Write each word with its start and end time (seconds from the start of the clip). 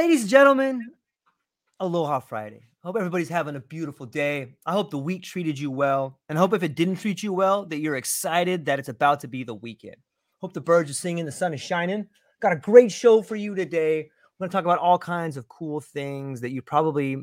Ladies 0.00 0.22
and 0.22 0.30
gentlemen, 0.30 0.92
Aloha 1.78 2.20
Friday. 2.20 2.62
Hope 2.82 2.96
everybody's 2.96 3.28
having 3.28 3.54
a 3.54 3.60
beautiful 3.60 4.06
day. 4.06 4.54
I 4.64 4.72
hope 4.72 4.90
the 4.90 4.96
week 4.96 5.22
treated 5.22 5.58
you 5.58 5.70
well. 5.70 6.18
And 6.30 6.38
hope 6.38 6.54
if 6.54 6.62
it 6.62 6.74
didn't 6.74 6.96
treat 6.96 7.22
you 7.22 7.34
well, 7.34 7.66
that 7.66 7.80
you're 7.80 7.96
excited 7.96 8.64
that 8.64 8.78
it's 8.78 8.88
about 8.88 9.20
to 9.20 9.28
be 9.28 9.44
the 9.44 9.52
weekend. 9.52 9.96
Hope 10.38 10.54
the 10.54 10.60
birds 10.62 10.90
are 10.90 10.94
singing, 10.94 11.26
the 11.26 11.30
sun 11.30 11.52
is 11.52 11.60
shining. 11.60 12.06
Got 12.40 12.54
a 12.54 12.56
great 12.56 12.90
show 12.90 13.20
for 13.20 13.36
you 13.36 13.54
today. 13.54 14.08
We're 14.38 14.44
going 14.44 14.50
to 14.50 14.56
talk 14.56 14.64
about 14.64 14.78
all 14.78 14.96
kinds 14.96 15.36
of 15.36 15.48
cool 15.48 15.82
things 15.82 16.40
that 16.40 16.50
you 16.50 16.62
probably 16.62 17.18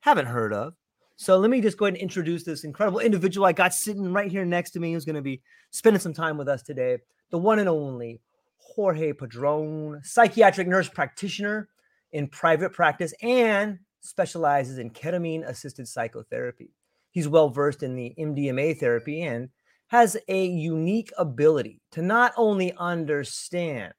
haven't 0.00 0.26
heard 0.26 0.52
of. 0.52 0.74
So 1.14 1.38
let 1.38 1.50
me 1.50 1.60
just 1.60 1.78
go 1.78 1.84
ahead 1.84 1.94
and 1.94 2.02
introduce 2.02 2.42
this 2.42 2.64
incredible 2.64 2.98
individual 2.98 3.46
I 3.46 3.52
got 3.52 3.72
sitting 3.72 4.12
right 4.12 4.28
here 4.28 4.44
next 4.44 4.72
to 4.72 4.80
me 4.80 4.92
who's 4.92 5.04
going 5.04 5.14
to 5.14 5.22
be 5.22 5.40
spending 5.70 6.00
some 6.00 6.14
time 6.14 6.36
with 6.36 6.48
us 6.48 6.64
today. 6.64 6.98
The 7.30 7.38
one 7.38 7.60
and 7.60 7.68
only 7.68 8.20
Jorge 8.58 9.12
Padron, 9.12 10.00
psychiatric 10.02 10.66
nurse 10.66 10.88
practitioner 10.88 11.68
in 12.12 12.28
private 12.28 12.72
practice 12.72 13.12
and 13.22 13.78
specializes 14.00 14.78
in 14.78 14.90
ketamine 14.90 15.46
assisted 15.46 15.86
psychotherapy. 15.86 16.72
He's 17.10 17.28
well 17.28 17.48
versed 17.48 17.82
in 17.82 17.94
the 17.94 18.14
MDMA 18.18 18.78
therapy 18.78 19.22
and 19.22 19.48
has 19.88 20.16
a 20.28 20.46
unique 20.46 21.10
ability 21.18 21.80
to 21.92 22.02
not 22.02 22.32
only 22.36 22.72
understand, 22.78 23.92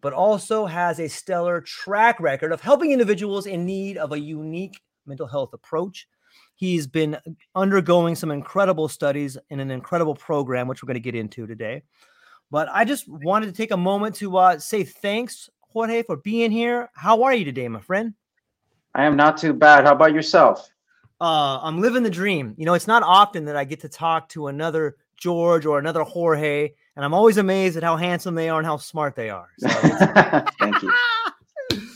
but 0.00 0.12
also 0.12 0.66
has 0.66 1.00
a 1.00 1.08
stellar 1.08 1.60
track 1.60 2.20
record 2.20 2.52
of 2.52 2.60
helping 2.60 2.92
individuals 2.92 3.46
in 3.46 3.66
need 3.66 3.96
of 3.96 4.12
a 4.12 4.20
unique 4.20 4.80
mental 5.04 5.26
health 5.26 5.52
approach. 5.52 6.06
He's 6.54 6.86
been 6.86 7.18
undergoing 7.54 8.14
some 8.14 8.30
incredible 8.30 8.88
studies 8.88 9.36
in 9.50 9.60
an 9.60 9.70
incredible 9.70 10.14
program, 10.14 10.68
which 10.68 10.82
we're 10.82 10.86
going 10.86 10.94
to 10.94 11.00
get 11.00 11.14
into 11.14 11.46
today. 11.46 11.82
But 12.50 12.68
I 12.70 12.84
just 12.84 13.08
wanted 13.08 13.46
to 13.46 13.52
take 13.52 13.72
a 13.72 13.76
moment 13.76 14.14
to 14.16 14.36
uh, 14.36 14.58
say 14.58 14.84
thanks, 14.84 15.50
Jorge, 15.76 16.02
for 16.04 16.16
being 16.16 16.50
here. 16.50 16.88
How 16.94 17.22
are 17.24 17.34
you 17.34 17.44
today, 17.44 17.68
my 17.68 17.82
friend? 17.82 18.14
I 18.94 19.04
am 19.04 19.14
not 19.14 19.36
too 19.36 19.52
bad. 19.52 19.84
How 19.84 19.92
about 19.92 20.14
yourself? 20.14 20.70
Uh, 21.20 21.60
I'm 21.60 21.82
living 21.82 22.02
the 22.02 22.08
dream. 22.08 22.54
You 22.56 22.64
know, 22.64 22.72
it's 22.72 22.86
not 22.86 23.02
often 23.02 23.44
that 23.44 23.58
I 23.58 23.64
get 23.64 23.80
to 23.80 23.88
talk 23.90 24.30
to 24.30 24.46
another 24.46 24.96
George 25.18 25.66
or 25.66 25.78
another 25.78 26.02
Jorge, 26.02 26.70
and 26.96 27.04
I'm 27.04 27.12
always 27.12 27.36
amazed 27.36 27.76
at 27.76 27.82
how 27.82 27.98
handsome 27.98 28.34
they 28.34 28.48
are 28.48 28.58
and 28.58 28.66
how 28.66 28.78
smart 28.78 29.16
they 29.16 29.28
are. 29.28 29.50
So 29.58 29.68
Thank 30.58 30.80
you. 30.80 30.92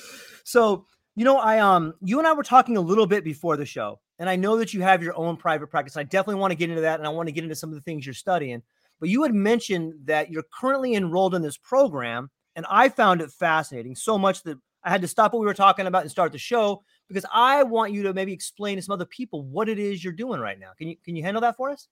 so 0.45 0.85
you 1.17 1.25
know 1.25 1.39
i 1.39 1.59
um 1.59 1.95
you 2.03 2.19
and 2.19 2.27
i 2.27 2.33
were 2.33 2.43
talking 2.43 2.77
a 2.77 2.81
little 2.81 3.07
bit 3.07 3.23
before 3.25 3.57
the 3.57 3.67
show 3.67 4.01
and 4.19 4.29
i 4.29 4.37
know 4.37 4.57
that 4.57 4.73
you 4.73 4.81
have 4.81 5.03
your 5.03 5.17
own 5.17 5.37
private 5.37 5.69
practice 5.69 5.97
i 5.97 6.03
definitely 6.03 6.41
want 6.41 6.51
to 6.51 6.57
get 6.57 6.71
into 6.71 6.83
that 6.83 6.99
and 6.99 7.07
i 7.07 7.11
want 7.11 7.29
to 7.29 7.33
get 7.33 7.45
into 7.45 7.55
some 7.55 7.71
of 7.71 7.75
the 7.75 7.81
things 7.83 8.07
you're 8.07 8.15
studying 8.15 8.63
but 9.01 9.09
you 9.09 9.23
had 9.23 9.35
mentioned 9.35 9.95
that 10.05 10.31
you're 10.31 10.45
currently 10.53 10.95
enrolled 10.95 11.35
in 11.35 11.43
this 11.43 11.57
program 11.57 12.31
and 12.61 12.67
i 12.71 12.89
found 12.89 13.23
it 13.23 13.33
fascinating 13.33 13.97
so 13.97 14.19
much 14.19 14.43
that 14.43 14.59
i 14.85 14.91
had 14.91 15.01
to 15.01 15.09
stop 15.09 15.33
what 15.33 15.41
we 15.41 15.47
were 15.47 15.55
talking 15.55 15.87
about 15.87 16.03
and 16.03 16.11
start 16.11 16.31
the 16.31 16.39
show 16.39 16.83
because 17.09 17.25
i 17.33 17.63
want 17.63 17.91
you 17.91 18.03
to 18.03 18.13
maybe 18.13 18.35
explain 18.35 18.77
to 18.77 18.83
some 18.83 18.93
other 18.93 19.07
people 19.07 19.45
what 19.45 19.67
it 19.67 19.79
is 19.79 20.05
you're 20.05 20.13
doing 20.13 20.41
right 20.41 20.61
now 20.61 20.73
can 20.77 20.89
you 20.89 20.97
can 21.05 21.17
you 21.17 21.23
handle 21.23 21.41
that 21.41 21.57
for 21.57 21.71
us 21.71 21.89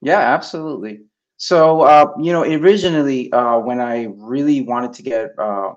Yeah, 0.00 0.18
absolutely. 0.18 1.02
So, 1.38 1.82
uh, 1.82 2.12
you 2.20 2.32
know, 2.32 2.42
originally, 2.42 3.32
uh, 3.32 3.58
when 3.58 3.80
I 3.80 4.08
really 4.16 4.60
wanted 4.62 4.92
to 4.94 5.02
get 5.02 5.38
uh, 5.38 5.74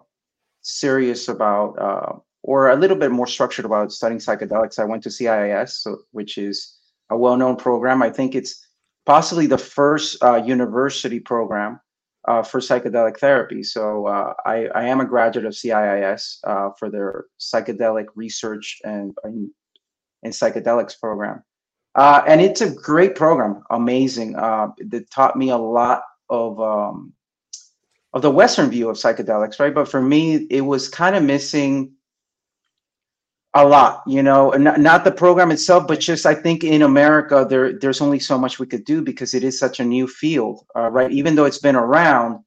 serious 0.61 1.27
about, 1.27 1.79
uh, 1.79 2.19
or 2.43 2.69
a 2.69 2.75
little 2.75 2.97
bit 2.97 3.11
more 3.11 3.27
structured 3.27 3.65
about 3.65 3.91
studying 3.91 4.19
psychedelics, 4.19 4.79
I 4.79 4.85
went 4.85 5.03
to 5.03 5.09
CIIS, 5.09 5.69
so, 5.69 5.99
which 6.11 6.37
is 6.37 6.77
a 7.11 7.17
well-known 7.17 7.57
program. 7.57 8.01
I 8.01 8.09
think 8.09 8.33
it's 8.33 8.67
possibly 9.05 9.45
the 9.45 9.57
first 9.57 10.21
uh, 10.23 10.41
university 10.43 11.19
program 11.19 11.79
uh, 12.27 12.43
for 12.43 12.59
psychedelic 12.59 13.17
therapy. 13.17 13.63
So, 13.63 14.07
uh, 14.07 14.33
I, 14.45 14.67
I 14.67 14.85
am 14.85 15.01
a 15.01 15.05
graduate 15.05 15.45
of 15.45 15.53
CIIS 15.53 16.37
uh, 16.45 16.69
for 16.77 16.89
their 16.89 17.25
psychedelic 17.39 18.05
research 18.15 18.79
and 18.83 19.13
and, 19.23 19.49
and 20.23 20.33
psychedelics 20.33 20.99
program. 20.99 21.43
Uh, 21.95 22.21
and 22.25 22.39
it's 22.39 22.61
a 22.61 22.71
great 22.71 23.15
program, 23.15 23.63
amazing. 23.69 24.35
Uh, 24.35 24.69
that 24.87 25.09
taught 25.11 25.35
me 25.35 25.49
a 25.49 25.57
lot 25.57 26.03
of 26.29 26.59
um, 26.61 27.13
of 28.13 28.21
the 28.21 28.31
Western 28.31 28.69
view 28.69 28.89
of 28.89 28.97
psychedelics, 28.97 29.59
right? 29.59 29.73
But 29.73 29.87
for 29.87 30.01
me, 30.01 30.47
it 30.49 30.61
was 30.61 30.89
kind 30.89 31.15
of 31.15 31.23
missing 31.23 31.93
a 33.53 33.65
lot, 33.65 34.01
you 34.07 34.23
know, 34.23 34.51
not, 34.51 34.79
not 34.79 35.03
the 35.03 35.11
program 35.11 35.51
itself, 35.51 35.85
but 35.85 35.99
just 35.99 36.25
I 36.25 36.33
think 36.33 36.63
in 36.63 36.83
America 36.83 37.45
there 37.49 37.77
there's 37.77 37.99
only 37.99 38.19
so 38.19 38.37
much 38.37 38.59
we 38.59 38.65
could 38.65 38.85
do 38.85 39.01
because 39.01 39.33
it 39.33 39.43
is 39.43 39.59
such 39.59 39.79
a 39.79 39.85
new 39.85 40.07
field, 40.07 40.65
uh, 40.75 40.89
right? 40.89 41.11
Even 41.11 41.35
though 41.35 41.45
it's 41.45 41.57
been 41.57 41.75
around, 41.75 42.43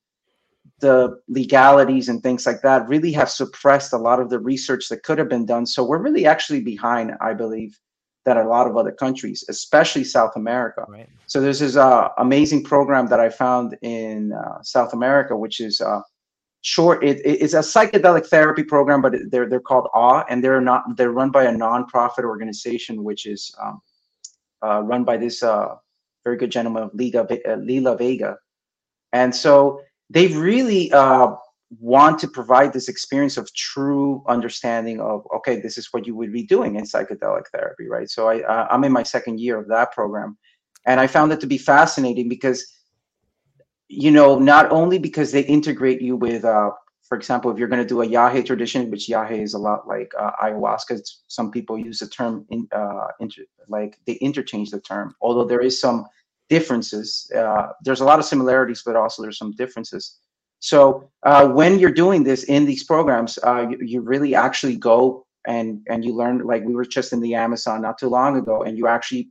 the 0.81 1.19
legalities 1.29 2.09
and 2.09 2.23
things 2.23 2.47
like 2.47 2.61
that 2.63 2.89
really 2.89 3.13
have 3.13 3.31
suppressed 3.31 3.93
a 3.93 3.97
lot 3.97 4.21
of 4.21 4.29
the 4.29 4.39
research 4.39 4.89
that 4.89 5.03
could 5.03 5.19
have 5.19 5.29
been 5.29 5.47
done. 5.47 5.65
So 5.67 5.85
we're 5.85 6.03
really 6.03 6.27
actually 6.27 6.61
behind, 6.61 7.13
I 7.21 7.33
believe, 7.33 7.79
than 8.25 8.37
a 8.39 8.49
lot 8.49 8.67
of 8.67 8.77
other 8.77 8.93
countries, 8.93 9.45
especially 9.49 10.05
South 10.05 10.33
America. 10.37 10.85
right 10.89 11.09
So 11.27 11.41
there's 11.41 11.61
this 11.61 11.77
uh, 11.77 12.09
amazing 12.19 12.65
program 12.65 13.07
that 13.09 13.21
I 13.21 13.29
found 13.29 13.77
in 13.83 14.33
uh, 14.33 14.62
South 14.62 14.93
America, 14.93 15.37
which 15.37 15.61
is 15.61 15.81
short. 16.64 17.05
It, 17.05 17.19
it- 17.25 17.43
it's 17.43 17.55
a 17.55 17.58
psychedelic 17.61 18.26
therapy 18.26 18.64
program, 18.64 19.00
but 19.02 19.14
they're 19.31 19.49
they're 19.49 19.61
called 19.61 19.88
AW, 19.94 20.25
and 20.28 20.43
they're 20.43 20.61
not 20.61 20.96
they're 20.96 21.12
run 21.12 21.31
by 21.31 21.44
a 21.44 21.52
nonprofit 21.52 22.25
organization, 22.25 23.05
which 23.05 23.26
is 23.26 23.55
um, 23.62 23.81
uh, 24.66 24.81
run 24.82 25.05
by 25.05 25.16
this 25.16 25.43
uh, 25.43 25.76
very 26.25 26.37
good 26.37 26.50
gentleman, 26.50 26.90
Liga 26.94 27.26
uh, 27.49 27.56
Lila 27.56 27.96
Vega, 27.96 28.37
and 29.12 29.34
so 29.34 29.81
they 30.11 30.28
really 30.28 30.90
uh, 30.93 31.28
want 31.81 32.19
to 32.20 32.28
provide 32.28 32.72
this 32.72 32.88
experience 32.88 33.37
of 33.37 33.52
true 33.55 34.22
understanding 34.26 35.00
of 35.00 35.26
okay, 35.37 35.61
this 35.61 35.76
is 35.78 35.88
what 35.93 36.06
you 36.06 36.16
would 36.16 36.32
be 36.32 36.43
doing 36.44 36.76
in 36.76 36.84
psychedelic 36.84 37.44
therapy, 37.52 37.88
right? 37.88 38.08
So 38.08 38.28
I 38.28 38.43
uh, 38.43 38.69
I'm 38.70 38.84
in 38.84 38.93
my 38.93 39.02
second 39.02 39.38
year 39.38 39.58
of 39.58 39.69
that 39.69 39.93
program, 39.93 40.38
and 40.87 40.99
I 40.99 41.06
found 41.06 41.31
it 41.32 41.40
to 41.40 41.46
be 41.46 41.58
fascinating 41.58 42.28
because 42.28 42.66
you 43.89 44.11
know 44.11 44.39
not 44.39 44.71
only 44.73 44.99
because 44.99 45.33
they 45.33 45.43
integrate 45.43 46.01
you 46.01 46.17
with 46.17 46.45
uh, 46.45 46.71
for 47.09 47.17
example, 47.17 47.51
if 47.51 47.59
you're 47.59 47.69
going 47.69 47.83
to 47.83 47.87
do 47.87 48.01
a 48.03 48.07
Yahe 48.07 48.45
tradition, 48.45 48.91
which 48.91 49.09
Yahe 49.09 49.43
is 49.43 49.55
a 49.55 49.59
lot 49.59 49.87
like 49.87 50.11
uh, 50.19 50.31
ayahuasca, 50.43 51.01
some 51.29 51.51
people 51.51 51.79
use 51.79 51.99
the 51.99 52.09
term 52.09 52.47
in, 52.49 52.67
uh, 52.73 53.09
inter, 53.21 53.43
like 53.69 53.99
they 54.07 54.15
interchange 54.15 54.71
the 54.71 54.81
term, 54.81 55.15
although 55.21 55.45
there 55.45 55.61
is 55.61 55.79
some 55.79 56.07
differences. 56.49 57.31
Uh, 57.37 57.69
there's 57.83 58.01
a 58.01 58.05
lot 58.05 58.19
of 58.19 58.25
similarities, 58.25 58.83
but 58.85 58.97
also 58.97 59.23
there's 59.23 59.39
some 59.39 59.53
differences. 59.53 60.19
So 60.61 61.11
uh, 61.25 61.47
when 61.47 61.79
you're 61.79 61.93
doing 61.93 62.25
this 62.25 62.45
in 62.45 62.65
these 62.65 62.85
programs, 62.85 63.39
uh, 63.45 63.67
you, 63.69 63.79
you 63.83 64.01
really 64.01 64.35
actually 64.35 64.77
go 64.77 65.27
and 65.47 65.83
and 65.91 66.03
you 66.03 66.15
learn. 66.15 66.39
Like 66.39 66.65
we 66.65 66.75
were 66.75 66.87
just 66.87 67.13
in 67.13 67.21
the 67.21 67.35
Amazon 67.35 67.83
not 67.83 67.99
too 67.99 68.09
long 68.09 68.39
ago, 68.39 68.63
and 68.63 68.79
you 68.79 68.87
actually 68.87 69.29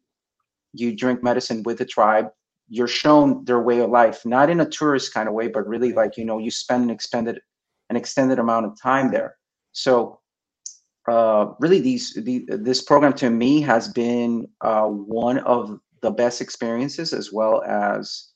you 0.74 0.96
drink 0.96 1.24
medicine 1.24 1.64
with 1.64 1.80
the 1.80 1.86
tribe 1.86 2.28
you're 2.70 2.88
shown 2.88 3.44
their 3.46 3.62
way 3.62 3.80
of 3.80 3.90
life, 3.90 4.26
not 4.26 4.50
in 4.50 4.62
a 4.62 4.70
tourist 4.70 5.14
kind 5.14 5.28
of 5.28 5.36
way, 5.36 5.48
but 5.48 5.68
really 5.68 5.94
like 5.94 6.18
you 6.18 6.26
know 6.26 6.40
you 6.40 6.52
spend 6.52 6.84
an 6.84 6.90
extended 6.90 7.40
an 7.90 7.96
extended 7.96 8.40
amount 8.40 8.66
of 8.66 8.80
time 8.82 9.12
there. 9.12 9.38
So 9.74 10.20
uh, 11.08 11.54
really, 11.60 11.82
these 11.82 12.14
the, 12.14 12.46
this 12.50 12.82
program 12.82 13.14
to 13.14 13.30
me 13.30 13.62
has 13.62 13.88
been 13.90 14.48
uh, 14.62 14.86
one 14.86 15.40
of 15.40 15.80
the 16.02 16.12
best 16.12 16.42
experiences, 16.42 17.14
as 17.14 17.32
well 17.34 17.62
as 17.64 18.30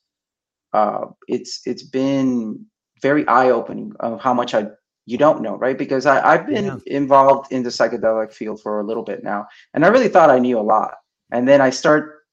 uh, 0.74 1.06
it's 1.28 1.62
it's 1.66 1.84
been 1.84 2.66
very 3.02 3.28
eye 3.28 3.52
opening 3.52 3.94
of 4.00 4.20
how 4.20 4.34
much 4.34 4.54
I 4.54 4.68
you 5.06 5.18
don't 5.18 5.42
know, 5.42 5.56
right? 5.56 5.78
Because 5.78 6.06
I, 6.06 6.34
I've 6.34 6.46
been 6.46 6.66
yeah. 6.66 6.78
involved 6.88 7.54
in 7.54 7.64
the 7.64 7.70
psychedelic 7.70 8.34
field 8.34 8.62
for 8.62 8.82
a 8.82 8.84
little 8.84 9.04
bit 9.04 9.24
now, 9.24 9.48
and 9.74 9.86
I 9.86 9.88
really 9.88 10.10
thought 10.10 10.30
I 10.30 10.40
knew 10.40 10.60
a 10.60 10.62
lot. 10.62 10.96
And 11.32 11.48
then 11.48 11.62
I 11.62 11.70
start, 11.70 12.24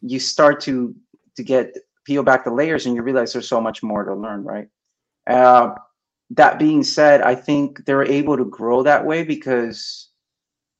you 0.00 0.20
start 0.20 0.60
to 0.62 0.94
to 1.36 1.42
get 1.42 1.76
peel 2.04 2.22
back 2.22 2.44
the 2.44 2.50
layers 2.50 2.86
and 2.86 2.94
you 2.94 3.02
realize 3.02 3.32
there's 3.32 3.48
so 3.48 3.60
much 3.60 3.82
more 3.82 4.04
to 4.04 4.14
learn 4.14 4.44
right? 4.44 4.68
Uh, 5.26 5.74
that 6.30 6.58
being 6.58 6.82
said 6.82 7.20
i 7.20 7.34
think 7.34 7.84
they're 7.84 8.10
able 8.10 8.34
to 8.34 8.46
grow 8.46 8.82
that 8.82 9.04
way 9.04 9.22
because 9.22 10.08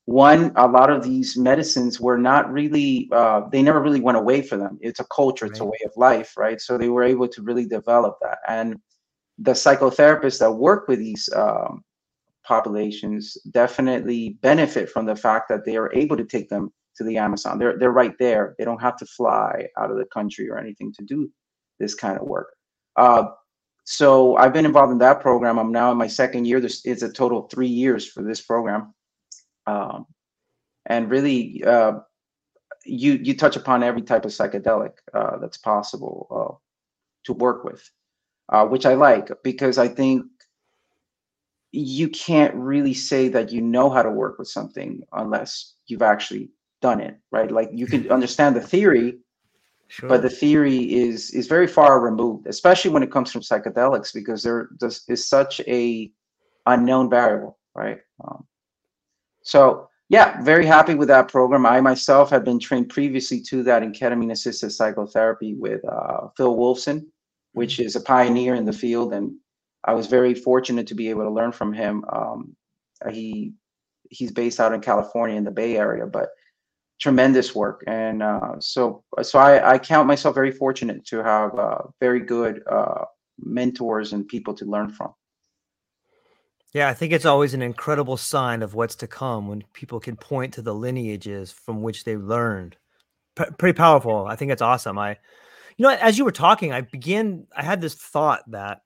one 0.06 0.52
a 0.56 0.66
lot 0.66 0.90
of 0.90 1.02
these 1.02 1.36
medicines 1.36 1.98
were 1.98 2.18
not 2.18 2.52
really 2.52 3.08
uh, 3.12 3.42
they 3.50 3.62
never 3.62 3.80
really 3.80 4.00
went 4.00 4.18
away 4.18 4.42
for 4.42 4.56
them. 4.56 4.78
It's 4.80 5.00
a 5.00 5.04
culture 5.04 5.46
it's 5.46 5.60
a 5.60 5.64
way 5.64 5.78
of 5.84 5.92
life 5.96 6.36
right? 6.36 6.60
So 6.60 6.76
they 6.76 6.90
were 6.90 7.02
able 7.02 7.28
to 7.28 7.42
really 7.42 7.66
develop 7.66 8.18
that. 8.20 8.38
And 8.46 8.76
the 9.38 9.52
psychotherapists 9.52 10.38
that 10.40 10.52
work 10.52 10.88
with 10.88 10.98
these 10.98 11.28
um, 11.34 11.82
populations 12.46 13.38
definitely 13.50 14.36
benefit 14.42 14.90
from 14.90 15.06
the 15.06 15.16
fact 15.16 15.48
that 15.48 15.64
they 15.64 15.76
are 15.76 15.92
able 15.94 16.16
to 16.16 16.24
take 16.24 16.50
them 16.50 16.70
to 16.96 17.04
the 17.04 17.18
Amazon. 17.18 17.58
They're 17.58 17.78
they're 17.78 17.90
right 17.90 18.14
there. 18.18 18.54
They 18.58 18.64
don't 18.64 18.80
have 18.80 18.96
to 18.98 19.06
fly 19.06 19.66
out 19.78 19.90
of 19.90 19.98
the 19.98 20.06
country 20.06 20.48
or 20.48 20.58
anything 20.58 20.92
to 20.94 21.04
do 21.04 21.30
this 21.78 21.94
kind 21.94 22.18
of 22.18 22.26
work. 22.26 22.54
Uh, 22.96 23.26
so 23.84 24.36
I've 24.36 24.52
been 24.52 24.64
involved 24.66 24.92
in 24.92 24.98
that 24.98 25.20
program. 25.20 25.58
I'm 25.58 25.72
now 25.72 25.90
in 25.92 25.98
my 25.98 26.06
second 26.06 26.46
year. 26.46 26.60
This 26.60 26.84
is 26.86 27.02
a 27.02 27.12
total 27.12 27.42
three 27.48 27.68
years 27.68 28.06
for 28.06 28.22
this 28.22 28.40
program, 28.40 28.94
um, 29.66 30.06
and 30.86 31.10
really, 31.10 31.62
uh, 31.64 32.00
you 32.84 33.14
you 33.22 33.36
touch 33.36 33.56
upon 33.56 33.82
every 33.82 34.02
type 34.02 34.24
of 34.24 34.30
psychedelic 34.30 34.92
uh, 35.12 35.38
that's 35.38 35.58
possible 35.58 36.26
uh, 36.30 36.54
to 37.24 37.32
work 37.34 37.64
with, 37.64 37.88
uh, 38.48 38.64
which 38.66 38.86
I 38.86 38.94
like 38.94 39.30
because 39.42 39.76
I 39.78 39.88
think 39.88 40.24
you 41.72 42.08
can't 42.08 42.54
really 42.54 42.94
say 42.94 43.28
that 43.28 43.50
you 43.50 43.60
know 43.60 43.90
how 43.90 44.02
to 44.02 44.10
work 44.10 44.38
with 44.38 44.46
something 44.46 45.02
unless 45.12 45.74
you've 45.88 46.02
actually 46.02 46.50
done 46.84 47.00
it, 47.00 47.16
right? 47.32 47.50
Like 47.50 47.70
you 47.72 47.86
can 47.86 48.12
understand 48.12 48.54
the 48.54 48.60
theory, 48.60 49.18
sure. 49.88 50.08
but 50.10 50.20
the 50.20 50.34
theory 50.42 50.80
is 51.04 51.30
is 51.30 51.46
very 51.46 51.66
far 51.66 51.92
removed, 52.10 52.46
especially 52.46 52.90
when 52.90 53.02
it 53.02 53.10
comes 53.10 53.32
from 53.32 53.40
psychedelics, 53.40 54.12
because 54.12 54.42
there 54.42 54.68
is 55.08 55.26
such 55.36 55.54
a 55.60 56.12
unknown 56.66 57.08
variable, 57.08 57.58
right? 57.74 58.00
Um, 58.22 58.44
so 59.42 59.88
yeah, 60.10 60.42
very 60.42 60.66
happy 60.66 60.94
with 60.94 61.08
that 61.08 61.28
program. 61.28 61.64
I 61.64 61.80
myself 61.80 62.28
have 62.28 62.44
been 62.44 62.60
trained 62.60 62.90
previously 62.90 63.40
to 63.48 63.62
that 63.62 63.82
in 63.82 63.92
ketamine 63.92 64.32
assisted 64.32 64.70
psychotherapy 64.70 65.54
with 65.54 65.80
uh, 65.88 66.28
Phil 66.36 66.54
Wolfson, 66.54 67.06
which 67.52 67.80
is 67.80 67.96
a 67.96 68.06
pioneer 68.14 68.54
in 68.54 68.66
the 68.66 68.78
field, 68.84 69.14
and 69.14 69.32
I 69.84 69.94
was 69.94 70.06
very 70.18 70.34
fortunate 70.34 70.86
to 70.88 70.94
be 70.94 71.08
able 71.08 71.24
to 71.24 71.36
learn 71.38 71.52
from 71.52 71.72
him. 71.72 72.04
Um, 72.12 72.54
he 73.10 73.54
he's 74.10 74.32
based 74.32 74.60
out 74.60 74.74
in 74.74 74.80
California 74.80 75.36
in 75.36 75.44
the 75.44 75.58
Bay 75.62 75.78
Area, 75.78 76.06
but 76.06 76.28
tremendous 77.00 77.54
work. 77.54 77.84
And 77.86 78.22
uh, 78.22 78.56
so 78.60 79.02
so 79.22 79.38
I, 79.38 79.74
I 79.74 79.78
count 79.78 80.06
myself 80.06 80.34
very 80.34 80.52
fortunate 80.52 81.04
to 81.06 81.22
have 81.22 81.58
uh, 81.58 81.78
very 82.00 82.20
good 82.20 82.62
uh, 82.70 83.04
mentors 83.38 84.12
and 84.12 84.26
people 84.26 84.54
to 84.54 84.64
learn 84.64 84.90
from. 84.90 85.12
Yeah 86.72 86.88
i 86.88 86.94
think 86.94 87.12
it's 87.12 87.24
always 87.24 87.54
an 87.54 87.62
incredible 87.62 88.16
sign 88.16 88.62
of 88.62 88.74
what's 88.74 88.96
to 88.96 89.06
come 89.06 89.48
when 89.48 89.62
people 89.72 90.00
can 90.00 90.16
point 90.16 90.54
to 90.54 90.62
the 90.62 90.74
lineages 90.74 91.52
from 91.52 91.82
which 91.82 92.04
they 92.04 92.16
learned. 92.16 92.76
P- 93.36 93.44
pretty 93.58 93.76
powerful. 93.76 94.26
I 94.26 94.36
think 94.36 94.50
it's 94.52 94.62
awesome. 94.62 94.98
I 94.98 95.10
you 95.76 95.82
know 95.84 95.90
as 95.90 96.18
you 96.18 96.24
were 96.24 96.32
talking 96.32 96.72
i 96.72 96.80
began 96.82 97.46
i 97.56 97.62
had 97.62 97.80
this 97.80 97.94
thought 97.94 98.48
that 98.50 98.82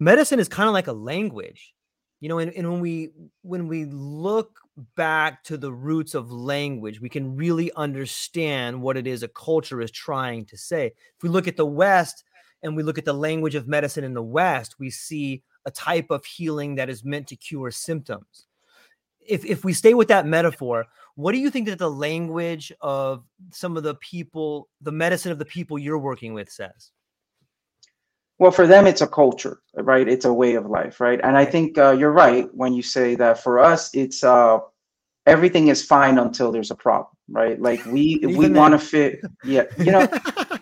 medicine 0.00 0.40
is 0.40 0.48
kind 0.48 0.68
of 0.68 0.72
like 0.72 0.88
a 0.88 0.92
language. 0.92 1.74
You 2.20 2.28
know 2.28 2.38
and, 2.38 2.52
and 2.52 2.70
when 2.70 2.80
we 2.80 3.10
when 3.42 3.68
we 3.68 3.84
look 3.84 4.58
back 4.96 5.42
to 5.44 5.56
the 5.56 5.72
roots 5.72 6.14
of 6.14 6.30
language. 6.30 7.00
We 7.00 7.08
can 7.08 7.36
really 7.36 7.72
understand 7.74 8.80
what 8.80 8.96
it 8.96 9.06
is 9.06 9.22
a 9.22 9.28
culture 9.28 9.80
is 9.80 9.90
trying 9.90 10.44
to 10.46 10.56
say. 10.56 10.86
If 10.86 11.22
we 11.22 11.28
look 11.28 11.48
at 11.48 11.56
the 11.56 11.66
west 11.66 12.24
and 12.62 12.76
we 12.76 12.82
look 12.82 12.98
at 12.98 13.04
the 13.04 13.12
language 13.12 13.54
of 13.54 13.68
medicine 13.68 14.04
in 14.04 14.14
the 14.14 14.22
west 14.22 14.78
we 14.78 14.90
see 14.90 15.42
a 15.64 15.70
type 15.70 16.10
of 16.10 16.24
healing 16.24 16.74
that 16.76 16.88
is 16.88 17.04
meant 17.04 17.26
to 17.28 17.36
cure 17.36 17.70
symptoms. 17.70 18.46
If 19.20 19.44
if 19.44 19.64
we 19.64 19.72
stay 19.72 19.94
with 19.94 20.08
that 20.08 20.26
metaphor 20.26 20.86
what 21.14 21.32
do 21.32 21.38
you 21.38 21.50
think 21.50 21.66
that 21.68 21.78
the 21.78 21.90
language 21.90 22.72
of 22.80 23.24
some 23.50 23.76
of 23.76 23.82
the 23.82 23.96
people 23.96 24.68
the 24.80 24.92
medicine 24.92 25.32
of 25.32 25.38
the 25.38 25.44
people 25.44 25.78
you're 25.78 25.98
working 25.98 26.34
with 26.34 26.50
says 26.50 26.92
well, 28.38 28.52
for 28.52 28.66
them, 28.66 28.86
it's 28.86 29.00
a 29.00 29.06
culture, 29.06 29.60
right? 29.74 30.08
It's 30.08 30.24
a 30.24 30.32
way 30.32 30.54
of 30.54 30.66
life, 30.66 31.00
right? 31.00 31.20
And 31.22 31.36
I 31.36 31.44
think 31.44 31.76
uh, 31.76 31.90
you're 31.92 32.12
right 32.12 32.48
when 32.54 32.72
you 32.72 32.82
say 32.82 33.16
that 33.16 33.42
for 33.42 33.58
us, 33.58 33.92
it's 33.94 34.22
uh, 34.22 34.58
everything 35.26 35.68
is 35.68 35.84
fine 35.84 36.18
until 36.18 36.52
there's 36.52 36.70
a 36.70 36.76
problem, 36.76 37.14
right? 37.28 37.60
Like 37.60 37.84
we 37.86 38.20
we 38.22 38.48
want 38.48 38.72
to 38.72 38.78
fit, 38.78 39.20
yeah, 39.44 39.64
you 39.78 39.90
know, 39.90 40.06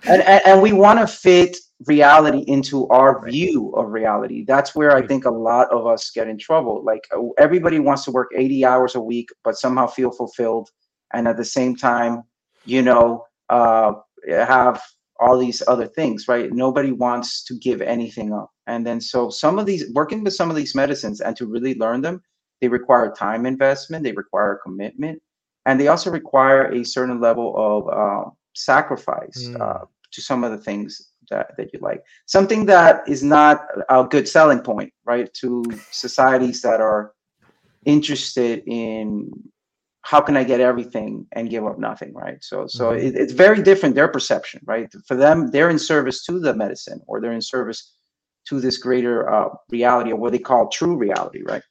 and, 0.05 0.23
and, 0.23 0.43
and 0.46 0.62
we 0.62 0.73
want 0.73 1.00
to 1.00 1.06
fit 1.06 1.56
reality 1.87 2.44
into 2.46 2.88
our 2.88 3.23
view 3.28 3.70
of 3.73 3.90
reality. 3.90 4.44
That's 4.46 4.75
where 4.75 4.96
I 4.96 5.06
think 5.06 5.26
a 5.26 5.31
lot 5.31 5.70
of 5.70 5.87
us 5.87 6.11
get 6.11 6.29
in 6.29 6.38
trouble. 6.38 6.82
Like 6.82 7.06
uh, 7.14 7.20
everybody 7.37 7.79
wants 7.79 8.05
to 8.06 8.11
work 8.11 8.31
80 8.34 8.64
hours 8.64 8.94
a 8.94 9.00
week, 9.00 9.29
but 9.44 9.56
somehow 9.56 9.87
feel 9.87 10.11
fulfilled, 10.11 10.70
and 11.12 11.29
at 11.29 11.37
the 11.37 11.44
same 11.44 11.77
time, 11.77 12.22
you 12.65 12.81
know, 12.81 13.27
uh, 13.50 13.93
have 14.27 14.82
all 15.20 15.39
these 15.39 15.63
other 15.67 15.87
things, 15.87 16.29
right? 16.29 16.53
Nobody 16.53 16.93
wants 16.93 17.43
to 17.44 17.55
give 17.58 17.81
anything 17.81 18.32
up. 18.32 18.51
And 18.67 18.87
then 18.87 19.01
so 19.01 19.31
some 19.31 19.58
of 19.58 19.67
these 19.67 19.91
working 19.93 20.25
with 20.25 20.35
some 20.35 20.51
of 20.51 20.56
these 20.56 20.75
medicines 20.75 21.20
and 21.20 21.37
to 21.37 21.46
really 21.46 21.75
learn 21.75 22.01
them, 22.03 22.23
they 22.61 22.69
require 22.69 23.13
time 23.13 23.46
investment, 23.46 24.05
they 24.05 24.13
require 24.13 24.61
commitment, 24.63 25.23
and 25.67 25.81
they 25.81 25.89
also 25.89 26.11
require 26.11 26.73
a 26.73 26.85
certain 26.85 27.20
level 27.20 27.55
of 27.56 27.89
uh, 27.89 28.31
sacrifice 28.55 29.49
mm. 29.49 29.61
uh, 29.61 29.85
to 30.13 30.23
some 30.23 30.44
of 30.44 30.53
the 30.53 30.58
things 30.58 31.13
that, 31.31 31.56
that 31.56 31.73
you 31.73 31.81
like. 31.81 32.03
Something 32.27 32.65
that 32.67 33.06
is 33.08 33.23
not 33.23 33.67
a 33.89 34.05
good 34.05 34.29
selling 34.29 34.61
point, 34.61 34.93
right? 35.05 35.32
To 35.35 35.65
societies 35.91 36.63
that 36.63 36.81
are 36.81 37.13
interested 37.85 38.63
in 38.67 39.31
how 40.06 40.20
can 40.20 40.36
I 40.36 40.44
get 40.44 40.60
everything 40.60 41.27
and 41.32 41.51
give 41.51 41.67
up 41.67 41.81
nothing, 41.81 42.15
right? 42.15 42.39
So, 42.41 42.69
so 42.69 42.91
mm-hmm. 42.91 43.05
it, 43.05 43.17
it's 43.17 43.32
very 43.32 43.60
different 43.60 43.96
their 43.96 44.06
perception, 44.06 44.60
right? 44.65 44.89
For 45.05 45.17
them, 45.17 45.51
they're 45.51 45.69
in 45.69 45.81
service 45.81 46.25
to 46.27 46.39
the 46.39 46.55
medicine, 46.55 47.01
or 47.08 47.20
they're 47.20 47.32
in 47.32 47.41
service 47.41 47.96
to 48.48 48.60
this 48.60 48.79
greater 48.79 49.29
uh, 49.29 49.48
reality, 49.69 50.13
or 50.13 50.17
what 50.17 50.31
they 50.31 50.39
call 50.39 50.69
true 50.69 50.96
reality, 50.96 51.43
right? 51.43 51.63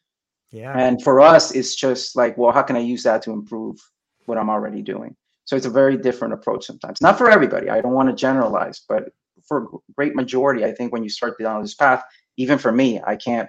Yeah. 0.51 0.77
And 0.77 1.01
for 1.01 1.22
us, 1.22 1.51
it's 1.51 1.75
just 1.75 2.18
like, 2.18 2.38
well, 2.38 2.51
how 2.51 2.62
can 2.62 2.75
I 2.75 2.80
use 2.80 3.04
that 3.04 3.22
to 3.22 3.32
improve 3.32 3.77
what 4.25 4.38
I'm 4.38 4.50
already 4.50 4.82
doing? 4.82 5.15
So 5.46 5.56
it's 5.56 5.65
a 5.65 5.70
very 5.70 5.96
different 5.96 6.34
approach 6.34 6.65
sometimes. 6.65 7.00
Not 7.00 7.18
for 7.18 7.32
everybody. 7.32 7.70
I 7.70 7.80
don't 7.80 7.94
want 7.94 8.10
to 8.10 8.15
generalize, 8.15 8.82
but 8.89 9.13
for 9.48 9.63
a 9.63 9.68
great 9.96 10.13
majority, 10.13 10.65
I 10.65 10.74
think 10.74 10.92
when 10.92 11.04
you 11.04 11.10
start 11.10 11.39
down 11.39 11.62
this 11.62 11.75
path, 11.75 12.04
even 12.36 12.58
for 12.58 12.74
me, 12.74 13.00
I 13.08 13.15
can't 13.15 13.48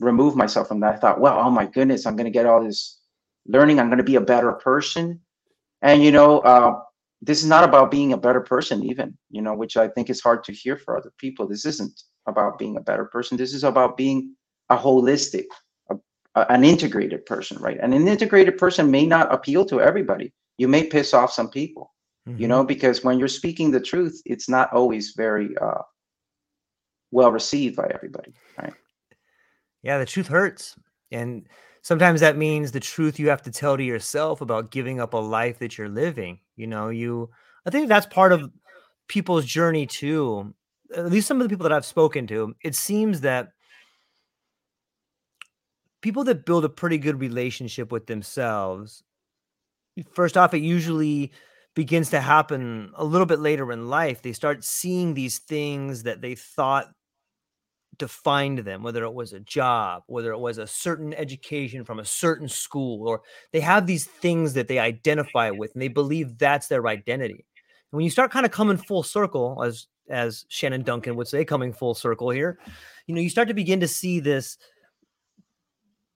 remove 0.00 0.34
myself 0.34 0.66
from 0.66 0.80
that. 0.80 0.96
I 0.96 0.98
thought, 0.98 1.20
well, 1.20 1.38
oh 1.38 1.50
my 1.50 1.66
goodness, 1.66 2.06
I'm 2.06 2.16
going 2.16 2.24
to 2.24 2.38
get 2.38 2.46
all 2.46 2.64
this 2.64 2.97
learning. 3.48 3.80
I'm 3.80 3.88
going 3.88 3.98
to 3.98 4.04
be 4.04 4.16
a 4.16 4.20
better 4.20 4.52
person. 4.52 5.20
And, 5.82 6.02
you 6.02 6.12
know, 6.12 6.40
uh, 6.40 6.80
this 7.20 7.42
is 7.42 7.48
not 7.48 7.64
about 7.64 7.90
being 7.90 8.12
a 8.12 8.16
better 8.16 8.40
person, 8.40 8.84
even, 8.84 9.16
you 9.30 9.42
know, 9.42 9.54
which 9.54 9.76
I 9.76 9.88
think 9.88 10.10
is 10.10 10.20
hard 10.20 10.44
to 10.44 10.52
hear 10.52 10.76
for 10.76 10.96
other 10.96 11.12
people. 11.18 11.48
This 11.48 11.64
isn't 11.66 12.02
about 12.26 12.58
being 12.58 12.76
a 12.76 12.80
better 12.80 13.06
person. 13.06 13.36
This 13.36 13.54
is 13.54 13.64
about 13.64 13.96
being 13.96 14.36
a 14.70 14.76
holistic, 14.76 15.46
a, 15.90 15.96
a, 16.36 16.52
an 16.52 16.62
integrated 16.62 17.26
person, 17.26 17.58
right? 17.58 17.78
And 17.80 17.94
an 17.94 18.06
integrated 18.06 18.58
person 18.58 18.90
may 18.90 19.06
not 19.06 19.32
appeal 19.32 19.64
to 19.66 19.80
everybody. 19.80 20.32
You 20.58 20.68
may 20.68 20.84
piss 20.84 21.14
off 21.14 21.32
some 21.32 21.48
people, 21.48 21.92
mm-hmm. 22.28 22.40
you 22.40 22.48
know, 22.48 22.64
because 22.64 23.02
when 23.02 23.18
you're 23.18 23.28
speaking 23.28 23.70
the 23.70 23.80
truth, 23.80 24.20
it's 24.24 24.48
not 24.48 24.72
always 24.72 25.14
very 25.16 25.56
uh, 25.58 25.82
well 27.10 27.32
received 27.32 27.76
by 27.76 27.90
everybody, 27.94 28.34
right? 28.60 28.74
Yeah, 29.82 29.98
the 29.98 30.06
truth 30.06 30.28
hurts. 30.28 30.76
And 31.10 31.48
sometimes 31.88 32.20
that 32.20 32.36
means 32.36 32.70
the 32.70 32.80
truth 32.80 33.18
you 33.18 33.30
have 33.30 33.40
to 33.40 33.50
tell 33.50 33.74
to 33.74 33.82
yourself 33.82 34.42
about 34.42 34.70
giving 34.70 35.00
up 35.00 35.14
a 35.14 35.16
life 35.16 35.58
that 35.58 35.78
you're 35.78 35.88
living. 35.88 36.38
You 36.54 36.66
know, 36.66 36.90
you 36.90 37.30
I 37.64 37.70
think 37.70 37.88
that's 37.88 38.04
part 38.04 38.30
of 38.30 38.50
people's 39.08 39.46
journey 39.46 39.86
too. 39.86 40.54
At 40.94 41.10
least 41.10 41.26
some 41.26 41.40
of 41.40 41.44
the 41.44 41.48
people 41.48 41.62
that 41.62 41.72
I've 41.72 41.86
spoken 41.86 42.26
to, 42.26 42.54
it 42.62 42.74
seems 42.74 43.22
that 43.22 43.52
people 46.02 46.24
that 46.24 46.44
build 46.44 46.66
a 46.66 46.68
pretty 46.68 46.98
good 46.98 47.20
relationship 47.20 47.90
with 47.90 48.06
themselves, 48.06 49.02
first 50.12 50.36
off, 50.36 50.52
it 50.52 50.60
usually 50.60 51.32
begins 51.74 52.10
to 52.10 52.20
happen 52.20 52.92
a 52.96 53.04
little 53.04 53.26
bit 53.26 53.38
later 53.38 53.72
in 53.72 53.88
life. 53.88 54.20
They 54.20 54.34
start 54.34 54.62
seeing 54.62 55.14
these 55.14 55.38
things 55.38 56.02
that 56.02 56.20
they 56.20 56.34
thought 56.34 56.92
defined 57.96 58.58
them, 58.58 58.82
whether 58.82 59.04
it 59.04 59.14
was 59.14 59.32
a 59.32 59.40
job, 59.40 60.02
whether 60.06 60.32
it 60.32 60.38
was 60.38 60.58
a 60.58 60.66
certain 60.66 61.14
education 61.14 61.84
from 61.84 61.98
a 61.98 62.04
certain 62.04 62.48
school, 62.48 63.08
or 63.08 63.22
they 63.52 63.60
have 63.60 63.86
these 63.86 64.06
things 64.06 64.52
that 64.54 64.68
they 64.68 64.78
identify 64.78 65.50
with 65.50 65.72
and 65.72 65.82
they 65.82 65.88
believe 65.88 66.38
that's 66.38 66.68
their 66.68 66.86
identity. 66.86 67.44
And 67.90 67.96
when 67.96 68.04
you 68.04 68.10
start 68.10 68.30
kind 68.30 68.46
of 68.46 68.52
coming 68.52 68.76
full 68.76 69.02
circle, 69.02 69.62
as 69.62 69.86
as 70.10 70.46
Shannon 70.48 70.82
Duncan 70.82 71.16
would 71.16 71.28
say, 71.28 71.44
coming 71.44 71.72
full 71.72 71.94
circle 71.94 72.30
here, 72.30 72.58
you 73.06 73.14
know, 73.14 73.20
you 73.20 73.28
start 73.28 73.48
to 73.48 73.54
begin 73.54 73.80
to 73.80 73.88
see 73.88 74.20
this 74.20 74.58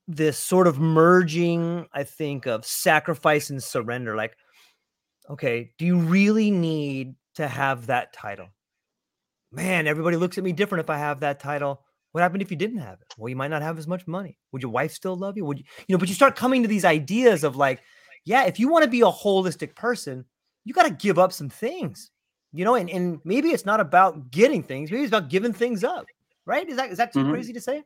this 0.07 0.37
sort 0.37 0.67
of 0.67 0.79
merging, 0.79 1.87
I 1.93 2.03
think, 2.03 2.45
of 2.45 2.65
sacrifice 2.65 3.49
and 3.49 3.63
surrender. 3.63 4.15
Like, 4.15 4.35
okay, 5.29 5.71
do 5.77 5.85
you 5.85 5.97
really 5.97 6.51
need 6.51 7.15
to 7.35 7.47
have 7.47 7.87
that 7.87 8.13
title? 8.13 8.47
Man, 9.53 9.87
everybody 9.87 10.17
looks 10.17 10.37
at 10.37 10.43
me 10.43 10.51
different 10.51 10.83
if 10.83 10.89
I 10.89 10.97
have 10.97 11.19
that 11.19 11.39
title. 11.39 11.81
What 12.11 12.21
happened 12.21 12.41
if 12.41 12.51
you 12.51 12.57
didn't 12.57 12.79
have 12.79 12.99
it? 13.01 13.13
Well, 13.17 13.29
you 13.29 13.35
might 13.35 13.49
not 13.49 13.61
have 13.61 13.77
as 13.77 13.87
much 13.87 14.05
money. 14.07 14.37
Would 14.51 14.61
your 14.61 14.71
wife 14.71 14.93
still 14.93 15.15
love 15.15 15.37
you? 15.37 15.45
Would 15.45 15.59
you, 15.59 15.65
you 15.87 15.93
know, 15.93 15.99
but 15.99 16.09
you 16.09 16.15
start 16.15 16.35
coming 16.35 16.61
to 16.61 16.67
these 16.67 16.85
ideas 16.85 17.43
of 17.43 17.55
like, 17.55 17.81
yeah, 18.25 18.45
if 18.45 18.59
you 18.59 18.67
want 18.67 18.83
to 18.83 18.89
be 18.89 19.01
a 19.01 19.05
holistic 19.05 19.75
person, 19.75 20.25
you 20.63 20.73
got 20.73 20.87
to 20.87 20.93
give 20.93 21.19
up 21.19 21.33
some 21.33 21.49
things, 21.49 22.11
you 22.51 22.65
know, 22.65 22.75
and, 22.75 22.89
and 22.89 23.19
maybe 23.23 23.49
it's 23.49 23.65
not 23.65 23.79
about 23.79 24.31
getting 24.31 24.63
things, 24.63 24.91
maybe 24.91 25.03
it's 25.03 25.09
about 25.11 25.29
giving 25.29 25.53
things 25.53 25.83
up, 25.83 26.05
right? 26.45 26.67
Is 26.69 26.77
that, 26.77 26.91
is 26.91 26.97
that 26.97 27.13
too 27.13 27.19
mm-hmm. 27.19 27.31
crazy 27.31 27.53
to 27.53 27.61
say? 27.61 27.83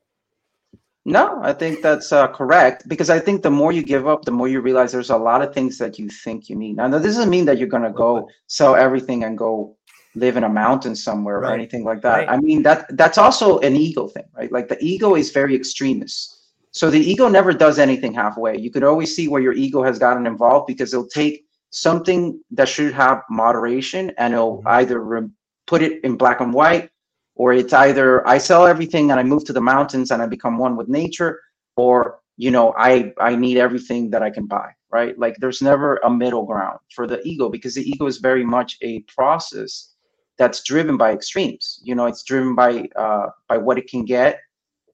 No, 1.05 1.39
I 1.41 1.53
think 1.53 1.81
that's 1.81 2.12
uh, 2.12 2.27
correct 2.27 2.89
because 2.89 3.09
I 3.09 3.17
think 3.17 3.41
the 3.41 3.50
more 3.50 3.71
you 3.71 3.81
give 3.81 4.09
up, 4.09 4.25
the 4.25 4.31
more 4.31 4.50
you 4.50 4.59
realize 4.59 4.91
there's 4.91 5.09
a 5.09 5.15
lot 5.15 5.41
of 5.41 5.53
things 5.53 5.77
that 5.77 5.97
you 5.97 6.09
think 6.09 6.50
you 6.50 6.55
need. 6.57 6.75
Now, 6.75 6.89
this 6.89 7.15
doesn't 7.15 7.29
mean 7.29 7.45
that 7.45 7.57
you're 7.57 7.69
going 7.69 7.83
to 7.83 7.91
go 7.91 8.27
sell 8.47 8.75
everything 8.75 9.24
and 9.24 9.38
go 9.38 9.76
live 10.17 10.38
in 10.38 10.43
a 10.43 10.50
mountain 10.50 10.95
somewhere 10.95 11.39
right. 11.39 11.51
or 11.51 11.53
anything 11.53 11.83
like 11.83 12.01
that. 12.01 12.17
Right. 12.19 12.29
I 12.29 12.38
mean 12.39 12.63
that 12.63 12.95
that's 12.97 13.17
also 13.17 13.59
an 13.59 13.75
ego 13.75 14.07
thing, 14.07 14.25
right? 14.36 14.51
Like 14.51 14.67
the 14.67 14.77
ego 14.83 15.15
is 15.15 15.31
very 15.31 15.55
extremist. 15.55 16.33
So 16.71 16.89
the 16.89 17.00
ego 17.00 17.27
never 17.27 17.53
does 17.53 17.79
anything 17.79 18.13
halfway. 18.13 18.57
You 18.57 18.69
could 18.69 18.83
always 18.83 19.15
see 19.15 19.27
where 19.27 19.41
your 19.41 19.53
ego 19.53 19.81
has 19.83 19.97
gotten 19.97 20.27
involved 20.27 20.67
because 20.67 20.93
it'll 20.93 21.07
take 21.07 21.45
something 21.71 22.39
that 22.51 22.69
should 22.69 22.93
have 22.93 23.24
moderation 23.29 24.12
and 24.17 24.33
it'll 24.33 24.59
mm-hmm. 24.59 24.67
either 24.79 25.00
re- 25.00 25.29
put 25.65 25.81
it 25.81 26.03
in 26.03 26.17
black 26.17 26.39
and 26.41 26.53
white 26.53 26.89
or 27.36 27.53
it's 27.53 27.74
either 27.74 28.27
I 28.27 28.38
sell 28.38 28.65
everything 28.65 29.12
and 29.12 29.19
I 29.19 29.24
move 29.24 29.45
to 29.45 29.53
the 29.53 29.62
mountains 29.62 30.12
and 30.12 30.21
I 30.21 30.25
become 30.25 30.57
one 30.57 30.75
with 30.75 30.88
nature 30.88 31.39
or 31.75 32.19
you 32.38 32.51
know 32.51 32.74
I 32.77 33.13
I 33.19 33.36
need 33.36 33.57
everything 33.57 34.09
that 34.12 34.24
I 34.24 34.29
can 34.29 34.47
buy, 34.47 34.69
right? 34.91 35.17
Like 35.17 35.36
there's 35.39 35.62
never 35.62 35.97
a 36.03 36.09
middle 36.09 36.45
ground 36.45 36.79
for 36.93 37.07
the 37.07 37.21
ego 37.27 37.50
because 37.50 37.75
the 37.75 37.88
ego 37.89 38.05
is 38.07 38.17
very 38.17 38.43
much 38.43 38.77
a 38.81 39.00
process 39.01 39.93
that's 40.38 40.63
driven 40.63 40.98
by 40.98 41.13
extremes. 41.13 41.79
You 41.84 41.96
know, 41.96 42.06
it's 42.06 42.24
driven 42.24 42.56
by 42.56 42.88
uh, 42.96 43.27
by 43.48 43.58
what 43.58 43.77
it 43.77 43.89
can 43.89 44.06
get, 44.06 44.39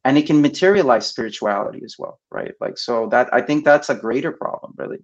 and 0.05 0.17
it 0.17 0.25
can 0.25 0.41
materialize 0.41 1.05
spirituality 1.05 1.81
as 1.83 1.95
well, 1.99 2.19
right? 2.31 2.53
Like 2.59 2.77
so 2.77 3.07
that 3.09 3.33
I 3.33 3.41
think 3.41 3.65
that's 3.65 3.89
a 3.89 3.95
greater 3.95 4.31
problem, 4.31 4.73
really. 4.77 4.99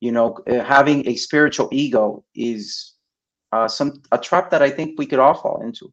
You 0.00 0.12
know, 0.12 0.38
uh, 0.50 0.64
having 0.64 1.06
a 1.06 1.16
spiritual 1.16 1.68
ego 1.70 2.24
is 2.34 2.94
uh, 3.52 3.68
some 3.68 4.02
a 4.10 4.18
trap 4.18 4.50
that 4.50 4.62
I 4.62 4.70
think 4.70 4.98
we 4.98 5.06
could 5.06 5.18
all 5.18 5.34
fall 5.34 5.62
into. 5.62 5.92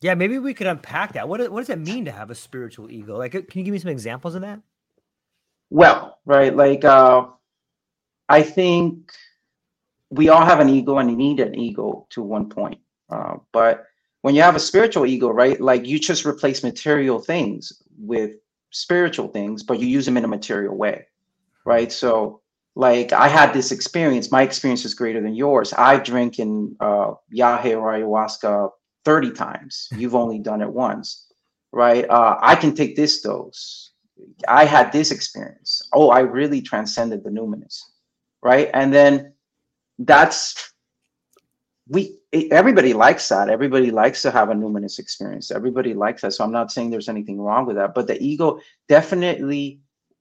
Yeah, 0.00 0.14
maybe 0.14 0.38
we 0.38 0.54
could 0.54 0.68
unpack 0.68 1.14
that. 1.14 1.28
What 1.28 1.50
what 1.50 1.60
does 1.60 1.70
it 1.70 1.78
mean 1.78 2.04
to 2.04 2.12
have 2.12 2.30
a 2.30 2.34
spiritual 2.34 2.90
ego? 2.90 3.16
Like, 3.16 3.32
can 3.32 3.46
you 3.54 3.64
give 3.64 3.72
me 3.72 3.78
some 3.78 3.90
examples 3.90 4.34
of 4.34 4.42
that? 4.42 4.60
Well, 5.70 6.18
right, 6.24 6.54
like 6.54 6.84
uh, 6.84 7.26
I 8.28 8.42
think 8.42 9.12
we 10.10 10.28
all 10.28 10.44
have 10.44 10.60
an 10.60 10.68
ego 10.68 10.98
and 10.98 11.14
need 11.16 11.40
an 11.40 11.54
ego 11.54 12.06
to 12.10 12.22
one 12.22 12.48
point 12.48 12.78
uh, 13.10 13.36
but 13.52 13.86
when 14.22 14.34
you 14.34 14.42
have 14.42 14.56
a 14.56 14.60
spiritual 14.60 15.06
ego, 15.06 15.28
right, 15.30 15.60
like 15.60 15.86
you 15.86 15.98
just 15.98 16.26
replace 16.26 16.62
material 16.62 17.18
things 17.18 17.72
with 17.98 18.32
spiritual 18.70 19.28
things, 19.28 19.62
but 19.62 19.78
you 19.78 19.86
use 19.86 20.04
them 20.04 20.16
in 20.16 20.24
a 20.24 20.28
material 20.28 20.76
way, 20.76 21.06
right? 21.64 21.90
So, 21.92 22.40
like 22.74 23.12
I 23.12 23.28
had 23.28 23.52
this 23.52 23.72
experience. 23.72 24.30
My 24.30 24.42
experience 24.42 24.84
is 24.84 24.94
greater 24.94 25.20
than 25.20 25.34
yours. 25.34 25.72
I 25.76 25.98
drink 25.98 26.38
in 26.38 26.76
uh, 26.80 27.14
yahe 27.34 27.76
or 27.76 27.92
ayahuasca 27.92 28.70
30 29.04 29.30
times. 29.32 29.88
You've 29.96 30.14
only 30.14 30.38
done 30.38 30.62
it 30.62 30.70
once, 30.70 31.32
right? 31.72 32.08
Uh, 32.08 32.38
I 32.40 32.54
can 32.54 32.74
take 32.74 32.96
this 32.96 33.20
dose. 33.20 33.92
I 34.48 34.64
had 34.64 34.92
this 34.92 35.10
experience. 35.10 35.82
Oh, 35.92 36.10
I 36.10 36.20
really 36.20 36.60
transcended 36.60 37.22
the 37.22 37.30
numinous, 37.30 37.80
right? 38.42 38.68
And 38.74 38.92
then 38.92 39.32
that's 39.98 40.72
we 41.88 42.18
everybody 42.32 42.92
likes 42.92 43.28
that. 43.28 43.48
Everybody 43.48 43.90
likes 43.90 44.22
to 44.22 44.30
have 44.30 44.50
a 44.50 44.54
numinous 44.54 44.98
experience. 44.98 45.50
Everybody 45.50 45.94
likes 45.94 46.22
that. 46.22 46.32
So 46.32 46.44
i'm 46.44 46.52
not 46.52 46.70
saying 46.70 46.90
there's 46.90 47.08
anything 47.08 47.40
wrong 47.40 47.66
with 47.66 47.76
that 47.76 47.94
but 47.94 48.06
the 48.06 48.22
ego 48.22 48.60
definitely 48.88 49.80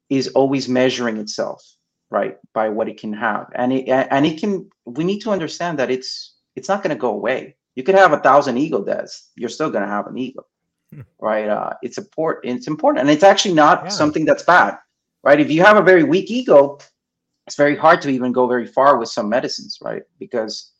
is 0.10 0.30
always 0.30 0.70
measuring 0.70 1.18
itself 1.18 1.62
right 2.10 2.38
by 2.54 2.70
what 2.70 2.88
it 2.88 3.00
can 3.00 3.14
have. 3.14 3.48
And 3.56 3.74
it 3.74 3.90
and 3.90 4.26
it 4.26 4.40
can 4.40 4.70
we 4.86 5.04
need 5.04 5.20
to 5.20 5.32
understand 5.32 5.78
that 5.80 5.92
it's 5.92 6.36
it's 6.56 6.70
not 6.70 6.82
going 6.84 6.96
to 6.96 7.00
go 7.00 7.12
away. 7.12 7.56
You 7.76 7.84
could 7.84 7.96
have 7.96 8.14
a 8.14 8.20
thousand 8.20 8.58
ego 8.58 8.84
deaths. 8.84 9.30
You're 9.36 9.50
still 9.50 9.70
going 9.70 9.84
to 9.84 9.90
have 9.90 10.08
an 10.08 10.18
ego 10.18 10.46
hmm. 10.94 11.02
right? 11.20 11.50
Uh 11.50 11.74
it's 11.82 11.98
important 11.98 12.56
it's 12.56 12.68
important. 12.68 13.02
And 13.02 13.10
it's 13.10 13.24
actually 13.24 13.56
not 13.56 13.84
yeah. 13.84 13.90
something 13.90 14.26
that's 14.26 14.44
bad 14.44 14.78
right? 15.24 15.40
If 15.40 15.52
you 15.52 15.64
have 15.64 15.78
a 15.78 15.82
very 15.82 16.04
weak 16.04 16.32
ego 16.32 16.78
it's 17.46 17.56
very 17.56 17.78
hard 17.78 18.02
to 18.02 18.10
even 18.10 18.34
go 18.34 18.46
very 18.46 18.68
far 18.68 18.98
with 18.98 19.10
some 19.10 19.30
medicines 19.30 19.78
right? 19.82 20.04
Because 20.20 20.72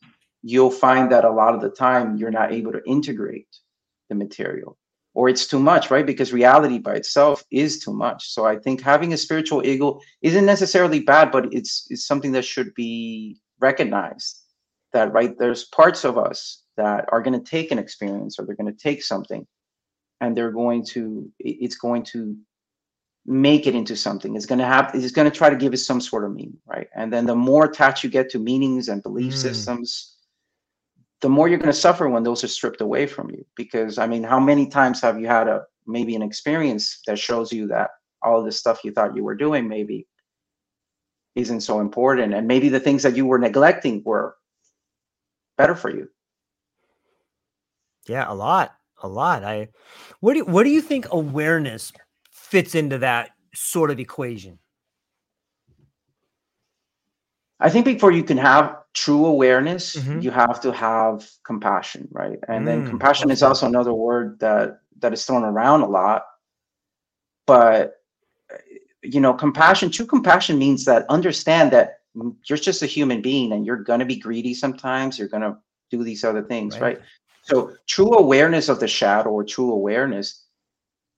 you'll 0.48 0.70
find 0.70 1.12
that 1.12 1.24
a 1.24 1.30
lot 1.30 1.54
of 1.54 1.60
the 1.60 1.70
time 1.70 2.16
you're 2.16 2.30
not 2.30 2.52
able 2.52 2.72
to 2.72 2.82
integrate 2.86 3.48
the 4.08 4.14
material 4.14 4.78
or 5.14 5.28
it's 5.28 5.46
too 5.46 5.58
much, 5.58 5.90
right? 5.90 6.06
Because 6.06 6.32
reality 6.32 6.78
by 6.78 6.94
itself 6.94 7.42
is 7.50 7.80
too 7.80 7.92
much. 7.92 8.32
So 8.32 8.46
I 8.46 8.56
think 8.56 8.80
having 8.80 9.12
a 9.12 9.16
spiritual 9.16 9.66
ego 9.66 10.00
isn't 10.22 10.46
necessarily 10.46 11.00
bad, 11.00 11.32
but 11.32 11.52
it's 11.52 11.86
it's 11.90 12.06
something 12.06 12.32
that 12.32 12.44
should 12.44 12.72
be 12.74 13.40
recognized. 13.58 14.42
That 14.92 15.12
right, 15.12 15.36
there's 15.36 15.64
parts 15.64 16.04
of 16.04 16.16
us 16.16 16.62
that 16.76 17.06
are 17.12 17.20
going 17.20 17.38
to 17.38 17.50
take 17.50 17.72
an 17.72 17.78
experience 17.78 18.38
or 18.38 18.46
they're 18.46 18.54
going 18.62 18.72
to 18.72 18.82
take 18.88 19.02
something, 19.02 19.46
and 20.20 20.36
they're 20.36 20.52
going 20.52 20.84
to 20.92 21.30
it's 21.40 21.76
going 21.76 22.04
to 22.14 22.36
make 23.26 23.66
it 23.66 23.74
into 23.74 23.96
something. 23.96 24.36
It's 24.36 24.46
going 24.46 24.60
to 24.60 24.66
have 24.66 24.92
it's 24.94 25.12
going 25.12 25.30
to 25.30 25.36
try 25.36 25.50
to 25.50 25.56
give 25.56 25.74
it 25.74 25.78
some 25.78 26.00
sort 26.00 26.24
of 26.24 26.32
meaning, 26.32 26.58
right? 26.64 26.88
And 26.94 27.12
then 27.12 27.26
the 27.26 27.34
more 27.34 27.64
attached 27.64 28.04
you 28.04 28.10
get 28.10 28.30
to 28.30 28.38
meanings 28.38 28.88
and 28.88 29.02
belief 29.02 29.34
mm. 29.34 29.36
systems, 29.36 30.17
the 31.20 31.28
more 31.28 31.48
you're 31.48 31.58
going 31.58 31.66
to 31.66 31.72
suffer 31.72 32.08
when 32.08 32.22
those 32.22 32.44
are 32.44 32.48
stripped 32.48 32.80
away 32.80 33.06
from 33.06 33.30
you. 33.30 33.44
Because 33.56 33.98
I 33.98 34.06
mean, 34.06 34.22
how 34.22 34.40
many 34.40 34.66
times 34.68 35.00
have 35.00 35.20
you 35.20 35.26
had 35.26 35.48
a 35.48 35.64
maybe 35.86 36.14
an 36.14 36.22
experience 36.22 37.00
that 37.06 37.18
shows 37.18 37.52
you 37.52 37.66
that 37.68 37.90
all 38.22 38.38
of 38.38 38.44
the 38.44 38.52
stuff 38.52 38.84
you 38.84 38.92
thought 38.92 39.16
you 39.16 39.24
were 39.24 39.34
doing 39.34 39.68
maybe 39.68 40.06
isn't 41.34 41.60
so 41.60 41.80
important, 41.80 42.34
and 42.34 42.46
maybe 42.46 42.68
the 42.68 42.80
things 42.80 43.02
that 43.02 43.16
you 43.16 43.26
were 43.26 43.38
neglecting 43.38 44.02
were 44.04 44.36
better 45.56 45.74
for 45.74 45.90
you. 45.90 46.08
Yeah, 48.08 48.24
a 48.26 48.34
lot, 48.34 48.74
a 49.02 49.08
lot. 49.08 49.44
I, 49.44 49.68
what 50.20 50.32
do 50.32 50.38
you, 50.38 50.44
what 50.46 50.64
do 50.64 50.70
you 50.70 50.80
think 50.80 51.06
awareness 51.10 51.92
fits 52.32 52.74
into 52.74 52.98
that 52.98 53.30
sort 53.54 53.90
of 53.90 54.00
equation? 54.00 54.58
I 57.60 57.70
think 57.70 57.84
before 57.84 58.12
you 58.12 58.22
can 58.22 58.38
have 58.38 58.76
true 58.94 59.26
awareness, 59.26 59.96
mm-hmm. 59.96 60.20
you 60.20 60.30
have 60.30 60.60
to 60.62 60.72
have 60.72 61.28
compassion, 61.44 62.08
right? 62.10 62.38
And 62.48 62.62
mm, 62.62 62.66
then 62.66 62.88
compassion 62.88 63.30
is 63.30 63.42
also 63.42 63.66
another 63.66 63.92
word 63.92 64.40
that 64.40 64.80
that 65.00 65.12
is 65.12 65.24
thrown 65.24 65.44
around 65.44 65.82
a 65.82 65.88
lot. 65.88 66.24
But 67.46 67.94
you 69.02 69.20
know, 69.20 69.32
compassion, 69.32 69.90
true 69.90 70.06
compassion 70.06 70.58
means 70.58 70.84
that 70.84 71.06
understand 71.08 71.70
that 71.72 72.00
you're 72.44 72.58
just 72.58 72.82
a 72.82 72.86
human 72.86 73.22
being 73.22 73.52
and 73.52 73.64
you're 73.64 73.76
going 73.76 74.00
to 74.00 74.06
be 74.06 74.16
greedy 74.16 74.54
sometimes, 74.54 75.18
you're 75.18 75.28
going 75.28 75.42
to 75.42 75.56
do 75.90 76.02
these 76.02 76.24
other 76.24 76.42
things, 76.42 76.74
right. 76.74 76.98
right? 76.98 77.06
So, 77.42 77.72
true 77.86 78.12
awareness 78.12 78.68
of 78.68 78.80
the 78.80 78.88
shadow 78.88 79.30
or 79.30 79.44
true 79.44 79.72
awareness 79.72 80.44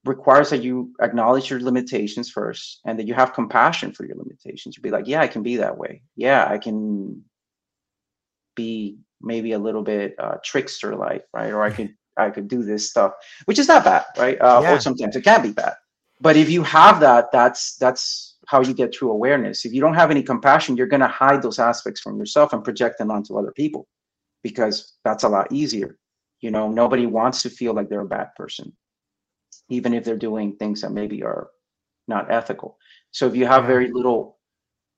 requires 0.05 0.49
that 0.49 0.63
you 0.63 0.93
acknowledge 1.01 1.49
your 1.49 1.59
limitations 1.59 2.29
first 2.29 2.79
and 2.85 2.97
that 2.97 3.07
you 3.07 3.13
have 3.13 3.33
compassion 3.33 3.91
for 3.91 4.05
your 4.05 4.15
limitations. 4.15 4.75
You'd 4.75 4.83
be 4.83 4.89
like, 4.89 5.07
yeah, 5.07 5.21
I 5.21 5.27
can 5.27 5.43
be 5.43 5.57
that 5.57 5.77
way. 5.77 6.01
Yeah, 6.15 6.47
I 6.49 6.57
can 6.57 7.23
be 8.55 8.97
maybe 9.21 9.53
a 9.53 9.59
little 9.59 9.83
bit 9.83 10.15
uh, 10.19 10.37
trickster 10.43 10.95
like, 10.95 11.25
right? 11.33 11.51
Or 11.51 11.63
I 11.63 11.69
could 11.71 11.93
I 12.17 12.29
could 12.29 12.47
do 12.47 12.63
this 12.63 12.89
stuff, 12.89 13.13
which 13.45 13.59
is 13.59 13.67
not 13.67 13.83
bad, 13.83 14.05
right? 14.17 14.39
Uh, 14.41 14.61
yeah. 14.63 14.75
Or 14.75 14.79
sometimes 14.79 15.15
it 15.15 15.23
can 15.23 15.41
be 15.41 15.51
bad. 15.51 15.75
but 16.21 16.37
if 16.37 16.49
you 16.49 16.63
have 16.63 16.99
that, 16.99 17.31
that's 17.31 17.75
that's 17.77 18.37
how 18.47 18.61
you 18.61 18.73
get 18.73 18.93
true 18.93 19.11
awareness. 19.11 19.65
If 19.65 19.73
you 19.73 19.81
don't 19.81 19.95
have 19.95 20.11
any 20.11 20.23
compassion, 20.23 20.77
you're 20.77 20.87
going 20.87 21.01
to 21.01 21.07
hide 21.07 21.41
those 21.41 21.59
aspects 21.59 22.01
from 22.01 22.17
yourself 22.17 22.53
and 22.53 22.63
project 22.63 22.97
them 22.97 23.11
onto 23.11 23.37
other 23.37 23.51
people 23.51 23.87
because 24.43 24.93
that's 25.03 25.23
a 25.23 25.29
lot 25.29 25.51
easier. 25.51 25.97
You 26.41 26.51
know, 26.51 26.69
nobody 26.69 27.05
wants 27.05 27.43
to 27.43 27.49
feel 27.49 27.73
like 27.73 27.89
they're 27.89 28.01
a 28.01 28.05
bad 28.05 28.29
person, 28.35 28.75
even 29.69 29.93
if 29.93 30.03
they're 30.03 30.17
doing 30.17 30.55
things 30.57 30.81
that 30.81 30.91
maybe 30.91 31.23
are 31.23 31.49
not 32.07 32.31
ethical. 32.31 32.77
So 33.11 33.27
if 33.27 33.35
you 33.35 33.45
have 33.45 33.65
very 33.65 33.91
little 33.91 34.37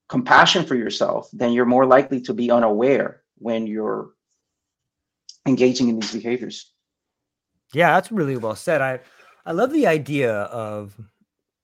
compassion 0.10 0.66
for 0.66 0.76
yourself, 0.76 1.30
then 1.34 1.52
you're 1.52 1.66
more 1.66 1.86
likely 1.86 2.22
to 2.22 2.34
be 2.34 2.52
unaware 2.52 3.23
when 3.44 3.68
you're 3.68 4.12
engaging 5.46 5.90
in 5.90 6.00
these 6.00 6.14
behaviors. 6.14 6.72
Yeah, 7.74 7.94
that's 7.94 8.12
really 8.12 8.38
well 8.38 8.56
said. 8.56 8.82
I 8.82 9.00
I 9.46 9.52
love 9.52 9.74
the 9.74 9.88
idea 9.88 10.34
of 10.34 10.98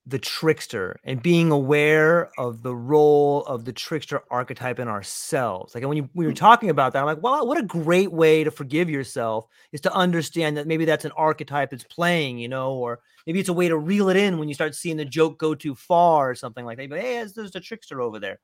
the 0.06 0.20
trickster 0.20 1.00
and 1.04 1.22
being 1.22 1.52
aware 1.52 2.32
of 2.40 2.64
the 2.64 2.76
role 2.76 3.46
of 3.46 3.64
the 3.66 3.72
trickster 3.72 4.22
archetype 4.32 4.80
in 4.80 4.88
ourselves. 4.88 5.76
Like 5.76 5.86
when 5.86 5.98
you 5.98 6.10
when 6.14 6.24
you're 6.24 6.34
mm. 6.34 6.38
talking 6.38 6.72
about 6.72 6.94
that, 6.94 7.00
I'm 7.00 7.06
like, 7.06 7.22
wow, 7.22 7.44
what 7.44 7.60
a 7.60 7.64
great 7.64 8.12
way 8.12 8.44
to 8.44 8.50
forgive 8.50 8.90
yourself 8.90 9.46
is 9.72 9.82
to 9.82 9.94
understand 9.94 10.58
that 10.58 10.68
maybe 10.68 10.86
that's 10.86 11.06
an 11.06 11.12
archetype 11.16 11.70
that's 11.70 11.84
playing, 11.84 12.40
you 12.40 12.48
know, 12.48 12.74
or 12.74 13.00
maybe 13.28 13.40
it's 13.40 13.50
a 13.50 13.54
way 13.54 13.68
to 13.68 13.78
reel 13.78 14.10
it 14.10 14.18
in 14.18 14.40
when 14.40 14.48
you 14.48 14.56
start 14.56 14.74
seeing 14.74 14.98
the 14.98 15.06
joke 15.06 15.38
go 15.38 15.54
too 15.54 15.76
far 15.76 16.32
or 16.32 16.36
something 16.36 16.66
like 16.66 16.78
that. 16.78 16.90
But 16.90 17.02
hey, 17.02 17.26
there's 17.36 17.56
a 17.56 17.60
trickster 17.60 18.02
over 18.02 18.20
there. 18.20 18.40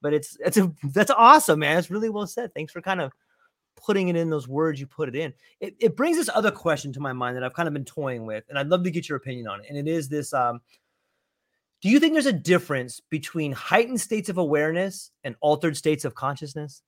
But 0.00 0.14
it's 0.14 0.36
it's 0.40 0.56
a 0.56 0.72
that's 0.92 1.10
awesome, 1.10 1.60
man. 1.60 1.78
It's 1.78 1.90
really 1.90 2.08
well 2.08 2.26
said. 2.26 2.54
Thanks 2.54 2.72
for 2.72 2.80
kind 2.80 3.00
of 3.00 3.12
putting 3.76 4.08
it 4.08 4.16
in 4.16 4.28
those 4.28 4.48
words 4.48 4.80
you 4.80 4.86
put 4.86 5.08
it 5.08 5.14
in. 5.14 5.32
It, 5.60 5.76
it 5.78 5.96
brings 5.96 6.16
this 6.16 6.28
other 6.34 6.50
question 6.50 6.92
to 6.94 7.00
my 7.00 7.12
mind 7.12 7.36
that 7.36 7.44
I've 7.44 7.54
kind 7.54 7.68
of 7.68 7.74
been 7.74 7.84
toying 7.84 8.26
with, 8.26 8.44
and 8.48 8.58
I'd 8.58 8.68
love 8.68 8.82
to 8.84 8.90
get 8.90 9.08
your 9.08 9.16
opinion 9.16 9.46
on 9.46 9.60
it. 9.60 9.66
And 9.68 9.78
it 9.78 9.88
is 9.88 10.08
this 10.08 10.32
um 10.32 10.60
do 11.80 11.88
you 11.88 12.00
think 12.00 12.12
there's 12.12 12.26
a 12.26 12.32
difference 12.32 13.00
between 13.08 13.52
heightened 13.52 14.00
states 14.00 14.28
of 14.28 14.38
awareness 14.38 15.12
and 15.22 15.36
altered 15.40 15.76
states 15.76 16.04
of 16.04 16.14
consciousness? 16.14 16.82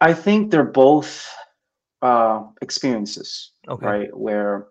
I 0.00 0.12
think 0.12 0.50
they're 0.50 0.64
both 0.64 1.26
uh, 2.02 2.42
experiences, 2.60 3.52
okay. 3.68 3.86
right? 3.86 4.16
Where 4.16 4.66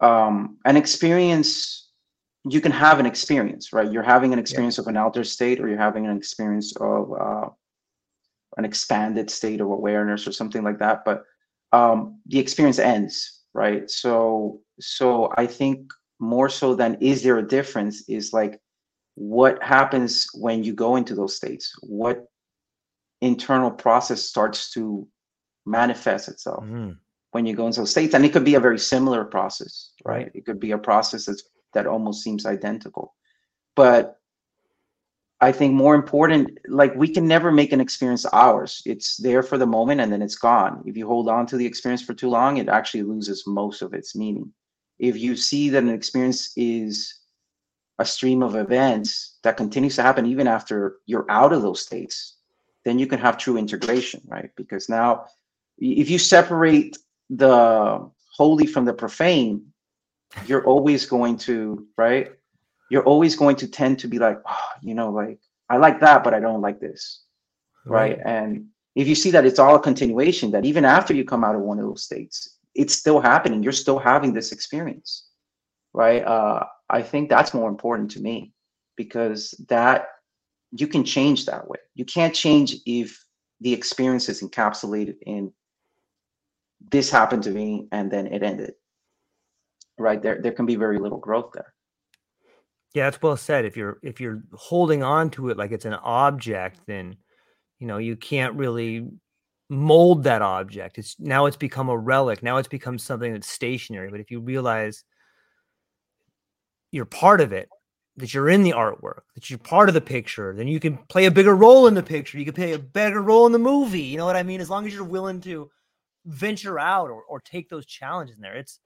um, 0.00 0.58
an 0.64 0.76
experience, 0.76 1.88
you 2.44 2.60
can 2.60 2.72
have 2.72 2.98
an 2.98 3.06
experience, 3.06 3.72
right? 3.72 3.90
You're 3.90 4.02
having 4.02 4.32
an 4.32 4.38
experience 4.38 4.78
yeah. 4.78 4.82
of 4.82 4.88
an 4.88 4.96
altered 4.96 5.26
state, 5.26 5.60
or 5.60 5.68
you're 5.68 5.78
having 5.78 6.06
an 6.06 6.16
experience 6.16 6.74
of 6.76 7.12
uh, 7.12 7.48
an 8.56 8.64
expanded 8.64 9.30
state 9.30 9.60
of 9.60 9.68
awareness, 9.68 10.26
or 10.26 10.32
something 10.32 10.62
like 10.62 10.78
that. 10.80 11.04
But 11.04 11.24
um, 11.72 12.20
the 12.26 12.38
experience 12.38 12.78
ends, 12.78 13.42
right? 13.54 13.88
So, 13.88 14.60
so 14.80 15.32
I 15.36 15.46
think 15.46 15.92
more 16.22 16.48
so 16.48 16.74
than 16.74 16.96
is 17.00 17.22
there 17.22 17.38
a 17.38 17.46
difference 17.46 18.08
is 18.08 18.32
like 18.32 18.60
what 19.14 19.60
happens 19.62 20.28
when 20.34 20.62
you 20.62 20.72
go 20.72 20.94
into 20.94 21.14
those 21.16 21.36
states 21.36 21.74
what 21.82 22.26
internal 23.20 23.70
process 23.70 24.22
starts 24.22 24.70
to 24.70 25.06
manifest 25.66 26.28
itself 26.28 26.64
mm. 26.64 26.96
when 27.32 27.44
you 27.44 27.54
go 27.56 27.66
into 27.66 27.80
those 27.80 27.90
states 27.90 28.14
and 28.14 28.24
it 28.24 28.32
could 28.32 28.44
be 28.44 28.54
a 28.54 28.60
very 28.60 28.78
similar 28.78 29.24
process 29.24 29.90
right 30.04 30.30
it 30.32 30.46
could 30.46 30.60
be 30.60 30.70
a 30.70 30.78
process 30.78 31.26
that's 31.26 31.42
that 31.74 31.86
almost 31.86 32.22
seems 32.22 32.46
identical. 32.46 33.14
But 33.74 34.18
i 35.40 35.50
think 35.50 35.74
more 35.74 35.96
important 35.96 36.56
like 36.68 36.94
we 36.94 37.08
can 37.08 37.26
never 37.26 37.50
make 37.50 37.72
an 37.72 37.80
experience 37.80 38.24
ours. 38.26 38.80
It's 38.86 39.16
there 39.16 39.42
for 39.42 39.58
the 39.58 39.66
moment 39.66 40.00
and 40.00 40.12
then 40.12 40.22
it's 40.22 40.36
gone. 40.36 40.82
If 40.86 40.96
you 40.96 41.06
hold 41.06 41.28
on 41.28 41.46
to 41.46 41.56
the 41.56 41.66
experience 41.66 42.02
for 42.02 42.14
too 42.14 42.30
long 42.30 42.58
it 42.58 42.68
actually 42.68 43.02
loses 43.02 43.44
most 43.46 43.82
of 43.82 43.92
its 43.92 44.14
meaning. 44.14 44.52
If 44.98 45.18
you 45.18 45.34
see 45.36 45.68
that 45.70 45.82
an 45.82 45.88
experience 45.88 46.52
is 46.56 47.22
a 47.98 48.04
stream 48.04 48.42
of 48.42 48.54
events 48.54 49.38
that 49.42 49.56
continues 49.56 49.96
to 49.96 50.02
happen 50.02 50.26
even 50.26 50.46
after 50.46 50.98
you're 51.06 51.26
out 51.28 51.52
of 51.52 51.62
those 51.62 51.80
states, 51.80 52.36
then 52.84 52.98
you 52.98 53.06
can 53.06 53.18
have 53.18 53.36
true 53.36 53.56
integration, 53.56 54.20
right? 54.26 54.50
Because 54.56 54.88
now, 54.88 55.26
if 55.78 56.08
you 56.08 56.18
separate 56.18 56.98
the 57.30 58.08
holy 58.36 58.66
from 58.66 58.84
the 58.84 58.94
profane, 58.94 59.71
you're 60.46 60.64
always 60.64 61.06
going 61.06 61.36
to, 61.38 61.86
right? 61.96 62.32
You're 62.90 63.04
always 63.04 63.36
going 63.36 63.56
to 63.56 63.68
tend 63.68 63.98
to 64.00 64.08
be 64.08 64.18
like, 64.18 64.38
oh, 64.46 64.68
you 64.82 64.94
know, 64.94 65.10
like, 65.10 65.38
I 65.68 65.76
like 65.78 66.00
that, 66.00 66.24
but 66.24 66.34
I 66.34 66.40
don't 66.40 66.60
like 66.60 66.80
this, 66.80 67.24
right? 67.86 68.18
right? 68.18 68.26
And 68.26 68.66
if 68.94 69.08
you 69.08 69.14
see 69.14 69.30
that 69.30 69.46
it's 69.46 69.58
all 69.58 69.74
a 69.74 69.80
continuation, 69.80 70.50
that 70.50 70.64
even 70.64 70.84
after 70.84 71.14
you 71.14 71.24
come 71.24 71.44
out 71.44 71.54
of 71.54 71.62
one 71.62 71.78
of 71.78 71.86
those 71.86 72.02
states, 72.02 72.58
it's 72.74 72.94
still 72.94 73.20
happening. 73.20 73.62
You're 73.62 73.72
still 73.72 73.98
having 73.98 74.32
this 74.32 74.52
experience, 74.52 75.28
right? 75.94 76.24
Uh, 76.24 76.64
I 76.90 77.02
think 77.02 77.28
that's 77.28 77.54
more 77.54 77.70
important 77.70 78.10
to 78.12 78.20
me 78.20 78.52
because 78.96 79.54
that 79.68 80.08
you 80.72 80.86
can 80.86 81.04
change 81.04 81.46
that 81.46 81.68
way. 81.68 81.78
You 81.94 82.04
can't 82.04 82.34
change 82.34 82.76
if 82.86 83.22
the 83.60 83.72
experience 83.72 84.28
is 84.28 84.42
encapsulated 84.42 85.16
in 85.26 85.52
this 86.90 87.10
happened 87.10 87.44
to 87.44 87.50
me 87.50 87.88
and 87.92 88.10
then 88.10 88.26
it 88.26 88.42
ended. 88.42 88.74
Right 89.98 90.22
there, 90.22 90.40
there 90.42 90.52
can 90.52 90.66
be 90.66 90.76
very 90.76 90.98
little 90.98 91.18
growth 91.18 91.50
there. 91.52 91.74
Yeah, 92.94 93.04
that's 93.04 93.22
well 93.22 93.36
said. 93.36 93.64
If 93.64 93.76
you're 93.76 93.98
if 94.02 94.20
you're 94.20 94.42
holding 94.52 95.02
on 95.02 95.30
to 95.30 95.50
it 95.50 95.56
like 95.56 95.72
it's 95.72 95.84
an 95.84 95.94
object, 95.94 96.80
then 96.86 97.16
you 97.78 97.86
know 97.86 97.98
you 97.98 98.16
can't 98.16 98.54
really 98.54 99.06
mold 99.70 100.24
that 100.24 100.42
object. 100.42 100.98
It's 100.98 101.18
now 101.18 101.46
it's 101.46 101.56
become 101.56 101.88
a 101.88 101.96
relic. 101.96 102.42
Now 102.42 102.58
it's 102.58 102.68
become 102.68 102.98
something 102.98 103.32
that's 103.32 103.48
stationary. 103.48 104.10
But 104.10 104.20
if 104.20 104.30
you 104.30 104.40
realize 104.40 105.04
you're 106.90 107.06
part 107.06 107.40
of 107.40 107.52
it, 107.52 107.68
that 108.16 108.34
you're 108.34 108.50
in 108.50 108.62
the 108.62 108.72
artwork, 108.72 109.22
that 109.34 109.48
you're 109.48 109.58
part 109.58 109.88
of 109.88 109.94
the 109.94 110.00
picture, 110.00 110.54
then 110.54 110.68
you 110.68 110.78
can 110.78 110.98
play 111.08 111.24
a 111.24 111.30
bigger 111.30 111.56
role 111.56 111.86
in 111.86 111.94
the 111.94 112.02
picture. 112.02 112.38
You 112.38 112.44
can 112.44 112.54
play 112.54 112.72
a 112.72 112.78
better 112.78 113.22
role 113.22 113.46
in 113.46 113.52
the 113.52 113.58
movie. 113.58 114.02
You 114.02 114.18
know 114.18 114.26
what 114.26 114.36
I 114.36 114.42
mean? 114.42 114.60
As 114.60 114.68
long 114.68 114.86
as 114.86 114.92
you're 114.92 115.04
willing 115.04 115.40
to 115.42 115.70
venture 116.26 116.78
out 116.78 117.10
or, 117.10 117.22
or 117.22 117.40
take 117.40 117.68
those 117.68 117.86
challenges 117.86 118.36
in 118.36 118.42
there. 118.42 118.56
It's 118.56 118.78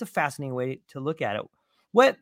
it's 0.00 0.10
a 0.10 0.12
fascinating 0.12 0.54
way 0.54 0.80
to 0.88 1.00
look 1.00 1.20
at 1.20 1.36
it. 1.36 1.42
What 1.92 2.16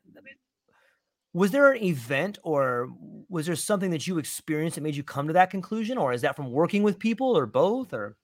was 1.33 1.51
there 1.51 1.73
an 1.73 1.83
event 1.83 2.38
or 2.43 2.88
was 3.29 3.47
there 3.47 3.55
something 3.55 3.91
that 3.91 4.07
you 4.07 4.19
experienced 4.19 4.75
that 4.75 4.83
made 4.83 4.97
you 4.97 5.05
come 5.05 5.29
to 5.29 5.35
that 5.35 5.51
conclusion 5.51 5.99
or 5.99 6.12
is 6.12 6.23
that 6.23 6.35
from 6.35 6.51
working 6.51 6.83
with 6.83 6.99
people 6.99 7.37
or 7.37 7.47
both 7.47 7.93
or 7.93 8.17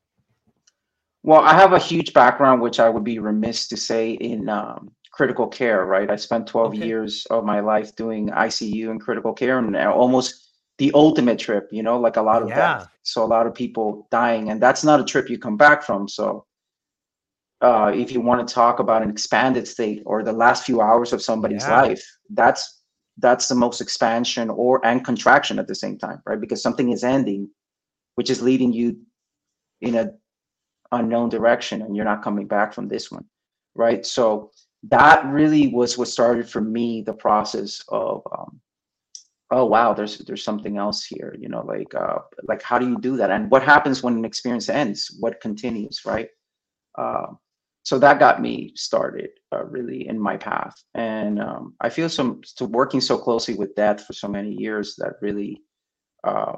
well 1.23 1.43
i 1.43 1.53
have 1.53 1.75
a 1.75 1.79
huge 1.79 2.15
background 2.15 2.63
which 2.63 2.81
i 2.81 2.89
would 2.89 3.05
be 3.05 3.19
remiss 3.19 3.69
to 3.69 3.77
say 3.77 4.13
in 4.13 4.49
um, 4.49 4.91
critical 5.13 5.47
care 5.47 5.85
right 5.85 6.11
i 6.11 6.17
spent 6.17 6.47
12 6.47 6.75
okay. 6.75 6.87
years 6.87 7.27
of 7.31 7.45
my 7.45 7.61
life 7.61 7.95
doing 7.95 8.31
icu 8.31 8.91
and 8.91 9.03
critical 9.03 9.35
care 9.35 9.59
and 9.59 9.77
almost 9.77 10.51
the 10.79 10.91
ultimate 10.95 11.39
trip 11.39 11.69
you 11.71 11.83
know 11.83 12.01
like 12.01 12.17
a 12.17 12.23
lot 12.23 12.43
of 12.43 12.49
yeah. 12.49 12.79
death 12.79 12.89
so 13.03 13.23
a 13.23 13.27
lot 13.27 13.47
of 13.47 13.55
people 13.55 14.09
dying 14.11 14.49
and 14.49 14.61
that's 14.63 14.83
not 14.83 14.99
a 14.99 15.05
trip 15.05 15.29
you 15.29 15.39
come 15.39 15.59
back 15.59 15.83
from 15.83 16.09
so 16.09 16.47
uh, 17.61 17.93
if 17.95 18.13
you 18.13 18.21
want 18.21 18.47
to 18.47 18.55
talk 18.55 18.79
about 18.79 19.03
an 19.03 19.11
expanded 19.11 19.67
state 19.67 20.03
or 20.07 20.23
the 20.23 20.33
last 20.33 20.65
few 20.65 20.81
hours 20.81 21.13
of 21.13 21.23
somebody's 21.23 21.65
yeah. 21.65 21.83
life 21.83 22.05
that's 22.31 22.83
that's 23.19 23.47
the 23.47 23.55
most 23.55 23.81
expansion 23.81 24.51
or 24.51 24.85
and 24.85 25.05
contraction 25.05 25.59
at 25.59 25.67
the 25.67 25.75
same 25.75 25.97
time 25.99 26.21
right? 26.27 26.41
Because 26.41 26.63
something 26.63 26.91
is 26.91 27.05
ending 27.05 27.49
which 28.17 28.31
is 28.31 28.43
leading 28.43 28.73
you 28.73 28.97
in 29.81 29.95
a 29.97 30.11
unknown 30.93 31.29
direction 31.29 31.83
and 31.83 31.97
you're 31.97 32.05
not 32.05 32.23
coming 32.23 32.47
back 32.47 32.73
from 32.73 32.89
this 32.89 33.11
one 33.11 33.25
right? 33.75 34.05
So 34.07 34.51
that 34.91 35.25
really 35.27 35.69
was 35.69 35.97
what 35.97 36.09
started 36.09 36.49
for 36.49 36.61
me 36.61 37.03
the 37.03 37.15
process 37.15 37.83
of 37.89 38.23
um, 38.37 38.61
oh 39.51 39.65
wow 39.65 39.95
there's 39.95 40.19
there's 40.19 40.45
something 40.45 40.79
else 40.79 41.05
here 41.05 41.37
you 41.39 41.49
know 41.49 41.63
like 41.67 41.95
uh 41.95 42.19
like 42.49 42.63
how 42.63 42.79
do 42.79 42.89
you 42.89 42.99
do 42.99 43.17
that? 43.17 43.31
And 43.31 43.51
what 43.51 43.63
happens 43.63 44.03
when 44.03 44.15
an 44.15 44.25
experience 44.25 44.69
ends? 44.69 45.17
What 45.21 45.41
continues 45.41 46.03
right? 46.05 46.29
Uh, 46.97 47.27
so 47.85 47.99
that 47.99 48.19
got 48.19 48.41
me 48.41 48.73
started 48.75 49.31
uh, 49.53 49.65
really 49.65 50.09
in 50.09 50.19
my 50.19 50.37
path 50.37 50.75
and 50.95 51.41
um, 51.41 51.75
i 51.81 51.89
feel 51.89 52.09
some 52.09 52.41
to 52.57 52.65
working 52.65 53.01
so 53.01 53.17
closely 53.17 53.55
with 53.55 53.75
death 53.77 54.05
for 54.05 54.13
so 54.13 54.27
many 54.27 54.51
years 54.51 54.97
that 54.97 55.13
really 55.21 55.63
uh, 56.25 56.57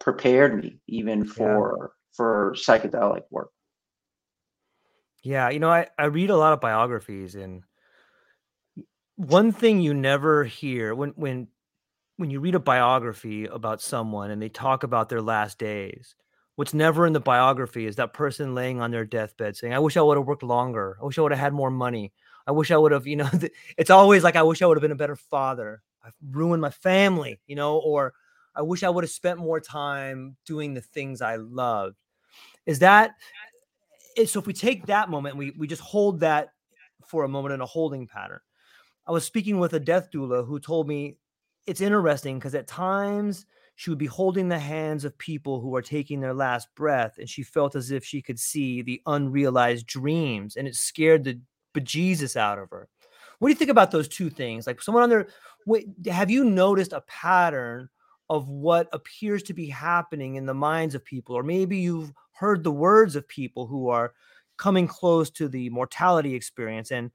prepared 0.00 0.62
me 0.62 0.80
even 0.88 1.24
for 1.24 1.78
yeah. 1.80 1.86
for 2.16 2.54
psychedelic 2.56 3.22
work 3.30 3.50
yeah 5.22 5.50
you 5.50 5.60
know 5.60 5.70
I, 5.70 5.86
I 5.98 6.06
read 6.06 6.30
a 6.30 6.36
lot 6.36 6.52
of 6.54 6.60
biographies 6.60 7.34
and 7.34 7.62
one 9.16 9.52
thing 9.52 9.82
you 9.82 9.92
never 9.92 10.44
hear 10.44 10.94
when 10.94 11.10
when 11.10 11.48
when 12.16 12.30
you 12.30 12.40
read 12.40 12.54
a 12.54 12.60
biography 12.60 13.44
about 13.46 13.82
someone 13.82 14.30
and 14.30 14.40
they 14.40 14.48
talk 14.48 14.82
about 14.82 15.08
their 15.08 15.22
last 15.22 15.58
days 15.58 16.14
What's 16.60 16.74
never 16.74 17.06
in 17.06 17.14
the 17.14 17.20
biography 17.20 17.86
is 17.86 17.96
that 17.96 18.12
person 18.12 18.54
laying 18.54 18.82
on 18.82 18.90
their 18.90 19.06
deathbed 19.06 19.56
saying, 19.56 19.72
I 19.72 19.78
wish 19.78 19.96
I 19.96 20.02
would 20.02 20.18
have 20.18 20.26
worked 20.26 20.42
longer. 20.42 20.98
I 21.00 21.06
wish 21.06 21.18
I 21.18 21.22
would 21.22 21.32
have 21.32 21.40
had 21.40 21.54
more 21.54 21.70
money. 21.70 22.12
I 22.46 22.52
wish 22.52 22.70
I 22.70 22.76
would 22.76 22.92
have, 22.92 23.06
you 23.06 23.16
know, 23.16 23.30
it's 23.78 23.88
always 23.88 24.22
like, 24.22 24.36
I 24.36 24.42
wish 24.42 24.60
I 24.60 24.66
would 24.66 24.76
have 24.76 24.82
been 24.82 24.92
a 24.92 24.94
better 24.94 25.16
father. 25.16 25.80
I've 26.04 26.12
ruined 26.30 26.60
my 26.60 26.68
family, 26.68 27.40
you 27.46 27.56
know, 27.56 27.78
or 27.78 28.12
I 28.54 28.60
wish 28.60 28.82
I 28.82 28.90
would 28.90 29.04
have 29.04 29.10
spent 29.10 29.38
more 29.38 29.58
time 29.58 30.36
doing 30.44 30.74
the 30.74 30.82
things 30.82 31.22
I 31.22 31.36
loved. 31.36 31.96
Is 32.66 32.80
that 32.80 33.12
eh, 34.18 34.26
so? 34.26 34.38
If 34.38 34.46
we 34.46 34.52
take 34.52 34.84
that 34.84 35.08
moment, 35.08 35.38
we, 35.38 35.52
we 35.52 35.66
just 35.66 35.80
hold 35.80 36.20
that 36.20 36.50
for 37.06 37.24
a 37.24 37.28
moment 37.28 37.54
in 37.54 37.62
a 37.62 37.66
holding 37.66 38.06
pattern. 38.06 38.40
I 39.06 39.12
was 39.12 39.24
speaking 39.24 39.60
with 39.60 39.72
a 39.72 39.80
death 39.80 40.10
doula 40.12 40.46
who 40.46 40.60
told 40.60 40.86
me 40.86 41.16
it's 41.66 41.80
interesting 41.80 42.38
because 42.38 42.54
at 42.54 42.66
times 42.66 43.46
she 43.80 43.88
would 43.88 43.98
be 43.98 44.04
holding 44.04 44.50
the 44.50 44.58
hands 44.58 45.06
of 45.06 45.16
people 45.16 45.58
who 45.58 45.74
are 45.74 45.80
taking 45.80 46.20
their 46.20 46.34
last 46.34 46.68
breath, 46.74 47.16
and 47.16 47.30
she 47.30 47.42
felt 47.42 47.74
as 47.74 47.90
if 47.90 48.04
she 48.04 48.20
could 48.20 48.38
see 48.38 48.82
the 48.82 49.00
unrealized 49.06 49.86
dreams, 49.86 50.56
and 50.56 50.68
it 50.68 50.74
scared 50.74 51.24
the 51.24 51.40
bejesus 51.72 52.36
out 52.36 52.58
of 52.58 52.68
her. 52.68 52.90
What 53.38 53.48
do 53.48 53.52
you 53.52 53.58
think 53.58 53.70
about 53.70 53.90
those 53.90 54.06
two 54.06 54.28
things? 54.28 54.66
Like 54.66 54.82
someone 54.82 55.02
on 55.02 55.08
there, 55.08 55.28
wait, 55.64 55.86
have 56.10 56.30
you 56.30 56.44
noticed 56.44 56.92
a 56.92 57.00
pattern 57.06 57.88
of 58.28 58.50
what 58.50 58.86
appears 58.92 59.42
to 59.44 59.54
be 59.54 59.68
happening 59.68 60.34
in 60.34 60.44
the 60.44 60.52
minds 60.52 60.94
of 60.94 61.02
people, 61.02 61.34
or 61.34 61.42
maybe 61.42 61.78
you've 61.78 62.12
heard 62.32 62.62
the 62.62 62.70
words 62.70 63.16
of 63.16 63.26
people 63.28 63.66
who 63.66 63.88
are 63.88 64.12
coming 64.58 64.86
close 64.86 65.30
to 65.30 65.48
the 65.48 65.70
mortality 65.70 66.34
experience, 66.34 66.90
and 66.90 67.10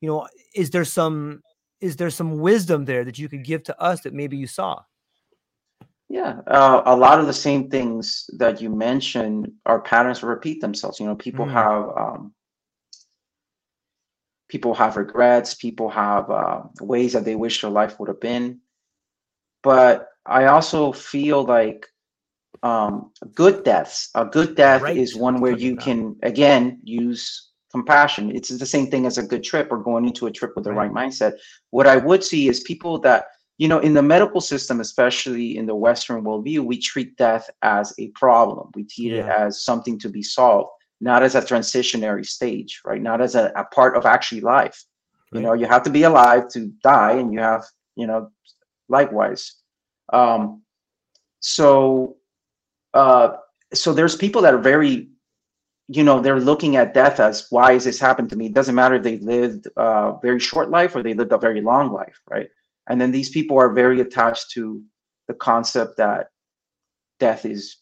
you 0.00 0.08
know, 0.08 0.26
is 0.52 0.70
there 0.70 0.84
some 0.84 1.44
is 1.80 1.94
there 1.94 2.10
some 2.10 2.40
wisdom 2.40 2.86
there 2.86 3.04
that 3.04 3.20
you 3.20 3.28
could 3.28 3.44
give 3.44 3.62
to 3.62 3.80
us 3.80 4.00
that 4.00 4.14
maybe 4.14 4.36
you 4.36 4.48
saw? 4.48 4.82
Yeah, 6.08 6.40
uh, 6.46 6.82
a 6.86 6.96
lot 6.96 7.20
of 7.20 7.26
the 7.26 7.34
same 7.34 7.68
things 7.68 8.30
that 8.38 8.62
you 8.62 8.70
mentioned 8.70 9.52
are 9.66 9.80
patterns 9.80 10.20
that 10.20 10.26
repeat 10.26 10.60
themselves. 10.60 10.98
You 10.98 11.06
know, 11.06 11.16
people 11.16 11.44
mm. 11.44 11.52
have 11.52 11.84
um, 11.96 12.32
people 14.48 14.74
have 14.74 14.96
regrets, 14.96 15.54
people 15.54 15.90
have 15.90 16.30
uh, 16.30 16.62
ways 16.80 17.12
that 17.12 17.24
they 17.24 17.36
wish 17.36 17.60
their 17.60 17.70
life 17.70 18.00
would 18.00 18.08
have 18.08 18.20
been. 18.20 18.60
But 19.62 20.08
I 20.24 20.46
also 20.46 20.92
feel 20.92 21.44
like 21.44 21.86
um, 22.62 23.12
good 23.34 23.62
deaths. 23.62 24.10
A 24.14 24.24
good 24.24 24.56
death 24.56 24.82
right. 24.82 24.96
is 24.96 25.14
one 25.14 25.40
where 25.40 25.56
you 25.56 25.76
can 25.76 26.16
again 26.22 26.80
use 26.82 27.50
compassion. 27.70 28.34
It's 28.34 28.48
the 28.48 28.66
same 28.66 28.90
thing 28.90 29.04
as 29.04 29.18
a 29.18 29.22
good 29.22 29.44
trip 29.44 29.68
or 29.70 29.82
going 29.82 30.06
into 30.06 30.26
a 30.26 30.30
trip 30.30 30.52
with 30.54 30.64
the 30.64 30.72
right, 30.72 30.90
right 30.90 31.10
mindset. 31.10 31.34
What 31.70 31.86
I 31.86 31.96
would 31.96 32.24
see 32.24 32.48
is 32.48 32.60
people 32.60 32.98
that 33.00 33.26
you 33.58 33.66
know, 33.66 33.80
in 33.80 33.92
the 33.92 34.02
medical 34.02 34.40
system, 34.40 34.80
especially 34.80 35.58
in 35.58 35.66
the 35.66 35.74
Western 35.74 36.22
worldview, 36.22 36.60
we 36.60 36.78
treat 36.78 37.16
death 37.16 37.50
as 37.62 37.92
a 37.98 38.08
problem. 38.10 38.70
We 38.74 38.84
treat 38.84 39.12
yeah. 39.12 39.24
it 39.24 39.26
as 39.26 39.64
something 39.64 39.98
to 39.98 40.08
be 40.08 40.22
solved, 40.22 40.70
not 41.00 41.24
as 41.24 41.34
a 41.34 41.40
transitionary 41.40 42.24
stage, 42.24 42.80
right? 42.84 43.02
Not 43.02 43.20
as 43.20 43.34
a, 43.34 43.52
a 43.56 43.64
part 43.64 43.96
of 43.96 44.06
actually 44.06 44.42
life. 44.42 44.84
Right. 45.32 45.40
You 45.40 45.46
know, 45.46 45.54
you 45.54 45.66
have 45.66 45.82
to 45.82 45.90
be 45.90 46.04
alive 46.04 46.48
to 46.50 46.72
die, 46.84 47.14
and 47.14 47.32
you 47.32 47.40
have, 47.40 47.64
you 47.96 48.06
know, 48.06 48.30
likewise. 48.88 49.56
Um, 50.12 50.62
so, 51.40 52.16
uh, 52.94 53.38
so 53.74 53.92
there's 53.92 54.14
people 54.14 54.42
that 54.42 54.54
are 54.54 54.58
very, 54.58 55.08
you 55.88 56.04
know, 56.04 56.20
they're 56.20 56.40
looking 56.40 56.76
at 56.76 56.94
death 56.94 57.18
as 57.18 57.48
why 57.50 57.72
is 57.72 57.84
this 57.84 57.98
happened 57.98 58.30
to 58.30 58.36
me? 58.36 58.46
It 58.46 58.54
doesn't 58.54 58.74
matter 58.74 58.94
if 58.94 59.02
they 59.02 59.18
lived 59.18 59.66
a 59.76 60.14
very 60.22 60.38
short 60.38 60.70
life 60.70 60.94
or 60.94 61.02
they 61.02 61.14
lived 61.14 61.32
a 61.32 61.38
very 61.38 61.60
long 61.60 61.92
life, 61.92 62.20
right? 62.30 62.48
And 62.88 63.00
then 63.00 63.12
these 63.12 63.30
people 63.30 63.58
are 63.58 63.72
very 63.72 64.00
attached 64.00 64.50
to 64.52 64.82
the 65.28 65.34
concept 65.34 65.98
that 65.98 66.28
death 67.20 67.44
is 67.44 67.76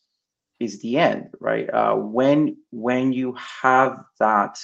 is 0.59 0.81
the 0.83 0.99
end 0.99 1.29
right 1.41 1.73
uh, 1.73 1.95
when 1.95 2.57
when 2.71 3.13
you 3.13 3.37
have 3.63 3.99
that 4.19 4.59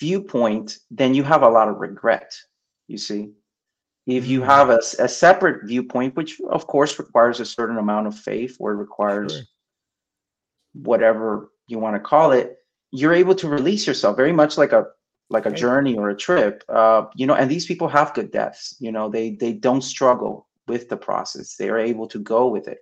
viewpoint 0.00 0.78
then 0.90 1.14
you 1.14 1.22
have 1.22 1.42
a 1.42 1.48
lot 1.48 1.68
of 1.68 1.76
regret 1.76 2.34
you 2.88 2.98
see 2.98 3.30
if 4.06 4.26
you 4.26 4.40
mm. 4.40 4.46
have 4.46 4.70
a, 4.70 4.78
a 4.98 5.08
separate 5.08 5.66
viewpoint 5.66 6.16
which 6.16 6.40
of 6.50 6.66
course 6.66 6.98
requires 6.98 7.40
a 7.40 7.44
certain 7.44 7.78
amount 7.78 8.06
of 8.06 8.18
faith 8.18 8.56
or 8.58 8.74
requires 8.76 9.32
sure. 9.32 9.42
whatever 10.74 11.50
you 11.66 11.78
want 11.78 11.94
to 11.94 12.00
call 12.00 12.32
it 12.32 12.56
you're 12.92 13.12
able 13.12 13.34
to 13.34 13.48
release 13.48 13.86
yourself 13.86 14.16
very 14.16 14.32
much 14.32 14.56
like 14.56 14.72
a 14.72 14.86
like 15.28 15.46
a 15.46 15.50
journey 15.50 15.96
or 15.96 16.10
a 16.10 16.16
trip 16.16 16.62
uh, 16.68 17.04
you 17.14 17.26
know 17.26 17.34
and 17.34 17.50
these 17.50 17.66
people 17.66 17.88
have 17.88 18.14
good 18.14 18.30
deaths 18.30 18.76
you 18.78 18.92
know 18.92 19.08
they 19.08 19.30
they 19.30 19.52
don't 19.52 19.82
struggle 19.82 20.46
with 20.66 20.88
the 20.88 20.96
process. 20.96 21.56
They 21.56 21.68
are 21.68 21.78
able 21.78 22.06
to 22.08 22.18
go 22.18 22.48
with 22.48 22.68
it. 22.68 22.78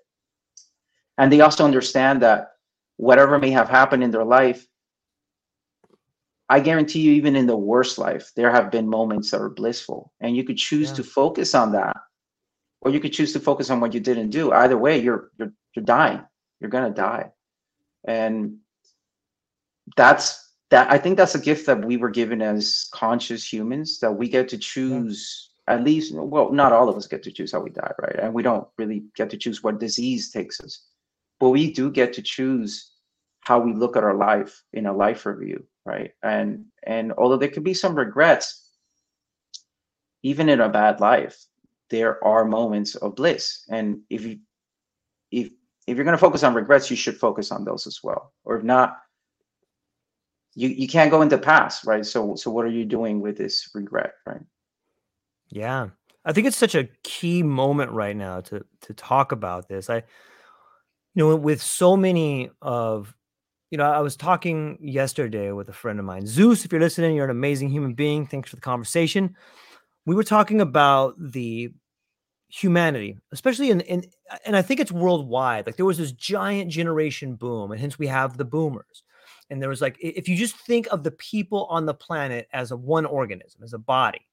And 1.18 1.32
they 1.32 1.40
also 1.40 1.64
understand 1.64 2.22
that 2.22 2.52
whatever 2.96 3.38
may 3.38 3.50
have 3.50 3.68
happened 3.68 4.04
in 4.04 4.10
their 4.10 4.24
life 4.24 4.66
i 6.50 6.60
guarantee 6.60 7.00
you 7.00 7.12
even 7.12 7.34
in 7.34 7.46
the 7.46 7.56
worst 7.56 7.96
life 7.96 8.30
there 8.36 8.50
have 8.50 8.70
been 8.70 8.88
moments 8.88 9.30
that 9.30 9.40
are 9.40 9.50
blissful. 9.50 10.12
And 10.20 10.36
you 10.36 10.44
could 10.44 10.58
choose 10.58 10.90
yeah. 10.90 10.96
to 10.96 11.04
focus 11.04 11.54
on 11.54 11.72
that 11.72 11.96
or 12.82 12.90
you 12.90 13.00
could 13.00 13.12
choose 13.12 13.32
to 13.32 13.40
focus 13.40 13.70
on 13.70 13.80
what 13.80 13.94
you 13.94 14.00
didn't 14.00 14.30
do. 14.30 14.52
Either 14.52 14.78
way 14.78 14.98
you're 14.98 15.30
you're, 15.38 15.52
you're 15.74 15.84
dying. 15.84 16.22
You're 16.60 16.70
going 16.70 16.92
to 16.92 17.00
die. 17.00 17.30
And 18.06 18.58
that's 19.96 20.43
that 20.70 20.90
I 20.90 20.98
think 20.98 21.16
that's 21.16 21.34
a 21.34 21.40
gift 21.40 21.66
that 21.66 21.84
we 21.84 21.96
were 21.96 22.10
given 22.10 22.42
as 22.42 22.88
conscious 22.92 23.50
humans 23.50 23.98
that 24.00 24.12
we 24.12 24.28
get 24.28 24.48
to 24.48 24.58
choose 24.58 25.50
yeah. 25.68 25.74
at 25.74 25.84
least 25.84 26.14
well 26.14 26.52
not 26.52 26.72
all 26.72 26.88
of 26.88 26.96
us 26.96 27.06
get 27.06 27.22
to 27.24 27.32
choose 27.32 27.52
how 27.52 27.60
we 27.60 27.70
die 27.70 27.92
right? 28.00 28.16
And 28.20 28.34
we 28.34 28.42
don't 28.42 28.66
really 28.78 29.04
get 29.16 29.30
to 29.30 29.36
choose 29.36 29.62
what 29.62 29.80
disease 29.80 30.30
takes 30.30 30.60
us. 30.60 30.86
But 31.40 31.50
we 31.50 31.72
do 31.72 31.90
get 31.90 32.12
to 32.14 32.22
choose 32.22 32.92
how 33.40 33.60
we 33.60 33.74
look 33.74 33.96
at 33.96 34.04
our 34.04 34.14
life 34.14 34.62
in 34.72 34.86
a 34.86 34.92
life 34.92 35.26
review 35.26 35.64
right? 35.84 36.12
And 36.22 36.66
and 36.82 37.12
although 37.12 37.36
there 37.36 37.48
could 37.48 37.64
be 37.64 37.74
some 37.74 37.94
regrets 37.94 38.70
even 40.22 40.48
in 40.48 40.60
a 40.60 40.68
bad 40.68 41.00
life 41.00 41.44
there 41.90 42.22
are 42.24 42.44
moments 42.44 42.94
of 42.96 43.14
bliss. 43.14 43.64
And 43.68 44.00
if 44.10 44.24
you 44.24 44.38
if 45.30 45.50
if 45.86 45.96
you're 45.96 46.04
going 46.04 46.16
to 46.16 46.26
focus 46.26 46.42
on 46.42 46.54
regrets 46.54 46.90
you 46.90 46.96
should 46.96 47.16
focus 47.16 47.52
on 47.52 47.64
those 47.64 47.86
as 47.86 48.00
well. 48.02 48.32
Or 48.44 48.56
if 48.56 48.64
not 48.64 48.98
you 50.54 50.68
you 50.68 50.88
can't 50.88 51.10
go 51.10 51.22
into 51.22 51.38
past, 51.38 51.84
right? 51.84 52.04
So 52.04 52.34
so 52.36 52.50
what 52.50 52.64
are 52.64 52.70
you 52.70 52.84
doing 52.84 53.20
with 53.20 53.36
this 53.36 53.68
regret, 53.74 54.14
right? 54.26 54.42
Yeah. 55.48 55.88
I 56.24 56.32
think 56.32 56.46
it's 56.46 56.56
such 56.56 56.74
a 56.74 56.88
key 57.02 57.42
moment 57.42 57.92
right 57.92 58.16
now 58.16 58.40
to 58.42 58.64
to 58.82 58.94
talk 58.94 59.32
about 59.32 59.68
this. 59.68 59.90
I 59.90 59.96
you 59.96 60.02
know 61.16 61.36
with 61.36 61.62
so 61.62 61.96
many 61.96 62.50
of 62.62 63.14
you 63.70 63.78
know, 63.78 63.90
I 63.90 64.00
was 64.00 64.16
talking 64.16 64.78
yesterday 64.80 65.50
with 65.50 65.68
a 65.68 65.72
friend 65.72 65.98
of 65.98 66.04
mine. 66.04 66.26
Zeus, 66.26 66.64
if 66.64 66.70
you're 66.70 66.80
listening, 66.80 67.16
you're 67.16 67.24
an 67.24 67.30
amazing 67.30 67.70
human 67.70 67.94
being. 67.94 68.26
Thanks 68.26 68.50
for 68.50 68.56
the 68.56 68.62
conversation. 68.62 69.34
We 70.06 70.14
were 70.14 70.22
talking 70.22 70.60
about 70.60 71.14
the 71.18 71.72
humanity, 72.48 73.18
especially 73.32 73.70
in, 73.70 73.80
in 73.80 74.04
and 74.46 74.56
I 74.56 74.62
think 74.62 74.78
it's 74.78 74.92
worldwide. 74.92 75.66
Like 75.66 75.76
there 75.76 75.86
was 75.86 75.98
this 75.98 76.12
giant 76.12 76.70
generation 76.70 77.34
boom, 77.34 77.72
and 77.72 77.80
hence 77.80 77.98
we 77.98 78.06
have 78.06 78.36
the 78.36 78.44
boomers 78.44 79.02
and 79.50 79.60
there 79.60 79.68
was 79.68 79.80
like 79.80 79.96
if 80.00 80.28
you 80.28 80.36
just 80.36 80.56
think 80.56 80.86
of 80.90 81.02
the 81.02 81.10
people 81.12 81.66
on 81.66 81.86
the 81.86 81.94
planet 81.94 82.48
as 82.52 82.70
a 82.70 82.76
one 82.76 83.06
organism 83.06 83.62
as 83.62 83.72
a 83.72 83.78
body 83.78 84.26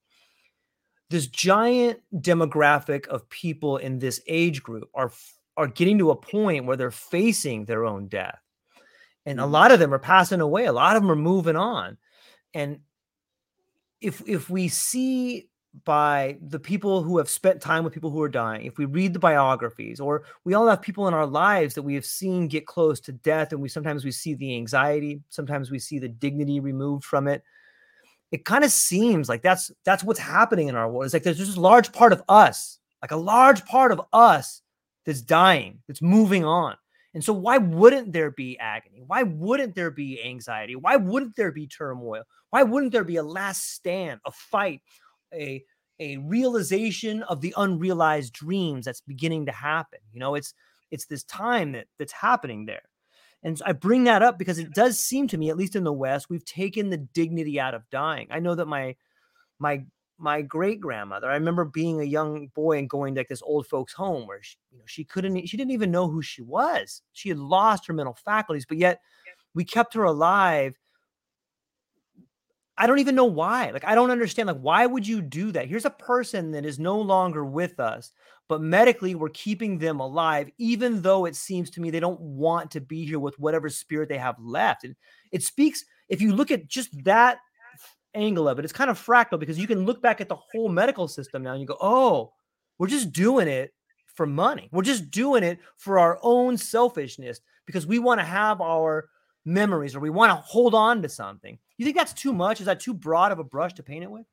this 1.09 1.27
giant 1.27 1.99
demographic 2.15 3.07
of 3.07 3.29
people 3.29 3.77
in 3.77 3.99
this 3.99 4.21
age 4.27 4.63
group 4.63 4.89
are 4.93 5.11
are 5.57 5.67
getting 5.67 5.97
to 5.97 6.11
a 6.11 6.15
point 6.15 6.65
where 6.65 6.77
they're 6.77 6.91
facing 6.91 7.65
their 7.65 7.85
own 7.85 8.07
death 8.07 8.39
and 9.25 9.39
a 9.39 9.43
mm-hmm. 9.43 9.51
lot 9.51 9.71
of 9.71 9.79
them 9.79 9.93
are 9.93 9.99
passing 9.99 10.41
away 10.41 10.65
a 10.65 10.73
lot 10.73 10.95
of 10.95 11.01
them 11.01 11.11
are 11.11 11.15
moving 11.15 11.55
on 11.55 11.97
and 12.53 12.79
if 13.99 14.21
if 14.27 14.49
we 14.49 14.67
see 14.67 15.49
by 15.85 16.37
the 16.47 16.59
people 16.59 17.01
who 17.01 17.17
have 17.17 17.29
spent 17.29 17.61
time 17.61 17.83
with 17.83 17.93
people 17.93 18.09
who 18.09 18.21
are 18.21 18.29
dying, 18.29 18.65
if 18.65 18.77
we 18.77 18.85
read 18.85 19.13
the 19.13 19.19
biographies, 19.19 19.99
or 19.99 20.23
we 20.43 20.53
all 20.53 20.67
have 20.67 20.81
people 20.81 21.07
in 21.07 21.13
our 21.13 21.25
lives 21.25 21.73
that 21.75 21.81
we 21.81 21.95
have 21.95 22.05
seen 22.05 22.47
get 22.47 22.65
close 22.65 22.99
to 23.01 23.11
death, 23.11 23.51
and 23.51 23.61
we 23.61 23.69
sometimes 23.69 24.03
we 24.03 24.11
see 24.11 24.33
the 24.33 24.55
anxiety, 24.55 25.21
sometimes 25.29 25.71
we 25.71 25.79
see 25.79 25.99
the 25.99 26.09
dignity 26.09 26.59
removed 26.59 27.05
from 27.05 27.27
it. 27.27 27.43
It 28.31 28.45
kind 28.45 28.63
of 28.63 28.71
seems 28.71 29.29
like 29.29 29.41
that's 29.41 29.71
that's 29.85 30.03
what's 30.03 30.19
happening 30.19 30.67
in 30.67 30.75
our 30.75 30.89
world. 30.89 31.05
It's 31.05 31.13
like 31.13 31.23
there's 31.23 31.37
just 31.37 31.57
a 31.57 31.61
large 31.61 31.91
part 31.91 32.13
of 32.13 32.23
us, 32.27 32.79
like 33.01 33.11
a 33.11 33.17
large 33.17 33.65
part 33.65 33.91
of 33.91 34.01
us 34.13 34.61
that's 35.05 35.21
dying, 35.21 35.79
that's 35.87 36.01
moving 36.01 36.45
on. 36.45 36.75
And 37.13 37.23
so, 37.23 37.33
why 37.33 37.57
wouldn't 37.57 38.13
there 38.13 38.31
be 38.31 38.57
agony? 38.59 39.03
Why 39.05 39.23
wouldn't 39.23 39.75
there 39.75 39.91
be 39.91 40.23
anxiety? 40.23 40.75
Why 40.75 40.95
wouldn't 40.95 41.35
there 41.35 41.51
be 41.51 41.67
turmoil? 41.67 42.23
Why 42.51 42.63
wouldn't 42.63 42.93
there 42.93 43.03
be 43.03 43.17
a 43.17 43.23
last 43.23 43.73
stand, 43.73 44.21
a 44.25 44.31
fight, 44.31 44.81
a 45.33 45.63
a 45.99 46.17
realization 46.17 47.21
of 47.23 47.41
the 47.41 47.53
unrealized 47.57 48.33
dreams 48.33 48.85
that's 48.85 49.01
beginning 49.01 49.45
to 49.45 49.51
happen. 49.51 49.99
You 50.11 50.19
know, 50.19 50.35
it's 50.35 50.53
it's 50.89 51.05
this 51.05 51.23
time 51.23 51.71
that 51.73 51.87
that's 51.99 52.13
happening 52.13 52.65
there. 52.65 52.81
And 53.43 53.59
I 53.65 53.71
bring 53.71 54.03
that 54.03 54.21
up 54.21 54.37
because 54.37 54.59
it 54.59 54.73
does 54.73 54.99
seem 54.99 55.27
to 55.29 55.37
me, 55.37 55.49
at 55.49 55.57
least 55.57 55.75
in 55.75 55.83
the 55.83 55.93
West, 55.93 56.29
we've 56.29 56.45
taken 56.45 56.89
the 56.89 56.97
dignity 56.97 57.59
out 57.59 57.73
of 57.73 57.89
dying. 57.89 58.27
I 58.29 58.39
know 58.39 58.55
that 58.55 58.67
my 58.67 58.95
my 59.59 59.83
my 60.21 60.41
great 60.43 60.79
grandmother, 60.79 61.29
I 61.29 61.33
remember 61.33 61.65
being 61.65 61.99
a 61.99 62.05
young 62.05 62.47
boy 62.53 62.77
and 62.77 62.89
going 62.89 63.15
to 63.15 63.21
like 63.21 63.27
this 63.27 63.41
old 63.41 63.65
folks' 63.65 63.93
home 63.93 64.27
where 64.27 64.41
she, 64.43 64.55
you 64.71 64.77
know, 64.77 64.83
she 64.85 65.03
couldn't, 65.03 65.47
she 65.47 65.57
didn't 65.57 65.71
even 65.71 65.89
know 65.89 66.07
who 66.07 66.21
she 66.21 66.43
was. 66.43 67.01
She 67.13 67.29
had 67.29 67.39
lost 67.39 67.87
her 67.87 67.93
mental 67.93 68.13
faculties, 68.13 68.67
but 68.67 68.77
yet 68.77 69.01
we 69.55 69.65
kept 69.65 69.95
her 69.95 70.03
alive 70.03 70.77
I 72.81 72.87
don't 72.87 72.99
even 72.99 73.15
know 73.15 73.25
why. 73.25 73.69
Like, 73.69 73.85
I 73.85 73.93
don't 73.93 74.09
understand. 74.09 74.47
Like, 74.47 74.59
why 74.59 74.85
would 74.87 75.07
you 75.07 75.21
do 75.21 75.51
that? 75.51 75.67
Here's 75.67 75.85
a 75.85 75.91
person 75.91 76.51
that 76.51 76.65
is 76.65 76.79
no 76.79 76.99
longer 76.99 77.45
with 77.45 77.79
us, 77.79 78.11
but 78.49 78.61
medically 78.61 79.13
we're 79.13 79.29
keeping 79.29 79.77
them 79.77 79.99
alive, 79.99 80.49
even 80.57 81.01
though 81.01 81.25
it 81.25 81.35
seems 81.35 81.69
to 81.71 81.81
me 81.81 81.91
they 81.91 81.99
don't 81.99 82.19
want 82.19 82.71
to 82.71 82.81
be 82.81 83.05
here 83.05 83.19
with 83.19 83.39
whatever 83.39 83.69
spirit 83.69 84.09
they 84.09 84.17
have 84.17 84.35
left. 84.39 84.83
And 84.83 84.95
it 85.31 85.43
speaks, 85.43 85.85
if 86.09 86.21
you 86.21 86.33
look 86.33 86.49
at 86.49 86.67
just 86.67 86.89
that 87.03 87.37
angle 88.13 88.49
of 88.49 88.59
it. 88.59 88.65
It's 88.65 88.73
kind 88.73 88.89
of 88.89 88.99
fractal 88.99 89.39
because 89.39 89.59
you 89.59 89.67
can 89.67 89.85
look 89.85 90.01
back 90.01 90.19
at 90.19 90.27
the 90.27 90.35
whole 90.35 90.69
medical 90.69 91.07
system 91.07 91.43
now 91.43 91.51
and 91.51 91.61
you 91.61 91.67
go, 91.67 91.77
oh, 91.79 92.33
we're 92.77 92.87
just 92.87 93.11
doing 93.11 93.47
it 93.47 93.73
for 94.15 94.25
money. 94.25 94.69
We're 94.71 94.81
just 94.81 95.11
doing 95.11 95.43
it 95.43 95.59
for 95.77 95.99
our 95.99 96.19
own 96.21 96.57
selfishness 96.57 97.41
because 97.65 97.85
we 97.85 97.99
want 97.99 98.19
to 98.19 98.25
have 98.25 98.59
our 98.59 99.07
memories 99.45 99.95
or 99.95 99.99
we 99.99 100.09
want 100.09 100.31
to 100.31 100.35
hold 100.35 100.73
on 100.75 101.01
to 101.01 101.09
something. 101.09 101.57
You 101.77 101.85
think 101.85 101.97
that's 101.97 102.13
too 102.13 102.33
much? 102.33 102.59
Is 102.59 102.67
that 102.67 102.79
too 102.79 102.93
broad 102.93 103.31
of 103.31 103.39
a 103.39 103.43
brush 103.43 103.73
to 103.73 103.83
paint 103.83 104.03
it 104.03 104.11
with? 104.11 104.25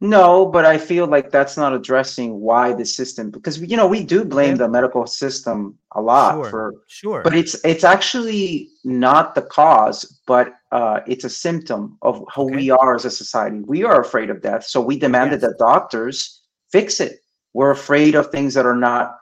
No, 0.00 0.46
but 0.46 0.64
I 0.64 0.78
feel 0.78 1.06
like 1.06 1.30
that's 1.30 1.56
not 1.56 1.72
addressing 1.72 2.40
why 2.40 2.72
the 2.72 2.84
system 2.84 3.30
because 3.30 3.60
you 3.60 3.76
know 3.76 3.86
we 3.86 4.02
do 4.02 4.24
blame 4.24 4.56
the 4.56 4.68
medical 4.68 5.06
system 5.06 5.78
a 5.94 6.02
lot 6.02 6.34
sure, 6.34 6.50
for 6.50 6.74
sure, 6.88 7.22
but 7.22 7.36
it's 7.36 7.54
it's 7.64 7.84
actually 7.84 8.70
not 8.82 9.36
the 9.36 9.42
cause, 9.42 10.20
but 10.26 10.54
uh, 10.72 11.00
it's 11.06 11.24
a 11.24 11.30
symptom 11.30 11.98
of 12.02 12.24
who 12.34 12.46
Okay. 12.46 12.56
we 12.56 12.70
are 12.70 12.96
as 12.96 13.04
a 13.04 13.12
society. 13.12 13.60
We 13.60 13.84
are 13.84 14.00
afraid 14.00 14.28
of 14.28 14.42
death, 14.42 14.64
so 14.64 14.80
we 14.80 14.98
demanded 14.98 15.40
Yes. 15.40 15.50
that 15.50 15.58
doctors 15.58 16.42
fix 16.72 16.98
it. 16.98 17.20
We're 17.52 17.70
afraid 17.70 18.16
of 18.16 18.26
things 18.32 18.54
that 18.54 18.66
are 18.66 18.74
not 18.74 19.16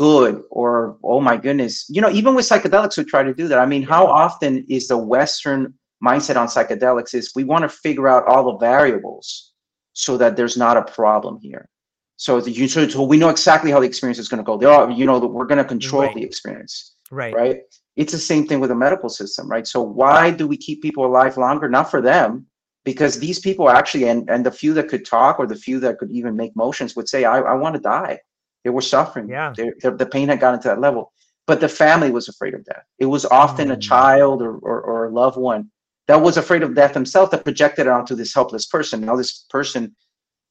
good 0.00 0.42
or 0.48 0.96
oh 1.04 1.20
my 1.20 1.36
goodness, 1.36 1.84
you 1.90 2.00
know, 2.00 2.08
even 2.10 2.34
with 2.34 2.48
psychedelics, 2.48 2.96
we 2.96 3.04
try 3.04 3.22
to 3.22 3.34
do 3.34 3.46
that. 3.48 3.58
I 3.58 3.66
mean, 3.66 3.82
how 3.82 4.06
often 4.06 4.64
is 4.66 4.88
the 4.88 4.96
Western 4.96 5.74
mindset 6.02 6.36
on 6.36 6.46
psychedelics 6.46 7.12
is 7.14 7.32
we 7.34 7.44
want 7.44 7.64
to 7.64 7.68
figure 7.68 8.08
out 8.08 8.26
all 8.26 8.42
the 8.50 8.56
variables 8.56 9.52
so 9.92 10.16
that 10.16 10.36
there's 10.36 10.56
not 10.56 10.78
a 10.78 10.84
problem 11.00 11.38
here. 11.42 11.68
So 12.16 12.40
the 12.40 12.50
you 12.50 12.66
so, 12.66 12.88
so 12.88 13.02
we 13.02 13.18
know 13.18 13.28
exactly 13.28 13.70
how 13.70 13.80
the 13.80 13.90
experience 13.92 14.18
is 14.18 14.28
going 14.30 14.42
to 14.44 14.50
go. 14.50 14.56
There 14.56 14.70
are, 14.70 14.90
you 14.90 15.04
know, 15.04 15.20
that 15.20 15.26
we're 15.26 15.50
going 15.52 15.64
to 15.64 15.70
control 15.76 16.04
Right. 16.04 16.14
the 16.14 16.22
experience, 16.22 16.94
right, 17.10 17.34
right? 17.34 17.58
It's 17.96 18.12
the 18.12 18.24
same 18.32 18.46
thing 18.46 18.60
with 18.60 18.70
the 18.70 18.80
medical 18.86 19.10
system, 19.10 19.50
right? 19.50 19.66
So 19.66 19.82
why 19.82 20.30
do 20.30 20.46
we 20.46 20.56
keep 20.56 20.80
people 20.80 21.04
alive 21.04 21.36
longer? 21.36 21.68
Not 21.68 21.90
for 21.90 22.00
them, 22.00 22.46
because 22.84 23.18
these 23.18 23.38
people 23.38 23.68
actually, 23.68 24.08
and 24.08 24.30
and 24.30 24.46
the 24.46 24.56
few 24.62 24.72
that 24.74 24.88
could 24.88 25.04
talk 25.04 25.38
or 25.38 25.46
the 25.46 25.60
few 25.66 25.78
that 25.80 25.98
could 25.98 26.10
even 26.10 26.36
make 26.42 26.56
motions 26.64 26.96
would 26.96 27.08
say, 27.14 27.24
I, 27.24 27.38
I 27.52 27.54
want 27.62 27.74
to 27.74 27.82
die. 27.98 28.20
They 28.64 28.70
were 28.70 28.82
suffering. 28.82 29.28
Yeah. 29.28 29.52
They, 29.56 29.70
they- 29.82 29.90
the 29.90 30.06
pain 30.06 30.28
had 30.28 30.40
gotten 30.40 30.60
to 30.62 30.68
that 30.68 30.80
level. 30.80 31.12
But 31.46 31.60
the 31.60 31.68
family 31.68 32.10
was 32.10 32.28
afraid 32.28 32.54
of 32.54 32.64
death. 32.64 32.84
It 32.98 33.06
was 33.06 33.24
often 33.24 33.70
a 33.70 33.76
Mm. 33.76 33.80
child 33.80 34.42
or, 34.42 34.56
or, 34.58 34.80
or 34.82 35.06
a 35.06 35.10
loved 35.10 35.36
one 35.36 35.70
that 36.06 36.20
was 36.20 36.36
afraid 36.36 36.62
of 36.62 36.74
death 36.74 36.94
himself 36.94 37.30
that 37.30 37.44
projected 37.44 37.86
it 37.86 37.92
onto 37.92 38.14
this 38.14 38.34
helpless 38.34 38.66
person. 38.66 39.00
Now 39.00 39.16
this 39.16 39.46
person 39.50 39.94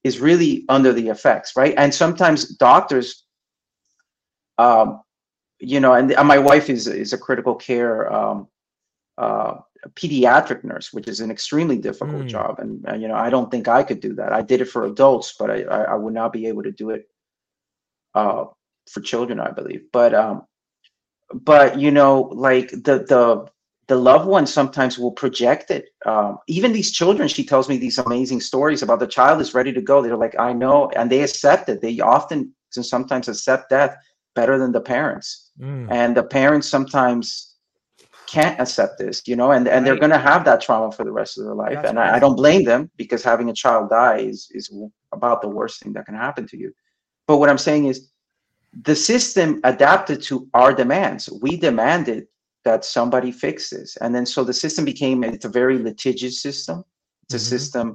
is 0.04 0.20
really 0.20 0.66
under 0.70 0.92
the 0.94 1.08
effects, 1.10 1.56
right? 1.56 1.74
And 1.78 1.94
sometimes 1.94 2.56
doctors, 2.58 3.26
um, 4.58 5.02
you 5.60 5.80
know, 5.80 5.94
and, 5.94 6.12
and 6.12 6.28
my 6.28 6.38
wife 6.38 6.70
is 6.70 6.88
is 6.88 7.14
a 7.14 7.18
critical 7.18 7.56
care 7.56 8.12
um, 8.12 8.48
uh, 9.18 9.56
pediatric 9.96 10.64
nurse, 10.64 10.92
which 10.94 11.08
is 11.08 11.20
an 11.20 11.32
extremely 11.32 11.78
difficult 11.78 12.24
Mm. 12.24 12.28
job. 12.28 12.60
And 12.60 12.86
uh, 12.90 12.96
you 12.96 13.08
know, 13.08 13.16
I 13.16 13.30
don't 13.30 13.50
think 13.52 13.68
I 13.68 13.84
could 13.84 14.00
do 14.00 14.14
that. 14.16 14.34
I 14.34 14.42
did 14.42 14.62
it 14.62 14.66
for 14.70 14.86
adults, 14.86 15.36
but 15.40 15.50
I 15.52 15.64
I, 15.64 15.82
I 15.84 15.96
would 15.96 16.14
not 16.14 16.34
be 16.34 16.48
able 16.48 16.64
to 16.64 16.72
do 16.72 16.90
it 16.92 17.08
uh, 18.16 18.46
for 18.90 19.02
children, 19.02 19.40
I 19.40 19.52
believe. 19.52 19.82
But 19.92 20.14
um, 20.14 20.44
but 21.34 21.80
you 21.80 21.92
know, 21.92 22.22
like 22.34 22.70
the 22.72 23.06
the 23.08 23.48
the 23.88 23.96
loved 23.96 24.28
ones 24.28 24.54
sometimes 24.54 25.00
will 25.00 25.12
project 25.12 25.72
it. 25.72 25.86
Um, 26.06 26.38
even 26.48 26.72
these 26.74 26.92
children, 26.92 27.28
she 27.28 27.44
tells 27.46 27.68
me 27.70 27.78
these 27.78 27.98
amazing 27.98 28.42
stories 28.42 28.82
about 28.84 29.00
the 29.00 29.08
child 29.08 29.42
is 29.42 29.54
ready 29.54 29.74
to 29.74 29.82
go. 29.82 30.02
They're 30.02 30.16
like, 30.16 30.38
I 30.40 30.54
know, 30.54 30.90
and 30.96 31.12
they 31.12 31.22
accept 31.22 31.70
it. 31.70 31.82
They 31.82 32.00
often 32.00 32.54
and 32.76 32.86
sometimes 32.86 33.28
accept 33.28 33.70
death 33.70 33.96
better 34.36 34.58
than 34.58 34.72
the 34.72 34.82
parents 34.82 35.52
Mm. 35.60 35.88
and 35.92 36.16
the 36.16 36.24
parents 36.24 36.70
sometimes 36.70 37.56
can't 38.28 38.60
accept 38.60 38.98
this 38.98 39.22
you 39.28 39.36
know 39.36 39.52
and, 39.52 39.68
and 39.68 39.86
they're 39.86 39.98
going 39.98 40.12
to 40.12 40.18
have 40.18 40.46
that 40.46 40.62
trauma 40.62 40.90
for 40.92 41.04
the 41.04 41.12
rest 41.12 41.38
of 41.38 41.44
their 41.44 41.54
life 41.54 41.74
That's 41.74 41.90
and 41.90 42.00
I, 42.00 42.16
I 42.16 42.20
don't 42.20 42.36
blame 42.38 42.64
them 42.64 42.90
because 42.96 43.24
having 43.24 43.50
a 43.50 43.54
child 43.54 43.90
die 43.90 44.20
is 44.20 44.48
is 44.52 44.72
about 45.12 45.42
the 45.42 45.50
worst 45.50 45.82
thing 45.82 45.92
that 45.94 46.06
can 46.06 46.16
happen 46.16 46.48
to 46.48 46.58
you 46.58 46.72
but 47.30 47.38
what 47.38 47.50
i'm 47.50 47.64
saying 47.70 47.86
is 47.92 47.98
the 48.90 48.96
system 48.96 49.62
adapted 49.64 50.22
to 50.30 50.36
our 50.54 50.74
demands 50.74 51.30
we 51.44 51.52
demanded 51.70 52.28
that 52.66 52.84
somebody 52.84 53.32
fix 53.32 53.70
this 53.70 53.96
and 54.02 54.14
then 54.16 54.26
so 54.26 54.44
the 54.44 54.60
system 54.66 54.84
became 54.84 55.24
it's 55.24 55.46
a 55.46 55.56
very 55.62 55.78
litigious 55.90 56.42
system 56.48 56.84
it's 57.24 57.34
Mhm. 57.34 57.42
a 57.42 57.46
system 57.56 57.88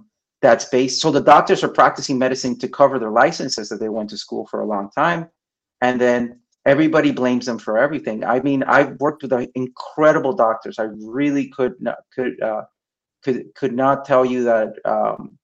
that's 0.44 0.66
based 0.76 1.00
so 1.02 1.10
the 1.10 1.28
doctors 1.34 1.60
are 1.64 1.74
practicing 1.80 2.16
medicine 2.18 2.54
to 2.62 2.68
cover 2.80 2.96
their 2.98 3.14
licenses 3.24 3.68
that 3.68 3.80
they 3.80 3.92
went 3.98 4.08
to 4.10 4.18
school 4.24 4.44
for 4.50 4.58
a 4.60 4.70
long 4.74 4.86
time 5.02 5.22
and 5.80 6.00
then 6.00 6.20
everybody 6.66 7.10
blames 7.12 7.46
them 7.46 7.58
for 7.58 7.76
everything. 7.78 8.24
I 8.24 8.40
mean, 8.40 8.62
I've 8.62 8.98
worked 9.00 9.22
with 9.22 9.32
incredible 9.54 10.32
doctors. 10.32 10.78
I 10.78 10.84
really 11.18 11.48
could 11.48 11.74
not 11.80 11.98
could 12.14 12.40
uh, 12.42 12.64
could 13.22 13.54
could 13.54 13.74
not 13.74 14.04
tell 14.04 14.24
you 14.24 14.44
that 14.44 14.74
um, 14.84 15.38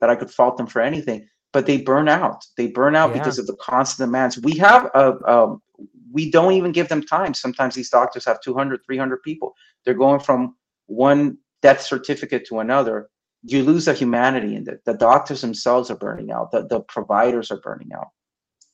that 0.00 0.10
I 0.10 0.16
could 0.16 0.30
fault 0.30 0.56
them 0.56 0.66
for 0.66 0.80
anything. 0.80 1.28
But 1.54 1.64
they 1.64 1.78
burn 1.78 2.08
out. 2.08 2.44
They 2.58 2.66
burn 2.66 2.94
out 2.94 3.10
Yeah. 3.10 3.18
because 3.18 3.38
of 3.38 3.46
the 3.46 3.56
constant 3.56 4.08
demands. 4.08 4.38
We 4.38 4.58
have 4.58 4.90
a, 4.94 5.14
um, 5.26 5.62
we 6.12 6.30
don't 6.30 6.52
even 6.52 6.72
give 6.72 6.88
them 6.88 7.02
time. 7.02 7.32
Sometimes 7.32 7.74
these 7.74 7.88
doctors 7.88 8.26
have 8.26 8.40
200, 8.42 8.80
300 8.84 9.22
people. 9.22 9.54
They're 9.84 9.94
going 9.94 10.20
from 10.20 10.56
one 10.86 11.38
death 11.62 11.80
certificate 11.80 12.44
to 12.48 12.58
another. 12.58 13.08
You 13.44 13.62
lose 13.62 13.86
the 13.86 13.94
humanity 13.94 14.56
in 14.56 14.68
it. 14.68 14.84
The 14.84 14.94
doctors 14.94 15.40
themselves 15.40 15.90
are 15.90 15.96
burning 15.96 16.30
out. 16.30 16.50
The, 16.50 16.66
the 16.66 16.80
providers 16.80 17.50
are 17.50 17.60
burning 17.60 17.92
out 17.94 18.08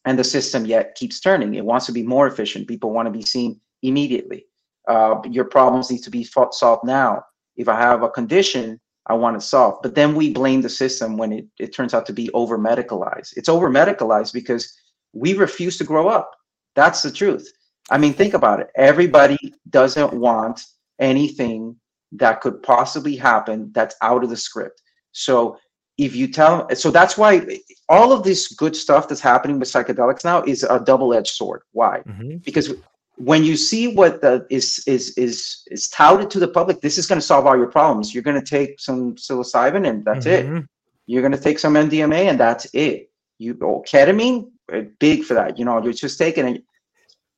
and 0.04 0.18
the 0.18 0.24
system 0.24 0.64
yet 0.64 0.94
keeps 0.94 1.20
turning. 1.20 1.54
It 1.54 1.64
wants 1.64 1.86
to 1.86 1.92
be 1.92 2.02
more 2.02 2.26
efficient. 2.26 2.68
People 2.68 2.90
want 2.92 3.06
to 3.06 3.12
be 3.12 3.22
seen 3.22 3.60
immediately. 3.82 4.46
Uh, 4.88 5.16
your 5.30 5.44
problems 5.44 5.90
need 5.90 6.02
to 6.04 6.10
be 6.10 6.24
fought, 6.24 6.54
solved 6.54 6.84
now. 6.84 7.22
If 7.56 7.68
I 7.68 7.78
have 7.78 8.02
a 8.02 8.08
condition, 8.08 8.80
I 9.06 9.14
want 9.14 9.36
it 9.36 9.40
solved. 9.42 9.82
But 9.82 9.94
then 9.94 10.14
we 10.14 10.32
blame 10.32 10.60
the 10.60 10.68
system 10.68 11.16
when 11.16 11.32
it, 11.32 11.46
it 11.58 11.74
turns 11.74 11.94
out 11.94 12.06
to 12.06 12.12
be 12.12 12.30
over 12.32 12.58
medicalized. 12.58 13.36
It's 13.36 13.48
over 13.48 13.70
medicalized 13.70 14.32
because 14.32 14.72
we 15.12 15.34
refuse 15.34 15.78
to 15.78 15.84
grow 15.84 16.08
up. 16.08 16.30
That's 16.76 17.02
the 17.02 17.10
truth. 17.10 17.50
I 17.90 17.98
mean, 17.98 18.12
think 18.12 18.34
about 18.34 18.60
it. 18.60 18.68
Everybody 18.76 19.38
doesn't 19.70 20.12
want 20.12 20.64
anything 21.00 21.76
that 22.12 22.40
could 22.40 22.62
possibly 22.62 23.16
happen 23.16 23.70
that's 23.72 23.96
out 24.02 24.22
of 24.22 24.30
the 24.30 24.36
script. 24.36 24.82
So 25.12 25.58
if 25.98 26.16
you 26.16 26.28
tell 26.28 26.68
so 26.74 26.90
that's 26.90 27.18
why 27.18 27.46
all 27.88 28.12
of 28.12 28.22
this 28.22 28.52
good 28.54 28.74
stuff 28.74 29.06
that's 29.08 29.20
happening 29.20 29.58
with 29.58 29.68
psychedelics 29.68 30.24
now 30.24 30.42
is 30.44 30.62
a 30.62 30.80
double-edged 30.80 31.34
sword 31.34 31.60
why 31.72 32.00
Mhm. 32.08 32.42
because 32.42 32.72
when 33.20 33.44
you 33.44 33.54
see 33.54 33.94
what 33.94 34.22
the, 34.22 34.46
is 34.48 34.82
is 34.86 35.10
is 35.18 35.62
is 35.70 35.88
touted 35.88 36.30
to 36.30 36.38
the 36.38 36.48
public 36.48 36.80
this 36.80 36.96
is 36.96 37.06
going 37.06 37.20
to 37.20 37.26
solve 37.26 37.46
all 37.46 37.56
your 37.56 37.70
problems. 37.70 38.14
You're 38.14 38.22
going 38.22 38.40
to 38.40 38.50
take 38.58 38.80
some 38.80 39.14
psilocybin 39.16 39.86
and 39.86 40.04
that's 40.04 40.24
it. 40.24 40.46
Mhm. 40.46 40.66
you're 41.06 41.20
going 41.20 41.32
to 41.32 41.46
take 41.48 41.58
some 41.58 41.74
mdma 41.74 42.22
and 42.30 42.40
that's 42.40 42.66
it. 42.72 43.10
You 43.38 43.58
oh, 43.62 43.84
ketamine 43.86 44.50
uh, 44.72 44.82
big 44.98 45.24
for 45.24 45.34
that 45.34 45.58
you 45.58 45.66
know 45.66 45.82
you're 45.82 45.92
just 45.92 46.18
taking 46.18 46.46
it. 46.48 46.64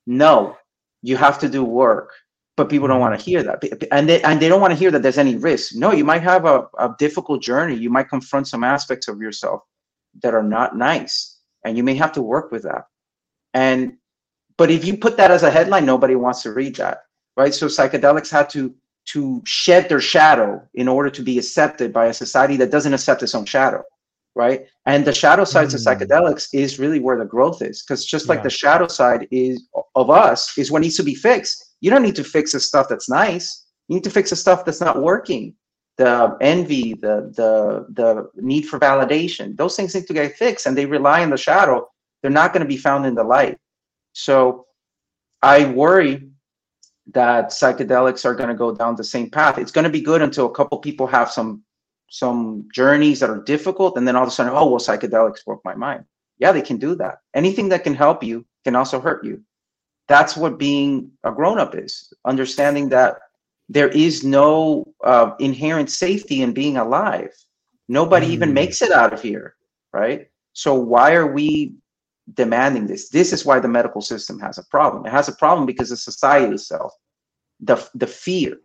No 0.06 0.56
you 1.02 1.16
have 1.16 1.38
to 1.40 1.48
do 1.48 1.64
work 1.64 2.12
but 2.56 2.68
people 2.68 2.86
don't 2.86 3.00
want 3.00 3.18
to 3.18 3.24
hear 3.24 3.42
that. 3.42 3.58
And 3.90 4.08
they 4.08 4.22
and 4.22 4.38
they 4.40 4.48
don't 4.48 4.60
want 4.60 4.72
to 4.72 4.78
hear 4.78 4.92
that 4.92 5.02
there's 5.02 5.18
any 5.18 5.36
risk. 5.36 5.74
No 5.74 5.90
you 5.90 6.04
might 6.04 6.22
have 6.22 6.44
a, 6.44 6.68
a 6.78 6.94
difficult 6.98 7.42
journey. 7.42 7.74
You 7.74 7.90
might 7.90 8.08
confront 8.08 8.46
some 8.46 8.62
aspects 8.62 9.08
of 9.08 9.20
yourself 9.20 9.62
that 10.22 10.32
are 10.32 10.44
not 10.44 10.76
nice 10.76 11.38
and 11.64 11.76
you 11.76 11.82
may 11.82 11.96
have 11.96 12.12
to 12.12 12.22
work 12.22 12.52
with 12.52 12.62
that. 12.62 12.84
And 13.54 13.94
but 14.56 14.70
if 14.70 14.84
you 14.84 14.96
put 14.96 15.16
that 15.16 15.30
as 15.30 15.42
a 15.42 15.50
headline 15.50 15.86
nobody 15.86 16.14
wants 16.14 16.42
to 16.42 16.52
read 16.52 16.76
that 16.76 16.98
right? 17.36 17.54
So 17.54 17.66
psychedelics 17.66 18.30
had 18.30 18.50
to 18.50 18.74
to 19.04 19.42
shed 19.44 19.88
their 19.88 20.00
shadow 20.00 20.62
in 20.74 20.86
order 20.86 21.10
to 21.10 21.22
be 21.22 21.38
accepted 21.38 21.92
by 21.92 22.06
a 22.06 22.14
society 22.14 22.56
that 22.56 22.70
doesn't 22.70 22.94
accept 22.94 23.22
its 23.22 23.34
own 23.34 23.44
shadow 23.44 23.82
right? 24.34 24.66
And 24.86 25.04
the 25.04 25.12
shadow 25.12 25.44
sides 25.44 25.74
of 25.74 25.80
Mm. 25.80 25.86
psychedelics 25.86 26.48
is 26.54 26.78
really 26.78 27.00
where 27.00 27.18
the 27.18 27.24
growth 27.24 27.60
is 27.62 27.82
because 27.82 28.04
just 28.04 28.28
like 28.28 28.38
Yeah. 28.38 28.44
the 28.44 28.50
shadow 28.50 28.88
side 28.88 29.28
is 29.30 29.68
of 29.94 30.08
us 30.10 30.56
is 30.56 30.70
what 30.70 30.80
needs 30.82 30.96
to 30.96 31.02
be 31.02 31.14
fixed. 31.14 31.74
You 31.82 31.90
don't 31.90 32.02
need 32.02 32.16
to 32.16 32.24
fix 32.24 32.52
the 32.52 32.60
stuff 32.60 32.88
that's 32.88 33.10
nice. 33.10 33.66
You 33.88 33.94
need 33.96 34.04
to 34.04 34.10
fix 34.10 34.30
the 34.30 34.36
stuff 34.36 34.64
that's 34.64 34.80
not 34.80 35.02
working. 35.02 35.54
The 35.98 36.34
envy 36.40 36.94
the 36.94 37.30
the 37.36 37.86
the 37.92 38.30
need 38.36 38.62
for 38.62 38.78
validation 38.78 39.56
those 39.58 39.76
things 39.76 39.94
need 39.94 40.06
to 40.06 40.14
get 40.14 40.36
fixed 40.36 40.64
and 40.66 40.76
they 40.76 40.86
rely 40.86 41.22
on 41.22 41.28
the 41.30 41.36
shadow. 41.36 41.86
They're 42.22 42.30
not 42.30 42.52
going 42.54 42.62
to 42.62 42.68
be 42.68 42.78
found 42.78 43.04
in 43.04 43.14
the 43.14 43.24
light 43.24 43.58
so 44.12 44.66
i 45.42 45.64
worry 45.66 46.28
that 47.12 47.48
psychedelics 47.50 48.24
are 48.24 48.34
going 48.34 48.48
to 48.48 48.54
go 48.54 48.74
down 48.74 48.94
the 48.96 49.04
same 49.04 49.28
path. 49.28 49.58
It's 49.58 49.72
going 49.72 49.84
to 49.84 49.90
be 49.90 50.00
good 50.00 50.22
until 50.22 50.46
a 50.46 50.50
couple 50.54 50.78
people 50.78 51.06
have 51.06 51.30
some 51.30 51.62
some 52.10 52.68
journeys 52.74 53.20
that 53.20 53.30
are 53.30 53.42
difficult 53.42 53.96
and 53.96 54.06
then 54.06 54.16
all 54.16 54.22
of 54.22 54.28
a 54.28 54.30
sudden 54.30 54.52
oh 54.54 54.68
well 54.68 54.78
psychedelics 54.80 55.44
broke 55.44 55.64
my 55.64 55.74
mind. 55.74 56.04
Yeah 56.38 56.52
they 56.52 56.62
can 56.62 56.76
do 56.76 56.94
that. 56.96 57.18
Anything 57.34 57.68
that 57.70 57.84
can 57.84 57.94
help 57.94 58.22
you 58.22 58.44
can 58.64 58.76
also 58.76 59.00
hurt 59.00 59.24
you. 59.24 59.42
That's 60.08 60.36
what 60.36 60.58
being 60.58 61.10
a 61.24 61.32
grown-up 61.32 61.74
is 61.74 62.12
understanding 62.24 62.88
that 62.90 63.18
there 63.68 63.88
is 63.88 64.24
no 64.24 64.84
uh, 65.02 65.32
inherent 65.40 65.90
safety 65.90 66.42
in 66.42 66.52
being 66.52 66.76
alive. 66.76 67.32
Nobody 67.88 68.26
even 68.28 68.50
Mm. 68.50 68.54
makes 68.54 68.82
it 68.82 68.92
out 68.92 69.12
of 69.12 69.22
here 69.22 69.56
right? 69.92 70.28
So 70.54 70.74
why 70.74 71.14
are 71.14 71.26
we 71.26 71.74
demanding 72.34 72.86
this 72.86 73.08
this 73.08 73.32
is 73.32 73.44
why 73.44 73.58
the 73.58 73.68
medical 73.68 74.00
system 74.00 74.38
has 74.38 74.56
a 74.56 74.64
problem 74.64 75.04
it 75.04 75.10
has 75.10 75.28
a 75.28 75.32
problem 75.32 75.66
because 75.66 75.90
the 75.90 75.96
society 75.96 76.54
itself 76.54 76.92
the 77.60 77.88
the 77.94 78.06
fear 78.06 78.58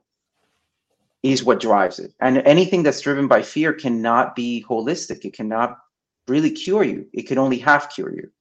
is 1.24 1.44
what 1.44 1.60
drives 1.60 2.00
it. 2.00 2.14
And 2.20 2.40
anything 2.40 2.84
that's 2.84 3.02
driven 3.02 3.28
by 3.28 3.42
fear 3.42 3.74
cannot 3.74 4.36
be 4.36 4.66
holistic. 4.68 5.26
It 5.26 5.34
cannot 5.34 5.78
really 6.28 6.52
cure 6.52 6.84
you. 6.84 7.08
It 7.14 7.24
can 7.24 7.38
only 7.38 7.58
half 7.58 7.94
cure 7.94 8.14
you. 8.14 8.32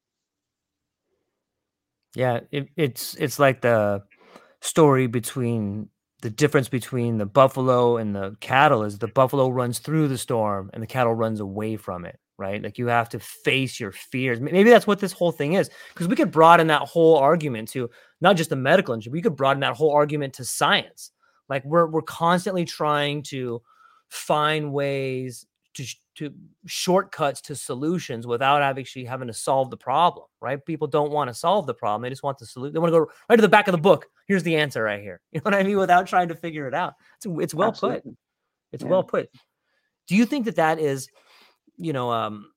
Yeah, 2.14 2.40
it, 2.50 2.68
it's 2.76 3.14
it's 3.16 3.38
like 3.38 3.61
the 3.61 4.02
story 4.61 5.07
between 5.07 5.90
the 6.22 6.31
difference 6.31 6.68
between 6.68 7.18
the 7.18 7.26
buffalo 7.26 7.98
and 7.98 8.16
the 8.16 8.37
cattle 8.40 8.85
is 8.85 8.98
the 8.98 9.07
buffalo 9.07 9.48
runs 9.48 9.81
through 9.81 10.09
the 10.09 10.16
storm 10.16 10.70
and 10.72 10.83
the 10.83 10.87
cattle 10.87 11.14
runs 11.14 11.40
away 11.40 11.76
from 11.76 12.07
it 12.07 12.18
right 12.38 12.62
like 12.62 12.79
you 12.79 12.87
have 12.87 13.09
to 13.09 13.18
face 13.18 13.81
your 13.81 13.92
fears 13.92 14.40
maybe 14.40 14.70
that's 14.70 14.87
what 14.87 14.99
this 14.99 15.12
whole 15.12 15.33
thing 15.33 15.55
is 15.55 15.70
because 15.92 16.09
we 16.09 16.16
could 16.16 16.31
broaden 16.31 16.66
that 16.66 16.83
whole 16.83 17.16
argument 17.16 17.68
to 17.68 17.88
not 18.20 18.37
just 18.37 18.51
the 18.51 18.57
medical 18.57 18.92
industry 18.92 19.12
we 19.12 19.22
could 19.22 19.37
broaden 19.37 19.61
that 19.61 19.77
whole 19.77 19.92
argument 19.92 20.35
to 20.35 20.44
science 20.44 21.12
like 21.49 21.64
we're 21.64 21.87
we're 21.87 22.03
constantly 22.03 22.64
trying 22.64 23.22
to 23.22 23.62
find 24.09 24.72
ways 24.72 25.46
to 25.75 25.85
to 26.16 26.33
shortcuts 26.64 27.42
to 27.42 27.55
solutions 27.55 28.27
without 28.27 28.62
actually 28.62 29.05
having 29.05 29.29
to 29.29 29.35
solve 29.35 29.68
the 29.70 29.77
problem, 29.77 30.25
right? 30.40 30.64
People 30.64 30.88
don't 30.88 31.12
want 31.12 31.29
to 31.29 31.35
solve 31.35 31.66
the 31.66 31.75
problem; 31.75 32.03
they 32.03 32.11
just 32.11 32.22
want 32.22 32.38
the 32.38 32.46
solution. 32.46 32.72
They 32.72 32.81
want 32.81 32.92
to 32.92 33.01
go 33.01 33.07
right 33.29 33.37
to 33.37 33.42
the 33.42 33.49
back 33.49 33.68
of 33.68 33.72
the 33.72 33.79
book. 33.79 34.07
Here's 34.27 34.42
the 34.42 34.57
answer 34.57 34.83
right 34.83 35.03
here. 35.03 35.20
You 35.33 35.40
know 35.40 35.51
what 35.51 35.55
I 35.55 35.62
mean? 35.62 35.77
Without 35.77 36.07
trying 36.07 36.29
to 36.29 36.35
figure 36.35 36.66
it 36.66 36.75
out. 36.75 36.94
It's 37.16 37.27
it's 37.42 37.55
well 37.55 37.68
Absolutely. 37.68 38.01
put. 38.01 38.18
It's 38.72 38.83
yeah. 38.83 38.88
well 38.88 39.03
put. 39.03 39.29
Do 40.09 40.16
you 40.16 40.25
think 40.25 40.46
that 40.46 40.57
that 40.57 40.79
is, 40.79 41.09
you 41.79 41.93
know, 41.93 42.11
um, 42.11 42.53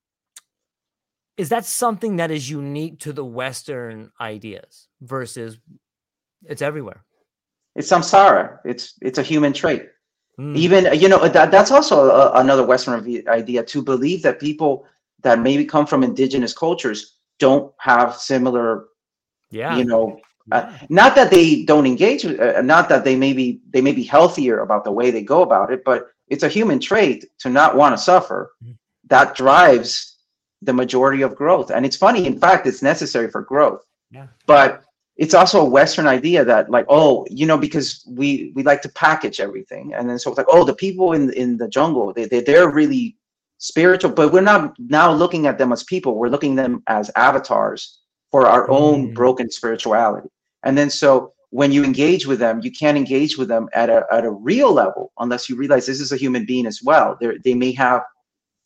is 1.37 1.49
that 1.49 1.65
something 1.65 2.17
that 2.17 2.31
is 2.31 2.49
unique 2.49 2.99
to 2.99 3.13
the 3.13 3.23
Western 3.23 4.11
ideas 4.19 4.87
versus 5.01 5.57
it's 6.43 6.61
everywhere? 6.61 7.05
It's 7.75 7.89
samsara. 7.89 8.59
It's 8.65 8.95
it's 9.01 9.19
a 9.19 9.23
human 9.23 9.53
trait. 9.53 9.87
Mm. 10.39 10.57
Even 10.57 10.99
you 10.99 11.07
know 11.07 11.27
that 11.27 11.51
that's 11.51 11.71
also 11.71 12.09
a, 12.09 12.39
another 12.39 12.65
Western 12.65 13.23
idea 13.27 13.63
to 13.63 13.81
believe 13.81 14.21
that 14.23 14.39
people 14.39 14.85
that 15.21 15.39
maybe 15.39 15.65
come 15.65 15.85
from 15.85 16.03
indigenous 16.03 16.53
cultures 16.53 17.17
don't 17.39 17.73
have 17.77 18.15
similar, 18.15 18.85
yeah, 19.51 19.77
you 19.77 19.85
know, 19.85 20.19
uh, 20.51 20.77
not 20.89 21.15
that 21.15 21.29
they 21.29 21.63
don't 21.63 21.85
engage, 21.85 22.25
uh, 22.25 22.61
not 22.61 22.89
that 22.89 23.03
they 23.03 23.15
maybe 23.15 23.61
they 23.69 23.81
may 23.81 23.91
be 23.91 24.03
healthier 24.03 24.59
about 24.59 24.83
the 24.83 24.91
way 24.91 25.11
they 25.11 25.21
go 25.21 25.41
about 25.41 25.71
it, 25.71 25.83
but 25.83 26.07
it's 26.27 26.43
a 26.43 26.49
human 26.49 26.79
trait 26.79 27.25
to 27.39 27.49
not 27.49 27.75
want 27.75 27.95
to 27.95 28.01
suffer. 28.01 28.53
Mm. 28.63 28.75
That 29.09 29.35
drives 29.35 30.17
the 30.61 30.73
majority 30.73 31.21
of 31.21 31.35
growth, 31.35 31.71
and 31.71 31.85
it's 31.85 31.95
funny. 31.95 32.25
In 32.25 32.39
fact, 32.39 32.67
it's 32.67 32.81
necessary 32.81 33.29
for 33.29 33.41
growth. 33.41 33.85
Yeah. 34.11 34.27
But 34.45 34.83
it's 35.19 35.33
also 35.33 35.61
a 35.61 35.69
western 35.69 36.07
idea 36.07 36.43
that 36.45 36.71
like 36.71 36.85
oh 36.87 37.25
you 37.29 37.45
know 37.45 37.57
because 37.57 38.03
we 38.07 38.51
we 38.55 38.63
like 38.63 38.81
to 38.81 38.89
package 38.89 39.39
everything 39.39 39.93
and 39.93 40.09
then 40.09 40.17
so 40.17 40.31
it's 40.31 40.37
like 40.37 40.47
oh 40.49 40.63
the 40.63 40.73
people 40.73 41.13
in 41.13 41.31
in 41.33 41.57
the 41.57 41.67
jungle 41.67 42.11
they, 42.13 42.25
they 42.25 42.39
they're 42.39 42.71
really 42.71 43.15
spiritual 43.57 44.09
but 44.09 44.31
we're 44.31 44.41
not 44.41 44.73
now 44.79 45.11
looking 45.11 45.45
at 45.45 45.57
them 45.57 45.71
as 45.73 45.83
people 45.83 46.15
we're 46.15 46.29
looking 46.29 46.57
at 46.57 46.63
them 46.63 46.81
as 46.87 47.11
avatars 47.15 47.99
for 48.31 48.47
our 48.47 48.67
mm. 48.67 48.79
own 48.79 49.13
broken 49.13 49.51
spirituality 49.51 50.29
and 50.63 50.77
then 50.77 50.89
so 50.89 51.33
when 51.49 51.71
you 51.71 51.83
engage 51.83 52.25
with 52.25 52.39
them 52.39 52.61
you 52.63 52.71
can't 52.71 52.97
engage 52.97 53.37
with 53.37 53.49
them 53.49 53.67
at 53.73 53.89
a, 53.89 54.05
at 54.11 54.23
a 54.23 54.31
real 54.31 54.71
level 54.71 55.11
unless 55.19 55.49
you 55.49 55.57
realize 55.57 55.85
this 55.85 55.99
is 55.99 56.13
a 56.13 56.17
human 56.17 56.45
being 56.45 56.65
as 56.65 56.81
well 56.81 57.17
they 57.19 57.37
they 57.43 57.53
may 57.53 57.73
have 57.73 58.01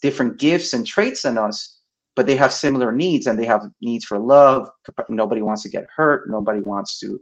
different 0.03 0.37
gifts 0.37 0.73
and 0.73 0.85
traits 0.85 1.23
than 1.23 1.39
us 1.39 1.79
but 2.15 2.27
they 2.27 2.35
have 2.35 2.53
similar 2.53 2.91
needs 2.91 3.25
and 3.25 3.39
they 3.39 3.45
have 3.45 3.63
needs 3.81 4.05
for 4.05 4.19
love. 4.19 4.69
Nobody 5.09 5.41
wants 5.41 5.63
to 5.63 5.69
get 5.69 5.87
hurt. 5.95 6.29
Nobody 6.29 6.59
wants 6.59 6.99
to 6.99 7.19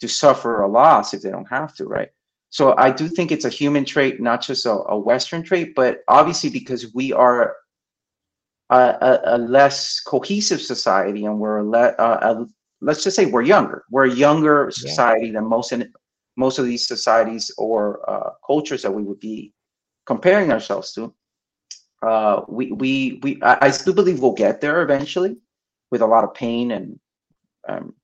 to 0.00 0.08
suffer 0.08 0.62
a 0.62 0.68
loss 0.68 1.14
if 1.14 1.22
they 1.22 1.30
don't 1.30 1.48
have 1.48 1.74
to 1.76 1.84
right? 1.84 2.08
So 2.50 2.74
i 2.76 2.90
do 2.90 3.08
think 3.08 3.30
it's 3.30 3.44
a 3.44 3.56
human 3.60 3.84
trait 3.84 4.20
not 4.20 4.42
just 4.42 4.66
a, 4.66 4.76
a 4.94 4.98
western 4.98 5.42
trait 5.42 5.74
but 5.74 6.02
obviously 6.08 6.50
because 6.50 6.92
we 6.92 7.12
are 7.12 7.56
a, 8.70 8.76
a, 9.10 9.36
a 9.36 9.38
less 9.38 10.00
cohesive 10.00 10.60
society 10.60 11.24
and 11.24 11.38
we're 11.38 11.58
a, 11.58 11.64
le- 11.64 11.94
a, 11.98 12.46
let's 12.80 13.04
just 13.04 13.16
say 13.16 13.26
we're 13.26 13.42
younger. 13.42 13.84
We're 13.90 14.06
a 14.06 14.14
younger 14.14 14.70
society 14.70 15.26
yeah. 15.26 15.34
than 15.34 15.46
most 15.46 15.72
in 15.72 15.92
most 16.36 16.58
of 16.58 16.64
these 16.66 16.86
societies 16.86 17.50
or 17.58 17.80
uh, 18.10 18.30
cultures 18.46 18.82
that 18.82 18.94
we 18.98 19.02
would 19.02 19.20
be 19.20 19.52
comparing 20.06 20.50
ourselves 20.50 20.92
to 20.94 21.14
uh, 22.02 22.42
we 22.48 22.72
we 22.72 23.20
we 23.22 23.40
I, 23.42 23.58
I, 23.62 23.70
still 23.70 23.94
believe 23.94 24.20
we'll 24.20 24.32
get 24.32 24.60
there 24.60 24.82
eventually, 24.82 25.36
with 25.90 26.02
a 26.02 26.06
lot 26.06 26.24
of 26.24 26.34
pain 26.34 26.72
and 26.72 26.98
um, 27.68 27.94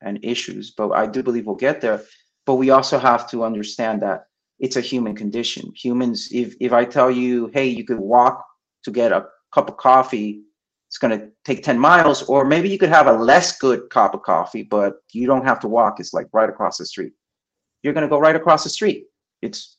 and 0.00 0.24
issues. 0.24 0.70
But 0.70 0.92
I 0.92 1.06
do 1.06 1.22
believe 1.22 1.46
we'll 1.46 1.56
get 1.56 1.80
there. 1.80 2.02
But 2.46 2.54
we 2.54 2.70
also 2.70 2.98
have 2.98 3.28
to 3.30 3.44
understand 3.44 4.02
that 4.02 4.26
it's 4.60 4.76
a 4.76 4.80
human 4.80 5.14
condition. 5.14 5.72
Humans, 5.76 6.30
if 6.32 6.54
if 6.58 6.72
I 6.72 6.84
tell 6.86 7.10
you, 7.10 7.50
hey, 7.52 7.66
you 7.66 7.84
could 7.84 7.98
walk 7.98 8.44
to 8.84 8.90
get 8.90 9.12
a 9.12 9.26
cup 9.52 9.68
of 9.68 9.76
coffee, 9.76 10.42
it's 10.88 10.98
going 10.98 11.18
to 11.18 11.28
take 11.44 11.62
10 11.62 11.78
miles, 11.78 12.22
or 12.22 12.44
maybe 12.44 12.68
you 12.68 12.78
could 12.78 12.88
have 12.88 13.06
a 13.06 13.12
less 13.12 13.58
good 13.58 13.90
cup 13.90 14.14
of 14.14 14.22
coffee, 14.22 14.62
but 14.62 14.96
you 15.12 15.26
don't 15.26 15.44
have 15.44 15.60
to 15.60 15.68
walk. 15.68 16.00
It's 16.00 16.14
like 16.14 16.26
right 16.32 16.48
across 16.48 16.78
the 16.78 16.86
street. 16.86 17.12
You're 17.82 17.92
going 17.94 18.02
to 18.02 18.08
go 18.08 18.18
right 18.18 18.36
across 18.36 18.64
the 18.64 18.70
street. 18.70 19.04
It's 19.42 19.76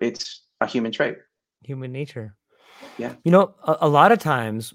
it's 0.00 0.46
a 0.60 0.66
human 0.66 0.92
trait 0.92 1.18
human 1.62 1.92
nature. 1.92 2.34
Yeah. 2.98 3.14
You 3.24 3.32
know, 3.32 3.54
a, 3.64 3.78
a, 3.82 3.88
lot 3.88 4.12
of 4.12 4.18
times, 4.18 4.74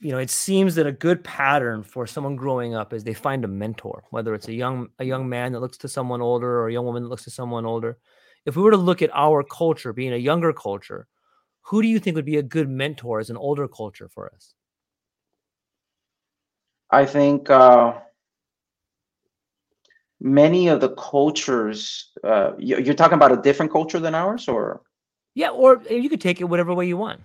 you 0.00 0.12
know, 0.12 0.18
it 0.18 0.30
seems 0.30 0.74
that 0.76 0.86
a 0.86 0.92
good 0.92 1.24
pattern 1.24 1.82
for 1.82 2.06
someone 2.06 2.36
growing 2.36 2.74
up 2.74 2.92
is 2.92 3.04
they 3.04 3.14
find 3.14 3.44
a 3.44 3.48
mentor, 3.48 4.04
whether 4.10 4.34
it's 4.34 4.48
a 4.48 4.52
young 4.52 4.88
a 4.98 5.04
young 5.04 5.28
man 5.28 5.52
that 5.52 5.60
looks 5.60 5.78
to 5.78 5.88
someone 5.88 6.20
older 6.20 6.60
or 6.60 6.68
a 6.68 6.72
young 6.72 6.84
woman 6.84 7.02
that 7.02 7.08
looks 7.08 7.24
to 7.24 7.30
someone 7.30 7.66
older. 7.66 7.98
If 8.46 8.56
we 8.56 8.62
were 8.62 8.70
to 8.70 8.76
look 8.76 9.02
at 9.02 9.10
our 9.12 9.42
culture 9.42 9.92
being 9.92 10.12
a 10.12 10.16
younger 10.16 10.52
culture, 10.52 11.06
who 11.62 11.82
do 11.82 11.88
you 11.88 11.98
think 11.98 12.14
would 12.16 12.24
be 12.24 12.38
a 12.38 12.42
good 12.42 12.68
mentor 12.68 13.20
as 13.20 13.30
an 13.30 13.36
older 13.36 13.68
culture 13.68 14.08
for 14.08 14.32
us? 14.34 14.54
I 16.90 17.04
think 17.04 17.50
uh, 17.50 17.98
many 20.20 20.68
of 20.68 20.80
the 20.80 20.90
cultures. 20.90 22.10
Uh, 22.24 22.52
you're 22.58 22.94
talking 22.94 23.16
about 23.16 23.32
a 23.32 23.42
different 23.42 23.72
culture 23.72 24.00
than 24.00 24.14
ours, 24.14 24.48
or 24.48 24.82
yeah, 25.38 25.50
or 25.50 25.80
you 25.88 26.08
could 26.10 26.20
take 26.20 26.40
it 26.40 26.50
whatever 26.50 26.74
way 26.74 26.88
you 26.88 26.96
want. 26.96 27.20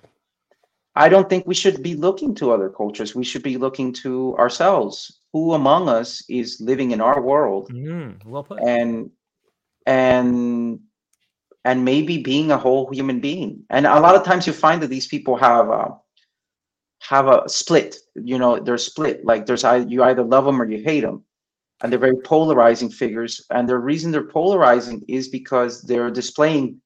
I 0.95 1.09
don't 1.09 1.27
think 1.27 1.47
we 1.47 1.55
should 1.55 1.81
be 1.81 1.95
looking 1.95 2.35
to 2.35 2.51
other 2.51 2.69
cultures. 2.69 3.15
We 3.15 3.23
should 3.23 3.41
be 3.41 3.57
looking 3.57 3.91
to 4.03 4.37
ourselves. 4.37 5.19
Who 5.33 5.53
among 5.53 5.89
us 5.89 6.23
is 6.29 6.61
living 6.61 6.91
in 6.91 7.01
our 7.01 7.19
world? 7.19 7.71
Mm, 7.71 8.23
well 8.23 8.43
put. 8.43 8.61
And 8.61 9.09
and 9.87 10.79
and 11.65 11.83
maybe 11.83 12.21
being 12.21 12.51
a 12.51 12.57
whole 12.57 12.87
human 12.91 13.19
being. 13.19 13.63
And 13.71 13.87
a 13.87 13.99
lot 13.99 14.15
of 14.15 14.23
times 14.23 14.45
you 14.45 14.53
find 14.53 14.83
that 14.83 14.91
these 14.91 15.07
people 15.07 15.35
have 15.37 15.69
a, 15.69 15.97
have 16.99 17.27
a 17.27 17.49
split. 17.49 17.97
You 18.13 18.37
know, 18.37 18.59
they're 18.59 18.77
split. 18.77 19.25
Like 19.25 19.47
there's 19.47 19.63
you 19.63 20.03
either 20.03 20.23
love 20.23 20.45
them 20.45 20.61
or 20.61 20.69
you 20.69 20.83
hate 20.83 21.01
them, 21.01 21.23
and 21.81 21.91
they're 21.91 22.07
very 22.07 22.21
polarizing 22.33 22.91
figures. 22.91 23.41
And 23.49 23.67
the 23.67 23.79
reason 23.79 24.11
they're 24.11 24.35
polarizing 24.39 25.01
is 25.07 25.29
because 25.29 25.81
they're 25.81 26.11
displaying 26.11 26.79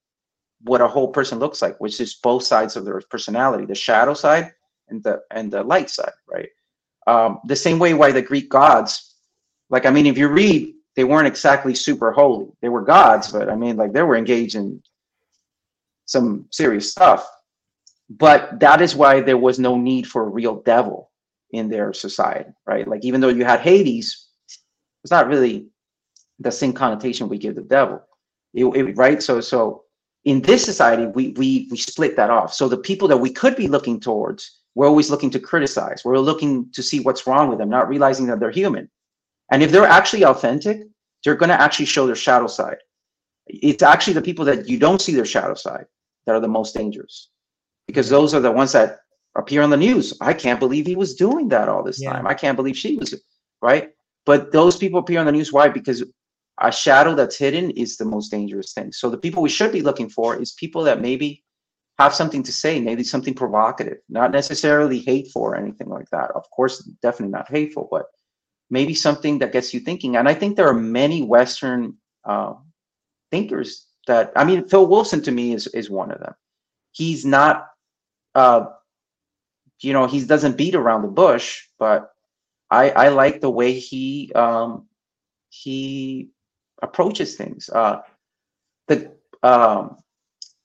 what 0.62 0.82
a 0.82 0.88
whole 0.88 1.10
person 1.10 1.40
looks 1.40 1.62
like, 1.62 1.80
which 1.80 2.00
is 2.02 2.16
both 2.16 2.44
sides 2.44 2.76
of 2.76 2.86
their 2.86 3.02
personality, 3.10 3.66
the 3.66 3.76
shadow 3.76 4.14
side 4.14 4.52
and 4.90 5.04
the 5.04 5.22
and 5.32 5.52
the 5.52 5.64
light 5.64 5.90
side, 5.90 6.14
right? 6.28 6.50
Um, 7.06 7.40
the 7.46 7.56
same 7.56 7.80
way 7.80 7.94
why 7.94 8.12
the 8.12 8.22
Greek 8.22 8.50
gods, 8.50 9.16
like 9.70 9.86
I 9.86 9.92
mean, 9.92 10.06
if 10.06 10.18
you 10.18 10.28
read, 10.28 10.74
they 10.96 11.04
weren't 11.04 11.28
exactly 11.28 11.76
super 11.76 12.12
holy. 12.12 12.48
They 12.62 12.70
were 12.70 12.82
gods, 12.82 13.32
but 13.32 13.50
I 13.50 13.56
mean, 13.56 13.78
like 13.78 13.94
they 13.94 14.02
were 14.02 14.18
engaged 14.18 14.56
in 14.56 14.82
some 16.06 16.48
serious 16.52 16.92
stuff. 16.92 17.30
But 18.10 18.60
that 18.62 18.82
is 18.82 18.96
why 18.96 19.22
there 19.22 19.38
was 19.38 19.60
no 19.60 19.78
need 19.78 20.08
for 20.08 20.24
a 20.24 20.30
real 20.30 20.62
devil 20.62 21.12
in 21.52 21.70
their 21.70 21.94
society, 21.94 22.50
right? 22.66 22.88
Like 22.88 23.04
even 23.04 23.22
though 23.22 23.30
you 23.30 23.46
had 23.46 23.60
Hades, 23.60 24.28
it's 25.04 25.12
not 25.12 25.28
really 25.28 25.68
the 26.40 26.52
same 26.52 26.74
connotation 26.74 27.30
we 27.30 27.38
give 27.38 27.56
the 27.56 27.62
devil, 27.62 28.02
it, 28.54 28.66
it, 28.66 28.98
right? 28.98 29.22
So 29.22 29.42
so 29.42 29.84
in 30.28 30.42
this 30.42 30.62
society, 30.62 31.06
we, 31.06 31.30
we, 31.38 31.70
we 31.72 31.78
split 31.78 32.18
that 32.18 32.30
off. 32.30 32.54
So 32.54 32.68
the 32.68 32.78
people 32.78 33.08
that 33.08 33.16
we 33.16 33.32
could 33.32 33.56
be 33.56 33.70
looking 33.70 33.98
towards, 33.98 34.60
we're 34.76 34.86
always 34.86 35.10
looking 35.10 35.30
to 35.30 35.40
criticize. 35.40 36.04
We're 36.04 36.20
looking 36.20 36.70
to 36.74 36.84
see 36.84 37.00
what's 37.00 37.26
wrong 37.26 37.48
with 37.48 37.60
them, 37.60 37.70
not 37.70 37.88
realizing 37.88 38.26
that 38.28 38.42
they're 38.42 38.52
human. 38.52 38.90
And 39.54 39.64
if 39.64 39.72
they're 39.72 39.86
actually 39.86 40.26
authentic, 40.26 40.82
they're 41.24 41.38
going 41.38 41.48
to 41.48 41.62
actually 41.62 41.86
show 41.86 42.06
their 42.06 42.18
shadow 42.18 42.48
side. 42.48 42.76
It's 43.48 43.82
actually 43.82 44.16
the 44.16 44.22
people 44.22 44.44
that 44.44 44.68
you 44.68 44.78
don't 44.78 45.02
see 45.02 45.16
their 45.16 45.24
shadow 45.24 45.54
side 45.54 45.86
that 46.26 46.36
are 46.36 46.42
the 46.42 46.50
most 46.50 46.76
dangerous 46.76 47.30
because 47.88 48.10
those 48.10 48.34
are 48.34 48.42
the 48.42 48.52
ones 48.52 48.74
that 48.74 49.00
appear 49.38 49.62
on 49.62 49.70
the 49.70 49.78
news. 49.78 50.14
I 50.20 50.34
can't 50.34 50.60
believe 50.60 50.86
he 50.86 50.98
was 50.98 51.16
doing 51.16 51.48
that 51.50 51.70
all 51.70 51.84
this 51.84 52.02
yeah. 52.02 52.12
time. 52.12 52.28
I 52.28 52.34
can't 52.34 52.58
believe 52.58 52.78
she 52.78 52.98
was, 52.98 53.16
right? 53.62 53.92
But 54.26 54.52
those 54.52 54.76
people 54.76 55.00
appear 55.00 55.22
on 55.22 55.26
the 55.26 55.32
news. 55.32 55.54
Why? 55.54 55.70
Because 55.70 56.04
a 56.60 56.72
shadow 56.72 57.14
that's 57.14 57.38
hidden 57.38 57.72
is 57.72 57.98
the 57.98 58.06
most 58.06 58.30
dangerous 58.30 58.74
thing. 58.74 58.92
So 58.92 59.10
the 59.10 59.18
people 59.18 59.44
we 59.44 59.50
should 59.50 59.72
be 59.72 59.82
looking 59.82 60.10
for 60.10 60.40
is 60.40 60.54
people 60.54 60.84
that 60.84 61.02
maybe 61.02 61.44
have 62.00 62.14
something 62.14 62.44
to 62.44 62.52
say, 62.52 62.80
maybe 62.80 63.04
something 63.04 63.34
provocative, 63.34 63.98
not 64.10 64.32
necessarily 64.32 65.00
hateful 65.00 65.42
or 65.42 65.56
anything 65.56 65.90
like 65.90 66.10
that. 66.12 66.32
Of 66.32 66.50
course, 66.52 66.80
definitely 67.02 67.34
not 67.34 67.50
hateful, 67.50 67.88
but 67.90 68.06
maybe 68.70 68.94
something 68.94 69.40
that 69.40 69.52
gets 69.52 69.74
you 69.74 69.80
thinking. 69.80 70.16
And 70.18 70.28
I 70.28 70.34
think 70.34 70.56
there 70.56 70.68
are 70.68 70.74
many 70.74 71.24
Western 71.24 71.96
uh, 72.24 72.54
thinkers 73.32 73.86
that 74.08 74.32
I 74.36 74.46
mean, 74.46 74.68
Phil 74.68 74.88
Wilson 74.88 75.22
to 75.24 75.32
me 75.32 75.54
is 75.54 75.68
is 75.68 75.90
one 75.90 76.12
of 76.12 76.20
them. 76.20 76.34
He's 76.92 77.26
not, 77.26 77.68
uh, 78.36 78.68
you 79.82 79.94
know, 79.94 80.08
he 80.08 80.24
doesn't 80.24 80.58
beat 80.58 80.76
around 80.76 81.02
the 81.02 81.10
bush, 81.10 81.64
but 81.78 82.12
I 82.72 82.90
I 82.92 83.08
like 83.10 83.42
the 83.42 83.50
way 83.50 83.74
he 83.74 84.32
um, 84.34 84.88
he 85.50 86.30
approaches 86.82 87.36
things. 87.36 87.70
Uh, 87.70 88.02
the 88.88 89.12
um, 89.44 89.98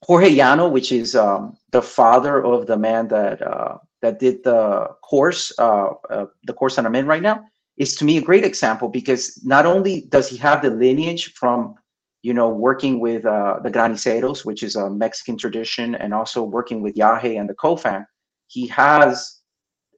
Jorge 0.03 0.31
Llano, 0.31 0.69
which 0.69 0.93
is 0.93 1.15
um, 1.15 1.57
the 1.71 1.83
father 1.83 2.45
of 2.45 2.67
the 2.67 2.77
man 2.77 3.09
that 3.09 3.43
uh, 3.43 3.79
that 4.01 4.19
did 4.19 4.43
the 4.43 4.89
course, 5.03 5.53
uh, 5.59 5.91
uh, 6.11 6.27
the 6.45 6.53
course 6.53 6.77
that 6.77 6.87
I'm 6.87 6.95
in 6.95 7.07
right 7.07 7.23
now, 7.23 7.45
is 7.77 7.95
to 7.97 8.05
me 8.05 8.19
a 8.19 8.23
great 8.23 8.45
example 8.45 8.89
because 8.89 9.41
not 9.45 9.65
only 9.65 10.03
does 10.09 10.29
he 10.29 10.37
have 10.39 10.63
the 10.63 10.71
lineage 10.71 11.35
from 11.35 11.77
you 12.23 12.33
know, 12.33 12.49
working 12.49 13.01
with 13.01 13.27
uh, 13.27 13.59
the 13.63 13.71
graniceros, 13.71 14.45
which 14.45 14.63
is 14.63 14.77
a 14.77 14.89
Mexican 14.89 15.37
tradition, 15.37 15.97
and 15.97 16.15
also 16.15 16.43
working 16.43 16.81
with 16.81 16.95
Yahe 16.95 17.39
and 17.39 17.49
the 17.49 17.55
Kofan, 17.55 18.07
he 18.47 18.67
has, 18.69 19.41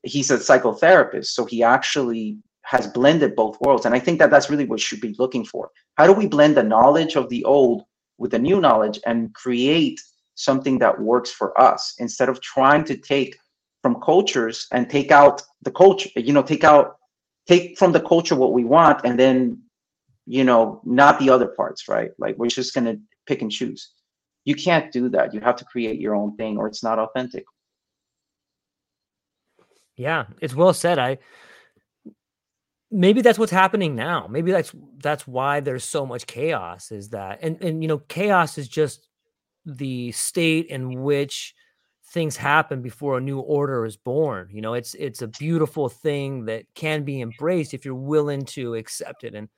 he's 0.02 0.30
a 0.30 0.38
psychotherapist. 0.38 1.26
So 1.26 1.44
he 1.44 1.62
actually 1.62 2.38
has 2.64 2.86
blended 2.86 3.36
both 3.36 3.60
worlds. 3.60 3.86
And 3.86 3.94
I 3.94 3.98
think 3.98 4.18
that 4.18 4.30
that's 4.30 4.50
really 4.50 4.64
what 4.64 4.80
should 4.80 5.00
be 5.00 5.14
looking 5.18 5.44
for. 5.44 5.70
How 5.96 6.06
do 6.06 6.12
we 6.12 6.26
blend 6.26 6.56
the 6.56 6.62
knowledge 6.62 7.16
of 7.16 7.28
the 7.28 7.44
old 7.44 7.84
with 8.18 8.30
the 8.30 8.38
new 8.38 8.60
knowledge 8.60 8.98
and 9.06 9.34
create 9.34 10.00
something 10.34 10.78
that 10.78 11.00
works 11.00 11.30
for 11.30 11.58
us 11.60 11.94
instead 11.98 12.28
of 12.28 12.40
trying 12.40 12.84
to 12.84 12.96
take 12.96 13.36
from 13.82 14.00
cultures 14.00 14.66
and 14.72 14.88
take 14.88 15.10
out 15.10 15.42
the 15.62 15.70
culture, 15.70 16.08
you 16.16 16.32
know, 16.32 16.42
take 16.42 16.64
out, 16.64 16.96
take 17.46 17.78
from 17.78 17.92
the 17.92 18.00
culture 18.00 18.34
what 18.34 18.52
we 18.52 18.64
want 18.64 19.00
and 19.04 19.18
then 19.18 19.62
you 20.26 20.44
know, 20.44 20.80
not 20.84 21.18
the 21.18 21.30
other 21.30 21.46
parts, 21.46 21.88
right? 21.88 22.10
Like 22.18 22.36
we're 22.38 22.48
just 22.48 22.74
going 22.74 22.86
to 22.86 22.98
pick 23.26 23.42
and 23.42 23.50
choose. 23.50 23.92
You 24.44 24.54
can't 24.54 24.92
do 24.92 25.08
that. 25.10 25.34
You 25.34 25.40
have 25.40 25.56
to 25.56 25.64
create 25.64 26.00
your 26.00 26.14
own 26.14 26.36
thing 26.36 26.56
or 26.56 26.66
it's 26.66 26.82
not 26.82 26.98
authentic. 26.98 27.44
Yeah, 29.96 30.26
it's 30.40 30.54
well 30.54 30.74
said. 30.74 30.98
I 30.98 31.18
maybe 32.94 33.20
that's 33.20 33.38
what's 33.38 33.52
happening 33.52 33.94
now. 33.96 34.26
Maybe 34.28 34.52
that's 34.52 34.72
that's 35.02 35.26
why 35.26 35.60
there's 35.60 35.84
so 35.84 36.06
much 36.06 36.26
chaos 36.26 36.92
is 36.92 37.10
that 37.10 37.40
and 37.42 37.60
and 37.62 37.82
you 37.82 37.88
know, 37.88 37.98
chaos 37.98 38.56
is 38.56 38.68
just 38.68 39.08
the 39.66 40.12
state 40.12 40.66
in 40.66 41.02
which 41.02 41.54
things 42.12 42.36
happen 42.36 42.80
before 42.82 43.18
a 43.18 43.20
new 43.20 43.40
order 43.40 43.84
is 43.84 43.96
born. 43.96 44.48
You 44.52 44.62
know, 44.62 44.74
it's 44.74 44.94
it's 44.94 45.22
a 45.22 45.26
beautiful 45.26 45.88
thing 45.88 46.44
that 46.46 46.66
can 46.74 47.04
be 47.04 47.20
embraced 47.20 47.74
if 47.74 47.84
you're 47.84 47.94
willing 47.94 48.44
to 48.46 48.74
accept 48.74 49.24
it 49.24 49.34
and 49.34 49.48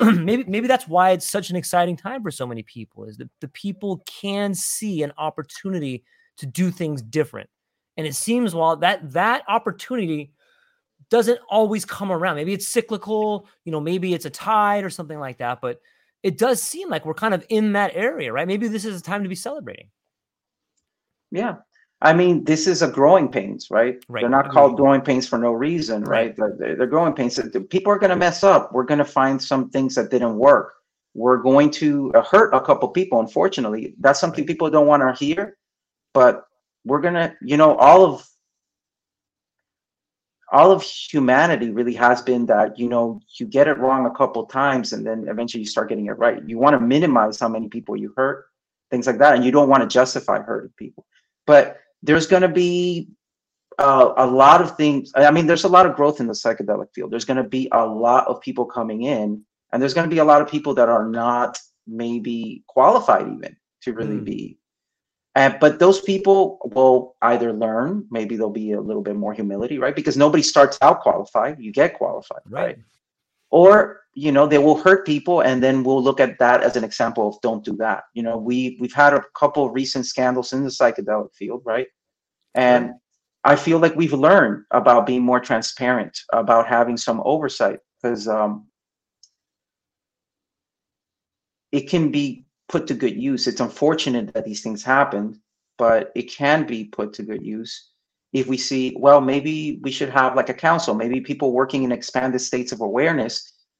maybe 0.24 0.44
maybe 0.48 0.66
that's 0.66 0.88
why 0.88 1.10
it's 1.10 1.30
such 1.30 1.50
an 1.50 1.56
exciting 1.56 1.96
time 1.96 2.22
for 2.22 2.30
so 2.30 2.46
many 2.46 2.62
people 2.62 3.04
is 3.04 3.16
that 3.18 3.28
the 3.40 3.48
people 3.48 4.02
can 4.06 4.54
see 4.54 5.02
an 5.02 5.12
opportunity 5.18 6.02
to 6.38 6.46
do 6.46 6.70
things 6.70 7.02
different 7.02 7.50
and 7.98 8.06
it 8.06 8.14
seems 8.14 8.54
while 8.54 8.76
that 8.76 9.12
that 9.12 9.42
opportunity 9.46 10.32
doesn't 11.10 11.40
always 11.48 11.84
come 11.84 12.10
around 12.10 12.36
maybe 12.36 12.52
it's 12.52 12.68
cyclical 12.68 13.46
you 13.64 13.72
know 13.72 13.80
maybe 13.80 14.14
it's 14.14 14.24
a 14.24 14.30
tide 14.30 14.84
or 14.84 14.90
something 14.90 15.18
like 15.18 15.38
that 15.38 15.60
but 15.60 15.80
it 16.22 16.38
does 16.38 16.62
seem 16.62 16.88
like 16.88 17.04
we're 17.04 17.14
kind 17.14 17.34
of 17.34 17.44
in 17.48 17.72
that 17.72 17.92
area 17.94 18.32
right 18.32 18.46
maybe 18.46 18.68
this 18.68 18.84
is 18.84 18.98
a 18.98 19.02
time 19.02 19.22
to 19.22 19.28
be 19.28 19.34
celebrating 19.34 19.88
yeah 21.30 21.56
I 22.02 22.14
mean, 22.14 22.44
this 22.44 22.66
is 22.66 22.80
a 22.80 22.88
growing 22.88 23.30
pains, 23.30 23.70
right? 23.70 24.02
right. 24.08 24.22
They're 24.22 24.30
not 24.30 24.50
called 24.50 24.76
growing 24.76 25.02
pains 25.02 25.28
for 25.28 25.38
no 25.38 25.52
reason, 25.52 26.02
right? 26.04 26.36
right? 26.38 26.58
They're, 26.58 26.76
they're 26.76 26.86
growing 26.86 27.12
pains. 27.12 27.38
People 27.68 27.92
are 27.92 27.98
going 27.98 28.10
to 28.10 28.16
mess 28.16 28.42
up. 28.42 28.72
We're 28.72 28.84
going 28.84 28.98
to 28.98 29.04
find 29.04 29.42
some 29.42 29.68
things 29.68 29.96
that 29.96 30.10
didn't 30.10 30.36
work. 30.36 30.72
We're 31.12 31.38
going 31.38 31.70
to 31.72 32.10
uh, 32.14 32.22
hurt 32.22 32.54
a 32.54 32.60
couple 32.60 32.88
people, 32.88 33.20
unfortunately. 33.20 33.94
That's 34.00 34.18
something 34.18 34.42
right. 34.42 34.48
people 34.48 34.70
don't 34.70 34.86
want 34.86 35.02
to 35.02 35.24
hear, 35.24 35.58
but 36.14 36.44
we're 36.84 37.00
going 37.00 37.14
to, 37.14 37.34
you 37.42 37.58
know, 37.58 37.76
all 37.76 38.04
of 38.04 38.26
all 40.52 40.72
of 40.72 40.82
humanity 40.82 41.70
really 41.70 41.94
has 41.94 42.22
been 42.22 42.46
that 42.46 42.78
you 42.78 42.88
know 42.88 43.20
you 43.38 43.46
get 43.46 43.68
it 43.68 43.78
wrong 43.78 44.06
a 44.06 44.10
couple 44.10 44.44
times 44.46 44.92
and 44.92 45.06
then 45.06 45.26
eventually 45.28 45.62
you 45.62 45.68
start 45.68 45.88
getting 45.88 46.06
it 46.06 46.18
right 46.18 46.42
you 46.46 46.58
want 46.58 46.74
to 46.74 46.80
minimize 46.80 47.38
how 47.38 47.48
many 47.48 47.68
people 47.68 47.96
you 47.96 48.12
hurt 48.16 48.46
things 48.90 49.06
like 49.06 49.18
that 49.18 49.34
and 49.34 49.44
you 49.44 49.50
don't 49.50 49.68
want 49.68 49.82
to 49.82 49.88
justify 49.88 50.40
hurting 50.40 50.72
people 50.76 51.06
but 51.46 51.78
there's 52.02 52.26
going 52.26 52.42
to 52.42 52.48
be 52.48 53.08
uh, 53.80 54.12
a 54.18 54.26
lot 54.26 54.60
of 54.60 54.76
things. 54.76 55.10
I 55.16 55.30
mean, 55.30 55.46
there's 55.46 55.64
a 55.64 55.68
lot 55.68 55.86
of 55.86 55.96
growth 55.96 56.20
in 56.20 56.26
the 56.26 56.34
psychedelic 56.34 56.92
field. 56.94 57.10
There's 57.10 57.24
going 57.24 57.42
to 57.42 57.48
be 57.48 57.68
a 57.72 57.84
lot 57.84 58.26
of 58.26 58.40
people 58.40 58.66
coming 58.66 59.02
in, 59.02 59.42
and 59.72 59.80
there's 59.80 59.94
going 59.94 60.08
to 60.08 60.14
be 60.14 60.20
a 60.20 60.24
lot 60.24 60.42
of 60.42 60.48
people 60.48 60.74
that 60.74 60.88
are 60.88 61.08
not 61.08 61.58
maybe 61.86 62.62
qualified 62.68 63.26
even 63.26 63.56
to 63.82 63.92
really 63.92 64.18
mm. 64.18 64.24
be. 64.24 64.58
And, 65.36 65.56
but 65.60 65.78
those 65.78 66.00
people 66.00 66.58
will 66.74 67.16
either 67.22 67.52
learn, 67.52 68.06
maybe 68.10 68.36
there'll 68.36 68.50
be 68.50 68.72
a 68.72 68.80
little 68.80 69.02
bit 69.02 69.14
more 69.14 69.32
humility, 69.32 69.78
right? 69.78 69.94
Because 69.94 70.16
nobody 70.16 70.42
starts 70.42 70.76
out 70.82 71.00
qualified, 71.00 71.60
you 71.60 71.72
get 71.72 71.94
qualified, 71.94 72.40
right? 72.48 72.64
right? 72.64 72.78
Or 73.50 74.00
you 74.14 74.32
know 74.32 74.46
they 74.46 74.58
will 74.58 74.76
hurt 74.76 75.06
people 75.06 75.40
and 75.40 75.62
then 75.62 75.84
we'll 75.84 76.02
look 76.02 76.20
at 76.20 76.38
that 76.38 76.62
as 76.62 76.76
an 76.76 76.84
example 76.84 77.28
of 77.28 77.40
don't 77.42 77.64
do 77.64 77.76
that 77.76 78.04
you 78.14 78.22
know 78.22 78.36
we 78.36 78.76
we've 78.80 78.92
had 78.92 79.14
a 79.14 79.22
couple 79.34 79.70
recent 79.70 80.06
scandals 80.06 80.52
in 80.52 80.64
the 80.64 80.70
psychedelic 80.70 81.32
field 81.34 81.62
right 81.64 81.86
and 82.54 82.92
i 83.44 83.54
feel 83.54 83.78
like 83.78 83.94
we've 83.94 84.12
learned 84.12 84.64
about 84.72 85.06
being 85.06 85.22
more 85.22 85.40
transparent 85.40 86.18
about 86.32 86.66
having 86.66 86.96
some 86.96 87.22
oversight 87.24 87.78
because 88.02 88.26
um, 88.26 88.66
it 91.70 91.88
can 91.88 92.10
be 92.10 92.44
put 92.70 92.86
to 92.86 92.94
good 92.94 93.20
use. 93.20 93.46
It's 93.46 93.60
unfortunate 93.60 94.32
that 94.32 94.46
these 94.46 94.62
things 94.62 94.82
happen 94.82 95.42
but 95.80 96.12
it 96.14 96.24
can 96.24 96.66
be 96.66 96.84
put 96.84 97.14
to 97.14 97.22
good 97.22 97.42
use 97.42 97.92
if 98.34 98.46
we 98.46 98.58
see 98.58 98.94
well 98.98 99.18
maybe 99.18 99.80
we 99.82 99.90
should 99.90 100.10
have 100.10 100.36
like 100.36 100.50
a 100.50 100.60
council. 100.68 100.94
Maybe 100.94 101.22
people 101.22 101.52
working 101.52 101.84
in 101.84 101.90
expanded 101.90 102.42
states 102.42 102.70
of 102.70 102.82
awareness 102.82 103.34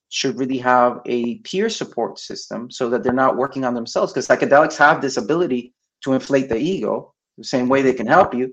should 0.09 0.39
really 0.39 0.57
have 0.59 1.01
a 1.05 1.39
peer 1.49 1.69
support 1.69 2.19
system 2.19 2.71
so 2.71 2.89
that 2.89 3.03
they're 3.05 3.23
not 3.25 3.37
working 3.37 3.67
on 3.67 3.75
themselves 3.75 4.13
because 4.13 4.27
psychedelics 4.27 4.79
have 4.79 5.03
this 5.03 5.19
ability 5.19 5.75
to 6.03 6.15
inflate 6.15 6.49
the 6.49 6.57
ego 6.57 7.13
the 7.37 7.45
same 7.45 7.69
way 7.69 7.83
they 7.83 7.93
can 7.93 8.07
help 8.07 8.33
you. 8.35 8.47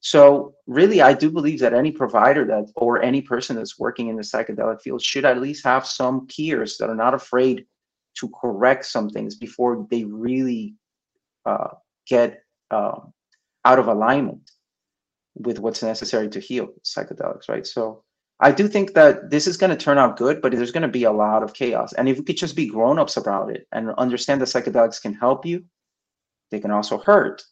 So 0.00 0.54
really 0.66 1.02
i 1.02 1.12
do 1.12 1.30
believe 1.30 1.60
that 1.60 1.74
any 1.74 1.92
provider 1.92 2.46
that 2.46 2.64
or 2.76 3.02
any 3.02 3.20
person 3.20 3.56
that's 3.56 3.78
working 3.78 4.08
in 4.08 4.16
the 4.16 4.28
psychedelic 4.30 4.80
field 4.80 5.02
should 5.02 5.26
at 5.26 5.42
least 5.46 5.64
have 5.64 5.86
some 5.86 6.26
peers 6.28 6.78
that 6.78 6.88
are 6.88 7.02
not 7.04 7.12
afraid 7.12 7.66
to 8.18 8.30
correct 8.40 8.84
some 8.84 9.08
things 9.08 9.36
before 9.36 9.86
they 9.90 10.04
really 10.04 10.74
uh, 11.44 11.68
get 12.08 12.42
um, 12.70 13.12
out 13.64 13.78
of 13.78 13.88
alignment 13.88 14.50
with 15.34 15.58
what's 15.58 15.82
necessary 15.82 16.28
to 16.28 16.40
heal 16.40 16.68
psychedelics 16.84 17.48
right 17.48 17.66
so 17.66 18.02
I 18.38 18.52
do 18.52 18.68
think 18.68 18.92
that 18.94 19.30
this 19.30 19.46
is 19.46 19.56
going 19.56 19.70
to 19.70 19.76
turn 19.76 19.96
out 19.96 20.18
good, 20.18 20.42
but 20.42 20.52
there's 20.52 20.72
going 20.72 20.82
to 20.82 20.88
be 20.88 21.04
a 21.04 21.12
lot 21.12 21.42
of 21.42 21.54
chaos. 21.54 21.94
And 21.94 22.08
if 22.08 22.18
we 22.18 22.24
could 22.24 22.36
just 22.36 22.54
be 22.54 22.66
grown-ups 22.66 23.16
about 23.16 23.50
it 23.50 23.66
and 23.72 23.90
understand 23.92 24.42
that 24.42 24.48
psychedelics 24.48 25.00
can 25.00 25.14
help 25.14 25.46
you, 25.46 25.64
they 26.50 26.60
can 26.60 26.70
also 26.70 26.98
hurt. 26.98 27.42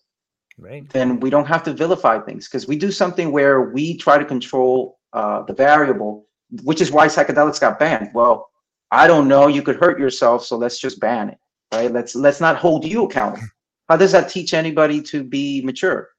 Right. 0.59 0.89
Then 0.91 1.21
we 1.21 1.31
don't 1.31 1.47
have 1.47 1.63
to 1.65 1.73
vilify 1.73 2.21
things 2.21 2.49
because 2.49 2.69
we 2.69 2.77
do 2.77 2.93
something 2.93 3.33
where 3.33 3.63
we 3.73 3.97
try 3.97 4.19
to 4.19 4.25
control 4.25 4.99
uh, 5.13 5.43
the 5.43 5.55
variable, 5.55 6.27
which 6.63 6.81
is 6.81 6.93
why 6.93 7.07
psychedelics 7.07 7.61
got 7.61 7.79
banned. 7.79 8.11
Well, 8.15 8.51
I 8.91 9.07
don't 9.07 9.29
know. 9.29 9.49
You 9.49 9.63
could 9.63 9.77
hurt 9.77 9.99
yourself, 9.99 10.45
so 10.45 10.57
let's 10.57 10.79
just 10.79 11.01
ban 11.01 11.31
it. 11.31 11.39
Right? 11.73 11.93
Let's 11.93 12.15
let's 12.15 12.41
not 12.41 12.57
hold 12.57 12.85
you 12.85 13.05
accountable. 13.05 13.47
How 13.89 13.97
does 13.97 14.13
that 14.13 14.29
teach 14.29 14.55
anybody 14.55 15.03
to 15.03 15.23
be 15.25 15.61
mature? 15.63 16.11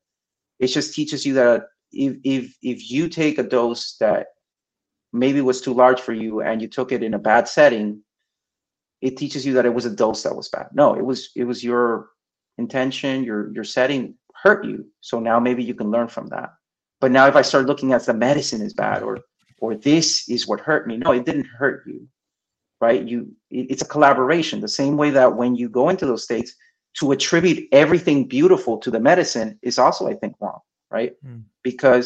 It 0.59 0.67
just 0.67 0.93
teaches 0.93 1.25
you 1.25 1.33
that 1.35 1.63
if 1.91 2.17
if 2.23 2.55
if 2.61 2.91
you 2.91 3.09
take 3.09 3.37
a 3.37 3.43
dose 3.43 3.95
that 3.99 4.27
maybe 5.13 5.41
was 5.41 5.61
too 5.61 5.73
large 5.73 6.01
for 6.01 6.13
you 6.13 6.41
and 6.41 6.61
you 6.61 6.67
took 6.67 6.91
it 6.91 7.03
in 7.03 7.13
a 7.13 7.19
bad 7.19 7.47
setting, 7.47 8.01
it 9.01 9.17
teaches 9.17 9.45
you 9.45 9.53
that 9.53 9.65
it 9.65 9.73
was 9.73 9.85
a 9.85 9.95
dose 9.95 10.23
that 10.23 10.35
was 10.35 10.49
bad. 10.49 10.67
No, 10.73 10.95
it 10.95 11.05
was 11.05 11.29
it 11.35 11.45
was 11.45 11.63
your 11.63 12.09
intention, 12.57 13.23
your 13.23 13.51
your 13.53 13.63
setting 13.63 14.15
hurt 14.33 14.65
you. 14.65 14.85
So 15.01 15.19
now 15.19 15.39
maybe 15.39 15.63
you 15.63 15.73
can 15.73 15.91
learn 15.91 16.07
from 16.07 16.27
that. 16.27 16.49
But 17.01 17.11
now 17.11 17.27
if 17.27 17.35
I 17.35 17.41
start 17.41 17.65
looking 17.65 17.93
at 17.93 18.05
the 18.05 18.13
medicine 18.13 18.61
is 18.61 18.73
bad 18.73 19.03
or 19.03 19.19
or 19.59 19.75
this 19.75 20.27
is 20.29 20.47
what 20.47 20.59
hurt 20.59 20.87
me, 20.87 20.97
no, 20.97 21.11
it 21.11 21.25
didn't 21.25 21.47
hurt 21.47 21.83
you. 21.87 22.07
Right? 22.85 23.03
You 23.11 23.17
it's 23.49 23.81
a 23.87 23.91
collaboration. 23.95 24.61
The 24.61 24.77
same 24.81 24.95
way 25.01 25.09
that 25.11 25.35
when 25.39 25.55
you 25.55 25.67
go 25.69 25.89
into 25.89 26.05
those 26.05 26.23
states, 26.23 26.51
to 26.99 27.11
attribute 27.11 27.67
everything 27.71 28.27
beautiful 28.37 28.77
to 28.83 28.89
the 28.95 28.99
medicine 28.99 29.49
is 29.61 29.77
also, 29.83 30.07
I 30.07 30.15
think, 30.21 30.33
wrong, 30.39 30.59
right? 30.97 31.13
Mm. 31.25 31.43
Because 31.63 32.05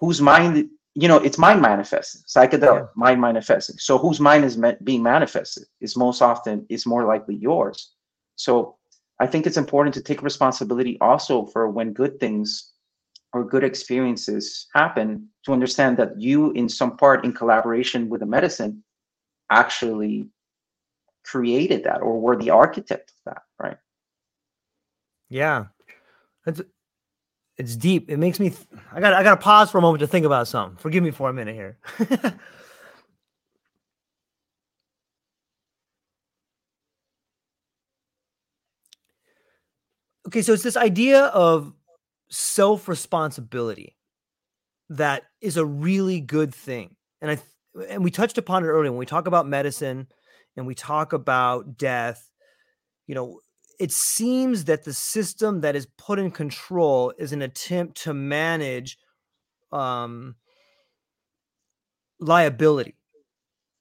whose 0.00 0.20
mind 0.20 0.68
you 1.02 1.06
know, 1.06 1.18
it's 1.18 1.38
mind 1.38 1.62
manifesting, 1.62 2.22
psychedelic 2.26 2.80
yeah. 2.80 2.86
mind 2.96 3.20
manifesting. 3.20 3.76
So 3.78 3.98
whose 3.98 4.18
mind 4.18 4.44
is 4.44 4.60
being 4.82 5.02
manifested 5.02 5.64
is 5.80 5.96
most 5.96 6.20
often 6.20 6.66
is 6.68 6.86
more 6.86 7.04
likely 7.04 7.36
yours. 7.36 7.78
So 8.34 8.78
I 9.20 9.26
think 9.28 9.46
it's 9.46 9.62
important 9.64 9.94
to 9.94 10.02
take 10.02 10.22
responsibility 10.22 10.98
also 11.00 11.46
for 11.46 11.68
when 11.68 11.92
good 11.92 12.18
things 12.18 12.72
or 13.32 13.44
good 13.44 13.62
experiences 13.62 14.66
happen 14.74 15.28
to 15.44 15.52
understand 15.52 15.96
that 15.98 16.20
you, 16.20 16.50
in 16.52 16.68
some 16.68 16.96
part, 16.96 17.24
in 17.24 17.32
collaboration 17.32 18.08
with 18.08 18.20
the 18.20 18.26
medicine, 18.26 18.82
actually 19.50 20.28
created 21.24 21.84
that 21.84 22.00
or 22.00 22.20
were 22.20 22.36
the 22.36 22.50
architect 22.50 23.10
of 23.10 23.34
that, 23.34 23.42
right? 23.58 23.76
Yeah, 25.28 25.66
it's 26.46 26.62
it's 27.58 27.76
deep. 27.76 28.10
It 28.10 28.18
makes 28.18 28.40
me. 28.40 28.50
Th- 28.50 28.66
I 28.92 29.00
got 29.00 29.12
I 29.12 29.22
got 29.22 29.34
to 29.34 29.40
pause 29.42 29.70
for 29.70 29.78
a 29.78 29.82
moment 29.82 30.00
to 30.00 30.06
think 30.06 30.24
about 30.24 30.48
something. 30.48 30.76
Forgive 30.78 31.02
me 31.02 31.10
for 31.10 31.28
a 31.28 31.32
minute 31.32 31.54
here. 31.54 31.76
okay, 40.28 40.42
so 40.42 40.52
it's 40.52 40.62
this 40.62 40.76
idea 40.76 41.24
of 41.26 41.72
self 42.30 42.88
responsibility 42.88 43.96
that 44.90 45.24
is 45.40 45.56
a 45.56 45.64
really 45.66 46.20
good 46.20 46.54
thing, 46.54 46.94
and 47.20 47.30
I 47.30 47.38
and 47.88 48.02
we 48.02 48.10
touched 48.10 48.38
upon 48.38 48.64
it 48.64 48.68
earlier 48.68 48.90
when 48.90 48.98
we 48.98 49.06
talk 49.06 49.26
about 49.26 49.46
medicine 49.46 50.08
and 50.56 50.66
we 50.66 50.74
talk 50.74 51.12
about 51.12 51.76
death. 51.76 52.30
You 53.06 53.14
know, 53.14 53.40
it 53.78 53.92
seems 53.92 54.64
that 54.64 54.84
the 54.84 54.92
system 54.92 55.60
that 55.60 55.76
is 55.76 55.86
put 55.96 56.18
in 56.18 56.30
control 56.30 57.12
is 57.18 57.32
an 57.32 57.42
attempt 57.42 58.02
to 58.02 58.14
manage 58.14 58.98
um, 59.72 60.34
liability. 62.18 62.96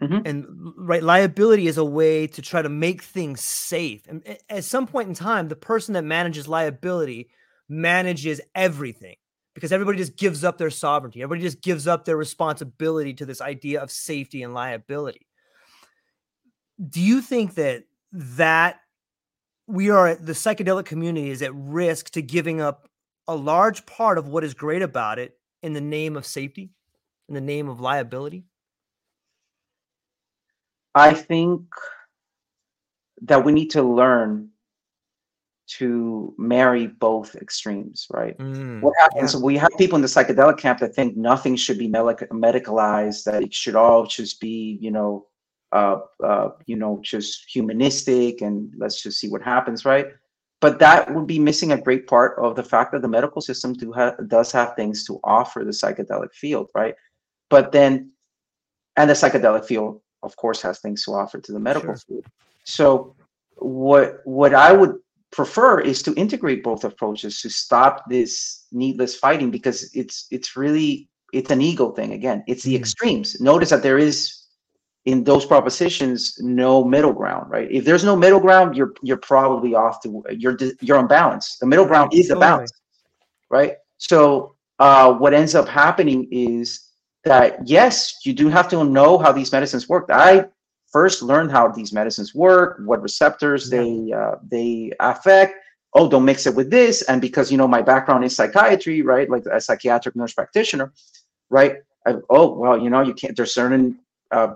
Mm-hmm. 0.01 0.27
And 0.27 0.45
right, 0.77 1.01
liability 1.01 1.67
is 1.67 1.79
a 1.79 1.85
way 1.85 2.27
to 2.27 2.41
try 2.41 2.61
to 2.61 2.69
make 2.69 3.01
things 3.01 3.41
safe. 3.41 4.03
And 4.07 4.37
at 4.47 4.63
some 4.63 4.85
point 4.85 5.09
in 5.09 5.15
time, 5.15 5.47
the 5.47 5.55
person 5.55 5.93
that 5.95 6.03
manages 6.03 6.47
liability 6.47 7.29
manages 7.67 8.39
everything 8.53 9.15
because 9.57 9.71
everybody 9.71 9.97
just 9.97 10.15
gives 10.15 10.43
up 10.43 10.59
their 10.59 10.69
sovereignty. 10.69 11.23
Everybody 11.23 11.41
just 11.41 11.63
gives 11.63 11.87
up 11.87 12.05
their 12.05 12.15
responsibility 12.15 13.11
to 13.15 13.25
this 13.25 13.41
idea 13.41 13.81
of 13.81 13.89
safety 13.89 14.43
and 14.43 14.53
liability. 14.53 15.25
Do 16.87 17.01
you 17.01 17.21
think 17.21 17.55
that 17.55 17.85
that 18.11 18.81
we 19.65 19.89
are 19.89 20.13
the 20.13 20.33
psychedelic 20.33 20.85
community 20.85 21.31
is 21.31 21.41
at 21.41 21.55
risk 21.55 22.11
to 22.11 22.21
giving 22.21 22.61
up 22.61 22.87
a 23.27 23.35
large 23.35 23.83
part 23.87 24.19
of 24.19 24.27
what 24.27 24.43
is 24.43 24.53
great 24.53 24.83
about 24.83 25.17
it 25.17 25.35
in 25.63 25.73
the 25.73 25.81
name 25.81 26.15
of 26.15 26.27
safety, 26.27 26.69
in 27.27 27.33
the 27.33 27.41
name 27.41 27.67
of 27.67 27.79
liability? 27.79 28.45
I 30.93 31.15
think 31.15 31.63
that 33.23 33.43
we 33.43 33.53
need 33.53 33.71
to 33.71 33.81
learn 33.81 34.49
to 35.67 36.33
marry 36.37 36.87
both 36.87 37.35
extremes, 37.35 38.07
right? 38.11 38.37
Mm, 38.37 38.81
what 38.81 38.93
happens? 38.99 39.33
Yeah. 39.33 39.41
We 39.41 39.57
have 39.57 39.71
people 39.77 39.97
in 39.97 40.01
the 40.01 40.07
psychedelic 40.07 40.57
camp 40.57 40.79
that 40.79 40.95
think 40.95 41.17
nothing 41.17 41.55
should 41.55 41.77
be 41.77 41.89
medicalized, 41.89 43.25
that 43.25 43.43
it 43.43 43.53
should 43.53 43.75
all 43.75 44.05
just 44.05 44.39
be, 44.39 44.77
you 44.81 44.91
know, 44.91 45.27
uh, 45.73 45.97
uh, 46.23 46.49
you 46.65 46.77
know, 46.77 46.99
just 47.03 47.45
humanistic 47.51 48.41
and 48.41 48.73
let's 48.77 49.01
just 49.01 49.19
see 49.19 49.29
what 49.29 49.41
happens, 49.41 49.83
right? 49.83 50.07
But 50.61 50.79
that 50.79 51.13
would 51.13 51.27
be 51.27 51.39
missing 51.39 51.73
a 51.73 51.81
great 51.81 52.07
part 52.07 52.39
of 52.39 52.55
the 52.55 52.63
fact 52.63 52.93
that 52.93 53.01
the 53.01 53.07
medical 53.07 53.41
system 53.41 53.73
do 53.73 53.91
ha- 53.91 54.15
does 54.27 54.51
have 54.53 54.75
things 54.75 55.05
to 55.05 55.19
offer 55.23 55.63
the 55.63 55.71
psychedelic 55.71 56.33
field, 56.33 56.69
right? 56.73 56.95
But 57.49 57.71
then, 57.71 58.11
and 58.95 59.09
the 59.09 59.13
psychedelic 59.13 59.65
field, 59.65 60.01
of 60.23 60.35
course, 60.35 60.61
has 60.63 60.79
things 60.79 61.03
to 61.05 61.13
offer 61.13 61.39
to 61.39 61.51
the 61.51 61.59
medical 61.59 61.89
sure. 61.89 61.97
field. 62.07 62.25
So, 62.63 63.15
what 63.57 64.21
what 64.23 64.55
I 64.55 64.71
would 64.71 64.95
prefer 65.31 65.79
is 65.79 66.01
to 66.03 66.13
integrate 66.15 66.63
both 66.63 66.83
approaches 66.83 67.41
to 67.41 67.49
stop 67.49 68.03
this 68.09 68.65
needless 68.71 69.15
fighting 69.15 69.51
because 69.51 69.89
it's 69.93 70.27
it's 70.31 70.55
really 70.55 71.09
it's 71.33 71.51
an 71.51 71.61
ego 71.61 71.91
thing 71.91 72.13
again. 72.13 72.43
It's 72.47 72.63
the 72.63 72.75
mm. 72.75 72.79
extremes. 72.79 73.39
Notice 73.41 73.69
that 73.69 73.83
there 73.83 73.97
is 73.97 74.47
in 75.07 75.23
those 75.23 75.45
propositions 75.45 76.37
no 76.39 76.83
middle 76.83 77.13
ground 77.13 77.49
right 77.49 77.71
if 77.71 77.85
there's 77.85 78.03
no 78.03 78.13
middle 78.13 78.41
ground 78.41 78.75
you're 78.75 78.93
you're 79.01 79.23
probably 79.33 79.73
off 79.73 80.01
to 80.01 80.21
you're 80.31 80.57
you're 80.81 80.99
unbalanced 80.99 81.61
the 81.61 81.65
middle 81.65 81.85
ground 81.85 82.13
is 82.13 82.27
the 82.27 82.35
balance 82.35 82.71
right 83.49 83.75
so 83.97 84.53
uh, 84.79 85.11
what 85.13 85.33
ends 85.33 85.55
up 85.55 85.65
happening 85.65 86.27
is 86.29 86.89
that 87.23 87.57
yes 87.65 88.19
you 88.25 88.33
do 88.33 88.49
have 88.49 88.67
to 88.67 88.83
know 88.83 89.17
how 89.17 89.31
these 89.31 89.49
medicines 89.49 89.87
work 89.87 90.09
i 90.11 90.45
first 90.91 91.21
learn 91.21 91.49
how 91.49 91.67
these 91.67 91.93
medicines 91.93 92.33
work 92.33 92.79
what 92.85 93.01
receptors 93.01 93.71
yeah. 93.71 93.79
they 93.79 94.11
uh, 94.13 94.35
they 94.47 94.91
affect. 94.99 95.55
Oh 95.93 96.09
don't 96.09 96.25
mix 96.25 96.45
it 96.45 96.55
with 96.55 96.69
this. 96.69 97.01
And 97.03 97.21
because 97.21 97.51
you 97.51 97.57
know 97.57 97.67
my 97.67 97.81
background 97.81 98.23
is 98.23 98.35
psychiatry 98.35 99.01
right? 99.01 99.29
Like 99.29 99.45
a 99.51 99.59
psychiatric 99.61 100.15
nurse 100.15 100.33
practitioner 100.33 100.93
right? 101.49 101.77
I, 102.05 102.15
oh 102.29 102.53
well 102.53 102.77
you 102.77 102.89
know 102.89 103.01
you 103.01 103.13
can't 103.13 103.35
there's 103.35 103.53
certain 103.53 103.99
uh, 104.31 104.55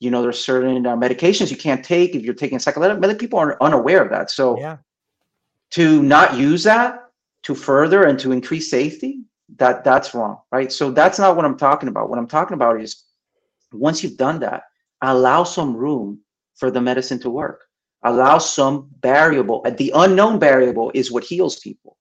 you 0.00 0.10
know 0.10 0.22
there's 0.22 0.42
certain 0.42 0.86
uh, 0.86 0.96
medications 0.96 1.50
you 1.50 1.56
can't 1.56 1.84
take 1.84 2.14
if 2.14 2.22
you're 2.22 2.34
taking 2.34 2.58
psychedelic 2.58 3.00
many 3.00 3.14
people 3.14 3.38
are 3.38 3.62
unaware 3.62 4.02
of 4.02 4.10
that. 4.10 4.30
So 4.30 4.58
yeah. 4.58 4.78
to 5.72 6.02
not 6.02 6.36
use 6.36 6.64
that 6.64 7.10
to 7.44 7.54
further 7.54 8.04
and 8.04 8.18
to 8.20 8.32
increase 8.32 8.70
safety 8.70 9.20
that 9.56 9.84
that's 9.84 10.14
wrong 10.14 10.38
right? 10.52 10.72
So 10.72 10.90
that's 10.90 11.18
not 11.18 11.36
what 11.36 11.44
i'm 11.44 11.58
talking 11.58 11.88
about. 11.88 12.08
What 12.08 12.18
i'm 12.18 12.28
talking 12.28 12.54
about 12.54 12.80
is 12.80 13.04
once 13.72 14.02
you've 14.02 14.16
done 14.16 14.40
that 14.40 14.64
allow 15.02 15.44
some 15.44 15.76
room 15.76 16.20
for 16.54 16.70
the 16.70 16.80
medicine 16.80 17.18
to 17.20 17.30
work. 17.30 17.64
Allow 18.04 18.38
some 18.38 18.88
variable 19.00 19.62
uh, 19.64 19.70
the 19.70 19.92
unknown 19.94 20.40
variable 20.40 20.90
is 20.94 21.12
what 21.12 21.24
heals 21.24 21.58
people. 21.58 21.96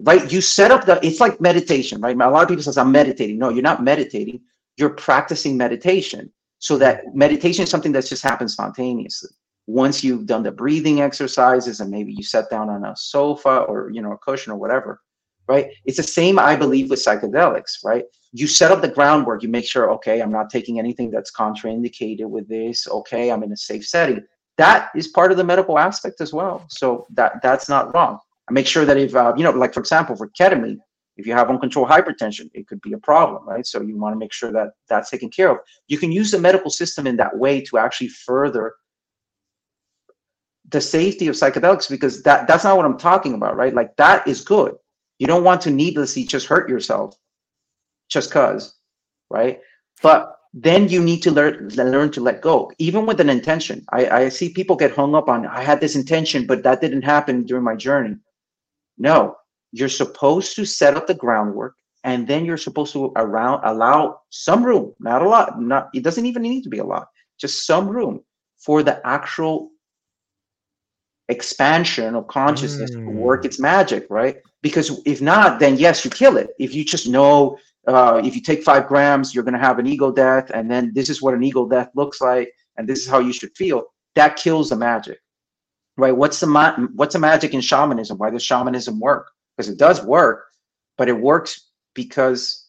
Right? 0.00 0.30
You 0.30 0.40
set 0.40 0.70
up 0.70 0.84
the 0.84 0.98
it's 1.04 1.20
like 1.20 1.40
meditation 1.40 2.00
right? 2.00 2.14
A 2.14 2.30
lot 2.30 2.42
of 2.42 2.48
people 2.48 2.62
says 2.62 2.78
i'm 2.78 2.92
meditating. 2.92 3.38
No 3.38 3.48
you're 3.48 3.62
not 3.62 3.82
meditating. 3.82 4.40
You're 4.76 4.90
practicing 4.90 5.56
meditation 5.56 6.32
so 6.58 6.76
that 6.78 7.14
meditation 7.14 7.64
is 7.64 7.70
something 7.70 7.92
that 7.92 8.06
just 8.06 8.22
happens 8.22 8.52
spontaneously. 8.52 9.30
Once 9.66 10.02
you've 10.02 10.26
done 10.26 10.42
the 10.42 10.52
breathing 10.52 11.00
exercises 11.00 11.80
and 11.80 11.90
maybe 11.90 12.12
you 12.12 12.22
sat 12.22 12.50
down 12.50 12.68
on 12.68 12.84
a 12.84 12.94
sofa 12.96 13.60
or 13.68 13.90
you 13.90 14.02
know 14.02 14.12
a 14.12 14.18
cushion 14.18 14.52
or 14.52 14.56
whatever 14.56 15.00
right 15.48 15.70
it's 15.84 15.96
the 15.96 16.02
same 16.02 16.38
i 16.38 16.54
believe 16.54 16.90
with 16.90 16.98
psychedelics 16.98 17.78
right 17.84 18.04
you 18.32 18.46
set 18.46 18.70
up 18.70 18.80
the 18.80 18.88
groundwork 18.88 19.42
you 19.42 19.48
make 19.48 19.64
sure 19.64 19.90
okay 19.90 20.20
i'm 20.20 20.32
not 20.32 20.50
taking 20.50 20.78
anything 20.78 21.10
that's 21.10 21.32
contraindicated 21.32 22.26
with 22.26 22.48
this 22.48 22.86
okay 22.88 23.30
i'm 23.30 23.42
in 23.42 23.52
a 23.52 23.56
safe 23.56 23.86
setting 23.86 24.22
that 24.56 24.90
is 24.94 25.08
part 25.08 25.30
of 25.30 25.36
the 25.36 25.44
medical 25.44 25.78
aspect 25.78 26.20
as 26.20 26.32
well 26.32 26.64
so 26.68 27.06
that 27.10 27.40
that's 27.42 27.68
not 27.68 27.92
wrong 27.94 28.18
I 28.48 28.52
make 28.52 28.66
sure 28.66 28.86
that 28.86 28.96
if 28.96 29.14
uh, 29.14 29.34
you 29.36 29.44
know 29.44 29.50
like 29.50 29.74
for 29.74 29.80
example 29.80 30.16
for 30.16 30.30
ketamine 30.30 30.78
if 31.18 31.26
you 31.26 31.32
have 31.32 31.50
uncontrolled 31.50 31.88
hypertension, 31.88 32.48
it 32.54 32.68
could 32.68 32.80
be 32.80 32.92
a 32.92 32.98
problem, 32.98 33.46
right? 33.46 33.66
So 33.66 33.82
you 33.82 33.98
want 33.98 34.14
to 34.14 34.18
make 34.18 34.32
sure 34.32 34.52
that 34.52 34.68
that's 34.88 35.10
taken 35.10 35.28
care 35.28 35.50
of. 35.50 35.58
You 35.88 35.98
can 35.98 36.12
use 36.12 36.30
the 36.30 36.38
medical 36.38 36.70
system 36.70 37.08
in 37.08 37.16
that 37.16 37.36
way 37.36 37.60
to 37.62 37.76
actually 37.76 38.08
further 38.08 38.74
the 40.68 40.80
safety 40.80 41.26
of 41.26 41.34
psychedelics 41.34 41.90
because 41.90 42.22
that 42.22 42.46
that's 42.46 42.62
not 42.62 42.76
what 42.76 42.86
I'm 42.86 42.98
talking 42.98 43.34
about, 43.34 43.56
right? 43.56 43.74
Like 43.74 43.96
that 43.96 44.26
is 44.28 44.42
good. 44.42 44.76
You 45.18 45.26
don't 45.26 45.44
want 45.44 45.60
to 45.62 45.70
needlessly 45.70 46.24
just 46.24 46.46
hurt 46.46 46.68
yourself 46.68 47.16
just 48.08 48.30
cuz, 48.30 48.74
right? 49.30 49.60
But 50.02 50.36
then 50.54 50.88
you 50.88 51.02
need 51.02 51.22
to 51.22 51.30
learn 51.30 51.68
learn 51.68 52.10
to 52.12 52.20
let 52.20 52.40
go, 52.40 52.72
even 52.78 53.04
with 53.04 53.20
an 53.20 53.28
intention. 53.28 53.84
I, 53.92 54.08
I 54.08 54.28
see 54.28 54.48
people 54.48 54.76
get 54.76 54.94
hung 54.94 55.14
up 55.14 55.28
on 55.28 55.46
I 55.46 55.62
had 55.62 55.80
this 55.80 55.96
intention, 55.96 56.46
but 56.46 56.62
that 56.62 56.80
didn't 56.80 57.02
happen 57.02 57.44
during 57.44 57.64
my 57.64 57.76
journey. 57.76 58.16
No, 58.96 59.36
you're 59.72 59.88
supposed 59.88 60.56
to 60.56 60.64
set 60.64 60.96
up 60.96 61.06
the 61.06 61.14
groundwork 61.14 61.74
and 62.04 62.26
then 62.26 62.44
you're 62.44 62.56
supposed 62.56 62.92
to 62.92 63.12
around 63.16 63.60
allow 63.64 64.20
some 64.30 64.64
room 64.64 64.94
not 65.00 65.22
a 65.22 65.28
lot 65.28 65.60
not 65.60 65.88
it 65.94 66.02
doesn't 66.02 66.26
even 66.26 66.42
need 66.42 66.62
to 66.62 66.68
be 66.68 66.78
a 66.78 66.84
lot 66.84 67.08
just 67.38 67.66
some 67.66 67.88
room 67.88 68.20
for 68.56 68.82
the 68.82 69.04
actual 69.06 69.70
expansion 71.28 72.14
of 72.14 72.26
consciousness 72.28 72.90
mm. 72.90 73.04
to 73.04 73.10
work 73.10 73.44
its 73.44 73.58
magic 73.58 74.06
right 74.08 74.38
because 74.62 75.00
if 75.06 75.20
not 75.20 75.60
then 75.60 75.76
yes 75.76 76.04
you 76.04 76.10
kill 76.10 76.36
it. 76.36 76.50
If 76.58 76.74
you 76.74 76.84
just 76.84 77.08
know 77.08 77.58
uh, 77.86 78.20
if 78.24 78.34
you 78.34 78.42
take 78.42 78.62
five 78.62 78.86
grams 78.86 79.34
you're 79.34 79.44
going 79.44 79.54
to 79.54 79.60
have 79.60 79.78
an 79.78 79.86
ego 79.86 80.12
death 80.12 80.50
and 80.54 80.70
then 80.70 80.92
this 80.94 81.08
is 81.08 81.22
what 81.22 81.34
an 81.34 81.42
ego 81.42 81.66
death 81.68 81.90
looks 81.94 82.20
like 82.20 82.52
and 82.76 82.88
this 82.88 83.00
is 83.00 83.08
how 83.08 83.18
you 83.20 83.32
should 83.32 83.56
feel. 83.56 83.84
That 84.14 84.36
kills 84.36 84.70
the 84.70 84.76
magic 84.76 85.18
right? 85.98 86.16
What's 86.16 86.40
the 86.40 86.46
ma- 86.46 86.76
what's 86.94 87.12
the 87.12 87.18
magic 87.18 87.52
in 87.52 87.60
shamanism? 87.60 88.16
Why 88.16 88.30
does 88.30 88.42
shamanism 88.42 88.98
work? 88.98 89.30
Because 89.56 89.68
it 89.68 89.78
does 89.78 90.02
work, 90.02 90.46
but 90.96 91.08
it 91.08 91.20
works 91.20 91.70
because 91.94 92.66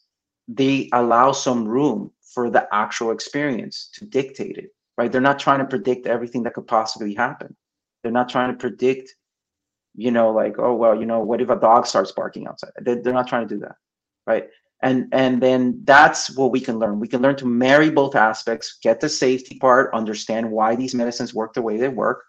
they 0.48 0.90
allow 0.94 1.32
some 1.32 1.68
room 1.68 2.12
for 2.34 2.50
the 2.50 2.68
actual 2.74 3.12
experience 3.12 3.90
to 3.94 4.06
dictate 4.06 4.58
it, 4.58 4.72
right? 4.98 5.12
They're 5.12 5.22
not 5.22 5.40
trying 5.40 5.60
to 5.60 5.66
predict 5.66 6.08
everything 6.08 6.44
that 6.44 6.56
could 6.56 6.68
possibly 6.68 7.14
happen. 7.14 7.56
They're 8.02 8.12
not 8.12 8.30
trying 8.30 8.52
to 8.52 8.58
predict, 8.58 9.16
you 9.96 10.12
know, 10.12 10.32
like, 10.32 10.56
oh, 10.60 10.74
well, 10.74 11.00
you 11.00 11.06
know, 11.06 11.20
what 11.20 11.42
if 11.42 11.50
a 11.50 11.56
dog 11.56 11.86
starts 11.86 12.12
barking 12.12 12.48
outside? 12.48 12.72
They're, 12.78 13.02
they're 13.02 13.14
not 13.14 13.28
trying 13.28 13.48
to 13.48 13.56
do 13.56 13.62
that, 13.62 13.76
right? 14.26 14.48
And 14.82 15.10
and 15.12 15.42
then 15.42 15.82
that's 15.84 16.36
what 16.38 16.52
we 16.52 16.62
can 16.62 16.80
learn. 16.80 17.00
We 17.00 17.08
can 17.08 17.22
learn 17.22 17.36
to 17.38 17.46
marry 17.46 17.90
both 17.90 18.16
aspects, 18.16 18.78
get 18.82 19.02
the 19.02 19.10
safety 19.10 19.60
part, 19.60 19.94
understand 19.94 20.50
why 20.50 20.76
these 20.76 20.96
medicines 20.96 21.34
work 21.34 21.54
the 21.54 21.62
way 21.62 21.78
they 21.78 21.90
work 21.90 22.24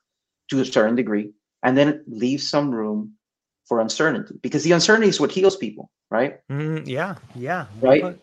to 0.51 0.61
a 0.61 0.65
certain 0.65 0.97
degree, 0.97 1.33
and 1.63 1.79
then 1.79 2.03
leave 2.09 2.43
some 2.43 2.73
room 2.73 3.13
for 3.67 3.81
uncertainty 3.81 4.37
because 4.43 4.65
the 4.65 4.73
uncertainty 4.73 5.09
is 5.09 5.21
what 5.21 5.31
heals 5.31 5.57
people, 5.57 5.91
right? 6.11 6.41
Mm, 6.51 6.89
yeah, 6.89 7.15
yeah. 7.37 7.67
Right. 7.81 8.19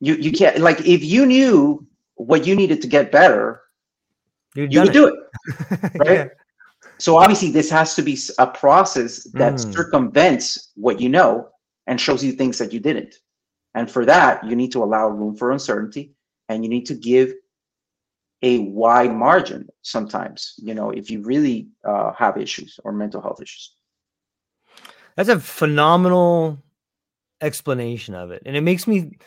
You 0.00 0.14
you 0.14 0.32
can't 0.32 0.58
like 0.60 0.80
if 0.80 1.04
you 1.04 1.26
knew 1.26 1.86
what 2.14 2.46
you 2.46 2.56
needed 2.56 2.80
to 2.80 2.88
get 2.88 3.12
better, 3.12 3.60
you 4.54 4.80
would 4.80 4.92
do 4.92 5.06
it. 5.06 5.14
right? 5.98 6.10
yeah. 6.10 6.28
So 6.98 7.16
obviously, 7.16 7.50
this 7.50 7.70
has 7.70 7.94
to 7.94 8.02
be 8.02 8.18
a 8.38 8.46
process 8.46 9.24
that 9.32 9.54
mm. 9.54 9.72
circumvents 9.72 10.72
what 10.74 11.00
you 11.00 11.08
know 11.08 11.48
and 11.86 12.00
shows 12.00 12.22
you 12.22 12.32
things 12.32 12.58
that 12.58 12.72
you 12.72 12.80
didn't. 12.80 13.14
And 13.74 13.90
for 13.90 14.04
that, 14.04 14.44
you 14.44 14.56
need 14.56 14.72
to 14.72 14.82
allow 14.82 15.08
room 15.08 15.36
for 15.36 15.50
uncertainty, 15.50 16.14
and 16.48 16.64
you 16.64 16.70
need 16.70 16.86
to 16.86 16.94
give 16.94 17.32
a 18.42 18.58
wide 18.58 19.14
margin. 19.14 19.68
Sometimes, 19.82 20.54
you 20.58 20.74
know, 20.74 20.90
if 20.90 21.10
you 21.10 21.22
really 21.22 21.68
uh, 21.84 22.12
have 22.12 22.36
issues 22.36 22.78
or 22.84 22.92
mental 22.92 23.20
health 23.20 23.40
issues. 23.40 23.74
That's 25.16 25.28
a 25.28 25.40
phenomenal 25.40 26.62
explanation 27.40 28.14
of 28.14 28.30
it, 28.30 28.42
and 28.46 28.56
it 28.56 28.62
makes 28.62 28.86
me. 28.86 29.18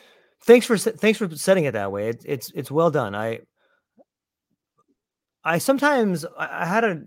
Thanks 0.45 0.65
for 0.65 0.77
thanks 0.77 1.17
for 1.17 1.33
setting 1.35 1.65
it 1.65 1.71
that 1.71 1.91
way. 1.91 2.09
It, 2.09 2.23
it's 2.25 2.51
it's 2.53 2.69
well 2.69 2.91
done. 2.91 3.15
I 3.15 3.41
I 5.43 5.57
sometimes 5.57 6.25
I 6.37 6.65
had 6.65 6.83
a 6.83 7.03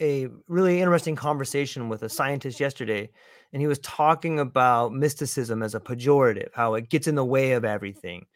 a 0.00 0.28
really 0.48 0.80
interesting 0.80 1.16
conversation 1.16 1.88
with 1.88 2.02
a 2.02 2.08
scientist 2.08 2.60
yesterday, 2.60 3.10
and 3.52 3.62
he 3.62 3.68
was 3.68 3.78
talking 3.80 4.40
about 4.40 4.92
mysticism 4.92 5.62
as 5.62 5.74
a 5.74 5.80
pejorative, 5.80 6.48
how 6.54 6.74
it 6.74 6.88
gets 6.88 7.06
in 7.06 7.14
the 7.14 7.24
way 7.24 7.52
of 7.52 7.64
everything. 7.64 8.26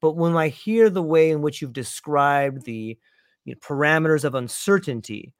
But 0.00 0.12
when 0.12 0.36
I 0.36 0.48
hear 0.48 0.90
the 0.90 1.02
way 1.02 1.30
in 1.30 1.42
which 1.42 1.62
you've 1.62 1.72
described 1.72 2.64
the 2.64 2.98
you 3.44 3.54
know, 3.54 3.58
parameters 3.66 4.24
of 4.24 4.34
uncertainty, 4.34 5.32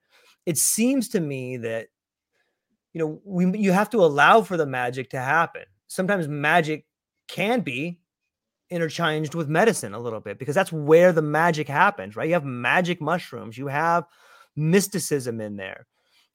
it 0.45 0.57
seems 0.57 1.09
to 1.09 1.19
me 1.19 1.57
that 1.57 1.87
you 2.93 2.99
know 2.99 3.21
we 3.23 3.59
you 3.59 3.71
have 3.71 3.89
to 3.91 3.99
allow 3.99 4.41
for 4.41 4.57
the 4.57 4.65
magic 4.65 5.11
to 5.11 5.19
happen. 5.19 5.63
Sometimes 5.87 6.27
magic 6.27 6.85
can 7.27 7.61
be 7.61 7.99
interchanged 8.69 9.35
with 9.35 9.47
medicine 9.47 9.93
a 9.93 9.99
little 9.99 10.19
bit 10.19 10.39
because 10.39 10.55
that's 10.55 10.71
where 10.71 11.13
the 11.13 11.21
magic 11.21 11.67
happens, 11.67 12.15
right? 12.15 12.27
You 12.27 12.33
have 12.33 12.43
magic 12.43 12.99
mushrooms, 12.99 13.57
you 13.57 13.67
have 13.67 14.05
mysticism 14.57 15.39
in 15.39 15.55
there. 15.55 15.87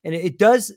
And 0.05 0.15
it, 0.15 0.39
does 0.39 0.73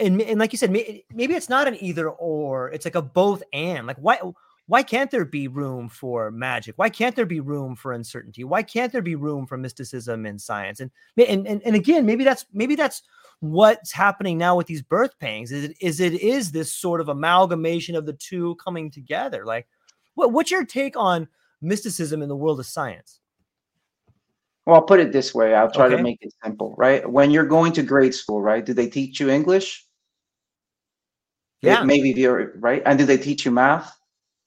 and, 0.00 0.20
and 0.22 0.40
like 0.40 0.52
you 0.52 0.58
said 0.58 0.70
maybe 0.70 1.34
it's 1.34 1.48
not 1.48 1.68
an 1.68 1.76
either 1.82 2.08
or, 2.08 2.70
it's 2.70 2.86
like 2.86 2.94
a 2.94 3.02
both 3.02 3.42
and. 3.52 3.86
Like 3.86 3.98
why 3.98 4.18
why 4.66 4.82
can't 4.82 5.10
there 5.10 5.26
be 5.26 5.46
room 5.46 5.90
for 5.90 6.30
magic? 6.30 6.74
Why 6.78 6.88
can't 6.88 7.14
there 7.14 7.26
be 7.26 7.40
room 7.40 7.76
for 7.76 7.92
uncertainty? 7.92 8.44
Why 8.44 8.62
can't 8.62 8.92
there 8.92 9.02
be 9.02 9.14
room 9.14 9.46
for 9.46 9.58
mysticism 9.58 10.24
in 10.24 10.38
science? 10.38 10.80
And 10.80 10.90
and 11.18 11.46
and, 11.46 11.60
and 11.62 11.76
again, 11.76 12.06
maybe 12.06 12.24
that's 12.24 12.46
maybe 12.52 12.74
that's 12.74 13.02
what's 13.40 13.92
happening 13.92 14.38
now 14.38 14.56
with 14.56 14.66
these 14.66 14.82
birth 14.82 15.18
pangs 15.18 15.52
is 15.52 15.64
it 15.64 15.76
is 15.80 16.00
it 16.00 16.14
is 16.14 16.52
this 16.52 16.72
sort 16.72 17.00
of 17.00 17.10
amalgamation 17.10 17.94
of 17.94 18.06
the 18.06 18.12
two 18.14 18.54
coming 18.56 18.90
together 18.90 19.44
like 19.44 19.66
what, 20.14 20.32
what's 20.32 20.50
your 20.50 20.64
take 20.64 20.96
on 20.96 21.28
mysticism 21.60 22.22
in 22.22 22.28
the 22.28 22.36
world 22.36 22.58
of 22.58 22.66
science 22.66 23.20
well, 24.66 24.76
I'll 24.76 24.82
put 24.82 25.00
it 25.00 25.12
this 25.12 25.34
way. 25.34 25.54
I'll 25.54 25.70
try 25.70 25.86
okay. 25.86 25.96
to 25.96 26.02
make 26.02 26.18
it 26.22 26.32
simple, 26.42 26.74
right? 26.78 27.08
When 27.08 27.30
you're 27.30 27.46
going 27.46 27.72
to 27.74 27.82
grade 27.82 28.14
school, 28.14 28.40
right? 28.40 28.64
Do 28.64 28.72
they 28.72 28.88
teach 28.88 29.20
you 29.20 29.28
English? 29.28 29.86
Yeah. 31.60 31.82
Maybe 31.82 32.10
you're 32.10 32.52
right. 32.58 32.82
And 32.84 32.98
do 32.98 33.04
they 33.04 33.18
teach 33.18 33.44
you 33.44 33.50
math? 33.50 33.96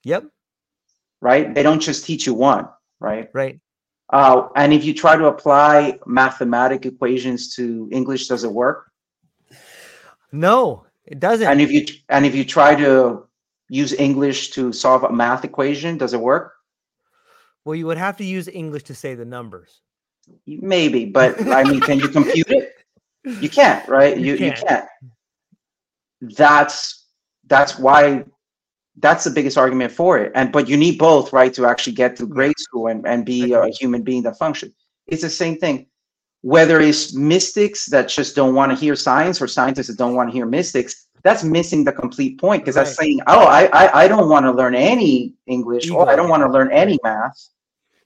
Yep. 0.03 0.25
Right. 1.21 1.53
They 1.53 1.63
don't 1.63 1.79
just 1.79 2.05
teach 2.05 2.25
you 2.25 2.33
one, 2.33 2.67
right? 2.99 3.29
Right. 3.33 3.59
Uh, 4.09 4.47
and 4.55 4.73
if 4.73 4.85
you 4.85 4.93
try 4.93 5.15
to 5.17 5.25
apply 5.25 5.99
mathematic 6.05 6.85
equations 6.85 7.55
to 7.55 7.89
English, 7.91 8.27
does 8.27 8.43
it 8.43 8.51
work? 8.51 8.91
No, 10.31 10.85
it 11.05 11.19
doesn't. 11.19 11.47
And 11.47 11.61
if 11.61 11.71
you 11.71 11.85
and 12.09 12.25
if 12.25 12.35
you 12.35 12.45
try 12.45 12.75
to 12.75 13.27
use 13.69 13.93
English 13.93 14.51
to 14.51 14.71
solve 14.71 15.03
a 15.03 15.11
math 15.11 15.43
equation, 15.43 15.97
does 15.97 16.13
it 16.13 16.21
work? 16.21 16.53
Well, 17.65 17.75
you 17.75 17.85
would 17.87 17.97
have 17.97 18.17
to 18.17 18.23
use 18.23 18.47
English 18.47 18.83
to 18.83 18.95
say 18.95 19.15
the 19.15 19.25
numbers. 19.25 19.81
Maybe, 20.45 21.05
but 21.05 21.39
I 21.47 21.63
mean, 21.63 21.81
can 21.81 21.99
you 21.99 22.07
compute 22.07 22.49
it? 22.49 22.73
You 23.23 23.49
can't, 23.49 23.87
right? 23.89 24.17
You, 24.17 24.33
you 24.33 24.37
can't. 24.37 24.59
you 24.59 24.67
can't. 24.67 24.87
That's 26.21 27.05
that's 27.47 27.77
why 27.77 28.23
that's 28.99 29.23
the 29.23 29.29
biggest 29.29 29.57
argument 29.57 29.91
for 29.91 30.17
it. 30.17 30.31
And 30.35 30.51
but 30.51 30.67
you 30.67 30.77
need 30.77 30.97
both, 30.97 31.33
right, 31.33 31.53
to 31.53 31.65
actually 31.65 31.93
get 31.93 32.17
through 32.17 32.29
grade 32.29 32.57
school 32.57 32.87
and, 32.87 33.05
and 33.05 33.25
be 33.25 33.53
a 33.53 33.67
human 33.67 34.03
being 34.03 34.23
that 34.23 34.37
function. 34.37 34.73
It's 35.07 35.21
the 35.21 35.29
same 35.29 35.57
thing. 35.57 35.87
Whether 36.41 36.79
it's 36.79 37.13
mystics 37.13 37.87
that 37.87 38.09
just 38.09 38.35
don't 38.35 38.55
want 38.55 38.71
to 38.71 38.77
hear 38.77 38.95
science 38.95 39.41
or 39.41 39.47
scientists 39.47 39.87
that 39.87 39.97
don't 39.97 40.15
want 40.15 40.29
to 40.29 40.33
hear 40.33 40.45
mystics, 40.45 41.07
that's 41.23 41.43
missing 41.43 41.83
the 41.83 41.91
complete 41.91 42.39
point 42.39 42.63
because 42.63 42.75
right. 42.75 42.85
that's 42.85 42.95
saying, 42.95 43.19
oh, 43.27 43.45
I, 43.45 43.65
I, 43.73 44.03
I 44.03 44.07
don't 44.07 44.29
want 44.29 44.45
to 44.45 44.51
learn 44.51 44.75
any 44.75 45.33
English 45.47 45.89
or 45.89 46.09
I 46.09 46.15
don't 46.15 46.29
want 46.29 46.43
to 46.43 46.49
learn 46.49 46.71
any 46.71 46.97
math. 47.03 47.49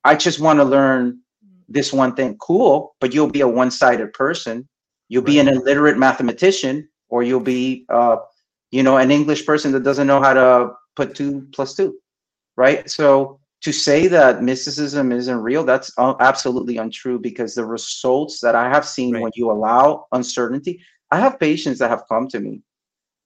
I 0.04 0.16
just 0.16 0.40
want 0.40 0.60
to 0.60 0.64
learn 0.64 1.20
this 1.72 1.94
one 1.94 2.16
thing 2.16 2.38
cool 2.38 2.96
but 3.00 3.14
you'll 3.14 3.30
be 3.30 3.42
a 3.42 3.48
one-sided 3.48 4.12
person 4.14 4.68
you'll 5.10 5.22
be 5.22 5.40
an 5.40 5.48
illiterate 5.48 5.98
mathematician 5.98 6.88
or 7.10 7.22
you'll 7.24 7.40
be 7.40 7.86
uh, 7.90 8.18
you 8.72 8.84
know 8.84 8.98
an 8.98 9.12
english 9.12 9.46
person 9.46 9.72
that 9.72 9.84
doesn't 9.84 10.08
know 10.08 10.22
how 10.22 10.34
to 10.34 10.72
put 10.96 11.16
two 11.16 11.48
plus 11.52 11.76
two 11.76 11.98
right 12.56 12.90
so 12.90 13.40
to 13.62 13.72
say 13.72 14.08
that 14.08 14.42
mysticism 14.42 15.12
isn't 15.12 15.38
real 15.38 15.64
that's 15.64 15.92
absolutely 16.20 16.78
untrue 16.78 17.20
because 17.20 17.54
the 17.54 17.66
results 17.66 18.40
that 18.40 18.56
i 18.56 18.68
have 18.68 18.86
seen 18.86 19.14
right. 19.14 19.24
when 19.24 19.32
you 19.36 19.52
allow 19.52 20.06
uncertainty 20.14 20.82
i 21.12 21.20
have 21.20 21.40
patients 21.40 21.80
that 21.80 21.90
have 21.90 22.04
come 22.10 22.28
to 22.28 22.40
me 22.40 22.62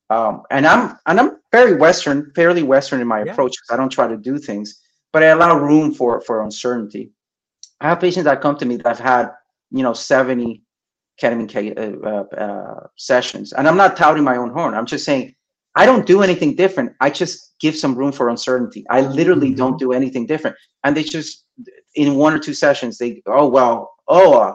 um, 0.10 0.44
and 0.52 0.66
i'm 0.66 0.98
and 1.06 1.20
i'm 1.20 1.38
very 1.52 1.76
western 1.76 2.32
fairly 2.36 2.64
western 2.64 3.02
in 3.02 3.08
my 3.08 3.24
yeah. 3.24 3.32
approach 3.32 3.56
i 3.70 3.78
don't 3.78 3.90
try 3.90 4.08
to 4.08 4.18
do 4.18 4.38
things 4.38 4.82
but 5.14 5.24
i 5.24 5.28
allow 5.28 5.58
room 5.58 5.94
for 5.94 6.22
for 6.22 6.44
uncertainty 6.44 7.12
I 7.82 7.90
have 7.90 8.00
patients 8.00 8.26
that 8.26 8.42
come 8.42 8.58
to 8.58 8.66
me 8.66 8.78
that 8.78 8.88
have 8.88 9.00
had, 9.00 9.32
you 9.72 9.84
know, 9.84 9.94
70 9.94 10.62
ketamine 11.22 11.78
uh, 11.78 12.08
uh, 12.08 12.44
uh, 12.44 12.88
sessions. 12.98 13.54
And 13.54 13.68
I'm 13.68 13.78
not 13.78 13.98
touting 13.98 14.24
my 14.24 14.38
own 14.38 14.52
horn. 14.52 14.74
I'm 14.74 14.86
just 14.86 15.06
saying 15.06 15.36
I 15.76 15.86
don't 15.86 16.06
do 16.06 16.22
anything 16.22 16.56
different. 16.56 16.94
I 17.02 17.10
just 17.10 17.54
give 17.60 17.76
some 17.76 17.96
room 17.96 18.12
for 18.12 18.30
uncertainty. 18.30 18.86
I 18.90 19.02
literally 19.02 19.50
mm-hmm. 19.50 19.58
don't 19.58 19.80
do 19.80 19.92
anything 19.92 20.26
different. 20.26 20.56
And 20.84 20.96
they 20.96 21.04
just, 21.04 21.46
in 21.96 22.16
one 22.16 22.34
or 22.34 22.40
two 22.40 22.54
sessions, 22.54 22.98
they, 22.98 23.22
oh, 23.26 23.48
well, 23.48 23.94
oh, 24.08 24.40
uh, 24.40 24.54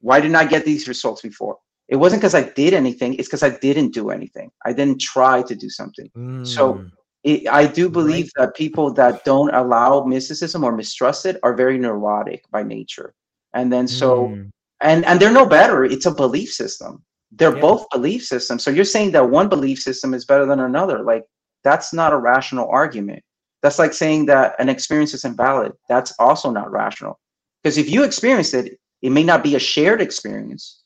why 0.00 0.20
didn't 0.20 0.36
I 0.36 0.46
get 0.46 0.64
these 0.64 0.88
results 0.88 1.22
before? 1.22 1.58
It 1.88 1.96
wasn't 1.96 2.22
because 2.22 2.34
I 2.34 2.42
did 2.42 2.72
anything. 2.72 3.14
It's 3.14 3.28
because 3.28 3.42
I 3.42 3.50
didn't 3.50 3.92
do 3.92 4.10
anything. 4.10 4.50
I 4.64 4.72
didn't 4.72 5.00
try 5.00 5.42
to 5.42 5.54
do 5.54 5.68
something. 5.68 6.10
Mm. 6.16 6.46
So 6.46 6.84
it, 7.24 7.48
I 7.48 7.66
do 7.66 7.88
believe 7.88 8.30
right. 8.36 8.46
that 8.46 8.56
people 8.56 8.92
that 8.92 9.24
don't 9.24 9.52
allow 9.54 10.04
mysticism 10.04 10.62
or 10.62 10.72
mistrust 10.72 11.24
it 11.24 11.38
are 11.42 11.54
very 11.54 11.78
neurotic 11.78 12.44
by 12.50 12.62
nature. 12.62 13.14
And 13.54 13.72
then 13.72 13.88
so, 13.88 14.28
mm. 14.28 14.50
and 14.80 15.04
and 15.06 15.18
they're 15.18 15.32
no 15.32 15.46
better. 15.46 15.84
It's 15.84 16.06
a 16.06 16.10
belief 16.10 16.52
system. 16.52 17.02
They're 17.32 17.54
yeah. 17.54 17.60
both 17.60 17.86
belief 17.90 18.24
systems. 18.24 18.62
So 18.62 18.70
you're 18.70 18.84
saying 18.84 19.12
that 19.12 19.30
one 19.30 19.48
belief 19.48 19.80
system 19.80 20.12
is 20.12 20.24
better 20.26 20.44
than 20.44 20.60
another. 20.60 21.02
Like 21.02 21.24
that's 21.64 21.92
not 21.92 22.12
a 22.12 22.18
rational 22.18 22.68
argument. 22.68 23.22
That's 23.62 23.78
like 23.78 23.94
saying 23.94 24.26
that 24.26 24.54
an 24.58 24.68
experience 24.68 25.14
is 25.14 25.24
invalid. 25.24 25.72
That's 25.88 26.12
also 26.18 26.50
not 26.50 26.70
rational. 26.70 27.18
Because 27.62 27.78
if 27.78 27.88
you 27.88 28.04
experienced 28.04 28.52
it, 28.52 28.78
it 29.00 29.10
may 29.10 29.22
not 29.22 29.42
be 29.42 29.54
a 29.54 29.58
shared 29.58 30.02
experience, 30.02 30.82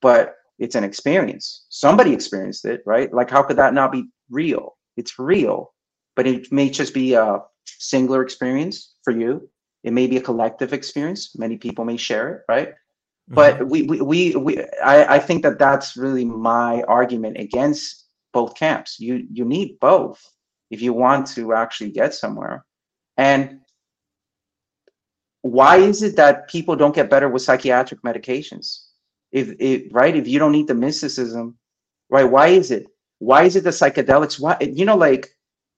but 0.00 0.36
it's 0.58 0.74
an 0.74 0.84
experience. 0.84 1.66
Somebody 1.68 2.14
experienced 2.14 2.64
it, 2.64 2.80
right? 2.86 3.12
Like 3.12 3.28
how 3.28 3.42
could 3.42 3.58
that 3.58 3.74
not 3.74 3.92
be 3.92 4.08
real? 4.30 4.75
It's 4.96 5.18
real, 5.18 5.72
but 6.14 6.26
it 6.26 6.50
may 6.52 6.70
just 6.70 6.94
be 6.94 7.14
a 7.14 7.40
singular 7.64 8.22
experience 8.22 8.94
for 9.04 9.12
you. 9.12 9.48
It 9.84 9.92
may 9.92 10.06
be 10.06 10.16
a 10.16 10.22
collective 10.22 10.72
experience. 10.72 11.36
Many 11.36 11.56
people 11.56 11.84
may 11.84 11.96
share 11.96 12.28
it, 12.34 12.42
right? 12.48 12.68
Mm-hmm. 12.68 13.34
But 13.34 13.68
we, 13.68 13.82
we, 13.82 14.00
we, 14.00 14.36
we 14.36 14.62
I, 14.82 15.16
I 15.16 15.18
think 15.18 15.42
that 15.42 15.58
that's 15.58 15.96
really 15.96 16.24
my 16.24 16.82
argument 16.82 17.38
against 17.38 18.06
both 18.32 18.54
camps. 18.54 18.98
You, 18.98 19.26
you 19.32 19.44
need 19.44 19.78
both 19.80 20.22
if 20.70 20.82
you 20.82 20.92
want 20.92 21.26
to 21.28 21.54
actually 21.54 21.90
get 21.90 22.14
somewhere. 22.14 22.64
And 23.16 23.60
why 25.42 25.76
is 25.76 26.02
it 26.02 26.16
that 26.16 26.48
people 26.48 26.76
don't 26.76 26.94
get 26.94 27.10
better 27.10 27.28
with 27.28 27.42
psychiatric 27.42 28.02
medications? 28.02 28.82
If, 29.32 29.54
if 29.58 29.92
right, 29.92 30.16
if 30.16 30.26
you 30.26 30.38
don't 30.38 30.52
need 30.52 30.66
the 30.66 30.74
mysticism, 30.74 31.56
right? 32.10 32.24
Why 32.24 32.48
is 32.48 32.70
it? 32.70 32.86
Why 33.18 33.44
is 33.44 33.56
it 33.56 33.64
the 33.64 33.70
psychedelics? 33.70 34.38
Why 34.40 34.56
you 34.60 34.84
know, 34.84 34.96
like 34.96 35.28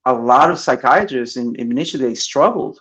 a 0.04 0.12
lot 0.12 0.50
of 0.50 0.58
psychiatrists 0.58 1.36
in, 1.36 1.54
initially 1.56 2.06
they 2.06 2.14
struggled 2.14 2.80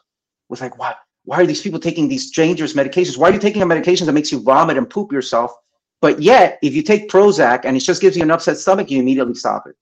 with 0.49 0.61
like, 0.61 0.77
why 0.77 0.95
why 1.25 1.41
are 1.41 1.45
these 1.45 1.61
people 1.61 1.79
taking 1.79 2.07
these 2.07 2.31
dangerous 2.31 2.73
medications? 2.73 3.17
Why 3.17 3.29
are 3.29 3.33
you 3.33 3.39
taking 3.39 3.61
a 3.61 3.65
medication 3.65 4.07
that 4.07 4.13
makes 4.13 4.31
you 4.31 4.41
vomit 4.41 4.77
and 4.77 4.89
poop 4.89 5.11
yourself? 5.11 5.53
But 6.01 6.21
yet, 6.21 6.57
if 6.61 6.73
you 6.73 6.83
take 6.83 7.09
Prozac 7.09 7.61
and 7.65 7.75
it 7.75 7.81
just 7.81 8.01
gives 8.01 8.15
you 8.15 8.23
an 8.23 8.31
upset 8.31 8.57
stomach, 8.57 8.89
you 8.89 8.99
immediately 8.99 9.33
stop 9.33 9.67
it. 9.67 9.75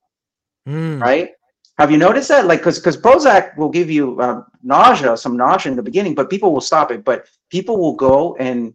Mm. 0.68 1.00
Right? 1.02 1.32
Have 1.78 1.92
you 1.92 1.98
noticed 1.98 2.30
that? 2.30 2.48
Like, 2.48 2.60
because 2.60 2.80
because 2.80 2.98
Prozac 2.98 3.56
will 3.58 3.70
give 3.70 3.92
you 3.92 4.20
uh, 4.20 4.42
nausea, 4.64 5.18
some 5.18 5.38
nausea 5.38 5.72
in 5.72 5.76
the 5.76 5.84
beginning, 5.84 6.16
but 6.16 6.30
people 6.30 6.54
will 6.54 6.62
stop 6.62 6.90
it. 6.90 7.04
But 7.04 7.28
people 7.52 7.78
will 7.78 7.94
go 7.94 8.36
and 8.38 8.74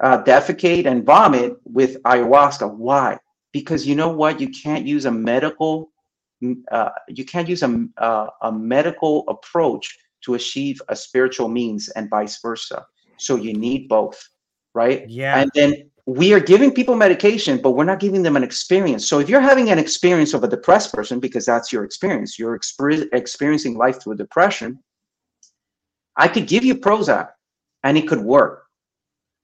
uh, 0.00 0.22
defecate 0.22 0.86
and 0.86 1.04
vomit 1.04 1.56
with 1.64 2.00
ayahuasca. 2.02 2.72
Why? 2.72 3.18
Because 3.52 3.86
you 3.86 3.94
know 3.94 4.08
what 4.08 4.40
you 4.40 4.48
can't 4.48 4.86
use 4.86 5.04
a 5.04 5.10
medical 5.10 5.90
uh, 6.72 6.88
you 7.08 7.24
can't 7.24 7.48
use 7.48 7.62
a, 7.62 7.86
uh, 7.98 8.26
a 8.42 8.50
medical 8.50 9.24
approach 9.28 9.98
to 10.22 10.34
achieve 10.34 10.80
a 10.88 10.96
spiritual 10.96 11.48
means 11.48 11.88
and 11.90 12.08
vice 12.08 12.40
versa 12.40 12.84
so 13.16 13.36
you 13.36 13.52
need 13.52 13.88
both 13.88 14.18
right 14.74 15.08
yeah 15.08 15.40
and 15.40 15.50
then 15.54 15.90
we 16.06 16.32
are 16.32 16.40
giving 16.40 16.72
people 16.72 16.96
medication, 16.96 17.58
but 17.58 17.72
we're 17.72 17.84
not 17.84 18.00
giving 18.00 18.22
them 18.22 18.36
an 18.36 18.42
experience. 18.42 19.06
So 19.06 19.20
if 19.20 19.28
you're 19.28 19.40
having 19.40 19.70
an 19.70 19.78
experience 19.78 20.34
of 20.34 20.42
a 20.42 20.48
depressed 20.48 20.92
person, 20.92 21.20
because 21.20 21.46
that's 21.46 21.72
your 21.72 21.84
experience, 21.84 22.36
you're 22.36 22.58
exper- 22.58 23.06
experiencing 23.12 23.76
life 23.76 24.02
through 24.02 24.16
depression, 24.16 24.80
I 26.16 26.26
could 26.26 26.48
give 26.48 26.64
you 26.64 26.74
Prozac 26.74 27.30
and 27.84 27.96
it 27.96 28.08
could 28.08 28.20
work, 28.20 28.64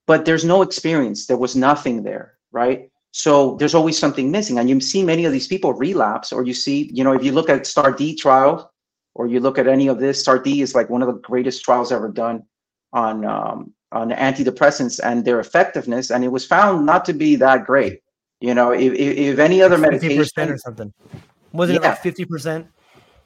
but 0.07 0.25
there's 0.25 0.45
no 0.45 0.63
experience. 0.63 1.27
There 1.27 1.37
was 1.37 1.55
nothing 1.55 2.03
there, 2.03 2.35
right? 2.51 2.91
So 3.17 3.57
there's 3.59 3.75
always 3.75 3.99
something 3.99 4.31
missing. 4.31 4.59
And 4.59 4.69
you 4.69 4.79
see 4.79 5.03
many 5.03 5.25
of 5.25 5.33
these 5.33 5.47
people 5.47 5.73
relapse, 5.73 6.35
or 6.35 6.45
you 6.45 6.53
see, 6.53 6.91
you 6.93 7.03
know, 7.03 7.15
if 7.15 7.25
you 7.25 7.33
look 7.33 7.49
at 7.49 7.67
STAR 7.67 7.91
D 7.91 8.15
trial, 8.15 8.71
or 9.15 9.27
you 9.27 9.41
look 9.41 9.57
at 9.57 9.67
any 9.67 9.87
of 9.89 9.99
this, 9.99 10.21
STAR 10.21 10.39
D 10.39 10.61
is 10.61 10.75
like 10.75 10.91
one 10.91 11.01
of 11.01 11.09
the 11.09 11.19
greatest 11.21 11.65
trials 11.65 11.93
ever 11.93 12.11
done 12.11 12.43
on 12.93 13.25
um, 13.25 13.73
on 13.91 14.11
antidepressants 14.11 15.01
and 15.03 15.25
their 15.25 15.41
effectiveness, 15.41 16.11
and 16.11 16.25
it 16.25 16.29
was 16.29 16.45
found 16.45 16.85
not 16.85 17.07
to 17.07 17.15
be 17.15 17.37
that 17.37 17.65
great. 17.65 18.03
You 18.43 18.53
know, 18.53 18.73
if, 18.73 18.93
if, 18.93 19.39
any 19.39 19.63
other 19.63 19.79
medication 19.79 20.51
or 20.51 20.59
something, 20.59 20.93
was 21.53 21.71
it 21.71 21.81
yeah. 21.81 21.89
like 21.89 22.03
fifty 22.03 22.27
percent? 22.27 22.67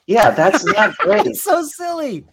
Yeah, 0.06 0.30
that's 0.30 0.64
not 0.66 0.96
great. 0.98 1.26
it's 1.26 1.42
so 1.42 1.64
silly, 1.64 2.24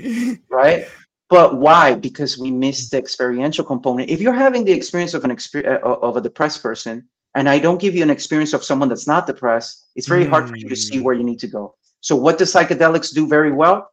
right? 0.51 0.87
But 1.27 1.57
why? 1.57 1.95
Because 1.95 2.37
we 2.37 2.51
miss 2.51 2.91
the 2.91 2.99
experiential 2.99 3.65
component. 3.65 4.11
If 4.11 4.21
you're 4.21 4.31
having 4.31 4.63
the 4.63 4.73
experience 4.73 5.15
of 5.15 5.25
an 5.25 5.31
experience 5.31 5.81
uh, 5.83 5.93
of 5.93 6.17
a 6.17 6.21
depressed 6.21 6.61
person, 6.61 7.09
and 7.35 7.47
I 7.49 7.59
don't 7.59 7.79
give 7.79 7.95
you 7.95 8.03
an 8.03 8.09
experience 8.09 8.53
of 8.53 8.63
someone 8.63 8.89
that's 8.89 9.07
not 9.07 9.27
depressed, 9.27 9.89
it's 9.95 10.07
very 10.07 10.25
mm. 10.25 10.29
hard 10.29 10.49
for 10.49 10.55
you 10.55 10.67
to 10.69 10.75
see 10.75 10.99
where 10.99 11.13
you 11.13 11.23
need 11.23 11.39
to 11.39 11.47
go. 11.47 11.75
So, 12.01 12.15
what 12.15 12.37
do 12.37 12.45
psychedelics 12.45 13.13
do 13.13 13.27
very 13.27 13.51
well? 13.51 13.89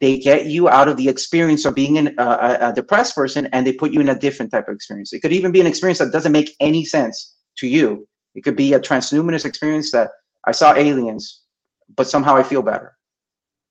they 0.00 0.18
get 0.18 0.46
you 0.46 0.68
out 0.68 0.88
of 0.88 0.96
the 0.96 1.08
experience 1.08 1.64
of 1.64 1.74
being 1.74 1.98
an, 1.98 2.14
uh, 2.18 2.58
a 2.60 2.72
depressed 2.72 3.14
person 3.14 3.48
and 3.52 3.66
they 3.66 3.72
put 3.72 3.92
you 3.92 4.00
in 4.00 4.08
a 4.08 4.18
different 4.18 4.52
type 4.52 4.68
of 4.68 4.74
experience. 4.74 5.12
It 5.12 5.20
could 5.20 5.32
even 5.32 5.50
be 5.50 5.60
an 5.60 5.66
experience 5.66 5.98
that 5.98 6.12
doesn't 6.12 6.32
make 6.32 6.54
any 6.60 6.84
sense 6.84 7.34
to 7.58 7.66
you. 7.66 8.06
It 8.34 8.44
could 8.44 8.56
be 8.56 8.74
a 8.74 8.80
transhumanist 8.80 9.44
experience 9.44 9.90
that 9.92 10.10
I 10.44 10.52
saw 10.52 10.74
aliens, 10.74 11.42
but 11.96 12.06
somehow 12.06 12.36
I 12.36 12.42
feel 12.42 12.62
better. 12.62 12.94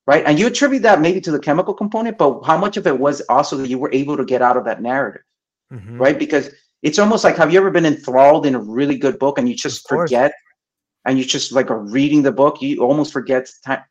Right. 0.05 0.23
And 0.25 0.39
you 0.39 0.47
attribute 0.47 0.83
that 0.83 1.01
maybe 1.01 1.19
to 1.21 1.31
the 1.31 1.39
chemical 1.39 1.73
component, 1.73 2.17
but 2.17 2.41
how 2.43 2.57
much 2.57 2.77
of 2.77 2.87
it 2.87 2.97
was 2.97 3.21
also 3.29 3.57
that 3.57 3.69
you 3.69 3.77
were 3.77 3.91
able 3.93 4.15
to 4.17 4.25
get 4.25 4.41
out 4.41 4.57
of 4.57 4.65
that 4.65 4.81
narrative? 4.81 5.21
Mm-hmm. 5.71 5.97
Right. 5.97 6.17
Because 6.17 6.49
it's 6.83 6.99
almost 6.99 7.23
like 7.23 7.35
have 7.37 7.51
you 7.51 7.59
ever 7.59 7.71
been 7.71 7.85
enthralled 7.85 8.45
in 8.45 8.55
a 8.55 8.59
really 8.59 8.97
good 8.97 9.17
book 9.19 9.37
and 9.37 9.49
you 9.49 9.55
just 9.55 9.87
forget 9.87 10.33
and 11.05 11.17
you 11.17 11.25
just 11.25 11.51
like 11.51 11.71
are 11.71 11.79
reading 11.79 12.21
the 12.21 12.31
book, 12.31 12.61
you 12.61 12.83
almost 12.83 13.11
forget 13.13 13.49
time 13.65 13.83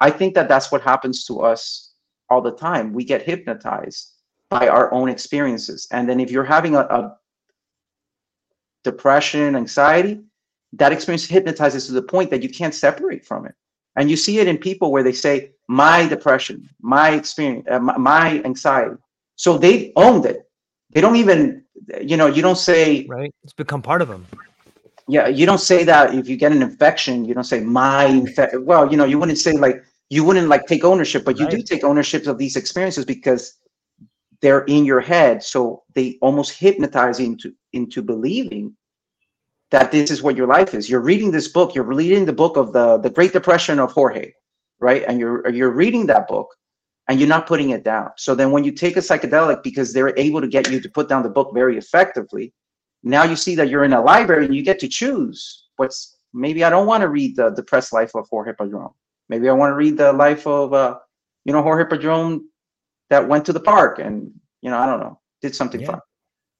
I 0.00 0.10
think 0.10 0.34
that 0.34 0.48
that's 0.48 0.70
what 0.70 0.82
happens 0.82 1.24
to 1.26 1.40
us 1.40 1.92
all 2.28 2.40
the 2.40 2.52
time. 2.52 2.92
We 2.92 3.04
get 3.04 3.22
hypnotized 3.22 4.12
by 4.50 4.68
our 4.68 4.92
own 4.92 5.08
experiences. 5.08 5.88
And 5.90 6.08
then 6.08 6.20
if 6.20 6.30
you're 6.30 6.44
having 6.44 6.74
a, 6.74 6.80
a 6.80 7.16
depression, 8.84 9.56
anxiety, 9.56 10.20
that 10.74 10.92
experience 10.92 11.26
hypnotizes 11.26 11.86
to 11.86 11.92
the 11.92 12.02
point 12.02 12.30
that 12.30 12.42
you 12.42 12.48
can't 12.48 12.74
separate 12.74 13.24
from 13.24 13.46
it. 13.46 13.54
And 13.96 14.10
you 14.10 14.16
see 14.16 14.38
it 14.38 14.46
in 14.46 14.58
people 14.58 14.92
where 14.92 15.02
they 15.02 15.12
say, 15.12 15.52
my 15.68 16.06
depression, 16.06 16.68
my 16.80 17.12
experience, 17.12 17.66
uh, 17.70 17.78
my, 17.78 17.96
my 17.96 18.42
anxiety. 18.44 18.96
So 19.36 19.56
they 19.56 19.92
owned 19.96 20.26
it. 20.26 20.45
They 20.90 21.00
don't 21.00 21.16
even, 21.16 21.64
you 22.00 22.16
know, 22.16 22.26
you 22.26 22.42
don't 22.42 22.58
say, 22.58 23.06
right. 23.06 23.34
It's 23.44 23.52
become 23.52 23.82
part 23.82 24.02
of 24.02 24.08
them 24.08 24.26
yeah 25.08 25.28
you 25.28 25.46
don't 25.46 25.60
say 25.60 25.84
that 25.84 26.14
if 26.14 26.28
you 26.28 26.36
get 26.36 26.52
an 26.52 26.62
infection 26.62 27.24
you 27.24 27.34
don't 27.34 27.44
say 27.44 27.60
my 27.60 28.06
infe-. 28.06 28.62
well 28.64 28.90
you 28.90 28.96
know 28.96 29.04
you 29.04 29.18
wouldn't 29.18 29.38
say 29.38 29.52
like 29.52 29.84
you 30.10 30.24
wouldn't 30.24 30.48
like 30.48 30.66
take 30.66 30.84
ownership 30.84 31.24
but 31.24 31.38
you 31.38 31.44
right. 31.46 31.56
do 31.56 31.62
take 31.62 31.84
ownership 31.84 32.26
of 32.26 32.38
these 32.38 32.56
experiences 32.56 33.04
because 33.04 33.54
they're 34.40 34.64
in 34.64 34.84
your 34.84 35.00
head 35.00 35.42
so 35.42 35.82
they 35.94 36.18
almost 36.20 36.58
hypnotize 36.58 37.20
you 37.20 37.26
into 37.26 37.52
into 37.72 38.02
believing 38.02 38.74
that 39.70 39.90
this 39.90 40.10
is 40.10 40.22
what 40.22 40.36
your 40.36 40.46
life 40.46 40.74
is 40.74 40.90
you're 40.90 41.00
reading 41.00 41.30
this 41.30 41.48
book 41.48 41.74
you're 41.74 41.84
reading 41.84 42.24
the 42.24 42.32
book 42.32 42.56
of 42.56 42.72
the 42.72 42.98
the 42.98 43.10
great 43.10 43.32
depression 43.32 43.78
of 43.78 43.92
jorge 43.92 44.32
right 44.80 45.04
and 45.06 45.20
you're 45.20 45.48
you're 45.50 45.70
reading 45.70 46.06
that 46.06 46.26
book 46.28 46.48
and 47.08 47.20
you're 47.20 47.28
not 47.28 47.46
putting 47.46 47.70
it 47.70 47.84
down 47.84 48.10
so 48.16 48.34
then 48.34 48.50
when 48.50 48.64
you 48.64 48.72
take 48.72 48.96
a 48.96 49.00
psychedelic 49.00 49.62
because 49.62 49.92
they're 49.92 50.16
able 50.18 50.40
to 50.40 50.48
get 50.48 50.70
you 50.70 50.80
to 50.80 50.88
put 50.88 51.08
down 51.08 51.22
the 51.22 51.28
book 51.28 51.52
very 51.54 51.76
effectively 51.78 52.52
now 53.02 53.22
you 53.22 53.36
see 53.36 53.54
that 53.54 53.68
you're 53.68 53.84
in 53.84 53.92
a 53.92 54.00
library 54.00 54.46
and 54.46 54.54
you 54.54 54.62
get 54.62 54.78
to 54.80 54.88
choose 54.88 55.66
what's 55.76 56.16
maybe 56.32 56.64
I 56.64 56.70
don't 56.70 56.86
want 56.86 57.02
to 57.02 57.08
read 57.08 57.36
the 57.36 57.50
depressed 57.50 57.92
life 57.92 58.14
of 58.14 58.28
Jorge 58.28 58.52
Padron. 58.52 58.90
Maybe 59.28 59.48
I 59.48 59.52
want 59.52 59.70
to 59.70 59.74
read 59.74 59.96
the 59.96 60.12
life 60.12 60.46
of 60.46 60.72
uh, 60.72 60.98
you 61.44 61.52
know 61.52 61.62
Jorge 61.62 61.88
Padron 61.88 62.48
that 63.10 63.26
went 63.26 63.44
to 63.46 63.52
the 63.52 63.60
park 63.60 63.98
and 63.98 64.30
you 64.60 64.70
know 64.70 64.78
I 64.78 64.86
don't 64.86 65.00
know 65.00 65.18
did 65.42 65.54
something 65.54 65.80
yeah. 65.80 65.92
fun, 65.92 66.00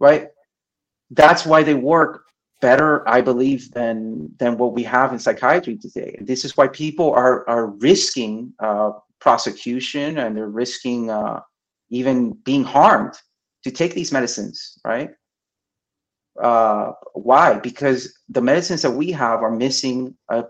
right? 0.00 0.28
That's 1.10 1.46
why 1.46 1.62
they 1.62 1.74
work 1.74 2.24
better, 2.60 3.08
I 3.08 3.20
believe, 3.20 3.70
than 3.72 4.30
than 4.38 4.56
what 4.56 4.72
we 4.72 4.82
have 4.84 5.12
in 5.12 5.18
psychiatry 5.18 5.76
today. 5.76 6.14
And 6.18 6.26
this 6.26 6.44
is 6.44 6.56
why 6.56 6.68
people 6.68 7.12
are 7.12 7.48
are 7.48 7.66
risking 7.66 8.52
uh, 8.58 8.92
prosecution 9.26 10.18
and 10.18 10.36
they're 10.36 10.48
risking 10.64 11.10
uh, 11.10 11.40
even 11.90 12.30
being 12.44 12.62
harmed 12.62 13.14
to 13.64 13.72
take 13.72 13.92
these 13.92 14.12
medicines, 14.12 14.78
right? 14.84 15.10
Uh, 16.40 16.92
why? 17.14 17.58
Because 17.58 18.16
the 18.28 18.40
medicines 18.40 18.82
that 18.82 18.92
we 18.92 19.10
have 19.10 19.42
are 19.42 19.50
missing 19.50 20.16
a 20.28 20.44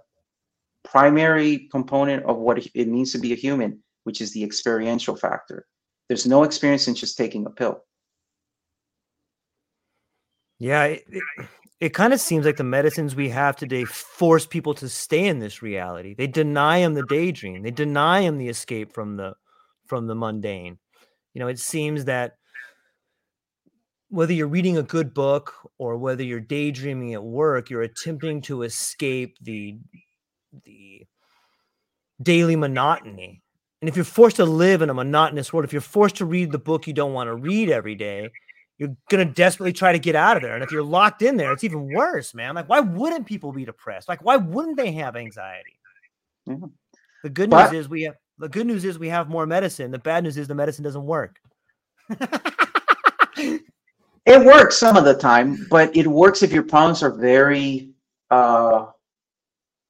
primary 0.84 1.68
component 1.72 2.26
of 2.26 2.36
what 2.36 2.58
it 2.74 2.86
means 2.86 3.12
to 3.12 3.18
be 3.18 3.32
a 3.32 3.42
human, 3.46 3.82
which 4.04 4.20
is 4.20 4.32
the 4.32 4.44
experiential 4.44 5.16
factor. 5.16 5.64
There's 6.08 6.26
no 6.26 6.42
experience 6.42 6.86
in 6.86 6.94
just 6.94 7.16
taking 7.16 7.46
a 7.46 7.50
pill. 7.50 7.82
Yeah, 10.58 10.96
it 11.78 11.90
kind 11.90 12.12
of 12.12 12.20
seems 12.20 12.46
like 12.46 12.56
the 12.56 12.64
medicines 12.64 13.14
we 13.14 13.28
have 13.28 13.56
today 13.56 13.84
force 13.84 14.46
people 14.46 14.74
to 14.74 14.88
stay 14.88 15.26
in 15.26 15.40
this 15.40 15.60
reality. 15.60 16.14
They 16.14 16.26
deny 16.26 16.80
them 16.80 16.94
the 16.94 17.04
daydream. 17.04 17.62
They 17.62 17.70
deny 17.70 18.22
them 18.22 18.38
the 18.38 18.48
escape 18.48 18.92
from 18.92 19.16
the 19.16 19.34
from 19.86 20.06
the 20.06 20.14
mundane. 20.14 20.78
You 21.34 21.40
know, 21.40 21.48
it 21.48 21.58
seems 21.58 22.06
that 22.06 22.36
whether 24.08 24.32
you're 24.32 24.46
reading 24.46 24.78
a 24.78 24.82
good 24.82 25.12
book 25.12 25.52
or 25.78 25.98
whether 25.98 26.22
you're 26.22 26.40
daydreaming 26.40 27.12
at 27.12 27.22
work, 27.22 27.68
you're 27.68 27.82
attempting 27.82 28.40
to 28.42 28.62
escape 28.62 29.36
the 29.42 29.78
the 30.64 31.06
daily 32.22 32.56
monotony. 32.56 33.42
And 33.82 33.90
if 33.90 33.96
you're 33.96 34.04
forced 34.06 34.36
to 34.36 34.46
live 34.46 34.80
in 34.80 34.88
a 34.88 34.94
monotonous 34.94 35.52
world, 35.52 35.66
if 35.66 35.72
you're 35.74 35.82
forced 35.82 36.16
to 36.16 36.24
read 36.24 36.50
the 36.50 36.58
book 36.58 36.86
you 36.86 36.94
don't 36.94 37.12
want 37.12 37.28
to 37.28 37.34
read 37.34 37.68
every 37.68 37.94
day, 37.94 38.30
you're 38.78 38.96
gonna 39.10 39.24
desperately 39.24 39.72
try 39.72 39.92
to 39.92 39.98
get 39.98 40.14
out 40.16 40.36
of 40.36 40.42
there. 40.42 40.54
And 40.54 40.62
if 40.62 40.70
you're 40.70 40.82
locked 40.82 41.22
in 41.22 41.36
there, 41.36 41.52
it's 41.52 41.64
even 41.64 41.92
worse, 41.92 42.34
man. 42.34 42.54
Like, 42.54 42.68
why 42.68 42.80
wouldn't 42.80 43.26
people 43.26 43.52
be 43.52 43.64
depressed? 43.64 44.08
Like, 44.08 44.24
why 44.24 44.36
wouldn't 44.36 44.76
they 44.76 44.92
have 44.92 45.16
anxiety? 45.16 45.78
The 46.46 47.30
good 47.30 47.50
news 47.50 47.62
but- 47.62 47.74
is 47.74 47.88
we 47.88 48.02
have 48.02 48.14
the 48.38 48.48
good 48.48 48.66
news 48.66 48.84
is 48.84 48.98
we 48.98 49.08
have 49.08 49.28
more 49.30 49.46
medicine. 49.46 49.90
The 49.90 49.98
bad 49.98 50.24
news 50.24 50.36
is 50.36 50.46
the 50.46 50.54
medicine 50.54 50.84
doesn't 50.84 51.06
work. 51.06 51.40
It 54.26 54.44
works 54.44 54.76
some 54.76 54.96
of 54.96 55.04
the 55.04 55.14
time, 55.14 55.66
but 55.70 55.96
it 55.96 56.06
works 56.08 56.42
if 56.42 56.50
your 56.50 56.64
problems 56.64 57.00
are 57.04 57.12
very, 57.12 57.90
uh, 58.32 58.86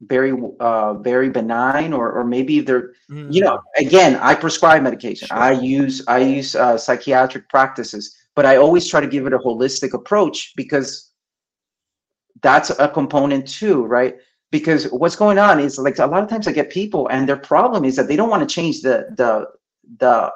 very, 0.02 0.34
uh, 0.60 0.92
very 0.94 1.30
benign, 1.30 1.94
or 1.94 2.12
or 2.12 2.22
maybe 2.22 2.60
they're, 2.60 2.92
mm. 3.10 3.32
you 3.32 3.40
know, 3.40 3.62
again, 3.78 4.16
I 4.16 4.34
prescribe 4.34 4.82
medication. 4.82 5.28
Sure. 5.28 5.38
I 5.38 5.52
use 5.52 6.04
I 6.06 6.18
use 6.18 6.54
uh, 6.54 6.76
psychiatric 6.76 7.48
practices, 7.48 8.14
but 8.36 8.46
I 8.46 8.56
always 8.56 8.86
try 8.86 9.00
to 9.00 9.06
give 9.06 9.26
it 9.26 9.32
a 9.32 9.38
holistic 9.38 9.94
approach 9.94 10.52
because 10.56 11.10
that's 12.42 12.70
a 12.70 12.88
component 12.88 13.48
too, 13.48 13.84
right? 13.84 14.16
Because 14.52 14.84
what's 14.92 15.16
going 15.16 15.38
on 15.38 15.58
is 15.58 15.78
like 15.78 15.98
a 15.98 16.06
lot 16.06 16.22
of 16.22 16.28
times 16.28 16.46
I 16.46 16.52
get 16.52 16.70
people, 16.70 17.08
and 17.08 17.28
their 17.28 17.38
problem 17.38 17.84
is 17.84 17.96
that 17.96 18.06
they 18.06 18.14
don't 18.14 18.30
want 18.30 18.48
to 18.48 18.54
change 18.54 18.82
the 18.82 19.06
the 19.16 19.48
the 19.98 20.32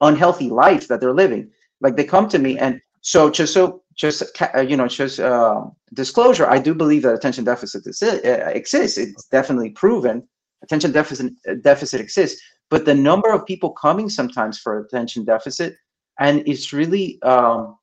unhealthy 0.00 0.48
life 0.48 0.88
that 0.88 1.00
they're 1.00 1.12
living. 1.12 1.50
Like 1.80 1.96
they 1.96 2.04
come 2.04 2.28
to 2.28 2.38
me 2.38 2.58
and 2.58 2.80
so 3.02 3.30
just 3.30 3.52
so 3.52 3.82
just 3.94 4.22
uh, 4.54 4.60
you 4.60 4.76
know 4.76 4.88
just 4.88 5.20
uh, 5.20 5.64
disclosure, 5.92 6.48
I 6.48 6.58
do 6.58 6.74
believe 6.74 7.02
that 7.02 7.14
attention 7.14 7.44
deficit 7.44 7.84
uh, 8.02 8.28
exists. 8.60 8.96
It's 8.96 9.24
definitely 9.26 9.70
proven. 9.70 10.26
Attention 10.62 10.92
deficit 10.92 11.32
uh, 11.48 11.54
deficit 11.62 12.00
exists, 12.00 12.40
but 12.70 12.84
the 12.84 12.94
number 12.94 13.32
of 13.32 13.44
people 13.44 13.70
coming 13.70 14.08
sometimes 14.08 14.60
for 14.60 14.80
attention 14.80 15.24
deficit, 15.24 15.76
and 16.18 16.46
it's 16.46 16.72
really 16.72 17.20
um, 17.22 17.76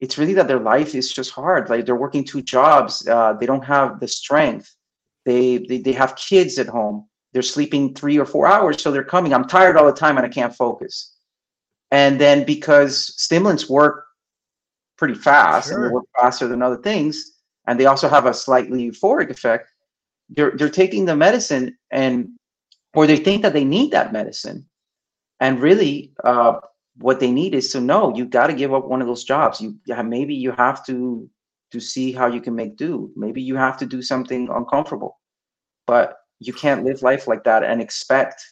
it's 0.00 0.18
really 0.18 0.34
that 0.34 0.48
their 0.48 0.60
life 0.60 0.94
is 0.94 1.12
just 1.12 1.30
hard. 1.30 1.70
Like 1.70 1.86
they're 1.86 1.96
working 1.96 2.24
two 2.24 2.42
jobs, 2.42 3.06
uh, 3.08 3.32
they 3.34 3.46
don't 3.46 3.64
have 3.64 4.00
the 4.00 4.08
strength. 4.08 4.74
They, 5.24 5.58
they 5.58 5.78
they 5.78 5.92
have 5.92 6.16
kids 6.16 6.58
at 6.58 6.68
home. 6.68 7.08
They're 7.32 7.42
sleeping 7.42 7.94
three 7.94 8.18
or 8.18 8.26
four 8.26 8.46
hours, 8.46 8.82
so 8.82 8.90
they're 8.90 9.04
coming. 9.04 9.34
I'm 9.34 9.46
tired 9.46 9.76
all 9.76 9.86
the 9.86 9.92
time 9.92 10.16
and 10.16 10.24
I 10.24 10.28
can't 10.28 10.54
focus. 10.54 11.16
And 11.90 12.20
then 12.20 12.44
because 12.44 13.14
stimulants 13.20 13.68
work 13.68 14.06
pretty 14.96 15.14
fast 15.14 15.68
sure. 15.68 15.76
and 15.76 15.84
they 15.84 15.94
work 15.94 16.06
faster 16.18 16.48
than 16.48 16.62
other 16.62 16.78
things 16.78 17.32
and 17.66 17.78
they 17.78 17.86
also 17.86 18.08
have 18.08 18.26
a 18.26 18.34
slightly 18.34 18.90
euphoric 18.90 19.30
effect 19.30 19.70
they're, 20.30 20.52
they're 20.52 20.68
taking 20.68 21.04
the 21.04 21.14
medicine 21.14 21.76
and 21.90 22.28
or 22.94 23.06
they 23.06 23.16
think 23.16 23.42
that 23.42 23.52
they 23.52 23.64
need 23.64 23.90
that 23.90 24.12
medicine 24.12 24.66
and 25.40 25.60
really 25.60 26.12
uh, 26.24 26.58
what 26.98 27.20
they 27.20 27.30
need 27.30 27.54
is 27.54 27.70
to 27.72 27.80
know 27.80 28.14
you 28.16 28.24
got 28.24 28.46
to 28.46 28.54
give 28.54 28.72
up 28.72 28.86
one 28.86 29.00
of 29.00 29.06
those 29.06 29.24
jobs 29.24 29.60
you 29.60 29.78
maybe 30.04 30.34
you 30.34 30.50
have 30.52 30.84
to 30.86 31.28
to 31.72 31.80
see 31.80 32.12
how 32.12 32.26
you 32.26 32.40
can 32.40 32.54
make 32.54 32.76
do. 32.76 33.10
Maybe 33.16 33.42
you 33.42 33.56
have 33.56 33.76
to 33.78 33.86
do 33.86 34.02
something 34.02 34.48
uncomfortable, 34.50 35.18
but 35.86 36.18
you 36.40 36.52
can't 36.52 36.84
live 36.84 37.02
life 37.02 37.26
like 37.26 37.44
that 37.44 37.64
and 37.64 37.80
expect 37.80 38.42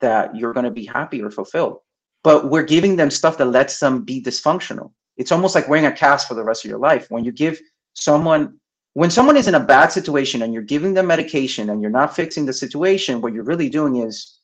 that 0.00 0.34
you're 0.34 0.52
going 0.52 0.64
to 0.64 0.70
be 0.70 0.86
happy 0.86 1.22
or 1.22 1.30
fulfilled. 1.30 1.78
But 2.24 2.50
we're 2.50 2.64
giving 2.64 2.96
them 2.96 3.10
stuff 3.10 3.38
that 3.38 3.46
lets 3.46 3.78
them 3.78 4.04
be 4.04 4.22
dysfunctional. 4.22 4.92
It's 5.16 5.32
almost 5.32 5.54
like 5.54 5.68
wearing 5.68 5.86
a 5.86 5.92
cast 5.92 6.28
for 6.28 6.34
the 6.34 6.44
rest 6.44 6.64
of 6.64 6.70
your 6.70 6.78
life. 6.78 7.06
When 7.10 7.24
you 7.24 7.32
give 7.32 7.60
someone, 7.94 8.58
when 8.94 9.10
someone 9.10 9.36
is 9.36 9.48
in 9.48 9.54
a 9.54 9.60
bad 9.60 9.88
situation 9.92 10.42
and 10.42 10.52
you're 10.52 10.62
giving 10.62 10.94
them 10.94 11.06
medication 11.06 11.70
and 11.70 11.82
you're 11.82 11.90
not 11.90 12.14
fixing 12.14 12.46
the 12.46 12.52
situation, 12.52 13.20
what 13.20 13.32
you're 13.32 13.44
really 13.44 13.68
doing 13.68 13.96
is 13.96 14.37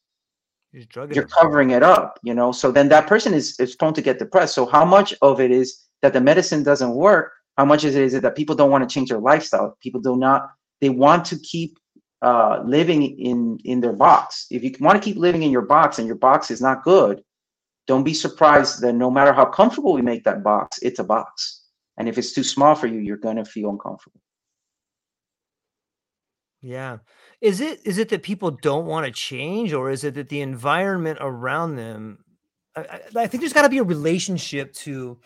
you're, 0.75 1.13
you're 1.13 1.29
covering 1.29 1.71
it 1.71 1.83
up, 1.83 2.19
you 2.23 2.35
know? 2.35 2.51
So 2.53 2.73
then 2.73 2.89
that 2.89 3.07
person 3.07 3.33
is, 3.33 3.59
is 3.61 3.77
prone 3.77 3.95
to 3.95 4.03
get 4.03 4.19
depressed. 4.19 4.55
So 4.55 4.67
how 4.67 4.85
much 4.85 5.15
of 5.23 5.41
it 5.41 5.51
is 5.51 5.87
that 6.03 6.13
the 6.13 6.21
medicine 6.21 6.63
doesn't 6.63 6.95
work? 6.95 7.33
How 7.57 7.65
much 7.65 7.85
is 7.85 7.95
it, 7.95 8.03
is 8.03 8.15
it 8.15 8.23
that 8.23 8.35
people 8.35 8.57
don't 8.57 8.71
want 8.71 8.89
to 8.89 8.93
change 8.93 9.11
their 9.11 9.21
lifestyle? 9.21 9.77
People 9.81 10.01
do 10.01 10.17
not, 10.17 10.51
they 10.81 10.89
want 10.89 11.25
to 11.27 11.39
keep 11.39 11.79
uh, 12.23 12.63
living 12.65 13.03
in 13.19 13.59
in 13.65 13.81
their 13.81 13.93
box. 13.93 14.47
If 14.51 14.65
you 14.65 14.75
want 14.81 15.01
to 15.01 15.05
keep 15.05 15.19
living 15.19 15.43
in 15.43 15.51
your 15.51 15.67
box 15.67 15.99
and 15.99 16.07
your 16.07 16.17
box 16.17 16.51
is 16.51 16.61
not 16.61 16.83
good, 16.83 17.23
don't 17.87 18.03
be 18.03 18.15
surprised 18.15 18.81
that 18.81 18.95
no 18.95 19.11
matter 19.11 19.33
how 19.33 19.45
comfortable 19.45 19.93
we 19.93 20.01
make 20.01 20.25
that 20.25 20.43
box, 20.43 20.79
it's 20.81 21.01
a 21.01 21.05
box. 21.05 21.67
And 21.99 22.09
if 22.09 22.17
it's 22.17 22.33
too 22.33 22.43
small 22.43 22.75
for 22.75 22.87
you, 22.87 22.99
you're 22.99 23.19
going 23.19 23.37
to 23.37 23.45
feel 23.45 23.69
uncomfortable. 23.69 24.21
Yeah. 26.63 26.99
Is 27.45 27.61
it 27.61 27.81
is 27.85 27.99
it 27.99 28.09
that 28.09 28.23
people 28.23 28.51
don't 28.51 28.87
want 28.87 29.07
to 29.07 29.13
change 29.13 29.73
or 29.73 29.91
is 29.91 30.05
it 30.05 30.15
that 30.15 30.29
the 30.29 30.41
environment 30.41 31.19
around 31.21 31.77
them 31.77 32.25
I, 32.77 33.01
I 33.17 33.27
think 33.27 33.41
there's 33.41 33.53
got 33.53 33.63
to 33.63 33.69
be 33.69 33.79
a 33.79 33.85
relationship 33.85 34.73
to 34.75 35.19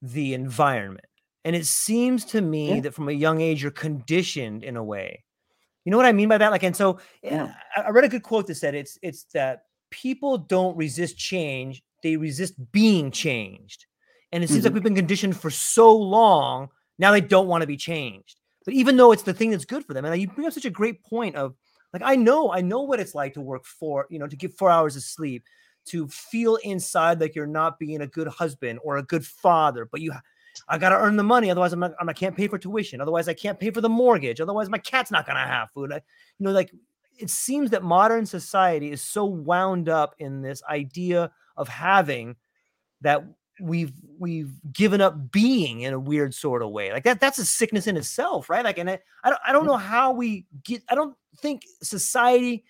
the 0.00 0.34
environment. 0.34 1.06
And 1.44 1.54
it 1.54 1.66
seems 1.66 2.24
to 2.26 2.40
me 2.40 2.74
yeah. 2.74 2.80
that 2.80 2.94
from 2.94 3.08
a 3.08 3.12
young 3.12 3.40
age 3.40 3.62
you're 3.62 3.70
conditioned 3.70 4.64
in 4.64 4.76
a 4.76 4.82
way 4.82 5.24
you 5.84 5.90
know 5.90 5.96
what 5.96 6.06
I 6.06 6.12
mean 6.12 6.28
by 6.28 6.38
that? 6.38 6.50
Like, 6.50 6.62
and 6.62 6.76
so 6.76 6.98
yeah. 7.22 7.52
I, 7.76 7.82
I 7.82 7.90
read 7.90 8.04
a 8.04 8.08
good 8.08 8.22
quote 8.22 8.46
that 8.46 8.54
said 8.54 8.74
it's 8.74 8.98
it's 9.02 9.24
that 9.34 9.64
people 9.90 10.38
don't 10.38 10.76
resist 10.76 11.18
change, 11.18 11.82
they 12.02 12.16
resist 12.16 12.54
being 12.72 13.10
changed. 13.10 13.86
And 14.30 14.42
it 14.42 14.48
seems 14.48 14.60
mm-hmm. 14.60 14.66
like 14.66 14.74
we've 14.74 14.82
been 14.82 14.94
conditioned 14.94 15.36
for 15.36 15.50
so 15.50 15.94
long, 15.94 16.68
now 16.98 17.12
they 17.12 17.20
don't 17.20 17.48
want 17.48 17.62
to 17.62 17.66
be 17.66 17.76
changed. 17.76 18.40
But 18.64 18.74
even 18.74 18.96
though 18.96 19.12
it's 19.12 19.22
the 19.22 19.34
thing 19.34 19.50
that's 19.50 19.64
good 19.64 19.84
for 19.84 19.94
them, 19.94 20.04
and 20.04 20.20
you 20.20 20.28
bring 20.28 20.46
up 20.46 20.52
such 20.52 20.64
a 20.64 20.70
great 20.70 21.02
point 21.02 21.36
of 21.36 21.54
like, 21.92 22.02
I 22.04 22.16
know, 22.16 22.52
I 22.52 22.60
know 22.60 22.82
what 22.82 23.00
it's 23.00 23.14
like 23.14 23.34
to 23.34 23.40
work 23.40 23.64
for, 23.64 24.06
you 24.08 24.18
know, 24.18 24.26
to 24.26 24.36
get 24.36 24.54
four 24.54 24.70
hours 24.70 24.96
of 24.96 25.02
sleep, 25.02 25.44
to 25.86 26.08
feel 26.08 26.56
inside 26.56 27.20
like 27.20 27.34
you're 27.34 27.46
not 27.46 27.78
being 27.78 28.00
a 28.00 28.06
good 28.06 28.28
husband 28.28 28.78
or 28.82 28.96
a 28.96 29.02
good 29.02 29.26
father, 29.26 29.86
but 29.90 30.00
you 30.00 30.12
I 30.68 30.78
got 30.78 30.90
to 30.90 30.96
earn 30.96 31.16
the 31.16 31.22
money. 31.22 31.50
Otherwise, 31.50 31.72
I'm 31.72 31.80
not, 31.80 31.94
I 31.98 32.12
can't 32.12 32.36
pay 32.36 32.46
for 32.46 32.58
tuition. 32.58 33.00
Otherwise, 33.00 33.28
I 33.28 33.34
can't 33.34 33.58
pay 33.58 33.70
for 33.70 33.80
the 33.80 33.88
mortgage. 33.88 34.40
Otherwise, 34.40 34.68
my 34.68 34.78
cat's 34.78 35.10
not 35.10 35.26
to 35.26 35.32
have 35.32 35.70
food. 35.70 35.92
I, 35.92 35.96
you 35.96 36.44
know, 36.46 36.50
like 36.50 36.70
it 37.18 37.30
seems 37.30 37.70
that 37.70 37.82
modern 37.82 38.26
society 38.26 38.90
is 38.90 39.02
so 39.02 39.24
wound 39.24 39.88
up 39.88 40.14
in 40.18 40.42
this 40.42 40.62
idea 40.64 41.30
of 41.56 41.68
having 41.68 42.36
that 43.00 43.24
we've 43.62 43.92
we've 44.18 44.52
given 44.72 45.00
up 45.00 45.30
being 45.30 45.80
in 45.82 45.94
a 45.94 45.98
weird 46.00 46.34
sort 46.34 46.62
of 46.62 46.70
way 46.70 46.92
like 46.92 47.04
that 47.04 47.20
that's 47.20 47.38
a 47.38 47.44
sickness 47.44 47.86
in 47.86 47.96
itself 47.96 48.50
right 48.50 48.64
like 48.64 48.78
and 48.78 48.90
I, 48.90 48.98
I 49.24 49.30
don't 49.30 49.40
i 49.46 49.52
don't 49.52 49.66
know 49.66 49.76
mm-hmm. 49.76 49.86
how 49.86 50.12
we 50.12 50.46
get 50.64 50.82
i 50.88 50.94
don't 50.94 51.16
think 51.38 51.62
society 51.82 52.64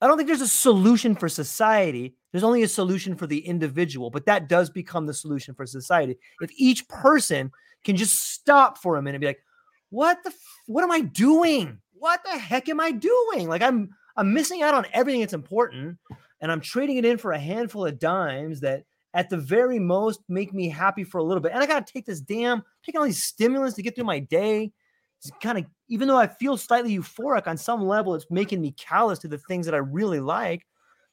i 0.00 0.06
don't 0.06 0.16
think 0.16 0.26
there's 0.26 0.40
a 0.40 0.48
solution 0.48 1.14
for 1.14 1.28
society 1.28 2.16
there's 2.32 2.44
only 2.44 2.62
a 2.62 2.68
solution 2.68 3.14
for 3.14 3.26
the 3.26 3.38
individual, 3.38 4.10
but 4.10 4.26
that 4.26 4.48
does 4.48 4.70
become 4.70 5.06
the 5.06 5.14
solution 5.14 5.54
for 5.54 5.66
society. 5.66 6.18
If 6.40 6.50
each 6.56 6.88
person 6.88 7.52
can 7.84 7.96
just 7.96 8.32
stop 8.32 8.78
for 8.78 8.96
a 8.96 9.02
minute 9.02 9.16
and 9.16 9.20
be 9.20 9.26
like, 9.26 9.44
what 9.90 10.18
the, 10.24 10.30
f- 10.30 10.62
what 10.66 10.82
am 10.82 10.90
I 10.90 11.02
doing? 11.02 11.78
What 11.92 12.24
the 12.24 12.38
heck 12.38 12.70
am 12.70 12.80
I 12.80 12.90
doing? 12.90 13.48
Like 13.48 13.60
I'm, 13.60 13.90
I'm 14.16 14.32
missing 14.32 14.62
out 14.62 14.74
on 14.74 14.86
everything 14.94 15.20
that's 15.20 15.34
important 15.34 15.98
and 16.40 16.50
I'm 16.50 16.60
trading 16.60 16.96
it 16.96 17.04
in 17.04 17.18
for 17.18 17.32
a 17.32 17.38
handful 17.38 17.84
of 17.84 17.98
dimes 17.98 18.60
that 18.60 18.84
at 19.14 19.28
the 19.30 19.36
very 19.36 19.78
most 19.78 20.20
make 20.28 20.52
me 20.52 20.68
happy 20.68 21.04
for 21.04 21.18
a 21.18 21.22
little 21.22 21.40
bit. 21.40 21.52
And 21.52 21.62
I 21.62 21.66
got 21.66 21.86
to 21.86 21.92
take 21.92 22.06
this 22.06 22.20
damn, 22.20 22.62
taking 22.84 22.98
all 22.98 23.04
these 23.04 23.22
stimulants 23.22 23.76
to 23.76 23.82
get 23.82 23.94
through 23.94 24.04
my 24.04 24.18
day. 24.18 24.72
It's 25.20 25.30
kind 25.40 25.58
of, 25.58 25.66
even 25.88 26.08
though 26.08 26.16
I 26.16 26.26
feel 26.26 26.56
slightly 26.56 26.96
euphoric 26.96 27.46
on 27.46 27.56
some 27.56 27.86
level, 27.86 28.14
it's 28.14 28.26
making 28.30 28.60
me 28.60 28.72
callous 28.72 29.18
to 29.20 29.28
the 29.28 29.38
things 29.38 29.66
that 29.66 29.74
I 29.74 29.78
really 29.78 30.20
like. 30.20 30.66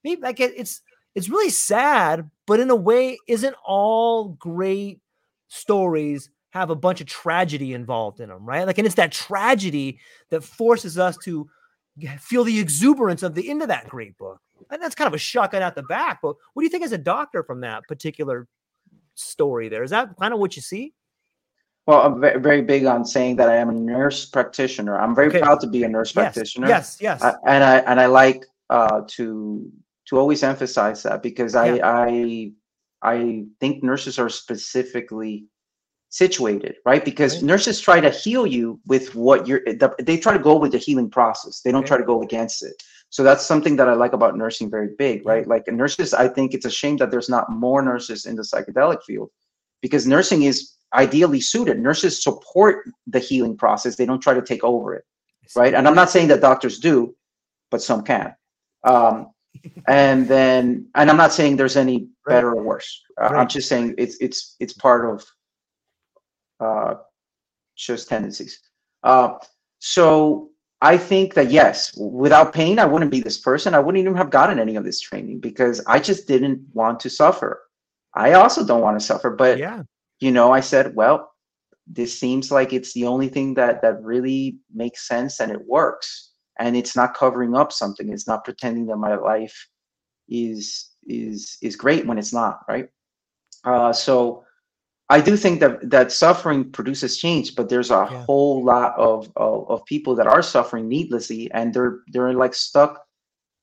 Maybe 0.03 0.21
like 0.21 0.39
it's, 0.39 0.81
it's 1.13 1.29
really 1.29 1.49
sad, 1.49 2.29
but 2.47 2.59
in 2.59 2.69
a 2.69 2.75
way, 2.75 3.17
isn't 3.27 3.55
all 3.65 4.29
great 4.29 4.99
stories 5.49 6.29
have 6.51 6.69
a 6.69 6.75
bunch 6.75 7.01
of 7.01 7.07
tragedy 7.07 7.73
involved 7.73 8.19
in 8.19 8.29
them, 8.29 8.45
right? 8.45 8.65
Like, 8.65 8.77
and 8.77 8.87
it's 8.87 8.95
that 8.95 9.11
tragedy 9.11 9.99
that 10.29 10.43
forces 10.43 10.97
us 10.97 11.17
to 11.17 11.47
feel 12.19 12.43
the 12.43 12.59
exuberance 12.59 13.21
of 13.21 13.35
the 13.35 13.49
end 13.49 13.61
of 13.61 13.67
that 13.67 13.89
great 13.89 14.17
book. 14.17 14.39
And 14.71 14.81
that's 14.81 14.95
kind 14.95 15.07
of 15.07 15.13
a 15.13 15.19
shotgun 15.19 15.61
at 15.61 15.75
the 15.75 15.83
back. 15.83 16.19
But 16.21 16.35
what 16.53 16.61
do 16.61 16.65
you 16.65 16.69
think 16.69 16.83
as 16.83 16.91
a 16.91 16.97
doctor 16.97 17.43
from 17.43 17.61
that 17.61 17.83
particular 17.87 18.47
story 19.15 19.69
there? 19.69 19.83
Is 19.83 19.91
that 19.91 20.15
kind 20.19 20.33
of 20.33 20.39
what 20.39 20.55
you 20.55 20.61
see? 20.61 20.93
Well, 21.87 22.01
I'm 22.01 22.21
very 22.21 22.61
big 22.61 22.85
on 22.85 23.03
saying 23.03 23.37
that 23.37 23.49
I 23.49 23.55
am 23.55 23.69
a 23.69 23.73
nurse 23.73 24.25
practitioner. 24.25 24.99
I'm 24.99 25.15
very 25.15 25.29
okay. 25.29 25.39
proud 25.39 25.59
to 25.61 25.67
be 25.67 25.83
a 25.83 25.89
nurse 25.89 26.09
yes. 26.09 26.13
practitioner. 26.13 26.67
Yes, 26.67 26.99
yes. 27.01 27.23
I, 27.23 27.33
and 27.47 27.63
I 27.63 27.77
and 27.77 27.99
I 27.99 28.05
like 28.05 28.45
uh, 28.69 29.01
to 29.07 29.71
to 30.07 30.17
always 30.17 30.43
emphasize 30.43 31.01
that 31.03 31.23
because 31.23 31.55
I 31.55 31.73
yeah. 31.73 31.87
I 31.87 32.51
I 33.01 33.45
think 33.59 33.83
nurses 33.83 34.19
are 34.19 34.29
specifically 34.29 35.45
situated, 36.09 36.75
right? 36.85 37.03
Because 37.03 37.35
right. 37.35 37.43
nurses 37.43 37.79
try 37.79 37.99
to 37.99 38.09
heal 38.09 38.45
you 38.45 38.79
with 38.85 39.15
what 39.15 39.47
you're 39.47 39.61
they 39.99 40.17
try 40.17 40.33
to 40.33 40.43
go 40.43 40.57
with 40.57 40.73
the 40.73 40.77
healing 40.77 41.09
process. 41.09 41.61
They 41.61 41.71
don't 41.71 41.87
try 41.87 41.97
to 41.97 42.03
go 42.03 42.21
against 42.21 42.63
it. 42.63 42.83
So 43.09 43.23
that's 43.23 43.45
something 43.45 43.75
that 43.77 43.89
I 43.89 43.93
like 43.93 44.13
about 44.13 44.37
nursing 44.37 44.69
very 44.69 44.89
big, 44.97 45.25
right? 45.25 45.47
Like 45.47 45.67
nurses, 45.67 46.13
I 46.13 46.27
think 46.27 46.53
it's 46.53 46.65
a 46.65 46.71
shame 46.71 46.97
that 46.97 47.09
there's 47.09 47.29
not 47.29 47.51
more 47.51 47.81
nurses 47.81 48.25
in 48.25 48.35
the 48.35 48.43
psychedelic 48.43 49.03
field 49.03 49.31
because 49.81 50.05
nursing 50.05 50.43
is 50.43 50.73
ideally 50.93 51.41
suited. 51.41 51.79
Nurses 51.79 52.21
support 52.21 52.85
the 53.07 53.19
healing 53.19 53.57
process. 53.57 53.95
They 53.95 54.05
don't 54.05 54.21
try 54.21 54.33
to 54.35 54.41
take 54.41 54.63
over 54.63 54.93
it, 54.93 55.05
right? 55.55 55.73
And 55.73 55.87
I'm 55.87 55.95
not 55.95 56.11
saying 56.11 56.27
that 56.27 56.41
doctors 56.41 56.79
do, 56.79 57.15
but 57.71 57.81
some 57.81 58.03
can. 58.03 58.35
Um, 58.83 59.31
and 59.87 60.27
then 60.27 60.85
and 60.95 61.09
i'm 61.09 61.17
not 61.17 61.33
saying 61.33 61.55
there's 61.55 61.75
any 61.75 62.07
better 62.25 62.51
or 62.51 62.61
worse 62.61 63.01
uh, 63.19 63.25
right. 63.25 63.39
i'm 63.41 63.47
just 63.47 63.67
saying 63.67 63.95
it's 63.97 64.17
it's 64.21 64.55
it's 64.59 64.73
part 64.73 65.09
of 65.09 65.25
uh 66.59 66.95
just 67.75 68.07
tendencies 68.07 68.59
uh 69.03 69.33
so 69.79 70.49
i 70.81 70.97
think 70.97 71.33
that 71.33 71.51
yes 71.51 71.95
without 71.97 72.53
pain 72.53 72.79
i 72.79 72.85
wouldn't 72.85 73.11
be 73.11 73.21
this 73.21 73.37
person. 73.37 73.73
I 73.73 73.79
wouldn't 73.79 74.01
even 74.01 74.15
have 74.15 74.29
gotten 74.29 74.59
any 74.59 74.75
of 74.75 74.83
this 74.83 74.99
training 74.99 75.39
because 75.39 75.81
i 75.87 75.99
just 75.99 76.27
didn't 76.27 76.61
want 76.73 76.99
to 77.01 77.09
suffer. 77.09 77.61
I 78.13 78.33
also 78.33 78.65
don't 78.65 78.81
want 78.81 78.99
to 78.99 79.05
suffer 79.05 79.29
but 79.29 79.57
yeah. 79.57 79.83
you 80.19 80.31
know 80.31 80.51
i 80.51 80.59
said 80.59 80.95
well 80.95 81.29
this 81.89 82.17
seems 82.17 82.51
like 82.51 82.71
it's 82.71 82.93
the 82.93 83.05
only 83.05 83.27
thing 83.27 83.55
that 83.55 83.81
that 83.81 84.01
really 84.03 84.59
makes 84.71 85.07
sense 85.07 85.39
and 85.39 85.51
it 85.51 85.65
works. 85.65 86.31
And 86.59 86.77
it's 86.77 86.95
not 86.95 87.15
covering 87.15 87.55
up 87.55 87.71
something. 87.71 88.09
It's 88.09 88.27
not 88.27 88.43
pretending 88.43 88.85
that 88.87 88.97
my 88.97 89.15
life 89.15 89.67
is 90.27 90.91
is 91.07 91.57
is 91.61 91.75
great 91.75 92.05
when 92.05 92.19
it's 92.19 92.33
not 92.33 92.59
right? 92.67 92.89
Uh, 93.63 93.91
so 93.91 94.43
i 95.09 95.19
do 95.21 95.35
think 95.35 95.59
that 95.59 95.89
that 95.89 96.11
suffering 96.11 96.71
produces 96.71 97.17
change 97.17 97.55
but 97.55 97.69
there's 97.69 97.91
a 97.91 98.07
yeah. 98.11 98.23
whole 98.25 98.63
lot 98.63 98.97
of, 98.97 99.31
of, 99.35 99.69
of 99.69 99.85
people 99.85 100.15
that 100.15 100.27
are 100.27 100.41
suffering 100.41 100.87
needlessly 100.87 101.51
and 101.51 101.73
they're 101.73 101.99
they're 102.07 102.33
like 102.33 102.53
stuck 102.53 103.03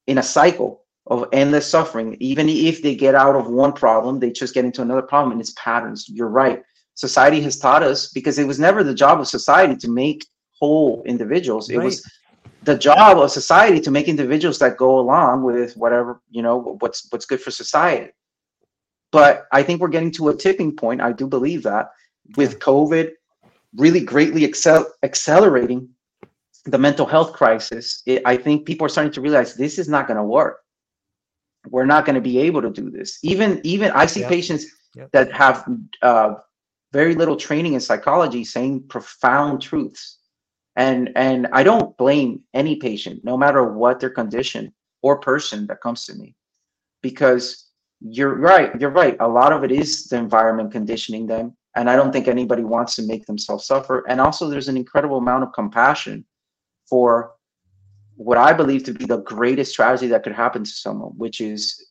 in 0.07 0.19
a 0.19 0.23
cycle 0.23 0.83
of 1.09 1.29
endless 1.33 1.69
suffering. 1.69 2.17
Even 2.21 2.49
if 2.49 2.83
they 2.83 2.95
get 2.95 3.15
out 3.15 3.37
of 3.37 3.49
one 3.49 3.73
problem 3.73 4.19
they 4.19 4.31
just 4.31 4.55
get 4.55 4.65
into 4.65 4.83
another 4.83 5.03
problem 5.03 5.33
and 5.33 5.41
it's 5.41 5.53
patterns. 5.57 6.09
You're 6.09 6.29
right. 6.29 6.63
Society 6.95 7.41
has 7.43 7.59
taught 7.59 7.83
us 7.83 8.09
because 8.09 8.39
it 8.39 8.47
was 8.47 8.59
never 8.59 8.83
the 8.83 8.95
job 8.95 9.21
of 9.21 9.29
society 9.29 9.77
to 9.77 9.91
make 9.91 10.27
whole 10.59 11.03
individuals. 11.05 11.69
It 11.69 11.79
was 11.79 12.03
the 12.63 12.77
job 12.77 13.19
of 13.19 13.31
society 13.31 13.81
to 13.81 13.91
make 13.91 14.09
individuals 14.09 14.59
that 14.59 14.77
go 14.77 14.99
along 14.99 15.45
with 15.45 15.77
whatever 15.77 16.21
you 16.31 16.43
know 16.43 16.77
what's 16.81 17.07
what's 17.11 17.27
good 17.27 17.41
for 17.41 17.53
society 17.53 18.11
but 19.13 19.47
i 19.53 19.63
think 19.63 19.81
we're 19.81 19.89
getting 19.89 20.11
to 20.11 20.29
a 20.29 20.37
tipping 20.37 20.75
point 20.75 21.01
i 21.01 21.13
do 21.13 21.27
believe 21.27 21.63
that 21.63 21.91
with 22.37 22.59
covid 22.59 23.13
really 23.77 24.01
greatly 24.01 24.45
excel, 24.45 24.87
accelerating 25.03 25.89
the 26.65 26.79
mental 26.79 27.07
health 27.07 27.33
crisis 27.33 28.03
it, 28.07 28.23
i 28.25 28.37
think 28.37 28.67
people 28.67 28.85
are 28.85 28.89
starting 28.89 29.13
to 29.13 29.21
realize 29.21 29.55
this 29.55 29.79
is 29.79 29.89
not 29.89 30.07
going 30.07 30.17
to 30.17 30.23
work. 30.23 30.59
We're 31.69 31.87
not 31.87 32.05
going 32.05 32.15
to 32.15 32.21
be 32.21 32.39
able 32.39 32.63
to 32.63 32.71
do 32.71 32.91
this. 32.91 33.19
Even 33.23 33.61
even 33.65 33.91
i 33.93 34.07
see 34.07 34.23
patients 34.25 34.67
that 35.13 35.33
have 35.33 35.69
uh, 36.03 36.35
very 36.93 37.15
little 37.15 37.37
training 37.37 37.75
in 37.75 37.81
psychology 37.81 38.45
saying 38.45 38.85
profound 38.89 39.63
truths. 39.63 40.19
And 40.77 41.11
and 41.17 41.49
i 41.53 41.63
don't 41.63 41.97
blame 41.97 42.43
any 42.55 42.77
patient 42.77 43.25
no 43.25 43.37
matter 43.37 43.65
what 43.65 44.01
their 44.01 44.11
condition 44.11 44.73
or 45.03 45.19
person 45.19 45.67
that 45.69 45.81
comes 45.81 46.05
to 46.07 46.15
me. 46.15 46.35
Because 47.03 47.66
you're 48.01 48.35
right 48.35 48.79
you're 48.81 48.91
right 48.91 49.17
a 49.21 49.29
lot 49.29 49.53
of 49.53 49.65
it 49.65 49.73
is 49.73 50.07
the 50.09 50.17
environment 50.17 50.71
conditioning 50.71 51.27
them 51.27 51.57
and 51.77 51.91
I 51.91 51.95
don't 51.95 52.11
think 52.11 52.27
anybody 52.27 52.65
wants 52.65 52.97
to 52.97 53.03
make 53.03 53.27
themselves 53.27 53.67
suffer. 53.67 54.03
And 54.09 54.19
also, 54.19 54.49
there's 54.49 54.69
an 54.69 54.79
incredible 54.79 55.19
amount 55.19 55.45
of 55.45 55.53
compassion 55.53 56.25
for 56.89 57.35
what 58.17 58.39
I 58.39 58.55
believe 58.55 58.83
to 58.85 58.95
be 58.95 59.05
the 59.05 59.19
greatest 59.19 59.75
tragedy 59.75 60.09
that 60.09 60.23
could 60.23 60.33
happen 60.33 60.65
to 60.65 60.71
someone, 60.71 61.13
which 61.19 61.43
is, 61.43 61.89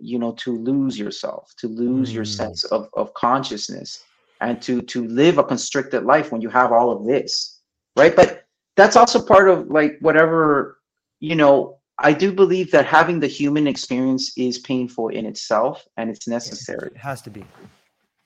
you 0.00 0.18
know, 0.18 0.32
to 0.32 0.56
lose 0.56 0.98
yourself, 0.98 1.52
to 1.58 1.68
lose 1.68 2.10
mm. 2.10 2.14
your 2.14 2.24
sense 2.24 2.64
of, 2.64 2.88
of 2.94 3.12
consciousness, 3.12 4.02
and 4.40 4.62
to 4.62 4.80
to 4.80 5.06
live 5.06 5.36
a 5.36 5.44
constricted 5.44 6.04
life 6.04 6.32
when 6.32 6.40
you 6.40 6.48
have 6.48 6.72
all 6.72 6.90
of 6.90 7.04
this, 7.04 7.60
right? 7.96 8.16
But 8.16 8.44
that's 8.76 8.96
also 8.96 9.20
part 9.20 9.50
of 9.50 9.68
like 9.68 9.98
whatever, 10.00 10.78
you 11.20 11.36
know. 11.36 11.76
I 12.00 12.12
do 12.12 12.32
believe 12.32 12.70
that 12.70 12.86
having 12.86 13.20
the 13.20 13.26
human 13.26 13.66
experience 13.66 14.32
is 14.36 14.58
painful 14.58 15.08
in 15.08 15.26
itself, 15.26 15.86
and 15.96 16.10
it's 16.10 16.26
necessary. 16.26 16.90
It 16.94 16.96
has 16.96 17.22
to 17.22 17.30
be 17.30 17.44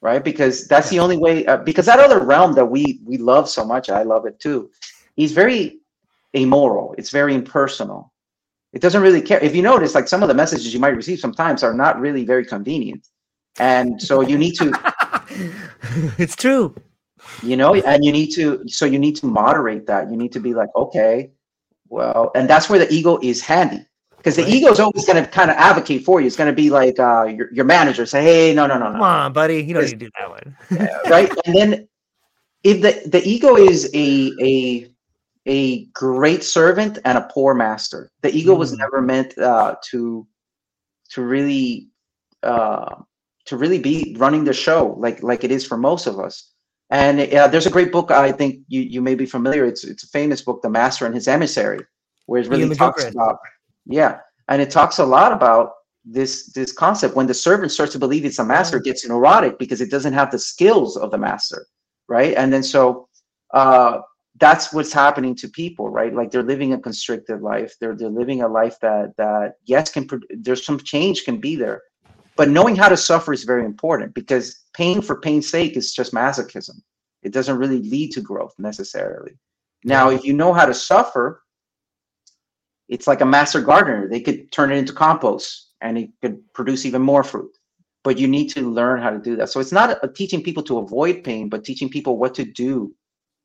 right? 0.04 0.22
Because 0.22 0.68
that's 0.68 0.90
the 0.90 1.00
only 1.00 1.16
way. 1.16 1.44
Uh, 1.46 1.56
because 1.56 1.86
that 1.86 1.98
other 1.98 2.20
realm 2.20 2.52
that 2.54 2.66
we 2.66 3.00
we 3.04 3.16
love 3.16 3.48
so 3.48 3.64
much, 3.64 3.90
I 3.90 4.02
love 4.04 4.26
it 4.26 4.38
too. 4.38 4.70
He's 5.16 5.32
very 5.32 5.80
amoral. 6.36 6.94
It's 6.98 7.10
very 7.10 7.34
impersonal. 7.34 8.12
It 8.72 8.82
doesn't 8.82 9.02
really 9.02 9.22
care. 9.22 9.42
If 9.42 9.56
you 9.56 9.62
notice, 9.62 9.94
like 9.94 10.06
some 10.06 10.22
of 10.22 10.28
the 10.28 10.34
messages 10.34 10.72
you 10.74 10.80
might 10.80 10.96
receive 10.96 11.18
sometimes 11.18 11.62
are 11.62 11.74
not 11.74 11.98
really 11.98 12.24
very 12.24 12.44
convenient, 12.44 13.08
and 13.58 14.00
so 14.00 14.20
you 14.20 14.36
need 14.38 14.54
to. 14.56 14.66
it's 16.18 16.36
true. 16.36 16.74
You 17.42 17.56
know, 17.56 17.74
and 17.74 18.04
you 18.04 18.12
need 18.12 18.30
to. 18.34 18.62
So 18.68 18.84
you 18.84 18.98
need 18.98 19.16
to 19.16 19.26
moderate 19.26 19.86
that. 19.86 20.10
You 20.10 20.18
need 20.18 20.32
to 20.32 20.40
be 20.40 20.52
like, 20.52 20.68
okay, 20.76 21.30
well, 21.94 22.30
and 22.34 22.48
that's 22.48 22.68
where 22.68 22.78
the 22.78 22.92
ego 22.92 23.18
is 23.22 23.40
handy 23.40 23.86
because 24.16 24.36
the 24.36 24.42
right. 24.42 24.52
ego 24.52 24.70
is 24.70 24.80
always 24.80 25.04
going 25.06 25.22
to 25.22 25.30
kind 25.30 25.50
of 25.50 25.56
advocate 25.56 26.04
for 26.04 26.20
you. 26.20 26.26
It's 26.26 26.36
going 26.36 26.50
to 26.50 26.56
be 26.56 26.70
like 26.70 26.98
uh, 26.98 27.24
your, 27.24 27.52
your 27.52 27.64
manager 27.64 28.04
say, 28.06 28.22
"Hey, 28.22 28.54
no, 28.54 28.66
no, 28.66 28.78
no, 28.78 28.86
no, 28.86 28.92
come 28.92 29.02
on, 29.02 29.32
buddy, 29.32 29.62
you 29.62 29.74
don't 29.74 29.84
need 29.84 29.90
to 29.90 29.96
do 29.96 30.10
that 30.18 30.30
one." 30.30 30.56
right, 31.10 31.30
and 31.46 31.54
then 31.54 31.88
if 32.64 32.82
the 32.82 33.08
the 33.08 33.22
ego 33.26 33.56
is 33.56 33.90
a 33.94 34.32
a 34.40 34.90
a 35.46 35.84
great 35.86 36.42
servant 36.42 36.98
and 37.04 37.18
a 37.18 37.28
poor 37.30 37.54
master. 37.54 38.10
The 38.22 38.34
ego 38.34 38.54
mm 38.54 38.58
was 38.58 38.72
never 38.72 39.02
meant 39.02 39.36
uh, 39.38 39.76
to 39.90 40.26
to 41.10 41.22
really 41.22 41.88
uh, 42.42 42.96
to 43.46 43.56
really 43.56 43.78
be 43.78 44.16
running 44.18 44.44
the 44.44 44.54
show 44.54 44.94
like 44.98 45.22
like 45.22 45.44
it 45.44 45.50
is 45.50 45.66
for 45.66 45.76
most 45.76 46.06
of 46.06 46.18
us. 46.18 46.53
And 46.94 47.20
uh, 47.34 47.48
there's 47.48 47.66
a 47.66 47.70
great 47.70 47.90
book 47.90 48.12
I 48.12 48.30
think 48.30 48.60
you 48.68 48.80
you 48.80 49.02
may 49.02 49.16
be 49.16 49.26
familiar. 49.26 49.64
It's 49.64 49.82
it's 49.82 50.04
a 50.04 50.08
famous 50.08 50.42
book, 50.42 50.62
The 50.62 50.70
Master 50.70 51.06
and 51.06 51.14
His 51.14 51.26
Emissary, 51.26 51.80
where 52.26 52.40
it 52.40 52.48
really 52.48 52.76
talks 52.76 53.04
about 53.04 53.38
yeah, 53.84 54.18
and 54.48 54.62
it 54.62 54.70
talks 54.70 54.98
a 55.00 55.04
lot 55.04 55.32
about 55.32 55.72
this 56.04 56.52
this 56.52 56.70
concept. 56.72 57.16
When 57.16 57.26
the 57.26 57.34
servant 57.34 57.72
starts 57.72 57.92
to 57.94 57.98
believe 57.98 58.24
it's 58.24 58.38
a 58.38 58.44
master 58.44 58.76
it 58.76 58.84
gets 58.84 59.04
neurotic 59.04 59.58
because 59.58 59.80
it 59.80 59.90
doesn't 59.90 60.12
have 60.12 60.30
the 60.30 60.38
skills 60.38 60.96
of 60.96 61.10
the 61.10 61.18
master 61.18 61.66
right? 62.08 62.34
And 62.36 62.52
then 62.52 62.62
so 62.62 63.08
uh 63.52 63.98
that's 64.40 64.72
what's 64.72 64.92
happening 64.92 65.34
to 65.36 65.48
people 65.48 65.88
right? 65.88 66.14
Like 66.14 66.30
they're 66.30 66.42
living 66.54 66.72
a 66.74 66.78
constricted 66.78 67.40
life. 67.40 67.74
They're 67.80 67.96
they're 67.96 68.08
living 68.08 68.42
a 68.42 68.48
life 68.48 68.76
that 68.82 69.16
that 69.16 69.54
yes 69.64 69.90
can 69.90 70.08
there's 70.30 70.64
some 70.64 70.78
change 70.78 71.24
can 71.24 71.38
be 71.40 71.56
there 71.56 71.82
but 72.36 72.48
knowing 72.48 72.76
how 72.76 72.88
to 72.88 72.96
suffer 72.96 73.32
is 73.32 73.44
very 73.44 73.64
important 73.64 74.14
because 74.14 74.62
pain 74.74 75.00
for 75.00 75.20
pain's 75.20 75.48
sake 75.48 75.76
is 75.76 75.92
just 75.92 76.12
masochism 76.12 76.80
it 77.22 77.32
doesn't 77.32 77.58
really 77.58 77.82
lead 77.82 78.10
to 78.10 78.20
growth 78.20 78.54
necessarily 78.58 79.32
now 79.84 80.10
if 80.10 80.24
you 80.24 80.32
know 80.32 80.52
how 80.52 80.66
to 80.66 80.74
suffer 80.74 81.42
it's 82.88 83.06
like 83.06 83.20
a 83.20 83.26
master 83.26 83.60
gardener. 83.60 84.08
They 84.08 84.20
could 84.20 84.50
turn 84.52 84.70
it 84.70 84.76
into 84.76 84.92
compost 84.92 85.70
and 85.80 85.98
it 85.98 86.10
could 86.22 86.40
produce 86.52 86.84
even 86.84 87.02
more 87.02 87.24
fruit. 87.24 87.50
But 88.02 88.18
you 88.18 88.28
need 88.28 88.48
to 88.48 88.70
learn 88.70 89.00
how 89.00 89.10
to 89.10 89.18
do 89.18 89.34
that. 89.36 89.48
So 89.48 89.60
it's 89.60 89.72
not 89.72 89.98
a, 90.02 90.08
teaching 90.08 90.42
people 90.42 90.62
to 90.64 90.78
avoid 90.78 91.24
pain, 91.24 91.48
but 91.48 91.64
teaching 91.64 91.88
people 91.88 92.18
what 92.18 92.34
to 92.34 92.44
do 92.44 92.94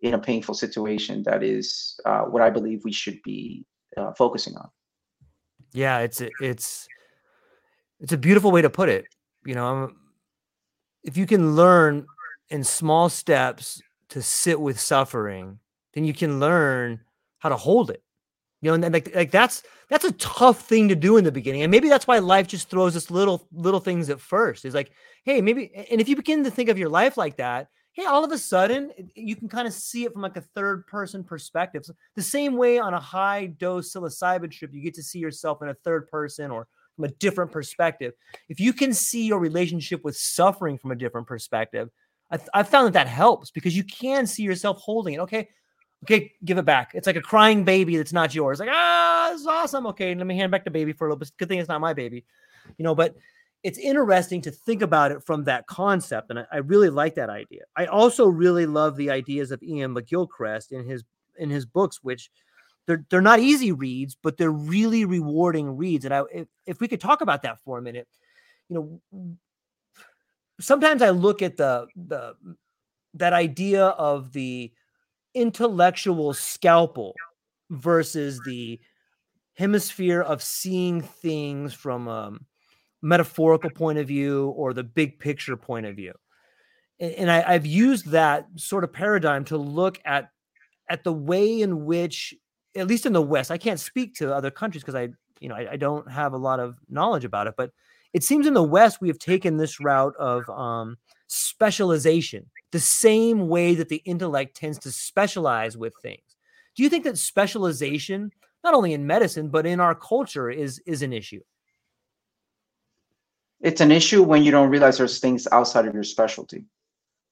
in 0.01 0.13
a 0.13 0.19
painful 0.19 0.53
situation. 0.53 1.23
That 1.23 1.43
is 1.43 1.97
uh, 2.05 2.23
what 2.23 2.41
I 2.41 2.49
believe 2.49 2.81
we 2.83 2.91
should 2.91 3.21
be 3.23 3.65
uh, 3.95 4.11
focusing 4.17 4.55
on. 4.57 4.69
Yeah, 5.71 5.99
it's 5.99 6.21
it's 6.41 6.87
it's 7.99 8.13
a 8.13 8.17
beautiful 8.17 8.51
way 8.51 8.61
to 8.61 8.69
put 8.69 8.89
it. 8.89 9.05
You 9.45 9.55
know, 9.55 9.65
um, 9.65 9.95
if 11.03 11.17
you 11.17 11.25
can 11.25 11.55
learn 11.55 12.05
in 12.49 12.63
small 12.63 13.09
steps 13.09 13.81
to 14.09 14.21
sit 14.21 14.59
with 14.59 14.79
suffering, 14.79 15.59
then 15.93 16.03
you 16.03 16.13
can 16.13 16.39
learn 16.39 17.01
how 17.39 17.49
to 17.49 17.55
hold 17.55 17.89
it 17.89 18.03
you 18.61 18.69
know, 18.69 18.75
and 18.85 18.93
like 18.93 19.15
like 19.15 19.31
that's 19.31 19.63
that's 19.89 20.03
a 20.03 20.11
tough 20.13 20.61
thing 20.61 20.89
to 20.89 20.95
do 20.95 21.17
in 21.17 21.23
the 21.23 21.31
beginning, 21.31 21.61
and 21.61 21.71
maybe 21.71 21.87
that's 21.87 22.07
why 22.07 22.19
life 22.19 22.47
just 22.47 22.69
throws 22.69 22.95
us 22.95 23.09
little 23.09 23.47
little 23.53 23.79
things 23.79 24.09
at 24.09 24.19
first. 24.19 24.65
It's 24.65 24.75
like, 24.75 24.91
hey, 25.23 25.41
maybe, 25.41 25.71
and 25.89 26.01
if 26.01 26.09
you 26.09 26.15
begin 26.15 26.43
to 26.43 26.51
think 26.51 26.69
of 26.69 26.77
your 26.77 26.89
life 26.89 27.15
like 27.15 27.37
that, 27.37 27.69
hey, 27.93 28.05
all 28.05 28.23
of 28.23 28.31
a 28.31 28.37
sudden 28.37 28.91
you 29.15 29.35
can 29.35 29.47
kind 29.47 29.67
of 29.67 29.73
see 29.73 30.03
it 30.03 30.11
from 30.11 30.21
like 30.21 30.35
a 30.35 30.41
third 30.41 30.85
person 30.87 31.23
perspective. 31.23 31.85
So 31.85 31.93
the 32.15 32.21
same 32.21 32.57
way 32.57 32.79
on 32.79 32.93
a 32.93 32.99
high 32.99 33.45
dose 33.45 33.93
psilocybin 33.93 34.51
trip, 34.51 34.73
you 34.73 34.81
get 34.81 34.93
to 34.95 35.03
see 35.03 35.19
yourself 35.19 35.61
in 35.61 35.69
a 35.69 35.73
third 35.73 36.09
person 36.09 36.51
or 36.51 36.67
from 36.99 37.05
a 37.05 37.15
different 37.15 37.49
perspective. 37.49 38.13
If 38.49 38.59
you 38.59 38.73
can 38.73 38.93
see 38.93 39.25
your 39.25 39.39
relationship 39.39 40.03
with 40.03 40.17
suffering 40.17 40.77
from 40.77 40.91
a 40.91 40.95
different 40.95 41.27
perspective, 41.27 41.89
I, 42.29 42.39
I 42.53 42.63
found 42.63 42.87
that 42.87 42.93
that 42.93 43.07
helps 43.07 43.51
because 43.51 43.75
you 43.75 43.85
can 43.85 44.27
see 44.27 44.43
yourself 44.43 44.79
holding 44.79 45.13
it. 45.13 45.19
Okay, 45.21 45.47
Okay, 46.03 46.31
give 46.45 46.57
it 46.57 46.63
back. 46.63 46.91
It's 46.93 47.07
like 47.07 47.17
a 47.17 47.21
crying 47.21 47.65
baby 47.65 47.97
that's 47.97 48.13
not 48.13 48.33
yours. 48.33 48.61
Like, 48.61 48.69
ah, 48.71 49.29
this 49.31 49.41
is 49.41 49.47
awesome. 49.47 49.85
Okay, 49.87 50.15
let 50.15 50.25
me 50.25 50.37
hand 50.37 50.49
back 50.49 50.63
the 50.63 50.71
baby 50.71 50.93
for 50.93 51.05
a 51.05 51.09
little 51.09 51.19
bit. 51.19 51.29
Good 51.37 51.49
thing 51.49 51.59
it's 51.59 51.67
not 51.67 51.81
my 51.81 51.93
baby. 51.93 52.23
You 52.77 52.83
know, 52.83 52.95
but 52.95 53.15
it's 53.63 53.77
interesting 53.77 54.41
to 54.43 54.51
think 54.51 54.81
about 54.81 55.11
it 55.11 55.21
from 55.25 55.43
that 55.43 55.67
concept. 55.67 56.29
And 56.29 56.39
I, 56.39 56.45
I 56.53 56.57
really 56.59 56.89
like 56.89 57.15
that 57.15 57.29
idea. 57.29 57.63
I 57.75 57.87
also 57.87 58.27
really 58.27 58.65
love 58.65 58.95
the 58.95 59.09
ideas 59.09 59.51
of 59.51 59.61
Iain 59.61 59.93
McGilchrist 59.93 60.71
in 60.71 60.85
his 60.85 61.03
in 61.37 61.49
his 61.49 61.65
books, 61.65 61.99
which 62.01 62.29
they're 62.89 63.05
they're 63.11 63.21
not 63.21 63.39
easy 63.39 63.71
reads, 63.71 64.17
but 64.21 64.37
they're 64.37 64.49
really 64.49 65.05
rewarding 65.05 65.77
reads. 65.77 66.05
And 66.05 66.13
I 66.13 66.23
if, 66.33 66.47
if 66.65 66.81
we 66.81 66.87
could 66.87 66.99
talk 66.99 67.21
about 67.21 67.43
that 67.43 67.59
for 67.63 67.77
a 67.77 67.81
minute, 67.83 68.07
you 68.67 68.99
know, 69.11 69.31
sometimes 70.59 71.03
I 71.03 71.11
look 71.11 71.43
at 71.43 71.55
the 71.55 71.85
the 71.95 72.33
that 73.13 73.33
idea 73.33 73.85
of 73.85 74.33
the 74.33 74.71
intellectual 75.35 76.33
scalpel 76.33 77.13
versus 77.69 78.41
the 78.43 78.79
hemisphere 79.53 80.21
of 80.21 80.41
seeing 80.41 81.01
things 81.01 81.75
from 81.75 82.07
a 82.07 82.33
metaphorical 83.03 83.69
point 83.69 83.99
of 83.99 84.07
view 84.07 84.47
or 84.57 84.73
the 84.73 84.83
big 84.83 85.19
picture 85.19 85.55
point 85.55 85.85
of 85.85 85.95
view. 85.95 86.13
And, 86.99 87.11
and 87.13 87.31
I, 87.31 87.43
I've 87.45 87.67
used 87.67 88.07
that 88.07 88.47
sort 88.55 88.83
of 88.83 88.91
paradigm 88.91 89.45
to 89.45 89.57
look 89.57 89.99
at 90.05 90.31
at 90.89 91.03
the 91.03 91.13
way 91.13 91.61
in 91.61 91.85
which, 91.85 92.33
at 92.79 92.87
least 92.87 93.05
in 93.05 93.13
the 93.13 93.21
West, 93.21 93.51
I 93.51 93.57
can't 93.57 93.79
speak 93.79 94.15
to 94.15 94.33
other 94.33 94.51
countries 94.51 94.83
because 94.83 94.95
I, 94.95 95.09
you 95.39 95.49
know, 95.49 95.55
I, 95.55 95.73
I, 95.73 95.77
don't 95.77 96.09
have 96.09 96.33
a 96.33 96.37
lot 96.37 96.59
of 96.59 96.77
knowledge 96.89 97.25
about 97.25 97.47
it. 97.47 97.55
But 97.57 97.71
it 98.13 98.23
seems 98.23 98.47
in 98.47 98.53
the 98.53 98.63
West 98.63 99.01
we 99.01 99.07
have 99.09 99.19
taken 99.19 99.57
this 99.57 99.79
route 99.79 100.15
of 100.17 100.49
um, 100.49 100.97
specialization 101.27 102.49
the 102.71 102.79
same 102.79 103.47
way 103.47 103.75
that 103.75 103.89
the 103.89 104.01
intellect 104.05 104.55
tends 104.55 104.79
to 104.79 104.91
specialize 104.91 105.77
with 105.77 105.93
things. 106.01 106.21
Do 106.75 106.83
you 106.83 106.89
think 106.89 107.03
that 107.03 107.17
specialization, 107.17 108.31
not 108.63 108.73
only 108.73 108.93
in 108.93 109.05
medicine, 109.05 109.49
but 109.49 109.65
in 109.65 109.79
our 109.79 109.95
culture, 109.95 110.49
is, 110.49 110.79
is 110.85 111.01
an 111.01 111.13
issue? 111.13 111.41
It's 113.61 113.81
an 113.81 113.91
issue 113.91 114.23
when 114.23 114.43
you 114.43 114.51
don't 114.51 114.69
realize 114.69 114.97
there's 114.97 115.19
things 115.19 115.47
outside 115.51 115.85
of 115.85 115.93
your 115.93 116.03
specialty, 116.03 116.63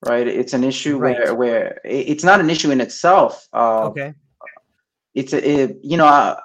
right? 0.06 0.28
It's 0.28 0.54
an 0.54 0.64
issue 0.64 0.98
right. 0.98 1.18
where 1.18 1.36
where 1.36 1.82
it's 1.86 2.24
not 2.24 2.42
an 2.42 2.50
issue 2.50 2.70
in 2.72 2.82
itself. 2.82 3.48
Uh, 3.54 3.86
okay. 3.86 4.14
It's 5.14 5.34
a, 5.34 5.62
it, 5.62 5.78
you 5.82 5.98
know, 5.98 6.06
uh, 6.06 6.36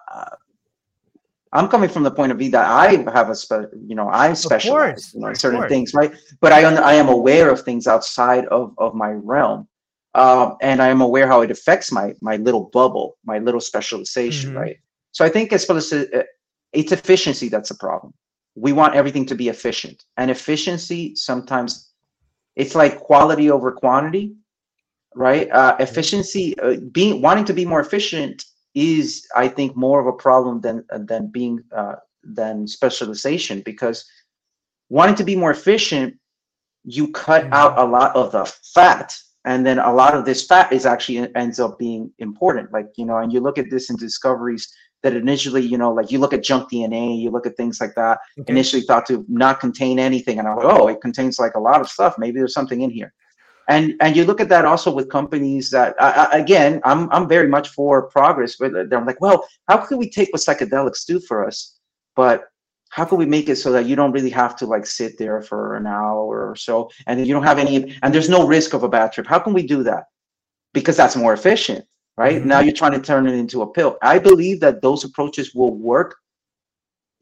I'm 1.53 1.69
coming 1.69 1.91
from 1.91 2.03
the 2.03 2.11
point 2.11 2.33
of 2.33 2.39
view 2.39 2.51
that 2.53 2.67
I 2.67 3.05
have 3.13 3.29
a 3.29 3.35
spe- 3.35 3.73
you 3.87 3.95
know 3.95 4.09
I 4.09 4.33
specialize 4.33 5.13
you 5.15 5.21
know, 5.21 5.29
in 5.29 5.35
certain 5.35 5.69
things, 5.69 5.93
right? 5.93 6.13
But 6.41 6.53
I 6.53 6.63
I 6.63 6.95
am 6.95 7.09
aware 7.09 7.51
of 7.51 7.61
things 7.61 7.87
outside 7.87 8.47
of 8.47 8.75
of 8.79 8.95
my 8.95 9.11
realm, 9.11 9.69
um, 10.15 10.57
and 10.63 10.81
I 10.81 10.89
am 10.89 11.03
aware 11.03 11.27
how 11.27 11.43
it 11.43 11.51
affects 11.51 11.93
my 11.93 12.15
my 12.23 12.37
little 12.37 12.71
bubble, 12.73 13.19
my 13.25 13.39
little 13.39 13.61
specialization, 13.61 14.51
mm-hmm. 14.51 14.59
right? 14.59 14.77
So 15.13 15.25
I 15.25 15.29
think 15.29 15.53
as 15.53 15.69
as 15.69 15.93
uh, 15.93 16.23
it's 16.73 16.93
efficiency 16.93 17.49
that's 17.49 17.71
a 17.71 17.77
problem. 17.77 18.15
We 18.55 18.73
want 18.73 18.95
everything 18.95 19.27
to 19.27 19.35
be 19.35 19.49
efficient, 19.49 20.05
and 20.17 20.31
efficiency 20.31 21.15
sometimes 21.17 21.93
it's 22.57 22.75
like 22.75 23.01
quality 23.01 23.51
over 23.51 23.73
quantity, 23.73 24.35
right? 25.15 25.51
Uh, 25.51 25.77
efficiency, 25.81 26.59
uh, 26.61 26.77
being 26.93 27.21
wanting 27.21 27.45
to 27.47 27.53
be 27.53 27.67
more 27.67 27.81
efficient 27.81 28.45
is 28.75 29.27
I 29.37 29.49
think 29.49 29.77
more 29.77 30.01
of 30.01 30.07
a 30.07 30.13
problem 30.13 30.61
than 30.61 30.85
than 30.91 31.29
being 31.29 31.63
uh, 31.75 31.97
than 32.23 32.67
specialization 32.67 33.61
because 33.61 34.05
wanting 34.89 35.15
to 35.17 35.25
be 35.25 35.37
more 35.37 35.51
efficient, 35.51 36.15
you 36.85 37.09
cut 37.13 37.45
mm-hmm. 37.45 37.55
out 37.55 37.79
a 37.79 37.85
lot 37.85 38.15
of 38.17 38.33
the 38.33 38.45
fat, 38.75 39.15
and 39.45 39.67
then 39.67 39.79
a 39.79 39.93
lot 39.93 40.15
of 40.15 40.25
this 40.25 40.47
fat 40.47 40.73
is 40.73 40.87
actually 40.87 41.29
ends 41.35 41.61
up 41.61 41.79
being 41.79 42.11
important. 42.19 42.73
Like 42.73 42.89
you 42.97 43.05
know, 43.05 43.19
and 43.19 43.33
you 43.33 43.41
look 43.41 43.59
at 43.59 43.71
this 43.71 43.91
in 43.91 43.97
discoveries 43.97 44.73
that 45.03 45.17
initially, 45.17 45.63
you 45.63 45.77
know, 45.77 45.93
like 45.93 46.13
you 46.13 46.19
look 46.19 46.33
at 46.33 46.45
junk 46.45 46.71
DNA, 46.71 47.21
you 47.21 47.31
look 47.31 47.47
at 47.47 47.57
things 47.57 47.81
like 47.81 47.93
that, 47.97 48.21
okay. 48.39 48.53
initially 48.53 48.83
thought 48.83 49.05
to 49.07 49.25
not 49.29 49.59
contain 49.59 49.99
anything, 49.99 50.39
and 50.39 50.49
I'm 50.49 50.57
like, 50.57 50.67
oh, 50.67 50.89
it 50.89 51.01
contains 51.01 51.39
like 51.39 51.55
a 51.57 51.61
lot 51.61 51.81
of 51.81 51.89
stuff. 51.89 52.15
Maybe 52.19 52.39
there's 52.39 52.55
something 52.55 52.83
in 52.83 52.91
here. 52.91 53.13
And 53.69 53.95
and 54.01 54.17
you 54.17 54.25
look 54.25 54.41
at 54.41 54.49
that 54.49 54.65
also 54.65 54.93
with 54.93 55.09
companies 55.09 55.71
that 55.71 55.95
uh, 55.99 56.29
again 56.33 56.81
i'm 56.85 57.11
i'm 57.11 57.29
very 57.29 57.49
much 57.49 57.69
for 57.69 58.03
progress 58.09 58.57
but 58.57 58.73
they're 58.89 59.05
like 59.05 59.21
well 59.21 59.47
how 59.69 59.79
can 59.79 59.99
we 59.99 60.09
take 60.09 60.29
what 60.33 60.43
psychedelics 60.43 61.07
do 61.07 61.21
for 61.21 61.47
us? 61.47 61.79
But 62.15 62.45
how 62.91 63.07
can 63.07 63.17
we 63.17 63.25
make 63.25 63.49
it 63.49 63.57
so 63.57 63.73
that 63.73 63.87
you 63.87 63.97
don't 63.97 64.13
really 64.13 64.31
have 64.31 64.55
to 64.57 64.67
like 64.67 64.85
sit 64.85 65.17
there 65.17 65.41
for 65.41 65.77
an 65.77 65.87
hour 65.87 66.51
or 66.51 66.57
so 66.57 66.91
and 67.07 67.27
you 67.27 67.33
don't 67.33 67.43
have 67.43 67.59
any 67.59 67.97
and 68.03 68.13
there's 68.13 68.29
no 68.29 68.47
risk 68.47 68.75
of 68.75 68.83
a 68.83 68.89
bad 68.89 69.13
trip? 69.13 69.27
How 69.27 69.39
can 69.39 69.55
we 69.55 69.67
do 69.67 69.83
that? 69.85 70.05
Because 70.75 70.97
that's 70.97 71.17
more 71.17 71.33
efficient 71.33 71.87
right? 72.19 72.41
Mm-hmm. 72.41 72.49
now 72.49 72.61
you're 72.61 72.75
trying 72.75 72.93
to 72.93 73.01
turn 73.01 73.27
it 73.27 73.35
into 73.35 73.63
a 73.63 73.73
pill. 73.73 73.97
I 74.03 74.19
believe 74.19 74.61
that 74.61 74.83
those 74.83 75.03
approaches 75.03 75.55
will 75.55 75.75
work 75.75 76.17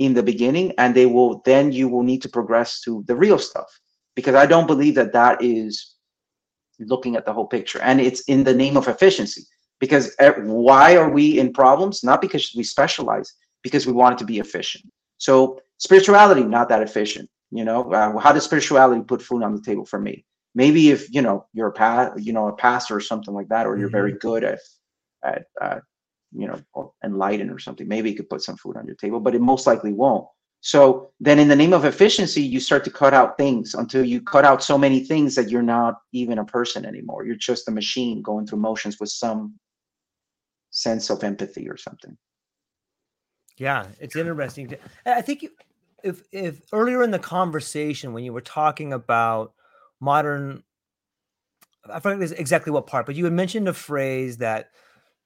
in 0.00 0.14
the 0.14 0.22
beginning 0.22 0.72
and 0.78 0.92
they 0.92 1.06
will 1.06 1.42
then 1.44 1.70
you 1.70 1.88
will 1.88 2.02
need 2.02 2.22
to 2.22 2.28
progress 2.28 2.80
to 2.80 3.04
the 3.06 3.14
real 3.14 3.38
stuff. 3.38 3.70
Because 4.16 4.34
i 4.34 4.44
don't 4.44 4.66
believe 4.66 4.96
that 4.96 5.12
that 5.12 5.40
is 5.40 5.94
looking 6.86 7.16
at 7.16 7.24
the 7.24 7.32
whole 7.32 7.46
picture. 7.46 7.80
And 7.82 8.00
it's 8.00 8.20
in 8.22 8.44
the 8.44 8.54
name 8.54 8.76
of 8.76 8.88
efficiency. 8.88 9.42
Because 9.78 10.14
why 10.18 10.96
are 10.96 11.10
we 11.10 11.38
in 11.38 11.52
problems? 11.52 12.04
Not 12.04 12.20
because 12.20 12.52
we 12.54 12.64
specialize 12.64 13.32
because 13.62 13.86
we 13.86 13.92
want 13.92 14.14
it 14.14 14.18
to 14.18 14.26
be 14.26 14.38
efficient. 14.38 14.84
So 15.18 15.60
spirituality 15.78 16.44
not 16.44 16.68
that 16.68 16.82
efficient 16.82 17.30
you 17.50 17.64
know? 17.64 17.92
Uh, 17.92 18.18
how 18.18 18.32
does 18.32 18.44
spirituality 18.44 19.02
put 19.02 19.22
food 19.22 19.42
on 19.42 19.54
the 19.54 19.62
table 19.62 19.84
for 19.84 20.00
me? 20.00 20.24
Maybe 20.54 20.90
if 20.90 21.12
you 21.12 21.22
know 21.22 21.46
you're 21.52 21.68
a 21.68 21.72
pa- 21.72 22.12
you 22.16 22.32
know 22.32 22.48
a 22.48 22.56
pastor 22.56 22.96
or 22.96 23.00
something 23.00 23.32
like 23.34 23.48
that 23.48 23.66
or 23.66 23.76
you're 23.76 23.88
mm-hmm. 23.88 23.96
very 23.96 24.12
good 24.14 24.42
at 24.44 24.58
at 25.24 25.44
uh, 25.60 25.80
you 26.32 26.48
know 26.48 26.94
enlightened 27.04 27.50
or 27.50 27.58
something 27.58 27.86
maybe 27.86 28.10
you 28.10 28.16
could 28.16 28.28
put 28.28 28.42
some 28.42 28.56
food 28.56 28.76
on 28.76 28.86
your 28.86 28.96
table 28.96 29.20
but 29.20 29.34
it 29.34 29.40
most 29.40 29.66
likely 29.66 29.92
won't 29.92 30.26
so 30.60 31.10
then 31.20 31.38
in 31.38 31.48
the 31.48 31.56
name 31.56 31.72
of 31.72 31.84
efficiency, 31.84 32.42
you 32.42 32.60
start 32.60 32.84
to 32.84 32.90
cut 32.90 33.14
out 33.14 33.38
things 33.38 33.74
until 33.74 34.04
you 34.04 34.20
cut 34.20 34.44
out 34.44 34.62
so 34.62 34.76
many 34.76 35.00
things 35.00 35.34
that 35.34 35.48
you're 35.48 35.62
not 35.62 36.00
even 36.12 36.38
a 36.38 36.44
person 36.44 36.84
anymore. 36.84 37.24
You're 37.24 37.36
just 37.36 37.68
a 37.68 37.70
machine 37.70 38.20
going 38.20 38.46
through 38.46 38.58
motions 38.58 39.00
with 39.00 39.08
some 39.08 39.54
sense 40.70 41.08
of 41.08 41.24
empathy 41.24 41.68
or 41.68 41.78
something. 41.78 42.16
Yeah, 43.56 43.86
it's 44.00 44.16
interesting. 44.16 44.74
I 45.06 45.22
think 45.22 45.46
if 46.02 46.22
if 46.30 46.60
earlier 46.72 47.02
in 47.02 47.10
the 47.10 47.18
conversation 47.18 48.12
when 48.12 48.24
you 48.24 48.32
were 48.32 48.40
talking 48.40 48.92
about 48.92 49.52
modern 50.00 50.62
I 51.90 52.00
forget 52.00 52.38
exactly 52.38 52.72
what 52.72 52.86
part, 52.86 53.06
but 53.06 53.14
you 53.14 53.24
had 53.24 53.32
mentioned 53.32 53.68
a 53.68 53.72
phrase 53.72 54.38
that 54.38 54.70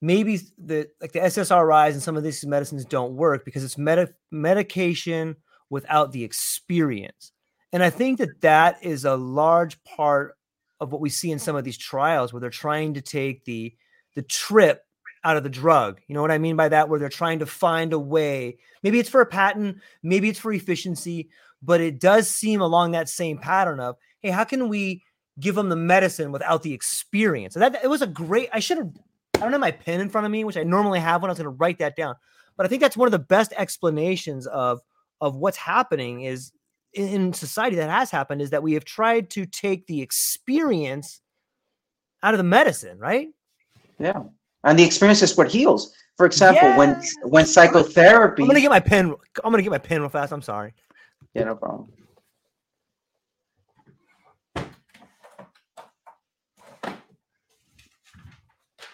maybe 0.05 0.39
the 0.59 0.87
like 1.01 1.13
the 1.13 1.21
SSRIs 1.21 1.93
and 1.93 2.03
some 2.03 2.17
of 2.17 2.23
these 2.23 2.45
medicines 2.45 2.85
don't 2.85 3.17
work 3.17 3.45
because 3.45 3.65
it's 3.65 3.79
med- 3.79 4.13
medication 4.31 5.37
without 5.71 6.13
the 6.13 6.23
experience. 6.23 7.33
And 7.73 7.83
I 7.83 7.89
think 7.91 8.19
that 8.19 8.43
that 8.43 8.85
is 8.85 9.07
a 9.07 9.17
large 9.17 9.83
part 9.85 10.37
of 10.79 10.93
what 10.93 11.01
we 11.01 11.09
see 11.09 11.31
in 11.31 11.39
some 11.39 11.57
of 11.57 11.65
these 11.65 11.79
trials 11.79 12.33
where 12.33 12.41
they're 12.41 12.51
trying 12.51 12.95
to 12.95 13.01
take 13.01 13.45
the 13.45 13.75
the 14.15 14.23
trip 14.23 14.83
out 15.25 15.39
of 15.39 15.43
the 15.43 15.49
drug. 15.49 16.03
You 16.07 16.15
know 16.15 16.21
what 16.21 16.31
I 16.31 16.39
mean 16.39 16.55
by 16.55 16.69
that 16.69 16.91
where 16.91 17.01
they're 17.01 17.09
trying 17.09 17.39
to 17.39 17.47
find 17.47 17.95
a 17.95 17.99
way. 17.99 18.59
Maybe 18.83 18.99
it's 18.99 19.09
for 19.09 19.23
a 19.23 19.27
patent, 19.27 19.79
maybe 20.03 20.29
it's 20.29 20.39
for 20.39 20.53
efficiency, 20.53 21.31
but 21.63 21.81
it 21.81 21.99
does 21.99 22.29
seem 22.29 22.61
along 22.61 22.91
that 22.91 23.09
same 23.09 23.39
pattern 23.39 23.81
of, 23.81 23.97
hey, 24.21 24.31
how 24.31 24.45
can 24.45 24.69
we 24.69 25.03
give 25.41 25.55
them 25.55 25.71
the 25.71 25.77
medicine 25.77 26.31
without 26.31 26.63
the 26.63 26.75
experience? 26.75 27.57
And 27.57 27.63
that 27.63 27.83
it 27.83 27.89
was 27.89 28.03
a 28.03 28.07
great 28.07 28.51
I 28.53 28.61
should 28.61 28.77
have 28.77 28.91
don't 29.45 29.53
have 29.53 29.61
my 29.61 29.71
pen 29.71 30.01
in 30.01 30.09
front 30.09 30.25
of 30.25 30.31
me, 30.31 30.45
which 30.45 30.57
I 30.57 30.63
normally 30.63 31.01
have 31.01 31.23
when 31.23 31.31
I 31.31 31.33
was 31.33 31.39
going 31.39 31.45
to 31.45 31.57
write 31.57 31.79
that 31.79 31.97
down. 31.97 32.15
But 32.57 32.67
I 32.67 32.69
think 32.69 32.83
that's 32.83 32.97
one 32.97 33.07
of 33.07 33.13
the 33.13 33.19
best 33.19 33.53
explanations 33.57 34.47
of 34.47 34.81
of 35.21 35.37
what's 35.37 35.57
happening 35.57 36.23
is 36.23 36.53
in 36.93 37.33
society 37.33 37.77
that 37.77 37.91
has 37.91 38.11
happened 38.11 38.43
is 38.43 38.51
that 38.51 38.63
we 38.63 38.75
have 38.75 38.85
tried 38.85 39.31
to 39.31 39.47
take 39.47 39.87
the 39.87 40.03
experience 40.03 41.21
out 42.23 42.35
of 42.35 42.39
the 42.39 42.45
medicine, 42.45 42.99
right? 42.99 43.29
Yeah. 43.99 44.23
And 44.65 44.79
the 44.79 44.85
experience 44.85 45.23
is 45.23 45.37
what 45.37 45.51
heals. 45.51 45.95
For 46.17 46.27
example, 46.27 46.63
yeah. 46.63 46.79
when 46.79 47.03
when 47.25 47.47
psychotherapy 47.47 48.43
I'm 48.43 48.49
gonna 48.49 48.61
get 48.61 48.71
my 48.71 48.81
pen. 48.81 49.15
I'm 49.43 49.51
gonna 49.51 49.63
get 49.63 49.71
my 49.71 49.79
pen 49.79 50.01
real 50.01 50.09
fast. 50.09 50.33
I'm 50.33 50.43
sorry. 50.43 50.73
Yeah, 51.35 51.45
no 51.45 51.57
problem. 51.57 51.93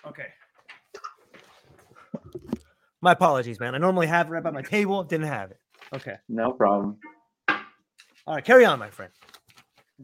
Okay. 0.07 0.26
My 3.03 3.12
apologies, 3.12 3.59
man. 3.61 3.74
I 3.74 3.78
normally 3.78 4.07
have 4.07 4.28
it 4.28 4.30
right 4.30 4.42
by 4.42 4.51
my 4.51 4.62
table. 4.62 5.03
Didn't 5.05 5.26
have 5.26 5.51
it. 5.51 5.59
Okay. 5.94 6.16
No 6.28 6.53
problem. 6.53 6.98
All 8.26 8.34
right, 8.34 8.44
carry 8.44 8.64
on, 8.64 8.78
my 8.78 8.90
friend. 8.90 9.11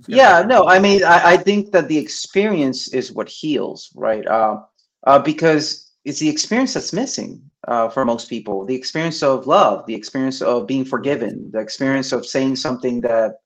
Yeah, 0.06 0.42
no, 0.42 0.66
I 0.66 0.78
mean, 0.78 1.04
I, 1.04 1.32
I 1.32 1.36
think 1.36 1.72
that 1.72 1.88
the 1.88 1.96
experience 1.96 2.88
is 2.88 3.12
what 3.12 3.28
heals, 3.28 3.90
right? 3.94 4.26
Uh, 4.26 4.62
uh, 5.06 5.18
because 5.18 5.92
it's 6.04 6.18
the 6.18 6.28
experience 6.28 6.74
that's 6.74 6.92
missing 6.92 7.42
uh, 7.66 7.88
for 7.88 8.04
most 8.04 8.28
people. 8.28 8.64
The 8.64 8.74
experience 8.74 9.22
of 9.22 9.46
love, 9.46 9.86
the 9.86 9.94
experience 9.94 10.42
of 10.42 10.66
being 10.66 10.84
forgiven, 10.84 11.50
the 11.52 11.60
experience 11.60 12.12
of 12.12 12.26
saying 12.26 12.56
something 12.56 13.00
that 13.02 13.36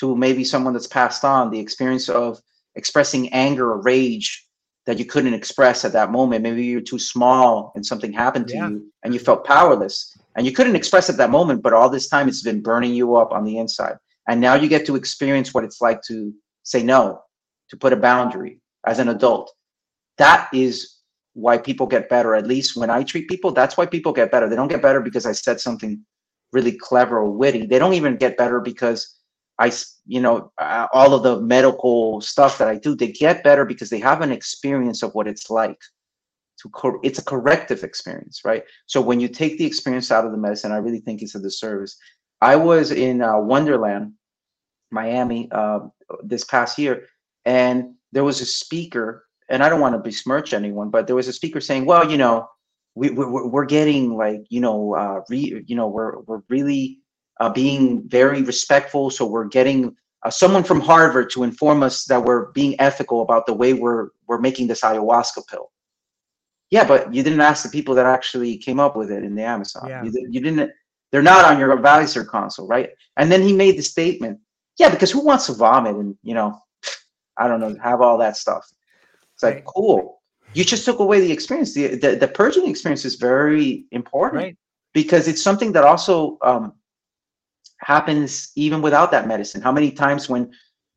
to 0.00 0.16
maybe 0.16 0.44
someone 0.44 0.74
that's 0.74 0.86
passed 0.86 1.24
on, 1.24 1.50
the 1.50 1.58
experience 1.58 2.08
of 2.08 2.40
expressing 2.74 3.32
anger 3.32 3.72
or 3.72 3.82
rage 3.82 4.45
that 4.86 4.98
you 4.98 5.04
couldn't 5.04 5.34
express 5.34 5.84
at 5.84 5.92
that 5.92 6.10
moment. 6.10 6.42
Maybe 6.42 6.64
you're 6.64 6.80
too 6.80 6.98
small 6.98 7.72
and 7.74 7.84
something 7.84 8.12
happened 8.12 8.48
to 8.48 8.54
yeah. 8.54 8.68
you 8.68 8.92
and 9.02 9.12
you 9.12 9.20
felt 9.20 9.44
powerless 9.44 10.16
and 10.36 10.46
you 10.46 10.52
couldn't 10.52 10.76
express 10.76 11.10
at 11.10 11.16
that 11.16 11.30
moment, 11.30 11.62
but 11.62 11.72
all 11.72 11.90
this 11.90 12.08
time 12.08 12.28
it's 12.28 12.42
been 12.42 12.62
burning 12.62 12.94
you 12.94 13.16
up 13.16 13.32
on 13.32 13.44
the 13.44 13.58
inside. 13.58 13.96
And 14.28 14.40
now 14.40 14.54
you 14.54 14.68
get 14.68 14.86
to 14.86 14.96
experience 14.96 15.52
what 15.52 15.64
it's 15.64 15.80
like 15.80 16.02
to 16.02 16.32
say 16.62 16.82
no, 16.82 17.22
to 17.70 17.76
put 17.76 17.92
a 17.92 17.96
boundary 17.96 18.60
as 18.86 18.98
an 18.98 19.08
adult. 19.08 19.52
That 20.18 20.48
is 20.52 20.96
why 21.34 21.58
people 21.58 21.86
get 21.86 22.08
better. 22.08 22.34
At 22.34 22.46
least 22.46 22.76
when 22.76 22.90
I 22.90 23.02
treat 23.02 23.28
people, 23.28 23.50
that's 23.50 23.76
why 23.76 23.86
people 23.86 24.12
get 24.12 24.30
better. 24.30 24.48
They 24.48 24.56
don't 24.56 24.68
get 24.68 24.82
better 24.82 25.00
because 25.00 25.26
I 25.26 25.32
said 25.32 25.60
something 25.60 26.00
really 26.52 26.72
clever 26.72 27.18
or 27.18 27.30
witty. 27.30 27.66
They 27.66 27.78
don't 27.78 27.92
even 27.92 28.16
get 28.16 28.36
better 28.36 28.60
because 28.60 29.15
I, 29.58 29.72
you 30.06 30.20
know, 30.20 30.52
uh, 30.58 30.86
all 30.92 31.14
of 31.14 31.22
the 31.22 31.40
medical 31.40 32.20
stuff 32.20 32.58
that 32.58 32.68
I 32.68 32.76
do, 32.76 32.94
they 32.94 33.08
get 33.08 33.42
better 33.42 33.64
because 33.64 33.90
they 33.90 34.00
have 34.00 34.20
an 34.20 34.32
experience 34.32 35.02
of 35.02 35.14
what 35.14 35.28
it's 35.28 35.50
like. 35.50 35.80
To 36.60 36.70
cor- 36.70 37.00
it's 37.02 37.18
a 37.18 37.24
corrective 37.24 37.84
experience, 37.84 38.40
right? 38.44 38.64
So 38.86 39.00
when 39.00 39.20
you 39.20 39.28
take 39.28 39.58
the 39.58 39.66
experience 39.66 40.10
out 40.10 40.24
of 40.24 40.32
the 40.32 40.38
medicine, 40.38 40.72
I 40.72 40.78
really 40.78 41.00
think 41.00 41.20
it's 41.20 41.34
a 41.34 41.40
disservice. 41.40 41.98
I 42.40 42.56
was 42.56 42.92
in 42.92 43.20
uh, 43.20 43.38
Wonderland, 43.38 44.12
Miami, 44.90 45.50
uh, 45.52 45.80
this 46.22 46.44
past 46.44 46.78
year, 46.78 47.08
and 47.44 47.94
there 48.12 48.24
was 48.24 48.40
a 48.40 48.46
speaker, 48.46 49.26
and 49.50 49.62
I 49.62 49.68
don't 49.68 49.80
want 49.80 49.94
to 49.94 49.98
besmirch 49.98 50.54
anyone, 50.54 50.88
but 50.88 51.06
there 51.06 51.16
was 51.16 51.28
a 51.28 51.32
speaker 51.32 51.60
saying, 51.60 51.84
"Well, 51.84 52.10
you 52.10 52.16
know, 52.16 52.48
we, 52.94 53.10
we 53.10 53.26
we're 53.26 53.66
getting 53.66 54.16
like, 54.16 54.46
you 54.48 54.60
know, 54.60 54.94
uh, 54.94 55.20
re, 55.28 55.62
you 55.66 55.76
know, 55.76 55.88
we're 55.88 56.20
we're 56.20 56.42
really 56.48 57.00
uh, 57.40 57.50
being 57.50 58.08
very 58.08 58.42
respectful. 58.42 59.10
So 59.10 59.26
we're 59.26 59.46
getting 59.46 59.94
uh, 60.22 60.30
someone 60.30 60.64
from 60.64 60.80
Harvard 60.80 61.30
to 61.30 61.44
inform 61.44 61.82
us 61.82 62.04
that 62.04 62.22
we're 62.22 62.46
being 62.52 62.74
ethical 62.80 63.22
about 63.22 63.46
the 63.46 63.54
way 63.54 63.72
we're 63.74 64.08
we're 64.26 64.40
making 64.40 64.66
this 64.66 64.80
ayahuasca 64.80 65.46
pill. 65.48 65.70
Yeah, 66.70 66.84
but 66.84 67.14
you 67.14 67.22
didn't 67.22 67.40
ask 67.40 67.62
the 67.62 67.70
people 67.70 67.94
that 67.94 68.06
actually 68.06 68.56
came 68.56 68.80
up 68.80 68.96
with 68.96 69.10
it 69.10 69.22
in 69.22 69.36
the 69.36 69.44
Amazon. 69.44 69.88
Yeah. 69.88 70.02
You, 70.02 70.12
you 70.30 70.40
didn't. 70.40 70.72
They're 71.12 71.22
not 71.22 71.44
on 71.44 71.60
your 71.60 71.72
advisor 71.72 72.24
console, 72.24 72.66
right? 72.66 72.90
And 73.16 73.30
then 73.30 73.42
he 73.42 73.52
made 73.52 73.78
the 73.78 73.82
statement. 73.82 74.40
Yeah, 74.78 74.90
because 74.90 75.10
who 75.10 75.24
wants 75.24 75.46
to 75.46 75.52
vomit 75.52 75.94
and 75.94 76.16
you 76.22 76.34
know, 76.34 76.60
I 77.36 77.46
don't 77.46 77.60
know, 77.60 77.76
have 77.82 78.00
all 78.00 78.18
that 78.18 78.36
stuff. 78.36 78.66
It's 79.34 79.42
like 79.42 79.54
right. 79.56 79.64
cool. 79.64 80.22
You 80.54 80.64
just 80.64 80.84
took 80.84 80.98
away 80.98 81.20
the 81.20 81.30
experience. 81.30 81.74
The, 81.74 81.96
the 81.96 82.16
the 82.16 82.28
purging 82.28 82.66
experience 82.68 83.04
is 83.04 83.14
very 83.14 83.84
important 83.92 84.42
right. 84.42 84.56
because 84.92 85.28
it's 85.28 85.42
something 85.42 85.70
that 85.72 85.84
also 85.84 86.38
um, 86.42 86.72
happens 87.78 88.50
even 88.56 88.82
without 88.82 89.10
that 89.10 89.28
medicine. 89.28 89.62
How 89.62 89.72
many 89.72 89.90
times 89.90 90.28
when 90.28 90.50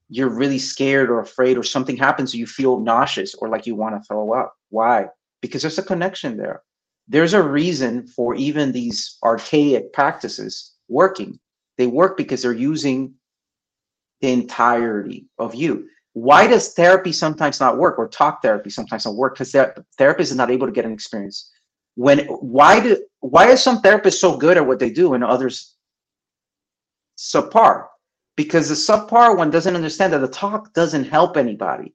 you're 0.10 0.30
really 0.30 0.60
scared 0.60 1.10
or 1.10 1.19
afraid 1.19 1.57
or 1.57 1.64
something 1.64 1.97
happens, 1.97 2.34
you 2.34 2.47
feel 2.47 2.80
nauseous 2.80 3.35
or 3.35 3.49
like 3.49 3.68
you 3.68 3.76
want 3.76 3.95
to 3.95 4.07
throw 4.07 4.34
up? 4.34 4.56
Why? 4.69 5.07
Because 5.41 5.61
there's 5.61 5.77
a 5.77 5.84
connection 5.84 6.38
there. 6.38 6.64
There's 7.07 7.34
a 7.34 7.41
reason 7.41 8.07
for 8.07 8.35
even 8.35 8.72
these 8.72 9.18
archaic 9.23 9.93
practices 9.93 10.73
working. 10.88 11.39
They 11.77 11.88
work 11.88 12.18
because 12.18 12.41
they're 12.41 12.53
using 12.53 13.14
the 14.22 14.31
entirety 14.31 15.27
of 15.38 15.56
you. 15.56 15.88
Why 16.14 16.47
does 16.47 16.73
therapy 16.73 17.11
sometimes 17.11 17.60
not 17.60 17.77
work 17.77 17.97
or 17.97 18.07
talk 18.10 18.41
therapy 18.41 18.69
sometimes 18.69 19.06
not 19.06 19.15
work? 19.15 19.35
Because 19.35 19.51
the 19.51 19.85
therapist 19.97 20.31
is 20.31 20.38
not 20.38 20.51
able 20.51 20.68
to 20.68 20.73
get 20.73 20.85
an 20.85 20.91
experience. 20.91 21.51
When 21.95 22.19
why 22.27 22.80
do 22.80 23.06
why 23.19 23.51
are 23.51 23.57
some 23.57 23.81
therapists 23.81 24.19
so 24.19 24.38
good 24.38 24.57
at 24.57 24.65
what 24.65 24.80
they 24.80 24.89
do 24.89 25.14
and 25.14 25.23
others 25.23 25.76
subpar 27.19 27.87
because 28.37 28.69
the 28.69 28.75
subpar 28.75 29.35
one 29.35 29.51
doesn't 29.51 29.75
understand 29.75 30.13
that 30.13 30.19
the 30.19 30.27
talk 30.27 30.73
doesn't 30.73 31.03
help 31.03 31.35
anybody. 31.35 31.93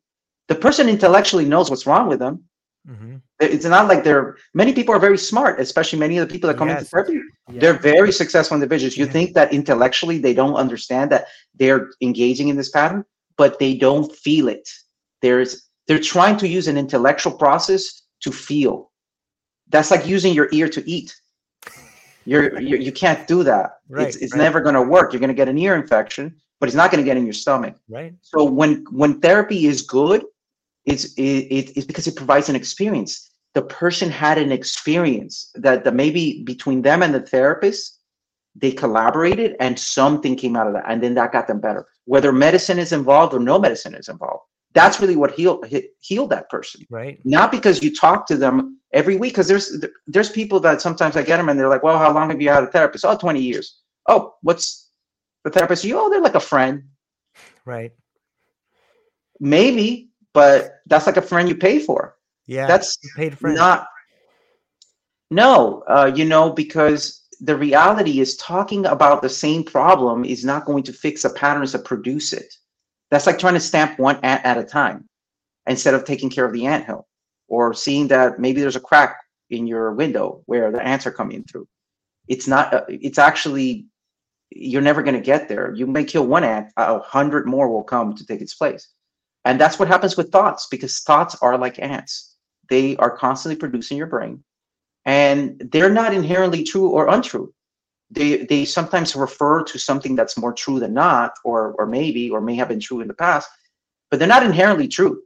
The 0.48 0.54
person 0.54 0.90
intellectually 0.90 1.46
knows 1.46 1.70
what's 1.70 1.86
wrong 1.86 2.06
with 2.06 2.18
them. 2.18 2.44
Mm-hmm. 2.86 3.16
It's 3.40 3.64
not 3.64 3.88
like 3.88 4.04
they're 4.04 4.36
many 4.52 4.74
people 4.74 4.94
are 4.94 4.98
very 4.98 5.16
smart, 5.16 5.58
especially 5.58 5.98
many 5.98 6.18
of 6.18 6.28
the 6.28 6.32
people 6.32 6.48
that 6.48 6.58
come 6.58 6.68
yes. 6.68 6.80
into 6.80 6.90
therapy. 6.90 7.20
Yeah. 7.50 7.60
They're 7.60 7.78
very 7.78 8.12
successful 8.12 8.54
individuals. 8.56 8.96
You 8.98 9.06
yeah. 9.06 9.12
think 9.12 9.34
that 9.34 9.54
intellectually 9.54 10.18
they 10.18 10.34
don't 10.34 10.56
understand 10.56 11.10
that 11.12 11.28
they're 11.54 11.88
engaging 12.02 12.48
in 12.48 12.56
this 12.56 12.68
pattern, 12.68 13.06
but 13.38 13.58
they 13.58 13.74
don't 13.74 14.14
feel 14.14 14.48
it. 14.48 14.68
There's 15.22 15.70
they're 15.86 15.98
trying 15.98 16.36
to 16.38 16.48
use 16.48 16.68
an 16.68 16.76
intellectual 16.76 17.32
process 17.32 18.02
to 18.20 18.30
feel. 18.30 18.90
That's 19.68 19.90
like 19.90 20.06
using 20.06 20.34
your 20.34 20.48
ear 20.52 20.68
to 20.68 20.88
eat. 20.88 21.14
You're, 22.24 22.60
you're 22.60 22.80
you 22.80 22.92
can't 22.92 23.26
do 23.26 23.42
that. 23.44 23.78
Right, 23.88 24.06
it's 24.06 24.16
it's 24.16 24.32
right. 24.32 24.42
never 24.42 24.60
going 24.60 24.74
to 24.74 24.82
work. 24.82 25.12
You're 25.12 25.20
going 25.20 25.28
to 25.28 25.34
get 25.34 25.48
an 25.48 25.58
ear 25.58 25.74
infection, 25.74 26.34
but 26.60 26.68
it's 26.68 26.76
not 26.76 26.90
going 26.90 27.02
to 27.02 27.08
get 27.08 27.16
in 27.16 27.24
your 27.24 27.34
stomach. 27.34 27.76
Right. 27.88 28.14
So 28.22 28.44
when 28.44 28.84
when 28.90 29.20
therapy 29.20 29.66
is 29.66 29.82
good, 29.82 30.24
it's 30.84 31.12
it, 31.14 31.22
it, 31.22 31.76
it's 31.76 31.86
because 31.86 32.06
it 32.06 32.16
provides 32.16 32.48
an 32.48 32.56
experience. 32.56 33.30
The 33.54 33.62
person 33.62 34.10
had 34.10 34.38
an 34.38 34.50
experience 34.50 35.50
that, 35.54 35.84
that 35.84 35.94
maybe 35.94 36.42
between 36.42 36.82
them 36.82 37.02
and 37.02 37.14
the 37.14 37.20
therapist, 37.20 38.00
they 38.56 38.72
collaborated 38.72 39.54
and 39.60 39.78
something 39.78 40.34
came 40.34 40.56
out 40.56 40.66
of 40.66 40.72
that, 40.72 40.84
and 40.88 41.02
then 41.02 41.14
that 41.14 41.32
got 41.32 41.46
them 41.46 41.60
better. 41.60 41.86
Whether 42.04 42.32
medicine 42.32 42.78
is 42.78 42.92
involved 42.92 43.32
or 43.32 43.38
no 43.38 43.58
medicine 43.58 43.94
is 43.94 44.08
involved, 44.08 44.42
that's 44.74 45.00
really 45.00 45.16
what 45.16 45.32
healed 45.32 45.66
he- 45.66 45.88
healed 46.00 46.30
that 46.30 46.50
person. 46.50 46.84
Right. 46.90 47.20
Not 47.24 47.50
because 47.50 47.82
you 47.82 47.94
talk 47.94 48.26
to 48.26 48.36
them 48.36 48.80
every 48.92 49.16
week, 49.16 49.32
because 49.32 49.48
there's 49.48 49.84
there's 50.06 50.30
people 50.30 50.60
that 50.60 50.80
sometimes 50.80 51.16
I 51.16 51.22
get 51.22 51.38
them 51.38 51.48
and 51.48 51.58
they're 51.58 51.68
like, 51.68 51.82
"Well, 51.82 51.98
how 51.98 52.12
long 52.12 52.30
have 52.30 52.42
you 52.42 52.50
had 52.50 52.64
a 52.64 52.66
therapist?" 52.66 53.04
Oh, 53.04 53.16
20 53.16 53.40
years. 53.40 53.78
Oh, 54.08 54.34
what's 54.42 54.90
the 55.44 55.50
therapist? 55.50 55.84
You 55.84 55.98
oh, 55.98 56.10
they're 56.10 56.20
like 56.20 56.34
a 56.34 56.40
friend. 56.40 56.82
Right. 57.64 57.92
Maybe, 59.40 60.10
but 60.32 60.80
that's 60.86 61.06
like 61.06 61.16
a 61.16 61.22
friend 61.22 61.48
you 61.48 61.56
pay 61.56 61.78
for. 61.78 62.16
Yeah. 62.46 62.66
That's 62.66 62.98
paid 63.16 63.38
friend. 63.38 63.56
not. 63.56 63.86
No, 65.30 65.82
uh, 65.88 66.12
you 66.14 66.24
know, 66.24 66.50
because 66.50 67.22
the 67.40 67.56
reality 67.56 68.20
is 68.20 68.36
talking 68.36 68.86
about 68.86 69.22
the 69.22 69.28
same 69.28 69.64
problem 69.64 70.24
is 70.24 70.44
not 70.44 70.64
going 70.64 70.82
to 70.84 70.92
fix 70.92 71.22
the 71.22 71.30
patterns 71.30 71.72
that 71.72 71.84
produce 71.84 72.32
it. 72.32 72.54
That's 73.14 73.28
like 73.28 73.38
trying 73.38 73.54
to 73.54 73.60
stamp 73.60 74.00
one 74.00 74.18
ant 74.24 74.44
at 74.44 74.58
a 74.58 74.64
time 74.64 75.08
instead 75.68 75.94
of 75.94 76.04
taking 76.04 76.30
care 76.30 76.44
of 76.44 76.52
the 76.52 76.66
anthill 76.66 77.06
or 77.46 77.72
seeing 77.72 78.08
that 78.08 78.40
maybe 78.40 78.60
there's 78.60 78.74
a 78.74 78.80
crack 78.80 79.20
in 79.50 79.68
your 79.68 79.92
window 79.92 80.42
where 80.46 80.72
the 80.72 80.84
ants 80.84 81.06
are 81.06 81.12
coming 81.12 81.44
through. 81.44 81.68
It's 82.26 82.48
not, 82.48 82.74
uh, 82.74 82.84
it's 82.88 83.18
actually, 83.18 83.86
you're 84.50 84.82
never 84.82 85.00
going 85.00 85.14
to 85.14 85.20
get 85.20 85.48
there. 85.48 85.72
You 85.72 85.86
may 85.86 86.02
kill 86.02 86.26
one 86.26 86.42
ant, 86.42 86.72
a 86.76 86.98
hundred 86.98 87.46
more 87.46 87.68
will 87.68 87.84
come 87.84 88.16
to 88.16 88.26
take 88.26 88.40
its 88.40 88.54
place. 88.54 88.88
And 89.44 89.60
that's 89.60 89.78
what 89.78 89.86
happens 89.86 90.16
with 90.16 90.32
thoughts 90.32 90.66
because 90.68 90.98
thoughts 90.98 91.36
are 91.40 91.56
like 91.56 91.78
ants. 91.78 92.34
They 92.68 92.96
are 92.96 93.16
constantly 93.16 93.60
producing 93.60 93.96
your 93.96 94.08
brain 94.08 94.42
and 95.04 95.62
they're 95.70 95.88
not 95.88 96.14
inherently 96.14 96.64
true 96.64 96.88
or 96.88 97.06
untrue. 97.06 97.54
They, 98.10 98.44
they 98.44 98.64
sometimes 98.64 99.16
refer 99.16 99.64
to 99.64 99.78
something 99.78 100.14
that's 100.14 100.38
more 100.38 100.52
true 100.52 100.78
than 100.78 100.94
not, 100.94 101.32
or, 101.44 101.72
or 101.78 101.86
maybe, 101.86 102.30
or 102.30 102.40
may 102.40 102.54
have 102.54 102.68
been 102.68 102.80
true 102.80 103.00
in 103.00 103.08
the 103.08 103.14
past, 103.14 103.48
but 104.10 104.18
they're 104.18 104.28
not 104.28 104.44
inherently 104.44 104.88
true. 104.88 105.22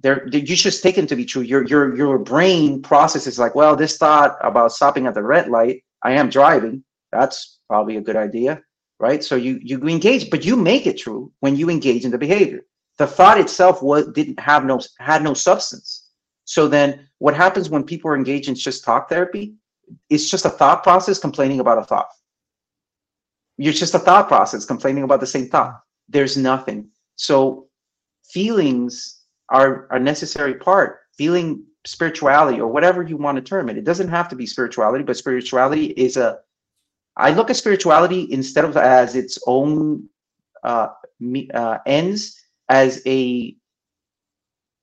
They're, 0.00 0.26
they, 0.30 0.40
you 0.40 0.56
just 0.56 0.82
take 0.82 0.96
them 0.96 1.06
to 1.06 1.16
be 1.16 1.24
true. 1.24 1.42
Your, 1.42 1.66
your, 1.66 1.96
your 1.96 2.18
brain 2.18 2.82
processes 2.82 3.38
like, 3.38 3.54
well, 3.54 3.74
this 3.74 3.96
thought 3.96 4.36
about 4.42 4.72
stopping 4.72 5.06
at 5.06 5.14
the 5.14 5.22
red 5.22 5.48
light, 5.48 5.82
I 6.02 6.12
am 6.12 6.28
driving. 6.28 6.84
That's 7.10 7.58
probably 7.68 7.96
a 7.96 8.02
good 8.02 8.16
idea, 8.16 8.60
right? 9.00 9.24
So 9.24 9.36
you, 9.36 9.58
you 9.62 9.80
engage, 9.88 10.28
but 10.28 10.44
you 10.44 10.56
make 10.56 10.86
it 10.86 10.98
true 10.98 11.32
when 11.40 11.56
you 11.56 11.70
engage 11.70 12.04
in 12.04 12.10
the 12.10 12.18
behavior. 12.18 12.66
The 12.98 13.06
thought 13.06 13.40
itself 13.40 13.82
was, 13.82 14.08
didn't 14.08 14.38
have 14.40 14.64
no, 14.64 14.80
had 14.98 15.22
no 15.22 15.32
substance. 15.32 16.10
So 16.44 16.68
then 16.68 17.08
what 17.18 17.34
happens 17.34 17.70
when 17.70 17.84
people 17.84 18.10
are 18.10 18.16
engaged 18.16 18.48
in 18.48 18.54
just 18.54 18.84
talk 18.84 19.08
therapy? 19.08 19.54
It's 20.10 20.30
just 20.30 20.44
a 20.44 20.50
thought 20.50 20.82
process 20.82 21.18
complaining 21.18 21.60
about 21.60 21.78
a 21.78 21.84
thought. 21.84 22.08
You're 23.56 23.72
just 23.72 23.94
a 23.94 23.98
thought 23.98 24.28
process 24.28 24.64
complaining 24.64 25.04
about 25.04 25.20
the 25.20 25.26
same 25.26 25.48
thought. 25.48 25.80
There's 26.08 26.36
nothing. 26.36 26.88
So 27.16 27.68
feelings 28.24 29.22
are 29.50 29.86
a 29.90 29.98
necessary 29.98 30.54
part. 30.54 31.00
Feeling 31.16 31.64
spirituality 31.86 32.60
or 32.60 32.66
whatever 32.66 33.02
you 33.02 33.16
want 33.16 33.36
to 33.36 33.42
term 33.42 33.68
it. 33.68 33.78
It 33.78 33.84
doesn't 33.84 34.08
have 34.08 34.28
to 34.30 34.36
be 34.36 34.46
spirituality, 34.46 35.04
but 35.04 35.16
spirituality 35.16 35.86
is 35.86 36.16
a 36.16 36.38
I 37.16 37.30
look 37.30 37.48
at 37.48 37.56
spirituality 37.56 38.26
instead 38.32 38.64
of 38.64 38.76
as 38.76 39.14
its 39.14 39.38
own 39.46 40.08
uh, 40.64 40.88
uh, 41.54 41.78
ends 41.86 42.40
as 42.68 43.02
a 43.06 43.56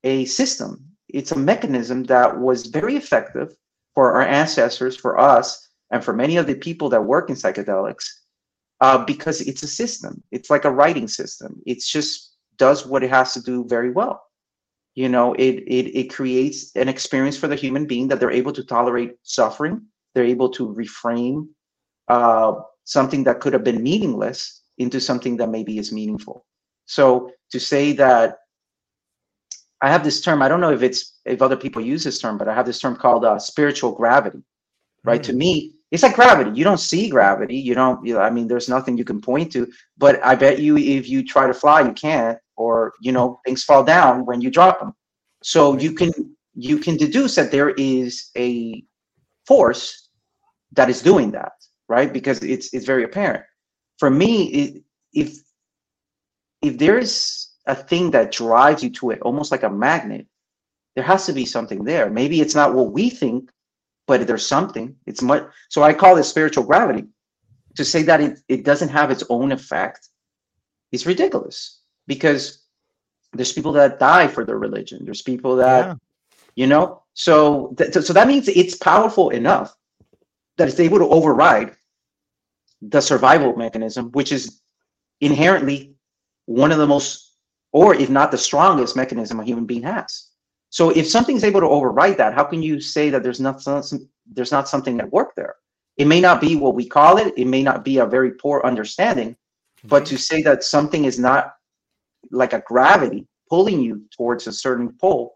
a 0.04 0.26
system 0.26 0.92
it's 1.14 1.32
a 1.32 1.38
mechanism 1.38 2.04
that 2.06 2.40
was 2.40 2.68
very 2.68 2.96
effective 2.96 3.56
for 3.96 4.14
our 4.14 4.22
ancestors, 4.22 4.96
for 4.96 5.20
us, 5.20 5.70
and 5.92 6.04
for 6.04 6.14
many 6.14 6.38
of 6.38 6.48
the 6.48 6.56
people 6.56 6.90
that 6.90 7.04
work 7.04 7.30
in 7.30 7.36
psychedelics, 7.36 8.06
uh, 8.80 9.04
because 9.04 9.42
it's 9.42 9.64
a 9.64 9.68
system. 9.68 10.24
It's 10.32 10.50
like 10.50 10.66
a 10.66 10.72
writing 10.72 11.08
system. 11.08 11.62
It 11.66 11.82
just 11.82 12.36
does 12.58 12.86
what 12.86 13.04
it 13.04 13.10
has 13.10 13.34
to 13.34 13.42
do 13.42 13.66
very 13.68 13.92
well. 13.92 14.24
You 14.96 15.10
know, 15.10 15.34
it 15.34 15.64
it 15.68 15.96
it 15.96 16.14
creates 16.14 16.76
an 16.76 16.90
experience 16.90 17.38
for 17.38 17.48
the 17.48 17.56
human 17.56 17.86
being 17.86 18.08
that 18.10 18.20
they're 18.20 18.32
able 18.32 18.54
to 18.54 18.64
tolerate 18.64 19.16
suffering. 19.24 19.82
They're 20.14 20.26
able 20.26 20.50
to 20.50 20.68
reframe 20.74 21.48
uh, 22.10 22.54
something 22.84 23.24
that 23.24 23.40
could 23.40 23.54
have 23.54 23.64
been 23.64 23.82
meaningless 23.82 24.64
into 24.78 25.00
something 25.00 25.38
that 25.38 25.50
maybe 25.50 25.78
is 25.78 25.92
meaningful. 25.94 26.46
So 26.86 27.32
to 27.52 27.60
say 27.60 27.94
that 27.94 28.38
I 29.82 29.90
have 29.90 30.04
this 30.04 30.22
term. 30.22 30.42
I 30.42 30.48
don't 30.48 30.62
know 30.62 30.72
if 30.72 30.84
it's 30.84 31.11
if 31.26 31.42
other 31.42 31.58
people 31.58 31.82
use 31.82 32.04
this 32.04 32.20
term, 32.20 32.38
but 32.38 32.48
I 32.48 32.54
have 32.54 32.66
this 32.66 32.80
term 32.80 32.96
called 32.96 33.26
uh, 33.26 33.40
spiritual 33.40 33.92
gravity. 33.92 34.44
Right? 35.04 35.24
To 35.24 35.34
me, 35.34 35.74
it's 35.90 36.04
like 36.04 36.16
gravity. 36.16 36.52
You 36.52 36.64
don't 36.64 36.80
see 36.80 37.10
gravity. 37.10 37.56
You 37.56 37.74
don't. 37.76 38.06
You 38.06 38.14
know, 38.16 38.22
I 38.22 38.30
mean, 38.30 38.48
there's 38.48 38.70
nothing 38.70 38.98
you 38.98 39.04
can 39.04 39.20
point 39.20 39.52
to. 39.54 39.68
But 39.98 40.24
I 40.24 40.36
bet 40.36 40.60
you, 40.60 40.78
if 40.78 41.10
you 41.10 41.24
try 41.24 41.48
to 41.48 41.54
fly, 41.54 41.82
you 41.82 41.94
can't. 41.94 42.38
Or 42.56 42.94
you 43.02 43.12
know, 43.12 43.40
things 43.46 43.64
fall 43.64 43.84
down 43.84 44.26
when 44.26 44.42
you 44.42 44.52
drop 44.52 44.80
them. 44.80 44.94
So 45.44 45.78
you 45.78 45.94
can 45.94 46.12
you 46.54 46.78
can 46.78 46.98
deduce 46.98 47.36
that 47.36 47.52
there 47.52 47.72
is 47.72 48.30
a 48.38 48.84
force 49.46 50.10
that 50.74 50.90
is 50.90 51.02
doing 51.02 51.32
that, 51.32 51.54
right? 51.90 52.14
Because 52.14 52.42
it's 52.44 52.74
it's 52.74 52.86
very 52.86 53.04
apparent. 53.04 53.44
For 53.98 54.10
me, 54.10 54.44
it, 54.50 54.84
if 55.14 55.38
if 56.62 56.78
there 56.78 56.98
is 56.98 57.50
a 57.66 57.76
thing 57.76 58.12
that 58.12 58.32
drives 58.32 58.84
you 58.84 58.90
to 58.92 59.12
it, 59.12 59.22
almost 59.22 59.52
like 59.52 59.64
a 59.64 59.70
magnet, 59.70 60.26
there 60.96 61.04
has 61.04 61.26
to 61.26 61.34
be 61.34 61.46
something 61.46 61.84
there. 61.84 62.10
Maybe 62.10 62.42
it's 62.42 62.56
not 62.56 62.74
what 62.74 62.92
we 62.92 63.10
think, 63.10 63.52
but 64.08 64.26
there's 64.28 64.46
something. 64.46 64.96
It's 65.06 65.22
much. 65.22 65.48
So 65.70 65.84
I 65.84 65.94
call 65.94 66.18
it 66.18 66.24
spiritual 66.24 66.64
gravity. 66.66 67.06
To 67.76 67.86
say 67.86 68.04
that 68.04 68.20
it, 68.20 68.40
it 68.50 68.66
doesn't 68.66 68.90
have 68.90 69.12
its 69.12 69.24
own 69.30 69.52
effect 69.54 70.10
is 70.92 71.06
ridiculous 71.06 71.80
because 72.06 72.64
there's 73.32 73.54
people 73.54 73.72
that 73.74 73.98
die 74.00 74.28
for 74.28 74.44
their 74.44 74.58
religion. 74.58 75.06
There's 75.06 75.22
people 75.22 75.56
that, 75.58 75.86
Yeah. 75.86 75.96
you 76.56 76.68
know, 76.68 77.04
so 77.14 77.74
th- 77.78 77.94
so 77.94 78.12
that 78.12 78.28
means 78.28 78.50
it's 78.50 78.76
powerful 78.76 79.30
enough 79.30 79.74
that 80.58 80.68
it's 80.68 80.82
able 80.82 81.00
to 81.00 81.08
override 81.08 81.76
the 82.82 83.00
survival 83.00 83.56
mechanism, 83.56 84.12
which 84.12 84.34
is 84.34 84.60
inherently 85.22 85.94
one 86.46 86.74
of 86.74 86.78
the 86.78 86.88
most, 86.88 87.36
or 87.72 87.96
if 87.96 88.10
not 88.10 88.32
the 88.32 88.38
strongest 88.38 88.98
mechanism 88.98 89.40
a 89.40 89.46
human 89.46 89.66
being 89.66 89.84
has. 89.84 90.28
So 90.72 90.90
if 90.90 91.06
something's 91.06 91.44
able 91.44 91.60
to 91.60 91.68
override 91.68 92.18
that, 92.18 92.34
how 92.34 92.46
can 92.46 92.64
you 92.64 92.80
say 92.80 93.10
that 93.10 93.24
there's 93.24 93.42
not 93.42 93.62
some, 93.62 93.84
there's 94.26 94.54
not 94.54 94.70
something 94.70 95.00
at 95.02 95.12
work 95.12 95.36
there? 95.36 95.56
It 95.98 96.08
may 96.08 96.22
not 96.22 96.40
be 96.40 96.56
what 96.56 96.76
we 96.76 96.88
call 96.88 97.18
it. 97.18 97.34
It 97.38 97.46
may 97.46 97.62
not 97.62 97.84
be 97.84 97.98
a 97.98 98.06
very 98.06 98.32
poor 98.32 98.62
understanding, 98.64 99.36
but 99.84 100.06
to 100.06 100.18
say 100.18 100.42
that 100.44 100.64
something 100.64 101.04
is 101.04 101.20
not 101.20 101.56
like 102.32 102.54
a 102.54 102.64
gravity 102.66 103.28
pulling 103.50 103.82
you 103.82 104.04
towards 104.16 104.48
a 104.48 104.54
certain 104.54 104.94
pole, 104.94 105.36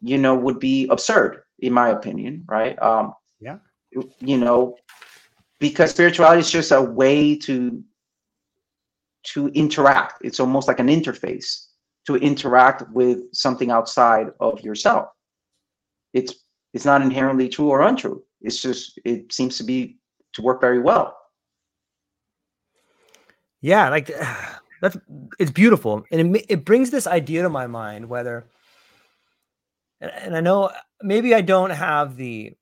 you 0.00 0.16
know, 0.16 0.34
would 0.34 0.58
be 0.58 0.88
absurd, 0.88 1.42
in 1.58 1.74
my 1.74 1.90
opinion, 1.90 2.44
right? 2.48 2.80
Um, 2.82 3.14
Yeah. 3.40 3.58
You 4.20 4.38
know, 4.38 4.76
because 5.58 5.90
spirituality 5.90 6.40
is 6.40 6.50
just 6.50 6.72
a 6.72 6.80
way 6.80 7.36
to 7.36 7.84
to 9.34 9.48
interact. 9.48 10.24
It's 10.24 10.40
almost 10.40 10.66
like 10.66 10.80
an 10.80 10.88
interface 10.88 11.66
to 12.06 12.16
interact 12.16 12.88
with 12.90 13.18
something 13.32 13.70
outside 13.70 14.28
of 14.40 14.60
yourself. 14.60 15.08
It's 16.12 16.34
it's 16.72 16.84
not 16.84 17.02
inherently 17.02 17.48
true 17.48 17.68
or 17.68 17.82
untrue. 17.82 18.22
It's 18.40 18.60
just 18.60 18.98
it 19.04 19.32
seems 19.32 19.58
to 19.58 19.64
be 19.64 19.98
to 20.34 20.42
work 20.42 20.60
very 20.60 20.80
well. 20.80 21.16
Yeah, 23.60 23.88
like 23.90 24.10
that's 24.80 24.96
it's 25.38 25.50
beautiful, 25.50 26.04
and 26.10 26.36
it 26.36 26.46
it 26.48 26.64
brings 26.64 26.90
this 26.90 27.06
idea 27.06 27.42
to 27.42 27.48
my 27.48 27.66
mind 27.66 28.08
whether, 28.08 28.46
and, 30.00 30.10
and 30.10 30.36
I 30.36 30.40
know 30.40 30.70
maybe 31.02 31.34
I 31.34 31.40
don't 31.40 31.70
have 31.70 32.16
the. 32.16 32.52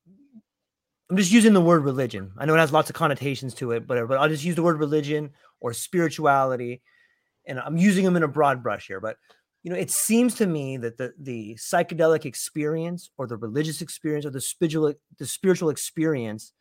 I'm 1.09 1.17
just 1.17 1.31
using 1.31 1.53
the 1.53 1.61
word 1.61 1.83
religion. 1.83 2.31
I 2.37 2.45
know 2.45 2.53
it 2.53 2.59
has 2.59 2.71
lots 2.71 2.91
of 2.91 2.95
connotations 2.95 3.55
to 3.55 3.71
it, 3.71 3.87
but 3.87 4.07
but 4.07 4.19
I'll 4.19 4.29
just 4.29 4.43
use 4.43 4.55
the 4.55 4.63
word 4.63 4.77
religion 4.77 5.31
or 5.59 5.73
spirituality, 5.73 6.81
and 7.47 7.59
I'm 7.59 7.77
using 7.77 8.05
them 8.05 8.15
in 8.15 8.23
a 8.23 8.27
broad 8.27 8.61
brush 8.63 8.87
here. 8.87 8.99
But 8.99 9.17
you 9.63 9.71
know, 9.71 9.77
it 9.77 9.91
seems 9.91 10.35
to 10.35 10.47
me 10.47 10.77
that 10.77 10.97
the 10.97 11.13
the 11.19 11.55
psychedelic 11.55 12.25
experience 12.25 13.09
or 13.17 13.27
the 13.27 13.37
religious 13.37 13.81
experience 13.81 14.25
or 14.25 14.29
the 14.29 14.41
spiritual 14.41 14.93
the 15.17 15.25
spiritual 15.25 15.69
experience, 15.69 16.53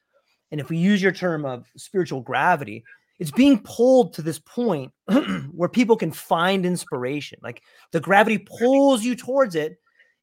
and 0.50 0.60
if 0.60 0.68
we 0.68 0.78
use 0.78 1.02
your 1.02 1.12
term 1.12 1.44
of 1.44 1.66
spiritual 1.76 2.20
gravity, 2.20 2.84
it's 3.18 3.30
being 3.30 3.60
pulled 3.60 4.14
to 4.14 4.22
this 4.22 4.38
point 4.38 4.92
where 5.52 5.68
people 5.68 5.96
can 5.96 6.12
find 6.12 6.64
inspiration. 6.64 7.38
Like 7.42 7.62
the 7.92 8.00
gravity 8.00 8.38
pulls 8.38 9.04
you 9.04 9.14
towards 9.14 9.54
it. 9.54 9.76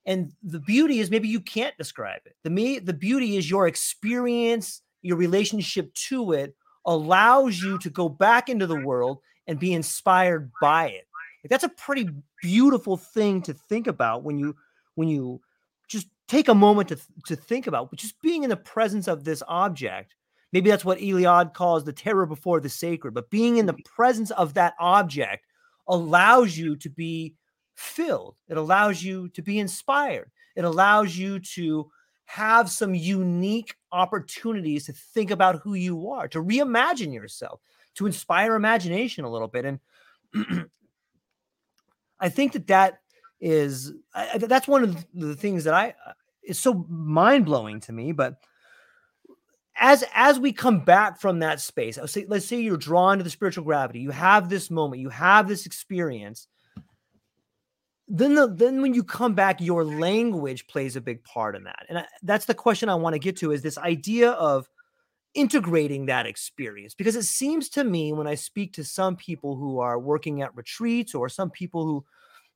And 0.08 0.32
the 0.44 0.60
beauty 0.60 1.00
is 1.00 1.10
maybe 1.10 1.28
you 1.28 1.40
can't 1.40 1.76
describe 1.80 2.22
it. 2.26 2.36
The 2.44 2.52
me, 2.52 2.78
the 2.78 2.94
beauty 2.94 3.38
is 3.38 3.50
your 3.50 3.68
experience, 3.68 4.84
your 5.02 5.18
relationship 5.18 5.92
to 6.10 6.34
it 6.34 6.56
allows 6.86 7.60
you 7.60 7.80
to 7.80 7.90
go 7.90 8.08
back 8.08 8.48
into 8.48 8.68
the 8.68 8.80
world 8.80 9.20
and 9.48 9.60
be 9.60 9.74
inspired 9.74 10.52
by 10.62 10.88
it. 10.88 11.08
Like 11.44 11.50
that's 11.50 11.64
a 11.64 11.70
pretty 11.70 12.10
beautiful 12.42 12.98
thing 12.98 13.42
to 13.44 13.54
think 13.54 13.88
about 13.88 14.24
when 14.24 14.38
you 14.38 14.56
when 14.96 15.08
you 15.08 15.42
just 15.88 16.08
take 16.28 16.48
a 16.48 16.56
moment 16.56 16.90
to 16.90 16.98
to 17.28 17.36
think 17.36 17.68
about 17.68 17.94
just 17.96 18.20
being 18.22 18.44
in 18.44 18.50
the 18.50 18.58
presence 18.58 19.08
of 19.08 19.24
this 19.24 19.44
object. 19.48 20.16
Maybe 20.52 20.70
that's 20.70 20.86
what 20.86 21.00
eliade 21.00 21.54
calls 21.54 21.84
the 21.84 21.94
terror 21.94 22.26
before 22.26 22.60
the 22.60 22.70
sacred 22.70 23.14
but 23.14 23.30
being 23.30 23.58
in 23.58 23.66
the 23.66 23.78
presence 23.84 24.32
of 24.32 24.54
that 24.56 24.74
object 24.80 25.46
allows 25.88 26.58
you 26.58 26.76
to 26.78 26.90
be 26.90 27.36
filled. 27.76 28.36
It 28.48 28.58
allows 28.58 29.04
you 29.04 29.30
to 29.30 29.42
be 29.42 29.60
inspired. 29.60 30.32
It 30.56 30.64
allows 30.64 31.16
you 31.18 31.40
to 31.40 31.92
have 32.26 32.72
some 32.72 32.96
unique 32.96 33.76
opportunities 33.92 34.86
to 34.86 34.94
think 34.94 35.30
about 35.32 35.62
who 35.62 35.76
you 35.76 36.10
are 36.10 36.28
to 36.28 36.42
reimagine 36.42 37.14
yourself 37.14 37.62
to 37.96 38.06
inspire 38.06 38.56
imagination 38.56 39.26
a 39.26 39.30
little 39.30 39.48
bit 39.48 39.66
and 39.66 39.80
i 42.20 42.30
think 42.30 42.54
that 42.54 42.68
that 42.68 43.00
is 43.42 43.94
I, 44.14 44.38
that's 44.38 44.68
one 44.68 44.84
of 44.84 45.06
the 45.14 45.36
things 45.36 45.66
that 45.66 45.74
I 45.74 45.94
uh, 46.06 46.14
is 46.44 46.60
so 46.60 46.86
mind 46.90 47.46
blowing 47.46 47.80
to 47.82 47.92
me. 47.92 48.12
But 48.12 48.36
as 49.76 50.04
as 50.14 50.40
we 50.40 50.54
come 50.54 50.80
back 50.80 51.20
from 51.20 51.40
that 51.40 51.60
space, 51.60 51.98
let's 51.98 52.14
say, 52.14 52.26
let's 52.28 52.46
say 52.46 52.62
you're 52.62 52.78
drawn 52.78 53.18
to 53.18 53.24
the 53.24 53.30
spiritual 53.30 53.64
gravity, 53.64 54.00
you 54.00 54.12
have 54.12 54.50
this 54.50 54.72
moment, 54.72 55.02
you 55.02 55.10
have 55.10 55.48
this 55.48 55.66
experience. 55.66 56.48
Then 58.08 58.36
the 58.36 58.48
then 58.48 58.82
when 58.82 58.94
you 58.94 59.04
come 59.04 59.34
back, 59.34 59.60
your 59.60 59.84
language 59.84 60.68
plays 60.68 60.96
a 60.96 61.02
big 61.02 61.24
part 61.24 61.56
in 61.56 61.64
that, 61.64 61.86
and 61.90 61.98
I, 62.00 62.06
that's 62.22 62.46
the 62.46 62.54
question 62.54 62.88
I 62.88 62.96
want 62.96 63.14
to 63.16 63.20
get 63.20 63.38
to: 63.38 63.52
is 63.52 63.64
this 63.64 63.80
idea 63.80 64.32
of 64.32 64.70
integrating 65.36 66.06
that 66.08 66.26
experience 66.26 66.96
because 66.96 67.16
it 67.16 67.24
seems 67.24 67.70
to 67.70 67.84
me 67.84 68.14
when 68.14 68.28
I 68.28 68.36
speak 68.36 68.74
to 68.74 68.84
some 68.84 69.16
people 69.16 69.56
who 69.56 69.80
are 69.80 70.00
working 70.00 70.42
at 70.42 70.56
retreats 70.56 71.14
or 71.14 71.30
some 71.30 71.52
people 71.52 71.86
who 71.86 72.06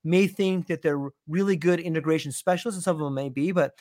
may 0.03 0.27
think 0.27 0.67
that 0.67 0.81
they're 0.81 1.09
really 1.27 1.55
good 1.55 1.79
integration 1.79 2.31
specialists, 2.31 2.77
and 2.77 2.83
some 2.83 2.95
of 2.95 3.01
them 3.01 3.13
may 3.13 3.29
be, 3.29 3.51
but 3.51 3.73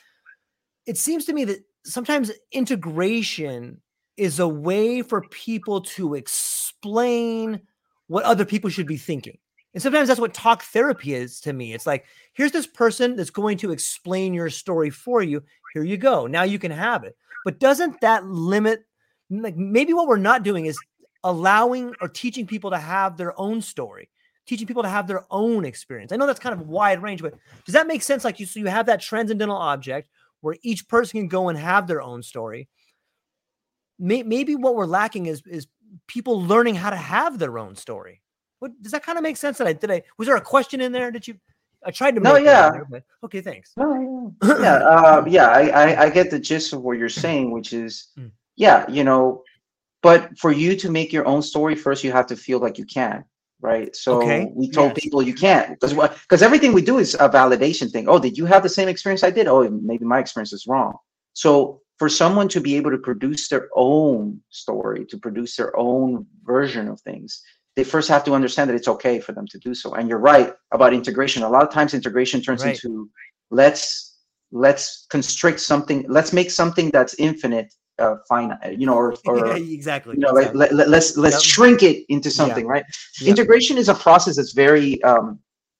it 0.85 0.97
seems 0.97 1.25
to 1.25 1.33
me 1.33 1.45
that 1.45 1.63
sometimes 1.85 2.31
integration 2.51 3.81
is 4.17 4.39
a 4.39 4.47
way 4.47 5.01
for 5.01 5.21
people 5.29 5.81
to 5.81 6.13
explain 6.15 7.61
what 8.07 8.25
other 8.25 8.43
people 8.43 8.69
should 8.69 8.87
be 8.87 8.97
thinking. 8.97 9.37
And 9.73 9.81
sometimes 9.81 10.07
that's 10.07 10.19
what 10.19 10.33
talk 10.33 10.63
therapy 10.63 11.13
is 11.13 11.39
to 11.41 11.53
me. 11.53 11.73
It's 11.73 11.85
like, 11.85 12.05
here's 12.33 12.51
this 12.51 12.67
person 12.67 13.15
that's 13.15 13.29
going 13.29 13.57
to 13.59 13.71
explain 13.71 14.33
your 14.33 14.49
story 14.49 14.89
for 14.89 15.21
you. 15.21 15.43
Here 15.73 15.83
you 15.83 15.95
go. 15.95 16.25
Now 16.25 16.43
you 16.43 16.57
can 16.57 16.71
have 16.71 17.03
it. 17.03 17.15
But 17.45 17.59
doesn't 17.59 18.01
that 18.01 18.25
limit, 18.25 18.83
like 19.29 19.55
maybe 19.55 19.93
what 19.93 20.07
we're 20.07 20.17
not 20.17 20.43
doing 20.43 20.65
is 20.65 20.77
allowing 21.23 21.93
or 22.01 22.07
teaching 22.07 22.47
people 22.47 22.71
to 22.71 22.77
have 22.77 23.17
their 23.17 23.39
own 23.39 23.61
story 23.61 24.09
teaching 24.49 24.65
people 24.65 24.81
to 24.81 24.89
have 24.89 25.05
their 25.05 25.25
own 25.29 25.63
experience. 25.63 26.11
I 26.11 26.15
know 26.15 26.25
that's 26.25 26.39
kind 26.39 26.59
of 26.59 26.67
wide 26.67 27.03
range, 27.03 27.21
but 27.21 27.35
does 27.65 27.73
that 27.73 27.85
make 27.85 28.01
sense? 28.01 28.25
Like 28.25 28.39
you, 28.39 28.47
so 28.47 28.59
you 28.59 28.65
have 28.65 28.87
that 28.87 28.99
transcendental 28.99 29.55
object 29.55 30.09
where 30.41 30.55
each 30.63 30.87
person 30.87 31.19
can 31.19 31.27
go 31.27 31.49
and 31.49 31.57
have 31.57 31.85
their 31.85 32.01
own 32.01 32.23
story. 32.23 32.67
Maybe 33.99 34.55
what 34.55 34.75
we're 34.75 34.85
lacking 34.85 35.27
is 35.27 35.43
is 35.45 35.67
people 36.07 36.41
learning 36.41 36.75
how 36.75 36.89
to 36.89 36.95
have 36.95 37.37
their 37.37 37.59
own 37.59 37.75
story. 37.75 38.21
What 38.59 38.71
does 38.81 38.93
that 38.93 39.03
kind 39.03 39.17
of 39.17 39.23
make 39.23 39.37
sense? 39.37 39.57
That 39.57 39.67
I 39.67 39.73
did 39.73 39.91
I 39.91 40.01
was 40.17 40.27
there 40.27 40.37
a 40.37 40.41
question 40.41 40.81
in 40.81 40.93
there? 40.93 41.11
Did 41.11 41.27
you? 41.27 41.35
I 41.85 41.91
tried 41.91 42.15
to. 42.15 42.21
No, 42.21 42.37
yeah. 42.37 42.71
There, 42.89 43.03
okay, 43.25 43.41
thanks. 43.41 43.73
No, 43.77 44.33
yeah, 44.41 44.57
yeah, 44.61 44.75
uh, 44.75 45.25
yeah. 45.27 45.47
I, 45.47 45.67
I 45.67 46.03
I 46.03 46.09
get 46.09 46.31
the 46.31 46.39
gist 46.39 46.73
of 46.73 46.81
what 46.81 46.97
you're 46.97 47.09
saying, 47.09 47.51
which 47.51 47.73
is, 47.73 48.07
mm. 48.17 48.31
Yeah, 48.59 48.85
you 48.87 49.03
know, 49.03 49.43
but 50.03 50.37
for 50.37 50.51
you 50.51 50.75
to 50.75 50.91
make 50.91 51.11
your 51.11 51.25
own 51.25 51.41
story 51.41 51.75
first, 51.75 52.03
you 52.03 52.11
have 52.11 52.27
to 52.27 52.35
feel 52.35 52.59
like 52.59 52.77
you 52.77 52.85
can 52.85 53.25
right? 53.61 53.95
So 53.95 54.21
okay. 54.21 54.51
we 54.53 54.69
told 54.69 54.91
yes. 54.91 55.03
people 55.03 55.21
you 55.21 55.33
can't 55.33 55.79
because 55.79 55.93
because 55.93 56.41
everything 56.41 56.73
we 56.73 56.81
do 56.81 56.97
is 56.97 57.13
a 57.15 57.29
validation 57.29 57.91
thing. 57.91 58.07
Oh, 58.07 58.19
did 58.19 58.37
you 58.37 58.45
have 58.45 58.63
the 58.63 58.69
same 58.69 58.87
experience 58.87 59.23
I 59.23 59.31
did? 59.31 59.47
Oh, 59.47 59.69
maybe 59.69 60.05
my 60.05 60.19
experience 60.19 60.53
is 60.53 60.65
wrong. 60.67 60.97
So 61.33 61.81
for 61.97 62.09
someone 62.09 62.47
to 62.49 62.61
be 62.61 62.75
able 62.75 62.91
to 62.91 62.97
produce 62.97 63.49
their 63.49 63.67
own 63.75 64.41
story, 64.49 65.05
to 65.07 65.17
produce 65.17 65.55
their 65.57 65.77
own 65.77 66.25
version 66.45 66.87
of 66.87 67.01
things, 67.01 67.41
they 67.75 67.83
first 67.83 68.07
have 68.09 68.23
to 68.23 68.33
understand 68.33 68.69
that 68.69 68.75
it's 68.75 68.87
okay 68.87 69.19
for 69.19 69.33
them 69.33 69.45
to 69.47 69.59
do 69.59 69.73
so. 69.73 69.93
And 69.93 70.07
you're 70.07 70.19
right 70.19 70.53
about 70.71 70.93
integration. 70.93 71.43
A 71.43 71.49
lot 71.49 71.63
of 71.63 71.71
times 71.73 71.93
integration 71.93 72.41
turns 72.41 72.63
right. 72.63 72.81
into 72.81 73.09
let's 73.51 74.17
let's 74.51 75.05
constrict 75.09 75.59
something, 75.59 76.05
let's 76.07 76.33
make 76.33 76.49
something 76.49 76.89
that's 76.91 77.13
infinite 77.19 77.71
uh, 77.99 78.15
finite, 78.27 78.79
you 78.79 78.85
know, 78.85 78.93
or, 78.93 79.15
or 79.25 79.47
yeah, 79.47 79.55
exactly. 79.55 80.15
You 80.15 80.21
know, 80.21 80.35
exactly. 80.37 80.59
Let, 80.59 80.71
us 80.71 80.87
let's, 80.87 81.17
let's 81.17 81.35
yep. 81.35 81.43
shrink 81.43 81.83
it 81.83 82.05
into 82.09 82.29
something, 82.31 82.65
yeah. 82.65 82.71
right? 82.71 82.85
Yep. 83.21 83.29
Integration 83.29 83.77
is 83.77 83.89
a 83.89 83.95
process 83.95 84.35
that's 84.37 84.53
very 84.53 85.01
um, 85.03 85.39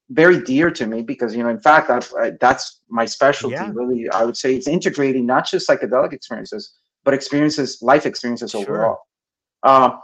very 0.09 0.41
dear 0.41 0.71
to 0.71 0.87
me 0.87 1.01
because 1.01 1.35
you 1.35 1.43
know, 1.43 1.49
in 1.49 1.59
fact, 1.59 1.89
I've, 1.89 2.11
I, 2.19 2.31
that's 2.41 2.81
my 2.89 3.05
specialty. 3.05 3.55
Yeah. 3.55 3.71
Really, 3.73 4.09
I 4.09 4.25
would 4.25 4.37
say 4.37 4.55
it's 4.55 4.67
integrating 4.67 5.25
not 5.25 5.47
just 5.47 5.67
psychedelic 5.67 6.13
experiences, 6.13 6.73
but 7.03 7.13
experiences, 7.13 7.81
life 7.81 8.05
experiences 8.05 8.51
sure. 8.51 8.61
overall. 8.61 8.99
Uh, 9.63 9.97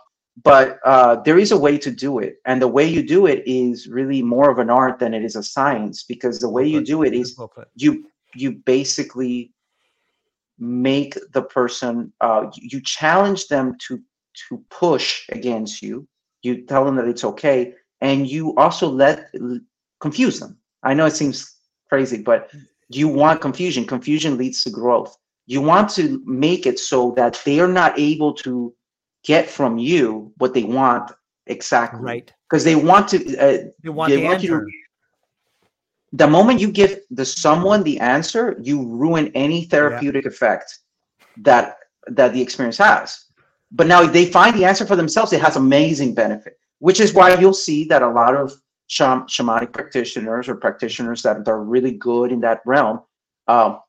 but 0.43 0.79
uh, 0.83 1.15
there 1.21 1.39
is 1.39 1.51
a 1.51 1.57
way 1.57 1.77
to 1.77 1.89
do 1.89 2.19
it, 2.19 2.35
and 2.45 2.61
the 2.61 2.67
way 2.67 2.85
you 2.85 3.01
do 3.01 3.25
it 3.25 3.41
is 3.45 3.87
really 3.87 4.21
more 4.21 4.49
of 4.49 4.59
an 4.59 4.69
art 4.69 4.99
than 4.99 5.13
it 5.13 5.23
is 5.23 5.35
a 5.35 5.43
science 5.43 6.03
because 6.03 6.39
the 6.39 6.49
way 6.49 6.65
you 6.67 6.83
do 6.83 7.03
it 7.03 7.13
is 7.13 7.39
you 7.75 8.05
you 8.35 8.51
basically 8.51 9.53
make 10.59 11.17
the 11.33 11.41
person 11.41 12.11
uh, 12.21 12.49
you 12.55 12.81
challenge 12.81 13.47
them 13.47 13.75
to 13.87 14.01
to 14.49 14.63
push 14.69 15.23
against 15.29 15.81
you. 15.81 16.07
You 16.43 16.65
tell 16.65 16.85
them 16.85 16.95
that 16.97 17.07
it's 17.07 17.23
okay 17.23 17.73
and 18.01 18.27
you 18.27 18.55
also 18.55 18.89
let 18.89 19.31
confuse 19.99 20.39
them. 20.39 20.57
I 20.83 20.93
know 20.93 21.05
it 21.05 21.15
seems 21.15 21.55
crazy 21.89 22.21
but 22.21 22.51
you 22.89 23.07
want 23.07 23.41
confusion. 23.41 23.85
Confusion 23.85 24.37
leads 24.37 24.63
to 24.63 24.69
growth. 24.69 25.15
You 25.47 25.61
want 25.61 25.89
to 25.91 26.21
make 26.25 26.65
it 26.65 26.79
so 26.79 27.11
that 27.11 27.41
they 27.45 27.59
are 27.59 27.67
not 27.67 27.97
able 27.97 28.33
to 28.35 28.73
get 29.23 29.49
from 29.49 29.77
you 29.77 30.31
what 30.37 30.53
they 30.53 30.63
want 30.63 31.11
exactly. 31.47 32.01
Right. 32.01 32.33
Because 32.49 32.63
they 32.63 32.75
want 32.75 33.07
to 33.09 33.37
uh, 33.37 33.57
they 33.83 33.89
want, 33.89 34.11
they 34.11 34.17
the 34.17 34.23
want 34.23 34.43
you 34.43 34.49
to 34.49 34.65
the 36.17 36.27
moment 36.27 36.59
you 36.59 36.71
give 36.71 36.99
the 37.11 37.25
someone 37.25 37.83
the 37.83 37.99
answer, 37.99 38.57
you 38.61 38.87
ruin 38.87 39.31
any 39.35 39.65
therapeutic 39.65 40.23
yeah. 40.23 40.29
effect 40.29 40.79
that 41.37 41.77
that 42.07 42.33
the 42.33 42.41
experience 42.41 42.77
has. 42.77 43.25
But 43.71 43.87
now 43.87 44.03
if 44.03 44.13
they 44.13 44.25
find 44.25 44.55
the 44.55 44.65
answer 44.65 44.85
for 44.85 44.95
themselves, 44.95 45.33
it 45.33 45.41
has 45.41 45.55
amazing 45.55 46.13
benefit, 46.13 46.57
which 46.79 46.99
is 46.99 47.13
why 47.13 47.37
you'll 47.39 47.53
see 47.53 47.85
that 47.85 48.01
a 48.01 48.07
lot 48.07 48.35
of 48.35 48.53
sham- 48.87 49.27
shamanic 49.27 49.73
practitioners 49.73 50.47
or 50.47 50.55
practitioners 50.55 51.21
that 51.23 51.47
are 51.47 51.63
really 51.63 51.91
good 51.91 52.31
in 52.31 52.39
that 52.41 52.61
realm, 52.65 53.01
um, 53.47 53.79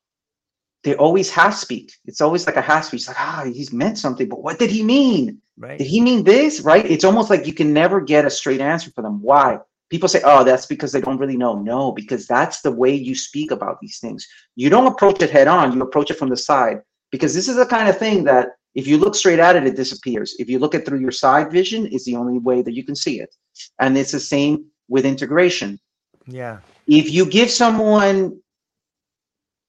they 0.82 0.96
always 0.96 1.30
half 1.30 1.54
speak. 1.54 1.92
It's 2.06 2.20
always 2.20 2.46
like 2.46 2.56
a 2.56 2.62
half 2.62 2.86
speech, 2.86 3.06
like, 3.06 3.20
ah, 3.20 3.44
he's 3.44 3.72
meant 3.72 3.98
something, 3.98 4.28
but 4.28 4.42
what 4.42 4.58
did 4.58 4.70
he 4.70 4.82
mean? 4.82 5.40
Right. 5.58 5.78
Did 5.78 5.86
he 5.86 6.00
mean 6.00 6.24
this? 6.24 6.60
Right? 6.60 6.86
It's 6.86 7.04
almost 7.04 7.30
like 7.30 7.46
you 7.46 7.52
can 7.52 7.72
never 7.72 8.00
get 8.00 8.24
a 8.24 8.30
straight 8.30 8.60
answer 8.60 8.90
for 8.90 9.02
them. 9.02 9.20
Why? 9.22 9.58
People 9.90 10.08
say 10.08 10.20
oh 10.24 10.44
that's 10.44 10.66
because 10.66 10.92
they 10.92 11.00
don't 11.00 11.18
really 11.18 11.36
know. 11.36 11.54
No 11.54 11.92
because 11.92 12.26
that's 12.26 12.60
the 12.60 12.72
way 12.72 12.94
you 12.94 13.14
speak 13.14 13.50
about 13.50 13.78
these 13.80 13.98
things. 13.98 14.26
You 14.54 14.70
don't 14.70 14.86
approach 14.86 15.22
it 15.22 15.30
head 15.30 15.48
on 15.48 15.72
you 15.72 15.82
approach 15.82 16.10
it 16.10 16.18
from 16.18 16.28
the 16.28 16.36
side. 16.36 16.80
Because 17.12 17.34
this 17.34 17.48
is 17.48 17.56
the 17.56 17.66
kind 17.66 17.88
of 17.88 17.98
thing 17.98 18.24
that 18.24 18.48
if 18.74 18.86
you 18.86 18.98
look 18.98 19.14
straight 19.14 19.38
at 19.38 19.56
it 19.56 19.66
it 19.66 19.76
disappears. 19.76 20.34
If 20.38 20.48
you 20.48 20.58
look 20.58 20.74
at 20.74 20.84
through 20.84 21.00
your 21.00 21.12
side 21.12 21.50
vision 21.50 21.86
is 21.86 22.04
the 22.04 22.16
only 22.16 22.38
way 22.38 22.62
that 22.62 22.74
you 22.74 22.84
can 22.84 22.96
see 22.96 23.20
it. 23.20 23.34
And 23.80 23.96
it's 23.96 24.12
the 24.12 24.20
same 24.20 24.66
with 24.88 25.06
integration. 25.06 25.78
Yeah. 26.26 26.58
If 26.86 27.10
you 27.10 27.26
give 27.26 27.50
someone 27.50 28.40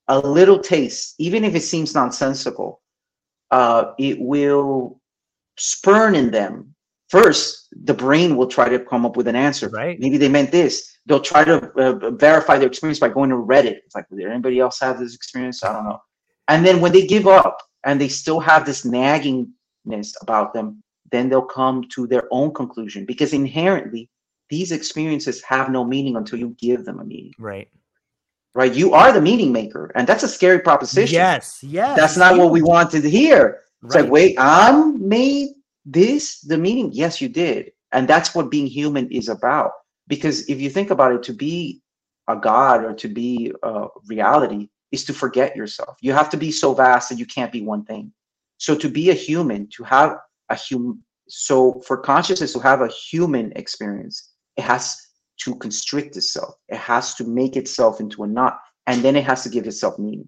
a 0.07 0.19
little 0.19 0.60
taste 0.60 1.15
even 1.19 1.44
if 1.44 1.53
it 1.56 1.64
seems 1.64 1.94
nonsensical 1.94 2.81
uh, 3.52 3.94
it 3.98 4.19
will 4.19 4.99
spurn 5.57 6.15
in 6.15 6.31
them 6.31 6.73
first 7.07 7.67
the 7.84 7.93
brain 7.93 8.35
will 8.35 8.47
try 8.47 8.69
to 8.69 8.79
come 8.79 9.05
up 9.05 9.17
with 9.17 9.27
an 9.27 9.35
answer. 9.35 9.69
Right. 9.69 9.99
Maybe 9.99 10.17
they 10.17 10.29
meant 10.29 10.51
this. 10.51 10.97
They'll 11.05 11.19
try 11.19 11.43
to 11.43 11.71
uh, 11.73 12.11
verify 12.11 12.57
their 12.57 12.67
experience 12.67 12.99
by 12.99 13.09
going 13.09 13.29
to 13.29 13.35
reddit. 13.35 13.77
It's 13.85 13.95
like 13.95 14.05
did 14.09 14.27
anybody 14.27 14.59
else 14.59 14.79
have 14.79 14.99
this 14.99 15.15
experience? 15.15 15.63
I 15.63 15.73
don't 15.73 15.85
know. 15.85 16.01
And 16.47 16.65
then 16.65 16.81
when 16.81 16.91
they 16.91 17.05
give 17.05 17.27
up 17.27 17.61
and 17.85 17.99
they 17.99 18.07
still 18.07 18.39
have 18.39 18.65
this 18.65 18.85
naggingness 18.85 20.13
about 20.21 20.53
them 20.53 20.84
then 21.09 21.29
they'll 21.29 21.41
come 21.41 21.85
to 21.88 22.05
their 22.05 22.27
own 22.31 22.53
conclusion 22.53 23.05
because 23.05 23.31
inherently 23.31 24.09
these 24.49 24.73
experiences 24.73 25.41
have 25.43 25.69
no 25.69 25.85
meaning 25.85 26.17
until 26.17 26.38
you 26.38 26.55
give 26.59 26.84
them 26.84 26.99
a 26.99 27.05
meaning. 27.05 27.34
Right. 27.39 27.69
Right? 28.53 28.73
You 28.73 28.93
are 28.93 29.13
the 29.13 29.21
meaning 29.21 29.53
maker 29.53 29.91
and 29.95 30.05
that's 30.05 30.23
a 30.23 30.27
scary 30.27 30.59
proposition. 30.59 31.15
Yes 31.15 31.63
yes. 31.63 31.97
That's 31.97 32.17
not 32.17 32.38
what 32.38 32.51
we 32.51 32.61
wanted 32.61 33.03
to 33.03 33.09
hear. 33.09 33.61
It's 33.84 33.95
right. 33.95 34.03
like 34.03 34.11
wait 34.11 34.35
i'm 34.39 35.07
made 35.07 35.49
this 35.88 36.41
the 36.41 36.57
meaning 36.57 36.91
yes 36.93 37.22
you 37.22 37.30
did. 37.30 37.72
And 37.93 38.07
that's 38.07 38.35
what 38.35 38.51
being 38.51 38.68
human 38.68 39.09
is 39.09 39.30
about. 39.30 39.72
Because 40.07 40.47
if 40.49 40.59
you 40.59 40.69
think 40.69 40.91
about 40.91 41.14
it 41.14 41.23
to 41.23 41.34
be 41.34 41.81
a 42.27 42.35
god 42.35 42.84
or 42.84 42.93
to 42.93 43.07
be 43.07 43.53
a 43.64 43.88
reality 44.05 44.68
is 44.91 45.05
to 45.05 45.14
forget 45.14 45.55
yourself. 45.55 45.97
You 46.01 46.11
have 46.11 46.30
to 46.31 46.38
be 46.38 46.51
so 46.51 46.73
vast 46.73 47.09
that 47.09 47.18
you 47.18 47.26
can't 47.26 47.51
be 47.51 47.61
one 47.61 47.85
thing. 47.85 48.11
So 48.57 48.76
to 48.76 48.89
be 48.89 49.09
a 49.09 49.14
human 49.14 49.69
to 49.69 49.84
have 49.84 50.18
a 50.49 50.55
human 50.55 51.01
so 51.30 51.81
for 51.85 51.97
consciousness 51.97 52.53
to 52.53 52.59
have 52.59 52.81
a 52.81 52.88
human 52.88 53.51
experience 53.55 54.31
it 54.55 54.64
has 54.64 54.97
to 55.39 55.55
constrict 55.55 56.18
itself. 56.18 56.55
It 56.68 56.77
has 56.77 57.14
to 57.15 57.23
make 57.23 57.55
itself 57.55 58.01
into 58.01 58.23
a 58.23 58.27
knot 58.27 58.59
and 58.88 59.03
then 59.03 59.15
it 59.15 59.23
has 59.23 59.43
to 59.43 59.49
give 59.49 59.68
itself 59.68 59.97
meaning. 59.99 60.27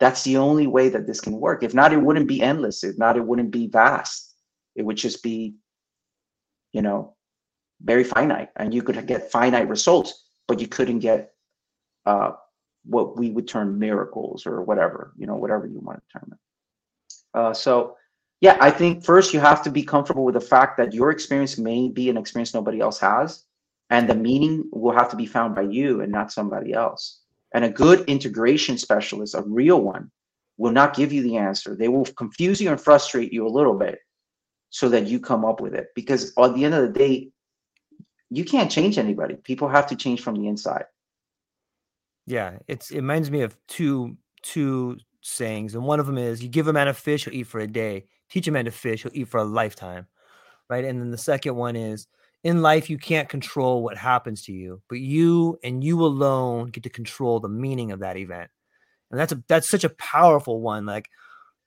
That's 0.00 0.22
the 0.24 0.36
only 0.36 0.66
way 0.66 0.90
that 0.90 1.06
this 1.06 1.20
can 1.20 1.34
work. 1.34 1.62
If 1.62 1.72
not 1.74 1.94
it 1.94 2.02
wouldn't 2.02 2.28
be 2.28 2.42
endless. 2.42 2.84
If 2.84 2.98
not 2.98 3.16
it 3.16 3.24
wouldn't 3.24 3.50
be 3.50 3.68
vast 3.68 4.27
it 4.74 4.82
would 4.82 4.96
just 4.96 5.22
be 5.22 5.54
you 6.72 6.82
know 6.82 7.14
very 7.82 8.04
finite 8.04 8.50
and 8.56 8.74
you 8.74 8.82
could 8.82 9.06
get 9.06 9.30
finite 9.30 9.68
results 9.68 10.26
but 10.46 10.60
you 10.60 10.66
couldn't 10.66 10.98
get 10.98 11.32
uh, 12.06 12.32
what 12.84 13.16
we 13.16 13.30
would 13.30 13.46
term 13.46 13.78
miracles 13.78 14.46
or 14.46 14.62
whatever 14.62 15.12
you 15.16 15.26
know 15.26 15.36
whatever 15.36 15.66
you 15.66 15.78
want 15.80 15.98
to 15.98 16.18
term 16.18 16.32
it. 16.32 16.38
Uh, 17.38 17.52
so 17.52 17.96
yeah 18.40 18.56
i 18.60 18.70
think 18.70 19.04
first 19.04 19.32
you 19.32 19.40
have 19.40 19.62
to 19.62 19.70
be 19.70 19.82
comfortable 19.82 20.24
with 20.24 20.34
the 20.34 20.40
fact 20.40 20.76
that 20.76 20.92
your 20.92 21.10
experience 21.10 21.58
may 21.58 21.88
be 21.88 22.10
an 22.10 22.16
experience 22.16 22.54
nobody 22.54 22.80
else 22.80 22.98
has 22.98 23.44
and 23.90 24.08
the 24.08 24.14
meaning 24.14 24.68
will 24.72 24.92
have 24.92 25.10
to 25.10 25.16
be 25.16 25.26
found 25.26 25.54
by 25.54 25.62
you 25.62 26.00
and 26.00 26.12
not 26.12 26.32
somebody 26.32 26.72
else. 26.72 27.20
And 27.54 27.64
a 27.64 27.70
good 27.70 28.08
integration 28.08 28.76
specialist 28.76 29.34
a 29.34 29.42
real 29.42 29.80
one 29.80 30.10
will 30.58 30.72
not 30.72 30.94
give 30.94 31.12
you 31.12 31.22
the 31.22 31.36
answer. 31.36 31.74
They 31.74 31.88
will 31.88 32.04
confuse 32.04 32.60
you 32.60 32.70
and 32.70 32.80
frustrate 32.80 33.32
you 33.32 33.46
a 33.46 33.48
little 33.48 33.74
bit 33.74 33.98
so 34.70 34.88
that 34.88 35.06
you 35.06 35.20
come 35.20 35.44
up 35.44 35.60
with 35.60 35.74
it. 35.74 35.88
Because 35.94 36.32
at 36.38 36.54
the 36.54 36.64
end 36.64 36.74
of 36.74 36.82
the 36.82 36.98
day 36.98 37.30
you 38.30 38.44
can't 38.44 38.70
change 38.70 38.98
anybody. 38.98 39.36
People 39.36 39.68
have 39.68 39.86
to 39.86 39.96
change 39.96 40.20
from 40.20 40.34
the 40.36 40.48
inside. 40.48 40.84
Yeah 42.26 42.58
it's 42.66 42.90
it 42.90 42.96
reminds 42.96 43.30
me 43.30 43.42
of 43.42 43.56
two 43.68 44.16
two 44.42 44.98
sayings 45.22 45.74
and 45.74 45.84
one 45.84 46.00
of 46.00 46.06
them 46.06 46.18
is 46.18 46.42
you 46.42 46.48
give 46.48 46.68
a 46.68 46.72
man 46.72 46.88
a 46.88 46.94
fish 46.94 47.24
he'll 47.24 47.34
eat 47.34 47.46
for 47.46 47.60
a 47.60 47.66
day. 47.66 48.06
Teach 48.30 48.46
a 48.46 48.50
man 48.50 48.66
to 48.66 48.70
fish 48.70 49.02
he'll 49.02 49.12
eat 49.14 49.28
for 49.28 49.38
a 49.38 49.44
lifetime. 49.44 50.06
Right? 50.68 50.84
And 50.84 51.00
then 51.00 51.10
the 51.10 51.18
second 51.18 51.56
one 51.56 51.76
is 51.76 52.06
in 52.44 52.60
life 52.60 52.90
you 52.90 52.98
can't 52.98 53.28
control 53.28 53.82
what 53.82 53.96
happens 53.96 54.42
to 54.44 54.52
you 54.52 54.80
but 54.88 55.00
you 55.00 55.58
and 55.64 55.82
you 55.82 56.04
alone 56.04 56.68
get 56.68 56.84
to 56.84 56.90
control 56.90 57.40
the 57.40 57.48
meaning 57.48 57.92
of 57.92 58.00
that 58.00 58.18
event. 58.18 58.50
And 59.10 59.18
that's 59.18 59.32
a 59.32 59.42
that's 59.48 59.70
such 59.70 59.84
a 59.84 59.90
powerful 59.90 60.60
one 60.60 60.84
like 60.84 61.08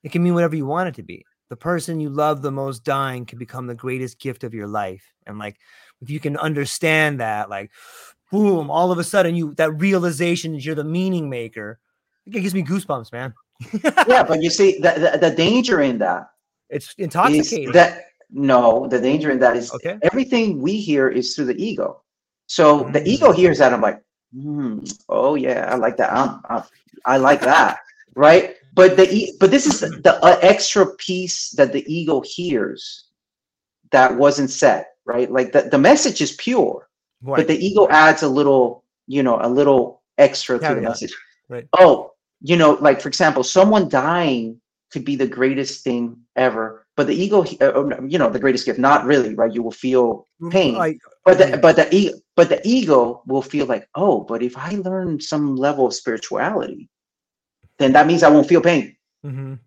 it 0.04 0.12
can 0.12 0.24
mean 0.24 0.36
whatever 0.36 0.56
you 0.56 0.66
want 0.66 0.90
it 0.90 0.96
to 0.96 1.04
be 1.04 1.26
the 1.52 1.58
person 1.58 2.00
you 2.00 2.10
love 2.10 2.42
the 2.42 2.50
most 2.50 2.86
dying 2.86 3.26
can 3.26 3.38
become 3.38 3.68
the 3.68 3.76
greatest 3.76 4.18
gift 4.20 4.46
of 4.46 4.54
your 4.54 4.68
life. 4.68 5.04
And 5.28 5.38
like 5.38 5.58
if 6.02 6.10
you 6.10 6.18
can 6.18 6.38
understand 6.38 7.20
that 7.20 7.50
like 7.50 7.72
boom 8.32 8.72
all 8.72 8.90
of 8.90 9.00
a 9.00 9.04
sudden 9.04 9.36
you 9.36 9.54
that 9.56 9.72
realization 9.74 10.56
is 10.56 10.66
you're 10.66 10.76
the 10.76 10.86
meaning 10.86 11.30
maker 11.30 11.78
it 12.26 12.40
gives 12.40 12.54
me 12.54 12.64
goosebumps 12.64 13.12
man. 13.12 13.34
Yeah 14.08 14.24
but 14.24 14.42
you 14.42 14.50
see 14.50 14.80
the, 14.80 15.12
the, 15.12 15.30
the 15.30 15.36
danger 15.36 15.82
in 15.82 15.98
that 15.98 16.30
it's 16.70 16.96
intoxicating. 16.98 17.74
that 17.74 18.06
no 18.30 18.88
the 18.88 19.02
danger 19.02 19.30
in 19.30 19.40
that 19.40 19.58
is 19.58 19.74
Okay. 19.74 20.00
everything 20.04 20.62
we 20.62 20.78
hear 20.78 21.10
is 21.10 21.36
through 21.36 21.48
the 21.52 21.62
ego. 21.62 22.02
So 22.48 22.84
the 22.94 23.06
ego 23.06 23.34
Mm. 23.34 23.36
hears 23.36 23.58
that 23.58 23.74
i'm 23.74 23.82
like 23.82 24.02
hmm, 24.34 24.80
oh 25.10 25.36
yeah 25.36 25.70
i 25.70 25.76
like 25.76 25.98
that 25.98 26.14
I'm, 26.14 26.40
i 26.50 26.64
I 27.04 27.18
like 27.18 27.42
that 27.42 27.80
right 28.16 28.56
but 28.74 28.96
the 28.98 29.34
but 29.40 29.52
this 29.52 29.66
is 29.66 29.80
the 29.82 30.20
uh, 30.24 30.40
extra 30.42 30.86
piece 30.96 31.50
that 31.52 31.74
the 31.74 31.84
ego 31.94 32.22
hears 32.24 33.06
that 33.92 34.16
wasn't 34.16 34.50
said 34.50 34.86
right 35.06 35.32
like 35.32 35.52
the, 35.52 35.64
the 35.64 35.78
message 35.78 36.22
is 36.22 36.32
pure 36.34 36.88
right. 37.22 37.38
but 37.38 37.48
the 37.48 37.58
ego 37.66 37.88
adds 37.90 38.24
a 38.24 38.28
little 38.28 38.84
you 39.08 39.24
know 39.24 39.40
a 39.42 39.50
little 39.50 40.02
extra 40.18 40.58
to 40.58 40.62
the 40.62 40.68
Caveat. 40.68 40.84
message 40.84 41.14
Right. 41.50 41.68
oh 41.80 42.12
you 42.42 42.56
know 42.56 42.72
like 42.80 43.02
for 43.02 43.10
example 43.10 43.44
someone 43.44 43.90
dying 43.90 44.62
could 44.92 45.04
be 45.06 45.16
the 45.18 45.28
greatest 45.28 45.84
thing 45.84 46.18
ever 46.36 46.86
but 46.96 47.08
the 47.08 47.16
ego 47.16 47.44
uh, 47.62 48.00
you 48.08 48.18
know 48.18 48.30
the 48.30 48.40
greatest 48.40 48.66
gift 48.66 48.80
not 48.80 49.06
really 49.06 49.36
right 49.36 49.54
you 49.54 49.62
will 49.64 49.72
feel 49.72 50.28
pain 50.50 50.76
I- 50.78 50.96
but 51.26 51.38
the, 51.40 51.50
Yeah. 51.50 51.58
but 51.58 51.76
the 51.76 52.22
but 52.38 52.48
the 52.50 52.62
ego 52.66 53.22
will 53.28 53.42
feel 53.42 53.66
like 53.66 53.88
oh 53.96 54.22
but 54.22 54.42
if 54.42 54.58
i 54.58 54.72
learn 54.76 55.20
some 55.20 55.56
level 55.58 55.86
of 55.88 55.94
spirituality 55.94 56.90
then 57.82 57.94
that 57.94 58.08
means 58.08 58.24
i 58.24 58.30
won't 58.30 58.48
feel 58.48 58.62
pain. 58.62 58.96
Mhm. 59.26 59.60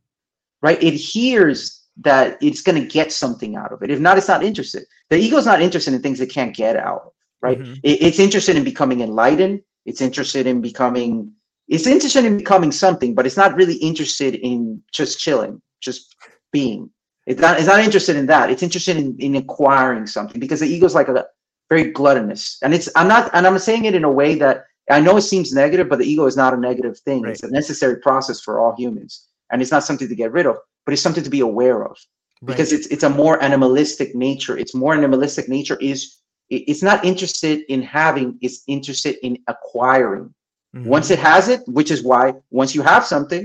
right? 0.62 0.82
It 0.82 0.95
hears 0.95 1.82
that 1.99 2.39
it's 2.43 2.62
going 2.62 2.81
to 2.81 2.89
get 2.89 3.12
something 3.12 3.55
out 3.55 3.70
of 3.73 3.82
it. 3.82 3.91
If 3.91 4.01
not 4.01 4.16
it's 4.19 4.28
not 4.28 4.43
interested. 4.43 4.85
The 5.11 5.16
ego 5.19 5.36
is 5.36 5.47
not 5.47 5.61
interested 5.62 5.93
in 5.95 6.01
things 6.03 6.20
it 6.20 6.31
can't 6.31 6.57
get 6.57 6.77
out 6.77 7.12
right? 7.43 7.61
Mhm. 7.61 7.78
it, 7.82 8.03
it's 8.03 8.19
interested 8.19 8.57
in 8.57 8.65
becoming 8.65 9.01
enlightened. 9.03 9.61
It's 9.86 10.01
interested 10.01 10.47
in 10.47 10.61
becoming 10.61 11.32
it's 11.69 11.86
interested 11.86 12.24
in 12.24 12.36
becoming 12.36 12.73
something 12.73 13.15
but 13.15 13.27
it's 13.27 13.36
not 13.36 13.55
really 13.57 13.77
interested 13.77 14.35
in 14.35 14.82
just 14.93 15.19
chilling 15.19 15.61
just 15.81 16.15
being. 16.53 16.91
It's 17.27 17.41
not 17.41 17.59
it's 17.59 17.69
not 17.69 17.81
interested 17.81 18.16
in 18.16 18.27
that. 18.27 18.51
It's 18.51 18.62
interested 18.62 18.97
in, 18.97 19.16
in 19.19 19.36
acquiring 19.36 20.07
something 20.07 20.41
because 20.41 20.61
the 20.61 20.66
ego's 20.66 20.95
like 20.95 21.09
a 21.09 21.27
very 21.70 21.91
gluttonous 21.91 22.59
and 22.62 22.74
it's 22.74 22.89
i'm 22.95 23.09
not 23.09 23.31
and 23.35 23.47
i'm 23.47 23.59
saying 23.59 23.86
it 23.86 23.95
in 23.95 24.05
a 24.05 24.11
way 24.20 24.35
that 24.35 24.65
i 24.90 25.01
know 25.01 25.16
it 25.16 25.23
seems 25.23 25.52
negative 25.52 25.89
but 25.89 25.98
the 25.98 26.05
ego 26.12 26.27
is 26.27 26.36
not 26.36 26.55
a 26.55 26.56
negative 26.56 26.98
thing. 27.01 27.24
It's 27.27 27.43
a 27.43 27.51
necessary 27.51 27.97
process 28.01 28.40
for 28.40 28.61
all 28.61 28.74
humans. 28.77 29.27
And 29.51 29.61
it's 29.62 29.70
not 29.70 29.85
something 29.85 30.09
to 30.09 30.15
get 30.15 30.32
rid 30.32 30.47
of 30.47 30.56
but 30.85 30.93
it's 30.93 31.02
something 31.02 31.24
to 31.24 31.31
be 31.31 31.40
aware 31.40 31.85
of. 31.85 31.97
Because 32.44 32.73
it's 32.73 32.86
it's 32.89 33.05
a 33.05 33.09
more 33.09 33.43
animalistic 33.43 34.15
nature. 34.15 34.56
It's 34.59 34.74
more 34.74 34.94
animalistic 34.94 35.48
nature 35.48 35.78
is 35.81 36.19
it's 36.51 36.82
not 36.82 37.05
interested 37.05 37.61
in 37.73 37.81
having 37.82 38.39
it's 38.43 38.62
interested 38.66 39.15
in 39.27 39.39
acquiring. 39.48 40.35
Mhm. 40.77 40.86
once 40.86 41.09
it 41.11 41.20
has 41.20 41.48
it 41.48 41.61
which 41.78 41.90
is 41.94 42.02
why 42.02 42.35
once 42.51 42.74
you 42.74 42.82
have 42.82 43.05
something 43.06 43.44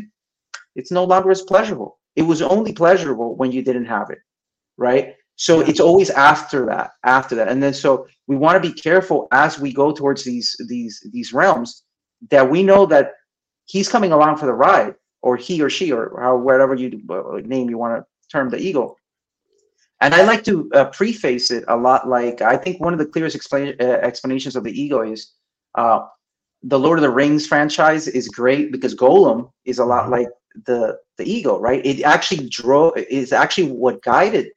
it's 0.76 0.92
no 1.00 1.04
longer 1.04 1.30
as 1.32 1.44
pleasurable. 1.44 1.92
It 2.16 2.24
was 2.24 2.42
only 2.42 2.74
pleasurable 2.74 3.36
when 3.40 3.52
you 3.52 3.62
didn't 3.62 3.86
have 3.86 4.10
it 4.10 4.20
right 4.78 5.16
so 5.46 5.62
it's 5.62 5.80
always 5.80 6.10
after 6.10 6.66
that 6.66 6.92
after 7.06 7.34
that. 7.36 7.48
And 7.48 7.64
then 7.64 7.74
so 7.74 8.06
we 8.28 8.36
want 8.36 8.62
to 8.62 8.70
be 8.70 8.74
careful 8.74 9.28
as 9.32 9.58
we 9.60 9.72
go 9.72 9.92
towards 9.94 10.24
these 10.24 10.56
these 10.68 10.96
these 11.14 11.34
realms 11.34 11.84
that 12.30 12.50
we 12.50 12.62
know 12.62 12.86
that 12.88 13.14
he's 13.66 13.88
coming 13.88 14.12
along 14.12 14.36
for 14.38 14.48
the 14.48 14.54
ride 14.54 14.96
or 15.22 15.38
he 15.38 15.62
or 15.62 15.70
she 15.70 15.92
or 15.94 16.20
how 16.22 16.36
whatever 16.38 16.76
you 16.76 16.88
uh, 17.10 17.40
name 17.46 17.70
you 17.70 17.78
want 17.78 17.94
to 17.98 18.06
term 18.32 18.50
the 18.50 18.58
ego 18.60 18.96
and 20.02 20.14
i 20.14 20.24
like 20.24 20.44
to 20.44 20.70
uh, 20.74 20.86
preface 20.86 21.52
it 21.52 21.64
a 21.70 21.76
lot 21.76 22.08
like 22.08 22.42
i 22.42 22.56
think 22.58 22.80
one 22.82 22.94
of 22.94 23.00
the 23.00 23.06
clearest 23.06 23.36
explain, 23.36 23.76
uh, 23.80 23.84
explanations 24.10 24.56
of 24.56 24.64
the 24.64 24.82
ego 24.82 25.02
is 25.02 25.34
uh, 25.76 26.00
the 26.64 26.80
lord 26.80 27.00
of 27.00 27.04
the 27.04 27.10
rings 27.10 27.48
franchise 27.48 28.08
is 28.08 28.28
great 28.28 28.72
because 28.72 28.96
Gollum 28.96 29.52
is 29.66 29.80
a 29.80 29.86
lot 29.86 30.08
Mhm. 30.08 30.12
like 30.12 30.28
the 30.66 30.98
the 31.18 31.26
ego 31.30 31.60
right? 31.60 31.86
It 31.86 32.04
actually 32.04 32.48
drove 32.50 32.94
is 32.98 33.32
actually 33.32 33.72
what 33.72 34.02
guided 34.04 34.48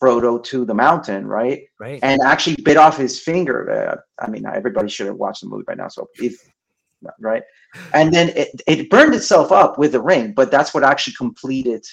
frodo 0.00 0.42
to 0.42 0.64
the 0.64 0.74
mountain 0.74 1.26
right 1.26 1.64
right 1.78 2.00
and 2.02 2.20
actually 2.22 2.56
bit 2.64 2.76
off 2.76 2.96
his 2.96 3.20
finger. 3.20 3.70
Uh, 3.70 4.24
I 4.24 4.28
mean, 4.30 4.46
everybody 4.46 4.88
should 4.88 5.06
have 5.06 5.16
watched 5.16 5.42
the 5.42 5.48
movie 5.48 5.64
by 5.66 5.74
now. 5.74 5.88
So 5.88 6.08
if 6.18 6.36
right, 7.20 7.42
and 7.94 8.12
then 8.12 8.30
it, 8.30 8.48
it 8.66 8.90
burned 8.90 9.14
itself 9.14 9.52
up 9.52 9.78
with 9.78 9.92
the 9.92 10.00
ring, 10.00 10.32
but 10.32 10.50
that's 10.50 10.74
what 10.74 10.84
actually 10.84 11.14
completed 11.14 11.84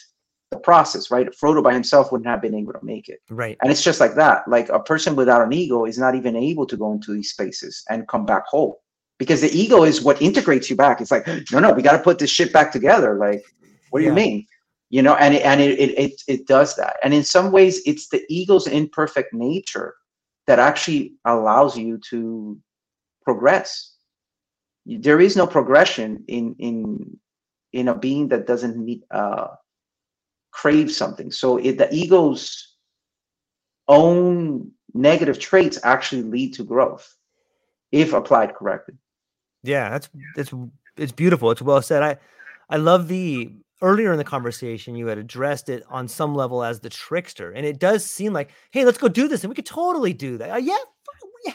the 0.51 0.57
process, 0.57 1.11
right? 1.11 1.27
Frodo 1.41 1.61
by 1.61 1.73
himself 1.73 2.11
wouldn't 2.11 2.27
have 2.29 2.41
been 2.41 2.55
able 2.55 2.73
to 2.73 2.83
make 2.83 3.09
it, 3.09 3.19
right 3.29 3.57
and 3.61 3.71
it's 3.71 3.83
just 3.83 3.99
like 3.99 4.15
that. 4.15 4.47
Like 4.47 4.69
a 4.69 4.79
person 4.79 5.15
without 5.15 5.41
an 5.41 5.53
ego 5.53 5.85
is 5.85 5.97
not 5.97 6.15
even 6.15 6.35
able 6.35 6.65
to 6.65 6.77
go 6.77 6.91
into 6.93 7.13
these 7.13 7.31
spaces 7.31 7.83
and 7.89 8.07
come 8.07 8.25
back 8.25 8.45
whole 8.47 8.81
because 9.17 9.41
the 9.41 9.51
ego 9.51 9.83
is 9.83 10.01
what 10.01 10.21
integrates 10.21 10.69
you 10.69 10.75
back. 10.75 11.01
It's 11.01 11.11
like, 11.11 11.27
no, 11.51 11.59
no, 11.59 11.71
we 11.73 11.81
got 11.81 11.93
to 11.97 12.03
put 12.03 12.19
this 12.19 12.29
shit 12.29 12.53
back 12.53 12.71
together. 12.71 13.15
Like, 13.17 13.43
what 13.89 13.99
do 13.99 14.05
Yeah. 14.05 14.11
you 14.11 14.15
mean? 14.15 14.47
You 14.89 15.01
know, 15.01 15.15
and 15.15 15.33
it, 15.35 15.43
and 15.43 15.59
it, 15.59 15.79
it 15.79 16.21
it 16.27 16.47
does 16.47 16.75
that. 16.77 16.95
And 17.03 17.13
in 17.13 17.23
some 17.23 17.51
ways, 17.51 17.81
it's 17.85 18.07
the 18.07 18.23
ego's 18.29 18.67
imperfect 18.67 19.33
nature 19.33 19.95
that 20.47 20.59
actually 20.59 21.13
allows 21.25 21.77
you 21.77 21.99
to 22.09 22.57
progress. 23.23 23.95
There 24.85 25.19
is 25.19 25.35
no 25.35 25.45
progression 25.45 26.23
in 26.27 26.55
in 26.59 27.19
in 27.73 27.89
a 27.89 27.95
being 27.95 28.29
that 28.29 28.47
doesn't 28.47 28.77
need 28.77 29.03
uh 29.11 29.47
crave 30.51 30.91
something. 30.91 31.31
So 31.31 31.57
it, 31.57 31.77
the 31.77 31.93
ego's 31.93 32.75
own 33.87 34.71
negative 34.93 35.39
traits 35.39 35.79
actually 35.83 36.23
lead 36.23 36.53
to 36.55 36.63
growth 36.63 37.13
if 37.91 38.13
applied 38.13 38.55
correctly. 38.55 38.95
Yeah, 39.63 39.89
that's 39.89 40.09
it's 40.35 40.53
it's 40.95 41.11
beautiful. 41.11 41.51
It's 41.51 41.61
well 41.61 41.81
said. 41.81 42.03
I 42.03 42.17
I 42.69 42.77
love 42.77 43.07
the 43.07 43.51
earlier 43.81 44.11
in 44.11 44.17
the 44.17 44.23
conversation 44.23 44.95
you 44.95 45.07
had 45.07 45.17
addressed 45.17 45.69
it 45.69 45.83
on 45.89 46.07
some 46.07 46.33
level 46.33 46.63
as 46.63 46.79
the 46.79 46.89
trickster, 46.89 47.51
and 47.51 47.65
it 47.65 47.79
does 47.79 48.05
seem 48.05 48.33
like, 48.33 48.51
hey, 48.71 48.85
let's 48.85 48.97
go 48.97 49.07
do 49.07 49.27
this, 49.27 49.43
and 49.43 49.49
we 49.49 49.55
could 49.55 49.65
totally 49.65 50.13
do 50.13 50.37
that. 50.37 50.51
Uh, 50.51 50.57
yeah, 50.57 50.77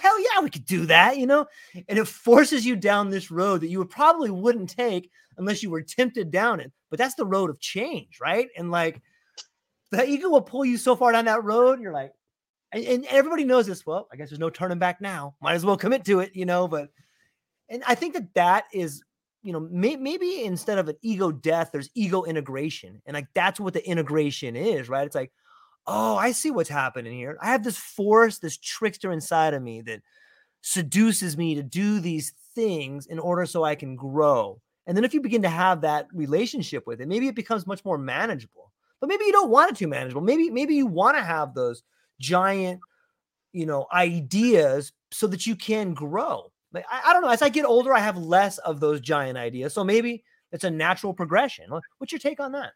hell 0.01 0.21
yeah, 0.21 0.41
we 0.43 0.51
could 0.51 0.65
do 0.65 0.87
that. 0.87 1.19
You 1.19 1.27
know, 1.27 1.47
and 1.89 1.99
it 1.99 2.07
forces 2.07 2.65
you 2.65 2.77
down 2.77 3.11
this 3.11 3.31
road 3.31 3.61
that 3.61 3.69
you 3.69 3.79
would 3.79 3.91
probably 3.91 4.31
wouldn't 4.31 4.71
take 4.71 5.11
unless 5.39 5.63
you 5.63 5.71
were 5.71 5.83
tempted 5.83 6.31
down 6.31 6.61
it. 6.61 6.73
But 6.91 6.99
that's 6.99 7.15
the 7.15 7.27
road 7.27 7.51
of 7.51 7.59
change, 7.61 8.19
right? 8.21 8.49
And 8.57 8.71
like 8.71 9.01
the 9.91 10.07
ego 10.09 10.29
will 10.29 10.43
pull 10.43 10.65
you 10.65 10.77
so 10.77 10.97
far 10.97 11.13
down 11.13 11.27
that 11.27 11.45
road. 11.45 11.81
You're 11.81 11.93
like, 11.93 12.13
and, 12.73 12.85
and 12.85 13.05
everybody 13.07 13.45
knows 13.45 13.67
this. 13.67 13.85
Well, 13.85 14.09
I 14.13 14.17
guess 14.17 14.31
there's 14.31 14.39
no 14.39 14.51
turning 14.51 14.79
back 14.79 15.01
now. 15.01 15.35
Might 15.41 15.55
as 15.55 15.65
well 15.65 15.77
commit 15.77 16.05
to 16.07 16.21
it, 16.21 16.35
you 16.35 16.47
know. 16.47 16.69
But 16.69 16.89
and 17.69 17.83
I 17.87 17.95
think 17.95 18.15
that 18.15 18.35
that 18.35 18.65
is, 18.73 19.03
you 19.43 19.53
know, 19.53 19.61
may, 19.61 19.97
maybe 19.97 20.45
instead 20.45 20.79
of 20.79 20.89
an 20.89 20.97
ego 21.03 21.33
death, 21.33 21.71
there's 21.73 21.91
ego 21.95 22.25
integration, 22.25 23.03
and 23.07 23.15
like 23.15 23.29
that's 23.35 23.61
what 23.61 23.75
the 23.75 23.87
integration 23.87 24.57
is, 24.57 24.89
right? 24.89 25.07
It's 25.07 25.17
like, 25.17 25.33
oh, 25.87 26.17
I 26.17 26.33
see 26.33 26.51
what's 26.51 26.69
happening 26.69 27.13
here. 27.13 27.39
I 27.41 27.47
have 27.49 27.65
this 27.65 27.77
force, 27.77 28.39
this 28.39 28.57
trickster 28.57 29.13
inside 29.13 29.55
of 29.55 29.63
me 29.63 29.81
that 29.83 30.01
seduces 30.61 31.37
me 31.37 31.57
to 31.57 31.63
do 31.63 31.99
these 31.99 32.33
things 32.55 33.07
in 33.07 33.19
order 33.19 33.47
so 33.47 33.65
I 33.65 33.75
can 33.75 33.97
grow. 33.97 34.61
And 34.87 34.97
then 34.97 35.05
if 35.05 35.15
you 35.15 35.21
begin 35.21 35.43
to 35.43 35.49
have 35.49 35.81
that 35.81 36.07
relationship 36.13 36.87
with 36.87 37.01
it, 37.01 37.09
maybe 37.09 37.29
it 37.29 37.35
becomes 37.35 37.67
much 37.67 37.85
more 37.85 37.99
manageable. 37.99 38.73
But 39.01 39.09
maybe 39.09 39.25
you 39.25 39.33
don't 39.33 39.51
want 39.51 39.73
it 39.73 39.77
too 39.77 39.89
manageable. 39.89 40.23
Maybe 40.23 40.51
maybe 40.51 40.77
you 40.77 40.87
want 40.87 41.17
to 41.17 41.23
have 41.23 41.55
those 41.55 41.83
giant, 42.21 42.81
you 43.53 43.67
know, 43.67 43.87
ideas 43.93 44.93
so 45.11 45.27
that 45.27 45.47
you 45.47 45.57
can 45.57 45.95
grow. 45.95 46.52
Like 46.73 46.85
I, 46.91 47.11
I 47.11 47.13
don't 47.13 47.23
know. 47.23 47.29
As 47.29 47.43
I 47.43 47.49
get 47.49 47.65
older, 47.65 47.95
I 47.95 48.01
have 48.01 48.17
less 48.17 48.59
of 48.59 48.81
those 48.81 49.01
giant 49.01 49.39
ideas. 49.39 49.75
So 49.75 49.85
maybe 49.85 50.25
it's 50.53 50.65
a 50.65 50.71
natural 50.71 51.15
progression. 51.15 51.71
What's 51.99 52.13
your 52.13 52.19
take 52.19 52.41
on 52.41 52.53
that? 52.53 52.73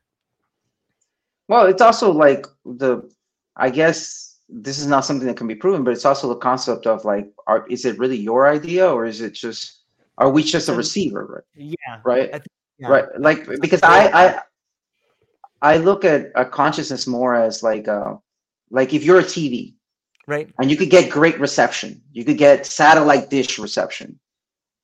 Well, 1.48 1.66
it's 1.66 1.82
also 1.82 2.10
like 2.12 2.46
the, 2.64 3.08
I 3.56 3.70
guess 3.70 4.40
this 4.48 4.78
is 4.78 4.86
not 4.86 5.04
something 5.04 5.26
that 5.28 5.36
can 5.36 5.46
be 5.46 5.54
proven, 5.54 5.84
but 5.84 5.92
it's 5.92 6.04
also 6.04 6.28
the 6.28 6.36
concept 6.36 6.86
of 6.86 7.04
like, 7.04 7.30
are, 7.46 7.66
is 7.68 7.84
it 7.84 7.98
really 7.98 8.16
your 8.16 8.48
idea 8.48 8.88
or 8.88 9.04
is 9.06 9.20
it 9.20 9.32
just, 9.32 9.82
are 10.18 10.30
we 10.30 10.42
just 10.42 10.68
a 10.68 10.74
receiver? 10.74 11.44
Right? 11.54 11.68
Yeah. 11.78 12.00
Right. 12.04 12.32
Think, 12.32 12.44
yeah. 12.78 12.88
Right. 12.88 13.04
Like, 13.18 13.46
because 13.60 13.82
I, 13.82 14.08
I, 14.08 14.40
I 15.62 15.76
look 15.76 16.04
at 16.04 16.32
a 16.34 16.44
consciousness 16.44 17.06
more 17.06 17.34
as 17.34 17.62
like, 17.62 17.86
uh, 17.86 18.16
like 18.70 18.92
if 18.92 19.04
you're 19.04 19.20
a 19.20 19.24
TV, 19.24 19.75
right, 20.26 20.48
and 20.60 20.70
you 20.70 20.76
could 20.76 20.90
get 20.90 21.10
great 21.10 21.38
reception, 21.38 22.02
you 22.12 22.24
could 22.24 22.38
get 22.38 22.66
satellite 22.66 23.30
dish 23.30 23.58
reception, 23.58 24.18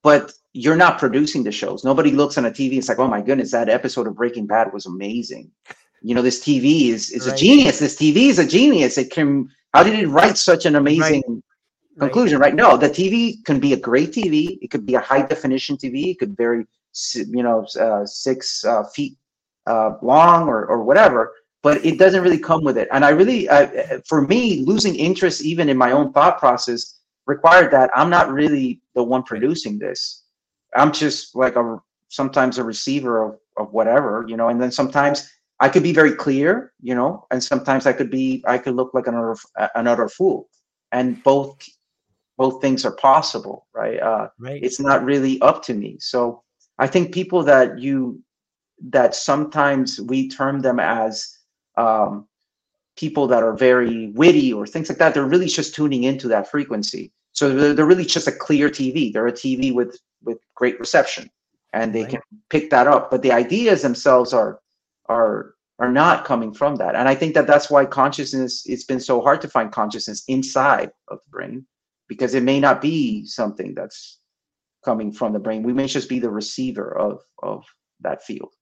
but 0.02 0.32
you're 0.52 0.76
not 0.76 0.98
producing 0.98 1.42
the 1.42 1.52
shows. 1.52 1.84
Nobody 1.84 2.10
looks 2.10 2.36
on 2.36 2.44
a 2.46 2.50
TV. 2.50 2.76
It's 2.76 2.88
like, 2.88 2.98
oh 2.98 3.08
my 3.08 3.22
goodness, 3.22 3.50
that 3.52 3.68
episode 3.68 4.06
of 4.06 4.16
Breaking 4.16 4.46
Bad 4.46 4.72
was 4.72 4.86
amazing. 4.86 5.50
You 6.02 6.14
know, 6.14 6.22
this 6.22 6.40
TV 6.40 6.88
is 6.88 7.10
is 7.10 7.26
right. 7.26 7.34
a 7.34 7.38
genius. 7.38 7.78
This 7.78 7.96
TV 7.96 8.28
is 8.28 8.38
a 8.38 8.46
genius. 8.46 8.98
It 8.98 9.10
can. 9.10 9.48
How 9.72 9.82
did 9.82 9.98
it 9.98 10.08
write 10.08 10.36
such 10.36 10.66
an 10.66 10.76
amazing 10.76 11.22
right. 11.26 11.42
conclusion? 11.98 12.38
Right. 12.38 12.48
right? 12.48 12.54
No, 12.54 12.76
the 12.76 12.90
TV 12.90 13.42
can 13.44 13.58
be 13.60 13.72
a 13.72 13.76
great 13.76 14.10
TV. 14.10 14.58
It 14.60 14.70
could 14.70 14.84
be 14.84 14.94
a 14.94 15.00
high 15.00 15.22
definition 15.22 15.76
TV. 15.76 16.10
It 16.10 16.18
could 16.18 16.36
vary, 16.36 16.66
you 17.14 17.42
know, 17.42 17.66
uh, 17.80 18.04
six 18.04 18.64
uh, 18.64 18.84
feet 18.84 19.16
uh, 19.66 19.92
long 20.02 20.48
or 20.48 20.66
or 20.66 20.82
whatever 20.82 21.32
but 21.62 21.84
it 21.84 21.98
doesn't 21.98 22.22
really 22.22 22.38
come 22.38 22.64
with 22.64 22.76
it. 22.76 22.88
And 22.92 23.04
I 23.04 23.10
really, 23.10 23.48
uh, 23.48 24.00
for 24.06 24.22
me, 24.22 24.64
losing 24.66 24.96
interest 24.96 25.42
even 25.42 25.68
in 25.68 25.76
my 25.76 25.92
own 25.92 26.12
thought 26.12 26.38
process 26.38 26.98
required 27.26 27.70
that 27.72 27.90
I'm 27.94 28.10
not 28.10 28.32
really 28.32 28.80
the 28.94 29.02
one 29.02 29.22
producing 29.22 29.78
this. 29.78 30.24
I'm 30.76 30.92
just 30.92 31.36
like 31.36 31.56
a 31.56 31.78
sometimes 32.08 32.58
a 32.58 32.64
receiver 32.64 33.24
of, 33.24 33.38
of 33.56 33.72
whatever, 33.72 34.24
you 34.28 34.36
know, 34.36 34.48
and 34.48 34.60
then 34.60 34.72
sometimes 34.72 35.30
I 35.60 35.68
could 35.68 35.82
be 35.82 35.92
very 35.92 36.12
clear, 36.12 36.72
you 36.82 36.94
know, 36.94 37.26
and 37.30 37.42
sometimes 37.42 37.86
I 37.86 37.92
could 37.92 38.10
be 38.10 38.42
I 38.46 38.58
could 38.58 38.74
look 38.74 38.92
like 38.92 39.06
another 39.06 39.36
another 39.74 40.08
fool. 40.08 40.48
And 40.90 41.22
both 41.22 41.56
both 42.36 42.60
things 42.60 42.84
are 42.84 42.96
possible, 42.96 43.66
right? 43.72 44.00
Uh, 44.00 44.28
right. 44.38 44.62
It's 44.62 44.80
not 44.80 45.04
really 45.04 45.40
up 45.42 45.62
to 45.64 45.74
me. 45.74 45.96
So 46.00 46.42
I 46.78 46.86
think 46.88 47.14
people 47.14 47.44
that 47.44 47.78
you 47.78 48.20
that 48.90 49.14
sometimes 49.14 50.00
we 50.00 50.28
term 50.28 50.60
them 50.60 50.80
as 50.80 51.38
um, 51.76 52.26
people 52.96 53.26
that 53.28 53.42
are 53.42 53.54
very 53.54 54.10
witty 54.10 54.52
or 54.52 54.66
things 54.66 54.88
like 54.88 54.98
that, 54.98 55.14
they're 55.14 55.24
really 55.24 55.46
just 55.46 55.74
tuning 55.74 56.04
into 56.04 56.28
that 56.28 56.50
frequency. 56.50 57.12
So 57.32 57.54
they're, 57.54 57.74
they're 57.74 57.86
really 57.86 58.04
just 58.04 58.28
a 58.28 58.32
clear 58.32 58.68
TV. 58.68 59.12
They're 59.12 59.26
a 59.26 59.32
TV 59.32 59.72
with 59.74 59.98
with 60.22 60.38
great 60.54 60.78
reception, 60.78 61.30
and 61.72 61.94
they 61.94 62.02
right. 62.02 62.10
can 62.12 62.20
pick 62.50 62.70
that 62.70 62.86
up. 62.86 63.10
But 63.10 63.22
the 63.22 63.32
ideas 63.32 63.82
themselves 63.82 64.32
are 64.32 64.60
are 65.08 65.54
are 65.78 65.90
not 65.90 66.24
coming 66.24 66.52
from 66.52 66.76
that. 66.76 66.94
And 66.94 67.08
I 67.08 67.14
think 67.14 67.34
that 67.34 67.46
that's 67.46 67.70
why 67.70 67.86
consciousness. 67.86 68.64
It's 68.66 68.84
been 68.84 69.00
so 69.00 69.20
hard 69.20 69.40
to 69.40 69.48
find 69.48 69.72
consciousness 69.72 70.22
inside 70.28 70.90
of 71.08 71.18
the 71.24 71.30
brain 71.30 71.66
because 72.08 72.34
it 72.34 72.42
may 72.42 72.60
not 72.60 72.80
be 72.80 73.24
something 73.26 73.74
that's 73.74 74.18
coming 74.84 75.12
from 75.12 75.32
the 75.32 75.38
brain. 75.38 75.62
We 75.62 75.72
may 75.72 75.86
just 75.86 76.08
be 76.08 76.18
the 76.18 76.30
receiver 76.30 76.96
of 76.96 77.22
of 77.42 77.64
that 78.00 78.22
field. 78.22 78.52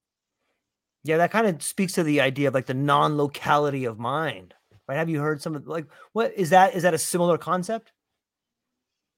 Yeah, 1.05 1.17
that 1.19 1.31
kind 1.31 1.47
of 1.47 1.63
speaks 1.63 1.95
to 1.95 2.03
the 2.03 2.21
idea 2.21 2.49
of 2.49 2.55
like 2.55 2.67
the 2.67 2.75
non-locality 2.75 3.85
of 3.85 3.99
mind. 3.99 4.55
Right? 4.87 4.97
Have 4.97 5.09
you 5.09 5.21
heard 5.21 5.41
some 5.41 5.55
of 5.55 5.67
like 5.67 5.87
what 6.13 6.33
is 6.35 6.51
that? 6.51 6.75
Is 6.75 6.83
that 6.83 6.95
a 6.95 6.99
similar 6.99 7.39
concept? 7.39 7.93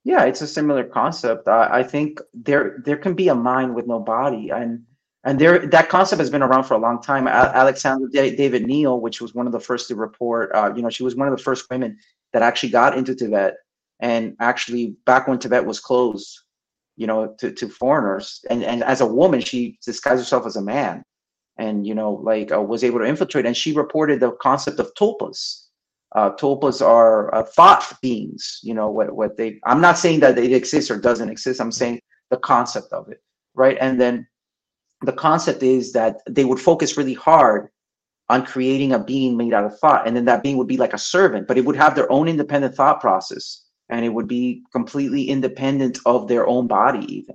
Yeah, 0.05 0.25
it's 0.25 0.41
a 0.41 0.47
similar 0.47 0.85
concept. 0.85 1.49
I, 1.49 1.81
I 1.81 1.83
think 1.83 2.21
there 2.35 2.83
there 2.85 2.97
can 2.97 3.15
be 3.15 3.29
a 3.29 3.35
mind 3.35 3.75
with 3.75 3.87
no 3.87 4.01
body, 4.01 4.51
and 4.51 4.83
and 5.25 5.39
there 5.39 5.67
that 5.67 5.89
concept 5.89 6.21
has 6.21 6.31
been 6.31 6.43
around 6.43 6.65
for 6.65 6.75
a 6.75 6.79
long 6.79 7.01
time. 7.01 7.29
Alexander 7.29 8.09
David-Néel, 8.09 9.01
which 9.01 9.21
was 9.21 9.35
one 9.35 9.47
of 9.47 9.53
the 9.53 9.61
first 9.61 9.89
to 9.89 9.95
report, 9.95 10.51
uh, 10.55 10.73
you 10.75 10.83
know, 10.83 10.91
she 10.91 11.05
was 11.05 11.15
one 11.15 11.29
of 11.29 11.37
the 11.37 11.43
first 11.43 11.71
women 11.71 11.97
that 12.33 12.43
actually 12.43 12.71
got 12.71 12.97
into 12.97 13.15
Tibet, 13.15 13.55
and 14.01 14.37
actually 14.41 14.97
back 15.07 15.29
when 15.29 15.39
Tibet 15.39 15.65
was 15.65 15.79
closed, 15.79 16.41
you 16.97 17.07
know, 17.07 17.35
to, 17.39 17.53
to 17.53 17.69
foreigners, 17.69 18.45
and 18.51 18.65
and 18.65 18.83
as 18.83 19.01
a 19.01 19.07
woman, 19.07 19.41
she 19.41 19.79
disguised 19.85 20.21
herself 20.21 20.47
as 20.47 20.57
a 20.57 20.63
man, 20.63 21.05
and 21.65 21.87
you 21.87 21.95
know 21.95 22.13
like 22.31 22.49
uh, 22.53 22.61
was 22.61 22.85
able 22.85 22.99
to 22.99 23.11
infiltrate 23.13 23.47
and 23.47 23.57
she 23.57 23.73
reported 23.73 24.21
the 24.21 24.33
concept 24.49 24.79
of 24.81 24.93
tulpas. 24.99 25.41
Uh, 26.15 26.31
tulpas 26.41 26.79
are 26.85 27.35
uh, 27.35 27.43
thought 27.57 27.85
beings 28.03 28.61
you 28.63 28.75
know 28.75 28.89
what, 28.97 29.09
what 29.19 29.37
they 29.39 29.59
i'm 29.65 29.81
not 29.81 29.97
saying 29.97 30.21
that 30.21 30.37
it 30.39 30.53
exists 30.53 30.91
or 30.91 30.99
doesn't 30.99 31.31
exist 31.31 31.61
i'm 31.61 31.73
saying 31.73 31.99
the 32.31 32.37
concept 32.37 32.93
of 32.93 33.09
it 33.09 33.21
right? 33.55 33.77
And 33.81 34.01
then 34.01 34.27
the 35.03 35.13
concept 35.13 35.63
is 35.63 35.93
that 35.93 36.21
they 36.29 36.45
would 36.45 36.61
focus 36.61 36.97
really 36.97 37.15
hard 37.15 37.69
on 38.29 38.47
creating 38.47 38.93
a 38.93 38.99
being 38.99 39.37
made 39.37 39.53
out 39.53 39.65
of 39.65 39.79
thought 39.79 40.07
and 40.07 40.17
then 40.17 40.25
that 40.25 40.43
being 40.43 40.57
would 40.57 40.69
be 40.69 40.77
like 40.77 40.95
a 40.95 40.99
servant 40.99 41.49
but 41.49 41.59
it 41.59 41.65
would 41.65 41.77
have 41.77 41.95
their 41.95 42.11
own 42.11 42.29
independent 42.29 42.75
thought 42.75 43.01
process 43.01 43.65
and 43.89 44.05
it 44.05 44.09
would 44.11 44.29
be 44.29 44.63
completely 44.73 45.25
independent 45.25 45.99
of 46.07 46.29
their 46.29 46.47
own 46.47 46.67
body 46.67 47.05
even 47.13 47.35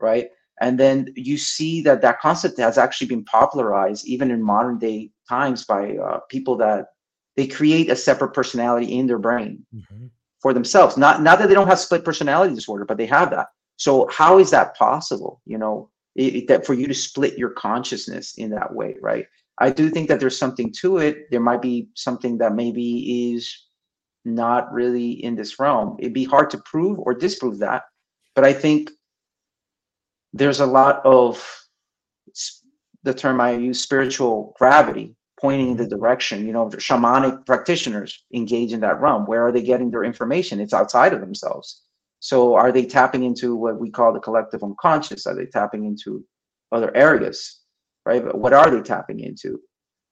right 0.00 0.28
and 0.60 0.78
then 0.78 1.12
you 1.16 1.36
see 1.36 1.80
that 1.82 2.02
that 2.02 2.20
concept 2.20 2.58
has 2.58 2.78
actually 2.78 3.08
been 3.08 3.24
popularized 3.24 4.06
even 4.06 4.30
in 4.30 4.42
modern 4.42 4.78
day 4.78 5.10
times 5.28 5.64
by 5.64 5.96
uh, 5.96 6.20
people 6.28 6.56
that 6.56 6.86
they 7.36 7.46
create 7.46 7.90
a 7.90 7.96
separate 7.96 8.32
personality 8.32 8.96
in 8.96 9.06
their 9.06 9.18
brain 9.18 9.66
mm-hmm. 9.74 10.06
for 10.40 10.52
themselves. 10.52 10.96
Not 10.96 11.22
not 11.22 11.38
that 11.38 11.48
they 11.48 11.54
don't 11.54 11.66
have 11.66 11.80
split 11.80 12.04
personality 12.04 12.54
disorder 12.54 12.84
but 12.84 12.96
they 12.96 13.06
have 13.06 13.30
that. 13.30 13.48
So 13.76 14.08
how 14.10 14.38
is 14.38 14.50
that 14.50 14.76
possible? 14.76 15.40
You 15.44 15.58
know 15.58 15.90
it, 16.14 16.36
it, 16.36 16.48
that 16.48 16.64
for 16.64 16.74
you 16.74 16.86
to 16.86 16.94
split 16.94 17.36
your 17.36 17.50
consciousness 17.50 18.34
in 18.34 18.50
that 18.50 18.72
way 18.72 18.96
right? 19.00 19.26
I 19.58 19.70
do 19.70 19.88
think 19.88 20.08
that 20.08 20.18
there's 20.18 20.38
something 20.38 20.72
to 20.80 20.98
it. 20.98 21.30
There 21.30 21.40
might 21.40 21.62
be 21.62 21.88
something 21.94 22.38
that 22.38 22.56
maybe 22.56 23.34
is 23.34 23.66
not 24.24 24.72
really 24.72 25.12
in 25.24 25.36
this 25.36 25.60
realm. 25.60 25.96
It'd 26.00 26.12
be 26.12 26.24
hard 26.24 26.50
to 26.50 26.58
prove 26.58 26.98
or 27.00 27.14
disprove 27.14 27.58
that 27.58 27.82
but 28.34 28.44
i 28.44 28.52
think 28.52 28.90
there's 30.34 30.58
a 30.58 30.66
lot 30.66 31.00
of 31.06 31.64
the 33.04 33.14
term 33.14 33.40
I 33.40 33.52
use, 33.52 33.80
spiritual 33.80 34.54
gravity, 34.58 35.14
pointing 35.40 35.76
the 35.76 35.86
direction. 35.86 36.44
You 36.44 36.52
know, 36.52 36.66
shamanic 36.70 37.46
practitioners 37.46 38.24
engage 38.34 38.72
in 38.72 38.80
that 38.80 39.00
realm. 39.00 39.26
Where 39.26 39.46
are 39.46 39.52
they 39.52 39.62
getting 39.62 39.90
their 39.90 40.02
information? 40.02 40.60
It's 40.60 40.74
outside 40.74 41.12
of 41.12 41.20
themselves. 41.20 41.82
So, 42.18 42.54
are 42.54 42.72
they 42.72 42.84
tapping 42.84 43.22
into 43.22 43.54
what 43.54 43.78
we 43.78 43.90
call 43.90 44.12
the 44.12 44.18
collective 44.18 44.64
unconscious? 44.64 45.26
Are 45.26 45.36
they 45.36 45.46
tapping 45.46 45.84
into 45.84 46.24
other 46.72 46.94
areas? 46.96 47.60
Right? 48.04 48.24
But 48.24 48.36
what 48.36 48.52
are 48.52 48.70
they 48.70 48.80
tapping 48.80 49.20
into? 49.20 49.60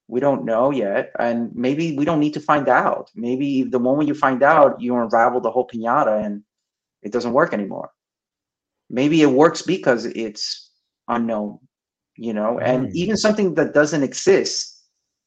We 0.06 0.20
don't 0.20 0.44
know 0.44 0.70
yet, 0.70 1.10
and 1.18 1.50
maybe 1.54 1.96
we 1.96 2.04
don't 2.04 2.20
need 2.20 2.34
to 2.34 2.40
find 2.40 2.68
out. 2.68 3.10
Maybe 3.16 3.64
the 3.64 3.80
moment 3.80 4.08
you 4.08 4.14
find 4.14 4.42
out, 4.42 4.80
you 4.80 4.94
unravel 4.94 5.40
the 5.40 5.50
whole 5.50 5.66
pinata, 5.66 6.24
and 6.24 6.42
it 7.02 7.12
doesn't 7.12 7.32
work 7.32 7.52
anymore 7.52 7.90
maybe 8.92 9.22
it 9.22 9.30
works 9.30 9.62
because 9.62 10.04
it's 10.04 10.70
unknown 11.08 11.58
you 12.16 12.32
know 12.32 12.60
and 12.60 12.88
mm. 12.88 12.92
even 12.92 13.16
something 13.16 13.54
that 13.54 13.74
doesn't 13.74 14.02
exist 14.02 14.84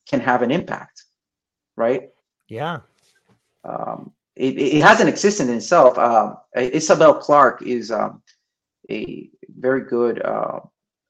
can 0.07 0.19
have 0.19 0.41
an 0.41 0.51
impact 0.51 1.03
right 1.75 2.09
yeah 2.47 2.77
um, 3.65 4.11
it, 4.35 4.57
it 4.57 4.81
has 4.81 5.01
an 5.01 5.07
existence 5.07 5.49
in 5.49 5.57
itself 5.57 5.97
uh, 5.97 6.35
isabel 6.55 7.13
clarke 7.13 7.61
is 7.63 7.91
um, 7.91 8.21
a 8.89 9.29
very 9.59 9.81
good 9.81 10.23
uh, 10.23 10.59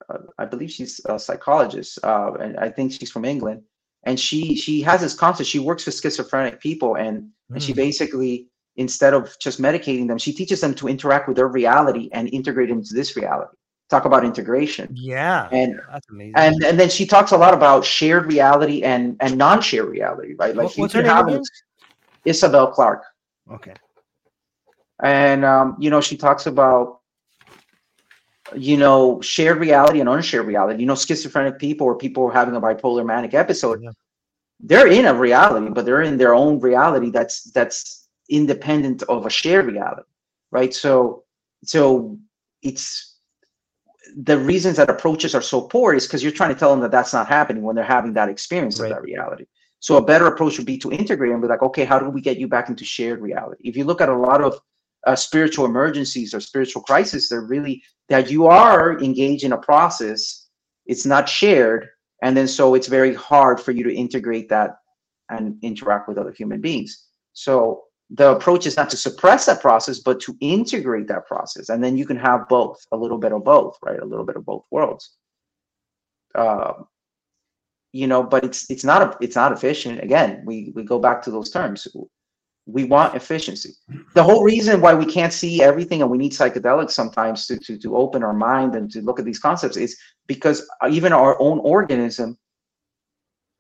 uh, 0.10 0.18
i 0.40 0.46
believe 0.46 0.72
she's 0.72 1.02
a 1.06 1.20
psychologist 1.20 2.00
uh, 2.04 2.34
and 2.40 2.58
i 2.58 2.70
think 2.70 2.92
she's 2.92 3.12
from 3.12 3.26
england 3.26 3.62
and 4.06 4.20
she 4.20 4.56
she 4.56 4.82
has 4.82 5.02
this 5.02 5.14
concept 5.14 5.50
she 5.50 5.60
works 5.60 5.86
with 5.86 6.00
schizophrenic 6.00 6.60
people 6.62 6.96
and 6.96 7.24
mm. 7.24 7.30
and 7.52 7.62
she 7.62 7.74
mm. 7.74 7.78
basically 7.78 8.48
instead 8.78 9.14
of 9.14 9.38
just 9.40 9.62
medicating 9.62 10.08
them, 10.08 10.18
she 10.18 10.34
teaches 10.34 10.62
them 10.62 10.74
to 10.76 10.88
interact 10.88 11.28
with 11.28 11.38
their 11.38 11.48
reality 11.48 12.10
and 12.12 12.30
integrate 12.34 12.70
into 12.70 12.94
this 12.94 13.16
reality. 13.16 13.56
talk 13.90 14.06
about 14.06 14.26
integration. 14.26 14.90
Yeah, 14.94 15.48
and 15.52 15.80
that's 15.92 16.10
amazing. 16.10 16.34
And 16.36 16.64
and 16.64 16.80
then 16.80 16.90
she 16.90 17.06
talks 17.06 17.32
a 17.32 17.38
lot 17.38 17.54
about 17.54 17.86
shared 17.86 18.26
reality 18.26 18.84
and 18.84 19.16
and 19.20 19.38
non-shared 19.38 19.90
reality, 19.90 20.34
right? 20.38 20.56
Like 20.56 20.78
what, 20.78 20.94
what's 20.94 20.96
again? 20.96 21.42
Isabel 22.26 22.68
Clarke. 22.72 23.04
Okay. 23.52 23.74
And 25.04 25.46
um, 25.46 25.78
you 25.80 25.90
know, 25.90 26.02
she 26.02 26.18
talks 26.18 26.46
about 26.48 27.00
you 28.56 28.78
know 28.78 29.22
shared 29.22 29.58
reality 29.58 30.00
and 30.00 30.10
unshared 30.10 30.48
reality. 30.48 30.80
You 30.80 30.88
know, 30.88 30.96
schizophrenic 30.96 31.60
people 31.60 31.86
or 31.88 31.96
people 31.96 32.30
having 32.30 32.56
a 32.56 32.62
bipolar 32.62 33.06
manic 33.06 33.34
episode. 33.34 33.82
Yeah. 33.84 33.92
They're 34.62 34.88
in 34.88 35.06
a 35.06 35.14
reality, 35.14 35.70
but 35.70 35.86
they're 35.86 36.02
in 36.02 36.18
their 36.18 36.34
own 36.34 36.60
reality 36.60 37.10
that's 37.10 37.44
that's 37.52 38.05
independent 38.30 39.04
of 39.04 39.26
a 39.26 39.30
shared 39.30 39.66
reality, 39.66 40.10
right? 40.52 40.74
So 40.74 41.24
so 41.64 42.18
it's 42.62 43.16
the 44.16 44.38
reasons 44.38 44.78
that 44.78 44.90
approaches 44.90 45.36
are 45.36 45.42
so 45.42 45.62
poor 45.62 45.94
is 45.94 46.06
because 46.06 46.24
you're 46.24 46.32
trying 46.32 46.54
to 46.54 46.60
tell 46.60 46.72
them 46.72 46.80
that 46.82 46.92
that's 46.92 47.14
not 47.14 47.28
happening 47.28 47.64
when 47.64 47.76
they're 47.76 47.84
having 47.84 48.14
that 48.14 48.30
experience 48.30 48.80
right. 48.80 48.92
of 48.92 48.98
that 48.98 49.04
reality. 49.04 49.46
So 49.80 49.98
a 49.98 50.06
better 50.06 50.28
approach 50.28 50.58
would 50.58 50.66
be 50.66 50.78
to 50.80 50.92
integrate 50.92 51.32
and 51.32 51.42
be 51.42 51.48
like, 51.48 51.62
okay, 51.62 51.86
how 51.86 52.00
do 52.00 52.10
we 52.10 52.22
get 52.22 52.38
you 52.38 52.48
back 52.48 52.70
into 52.70 52.86
shared 52.86 53.22
reality? 53.22 53.62
If 53.68 53.76
you 53.76 53.84
look 53.84 54.02
at 54.02 54.10
a 54.10 54.18
lot 54.18 54.42
of 54.42 54.60
uh, 55.06 55.16
spiritual 55.16 55.66
emergencies 55.66 56.34
or 56.34 56.40
spiritual 56.40 56.82
crises, 56.82 57.30
they're 57.30 57.42
really 57.42 57.84
that 58.10 58.30
you 58.30 58.48
are 58.48 59.00
engaged 59.00 59.44
in 59.44 59.54
a 59.54 59.58
process. 59.58 60.48
It's 60.86 61.06
not 61.06 61.28
shared, 61.28 61.90
and 62.22 62.36
then 62.36 62.48
so 62.48 62.76
it's 62.76 62.88
very 62.88 63.14
hard 63.14 63.60
for 63.60 63.72
you 63.72 63.84
to 63.84 63.94
integrate 63.94 64.50
that 64.50 64.78
and 65.30 65.58
interact 65.62 66.08
with 66.08 66.18
other 66.18 66.32
human 66.32 66.62
beings. 66.62 67.06
So 67.34 67.85
the 68.10 68.32
approach 68.32 68.68
is 68.68 68.78
not 68.78 68.90
to 68.92 68.98
suppress 68.98 69.46
that 69.46 69.62
process, 69.62 70.00
but 70.00 70.20
to 70.22 70.38
integrate 70.40 71.08
that 71.08 71.26
process. 71.26 71.70
And 71.70 71.84
then 71.84 71.98
you 71.98 72.06
can 72.06 72.18
have 72.18 72.48
both, 72.48 72.86
a 72.92 72.98
little 72.98 73.18
bit 73.18 73.32
of 73.32 73.44
both, 73.44 73.78
right? 73.82 74.00
A 74.00 74.06
little 74.06 74.26
bit 74.26 74.36
of 74.36 74.46
both 74.46 74.64
worlds. 74.70 75.16
Uh, 76.36 76.74
you 77.92 78.08
know, 78.08 78.22
but 78.22 78.44
it's 78.44 78.70
it's 78.70 78.84
not 78.84 79.02
a, 79.02 79.18
it's 79.22 79.38
not 79.38 79.54
efficient. 79.54 80.04
Again, 80.04 80.44
we 80.46 80.74
we 80.76 80.84
go 80.84 81.00
back 81.00 81.22
to 81.24 81.32
those 81.32 81.50
terms. 81.50 81.88
We 82.66 82.84
want 82.84 83.16
efficiency. 83.16 83.72
The 84.16 84.24
whole 84.24 84.44
reason 84.44 84.82
why 84.82 84.94
we 84.94 85.06
can't 85.06 85.32
see 85.32 85.64
everything 85.64 86.02
and 86.02 86.12
we 86.12 86.18
need 86.18 86.34
psychedelics 86.34 86.92
sometimes 86.92 87.48
to, 87.48 87.58
to, 87.60 87.78
to 87.78 87.96
open 87.96 88.24
our 88.24 88.34
mind 88.34 88.76
and 88.76 88.92
to 88.92 89.02
look 89.02 89.20
at 89.20 89.24
these 89.24 89.40
concepts 89.40 89.78
is 89.78 89.96
because 90.28 90.68
even 90.90 91.14
our 91.14 91.40
own 91.40 91.60
organism 91.60 92.38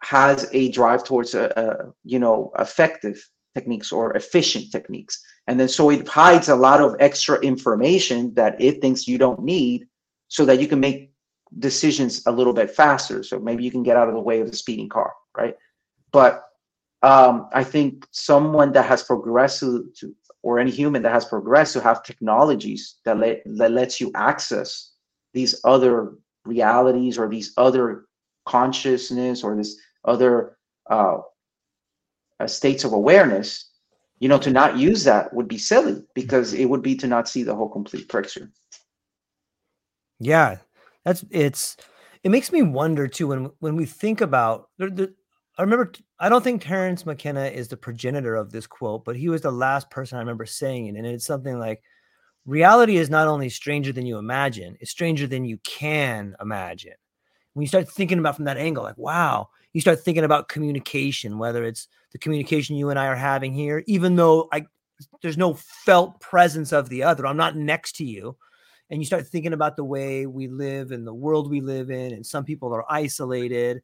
has 0.01 0.49
a 0.51 0.69
drive 0.71 1.03
towards 1.03 1.33
a, 1.33 1.45
a 1.55 1.93
you 2.03 2.19
know 2.19 2.51
effective 2.59 3.25
techniques 3.55 3.91
or 3.91 4.15
efficient 4.15 4.71
techniques. 4.71 5.23
And 5.47 5.59
then 5.59 5.67
so 5.67 5.89
it 5.89 6.07
hides 6.07 6.49
a 6.49 6.55
lot 6.55 6.81
of 6.81 6.95
extra 6.99 7.39
information 7.39 8.33
that 8.35 8.59
it 8.59 8.81
thinks 8.81 9.07
you 9.07 9.17
don't 9.17 9.43
need 9.43 9.87
so 10.27 10.45
that 10.45 10.59
you 10.59 10.67
can 10.67 10.79
make 10.79 11.11
decisions 11.59 12.25
a 12.25 12.31
little 12.31 12.53
bit 12.53 12.69
faster. 12.69 13.23
So 13.23 13.39
maybe 13.39 13.63
you 13.63 13.71
can 13.71 13.83
get 13.83 13.97
out 13.97 14.09
of 14.09 14.13
the 14.13 14.19
way 14.19 14.41
of 14.41 14.49
the 14.49 14.57
speeding 14.57 14.89
car, 14.89 15.13
right? 15.37 15.55
But 16.11 16.43
um, 17.01 17.49
I 17.53 17.63
think 17.63 18.07
someone 18.11 18.71
that 18.73 18.85
has 18.85 19.03
progressed 19.03 19.59
to, 19.59 19.91
or 20.41 20.59
any 20.59 20.71
human 20.71 21.01
that 21.03 21.11
has 21.11 21.25
progressed 21.25 21.73
to 21.73 21.81
have 21.81 22.03
technologies 22.03 22.95
that 23.05 23.19
let 23.19 23.43
that 23.45 23.71
lets 23.71 24.01
you 24.01 24.11
access 24.15 24.91
these 25.33 25.59
other 25.63 26.13
realities 26.45 27.17
or 27.17 27.27
these 27.29 27.53
other 27.57 28.05
consciousness 28.45 29.43
or 29.43 29.55
this 29.55 29.77
other 30.05 30.57
uh, 30.89 31.17
uh, 32.39 32.47
states 32.47 32.83
of 32.83 32.93
awareness, 32.93 33.69
you 34.19 34.29
know, 34.29 34.37
to 34.39 34.51
not 34.51 34.77
use 34.77 35.03
that 35.03 35.33
would 35.33 35.47
be 35.47 35.57
silly 35.57 36.03
because 36.13 36.53
it 36.53 36.65
would 36.65 36.81
be 36.81 36.95
to 36.95 37.07
not 37.07 37.27
see 37.27 37.43
the 37.43 37.55
whole 37.55 37.69
complete 37.69 38.09
picture. 38.09 38.51
Yeah, 40.19 40.57
that's 41.03 41.25
it's. 41.29 41.77
It 42.23 42.31
makes 42.31 42.51
me 42.51 42.61
wonder 42.61 43.07
too 43.07 43.27
when 43.27 43.51
when 43.59 43.75
we 43.75 43.85
think 43.85 44.21
about. 44.21 44.69
The, 44.77 44.89
the, 44.89 45.13
I 45.57 45.61
remember. 45.61 45.91
I 46.19 46.29
don't 46.29 46.43
think 46.43 46.61
Terence 46.61 47.05
McKenna 47.05 47.45
is 47.45 47.67
the 47.67 47.77
progenitor 47.77 48.35
of 48.35 48.51
this 48.51 48.67
quote, 48.67 49.05
but 49.05 49.15
he 49.15 49.29
was 49.29 49.41
the 49.41 49.51
last 49.51 49.89
person 49.89 50.17
I 50.17 50.21
remember 50.21 50.45
saying 50.45 50.87
it, 50.87 50.95
and 50.95 51.05
it's 51.05 51.25
something 51.25 51.59
like, 51.59 51.83
"Reality 52.45 52.97
is 52.97 53.09
not 53.09 53.27
only 53.27 53.49
stranger 53.49 53.91
than 53.91 54.05
you 54.05 54.17
imagine; 54.17 54.77
it's 54.79 54.91
stranger 54.91 55.27
than 55.27 55.45
you 55.45 55.57
can 55.65 56.35
imagine." 56.41 56.93
When 57.53 57.61
you 57.61 57.67
start 57.67 57.89
thinking 57.89 58.19
about 58.19 58.35
from 58.35 58.45
that 58.45 58.57
angle, 58.57 58.83
like, 58.83 58.97
wow, 58.97 59.49
you 59.75 59.81
start 59.81 59.99
thinking 59.99 60.23
about 60.23 60.47
communication, 60.47 61.37
whether 61.37 61.65
it's 61.65 61.89
the 62.13 62.17
communication 62.17 62.77
you 62.77 62.91
and 62.91 62.97
I 62.97 63.07
are 63.07 63.15
having 63.15 63.53
here, 63.53 63.83
even 63.87 64.15
though 64.15 64.47
I 64.53 64.67
there's 65.21 65.37
no 65.37 65.53
felt 65.53 66.21
presence 66.21 66.71
of 66.71 66.87
the 66.87 67.03
other. 67.03 67.27
I'm 67.27 67.35
not 67.35 67.57
next 67.57 67.97
to 67.97 68.05
you. 68.05 68.37
And 68.89 69.01
you 69.01 69.05
start 69.05 69.27
thinking 69.27 69.51
about 69.51 69.75
the 69.75 69.83
way 69.83 70.27
we 70.27 70.47
live 70.47 70.91
and 70.91 71.05
the 71.05 71.13
world 71.13 71.49
we 71.49 71.59
live 71.59 71.91
in, 71.91 72.13
and 72.13 72.25
some 72.25 72.45
people 72.45 72.73
are 72.73 72.89
isolated, 72.89 73.81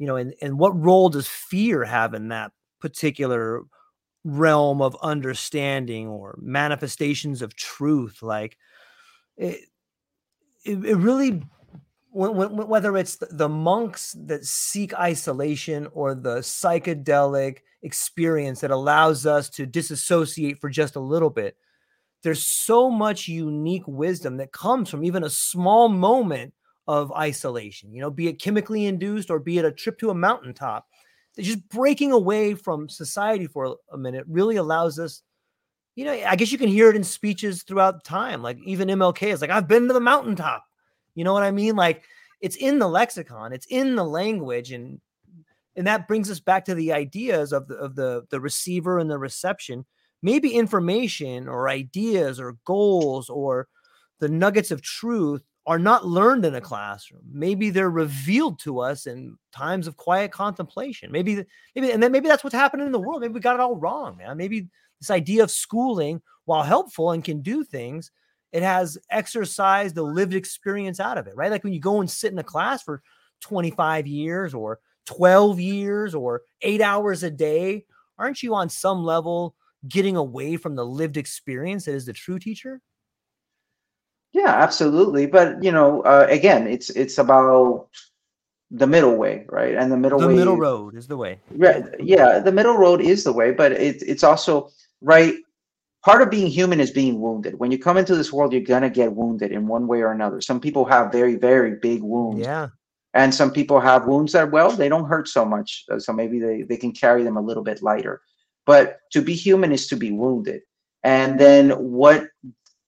you 0.00 0.06
know, 0.08 0.16
and, 0.16 0.34
and 0.42 0.58
what 0.58 0.76
role 0.76 1.10
does 1.10 1.28
fear 1.28 1.84
have 1.84 2.12
in 2.12 2.26
that 2.30 2.50
particular 2.80 3.62
realm 4.24 4.82
of 4.82 4.96
understanding 5.00 6.08
or 6.08 6.36
manifestations 6.42 7.40
of 7.40 7.54
truth? 7.54 8.20
Like 8.20 8.56
it, 9.36 9.60
it, 10.64 10.84
it 10.84 10.96
really 10.96 11.44
whether 12.12 12.96
it's 12.96 13.16
the 13.16 13.48
monks 13.48 14.16
that 14.26 14.44
seek 14.44 14.92
isolation 14.94 15.86
or 15.92 16.14
the 16.14 16.38
psychedelic 16.38 17.58
experience 17.82 18.60
that 18.60 18.70
allows 18.70 19.26
us 19.26 19.48
to 19.50 19.66
disassociate 19.66 20.60
for 20.60 20.68
just 20.68 20.96
a 20.96 21.00
little 21.00 21.30
bit, 21.30 21.56
there's 22.22 22.44
so 22.44 22.90
much 22.90 23.28
unique 23.28 23.86
wisdom 23.86 24.36
that 24.38 24.52
comes 24.52 24.90
from 24.90 25.04
even 25.04 25.24
a 25.24 25.30
small 25.30 25.88
moment 25.88 26.52
of 26.88 27.12
isolation, 27.12 27.92
you 27.92 28.00
know, 28.00 28.10
be 28.10 28.26
it 28.26 28.42
chemically 28.42 28.86
induced 28.86 29.30
or 29.30 29.38
be 29.38 29.58
it 29.58 29.64
a 29.64 29.70
trip 29.70 29.98
to 29.98 30.10
a 30.10 30.14
mountaintop. 30.14 30.86
Just 31.38 31.66
breaking 31.68 32.10
away 32.10 32.54
from 32.54 32.88
society 32.88 33.46
for 33.46 33.76
a 33.92 33.96
minute 33.96 34.24
really 34.28 34.56
allows 34.56 34.98
us, 34.98 35.22
you 35.94 36.04
know, 36.04 36.12
I 36.12 36.34
guess 36.34 36.50
you 36.50 36.58
can 36.58 36.68
hear 36.68 36.90
it 36.90 36.96
in 36.96 37.04
speeches 37.04 37.62
throughout 37.62 38.04
time. 38.04 38.42
Like 38.42 38.58
even 38.64 38.88
MLK 38.88 39.32
is 39.32 39.40
like, 39.40 39.50
I've 39.50 39.68
been 39.68 39.86
to 39.86 39.94
the 39.94 40.00
mountaintop 40.00 40.64
you 41.20 41.24
know 41.24 41.34
what 41.34 41.42
I 41.42 41.50
mean? 41.50 41.76
Like 41.76 42.04
it's 42.40 42.56
in 42.56 42.78
the 42.78 42.88
lexicon, 42.88 43.52
it's 43.52 43.66
in 43.66 43.94
the 43.94 44.04
language, 44.04 44.72
and 44.72 45.02
and 45.76 45.86
that 45.86 46.08
brings 46.08 46.30
us 46.30 46.40
back 46.40 46.64
to 46.64 46.74
the 46.74 46.94
ideas 46.94 47.52
of 47.52 47.68
the 47.68 47.74
of 47.74 47.94
the 47.94 48.24
the 48.30 48.40
receiver 48.40 48.98
and 48.98 49.10
the 49.10 49.18
reception. 49.18 49.84
Maybe 50.22 50.54
information 50.54 51.46
or 51.46 51.68
ideas 51.68 52.40
or 52.40 52.56
goals 52.64 53.28
or 53.28 53.68
the 54.18 54.30
nuggets 54.30 54.70
of 54.70 54.80
truth 54.80 55.44
are 55.66 55.78
not 55.78 56.06
learned 56.06 56.46
in 56.46 56.54
a 56.54 56.60
classroom. 56.60 57.20
Maybe 57.30 57.68
they're 57.68 57.90
revealed 57.90 58.58
to 58.60 58.80
us 58.80 59.06
in 59.06 59.36
times 59.52 59.86
of 59.86 59.98
quiet 59.98 60.32
contemplation. 60.32 61.12
Maybe, 61.12 61.44
maybe, 61.76 61.92
and 61.92 62.02
then 62.02 62.12
maybe 62.12 62.28
that's 62.28 62.42
what's 62.42 62.56
happening 62.56 62.86
in 62.86 62.92
the 62.92 62.98
world. 62.98 63.20
Maybe 63.20 63.34
we 63.34 63.40
got 63.40 63.56
it 63.56 63.60
all 63.60 63.76
wrong, 63.76 64.16
man. 64.16 64.38
Maybe 64.38 64.68
this 65.00 65.10
idea 65.10 65.42
of 65.42 65.50
schooling, 65.50 66.22
while 66.46 66.62
helpful 66.62 67.10
and 67.10 67.22
can 67.22 67.42
do 67.42 67.62
things, 67.62 68.10
it 68.52 68.62
has 68.62 68.98
exercised 69.10 69.94
the 69.94 70.02
lived 70.02 70.34
experience 70.34 71.00
out 71.00 71.18
of 71.18 71.26
it, 71.26 71.36
right? 71.36 71.50
Like 71.50 71.64
when 71.64 71.72
you 71.72 71.80
go 71.80 72.00
and 72.00 72.10
sit 72.10 72.32
in 72.32 72.38
a 72.38 72.44
class 72.44 72.82
for 72.82 73.02
25 73.40 74.06
years 74.06 74.54
or 74.54 74.80
12 75.06 75.60
years 75.60 76.14
or 76.14 76.42
eight 76.62 76.80
hours 76.80 77.22
a 77.22 77.30
day, 77.30 77.84
aren't 78.18 78.42
you 78.42 78.54
on 78.54 78.68
some 78.68 79.04
level 79.04 79.54
getting 79.88 80.16
away 80.16 80.56
from 80.56 80.74
the 80.74 80.84
lived 80.84 81.16
experience 81.16 81.84
that 81.84 81.94
is 81.94 82.06
the 82.06 82.12
true 82.12 82.38
teacher? 82.38 82.80
Yeah, 84.32 84.48
absolutely. 84.48 85.26
But 85.26 85.62
you 85.62 85.72
know, 85.72 86.02
uh, 86.02 86.26
again, 86.28 86.66
it's 86.66 86.90
it's 86.90 87.18
about 87.18 87.88
the 88.70 88.86
middle 88.86 89.16
way, 89.16 89.44
right? 89.48 89.74
And 89.74 89.90
the 89.90 89.96
middle 89.96 90.20
the 90.20 90.28
way, 90.28 90.36
middle 90.36 90.56
road 90.56 90.94
is 90.94 91.08
the 91.08 91.16
way. 91.16 91.40
Right. 91.50 91.84
Yeah, 91.98 92.38
the 92.38 92.52
middle 92.52 92.76
road 92.76 93.00
is 93.00 93.24
the 93.24 93.32
way, 93.32 93.50
but 93.50 93.72
it, 93.72 94.02
it's 94.06 94.22
also 94.22 94.70
right 95.00 95.34
part 96.04 96.22
of 96.22 96.30
being 96.30 96.46
human 96.46 96.80
is 96.80 96.90
being 96.90 97.20
wounded. 97.20 97.58
When 97.58 97.70
you 97.70 97.78
come 97.78 97.96
into 97.96 98.16
this 98.16 98.32
world, 98.32 98.52
you're 98.52 98.62
gonna 98.62 98.90
get 98.90 99.14
wounded 99.14 99.52
in 99.52 99.66
one 99.66 99.86
way 99.86 100.00
or 100.00 100.12
another. 100.12 100.40
Some 100.40 100.60
people 100.60 100.84
have 100.86 101.12
very, 101.12 101.36
very 101.36 101.76
big 101.76 102.02
wounds. 102.02 102.46
Yeah. 102.46 102.68
And 103.14 103.34
some 103.34 103.50
people 103.50 103.80
have 103.80 104.06
wounds 104.06 104.32
that, 104.32 104.52
well, 104.52 104.70
they 104.70 104.88
don't 104.88 105.08
hurt 105.08 105.28
so 105.28 105.44
much. 105.44 105.84
Uh, 105.90 105.98
so 105.98 106.12
maybe 106.12 106.38
they, 106.38 106.62
they 106.62 106.76
can 106.76 106.92
carry 106.92 107.24
them 107.24 107.36
a 107.36 107.42
little 107.42 107.64
bit 107.64 107.82
lighter. 107.82 108.20
But 108.66 108.98
to 109.12 109.20
be 109.20 109.34
human 109.34 109.72
is 109.72 109.88
to 109.88 109.96
be 109.96 110.12
wounded. 110.12 110.62
And 111.02 111.38
then 111.40 111.70
what 111.70 112.28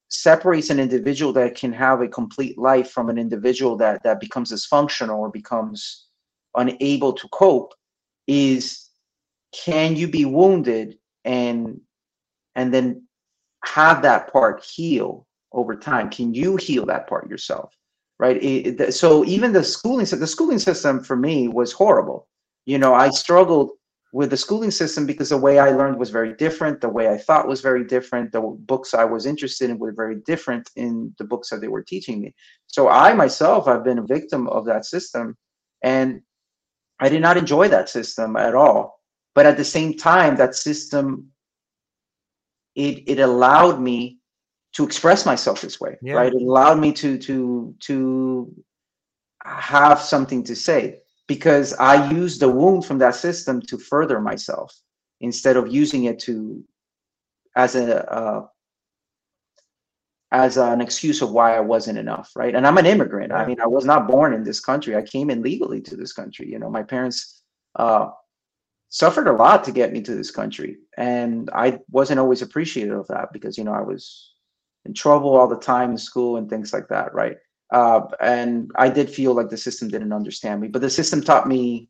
separates 0.09 0.71
an 0.71 0.79
individual 0.79 1.33
that 1.33 1.57
can 1.57 1.73
have 1.73 2.03
a 2.03 2.09
complete 2.09 2.59
life 2.59 2.91
from 2.91 3.09
an 3.09 3.19
individual 3.19 3.77
that, 3.79 4.03
that 4.05 4.21
becomes 4.21 4.53
dysfunctional 4.53 5.17
or 5.17 5.31
becomes 5.31 6.07
unable 6.55 7.15
to 7.15 7.27
cope 7.29 7.75
is 8.27 8.91
can 9.53 9.97
you 9.97 10.07
be 10.07 10.25
wounded 10.25 10.99
and 11.25 11.81
and 12.55 12.73
then 12.73 13.03
have 13.65 14.03
that 14.03 14.33
part 14.33 14.65
heal 14.65 15.27
over 15.53 15.77
time 15.77 16.11
can 16.11 16.35
you 16.35 16.57
heal 16.57 16.87
that 16.87 17.07
part 17.07 17.29
yourself 17.31 17.77
right 18.19 18.43
it, 18.43 18.81
it, 18.81 18.95
so 18.95 19.25
even 19.25 19.53
the 19.53 19.63
schooling 19.63 20.07
the 20.07 20.27
schooling 20.27 20.59
system 20.59 21.03
for 21.03 21.17
me 21.17 21.49
was 21.49 21.73
horrible 21.73 22.27
you 22.67 22.79
know 22.79 22.95
i 22.95 23.09
struggled 23.11 23.71
with 24.13 24.29
the 24.29 24.37
schooling 24.37 24.71
system 24.71 25.07
because 25.07 25.31
the 25.31 25.39
way 25.39 25.59
I 25.59 25.71
learned 25.71 25.99
was 25.99 26.11
very 26.11 26.35
different. 26.35 26.81
The 26.83 26.89
way 26.89 27.09
I 27.09 27.17
thought 27.17 27.49
was 27.49 27.63
very 27.63 27.83
different. 27.83 28.31
The 28.31 28.43
books 28.43 28.93
I 28.93 29.05
was 29.05 29.25
interested 29.25 29.71
in 29.71 29.79
were 29.79 29.93
very 29.93 30.17
different 30.27 30.71
in 30.77 31.15
the 31.19 31.25
books 31.25 31.49
that 31.49 31.63
they 31.63 31.69
were 31.69 31.83
teaching 31.83 32.21
me. 32.21 32.35
So 32.67 32.89
I 32.89 33.15
myself 33.15 33.67
have 33.67 33.85
been 33.85 33.99
a 33.99 34.07
victim 34.07 34.49
of 34.49 34.67
that 34.67 34.85
system, 34.85 35.37
and 35.83 36.21
I 37.01 37.09
did 37.09 37.23
not 37.23 37.39
enjoy 37.39 37.69
that 37.69 37.89
system 37.89 38.37
at 38.37 38.55
all. 38.55 39.01
But 39.35 39.47
at 39.47 39.57
the 39.57 39.65
same 39.65 39.97
time, 39.97 40.37
that 40.37 40.55
system 40.55 41.32
it 42.75 43.05
it 43.07 43.19
allowed 43.19 43.81
me 43.81 44.19
to 44.73 44.85
express 44.85 45.27
myself 45.27 45.61
this 45.61 45.81
way, 45.81 45.99
yeah. 46.03 46.15
right? 46.15 46.33
It 46.33 46.43
allowed 46.43 46.79
me 46.79 46.93
to 46.95 47.19
to 47.19 47.75
to 47.81 48.65
have 49.45 50.01
something 50.01 50.45
to 50.45 50.57
say 50.57 51.01
because 51.27 51.75
I 51.75 52.11
used 52.11 52.41
the 52.41 52.49
wound 52.49 52.85
from 52.85 52.99
that 52.99 53.15
system 53.15 53.61
to 53.63 53.79
further 53.79 54.21
myself 54.21 54.75
instead 55.21 55.57
of 55.57 55.73
using 55.73 56.05
it 56.05 56.19
to 56.21 56.65
as 57.57 57.75
a 57.75 58.11
uh, 58.11 58.47
as 60.33 60.57
an 60.57 60.81
excuse 60.81 61.21
of 61.21 61.31
why 61.31 61.55
I 61.55 61.61
wasn't 61.61 61.99
enough, 61.99 62.31
right? 62.35 62.55
And 62.55 62.67
I'm 62.67 62.79
an 62.79 62.87
immigrant. 62.87 63.33
I 63.33 63.45
mean, 63.45 63.61
I 63.61 63.67
was 63.67 63.85
not 63.85 64.09
born 64.09 64.33
in 64.33 64.43
this 64.43 64.61
country. 64.61 64.97
I 64.97 65.03
came 65.03 65.29
in 65.29 65.43
legally 65.43 65.83
to 65.83 65.97
this 65.97 66.15
country. 66.15 66.51
You 66.51 66.59
know, 66.59 66.71
my 66.71 66.83
parents 66.83 67.43
uh, 67.77 68.09
suffered 68.93 69.27
a 69.27 69.33
lot 69.33 69.65
to 69.65 69.73
get 69.73 69.91
me 69.91 70.03
to 70.03 70.15
this 70.15 70.31
country, 70.31 70.77
and 70.99 71.51
I 71.55 71.81
wasn't 71.91 72.21
always 72.21 72.43
appreciative 72.43 72.97
of 72.97 73.09
that 73.09 73.33
because 73.33 73.57
you 73.57 73.65
know 73.65 73.73
I 73.73 73.81
was 73.81 74.35
in 74.85 74.93
trouble 74.93 75.35
all 75.35 75.49
the 75.49 75.57
time 75.57 75.93
in 75.93 75.99
school 75.99 76.37
and 76.37 76.49
things 76.49 76.73
like 76.73 76.89
that, 76.89 77.15
right? 77.15 77.39
Uh, 77.73 78.03
and 78.21 78.71
I 78.77 78.91
did 78.91 79.09
feel 79.09 79.33
like 79.33 79.49
the 79.49 79.57
system 79.57 79.89
didn't 79.89 80.13
understand 80.13 80.61
me, 80.61 80.69
but 80.69 80.83
the 80.83 80.91
system 80.91 81.23
taught 81.23 81.49
me 81.49 81.89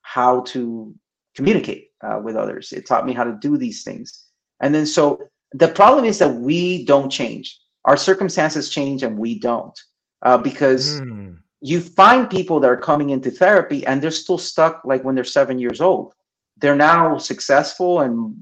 how 0.00 0.40
to 0.52 0.94
communicate 1.34 1.90
uh, 2.02 2.20
with 2.24 2.36
others. 2.36 2.72
It 2.72 2.86
taught 2.86 3.04
me 3.04 3.12
how 3.12 3.24
to 3.24 3.36
do 3.40 3.58
these 3.58 3.82
things. 3.82 4.26
And 4.60 4.74
then 4.74 4.86
so 4.86 5.28
the 5.52 5.68
problem 5.68 6.06
is 6.06 6.18
that 6.20 6.34
we 6.34 6.86
don't 6.86 7.10
change. 7.10 7.60
Our 7.84 7.98
circumstances 7.98 8.70
change 8.70 9.02
and 9.02 9.18
we 9.18 9.38
don't. 9.38 9.78
Uh, 10.22 10.38
because 10.38 11.02
mm. 11.02 11.36
You 11.64 11.80
find 11.80 12.28
people 12.28 12.60
that 12.60 12.70
are 12.70 12.76
coming 12.76 13.08
into 13.08 13.30
therapy 13.30 13.86
and 13.86 14.02
they're 14.02 14.10
still 14.10 14.36
stuck 14.36 14.82
like 14.84 15.02
when 15.02 15.14
they're 15.14 15.24
seven 15.24 15.58
years 15.58 15.80
old. 15.80 16.12
They're 16.58 16.76
now 16.76 17.16
successful 17.16 18.00
and 18.00 18.36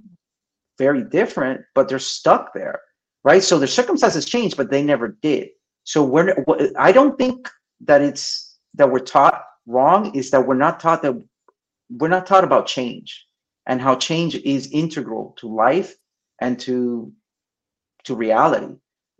very 0.76 1.04
different, 1.04 1.60
but 1.72 1.88
they're 1.88 2.00
stuck 2.00 2.52
there, 2.52 2.80
right? 3.22 3.40
So 3.40 3.60
their 3.60 3.68
circumstances 3.68 4.24
change, 4.24 4.56
but 4.56 4.72
they 4.72 4.82
never 4.82 5.16
did. 5.22 5.50
So 5.84 6.02
we're 6.02 6.44
I 6.76 6.90
don't 6.90 7.16
think 7.16 7.48
that 7.82 8.02
it's 8.02 8.58
that 8.74 8.90
we're 8.90 8.98
taught 8.98 9.44
wrong 9.66 10.12
is 10.16 10.32
that 10.32 10.44
we're 10.44 10.56
not 10.66 10.80
taught 10.80 11.02
that 11.02 11.14
we're 11.90 12.08
not 12.08 12.26
taught 12.26 12.42
about 12.42 12.66
change 12.66 13.24
and 13.66 13.80
how 13.80 13.94
change 13.94 14.34
is 14.34 14.66
integral 14.72 15.36
to 15.38 15.46
life 15.46 15.94
and 16.40 16.58
to 16.58 17.12
to 18.02 18.16
reality. 18.16 18.74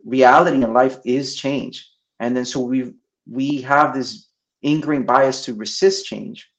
Reality 0.05 0.61
in 0.61 0.73
life 0.73 0.97
is 1.05 1.37
change. 1.37 1.89
And 2.19 2.35
then 2.35 2.43
so 2.43 2.59
we 2.59 2.93
we 3.29 3.61
have 3.61 3.93
this 3.93 4.27
ingrained 4.61 5.07
bias 5.07 5.43
to 5.45 5.53
resist 5.53 6.05
change. 6.05 6.49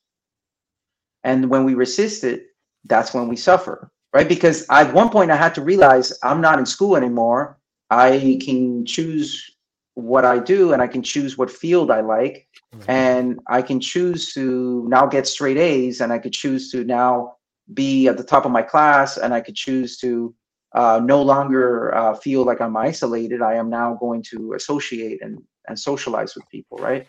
And 1.23 1.49
when 1.49 1.65
we 1.65 1.75
resist 1.75 2.25
it, 2.25 2.47
that's 2.85 3.15
when 3.15 3.29
we 3.29 3.37
suffer, 3.37 3.91
right? 4.13 4.29
Because 4.29 4.67
at 4.71 4.93
one 4.93 5.09
point 5.09 5.31
I 5.31 5.37
had 5.37 5.55
to 5.55 5.63
realize 5.63 6.17
I'm 6.23 6.41
not 6.41 6.59
in 6.59 6.67
school 6.67 6.97
anymore. 6.97 7.59
I 7.91 8.39
can 8.45 8.85
choose 8.85 9.51
what 9.95 10.25
I 10.25 10.39
do 10.39 10.73
and 10.73 10.83
I 10.83 10.87
can 10.87 11.03
choose 11.03 11.39
what 11.39 11.51
field 11.51 11.91
I 11.91 12.01
like. 12.01 12.47
And 12.89 13.39
I 13.49 13.63
can 13.63 13.81
choose 13.81 14.35
to 14.35 14.85
now 14.89 15.07
get 15.07 15.27
straight 15.27 15.57
A's 15.57 16.01
and 16.01 16.13
I 16.13 16.19
could 16.19 16.33
choose 16.33 16.71
to 16.73 16.85
now 16.85 17.37
be 17.73 18.09
at 18.09 18.19
the 18.19 18.25
top 18.25 18.45
of 18.45 18.51
my 18.51 18.63
class 18.63 19.17
and 19.17 19.33
I 19.33 19.41
could 19.41 19.55
choose 19.55 19.97
to 19.99 20.35
uh, 20.75 21.01
no 21.03 21.23
longer 21.23 21.95
uh, 21.95 22.15
feel 22.15 22.45
like 22.45 22.61
I'm 22.61 22.77
isolated. 22.77 23.41
I 23.41 23.55
am 23.55 23.71
now 23.71 23.95
going 23.95 24.23
to 24.31 24.55
associate 24.55 25.23
and, 25.23 25.41
and 25.69 25.79
socialize 25.79 26.35
with 26.35 26.49
people, 26.49 26.79
right? 26.79 27.07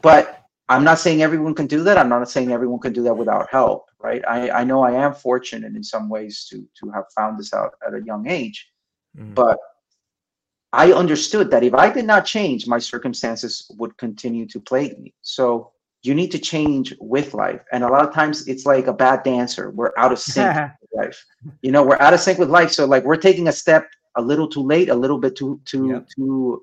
But 0.00 0.42
I'm 0.68 0.84
not 0.84 0.98
saying 0.98 1.22
everyone 1.22 1.54
can 1.54 1.66
do 1.66 1.82
that. 1.84 1.98
I'm 1.98 2.08
not 2.08 2.30
saying 2.30 2.52
everyone 2.52 2.80
can 2.80 2.92
do 2.92 3.02
that 3.02 3.14
without 3.14 3.48
help, 3.50 3.86
right? 4.00 4.22
I, 4.26 4.50
I 4.50 4.64
know 4.64 4.82
I 4.82 4.92
am 4.92 5.14
fortunate 5.14 5.74
in 5.76 5.82
some 5.82 6.08
ways 6.08 6.46
to 6.50 6.66
to 6.80 6.90
have 6.90 7.04
found 7.14 7.38
this 7.38 7.52
out 7.52 7.74
at 7.86 7.94
a 7.94 8.02
young 8.02 8.28
age, 8.28 8.70
mm. 9.16 9.34
but 9.34 9.58
I 10.72 10.92
understood 10.92 11.50
that 11.50 11.62
if 11.62 11.74
I 11.74 11.90
did 11.90 12.06
not 12.06 12.24
change, 12.24 12.66
my 12.66 12.78
circumstances 12.78 13.70
would 13.76 13.96
continue 13.98 14.46
to 14.46 14.58
plague 14.60 14.98
me. 14.98 15.12
So 15.20 15.72
you 16.02 16.14
need 16.14 16.30
to 16.30 16.38
change 16.38 16.94
with 16.98 17.34
life. 17.34 17.60
And 17.72 17.84
a 17.84 17.88
lot 17.88 18.06
of 18.06 18.14
times 18.14 18.48
it's 18.48 18.64
like 18.64 18.86
a 18.86 18.92
bad 18.92 19.22
dancer. 19.22 19.70
We're 19.70 19.92
out 19.98 20.12
of 20.12 20.18
sync 20.18 20.56
with 20.80 20.90
life. 20.94 21.24
You 21.60 21.72
know, 21.72 21.82
we're 21.84 22.00
out 22.00 22.14
of 22.14 22.20
sync 22.20 22.38
with 22.38 22.50
life. 22.50 22.72
So 22.72 22.86
like 22.86 23.04
we're 23.04 23.16
taking 23.16 23.48
a 23.48 23.52
step 23.52 23.88
a 24.16 24.22
little 24.22 24.48
too 24.48 24.62
late, 24.62 24.88
a 24.88 24.94
little 24.94 25.18
bit 25.18 25.36
too 25.36 25.60
too 25.64 25.88
yep. 25.88 26.08
too 26.16 26.62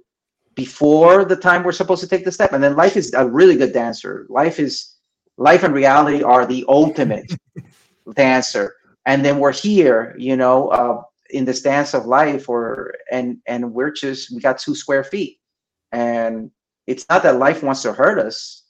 before 0.60 1.23
the 1.26 1.36
time 1.36 1.64
we're 1.64 1.72
supposed 1.81 2.02
to 2.02 2.07
take 2.07 2.26
the 2.26 2.31
step. 2.31 2.52
And 2.53 2.64
then 2.64 2.76
life 2.76 2.98
is 2.98 3.14
a 3.14 3.26
really 3.27 3.56
good 3.56 3.73
dancer. 3.73 4.26
Life 4.30 4.60
is 4.60 4.73
life 5.38 5.64
and 5.64 5.73
reality 5.73 6.22
are 6.22 6.45
the 6.45 6.65
ultimate 6.68 7.31
dancer. 8.15 8.76
And 9.06 9.23
then 9.23 9.40
we're 9.40 9.53
here, 9.53 10.15
you 10.18 10.36
know, 10.36 10.68
uh, 10.69 11.02
in 11.30 11.45
this 11.45 11.61
dance 11.61 11.94
of 11.94 12.06
life 12.06 12.49
or 12.49 12.95
and 13.11 13.38
and 13.45 13.73
we're 13.73 13.91
just 13.91 14.34
we 14.34 14.41
got 14.41 14.57
two 14.57 14.76
square 14.76 15.03
feet 15.03 15.40
and 15.91 16.52
it's 16.88 17.06
not 17.10 17.23
that 17.23 17.38
life 17.38 17.61
wants 17.61 17.84
to 17.84 17.94
hurt 17.94 18.19
us 18.19 18.64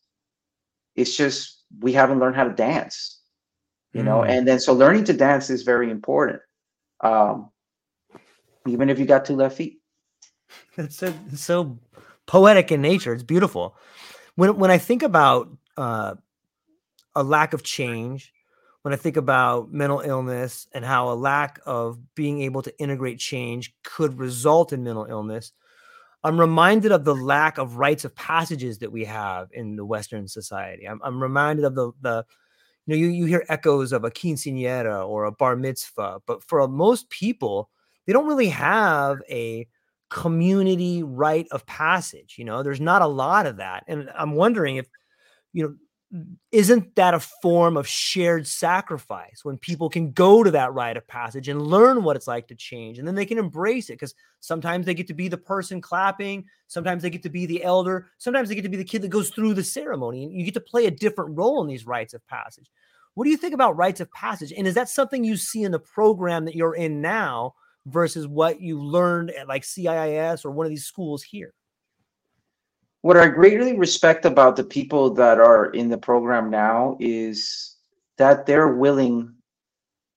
it's 0.95 1.15
just 1.15 1.63
we 1.79 1.93
haven't 1.93 2.19
learned 2.19 2.35
how 2.35 2.43
to 2.43 2.53
dance 2.53 3.21
you 3.93 4.01
mm. 4.01 4.05
know 4.05 4.23
and 4.23 4.45
then 4.47 4.59
so 4.59 4.73
learning 4.73 5.05
to 5.05 5.13
dance 5.13 5.49
is 5.49 5.63
very 5.63 5.89
important 5.89 6.41
um 7.01 7.49
even 8.67 8.89
if 8.89 8.99
you 8.99 9.05
got 9.05 9.23
two 9.23 9.35
left 9.35 9.55
feet 9.55 9.78
it's 10.77 10.97
so, 10.97 11.13
so 11.35 11.77
poetic 12.25 12.71
in 12.71 12.81
nature 12.81 13.13
it's 13.13 13.23
beautiful 13.23 13.75
when 14.35 14.57
when 14.57 14.71
i 14.71 14.77
think 14.77 15.03
about 15.03 15.49
uh 15.77 16.13
a 17.15 17.23
lack 17.23 17.53
of 17.53 17.63
change 17.63 18.33
when 18.81 18.93
I 18.93 18.97
think 18.97 19.17
about 19.17 19.71
mental 19.71 19.99
illness 19.99 20.67
and 20.73 20.85
how 20.85 21.11
a 21.11 21.13
lack 21.13 21.59
of 21.65 21.99
being 22.15 22.41
able 22.41 22.61
to 22.61 22.79
integrate 22.79 23.19
change 23.19 23.73
could 23.83 24.17
result 24.17 24.71
in 24.71 24.83
mental 24.83 25.05
illness, 25.05 25.51
I'm 26.23 26.39
reminded 26.39 26.91
of 26.91 27.03
the 27.03 27.15
lack 27.15 27.57
of 27.57 27.75
rites 27.75 28.05
of 28.05 28.15
passages 28.15 28.79
that 28.79 28.91
we 28.91 29.05
have 29.05 29.49
in 29.51 29.75
the 29.75 29.85
Western 29.85 30.27
society. 30.27 30.87
I'm, 30.87 30.99
I'm 31.03 31.21
reminded 31.21 31.65
of 31.65 31.75
the, 31.75 31.91
the 32.01 32.25
you 32.85 32.95
know, 32.95 32.99
you, 32.99 33.07
you 33.07 33.25
hear 33.25 33.45
echoes 33.49 33.91
of 33.91 34.03
a 34.03 34.11
quinceanera 34.11 35.07
or 35.07 35.25
a 35.25 35.31
bar 35.31 35.55
mitzvah, 35.55 36.21
but 36.25 36.43
for 36.43 36.65
most 36.67 37.09
people, 37.09 37.69
they 38.05 38.13
don't 38.13 38.27
really 38.27 38.49
have 38.49 39.21
a 39.29 39.67
community 40.09 41.03
rite 41.03 41.47
of 41.51 41.65
passage. 41.65 42.35
You 42.37 42.45
know, 42.45 42.63
there's 42.63 42.81
not 42.81 43.01
a 43.01 43.07
lot 43.07 43.45
of 43.45 43.57
that. 43.57 43.83
And 43.87 44.09
I'm 44.15 44.33
wondering 44.33 44.77
if, 44.77 44.87
you 45.53 45.63
know, 45.63 45.75
isn't 46.51 46.95
that 46.95 47.13
a 47.13 47.19
form 47.19 47.77
of 47.77 47.87
shared 47.87 48.47
sacrifice 48.47 49.41
when 49.43 49.59
people 49.59 49.89
can 49.89 50.11
go 50.11 50.43
to 50.43 50.49
that 50.49 50.73
rite 50.73 50.97
of 50.97 51.07
passage 51.07 51.47
and 51.47 51.61
learn 51.61 52.03
what 52.03 52.15
it's 52.15 52.27
like 52.27 52.47
to 52.47 52.55
change 52.55 52.97
and 52.97 53.07
then 53.07 53.13
they 53.13 53.27
can 53.27 53.37
embrace 53.37 53.89
it 53.89 53.93
because 53.93 54.15
sometimes 54.39 54.87
they 54.87 54.95
get 54.95 55.05
to 55.05 55.13
be 55.13 55.27
the 55.27 55.37
person 55.37 55.79
clapping 55.79 56.43
sometimes 56.65 57.03
they 57.03 57.11
get 57.11 57.21
to 57.21 57.29
be 57.29 57.45
the 57.45 57.63
elder 57.63 58.07
sometimes 58.17 58.49
they 58.49 58.55
get 58.55 58.63
to 58.63 58.69
be 58.69 58.77
the 58.77 58.83
kid 58.83 59.03
that 59.03 59.09
goes 59.09 59.29
through 59.29 59.53
the 59.53 59.63
ceremony 59.63 60.23
and 60.23 60.33
you 60.33 60.43
get 60.43 60.55
to 60.55 60.59
play 60.59 60.87
a 60.87 60.91
different 60.91 61.37
role 61.37 61.61
in 61.61 61.67
these 61.67 61.85
rites 61.85 62.15
of 62.15 62.25
passage 62.25 62.71
what 63.13 63.25
do 63.25 63.29
you 63.29 63.37
think 63.37 63.53
about 63.53 63.77
rites 63.77 63.99
of 63.99 64.11
passage 64.11 64.51
and 64.51 64.65
is 64.65 64.73
that 64.73 64.89
something 64.89 65.23
you 65.23 65.37
see 65.37 65.61
in 65.61 65.71
the 65.71 65.79
program 65.79 66.43
that 66.45 66.55
you're 66.55 66.75
in 66.75 67.01
now 67.01 67.53
versus 67.85 68.27
what 68.27 68.61
you 68.61 68.81
learned 68.81 69.31
at 69.31 69.47
like 69.47 69.63
CIIS 69.63 70.45
or 70.45 70.51
one 70.51 70.65
of 70.65 70.69
these 70.69 70.85
schools 70.85 71.23
here 71.23 71.53
what 73.01 73.17
I 73.17 73.27
greatly 73.27 73.77
respect 73.77 74.25
about 74.25 74.55
the 74.55 74.63
people 74.63 75.13
that 75.13 75.39
are 75.39 75.67
in 75.67 75.89
the 75.89 75.97
program 75.97 76.49
now 76.49 76.97
is 76.99 77.77
that 78.17 78.45
they're 78.45 78.75
willing 78.75 79.33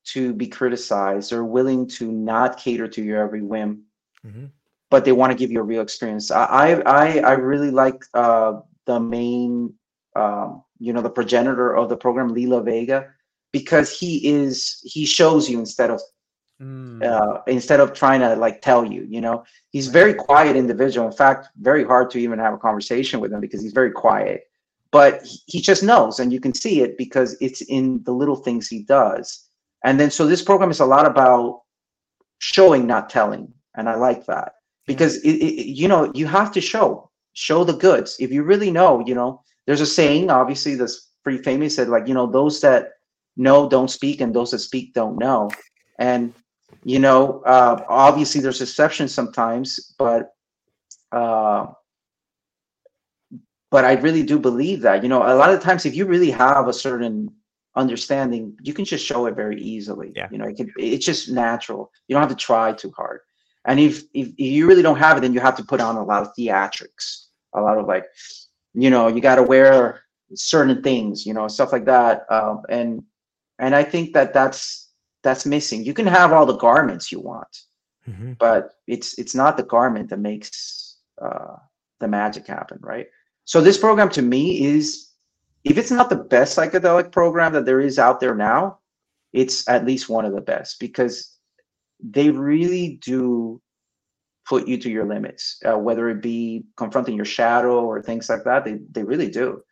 to 0.04 0.34
be 0.34 0.48
criticized. 0.48 1.30
They're 1.30 1.44
willing 1.44 1.86
to 1.90 2.10
not 2.10 2.58
cater 2.58 2.88
to 2.88 3.02
your 3.02 3.22
every 3.22 3.42
whim, 3.42 3.84
mm-hmm. 4.26 4.46
but 4.90 5.04
they 5.04 5.12
want 5.12 5.30
to 5.30 5.38
give 5.38 5.52
you 5.52 5.60
a 5.60 5.64
real 5.64 5.82
experience. 5.82 6.32
I 6.32 6.82
I 6.84 7.18
I 7.18 7.32
really 7.34 7.70
like 7.70 8.02
uh, 8.14 8.60
the 8.86 8.98
main, 8.98 9.74
um, 10.16 10.64
you 10.80 10.92
know, 10.92 11.02
the 11.02 11.10
progenitor 11.10 11.76
of 11.76 11.88
the 11.88 11.96
program, 11.96 12.34
Lila 12.34 12.64
Vega, 12.64 13.10
because 13.52 13.96
he 13.96 14.28
is 14.28 14.80
he 14.82 15.06
shows 15.06 15.48
you 15.48 15.60
instead 15.60 15.90
of 15.90 16.00
Mm. 16.62 17.02
Uh, 17.02 17.40
instead 17.48 17.80
of 17.80 17.92
trying 17.92 18.20
to 18.20 18.36
like 18.36 18.62
tell 18.62 18.84
you, 18.84 19.04
you 19.08 19.20
know, 19.20 19.44
he's 19.70 19.88
very 19.88 20.14
quiet 20.14 20.54
individual. 20.54 21.06
In 21.06 21.12
fact, 21.12 21.48
very 21.60 21.84
hard 21.84 22.08
to 22.10 22.18
even 22.18 22.38
have 22.38 22.54
a 22.54 22.58
conversation 22.58 23.18
with 23.18 23.32
him 23.32 23.40
because 23.40 23.60
he's 23.60 23.72
very 23.72 23.90
quiet. 23.90 24.44
But 24.92 25.26
he 25.46 25.60
just 25.60 25.82
knows, 25.82 26.20
and 26.20 26.32
you 26.32 26.38
can 26.38 26.54
see 26.54 26.82
it 26.82 26.96
because 26.98 27.36
it's 27.40 27.62
in 27.62 28.02
the 28.04 28.12
little 28.12 28.36
things 28.36 28.68
he 28.68 28.82
does. 28.82 29.48
And 29.84 29.98
then, 29.98 30.10
so 30.10 30.26
this 30.26 30.42
program 30.42 30.70
is 30.70 30.80
a 30.80 30.86
lot 30.86 31.06
about 31.06 31.62
showing, 32.38 32.86
not 32.86 33.10
telling, 33.10 33.52
and 33.74 33.88
I 33.88 33.96
like 33.96 34.26
that 34.26 34.52
because 34.86 35.16
it, 35.16 35.30
it, 35.30 35.66
you 35.66 35.88
know 35.88 36.12
you 36.14 36.26
have 36.26 36.52
to 36.52 36.60
show, 36.60 37.10
show 37.32 37.64
the 37.64 37.72
goods. 37.72 38.16
If 38.20 38.30
you 38.30 38.44
really 38.44 38.70
know, 38.70 39.02
you 39.04 39.14
know, 39.14 39.42
there's 39.66 39.80
a 39.80 39.86
saying, 39.86 40.30
obviously, 40.30 40.76
that's 40.76 41.08
pretty 41.24 41.42
famous, 41.42 41.76
that 41.76 41.88
like 41.88 42.06
you 42.06 42.14
know 42.14 42.26
those 42.26 42.60
that 42.60 42.90
know 43.36 43.68
don't 43.68 43.90
speak, 43.90 44.20
and 44.20 44.32
those 44.32 44.52
that 44.52 44.60
speak 44.60 44.94
don't 44.94 45.18
know. 45.18 45.50
And 45.98 46.34
you 46.84 46.98
know, 46.98 47.42
uh, 47.46 47.84
obviously 47.88 48.40
there's 48.40 48.60
exceptions 48.60 49.14
sometimes, 49.14 49.94
but 49.98 50.34
uh, 51.12 51.66
but 53.70 53.84
I 53.84 53.94
really 53.94 54.22
do 54.22 54.38
believe 54.38 54.80
that. 54.82 55.02
You 55.02 55.08
know, 55.08 55.22
a 55.22 55.34
lot 55.34 55.52
of 55.52 55.60
times 55.60 55.86
if 55.86 55.94
you 55.94 56.06
really 56.06 56.30
have 56.30 56.68
a 56.68 56.72
certain 56.72 57.32
understanding, 57.74 58.56
you 58.62 58.74
can 58.74 58.84
just 58.84 59.04
show 59.04 59.26
it 59.26 59.34
very 59.34 59.60
easily. 59.60 60.12
Yeah. 60.14 60.28
You 60.30 60.38
know, 60.38 60.46
it 60.46 60.56
can, 60.56 60.72
it's 60.76 61.06
just 61.06 61.30
natural. 61.30 61.90
You 62.06 62.14
don't 62.14 62.22
have 62.22 62.36
to 62.36 62.44
try 62.44 62.72
too 62.72 62.92
hard. 62.96 63.20
And 63.64 63.78
if, 63.78 64.02
if 64.12 64.28
if 64.28 64.34
you 64.38 64.66
really 64.66 64.82
don't 64.82 64.98
have 64.98 65.16
it, 65.16 65.20
then 65.20 65.32
you 65.32 65.40
have 65.40 65.56
to 65.56 65.64
put 65.64 65.80
on 65.80 65.96
a 65.96 66.04
lot 66.04 66.22
of 66.22 66.34
theatrics, 66.36 67.26
a 67.54 67.60
lot 67.60 67.78
of 67.78 67.86
like, 67.86 68.04
you 68.74 68.90
know, 68.90 69.06
you 69.06 69.20
got 69.20 69.36
to 69.36 69.42
wear 69.42 70.02
certain 70.34 70.82
things, 70.82 71.24
you 71.24 71.32
know, 71.32 71.46
stuff 71.48 71.72
like 71.72 71.84
that. 71.84 72.26
Um, 72.30 72.62
and 72.68 73.02
and 73.58 73.74
I 73.74 73.84
think 73.84 74.14
that 74.14 74.34
that's 74.34 74.81
that's 75.22 75.46
missing. 75.46 75.84
You 75.84 75.94
can 75.94 76.06
have 76.06 76.32
all 76.32 76.46
the 76.46 76.56
garments 76.56 77.12
you 77.12 77.20
want, 77.20 77.54
Mhm. 78.08 78.36
but 78.38 78.74
it's 78.86 79.18
it's 79.18 79.34
not 79.34 79.56
the 79.56 79.62
garment 79.62 80.10
that 80.10 80.18
makes 80.18 80.98
uh, 81.20 81.56
the 82.00 82.08
magic 82.08 82.46
happen, 82.46 82.78
right? 82.82 83.06
So 83.44 83.60
this 83.60 83.78
program 83.78 84.08
to 84.10 84.22
me 84.22 84.64
is, 84.64 85.10
if 85.64 85.78
it's 85.78 85.90
not 85.90 86.10
the 86.10 86.16
best 86.16 86.56
psychedelic 86.56 87.12
program 87.12 87.52
that 87.52 87.64
there 87.64 87.80
is 87.80 87.98
out 87.98 88.18
there 88.20 88.34
now, 88.34 88.78
it's 89.32 89.68
at 89.68 89.84
least 89.84 90.08
one 90.08 90.24
of 90.24 90.34
the 90.34 90.40
best 90.40 90.80
because 90.80 91.38
they 92.00 92.30
really 92.30 92.98
do 93.04 93.60
put 94.48 94.66
you 94.66 94.76
to 94.78 94.90
your 94.90 95.04
limits, 95.04 95.60
uh, 95.64 95.78
whether 95.78 96.08
it 96.08 96.20
be 96.20 96.64
confronting 96.76 97.14
your 97.14 97.24
shadow 97.24 97.84
or 97.84 98.02
things 98.02 98.28
like 98.28 98.42
that. 98.44 98.64
They 98.64 98.78
they 98.90 99.04
really 99.04 99.30
do, 99.30 99.62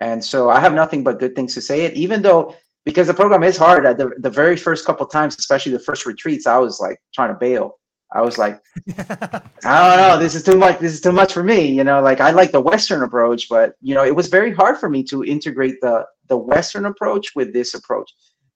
and 0.00 0.24
so 0.24 0.50
I 0.50 0.58
have 0.60 0.74
nothing 0.74 1.04
but 1.04 1.20
good 1.20 1.34
things 1.36 1.54
to 1.54 1.60
say. 1.60 1.82
It 1.82 1.94
even 1.94 2.22
though 2.22 2.54
because 2.86 3.08
the 3.08 3.14
program 3.14 3.42
is 3.42 3.58
hard 3.58 3.84
at 3.84 3.98
the, 3.98 4.12
the 4.18 4.30
very 4.30 4.56
first 4.56 4.86
couple 4.86 5.04
times, 5.06 5.36
especially 5.38 5.72
the 5.72 5.78
first 5.78 6.06
retreats, 6.06 6.46
I 6.46 6.56
was 6.56 6.80
like 6.80 6.98
trying 7.12 7.30
to 7.30 7.34
bail. 7.34 7.78
I 8.14 8.22
was 8.22 8.38
like, 8.38 8.62
I 8.96 9.88
don't 9.88 9.96
know, 9.98 10.16
this 10.18 10.36
is 10.36 10.44
too 10.44 10.56
much. 10.56 10.78
This 10.78 10.92
is 10.92 11.00
too 11.00 11.10
much 11.10 11.32
for 11.32 11.42
me. 11.42 11.66
You 11.66 11.82
know, 11.82 12.00
like 12.00 12.20
I 12.20 12.30
like 12.30 12.52
the 12.52 12.60
Western 12.60 13.02
approach, 13.02 13.48
but 13.48 13.74
you 13.82 13.96
know, 13.96 14.04
it 14.04 14.14
was 14.14 14.28
very 14.28 14.54
hard 14.54 14.78
for 14.78 14.88
me 14.88 15.02
to 15.04 15.24
integrate 15.24 15.80
the 15.82 16.06
the 16.28 16.36
Western 16.36 16.86
approach 16.86 17.34
with 17.34 17.52
this 17.52 17.74
approach. 17.74 18.08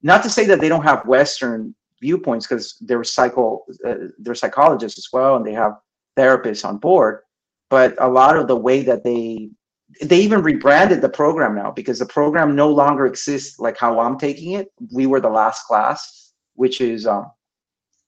Not 0.02 0.22
to 0.22 0.30
say 0.30 0.46
that 0.46 0.60
they 0.60 0.68
don't 0.68 0.84
have 0.84 1.04
Western 1.06 1.74
viewpoints, 2.00 2.46
because 2.46 2.76
they're 2.80 3.02
psycho, 3.02 3.64
uh, 3.84 3.94
they're 4.18 4.36
psychologists 4.36 4.98
as 4.98 5.08
well, 5.12 5.36
and 5.36 5.44
they 5.44 5.52
have 5.52 5.72
therapists 6.16 6.64
on 6.64 6.78
board. 6.78 7.22
But 7.68 7.96
a 7.98 8.08
lot 8.08 8.36
of 8.36 8.46
the 8.46 8.56
way 8.56 8.82
that 8.82 9.02
they 9.02 9.50
they 10.02 10.20
even 10.20 10.42
rebranded 10.42 11.00
the 11.00 11.08
program 11.08 11.54
now 11.54 11.70
because 11.70 11.98
the 11.98 12.06
program 12.06 12.54
no 12.54 12.70
longer 12.70 13.06
exists 13.06 13.58
like 13.58 13.76
how 13.76 14.00
I'm 14.00 14.18
taking 14.18 14.52
it. 14.52 14.72
We 14.92 15.06
were 15.06 15.20
the 15.20 15.28
last 15.28 15.66
class, 15.66 16.32
which 16.54 16.80
is 16.80 17.06
um, 17.06 17.30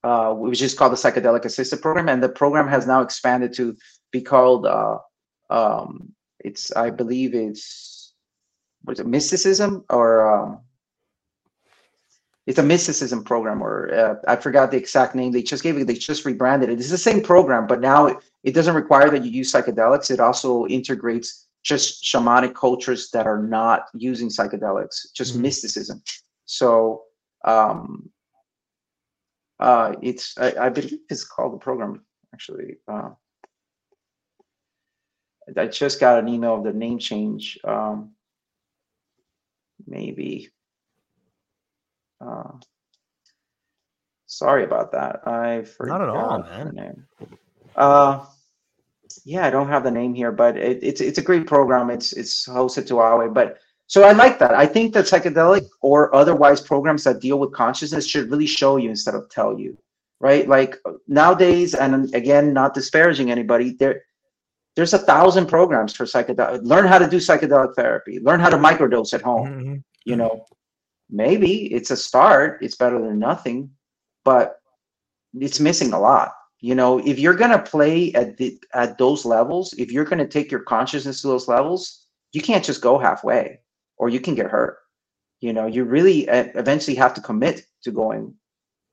uh, 0.05 0.33
which 0.33 0.63
is 0.63 0.75
called 0.75 0.93
the 0.93 0.97
psychedelic 0.97 1.45
assisted 1.45 1.83
program, 1.83 2.09
and 2.09 2.23
the 2.23 2.29
program 2.29 2.69
has 2.69 2.87
now 2.87 3.03
expanded 3.03 3.53
to 3.55 3.77
be 4.11 4.21
called 4.21 4.67
uh, 4.67 4.99
um, 5.51 6.13
it's 6.41 6.75
I 6.75 6.91
believe 6.91 7.35
it's 7.35 8.15
was 8.85 9.01
it 9.01 9.07
mysticism 9.07 9.85
or 9.91 10.09
um, 10.27 10.61
it's 12.47 12.59
a 12.59 12.63
mysticism 12.63 13.23
program 13.23 13.63
or 13.63 13.95
uh, 13.95 14.15
I 14.27 14.37
forgot 14.37 14.71
the 14.71 14.77
exact 14.77 15.15
name. 15.15 15.31
They 15.31 15.43
just 15.43 15.63
gave 15.63 15.77
it. 15.77 15.87
They 15.87 15.95
just 15.95 16.25
rebranded 16.25 16.71
it. 16.71 16.81
It's 16.81 16.91
the 16.91 16.99
same 16.99 17.23
program, 17.23 17.67
but 17.67 17.81
now 17.81 18.07
it, 18.07 18.17
it 18.43 18.55
doesn't 18.55 18.75
require 18.75 19.11
that 19.11 19.25
you 19.25 19.31
use 19.31 19.53
psychedelics. 19.53 20.11
It 20.11 20.21
also 20.21 20.67
integrates 20.67 21.47
just 21.63 22.03
shamanic 22.05 22.55
cultures 22.55 23.11
that 23.11 23.27
are 23.27 23.43
not 23.43 23.87
using 23.95 24.29
psychedelics, 24.29 25.13
just 25.15 25.37
Mhm. 25.37 25.41
mysticism. 25.43 26.03
So 26.45 27.05
um, 27.45 28.11
uh, 29.61 29.95
it's 30.03 30.37
I, 30.39 30.67
I 30.67 30.69
believe 30.69 30.99
it's 31.09 31.25
called 31.25 31.55
the 31.55 31.59
program 31.59 32.05
actually. 32.35 32.79
Uh, 32.89 33.11
I 35.57 35.67
just 35.67 36.01
got 36.01 36.19
an 36.19 36.29
email 36.29 36.55
of 36.57 36.65
the 36.65 36.73
name 36.73 36.99
change. 36.99 37.59
Um, 37.65 38.15
maybe. 39.87 40.51
Uh, 42.21 42.53
sorry 44.27 44.65
about 44.65 44.93
that. 44.93 45.27
I 45.27 45.65
forgot 45.65 45.99
Not 45.99 46.03
at 46.03 46.09
all, 46.09 46.39
man. 46.39 46.75
name. 46.75 47.07
Uh, 47.75 48.25
yeah, 49.25 49.47
I 49.47 49.51
don't 49.51 49.69
have 49.69 49.85
the 49.85 49.91
name 49.91 50.15
here, 50.15 50.33
but 50.33 50.57
it, 50.57 50.79
it's 50.83 51.01
it's 51.01 51.19
a 51.19 51.23
great 51.23 51.47
program. 51.47 51.91
It's 51.91 52.13
it's 52.13 52.47
hosted 52.49 52.87
to 52.89 52.95
Huawei, 52.95 53.33
but 53.33 53.59
so 53.87 54.05
I 54.05 54.13
like 54.13 54.39
that. 54.39 54.55
I 54.55 54.67
think 54.67 54.95
that 54.95 55.05
psychedelic 55.05 55.67
or 55.83 56.15
otherwise 56.15 56.61
programs 56.61 57.05
that 57.05 57.21
deal 57.21 57.39
with 57.39 57.53
consciousness 57.53 58.07
should 58.07 58.31
really 58.31 58.47
show 58.47 58.77
you 58.79 58.89
instead 58.91 59.15
of 59.15 59.29
tell 59.29 59.59
you, 59.59 59.77
right? 60.21 60.49
Like 60.49 60.77
nowadays, 61.09 61.75
and 61.75 62.13
again, 62.15 62.53
not 62.53 62.75
disparaging 62.75 63.31
anybody, 63.31 63.75
there 63.79 64.03
there's 64.77 64.95
a 64.95 64.99
thousand 64.99 65.47
programs 65.47 65.93
for 65.95 66.05
psychedelic. 66.07 66.61
Learn 66.65 66.87
how 66.87 66.99
to 66.99 67.07
do 67.09 67.19
psychedelic 67.19 67.75
therapy. 67.77 68.19
Learn 68.21 68.41
how 68.41 68.49
to 68.49 68.57
microdose 68.57 69.13
at 69.15 69.23
home 69.23 69.49
Mhm. 69.49 69.85
you 70.05 70.17
know 70.17 70.45
maybe 71.11 71.73
it's 71.75 71.91
a 71.91 71.97
start 71.97 72.59
it's 72.63 72.75
better 72.77 72.99
than 73.01 73.19
nothing 73.19 73.71
but 74.25 74.57
it's 75.35 75.61
missing 75.61 75.93
a 75.93 76.01
lot 76.01 76.33
you 76.63 76.75
know 76.77 76.99
if 77.01 77.19
you're 77.19 77.35
going 77.35 77.51
to 77.51 77.59
play 77.71 78.15
at 78.15 78.39
the 78.39 78.59
at 78.73 78.97
those 78.97 79.27
levels 79.27 79.75
if 79.77 79.93
you're 79.93 80.07
going 80.07 80.19
to 80.19 80.29
take 80.29 80.51
your 80.51 80.63
consciousness 80.63 81.21
to 81.21 81.29
those 81.29 81.49
levels 81.49 82.07
you 82.33 82.41
can't 82.41 82.65
just 82.65 82.81
go 82.81 82.99
halfway 82.99 83.61
or 83.99 84.09
you 84.09 84.21
can 84.21 84.35
get 84.35 84.51
hurt. 84.51 84.79
You 85.41 85.53
know 85.53 85.67
you 85.67 85.85
really 85.85 86.21
eventually 86.29 86.97
have 86.97 87.15
to 87.15 87.21
commit 87.21 87.67
to 87.83 87.91
going 87.93 88.35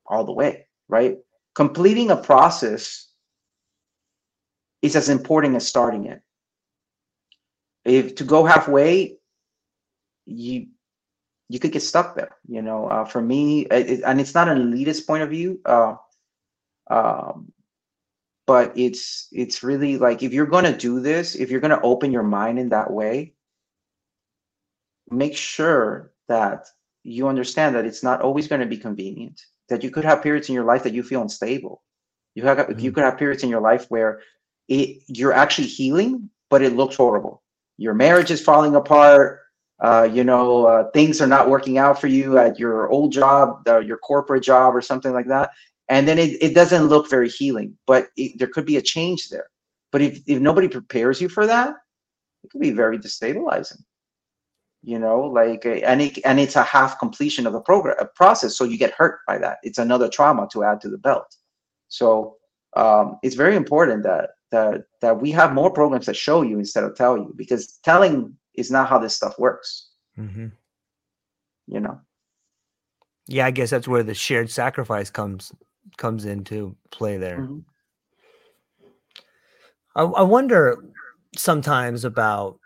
all 0.07 0.25
the 0.25 0.33
way 0.33 0.67
right? 0.89 1.17
Completing 1.55 2.09
a 2.11 2.17
process 2.17 3.07
is 4.81 4.95
as 4.95 5.09
important 5.09 5.55
as 5.55 5.67
starting 5.67 6.05
it. 6.05 6.21
If 7.85 8.15
to 8.15 8.23
go 8.23 8.43
halfway 8.45 9.17
you 10.25 10.67
you 11.49 11.59
could 11.59 11.71
get 11.71 11.81
stuck 11.83 12.15
there 12.15 12.35
you 12.47 12.61
know 12.61 12.87
uh, 12.87 13.05
for 13.05 13.21
me 13.21 13.61
it- 13.65 14.03
and 14.05 14.19
it's 14.19 14.33
not 14.33 14.47
an 14.49 14.71
elitist 14.71 15.07
point 15.07 15.23
of 15.23 15.29
view 15.29 15.59
uh, 15.65 15.95
um, 16.89 17.51
but 18.49 18.76
it's 18.76 19.27
it's 19.31 19.61
really 19.63 19.99
like 19.99 20.23
if 20.23 20.34
you're 20.34 20.53
going 20.55 20.65
to 20.65 20.76
do 20.76 20.99
this 20.99 21.35
if 21.35 21.51
you're 21.51 21.61
going 21.65 21.77
to 21.77 21.88
open 21.93 22.11
your 22.11 22.23
mind 22.23 22.57
in 22.57 22.69
that 22.69 22.91
way 22.91 23.34
make 25.11 25.38
sure 25.38 26.13
that 26.27 26.67
you 27.03 27.27
understand 27.27 27.76
that 27.76 27.85
it's 27.85 28.03
not 28.03 28.21
always 28.21 28.47
going 28.47 28.61
to 28.61 28.67
be 28.67 28.77
convenient 28.77 29.39
that 29.69 29.84
you 29.84 29.91
could 29.91 30.05
have 30.05 30.23
periods 30.23 30.49
in 30.49 30.55
your 30.55 30.63
life 30.65 30.84
that 30.84 30.93
you 30.93 31.03
feel 31.03 31.21
unstable. 31.21 31.84
You 32.35 32.43
have 32.43 32.57
you 32.80 32.91
Mhm. 32.91 32.95
could 32.95 33.03
have 33.03 33.17
periods 33.19 33.43
in 33.43 33.49
your 33.49 33.61
life 33.61 33.85
where 33.89 34.21
it 34.67 35.03
you're 35.07 35.34
actually 35.34 35.67
healing 35.67 36.30
but 36.49 36.63
it 36.63 36.76
looks 36.76 36.95
horrible. 36.95 37.43
Your 37.77 37.93
marriage 37.93 38.31
is 38.31 38.41
falling 38.41 38.76
apart 38.76 39.41
uh, 39.81 40.07
you 40.11 40.23
know 40.23 40.65
uh, 40.65 40.89
things 40.91 41.21
are 41.21 41.27
not 41.27 41.49
working 41.49 41.77
out 41.77 41.99
for 42.01 42.07
you 42.07 42.38
at 42.38 42.59
your 42.59 42.89
old 42.89 43.11
job 43.11 43.67
uh, 43.67 43.80
your 43.80 43.97
corporate 43.97 44.43
job 44.43 44.76
or 44.76 44.81
something 44.81 45.13
like 45.13 45.27
that 45.27 45.51
and 45.89 46.07
then 46.07 46.17
it, 46.19 46.41
it 46.41 46.53
doesn't 46.53 46.85
look 46.85 47.09
very 47.09 47.29
healing 47.29 47.77
but 47.87 48.09
it, 48.15 48.37
there 48.39 48.47
could 48.47 48.65
be 48.65 48.77
a 48.77 48.81
change 48.81 49.29
there. 49.29 49.47
But 49.91 50.01
if, 50.01 50.21
if 50.27 50.39
nobody 50.39 50.67
prepares 50.67 51.19
you 51.21 51.29
for 51.29 51.47
that 51.47 51.75
it 52.43 52.51
could 52.51 52.61
be 52.61 52.71
very 52.71 52.97
destabilizing. 52.97 53.81
You 54.81 54.99
know 54.99 55.19
like 55.21 55.65
uh, 55.65 55.81
and 55.91 56.01
it, 56.01 56.19
and 56.23 56.39
it's 56.39 56.55
a 56.55 56.63
half 56.63 56.99
completion 56.99 57.45
of 57.45 57.53
the 57.53 57.61
program 57.61 57.97
a 57.99 58.05
process 58.05 58.57
so 58.57 58.63
you 58.63 58.77
get 58.77 58.93
hurt 58.93 59.19
by 59.27 59.37
that. 59.39 59.57
It's 59.63 59.77
another 59.77 60.07
trauma 60.07 60.47
to 60.53 60.63
add 60.63 60.79
to 60.81 60.89
the 60.89 60.97
belt. 60.97 61.35
So 61.89 62.37
um, 62.77 63.17
it's 63.23 63.35
very 63.35 63.55
important 63.55 64.03
that 64.03 64.29
that 64.51 64.85
that 65.01 65.19
we 65.19 65.31
have 65.31 65.53
more 65.53 65.71
programs 65.71 66.05
that 66.05 66.15
show 66.15 66.41
you 66.43 66.59
instead 66.59 66.83
of 66.83 66.95
tell 66.95 67.17
you 67.17 67.33
because 67.35 67.79
telling 67.83 68.35
is 68.55 68.71
not 68.71 68.89
how 68.89 68.99
this 68.99 69.15
stuff 69.15 69.37
works. 69.37 69.89
Mhm. 70.17 70.51
you 71.67 71.79
know? 71.79 72.01
Yeah, 73.27 73.45
I 73.45 73.51
guess 73.51 73.69
that's 73.69 73.87
where 73.87 74.03
the 74.03 74.15
shared 74.15 74.49
sacrifice 74.49 75.09
comes 75.09 75.53
comes 75.97 76.25
into 76.25 76.75
play 76.91 77.17
there. 77.17 77.39
Mhm. 77.39 77.63
I, 79.95 80.03
I 80.03 80.21
wonder 80.23 80.77
sometimes 81.35 82.05
about 82.05 82.59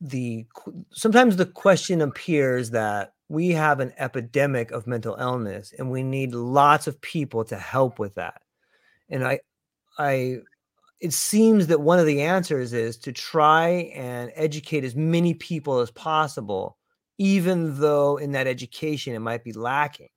the 0.00 0.44
sometimes 0.92 1.36
the 1.36 1.46
question 1.46 2.00
appears 2.00 2.70
that 2.70 3.14
we 3.28 3.50
have 3.50 3.80
an 3.80 3.92
epidemic 3.98 4.72
of 4.72 4.86
mental 4.86 5.16
illness 5.18 5.72
and 5.78 5.90
we 5.90 6.02
need 6.02 6.34
lots 6.34 6.86
of 6.86 7.00
people 7.00 7.44
to 7.44 7.56
help 7.56 7.98
with 8.00 8.14
that 8.16 8.42
and 9.10 9.24
i 9.24 9.38
i 9.98 10.38
it 11.00 11.12
seems 11.12 11.68
that 11.68 11.80
one 11.80 11.98
of 11.98 12.06
the 12.06 12.20
answers 12.20 12.72
is 12.72 12.96
to 12.96 13.12
try 13.12 13.90
and 13.94 14.32
educate 14.34 14.84
as 14.84 14.96
many 14.96 15.34
people 15.34 15.78
as 15.78 15.90
possible 15.92 16.76
even 17.18 17.78
though 17.78 18.16
in 18.16 18.32
that 18.32 18.48
education 18.48 19.14
it 19.14 19.20
might 19.20 19.44
be 19.44 19.52
lacking 19.52 20.10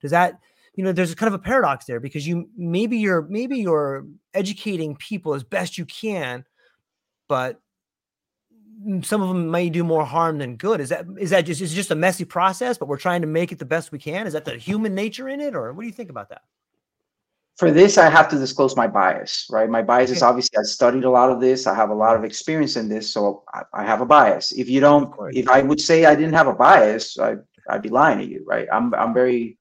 does 0.00 0.10
that 0.10 0.38
you 0.78 0.84
know 0.84 0.92
there's 0.92 1.12
kind 1.16 1.26
of 1.26 1.34
a 1.34 1.42
paradox 1.42 1.86
there 1.86 1.98
because 1.98 2.24
you 2.24 2.48
maybe 2.56 2.98
you're 2.98 3.22
maybe 3.22 3.58
you're 3.58 4.06
educating 4.32 4.94
people 4.94 5.34
as 5.34 5.42
best 5.42 5.76
you 5.76 5.84
can 5.84 6.44
but 7.26 7.60
some 9.02 9.20
of 9.20 9.28
them 9.28 9.50
may 9.50 9.70
do 9.70 9.82
more 9.82 10.04
harm 10.04 10.38
than 10.38 10.54
good. 10.54 10.80
Is 10.80 10.90
that 10.90 11.04
is 11.18 11.30
that 11.30 11.42
just 11.42 11.60
is 11.60 11.74
just 11.74 11.90
a 11.90 11.96
messy 11.96 12.24
process, 12.24 12.78
but 12.78 12.86
we're 12.86 12.96
trying 12.96 13.22
to 13.22 13.26
make 13.26 13.50
it 13.50 13.58
the 13.58 13.64
best 13.64 13.90
we 13.90 13.98
can? 13.98 14.24
Is 14.28 14.34
that 14.34 14.44
the 14.44 14.56
human 14.56 14.94
nature 14.94 15.28
in 15.28 15.40
it, 15.40 15.56
or 15.56 15.72
what 15.72 15.82
do 15.82 15.88
you 15.88 15.92
think 15.92 16.10
about 16.10 16.28
that? 16.28 16.42
For 17.56 17.72
this, 17.72 17.98
I 17.98 18.08
have 18.08 18.28
to 18.28 18.38
disclose 18.38 18.76
my 18.76 18.86
bias, 18.86 19.48
right? 19.50 19.68
My 19.68 19.82
bias 19.82 20.12
is 20.12 20.22
obviously 20.22 20.58
I 20.58 20.62
studied 20.62 21.02
a 21.02 21.10
lot 21.10 21.28
of 21.28 21.40
this. 21.40 21.66
I 21.66 21.74
have 21.74 21.90
a 21.90 21.94
lot 21.94 22.14
of 22.14 22.22
experience 22.22 22.76
in 22.76 22.88
this, 22.88 23.12
so 23.12 23.42
I, 23.52 23.62
I 23.74 23.84
have 23.84 24.00
a 24.00 24.06
bias. 24.06 24.52
If 24.52 24.70
you 24.70 24.78
don't, 24.78 25.12
if 25.32 25.48
I 25.48 25.62
would 25.62 25.80
say 25.80 26.04
I 26.04 26.14
didn't 26.14 26.34
have 26.34 26.46
a 26.46 26.54
bias, 26.54 27.18
I, 27.18 27.34
I'd 27.68 27.82
be 27.82 27.88
lying 27.88 28.18
to 28.18 28.24
you, 28.24 28.44
right? 28.46 28.68
I'm 28.72 28.94
I'm 28.94 29.12
very 29.12 29.57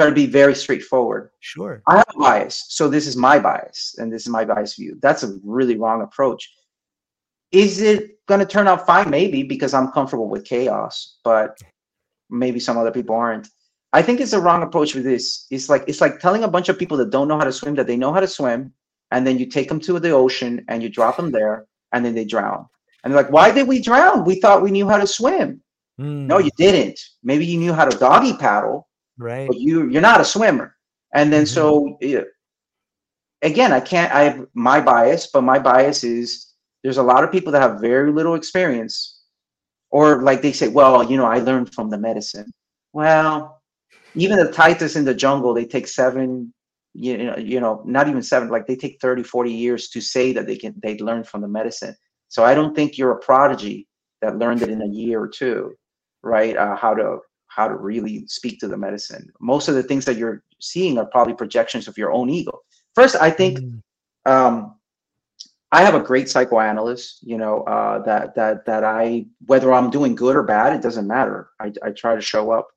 trying 0.00 0.10
to 0.10 0.14
be 0.14 0.26
very 0.26 0.54
straightforward. 0.54 1.30
Sure. 1.40 1.82
I 1.86 1.98
have 1.98 2.06
a 2.14 2.18
bias, 2.18 2.64
so 2.68 2.88
this 2.88 3.06
is 3.06 3.16
my 3.16 3.38
bias, 3.38 3.96
and 3.98 4.10
this 4.10 4.22
is 4.22 4.28
my 4.28 4.44
bias 4.46 4.74
view. 4.76 4.98
That's 5.02 5.22
a 5.22 5.36
really 5.44 5.76
wrong 5.76 6.00
approach. 6.00 6.50
Is 7.52 7.82
it 7.82 8.24
going 8.26 8.40
to 8.40 8.46
turn 8.46 8.66
out 8.66 8.86
fine? 8.86 9.10
Maybe 9.10 9.42
because 9.42 9.74
I'm 9.74 9.92
comfortable 9.92 10.28
with 10.28 10.44
chaos, 10.44 11.18
but 11.22 11.58
maybe 12.30 12.60
some 12.60 12.78
other 12.78 12.92
people 12.92 13.14
aren't. 13.14 13.48
I 13.92 14.00
think 14.02 14.20
it's 14.20 14.32
a 14.32 14.40
wrong 14.40 14.62
approach 14.62 14.94
with 14.94 15.04
this. 15.04 15.46
It's 15.50 15.68
like 15.68 15.84
it's 15.86 16.00
like 16.00 16.20
telling 16.20 16.44
a 16.44 16.48
bunch 16.48 16.68
of 16.68 16.78
people 16.78 16.96
that 16.98 17.10
don't 17.10 17.28
know 17.28 17.36
how 17.36 17.44
to 17.44 17.52
swim 17.52 17.74
that 17.74 17.86
they 17.86 17.96
know 17.96 18.12
how 18.12 18.20
to 18.20 18.28
swim, 18.28 18.72
and 19.10 19.26
then 19.26 19.38
you 19.38 19.46
take 19.46 19.68
them 19.68 19.80
to 19.80 19.98
the 19.98 20.10
ocean 20.10 20.64
and 20.68 20.82
you 20.82 20.88
drop 20.88 21.16
them 21.16 21.30
there, 21.30 21.66
and 21.92 22.04
then 22.04 22.14
they 22.14 22.24
drown. 22.24 22.66
And 23.02 23.12
they're 23.12 23.22
like, 23.22 23.32
"Why 23.32 23.50
did 23.50 23.68
we 23.68 23.82
drown? 23.82 24.24
We 24.24 24.40
thought 24.40 24.62
we 24.62 24.70
knew 24.70 24.88
how 24.88 24.98
to 24.98 25.06
swim." 25.06 25.60
Mm. 26.00 26.26
No, 26.26 26.38
you 26.38 26.50
didn't. 26.56 26.98
Maybe 27.22 27.44
you 27.44 27.58
knew 27.58 27.74
how 27.74 27.84
to 27.84 27.98
doggy 27.98 28.34
paddle, 28.36 28.88
right? 29.20 29.48
But 29.48 29.58
you 29.58 29.88
you're 29.88 30.02
not 30.02 30.20
a 30.20 30.24
swimmer. 30.24 30.76
And 31.14 31.32
then 31.32 31.44
mm-hmm. 31.44 31.54
so 31.54 31.98
again, 33.42 33.72
I 33.72 33.80
can't. 33.80 34.12
I 34.12 34.22
have 34.22 34.46
my 34.54 34.80
bias, 34.80 35.28
but 35.32 35.42
my 35.42 35.58
bias 35.58 36.04
is 36.04 36.50
there's 36.82 36.98
a 36.98 37.02
lot 37.02 37.24
of 37.24 37.32
people 37.32 37.52
that 37.52 37.62
have 37.62 37.80
very 37.80 38.12
little 38.12 38.34
experience 38.34 39.20
or 39.90 40.22
like 40.22 40.42
they 40.42 40.52
say 40.52 40.68
well 40.68 41.08
you 41.08 41.16
know 41.16 41.26
i 41.26 41.38
learned 41.38 41.72
from 41.72 41.90
the 41.90 41.98
medicine 41.98 42.46
well 42.92 43.60
even 44.14 44.38
the 44.38 44.50
taitas 44.52 44.96
in 44.96 45.04
the 45.04 45.14
jungle 45.14 45.52
they 45.52 45.64
take 45.64 45.86
seven 45.86 46.52
you 46.94 47.16
know 47.18 47.36
you 47.36 47.60
know 47.60 47.82
not 47.84 48.08
even 48.08 48.22
seven 48.22 48.48
like 48.48 48.66
they 48.66 48.76
take 48.76 49.00
30 49.00 49.22
40 49.22 49.52
years 49.52 49.88
to 49.88 50.00
say 50.00 50.32
that 50.32 50.46
they 50.46 50.56
can 50.56 50.74
they 50.82 50.96
learn 50.98 51.24
from 51.24 51.40
the 51.40 51.48
medicine 51.48 51.94
so 52.28 52.44
i 52.44 52.54
don't 52.54 52.74
think 52.74 52.96
you're 52.96 53.12
a 53.12 53.20
prodigy 53.20 53.86
that 54.22 54.38
learned 54.38 54.62
it 54.62 54.70
in 54.70 54.82
a 54.82 54.88
year 54.88 55.20
or 55.20 55.28
two 55.28 55.72
right 56.22 56.56
uh, 56.56 56.76
how 56.76 56.94
to 56.94 57.18
how 57.50 57.68
to 57.68 57.74
really 57.74 58.26
speak 58.26 58.58
to 58.60 58.68
the 58.68 58.76
medicine 58.76 59.30
most 59.40 59.68
of 59.68 59.74
the 59.74 59.82
things 59.82 60.04
that 60.04 60.16
you're 60.16 60.42
seeing 60.60 60.98
are 60.98 61.06
probably 61.06 61.34
projections 61.34 61.88
of 61.88 61.98
your 61.98 62.12
own 62.12 62.30
ego 62.30 62.60
first 62.94 63.16
i 63.16 63.30
think 63.30 63.58
mm. 63.58 63.80
um, 64.26 64.74
I 65.72 65.82
have 65.82 65.94
a 65.94 66.00
great 66.00 66.28
psychoanalyst, 66.28 67.22
you 67.22 67.38
know, 67.38 67.62
uh, 67.62 68.00
that 68.02 68.34
that 68.34 68.66
that 68.66 68.82
I 68.82 69.26
whether 69.46 69.72
I'm 69.72 69.90
doing 69.90 70.16
good 70.16 70.34
or 70.34 70.42
bad, 70.42 70.74
it 70.74 70.82
doesn't 70.82 71.06
matter. 71.06 71.50
I, 71.60 71.72
I 71.82 71.90
try 71.90 72.16
to 72.16 72.20
show 72.20 72.50
up, 72.50 72.68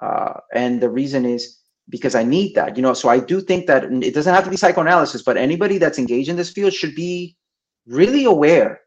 uh, 0.00 0.40
and 0.54 0.80
the 0.80 0.88
reason 0.88 1.26
is 1.26 1.58
because 1.90 2.14
I 2.14 2.22
need 2.22 2.54
that, 2.54 2.76
you 2.76 2.82
know. 2.82 2.94
So 2.94 3.10
I 3.10 3.18
do 3.18 3.42
think 3.42 3.66
that 3.66 3.84
it 3.84 4.14
doesn't 4.14 4.34
have 4.34 4.44
to 4.44 4.50
be 4.50 4.56
psychoanalysis, 4.56 5.22
but 5.22 5.36
anybody 5.36 5.76
that's 5.76 5.98
engaged 5.98 6.30
in 6.30 6.36
this 6.36 6.50
field 6.50 6.72
should 6.72 6.94
be 6.94 7.36
really 7.86 8.24
aware 8.24 8.80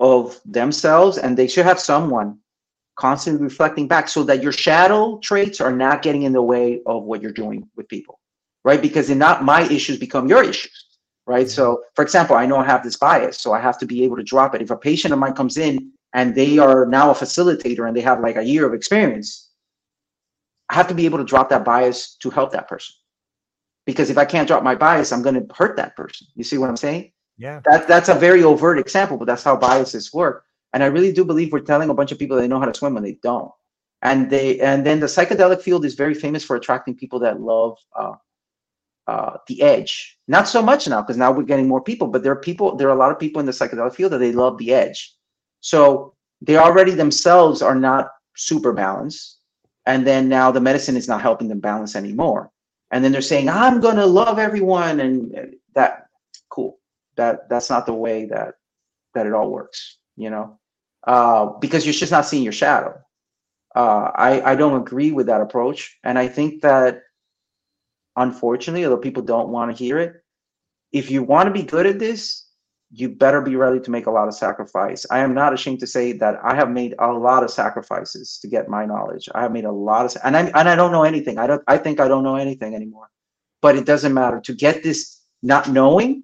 of 0.00 0.40
themselves, 0.44 1.18
and 1.18 1.36
they 1.36 1.46
should 1.46 1.66
have 1.66 1.78
someone 1.78 2.38
constantly 2.96 3.42
reflecting 3.42 3.86
back, 3.86 4.08
so 4.08 4.22
that 4.24 4.42
your 4.42 4.52
shadow 4.52 5.18
traits 5.18 5.60
are 5.60 5.72
not 5.72 6.02
getting 6.02 6.22
in 6.22 6.32
the 6.32 6.42
way 6.42 6.80
of 6.86 7.04
what 7.04 7.22
you're 7.22 7.32
doing 7.32 7.68
with 7.76 7.88
people, 7.88 8.18
right? 8.64 8.82
Because 8.82 9.08
then 9.08 9.18
not 9.18 9.44
my 9.44 9.62
issues 9.62 9.98
become 9.98 10.28
your 10.28 10.42
issues 10.42 10.86
right? 11.26 11.50
So, 11.50 11.82
for 11.94 12.02
example, 12.02 12.36
I 12.36 12.46
know 12.46 12.56
I 12.56 12.64
have 12.64 12.82
this 12.82 12.96
bias, 12.96 13.38
so 13.38 13.52
I 13.52 13.60
have 13.60 13.78
to 13.78 13.86
be 13.86 14.04
able 14.04 14.16
to 14.16 14.22
drop 14.22 14.54
it. 14.54 14.62
If 14.62 14.70
a 14.70 14.76
patient 14.76 15.12
of 15.12 15.18
mine 15.18 15.34
comes 15.34 15.56
in 15.56 15.92
and 16.12 16.34
they 16.34 16.58
are 16.58 16.86
now 16.86 17.10
a 17.10 17.14
facilitator 17.14 17.86
and 17.86 17.96
they 17.96 18.00
have 18.00 18.20
like 18.20 18.36
a 18.36 18.44
year 18.44 18.66
of 18.66 18.74
experience, 18.74 19.50
I 20.68 20.74
have 20.74 20.88
to 20.88 20.94
be 20.94 21.04
able 21.04 21.18
to 21.18 21.24
drop 21.24 21.48
that 21.50 21.64
bias 21.64 22.16
to 22.20 22.30
help 22.30 22.52
that 22.52 22.68
person. 22.68 22.94
Because 23.84 24.10
if 24.10 24.18
I 24.18 24.24
can't 24.24 24.48
drop 24.48 24.62
my 24.62 24.74
bias, 24.74 25.12
I'm 25.12 25.22
going 25.22 25.34
to 25.34 25.54
hurt 25.54 25.76
that 25.76 25.94
person. 25.96 26.26
You 26.34 26.44
see 26.44 26.58
what 26.58 26.68
I'm 26.70 26.76
saying? 26.76 27.12
Yeah. 27.38 27.60
That 27.66 27.86
that's 27.86 28.08
a 28.08 28.14
very 28.14 28.42
overt 28.42 28.78
example, 28.78 29.16
but 29.16 29.26
that's 29.26 29.44
how 29.44 29.56
biases 29.56 30.12
work. 30.12 30.44
And 30.72 30.82
I 30.82 30.86
really 30.86 31.12
do 31.12 31.24
believe 31.24 31.52
we're 31.52 31.60
telling 31.60 31.90
a 31.90 31.94
bunch 31.94 32.12
of 32.12 32.18
people 32.18 32.36
they 32.36 32.48
know 32.48 32.60
how 32.60 32.66
to 32.66 32.74
swim 32.74 32.94
when 32.94 33.02
they 33.02 33.18
don't. 33.22 33.50
And 34.02 34.30
they 34.30 34.60
and 34.60 34.84
then 34.84 35.00
the 35.00 35.06
psychedelic 35.06 35.62
field 35.62 35.84
is 35.84 35.94
very 35.94 36.14
famous 36.14 36.44
for 36.44 36.56
attracting 36.56 36.96
people 36.96 37.18
that 37.20 37.40
love 37.40 37.78
uh, 37.98 38.14
uh, 39.06 39.36
the 39.46 39.62
edge. 39.62 40.18
Not 40.28 40.48
so 40.48 40.62
much 40.62 40.88
now 40.88 41.00
because 41.00 41.16
now 41.16 41.32
we're 41.32 41.44
getting 41.44 41.68
more 41.68 41.80
people, 41.80 42.08
but 42.08 42.22
there 42.22 42.32
are 42.32 42.40
people, 42.40 42.76
there 42.76 42.88
are 42.88 42.96
a 42.96 42.98
lot 42.98 43.12
of 43.12 43.18
people 43.18 43.40
in 43.40 43.46
the 43.46 43.52
psychedelic 43.52 43.94
field 43.94 44.12
that 44.12 44.18
they 44.18 44.32
love 44.32 44.58
the 44.58 44.74
edge. 44.74 45.14
So 45.60 46.14
they 46.40 46.56
already 46.56 46.92
themselves 46.92 47.62
are 47.62 47.74
not 47.74 48.10
super 48.36 48.72
balanced. 48.72 49.38
And 49.86 50.06
then 50.06 50.28
now 50.28 50.50
the 50.50 50.60
medicine 50.60 50.96
is 50.96 51.08
not 51.08 51.22
helping 51.22 51.48
them 51.48 51.60
balance 51.60 51.94
anymore. 51.94 52.50
And 52.90 53.04
then 53.04 53.12
they're 53.12 53.22
saying, 53.22 53.48
I'm 53.48 53.80
going 53.80 53.96
to 53.96 54.06
love 54.06 54.38
everyone. 54.38 55.00
And 55.00 55.56
that, 55.74 56.08
cool. 56.50 56.78
That 57.16 57.48
that's 57.48 57.70
not 57.70 57.86
the 57.86 57.94
way 57.94 58.26
that 58.26 58.54
that 59.14 59.26
it 59.26 59.32
all 59.32 59.50
works, 59.50 59.96
you 60.16 60.30
know, 60.30 60.58
uh, 61.06 61.46
because 61.60 61.84
you're 61.84 61.92
just 61.92 62.12
not 62.12 62.26
seeing 62.26 62.42
your 62.42 62.52
shadow. 62.52 62.98
Uh, 63.74 64.10
I, 64.14 64.52
I 64.52 64.54
don't 64.56 64.80
agree 64.80 65.12
with 65.12 65.26
that 65.26 65.40
approach. 65.40 65.98
And 66.02 66.18
I 66.18 66.28
think 66.28 66.62
that 66.62 67.02
unfortunately, 68.16 68.84
although 68.84 68.96
people 68.96 69.22
don't 69.22 69.50
want 69.50 69.70
to 69.70 69.84
hear 69.84 69.98
it, 69.98 70.14
if 70.92 71.10
you 71.10 71.22
want 71.22 71.46
to 71.46 71.52
be 71.52 71.62
good 71.62 71.86
at 71.86 71.98
this, 71.98 72.46
you 72.90 73.08
better 73.08 73.42
be 73.42 73.56
ready 73.56 73.80
to 73.80 73.90
make 73.90 74.06
a 74.06 74.10
lot 74.10 74.28
of 74.28 74.34
sacrifice. 74.34 75.04
I 75.10 75.18
am 75.18 75.34
not 75.34 75.52
ashamed 75.52 75.80
to 75.80 75.86
say 75.86 76.12
that 76.12 76.36
I 76.42 76.54
have 76.54 76.70
made 76.70 76.94
a 76.98 77.12
lot 77.12 77.42
of 77.42 77.50
sacrifices 77.50 78.38
to 78.40 78.48
get 78.48 78.68
my 78.68 78.86
knowledge. 78.86 79.28
I 79.34 79.42
have 79.42 79.52
made 79.52 79.64
a 79.64 79.72
lot 79.72 80.06
of, 80.06 80.16
and 80.24 80.36
I 80.36 80.44
and 80.46 80.68
I 80.68 80.76
don't 80.76 80.92
know 80.92 81.02
anything. 81.02 81.36
I 81.38 81.46
don't. 81.46 81.62
I 81.66 81.78
think 81.78 82.00
I 82.00 82.08
don't 82.08 82.22
know 82.22 82.36
anything 82.36 82.74
anymore. 82.74 83.10
But 83.60 83.76
it 83.76 83.86
doesn't 83.86 84.14
matter. 84.14 84.40
To 84.40 84.54
get 84.54 84.82
this 84.82 85.20
not 85.42 85.68
knowing, 85.68 86.22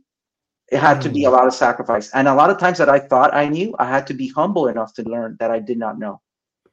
it 0.72 0.80
had 0.80 1.00
to 1.02 1.08
be 1.08 1.24
a 1.24 1.28
mm. 1.28 1.32
lot 1.32 1.46
of 1.46 1.54
sacrifice. 1.54 2.10
And 2.14 2.26
a 2.26 2.34
lot 2.34 2.50
of 2.50 2.58
times 2.58 2.78
that 2.78 2.88
I 2.88 2.98
thought 2.98 3.34
I 3.34 3.48
knew, 3.48 3.74
I 3.78 3.86
had 3.86 4.06
to 4.08 4.14
be 4.14 4.28
humble 4.28 4.68
enough 4.68 4.94
to 4.94 5.02
learn 5.02 5.36
that 5.38 5.50
I 5.50 5.60
did 5.60 5.78
not 5.78 5.98
know. 5.98 6.20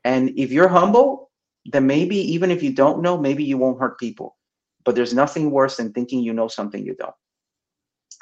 And 0.04 0.32
if 0.38 0.52
you're 0.52 0.70
humble, 0.70 1.30
then 1.66 1.86
maybe 1.86 2.18
even 2.18 2.50
if 2.50 2.64
you 2.64 2.72
don't 2.74 3.02
know, 3.02 3.18
maybe 3.18 3.44
you 3.44 3.58
won't 3.58 3.80
hurt 3.80 4.00
people 4.00 4.38
but 4.86 4.96
there's 4.96 5.14
nothing 5.14 5.52
worse 5.52 5.78
than 5.78 5.94
thinking 5.94 6.22
you 6.22 6.34
know 6.34 6.48
something 6.48 6.84
you 6.84 6.96
don't. 6.96 7.14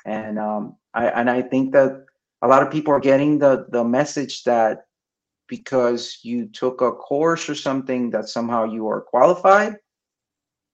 And 0.05 0.39
um, 0.39 0.75
I 0.93 1.07
and 1.07 1.29
I 1.29 1.41
think 1.41 1.71
that 1.73 2.05
a 2.41 2.47
lot 2.47 2.61
of 2.61 2.71
people 2.71 2.93
are 2.93 2.99
getting 2.99 3.39
the 3.39 3.67
the 3.69 3.83
message 3.83 4.43
that 4.43 4.85
because 5.47 6.19
you 6.23 6.47
took 6.47 6.81
a 6.81 6.91
course 6.91 7.49
or 7.49 7.55
something 7.55 8.09
that 8.11 8.27
somehow 8.27 8.65
you 8.65 8.87
are 8.87 9.01
qualified. 9.01 9.77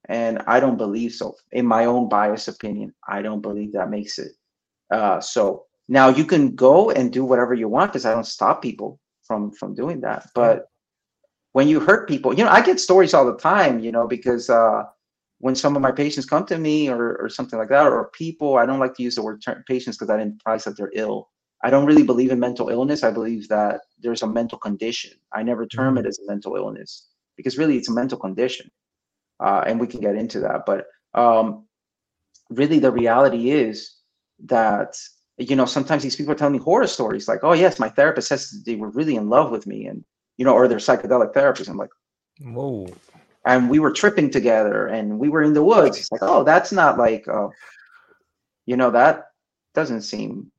And 0.10 0.42
I 0.48 0.60
don't 0.60 0.78
believe 0.78 1.14
so. 1.14 1.36
In 1.52 1.66
my 1.66 1.86
own 1.86 2.10
biased 2.10 2.48
opinion, 2.48 2.94
I 3.08 3.22
don't 3.22 3.42
believe 3.42 3.72
that 3.74 3.90
makes 3.90 4.20
it. 4.20 4.32
Uh, 4.94 5.20
so 5.20 5.66
now 5.88 6.08
you 6.10 6.24
can 6.24 6.56
go 6.56 6.92
and 6.92 7.12
do 7.12 7.26
whatever 7.26 7.54
you 7.54 7.68
want 7.68 7.92
because 7.92 8.06
I 8.06 8.14
don't 8.14 8.26
stop 8.38 8.62
people 8.62 9.00
from 9.24 9.52
from 9.52 9.74
doing 9.74 10.02
that. 10.02 10.30
But 10.36 10.68
when 11.54 11.68
you 11.68 11.80
hurt 11.80 12.08
people, 12.08 12.34
you 12.34 12.44
know, 12.44 12.52
I 12.52 12.62
get 12.62 12.80
stories 12.80 13.14
all 13.14 13.26
the 13.26 13.38
time, 13.38 13.80
you 13.80 13.92
know, 13.92 14.08
because 14.08 14.50
uh, 14.50 14.84
when 15.40 15.56
some 15.56 15.76
of 15.76 15.82
my 15.82 15.92
patients 15.92 16.26
come 16.26 16.46
to 16.46 16.58
me 16.58 16.90
or, 16.90 17.18
or 17.18 17.30
something 17.30 17.60
like 17.60 17.70
that, 17.70 17.88
or 17.88 18.10
people, 18.10 18.58
I 18.58 18.66
don't 18.66 18.80
like 18.80 18.96
to 18.96 19.04
use 19.04 19.16
the 19.16 19.24
word 19.24 19.42
ter- 19.44 19.64
patients 19.68 19.98
because 19.98 20.08
that 20.08 20.20
implies 20.20 20.64
that 20.64 20.78
they're 20.78 20.92
ill. 20.94 21.30
I 21.64 21.70
don't 21.70 21.86
really 21.86 22.04
believe 22.04 22.32
in 22.32 22.40
mental 22.40 22.70
illness. 22.70 23.04
I 23.04 23.12
believe 23.12 23.48
that 23.50 23.82
there's 24.00 24.24
a 24.24 24.28
mental 24.28 24.58
condition. 24.58 25.12
I 25.32 25.44
never 25.44 25.66
term 25.66 25.98
it 25.98 26.02
mm-hmm. 26.02 26.08
as 26.08 26.20
a 26.20 26.32
mental 26.32 26.56
illness 26.56 27.08
because 27.38 27.58
really 27.58 27.78
it's 27.78 27.90
a 27.90 27.94
mental 27.94 28.20
condition. 28.20 28.70
Uh, 29.40 29.64
and 29.66 29.80
we 29.80 29.88
can 29.88 30.02
get 30.02 30.16
into 30.16 30.40
that. 30.40 30.66
But 30.66 30.86
um, 31.14 31.66
really, 32.50 32.80
the 32.80 32.92
reality 32.92 33.52
is 33.52 33.93
that, 34.46 34.96
you 35.38 35.56
know, 35.56 35.66
sometimes 35.66 36.04
these 36.04 36.16
people 36.16 36.32
are 36.32 36.36
telling 36.36 36.54
me 36.54 36.60
horror 36.60 36.88
stories 36.88 37.28
like, 37.28 37.40
oh, 37.44 37.54
yes, 37.54 37.80
my 37.80 37.90
therapist 37.90 38.28
says 38.28 38.64
they 38.66 38.76
were 38.76 38.90
really 38.90 39.16
in 39.16 39.30
love 39.30 39.52
with 39.52 39.66
me 39.68 39.86
and, 39.86 40.04
you 40.38 40.46
know, 40.46 40.54
or 40.54 40.68
they're 40.68 40.78
psychedelic 40.78 41.34
therapists. 41.34 41.70
I'm 41.70 41.78
like, 41.78 41.92
whoa 42.42 42.88
and 43.46 43.70
we 43.70 43.80
were 43.80 43.92
tripping 43.92 44.30
together 44.30 44.88
and 44.88 45.20
we 45.20 45.30
were 45.30 45.44
in 45.44 45.54
the 45.54 45.64
woods. 45.64 45.98
It's 45.98 46.12
like, 46.12 46.24
oh, 46.24 46.44
that's 46.44 46.72
not 46.72 46.98
like, 46.98 47.28
uh, 47.28 47.50
you 48.66 48.78
know, 48.78 48.92
that 48.92 49.26
doesn't 49.74 50.02
seem 50.02 50.52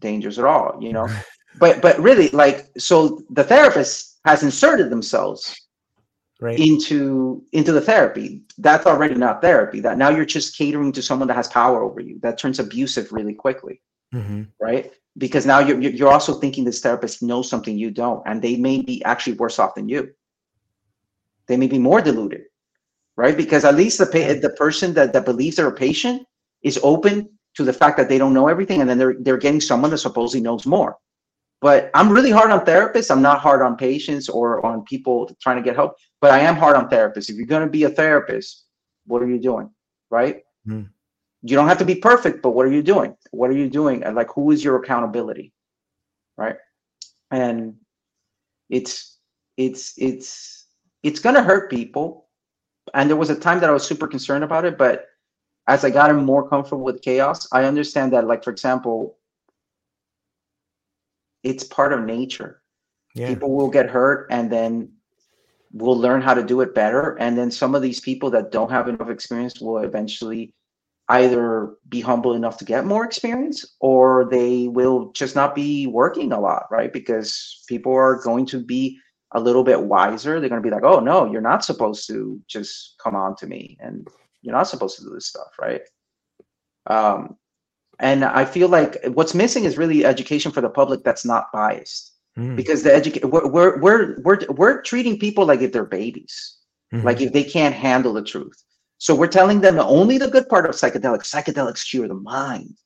dangerous 0.00 0.38
at 0.38 0.44
all, 0.44 0.78
you 0.80 0.92
know. 0.92 1.08
but 1.58 1.80
but 1.80 1.98
really, 2.00 2.28
like, 2.30 2.66
so 2.76 3.22
the 3.30 3.44
therapist 3.44 4.18
has 4.24 4.42
inserted 4.42 4.90
themselves 4.90 5.63
right. 6.40 6.58
into 6.58 7.44
into 7.52 7.72
the 7.72 7.80
therapy. 7.80 8.42
That's 8.58 8.86
already 8.86 9.14
not 9.14 9.42
therapy. 9.42 9.80
That 9.80 9.98
now 9.98 10.10
you're 10.10 10.24
just 10.24 10.56
catering 10.56 10.92
to 10.92 11.02
someone 11.02 11.28
that 11.28 11.34
has 11.34 11.48
power 11.48 11.82
over 11.82 12.00
you. 12.00 12.18
That 12.20 12.38
turns 12.38 12.58
abusive 12.58 13.12
really 13.12 13.34
quickly, 13.34 13.80
mm-hmm. 14.14 14.42
right? 14.60 14.92
Because 15.16 15.46
now 15.46 15.60
you're 15.60 15.80
you're 15.80 16.12
also 16.12 16.34
thinking 16.34 16.64
this 16.64 16.80
therapist 16.80 17.22
knows 17.22 17.48
something 17.48 17.78
you 17.78 17.90
don't, 17.90 18.22
and 18.26 18.42
they 18.42 18.56
may 18.56 18.82
be 18.82 19.04
actually 19.04 19.36
worse 19.36 19.58
off 19.58 19.74
than 19.74 19.88
you 19.88 20.12
they 21.46 21.56
may 21.56 21.66
be 21.66 21.78
more 21.78 22.00
deluded, 22.00 22.42
right? 23.16 23.36
Because 23.36 23.64
at 23.64 23.74
least 23.74 23.98
the 23.98 24.06
pa- 24.06 24.40
the 24.40 24.54
person 24.56 24.94
that, 24.94 25.12
that 25.12 25.24
believes 25.24 25.56
they're 25.56 25.68
a 25.68 25.72
patient 25.72 26.26
is 26.62 26.78
open 26.82 27.28
to 27.54 27.64
the 27.64 27.72
fact 27.72 27.96
that 27.96 28.08
they 28.08 28.18
don't 28.18 28.34
know 28.34 28.48
everything, 28.48 28.80
and 28.80 28.88
then 28.88 28.98
they're 28.98 29.16
they're 29.20 29.36
getting 29.36 29.60
someone 29.60 29.90
that 29.90 29.98
supposedly 29.98 30.42
knows 30.42 30.66
more. 30.66 30.96
But 31.64 31.90
I'm 31.94 32.10
really 32.10 32.30
hard 32.30 32.50
on 32.50 32.62
therapists. 32.66 33.10
I'm 33.10 33.22
not 33.22 33.40
hard 33.40 33.62
on 33.62 33.74
patients 33.74 34.28
or 34.28 34.64
on 34.66 34.84
people 34.84 35.34
trying 35.40 35.56
to 35.56 35.62
get 35.62 35.74
help, 35.74 35.96
but 36.20 36.30
I 36.30 36.40
am 36.40 36.56
hard 36.56 36.76
on 36.76 36.90
therapists. 36.90 37.30
If 37.30 37.36
you're 37.36 37.46
going 37.46 37.64
to 37.64 37.70
be 37.70 37.84
a 37.84 37.88
therapist, 37.88 38.66
what 39.06 39.22
are 39.22 39.26
you 39.26 39.38
doing? 39.38 39.70
Right? 40.10 40.42
Mm. 40.68 40.90
You 41.40 41.56
don't 41.56 41.66
have 41.66 41.78
to 41.78 41.86
be 41.86 41.94
perfect, 41.94 42.42
but 42.42 42.50
what 42.50 42.66
are 42.66 42.70
you 42.70 42.82
doing? 42.82 43.16
What 43.30 43.48
are 43.48 43.56
you 43.56 43.70
doing? 43.70 44.04
And 44.04 44.14
like, 44.14 44.28
who 44.34 44.50
is 44.50 44.62
your 44.62 44.76
accountability? 44.76 45.54
Right? 46.36 46.56
And 47.30 47.76
it's, 48.68 49.16
it's, 49.56 49.94
it's, 49.96 50.66
it's 51.02 51.20
going 51.20 51.34
to 51.34 51.42
hurt 51.42 51.70
people. 51.70 52.26
And 52.92 53.08
there 53.08 53.16
was 53.16 53.30
a 53.30 53.40
time 53.40 53.60
that 53.60 53.70
I 53.70 53.72
was 53.72 53.86
super 53.86 54.06
concerned 54.06 54.44
about 54.44 54.66
it, 54.66 54.76
but 54.76 55.06
as 55.66 55.82
I 55.82 55.88
got 55.88 56.14
more 56.14 56.46
comfortable 56.46 56.84
with 56.84 57.00
chaos, 57.00 57.48
I 57.52 57.64
understand 57.64 58.12
that, 58.12 58.26
like, 58.26 58.44
for 58.44 58.50
example, 58.50 59.16
it's 61.44 61.64
part 61.64 61.92
of 61.92 62.04
nature. 62.04 62.62
Yeah. 63.14 63.28
People 63.28 63.54
will 63.54 63.70
get 63.70 63.88
hurt 63.88 64.26
and 64.30 64.50
then 64.50 64.90
we'll 65.72 65.98
learn 65.98 66.22
how 66.22 66.34
to 66.34 66.42
do 66.42 66.60
it 66.62 66.74
better. 66.74 67.16
And 67.20 67.38
then 67.38 67.50
some 67.50 67.74
of 67.74 67.82
these 67.82 68.00
people 68.00 68.30
that 68.30 68.50
don't 68.50 68.70
have 68.70 68.88
enough 68.88 69.10
experience 69.10 69.60
will 69.60 69.78
eventually 69.78 70.52
either 71.08 71.74
be 71.88 72.00
humble 72.00 72.32
enough 72.34 72.56
to 72.56 72.64
get 72.64 72.86
more 72.86 73.04
experience 73.04 73.76
or 73.80 74.26
they 74.30 74.68
will 74.68 75.12
just 75.12 75.36
not 75.36 75.54
be 75.54 75.86
working 75.86 76.32
a 76.32 76.40
lot, 76.40 76.64
right? 76.70 76.92
Because 76.92 77.62
people 77.68 77.92
are 77.94 78.22
going 78.22 78.46
to 78.46 78.64
be 78.64 78.98
a 79.32 79.40
little 79.40 79.64
bit 79.64 79.82
wiser. 79.82 80.40
They're 80.40 80.48
going 80.48 80.62
to 80.62 80.66
be 80.66 80.74
like, 80.74 80.84
oh, 80.84 81.00
no, 81.00 81.30
you're 81.30 81.40
not 81.40 81.64
supposed 81.64 82.06
to 82.08 82.40
just 82.48 82.94
come 83.02 83.14
on 83.14 83.36
to 83.36 83.46
me 83.46 83.76
and 83.80 84.08
you're 84.42 84.54
not 84.54 84.68
supposed 84.68 84.96
to 84.98 85.04
do 85.04 85.10
this 85.10 85.26
stuff, 85.26 85.48
right? 85.60 85.82
Um, 86.86 87.36
and 88.00 88.24
I 88.24 88.44
feel 88.44 88.68
like 88.68 88.98
what's 89.08 89.34
missing 89.34 89.64
is 89.64 89.78
really 89.78 90.04
education 90.04 90.50
for 90.52 90.60
the 90.60 90.70
public 90.70 91.04
that's 91.04 91.24
not 91.24 91.52
biased. 91.52 92.12
Mm. 92.38 92.56
Because 92.56 92.82
the 92.82 92.92
education 92.92 93.30
we're, 93.30 93.48
we're 93.48 93.78
we're 93.80 94.20
we're 94.22 94.40
we're 94.48 94.82
treating 94.82 95.18
people 95.18 95.46
like 95.46 95.60
if 95.60 95.72
they're 95.72 95.84
babies, 95.84 96.56
Mhm. 96.92 97.04
like 97.04 97.20
if 97.20 97.32
they 97.32 97.44
can't 97.44 97.74
handle 97.74 98.12
the 98.12 98.22
truth. 98.22 98.62
So 98.98 99.14
we're 99.14 99.28
telling 99.28 99.60
them 99.60 99.78
only 99.78 100.18
the 100.18 100.28
good 100.28 100.48
part 100.48 100.66
of 100.66 100.72
psychedelics. 100.74 101.30
Psychedelics 101.30 101.88
cure 101.88 102.08
the 102.08 102.14
mind, 102.14 102.76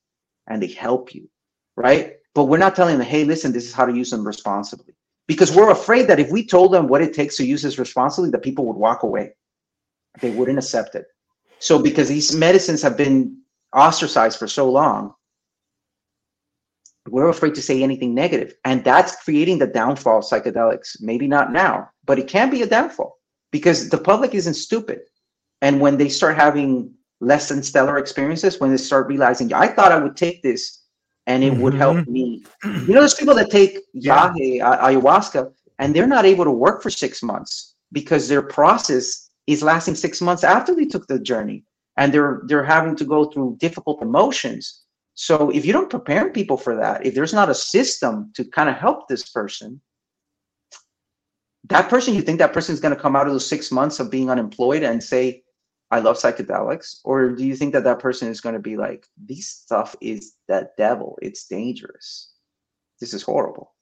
and 0.47 0.61
they 0.61 0.67
help 0.67 1.13
you, 1.15 1.29
right? 1.75 2.15
But 2.35 2.45
we're 2.45 2.57
not 2.57 2.75
telling 2.75 2.97
them, 2.97 3.07
hey, 3.07 3.23
listen, 3.23 3.51
this 3.51 3.65
is 3.65 3.73
how 3.73 3.85
to 3.85 3.95
use 3.95 4.11
them 4.11 4.25
responsibly. 4.25 4.93
Because 5.27 5.55
we're 5.55 5.71
afraid 5.71 6.07
that 6.07 6.19
if 6.19 6.31
we 6.31 6.45
told 6.45 6.73
them 6.73 6.87
what 6.87 7.01
it 7.01 7.13
takes 7.13 7.37
to 7.37 7.45
use 7.45 7.61
this 7.61 7.79
responsibly, 7.79 8.29
that 8.31 8.43
people 8.43 8.65
would 8.65 8.75
walk 8.77 9.03
away. 9.03 9.33
They 10.21 10.31
wouldn't 10.31 10.57
accept 10.57 10.95
it. 10.95 11.05
So 11.59 11.79
because 11.81 12.09
these 12.09 12.35
medicines 12.35 12.81
have 12.81 12.97
been 12.97 13.37
ostracized 13.75 14.39
for 14.39 14.47
so 14.47 14.69
long, 14.69 15.13
we're 17.07 17.29
afraid 17.29 17.55
to 17.55 17.61
say 17.61 17.81
anything 17.81 18.13
negative. 18.13 18.53
And 18.65 18.83
that's 18.83 19.23
creating 19.23 19.57
the 19.59 19.67
downfall 19.67 20.19
of 20.19 20.25
psychedelics. 20.25 20.97
Maybe 21.01 21.27
not 21.27 21.51
now, 21.51 21.89
but 22.05 22.19
it 22.19 22.27
can 22.27 22.49
be 22.49 22.61
a 22.61 22.67
downfall 22.67 23.17
because 23.51 23.89
the 23.89 23.97
public 23.97 24.35
isn't 24.35 24.53
stupid. 24.53 24.99
And 25.61 25.81
when 25.81 25.97
they 25.97 26.09
start 26.09 26.37
having 26.37 26.93
less 27.19 27.49
than 27.49 27.63
stellar 27.63 27.97
experiences, 27.97 28.59
when 28.59 28.71
they 28.71 28.77
start 28.77 29.07
realizing, 29.07 29.53
I 29.53 29.67
thought 29.67 29.91
I 29.91 29.99
would 29.99 30.15
take 30.15 30.41
this 30.41 30.83
and 31.27 31.43
it 31.43 31.53
would 31.53 31.73
help 31.73 31.97
mm-hmm. 31.97 32.11
me. 32.11 32.43
You 32.63 32.93
know, 32.93 33.01
there's 33.01 33.13
people 33.13 33.35
that 33.35 33.51
take 33.51 33.79
Yeah. 33.93 34.31
yahe, 34.31 34.61
a- 34.61 34.83
ayahuasca, 34.87 35.51
and 35.77 35.95
they're 35.95 36.07
not 36.07 36.25
able 36.25 36.45
to 36.45 36.51
work 36.51 36.81
for 36.81 36.89
six 36.89 37.21
months 37.21 37.75
because 37.91 38.27
their 38.27 38.41
process 38.41 39.29
is 39.47 39.61
lasting 39.61 39.95
six 39.95 40.21
months 40.21 40.43
after 40.43 40.73
they 40.75 40.85
took 40.85 41.07
the 41.07 41.19
journey 41.19 41.65
and 41.99 42.13
they're 42.13 42.41
they're 42.45 42.63
having 42.63 42.95
to 42.95 43.05
go 43.05 43.25
through 43.25 43.57
difficult 43.59 44.01
emotions. 44.01 44.85
So 45.13 45.49
if 45.49 45.65
you 45.65 45.73
don't 45.73 45.89
prepare 45.89 46.31
people 46.31 46.57
for 46.57 46.75
that 46.77 47.05
if 47.05 47.13
there's 47.13 47.33
not 47.33 47.49
a 47.49 47.55
system 47.55 48.31
to 48.35 48.45
kind 48.45 48.69
of 48.69 48.75
help 48.75 49.07
this 49.07 49.29
person 49.29 49.81
that 51.67 51.89
person 51.89 52.15
you 52.15 52.21
think 52.21 52.39
that 52.39 52.53
person 52.53 52.73
is 52.73 52.79
going 52.79 52.95
to 52.95 53.01
come 53.01 53.17
out 53.17 53.27
of 53.27 53.33
those 53.33 53.45
six 53.45 53.69
months 53.69 53.99
of 53.99 54.09
being 54.09 54.29
unemployed 54.31 54.81
and 54.81 55.03
say 55.03 55.43
i 55.91 55.99
love 55.99 56.15
psychedelics 56.17 57.01
or 57.03 57.29
do 57.31 57.45
you 57.45 57.53
think 57.53 57.73
that 57.73 57.83
that 57.83 57.99
person 57.99 58.29
is 58.29 58.39
going 58.39 58.55
to 58.55 58.61
be 58.71 58.77
like 58.77 59.05
this 59.17 59.49
stuff 59.49 59.93
is 59.99 60.35
the 60.47 60.69
devil. 60.77 61.19
It's 61.21 61.47
dangerous. 61.47 62.31
This 63.01 63.13
is 63.13 63.21
horrible. 63.21 63.75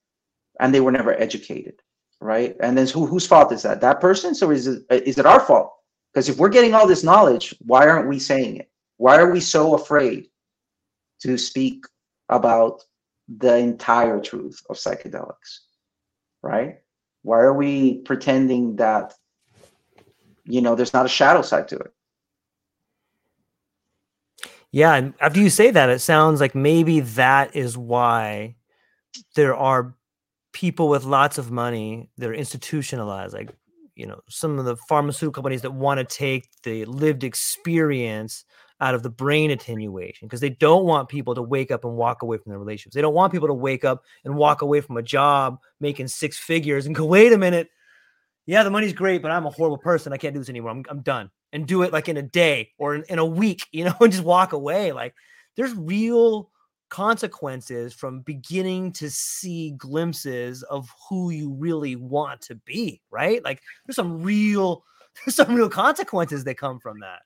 And 0.60 0.73
they 0.73 0.81
were 0.81 0.91
never 0.91 1.14
educated 1.22 1.76
right? 2.19 2.56
And 2.61 2.76
then 2.76 2.88
who, 2.88 3.06
whose 3.06 3.27
fault 3.27 3.52
is 3.52 3.61
that? 3.61 3.80
That 3.81 4.02
person? 4.02 4.34
Or 4.41 4.52
is 4.52 4.65
it 4.65 4.84
is 4.89 5.19
it 5.19 5.27
our 5.27 5.39
fault 5.39 5.76
because 6.18 6.30
if 6.30 6.38
we're 6.39 6.49
getting 6.49 6.73
all 6.73 6.88
this 6.88 7.03
knowledge 7.03 7.53
why 7.60 7.88
aren't 7.88 8.07
we 8.07 8.18
saying 8.18 8.57
it? 8.57 8.72
Why 8.98 9.18
are 9.19 9.31
we 9.31 9.39
so 9.39 9.76
afraid 9.76 10.30
to 11.19 11.38
speak 11.38 11.85
about 12.30 12.84
the 13.27 13.56
entire 13.57 14.19
truth 14.19 14.60
of 14.68 14.77
psychedelics 14.77 15.60
right? 16.41 16.80
Why 17.22 17.38
are 17.41 17.53
we 17.53 17.99
pretending 17.99 18.77
that 18.77 19.14
you 20.44 20.60
know 20.60 20.73
there's 20.73 20.94
not 20.94 21.06
a 21.06 21.10
shadow 21.10 21.44
side 21.44 21.68
to 21.68 21.77
it? 21.77 21.94
Yeah, 24.72 24.95
and 24.95 25.14
after 25.22 25.39
you 25.39 25.52
say 25.52 25.69
that, 25.69 25.89
it 25.91 25.99
sounds 25.99 26.41
like 26.41 26.56
maybe 26.56 27.02
that 27.02 27.56
is 27.56 27.77
why 27.77 28.56
there 29.35 29.56
are 29.56 29.94
people 30.52 30.89
with 30.89 31.03
lots 31.03 31.38
of 31.38 31.52
money 31.52 32.10
that 32.18 32.27
are 32.27 32.34
institutionalized, 32.34 33.35
like 33.35 33.52
you 33.98 34.06
know, 34.06 34.22
some 34.30 34.60
of 34.60 34.65
the 34.65 34.76
pharmaceutical 34.76 35.41
companies 35.41 35.64
that 35.64 35.74
want 35.74 35.98
to 35.98 36.03
take 36.03 36.49
the 36.64 36.86
lived 36.86 37.24
experience 37.24 38.45
out 38.80 38.94
of 38.94 39.02
the 39.02 39.10
brain 39.10 39.49
attenuation 39.49 40.28
because 40.28 40.40
they 40.40 40.52
don't 40.52 40.86
want 40.86 41.10
people 41.10 41.34
to 41.34 41.41
wake 41.41 41.72
up 41.72 41.84
and 41.84 41.95
walk 41.95 42.22
away 42.22 42.38
from 42.38 42.52
their 42.52 42.60
relationships. 42.60 42.94
They 42.94 43.02
don't 43.02 43.15
want 43.15 43.34
people 43.34 43.48
to 43.48 43.53
wake 43.56 43.84
up 43.84 44.03
and 44.24 44.36
walk 44.36 44.61
away 44.61 44.82
from 44.82 44.98
a 44.98 45.02
job 45.02 45.60
making 45.80 46.10
six 46.10 46.38
figures 46.38 46.86
and 46.86 46.94
go, 46.94 47.06
wait 47.06 47.34
a 47.34 47.38
minute. 47.40 47.69
Yeah, 48.45 48.64
the 48.64 48.69
money's 48.69 48.94
great, 48.94 49.24
but 49.24 49.32
I'm 49.32 49.48
a 49.48 49.49
horrible 49.49 49.80
person. 49.80 50.14
I 50.14 50.18
can't 50.18 50.34
do 50.34 50.40
this 50.40 50.49
anymore. 50.49 50.72
I'm, 50.72 50.84
I'm 50.90 51.02
done. 51.02 51.32
And 51.52 51.65
do 51.65 51.82
it 51.82 51.91
like 51.91 52.07
in 52.07 52.18
a 52.18 52.22
day 52.22 52.69
or 52.78 52.94
in, 52.94 53.03
in 53.10 53.19
a 53.19 53.26
week, 53.26 53.65
you 53.72 53.84
know, 53.84 53.95
and 54.02 54.11
just 54.11 54.24
walk 54.24 54.53
away. 54.53 54.91
Like 54.91 55.15
there's 55.56 55.74
real 55.74 56.52
consequences 56.89 57.93
from 57.93 58.22
beginning 58.22 58.91
to 58.93 59.09
see 59.09 59.72
glimpses 59.72 60.64
of 60.64 60.89
who 61.09 61.30
you 61.31 61.51
really 61.53 61.95
want 61.95 62.41
to 62.41 62.55
be, 62.55 63.01
right? 63.11 63.43
Like 63.43 63.61
there's 63.85 63.95
some 63.95 64.22
real 64.23 64.84
there's 65.26 65.35
some 65.35 65.53
real 65.55 65.69
consequences 65.69 66.43
that 66.45 66.57
come 66.57 66.80
from 66.80 66.99
that. 66.99 67.19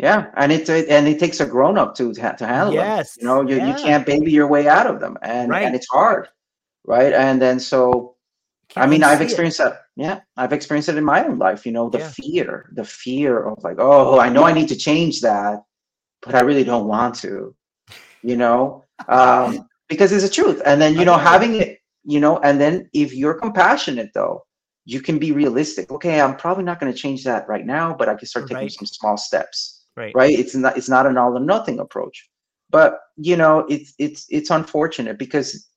yeah 0.00 0.30
and 0.36 0.50
it 0.50 0.68
and 0.68 1.06
it 1.06 1.18
takes 1.20 1.38
a 1.40 1.46
grown-up 1.46 1.94
to 1.94 2.12
to 2.12 2.20
handle 2.20 2.74
them 2.74 2.84
Yes. 2.84 3.16
you 3.20 3.24
know 3.24 3.42
you, 3.42 3.56
yeah. 3.56 3.68
you 3.68 3.74
can't 3.84 4.04
baby 4.04 4.32
your 4.32 4.48
way 4.48 4.66
out 4.66 4.86
of 4.88 4.98
them 4.98 5.16
and 5.22 5.48
Right. 5.48 5.64
and 5.64 5.76
it's 5.76 5.86
hard 5.88 6.28
right 6.84 7.12
and 7.12 7.40
then 7.40 7.60
so 7.60 8.16
Can't 8.68 8.84
I 8.84 8.90
mean, 8.90 9.04
I've 9.04 9.20
it. 9.20 9.24
experienced 9.24 9.58
that. 9.58 9.82
Yeah, 9.94 10.20
I've 10.36 10.52
experienced 10.52 10.88
it 10.88 10.96
in 10.98 11.04
my 11.04 11.24
own 11.24 11.38
life. 11.38 11.64
You 11.64 11.70
know, 11.72 11.88
the 11.88 11.98
Yeah. 12.00 12.10
fear, 12.10 12.68
the 12.74 12.84
fear 12.84 13.44
of 13.48 13.62
like, 13.62 13.76
oh, 13.78 14.18
I 14.18 14.28
know 14.28 14.42
I 14.42 14.52
need 14.52 14.68
to 14.70 14.76
change 14.76 15.20
that, 15.20 15.62
but 16.20 16.34
I 16.34 16.40
really 16.40 16.64
don't 16.64 16.88
want 16.88 17.14
to. 17.22 17.54
You 18.22 18.36
know, 18.36 18.84
um, 19.08 19.68
because 19.88 20.12
it's 20.12 20.24
the 20.24 20.30
truth. 20.30 20.60
And 20.64 20.80
then 20.80 20.96
you 20.96 21.04
know, 21.04 21.16
having 21.16 21.56
it, 21.56 21.78
you 22.04 22.20
know, 22.20 22.38
and 22.38 22.60
then 22.60 22.88
if 22.92 23.14
you're 23.14 23.34
compassionate 23.34 24.10
though, 24.14 24.42
you 24.84 25.00
can 25.00 25.18
be 25.18 25.32
realistic. 25.32 25.90
Okay, 25.90 26.20
I'm 26.20 26.36
probably 26.36 26.64
not 26.64 26.80
going 26.80 26.92
to 26.92 26.98
change 26.98 27.24
that 27.24 27.48
right 27.48 27.66
now, 27.66 27.94
but 27.94 28.08
I 28.08 28.14
can 28.14 28.26
start 28.26 28.46
taking 28.46 28.62
Right. 28.62 28.72
some 28.72 28.86
small 28.86 29.16
steps. 29.16 29.84
Right. 29.96 30.12
Right? 30.14 30.38
It's 30.38 30.54
not. 30.54 30.76
It's 30.76 30.88
not 30.88 31.06
an 31.06 31.16
all 31.18 31.36
or 31.36 31.40
nothing 31.40 31.78
approach. 31.80 32.28
But 32.70 33.00
you 33.16 33.36
know, 33.36 33.60
it's 33.68 33.94
it's 33.98 34.26
it's 34.28 34.50
unfortunate 34.50 35.18
because 35.18 35.68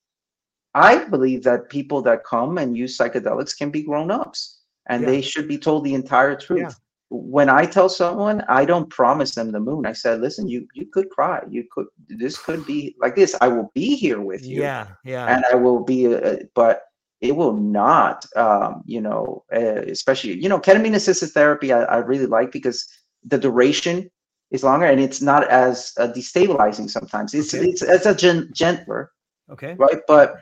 I 0.76 1.06
believe 1.06 1.44
that 1.44 1.70
people 1.70 2.02
that 2.04 2.24
come 2.24 2.58
and 2.58 2.78
use 2.78 2.98
psychedelics 2.98 3.58
can 3.58 3.70
be 3.72 3.84
grown 3.84 4.12
ups 4.12 4.60
and 4.90 5.02
Yeah. 5.02 5.08
they 5.10 5.22
should 5.22 5.48
be 5.48 5.58
told 5.58 5.84
the 5.84 5.94
entire 5.94 6.36
truth. 6.36 6.60
Yeah. 6.62 6.72
When 7.12 7.50
I 7.50 7.66
tell 7.66 7.90
someone, 7.90 8.44
I 8.48 8.66
don't 8.66 8.90
promise 8.90 9.34
them 9.34 9.52
the 9.52 9.60
moon. 9.60 9.86
I 9.86 9.94
said, 9.94 10.22
listen, 10.22 10.48
you 10.48 10.68
you 10.74 10.86
could 10.86 11.10
cry. 11.10 11.42
You 11.50 11.66
could 11.72 11.88
this 12.08 12.38
could 12.38 12.66
be 12.66 12.96
like 13.00 13.16
this. 13.16 13.36
I 13.42 13.48
will 13.48 13.72
be 13.74 13.96
here 13.96 14.22
with 14.22 14.46
you 14.46 14.62
Yeah, 14.62 14.88
yeah. 15.04 15.26
and 15.26 15.44
I 15.52 15.56
will 15.56 15.84
be 15.84 16.14
uh, 16.14 16.38
but 16.54 16.84
it 17.22 17.36
will 17.36 17.54
not 17.54 18.26
um, 18.36 18.84
you 18.86 19.02
know 19.02 19.44
uh, 19.54 19.82
especially 19.88 20.34
you 20.42 20.50
know 20.50 20.60
ketamine 20.60 20.96
assisted 20.96 21.32
therapy 21.32 21.74
I, 21.74 21.82
I 21.84 21.98
really 21.98 22.28
like 22.28 22.52
because 22.52 22.88
the 23.26 23.38
duration 23.38 24.10
is 24.52 24.64
longer 24.64 24.86
and 24.86 25.00
it's 25.00 25.22
not 25.22 25.48
as 25.50 25.94
uh, 25.98 26.08
destabilizing 26.08 26.90
sometimes 26.90 27.34
it's 27.34 27.54
Okay. 27.54 27.66
it's, 27.70 27.82
it's 27.82 28.06
a 28.06 28.16
gen- 28.16 28.50
gentler 28.54 29.12
okay. 29.52 29.76
right 29.78 30.00
but 30.08 30.42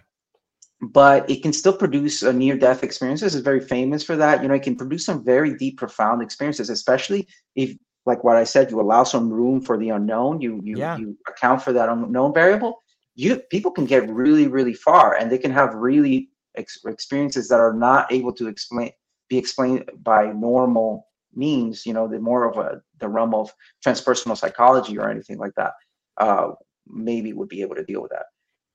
but 0.81 1.29
it 1.29 1.41
can 1.41 1.53
still 1.53 1.75
produce 1.75 2.21
a 2.23 2.31
near 2.31 2.57
death 2.57 2.83
experiences 2.83 3.33
it's 3.35 3.43
very 3.43 3.59
famous 3.59 4.03
for 4.03 4.15
that. 4.15 4.41
You 4.41 4.47
know 4.47 4.53
it 4.55 4.63
can 4.63 4.75
produce 4.75 5.05
some 5.05 5.23
very 5.23 5.55
deep 5.55 5.77
profound 5.77 6.21
experiences 6.21 6.69
especially 6.69 7.27
if 7.55 7.75
like 8.05 8.23
what 8.23 8.35
i 8.37 8.43
said 8.43 8.69
you 8.71 8.79
allow 8.79 9.03
some 9.03 9.29
room 9.29 9.59
for 9.61 9.77
the 9.77 9.89
unknown 9.89 10.39
you 10.41 10.59
you, 10.63 10.77
Yeah. 10.77 10.97
you 10.97 11.17
account 11.27 11.61
for 11.61 11.73
that 11.73 11.89
unknown 11.89 12.33
variable 12.33 12.83
you 13.15 13.37
people 13.49 13.71
can 13.71 13.85
get 13.85 14.07
really 14.09 14.47
really 14.47 14.73
far 14.73 15.15
and 15.15 15.31
they 15.31 15.37
can 15.39 15.51
have 15.51 15.73
really 15.73 16.29
ex- 16.55 16.79
experiences 16.85 17.47
that 17.49 17.59
are 17.59 17.73
not 17.73 18.11
able 18.11 18.33
to 18.33 18.47
explain 18.47 18.91
be 19.29 19.37
explained 19.37 19.89
by 20.03 20.31
normal 20.31 21.07
means 21.35 21.85
you 21.85 21.93
know 21.93 22.07
the 22.07 22.19
more 22.19 22.43
of 22.49 22.57
a 22.57 22.81
the 22.99 23.07
realm 23.09 23.33
of 23.33 23.51
transpersonal 23.85 24.37
psychology 24.37 24.97
or 24.97 25.09
anything 25.09 25.37
like 25.37 25.53
that 25.55 25.73
uh 26.17 26.51
maybe 26.87 27.33
would 27.33 27.49
be 27.49 27.61
able 27.61 27.75
to 27.75 27.83
deal 27.83 28.01
with 28.01 28.11
that. 28.11 28.27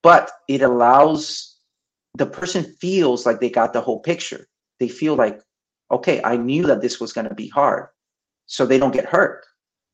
But 0.03 0.31
it 0.49 0.63
allows 0.63 1.52
the 2.15 2.27
person 2.27 2.65
feels 2.81 3.25
like 3.27 3.41
they 3.41 3.51
got 3.51 3.73
the 3.73 3.81
whole 3.81 4.01
picture. 4.01 4.49
They 4.81 4.89
feel 4.89 5.15
like, 5.15 5.41
okay, 5.91 6.21
I 6.23 6.37
knew 6.37 6.65
that 6.65 6.81
this 6.81 7.01
was 7.01 7.13
going 7.13 7.29
to 7.29 7.35
be 7.35 7.49
hard, 7.49 7.89
so 8.47 8.67
they 8.67 8.79
don't 8.79 8.93
get 8.93 9.07
hurt. 9.07 9.45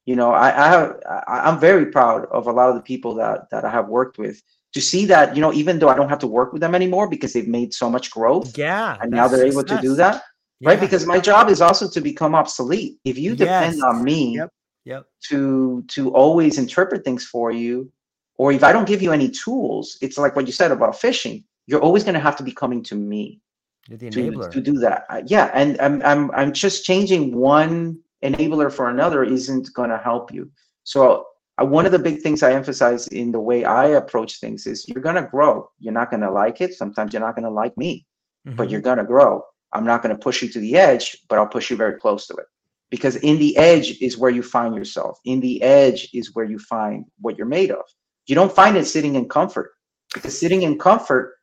You 0.07 0.16
know, 0.16 0.32
I, 0.32 0.49
I 0.49 0.69
have, 0.69 0.97
I, 1.07 1.40
I'm 1.40 1.61
very 1.61 1.86
proud 1.86 2.27
of 2.32 2.47
a 2.47 2.53
lot 2.53 2.70
of 2.70 2.74
the 2.74 2.81
people 2.81 3.15
that 3.16 3.51
that 3.51 3.65
I 3.65 3.70
have 3.70 3.89
worked 3.89 4.19
with 4.19 4.43
to 4.74 4.81
see 4.81 5.05
that 5.07 5.35
you 5.36 5.43
know 5.43 5.53
even 5.53 5.78
though 5.78 5.89
I 5.89 5.95
don't 5.95 6.09
have 6.09 6.19
to 6.20 6.27
work 6.27 6.53
with 6.53 6.62
them 6.62 6.74
anymore 6.74 7.09
because 7.09 7.32
they've 7.32 7.49
made 7.49 7.74
so 7.74 7.90
much 7.90 8.11
growth. 8.11 8.57
Yeah, 8.57 8.97
and 9.01 9.11
now 9.11 9.28
they're 9.28 9.47
able 9.47 9.65
to 9.65 9.78
do 9.81 9.95
that. 9.97 10.23
Yeah. 10.61 10.70
Right, 10.70 10.81
because 10.81 11.07
my 11.07 11.20
job 11.20 11.51
is 11.51 11.61
also 11.61 11.89
to 11.89 12.01
become 12.01 12.35
obsolete. 12.35 12.99
If 13.05 13.16
you 13.16 13.36
depend 13.36 13.77
yes. 13.77 13.85
on 13.85 14.03
me 14.03 14.36
yep. 14.36 14.51
Yep. 14.86 15.05
to 15.28 15.85
to 15.89 16.11
always 16.15 16.59
interpret 16.59 17.05
things 17.05 17.24
for 17.24 17.53
you, 17.53 17.93
or 18.39 18.51
if 18.51 18.65
I 18.65 18.73
don't 18.73 18.89
give 18.89 19.03
you 19.03 19.12
any 19.12 19.28
tools, 19.28 19.99
it's 20.01 20.19
like 20.19 20.35
what 20.35 20.47
you 20.47 20.53
said 20.53 20.73
about 20.73 20.99
fishing. 20.99 21.45
You're 21.69 21.82
always 21.82 22.03
going 22.03 22.15
to 22.15 22.20
have 22.20 22.36
to 22.36 22.43
be 22.43 22.51
coming 22.51 22.82
to 22.85 22.95
me 22.95 23.40
to, 23.89 24.51
to, 24.51 24.61
do 24.61 24.78
that. 24.78 25.05
Yeah, 25.27 25.51
and 25.55 25.81
I'm 25.81 26.03
I'm 26.03 26.31
I'm 26.32 26.53
just 26.53 26.85
changing 26.85 27.36
one 27.36 27.99
enabler 28.24 28.73
for 28.73 28.89
another 28.89 29.23
isn't 29.23 29.73
going 29.74 29.90
to 29.90 29.99
help 29.99 30.32
you. 30.32 30.51
So 30.85 31.27
uh, 31.61 31.66
one 31.66 31.86
of 31.86 31.93
the 31.93 31.99
big 31.99 32.20
things 32.20 32.43
I 32.43 32.53
emphasize 32.53 33.07
in 33.09 33.32
the 33.32 33.40
way 33.40 33.65
I 33.65 33.86
approach 33.89 34.40
things 34.40 34.66
is 34.66 34.89
you're 34.89 35.03
going 35.03 35.16
to 35.16 35.28
grow. 35.31 35.70
You're 35.78 35.93
not 35.93 36.11
going 36.11 36.23
to 36.23 36.31
like 36.31 36.61
it. 36.61 36.74
Sometimes 36.74 37.12
you're 37.12 37.23
not 37.23 37.35
going 37.35 37.45
to 37.45 37.51
like 37.51 37.77
me, 37.77 38.07
mm-hmm. 38.47 38.57
but 38.57 38.70
you're 38.70 38.81
going 38.81 38.99
to 38.99 39.05
grow. 39.05 39.43
I'm 39.73 39.85
not 39.85 40.03
going 40.03 40.15
to 40.15 40.20
push 40.20 40.43
you 40.43 40.49
to 40.49 40.61
the 40.61 40.77
edge, 40.77 41.16
but 41.28 41.39
I'll 41.39 41.47
push 41.47 41.70
you 41.70 41.77
very 41.77 41.99
close 41.99 42.27
to 42.28 42.35
it. 42.35 42.47
Because 42.90 43.16
in 43.16 43.39
the 43.39 43.55
edge 43.59 44.01
is 44.01 44.16
where 44.16 44.31
you 44.31 44.43
find 44.43 44.74
yourself. 44.74 45.19
In 45.27 45.40
the 45.40 45.62
edge 45.62 46.09
is 46.15 46.35
where 46.35 46.47
you 46.47 46.59
find 46.59 47.05
what 47.20 47.36
you're 47.36 47.47
made 47.47 47.70
of. 47.70 47.85
You 48.27 48.35
don't 48.35 48.55
find 48.55 48.77
it 48.77 48.86
sitting 48.86 49.15
in 49.15 49.28
comfort. 49.28 49.73
Because 50.15 50.39
sitting 50.39 50.62
in 50.62 50.78
comfort 50.78 51.38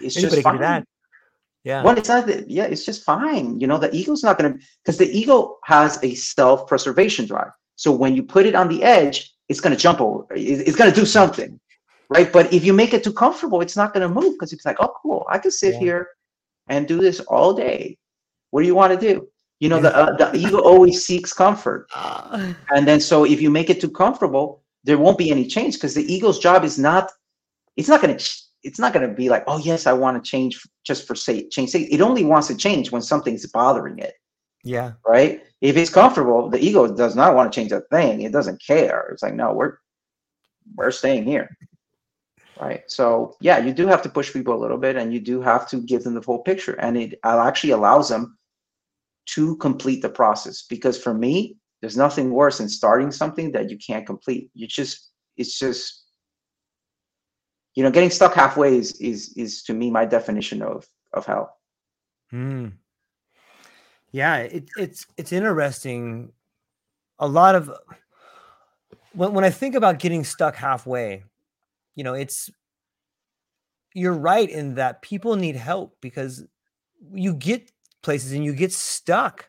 is 0.00 0.16
Anybody 0.16 0.36
just 0.36 0.44
fine. 0.44 0.60
That. 0.60 0.86
Yeah. 1.64 1.82
Well, 1.82 1.96
it's 1.96 2.08
not 2.08 2.26
that, 2.26 2.50
yeah, 2.50 2.64
it's 2.64 2.84
just 2.84 3.04
fine. 3.04 3.58
You 3.58 3.66
know, 3.66 3.78
the 3.78 3.94
ego's 3.94 4.22
not 4.22 4.38
gonna 4.38 4.56
because 4.82 4.98
the 4.98 5.10
ego 5.10 5.58
has 5.64 5.98
a 6.02 6.14
self-preservation 6.14 7.26
drive. 7.26 7.50
So 7.76 7.90
when 7.90 8.14
you 8.14 8.22
put 8.22 8.46
it 8.46 8.54
on 8.54 8.68
the 8.68 8.82
edge, 8.82 9.32
it's 9.48 9.60
gonna 9.60 9.76
jump 9.76 10.00
over, 10.00 10.26
it's 10.30 10.76
gonna 10.76 10.92
do 10.92 11.06
something. 11.06 11.58
Right. 12.10 12.30
But 12.30 12.52
if 12.52 12.64
you 12.64 12.74
make 12.74 12.92
it 12.92 13.02
too 13.02 13.14
comfortable, 13.14 13.62
it's 13.62 13.76
not 13.76 13.94
gonna 13.94 14.10
move 14.10 14.34
because 14.34 14.52
it's 14.52 14.66
like, 14.66 14.76
oh 14.78 14.92
cool, 15.02 15.26
I 15.30 15.38
can 15.38 15.50
sit 15.50 15.74
yeah. 15.74 15.80
here 15.80 16.08
and 16.68 16.86
do 16.86 16.98
this 16.98 17.20
all 17.20 17.54
day. 17.54 17.96
What 18.50 18.60
do 18.60 18.66
you 18.66 18.74
want 18.74 18.98
to 18.98 19.14
do? 19.14 19.28
You 19.60 19.68
know, 19.68 19.80
the 19.80 19.96
uh, 19.96 20.16
the 20.16 20.36
ego 20.36 20.58
always 20.58 21.04
seeks 21.06 21.32
comfort, 21.32 21.88
uh. 21.94 22.52
and 22.74 22.86
then 22.86 23.00
so 23.00 23.24
if 23.24 23.40
you 23.40 23.50
make 23.50 23.70
it 23.70 23.80
too 23.80 23.90
comfortable, 23.90 24.62
there 24.84 24.98
won't 24.98 25.16
be 25.16 25.30
any 25.30 25.46
change 25.46 25.74
because 25.74 25.94
the 25.94 26.12
ego's 26.12 26.38
job 26.38 26.64
is 26.64 26.78
not. 26.78 27.10
It's 27.76 27.88
not 27.88 28.02
going 28.02 28.16
to. 28.16 28.24
It's 28.64 28.78
not 28.78 28.92
going 28.92 29.08
to 29.08 29.14
be 29.14 29.28
like, 29.28 29.44
oh 29.46 29.58
yes, 29.58 29.86
I 29.86 29.92
want 29.92 30.22
to 30.22 30.28
change 30.28 30.60
just 30.84 31.06
for 31.06 31.14
say 31.14 31.48
change. 31.48 31.70
Say 31.70 31.82
it 31.82 32.00
only 32.00 32.24
wants 32.24 32.48
to 32.48 32.56
change 32.56 32.90
when 32.90 33.02
something's 33.02 33.46
bothering 33.46 33.98
it. 33.98 34.14
Yeah. 34.64 34.92
Right. 35.06 35.42
If 35.60 35.76
it's 35.76 35.90
comfortable, 35.90 36.48
the 36.48 36.58
ego 36.58 36.94
does 36.94 37.14
not 37.14 37.34
want 37.34 37.52
to 37.52 37.60
change 37.60 37.72
a 37.72 37.82
thing. 37.92 38.22
It 38.22 38.32
doesn't 38.32 38.62
care. 38.66 39.08
It's 39.12 39.22
like, 39.22 39.34
no, 39.34 39.52
we're 39.52 39.78
we're 40.76 40.90
staying 40.90 41.24
here 41.24 41.56
right 42.60 42.82
so 42.86 43.36
yeah 43.40 43.58
you 43.58 43.72
do 43.72 43.86
have 43.86 44.02
to 44.02 44.08
push 44.08 44.32
people 44.32 44.54
a 44.54 44.60
little 44.60 44.78
bit 44.78 44.96
and 44.96 45.12
you 45.12 45.20
do 45.20 45.40
have 45.40 45.68
to 45.68 45.80
give 45.82 46.02
them 46.04 46.14
the 46.14 46.22
full 46.22 46.38
picture 46.38 46.74
and 46.74 46.96
it 46.96 47.18
actually 47.24 47.72
allows 47.72 48.08
them 48.08 48.38
to 49.26 49.56
complete 49.56 50.02
the 50.02 50.08
process 50.08 50.62
because 50.62 51.00
for 51.00 51.14
me 51.14 51.56
there's 51.80 51.96
nothing 51.96 52.30
worse 52.30 52.58
than 52.58 52.68
starting 52.68 53.10
something 53.10 53.52
that 53.52 53.70
you 53.70 53.78
can't 53.78 54.06
complete 54.06 54.50
you 54.54 54.66
just 54.66 55.10
it's 55.36 55.58
just 55.58 56.03
you 57.74 57.82
know 57.82 57.90
getting 57.90 58.10
stuck 58.10 58.34
halfway 58.34 58.76
is 58.76 58.92
is, 59.00 59.32
is 59.36 59.62
to 59.62 59.74
me 59.74 59.90
my 59.90 60.04
definition 60.04 60.62
of 60.62 60.86
of 61.12 61.26
hell 61.26 61.56
hmm. 62.30 62.68
yeah 64.12 64.38
it, 64.38 64.68
it's 64.76 65.06
it's 65.16 65.32
interesting 65.32 66.32
a 67.18 67.26
lot 67.26 67.54
of 67.54 67.70
when, 69.12 69.32
when 69.32 69.44
i 69.44 69.50
think 69.50 69.74
about 69.74 69.98
getting 69.98 70.24
stuck 70.24 70.56
halfway 70.56 71.24
you 71.94 72.04
know, 72.04 72.14
it's 72.14 72.50
you're 73.94 74.12
right 74.12 74.48
in 74.48 74.74
that 74.74 75.02
people 75.02 75.36
need 75.36 75.56
help 75.56 75.96
because 76.00 76.44
you 77.12 77.34
get 77.34 77.70
places 78.02 78.32
and 78.32 78.44
you 78.44 78.52
get 78.52 78.72
stuck. 78.72 79.48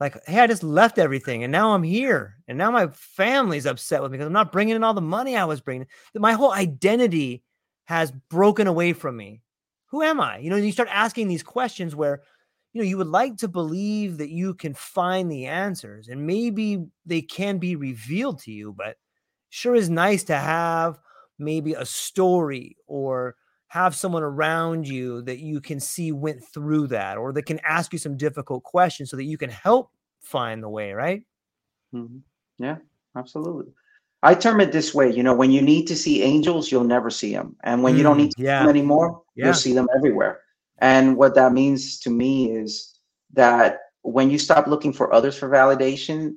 Like, 0.00 0.18
hey, 0.26 0.40
I 0.40 0.46
just 0.46 0.62
left 0.62 0.98
everything 0.98 1.44
and 1.44 1.52
now 1.52 1.72
I'm 1.72 1.82
here. 1.82 2.36
And 2.48 2.58
now 2.58 2.70
my 2.70 2.88
family's 2.88 3.66
upset 3.66 4.02
with 4.02 4.10
me 4.10 4.18
because 4.18 4.26
I'm 4.26 4.32
not 4.32 4.52
bringing 4.52 4.76
in 4.76 4.84
all 4.84 4.94
the 4.94 5.00
money 5.00 5.36
I 5.36 5.44
was 5.44 5.60
bringing. 5.60 5.86
My 6.14 6.32
whole 6.32 6.52
identity 6.52 7.42
has 7.86 8.12
broken 8.28 8.66
away 8.66 8.92
from 8.92 9.16
me. 9.16 9.42
Who 9.86 10.02
am 10.02 10.20
I? 10.20 10.38
You 10.38 10.50
know, 10.50 10.56
you 10.56 10.72
start 10.72 10.88
asking 10.92 11.28
these 11.28 11.42
questions 11.42 11.96
where, 11.96 12.22
you 12.72 12.80
know, 12.80 12.86
you 12.86 12.98
would 12.98 13.06
like 13.06 13.36
to 13.38 13.48
believe 13.48 14.18
that 14.18 14.30
you 14.30 14.54
can 14.54 14.74
find 14.74 15.30
the 15.30 15.46
answers 15.46 16.08
and 16.08 16.26
maybe 16.26 16.84
they 17.06 17.22
can 17.22 17.58
be 17.58 17.76
revealed 17.76 18.40
to 18.40 18.52
you, 18.52 18.74
but 18.76 18.96
sure 19.48 19.74
is 19.74 19.88
nice 19.88 20.24
to 20.24 20.36
have 20.36 20.98
maybe 21.38 21.74
a 21.74 21.86
story 21.86 22.76
or 22.86 23.36
have 23.68 23.94
someone 23.94 24.22
around 24.22 24.86
you 24.86 25.22
that 25.22 25.38
you 25.38 25.60
can 25.60 25.80
see 25.80 26.12
went 26.12 26.42
through 26.44 26.86
that 26.88 27.16
or 27.16 27.32
that 27.32 27.46
can 27.46 27.60
ask 27.60 27.92
you 27.92 27.98
some 27.98 28.16
difficult 28.16 28.62
questions 28.62 29.10
so 29.10 29.16
that 29.16 29.24
you 29.24 29.38
can 29.38 29.50
help 29.50 29.90
find 30.20 30.62
the 30.62 30.68
way 30.68 30.92
right 30.92 31.22
mm-hmm. 31.94 32.18
yeah 32.58 32.76
absolutely 33.16 33.72
i 34.22 34.34
term 34.34 34.60
it 34.60 34.72
this 34.72 34.94
way 34.94 35.12
you 35.12 35.22
know 35.22 35.34
when 35.34 35.50
you 35.50 35.62
need 35.62 35.86
to 35.86 35.96
see 35.96 36.22
angels 36.22 36.70
you'll 36.70 36.84
never 36.84 37.10
see 37.10 37.32
them 37.32 37.56
and 37.64 37.82
when 37.82 37.94
mm, 37.94 37.98
you 37.98 38.02
don't 38.02 38.16
need 38.18 38.32
to 38.32 38.42
yeah. 38.42 38.60
see 38.60 38.66
them 38.66 38.70
anymore 38.70 39.22
yeah. 39.34 39.46
you'll 39.46 39.54
see 39.54 39.72
them 39.72 39.88
everywhere 39.96 40.40
and 40.78 41.16
what 41.16 41.34
that 41.34 41.52
means 41.52 41.98
to 41.98 42.10
me 42.10 42.50
is 42.50 42.98
that 43.32 43.80
when 44.02 44.30
you 44.30 44.38
stop 44.38 44.66
looking 44.66 44.92
for 44.92 45.12
others 45.12 45.36
for 45.36 45.48
validation 45.48 46.34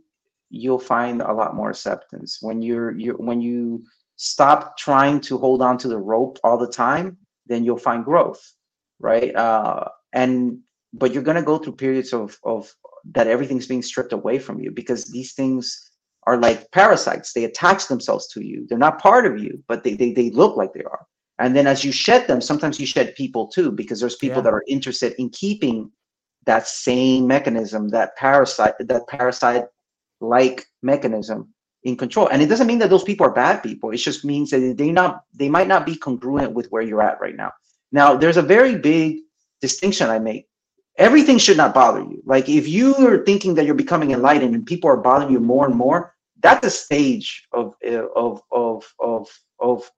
you'll 0.49 0.80
find 0.80 1.22
a 1.22 1.34
lot 1.34 1.56
more 1.56 1.69
acceptance 1.69 2.39
when 2.41 2.61
you're 2.61 2.91
you 2.97 3.14
when 3.14 3.41
you 3.41 3.84
stop 4.22 4.77
trying 4.77 5.22
to 5.22 5.38
hold 5.38 5.61
on 5.61 5.77
to 5.77 5.88
the 5.88 5.97
rope 5.97 6.38
all 6.43 6.57
the 6.57 6.68
time, 6.68 7.15
then 7.47 7.64
you'll 7.64 7.77
find 7.77 8.03
growth, 8.03 8.53
right? 8.99 9.34
Uh, 9.34 9.85
and 10.11 10.60
but 10.91 11.14
you're 11.14 11.23
gonna 11.23 11.41
go 11.41 11.57
through 11.57 11.76
periods 11.76 12.14
of 12.14 12.38
of 12.43 12.73
that 13.11 13.27
everything's 13.27 13.65
being 13.65 13.81
stripped 13.81 14.11
away 14.11 14.38
from 14.38 14.60
you 14.60 14.72
because 14.72 15.06
these 15.06 15.34
things 15.34 15.89
are 16.30 16.38
like 16.38 16.69
parasites. 16.72 17.34
They 17.34 17.45
attach 17.45 17.88
themselves 17.88 18.27
to 18.34 18.39
you. 18.49 18.68
They're 18.68 18.88
not 18.88 19.01
part 19.01 19.26
of 19.26 19.39
you, 19.43 19.64
but 19.68 19.84
they 19.84 19.95
they, 19.95 20.11
they 20.11 20.30
look 20.30 20.56
like 20.56 20.73
they 20.73 20.84
are. 20.84 21.03
And 21.39 21.56
then 21.56 21.68
as 21.68 21.84
you 21.85 21.91
shed 21.91 22.27
them, 22.27 22.41
sometimes 22.41 22.80
you 22.80 22.85
shed 22.85 23.15
people 23.15 23.47
too, 23.47 23.72
because 23.72 23.99
there's 23.99 24.18
people 24.18 24.38
yeah. 24.39 24.43
that 24.43 24.53
are 24.53 24.64
interested 24.68 25.14
in 25.18 25.30
keeping 25.30 25.89
that 26.45 26.68
same 26.68 27.26
mechanism, 27.26 27.89
that 27.89 28.15
parasite, 28.18 28.76
that 28.80 29.07
parasite 29.07 29.65
like 30.22 30.65
mechanism 30.84 31.39
in 31.84 31.95
control. 31.95 32.27
And 32.27 32.41
it 32.41 32.47
doesn't 32.47 32.68
mean 32.68 32.80
that 32.80 32.89
those 32.89 33.03
people 33.03 33.26
are 33.26 33.31
bad 33.45 33.64
people. 33.64 33.91
It 33.91 33.97
just 33.97 34.26
means 34.26 34.51
that 34.51 34.76
they 34.77 34.91
not 34.91 35.23
they 35.34 35.49
might 35.49 35.68
not 35.68 35.85
be 35.85 35.95
congruent 35.95 36.53
with 36.53 36.68
where 36.72 36.84
you're 36.84 37.01
at 37.01 37.22
right 37.22 37.35
now. 37.35 37.51
Now, 37.91 38.15
there's 38.15 38.38
a 38.38 38.51
very 38.56 38.76
big 38.77 39.19
distinction 39.61 40.10
I 40.10 40.19
make. 40.19 40.45
Everything 40.97 41.38
should 41.38 41.57
not 41.57 41.73
bother 41.73 42.01
you. 42.01 42.22
Like 42.26 42.49
if 42.49 42.68
you 42.68 42.95
are 43.07 43.23
thinking 43.23 43.56
that 43.56 43.65
you're 43.65 43.84
becoming 43.85 44.11
enlightened 44.11 44.53
and 44.53 44.65
people 44.65 44.89
are 44.89 44.97
bothering 44.97 45.31
you 45.31 45.39
more 45.39 45.65
and 45.65 45.76
more, 45.76 46.14
that's 46.41 46.66
a 46.66 46.70
stage 46.70 47.48
of 47.52 47.76
of 48.16 48.41
of 48.52 48.94
of 48.99 49.28
of 49.60 49.91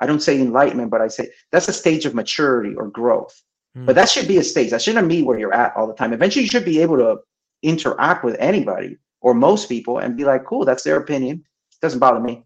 I 0.00 0.06
don't 0.06 0.22
say 0.22 0.40
enlightenment, 0.40 0.90
but 0.90 1.00
I 1.00 1.08
say 1.08 1.30
that's 1.50 1.68
a 1.68 1.72
stage 1.72 2.06
of 2.06 2.14
maturity 2.14 2.74
or 2.74 2.88
growth. 2.88 3.40
Mm. 3.76 3.86
But 3.86 3.94
that 3.96 4.08
should 4.08 4.28
be 4.28 4.38
a 4.38 4.42
stage. 4.44 4.70
That 4.70 4.82
shouldn't 4.82 5.08
be 5.08 5.22
where 5.22 5.38
you're 5.38 5.54
at 5.54 5.74
all 5.76 5.86
the 5.86 5.94
time. 5.94 6.12
Eventually, 6.12 6.44
you 6.44 6.50
should 6.50 6.64
be 6.64 6.80
able 6.82 6.96
to 6.98 7.18
interact 7.62 8.24
with 8.24 8.36
anybody 8.38 8.98
or 9.20 9.34
most 9.34 9.68
people 9.68 9.98
and 9.98 10.16
be 10.16 10.24
like, 10.24 10.44
cool, 10.44 10.64
that's 10.64 10.82
their 10.82 10.96
opinion. 10.96 11.44
Doesn't 11.80 12.00
bother 12.00 12.20
me. 12.20 12.44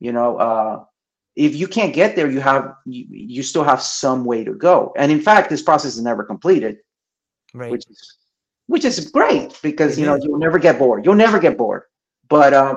You 0.00 0.12
know, 0.12 0.36
uh, 0.36 0.84
if 1.36 1.54
you 1.54 1.68
can't 1.68 1.94
get 1.94 2.16
there, 2.16 2.30
you 2.30 2.40
have 2.40 2.74
you, 2.84 3.06
you 3.10 3.42
still 3.42 3.64
have 3.64 3.80
some 3.80 4.24
way 4.24 4.44
to 4.44 4.52
go. 4.54 4.92
And 4.96 5.10
in 5.10 5.20
fact, 5.20 5.50
this 5.50 5.62
process 5.62 5.94
is 5.94 6.02
never 6.02 6.24
completed, 6.24 6.78
right. 7.54 7.70
which 7.70 7.84
is 7.88 8.18
which 8.66 8.84
is 8.84 9.10
great 9.10 9.58
because 9.62 9.96
it 9.96 10.00
you 10.00 10.06
know 10.06 10.16
is. 10.16 10.24
you'll 10.24 10.38
never 10.38 10.58
get 10.58 10.78
bored. 10.78 11.04
You'll 11.04 11.14
never 11.14 11.38
get 11.38 11.56
bored. 11.56 11.82
But 12.28 12.52
uh, 12.54 12.76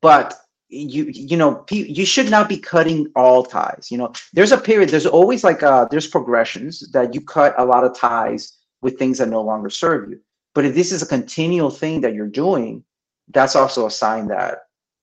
but 0.00 0.34
you 0.68 1.04
you 1.04 1.36
know 1.36 1.64
you 1.70 2.04
should 2.04 2.30
not 2.30 2.48
be 2.48 2.58
cutting 2.58 3.10
all 3.14 3.44
ties. 3.44 3.88
You 3.90 3.98
know, 3.98 4.12
there's 4.32 4.52
a 4.52 4.58
period. 4.58 4.90
There's 4.90 5.06
always 5.06 5.44
like 5.44 5.62
uh, 5.62 5.86
there's 5.90 6.06
progressions 6.06 6.90
that 6.92 7.14
you 7.14 7.20
cut 7.20 7.54
a 7.58 7.64
lot 7.64 7.84
of 7.84 7.96
ties 7.96 8.58
with 8.82 8.98
things 8.98 9.18
that 9.18 9.28
no 9.28 9.42
longer 9.42 9.70
serve 9.70 10.10
you. 10.10 10.20
But 10.54 10.64
if 10.64 10.74
this 10.74 10.92
is 10.92 11.02
a 11.02 11.06
continual 11.06 11.70
thing 11.70 12.00
that 12.00 12.14
you're 12.14 12.26
doing, 12.26 12.84
that's 13.28 13.56
also 13.56 13.86
a 13.86 13.90
sign 13.90 14.28
that 14.28 14.60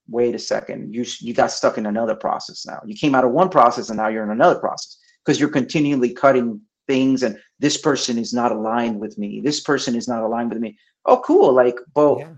wait 0.08 0.34
a 0.34 0.38
second, 0.38 0.94
you 0.94 1.04
you 1.20 1.32
got 1.32 1.50
stuck 1.50 1.78
in 1.78 1.86
another 1.86 2.14
process 2.14 2.66
now. 2.66 2.80
You 2.84 2.94
came 2.94 3.14
out 3.14 3.24
of 3.24 3.32
one 3.32 3.48
process 3.48 3.88
and 3.88 3.96
now 3.96 4.08
you're 4.08 4.24
in 4.24 4.30
another 4.30 4.58
process 4.58 4.98
because 5.24 5.40
you're 5.40 5.48
continually 5.48 6.12
cutting 6.12 6.60
things 6.86 7.22
and 7.22 7.38
this 7.58 7.78
person 7.78 8.18
is 8.18 8.34
not 8.34 8.52
aligned 8.52 9.00
with 9.00 9.16
me. 9.16 9.40
This 9.40 9.60
person 9.60 9.94
is 9.94 10.08
not 10.08 10.22
aligned 10.22 10.50
with 10.50 10.60
me. 10.60 10.76
Oh, 11.06 11.18
cool. 11.24 11.52
Like, 11.52 11.76
well, 11.94 12.18
yeah. 12.18 12.34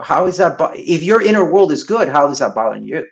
How 0.00 0.26
is 0.26 0.36
that? 0.38 0.58
Bo- 0.58 0.72
if 0.74 1.02
your 1.02 1.22
inner 1.22 1.50
world 1.50 1.72
is 1.72 1.84
good, 1.84 2.08
how 2.08 2.30
is 2.30 2.38
that 2.38 2.54
bothering 2.54 2.84
you? 2.84 3.06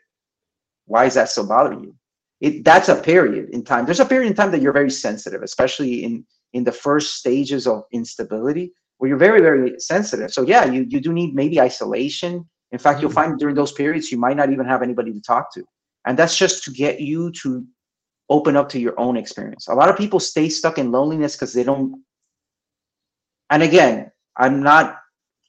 Why 0.86 1.06
is 1.06 1.14
that 1.14 1.30
so 1.30 1.46
bothering 1.46 1.84
you? 1.84 1.94
it 2.40 2.64
that's 2.64 2.88
a 2.88 2.96
period 2.96 3.48
in 3.50 3.64
time. 3.64 3.86
There's 3.86 4.00
a 4.00 4.04
period 4.06 4.28
in 4.28 4.34
time 4.34 4.50
that 4.52 4.60
you're 4.60 4.72
very 4.72 4.90
sensitive, 4.90 5.42
especially 5.42 6.04
in 6.04 6.26
in 6.52 6.64
the 6.64 6.72
first 6.72 7.16
stages 7.16 7.66
of 7.66 7.84
instability 7.92 8.72
where 8.98 9.08
you're 9.08 9.18
very 9.18 9.40
very 9.40 9.78
sensitive. 9.78 10.32
So 10.32 10.42
yeah, 10.42 10.64
you 10.64 10.86
you 10.88 11.00
do 11.00 11.12
need 11.12 11.34
maybe 11.34 11.60
isolation. 11.60 12.44
In 12.72 12.78
fact, 12.78 13.00
you'll 13.00 13.10
Mm. 13.10 13.20
find 13.20 13.38
during 13.38 13.54
those 13.56 13.72
periods 13.72 14.10
you 14.12 14.18
might 14.18 14.36
not 14.36 14.50
even 14.50 14.66
have 14.66 14.82
anybody 14.82 15.12
to 15.12 15.20
talk 15.20 15.52
to, 15.54 15.64
and 16.06 16.18
that's 16.18 16.36
just 16.36 16.64
to 16.64 16.70
get 16.70 17.00
you 17.00 17.30
to 17.42 17.64
open 18.28 18.56
up 18.56 18.68
to 18.70 18.78
your 18.80 18.98
own 18.98 19.16
experience. 19.16 19.68
A 19.68 19.74
lot 19.74 19.88
of 19.88 19.96
people 19.96 20.18
stay 20.20 20.48
stuck 20.48 20.78
in 20.78 20.90
loneliness 20.92 21.34
because 21.36 21.52
they 21.52 21.64
don't. 21.64 22.02
And 23.50 23.62
again, 23.62 24.10
I'm 24.36 24.62
not 24.62 24.98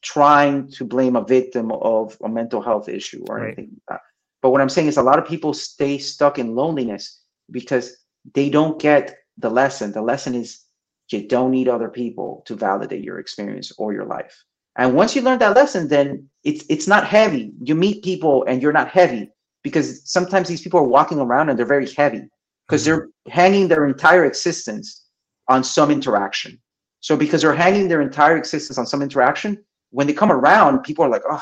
trying 0.02 0.70
to 0.72 0.86
blame 0.86 1.16
a 1.16 1.24
victim 1.24 1.72
of 1.72 2.18
a 2.24 2.30
mental 2.30 2.62
health 2.62 2.88
issue 2.90 3.24
or 3.28 3.38
Right. 3.38 3.46
anything 3.48 3.72
like 3.72 3.84
that. 3.90 4.02
But 4.42 4.52
what 4.52 4.62
I'm 4.62 4.70
saying 4.70 4.88
is 4.88 4.98
a 4.98 5.04
lot 5.04 5.20
of 5.20 5.26
people 5.28 5.54
stay 5.54 5.98
stuck 5.98 6.40
in 6.40 6.56
loneliness 6.56 7.22
because 7.52 7.98
they 8.34 8.50
don't 8.50 8.80
get 8.80 9.18
the 9.38 9.50
lesson. 9.50 9.92
The 9.92 10.02
lesson 10.02 10.36
is 10.36 10.64
you 11.12 11.28
don't 11.28 11.52
need 11.52 11.68
other 11.68 11.90
people 11.90 12.44
to 12.46 12.56
validate 12.56 13.04
your 13.04 13.20
experience 13.20 13.72
or 13.78 13.94
your 13.94 14.06
life. 14.06 14.44
And 14.78 14.94
once 14.96 15.16
you 15.16 15.22
learn 15.22 15.40
that 15.40 15.56
lesson, 15.56 15.88
then 15.88 16.30
it's 16.44 16.64
it's 16.70 16.88
not 16.88 17.08
heavy. 17.08 17.52
You 17.62 17.74
meet 17.74 18.04
people 18.04 18.44
and 18.48 18.62
you're 18.62 18.74
not 18.74 18.90
heavy 18.90 19.32
because 19.64 20.10
sometimes 20.10 20.48
these 20.48 20.62
people 20.62 20.80
are 20.80 20.88
walking 20.88 21.20
around 21.20 21.50
and 21.50 21.58
they're 21.58 21.66
very 21.66 21.92
heavy 21.92 22.30
because 22.68 22.86
they're 22.86 23.10
hanging 23.28 23.68
their 23.68 23.86
entire 23.88 24.26
existence 24.26 25.06
on 25.48 25.64
some 25.64 25.90
interaction. 25.90 26.60
So 27.00 27.16
because 27.16 27.42
they're 27.42 27.56
hanging 27.56 27.88
their 27.88 28.02
entire 28.02 28.38
existence 28.38 28.78
on 28.78 28.86
some 28.86 29.02
interaction, 29.02 29.64
when 29.98 30.06
they 30.06 30.14
come 30.14 30.32
around, 30.32 30.84
people 30.84 31.04
are 31.04 31.10
like, 31.10 31.24
oh, 31.28 31.42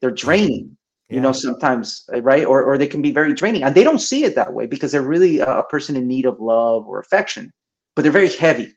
they're 0.00 0.12
draining. 0.12 0.76
You 1.08 1.20
know, 1.20 1.32
sometimes, 1.32 2.04
right? 2.20 2.44
Or 2.44 2.62
or 2.62 2.78
they 2.78 2.86
can 2.86 3.02
be 3.02 3.10
very 3.10 3.34
draining, 3.34 3.64
and 3.64 3.74
they 3.74 3.82
don't 3.82 3.98
see 4.10 4.22
it 4.22 4.36
that 4.36 4.52
way 4.52 4.66
because 4.66 4.92
they're 4.92 5.12
really 5.14 5.40
a 5.40 5.50
a 5.62 5.64
person 5.64 5.96
in 5.96 6.06
need 6.06 6.26
of 6.26 6.38
love 6.38 6.86
or 6.86 7.00
affection, 7.00 7.50
but 7.96 8.02
they're 8.02 8.20
very 8.20 8.28
heavy, 8.28 8.68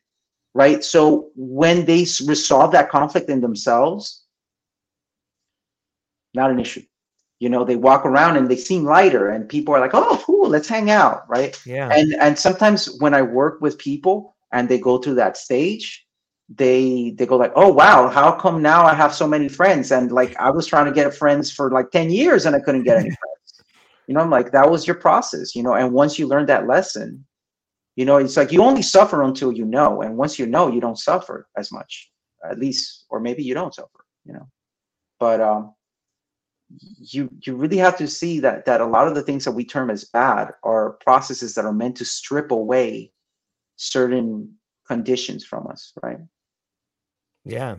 right? 0.56 0.84
So 0.84 1.30
when 1.36 1.86
they 1.86 2.08
resolve 2.34 2.72
that 2.72 2.90
conflict 2.90 3.30
in 3.30 3.42
themselves, 3.42 4.24
not 6.34 6.50
an 6.50 6.60
issue. 6.60 6.84
You 7.40 7.50
know, 7.50 7.64
they 7.64 7.76
walk 7.76 8.06
around 8.06 8.38
and 8.38 8.48
they 8.50 8.56
seem 8.70 8.86
lighter, 8.86 9.30
and 9.30 9.48
people 9.48 9.76
are 9.76 9.82
like, 9.86 9.94
"Oh, 9.94 10.18
cool, 10.26 10.50
let's 10.50 10.70
hang 10.70 10.90
out," 10.90 11.30
right? 11.30 11.54
Yeah. 11.66 11.90
and 11.98 12.16
and 12.26 12.40
sometimes 12.40 12.80
when 13.02 13.14
i 13.14 13.22
work 13.22 13.62
with 13.62 13.78
people 13.78 14.36
and 14.54 14.68
they 14.68 14.80
go 14.80 14.98
through 14.98 15.18
that 15.22 15.38
stage 15.38 15.86
they 16.56 17.12
they 17.18 17.26
go 17.26 17.38
like 17.38 17.54
oh 17.56 17.72
wow 17.72 18.10
how 18.10 18.32
come 18.32 18.62
now 18.62 18.86
i 18.86 18.94
have 18.94 19.14
so 19.14 19.28
many 19.28 19.48
friends? 19.48 19.92
And 19.92 20.12
like 20.12 20.36
i 20.38 20.50
was 20.50 20.68
trying 20.68 20.86
to 20.86 20.92
get 20.92 21.14
friends 21.14 21.52
for 21.52 21.72
like 21.72 21.92
10 21.92 22.10
years 22.10 22.46
and 22.46 22.56
i 22.56 22.60
couldn't 22.60 22.84
get 22.84 22.98
any 22.98 23.10
friends. 23.20 23.64
You 24.08 24.16
know 24.16 24.22
i'm 24.22 24.30
like 24.30 24.52
that 24.52 24.70
was 24.70 24.86
your 24.86 24.98
process 24.98 25.56
you 25.56 25.64
know 25.64 25.74
and 25.74 25.94
once 25.94 26.20
you 26.20 26.28
learn 26.28 26.46
that 26.48 26.68
lesson 26.68 27.26
you 27.96 28.06
know 28.06 28.18
it's 28.18 28.38
like 28.38 28.52
you 28.52 28.64
only 28.64 28.82
suffer 28.82 29.24
until 29.24 29.52
you 29.52 29.66
know 29.66 30.02
and 30.02 30.18
once 30.18 30.38
you 30.38 30.46
know 30.46 30.68
you 30.68 30.82
don't 30.82 31.00
suffer 31.00 31.48
as 31.58 31.72
much 31.72 32.12
at 32.50 32.60
least 32.60 33.06
or 33.10 33.20
maybe 33.20 33.44
you 33.44 33.54
don't 33.54 33.76
suffer 33.76 34.02
you 34.26 34.34
know. 34.34 34.48
But 35.20 35.42
um 35.42 35.74
you 37.00 37.30
you 37.42 37.56
really 37.56 37.78
have 37.78 37.98
to 37.98 38.08
see 38.08 38.40
that 38.40 38.66
that 38.66 38.82
a 38.82 38.86
lot 38.86 39.08
of 39.08 39.16
the 39.16 39.22
things 39.22 39.46
that 39.46 39.52
we 39.52 39.66
term 39.66 39.90
as 39.90 40.06
bad 40.06 40.52
are 40.64 40.92
processes 41.04 41.54
that 41.56 41.66
are 41.66 41.74
meant 41.74 41.98
to 41.98 42.06
strip 42.06 42.52
away 42.52 43.12
certain 43.76 44.56
conditions 44.88 45.44
from 45.44 45.68
us 45.68 45.94
right 46.04 46.20
Yeah. 47.46 47.78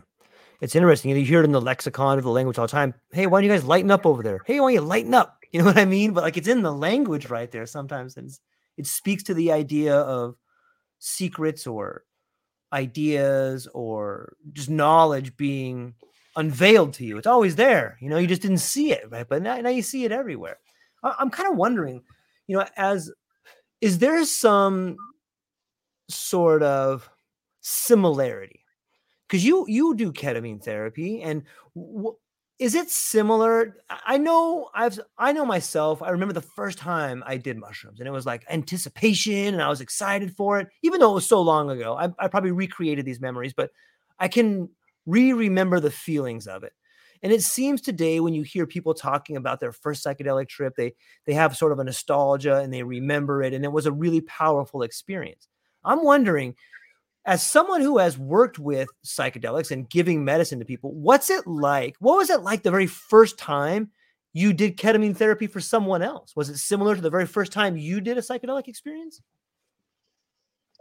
It's 0.61 0.75
interesting. 0.75 1.11
You 1.11 1.25
hear 1.25 1.41
it 1.41 1.45
in 1.45 1.51
the 1.51 1.61
lexicon 1.61 2.17
of 2.17 2.23
the 2.23 2.29
language 2.29 2.57
all 2.57 2.67
the 2.67 2.71
time. 2.71 2.93
Hey, 3.11 3.27
why 3.27 3.39
don't 3.41 3.49
you 3.49 3.51
guys 3.51 3.65
lighten 3.65 3.91
up 3.91 4.05
over 4.05 4.23
there? 4.23 4.41
Hey, 4.45 4.59
why 4.59 4.67
don't 4.67 4.73
you 4.75 4.81
lighten 4.81 5.13
up? 5.13 5.37
You 5.53 5.59
know 5.59 5.65
what 5.65 5.77
I 5.77 5.85
mean? 5.85 6.13
But 6.13 6.23
like 6.23 6.35
it's 6.35 6.47
in 6.47 6.63
the 6.63 6.73
language 6.73 7.29
right 7.29 7.51
there 7.51 7.67
sometimes. 7.67 8.17
And 8.17 8.31
it 8.75 8.87
speaks 8.87 9.21
to 9.23 9.35
the 9.35 9.51
idea 9.51 9.95
of 9.95 10.35
secrets 10.97 11.67
or 11.67 12.05
ideas 12.73 13.67
or 13.71 14.35
just 14.53 14.67
knowledge 14.71 15.37
being 15.37 15.93
unveiled 16.35 16.93
to 16.93 17.05
you. 17.05 17.19
It's 17.19 17.27
always 17.27 17.55
there. 17.55 17.97
You 18.01 18.09
know, 18.09 18.17
you 18.17 18.25
just 18.25 18.41
didn't 18.41 18.57
see 18.57 18.91
it, 18.93 19.11
right? 19.11 19.29
But 19.29 19.43
now, 19.43 19.61
now 19.61 19.69
you 19.69 19.83
see 19.83 20.05
it 20.05 20.11
everywhere. 20.11 20.57
I- 21.03 21.13
I'm 21.19 21.29
kind 21.29 21.51
of 21.51 21.55
wondering, 21.55 22.01
you 22.47 22.57
know, 22.57 22.65
as 22.75 23.11
is 23.79 23.99
there 23.99 24.25
some 24.25 24.97
sort 26.09 26.63
of 26.63 27.07
similarity 27.61 28.62
because 29.33 29.45
you 29.45 29.65
you 29.67 29.95
do 29.95 30.11
ketamine 30.11 30.63
therapy 30.63 31.21
and 31.21 31.43
w- 31.75 32.15
is 32.59 32.75
it 32.75 32.89
similar 32.89 33.77
I- 33.89 34.17
know 34.17 34.69
i've 34.75 34.99
i 35.17 35.31
know 35.33 35.45
myself 35.45 36.01
i 36.01 36.09
remember 36.09 36.33
the 36.33 36.41
first 36.41 36.77
time 36.77 37.23
i 37.25 37.37
did 37.37 37.57
mushrooms 37.57 37.99
and 37.99 38.07
it 38.07 38.11
was 38.11 38.25
like 38.25 38.45
anticipation 38.49 39.53
and 39.53 39.61
i 39.61 39.69
was 39.69 39.81
excited 39.81 40.35
for 40.35 40.59
it 40.59 40.67
even 40.83 40.99
though 40.99 41.11
it 41.11 41.15
was 41.15 41.27
so 41.27 41.41
long 41.41 41.69
ago 41.71 41.95
i, 41.97 42.09
I 42.19 42.27
probably 42.27 42.51
recreated 42.51 43.05
these 43.05 43.19
memories 43.21 43.53
but 43.53 43.71
i 44.19 44.27
can 44.27 44.69
re-remember 45.05 45.81
the 45.81 45.91
feelings 45.91 46.47
of 46.47 46.63
it. 46.63 46.71
And 47.21 47.31
it 47.31 47.41
seems 47.41 47.81
today 47.81 48.19
when 48.19 48.33
you 48.33 48.43
hear 48.43 48.65
people 48.67 48.93
talking 48.93 49.37
about 49.37 49.59
their 49.59 49.71
first 49.71 50.05
psychedelic 50.05 50.49
trip 50.49 50.73
they 50.75 50.93
they 51.25 51.33
have 51.33 51.55
sort 51.55 51.71
of 51.71 51.79
a 51.79 51.83
nostalgia 51.83 52.57
and 52.57 52.73
they 52.73 52.83
remember 52.83 53.41
it 53.43 53.53
and 53.53 53.63
it 53.63 53.71
was 53.71 53.85
a 53.85 53.91
really 53.91 54.21
powerful 54.21 54.81
experience. 54.81 55.47
I'm 55.85 56.03
wondering 56.03 56.55
as 57.25 57.45
someone 57.45 57.81
who 57.81 57.97
has 57.97 58.17
worked 58.17 58.59
with 58.59 58.89
psychedelics 59.05 59.71
and 59.71 59.89
giving 59.89 60.25
medicine 60.25 60.59
to 60.59 60.65
people, 60.65 60.91
what's 60.93 61.29
it 61.29 61.47
like? 61.47 61.95
What 61.99 62.17
was 62.17 62.29
it 62.29 62.41
like 62.41 62.63
the 62.63 62.71
very 62.71 62.87
first 62.87 63.37
time 63.37 63.91
you 64.33 64.51
did 64.53 64.77
ketamine 64.77 65.15
therapy 65.15 65.47
for 65.47 65.59
someone 65.59 66.01
else? 66.01 66.35
Was 66.35 66.49
it 66.49 66.57
similar 66.57 66.95
to 66.95 67.01
the 67.01 67.09
very 67.09 67.25
first 67.25 67.51
time 67.51 67.77
you 67.77 68.01
did 68.01 68.17
a 68.17 68.21
psychedelic 68.21 68.67
experience? 68.67 69.21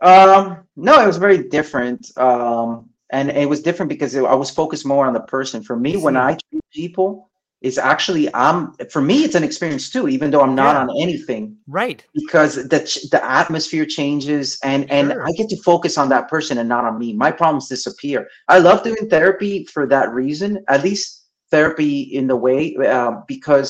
um 0.02 0.66
no 0.74 1.00
it 1.02 1.06
was 1.06 1.16
very 1.16 1.48
different 1.48 2.10
um 2.18 2.88
and 3.10 3.30
it 3.30 3.48
was 3.48 3.62
different 3.62 3.88
because 3.88 4.14
it, 4.14 4.24
i 4.24 4.34
was 4.34 4.50
focused 4.50 4.84
more 4.84 5.06
on 5.06 5.12
the 5.12 5.20
person 5.20 5.62
for 5.62 5.76
me 5.76 5.96
when 5.96 6.16
i 6.16 6.36
treat 6.50 6.62
people 6.72 7.30
it's 7.62 7.78
actually 7.78 8.24
i'm 8.34 8.72
for 8.90 9.00
me 9.00 9.24
it's 9.24 9.34
an 9.34 9.44
experience 9.44 9.88
too 9.90 10.08
even 10.08 10.30
though 10.30 10.42
i'm 10.42 10.54
not 10.54 10.74
Yeah. 10.74 10.82
on 10.82 10.88
anything 11.00 11.56
Right. 11.68 12.04
because 12.14 12.52
the 12.56 12.80
the 13.14 13.20
atmosphere 13.40 13.86
changes 13.86 14.58
and 14.62 14.90
and 14.90 15.06
Sure. 15.12 15.26
I 15.26 15.30
get 15.38 15.48
to 15.50 15.56
focus 15.62 15.96
on 15.98 16.08
that 16.10 16.28
person 16.28 16.58
and 16.58 16.68
not 16.68 16.84
on 16.84 16.98
me. 16.98 17.08
My 17.26 17.30
problems 17.40 17.68
disappear. 17.68 18.18
I 18.48 18.58
love 18.58 18.82
doing 18.82 19.08
therapy 19.08 19.54
for 19.72 19.86
that 19.94 20.06
reason. 20.12 20.50
At 20.68 20.82
least 20.84 21.04
therapy 21.50 22.00
in 22.18 22.26
the 22.26 22.36
way 22.36 22.60
uh, 22.96 23.12
because 23.34 23.68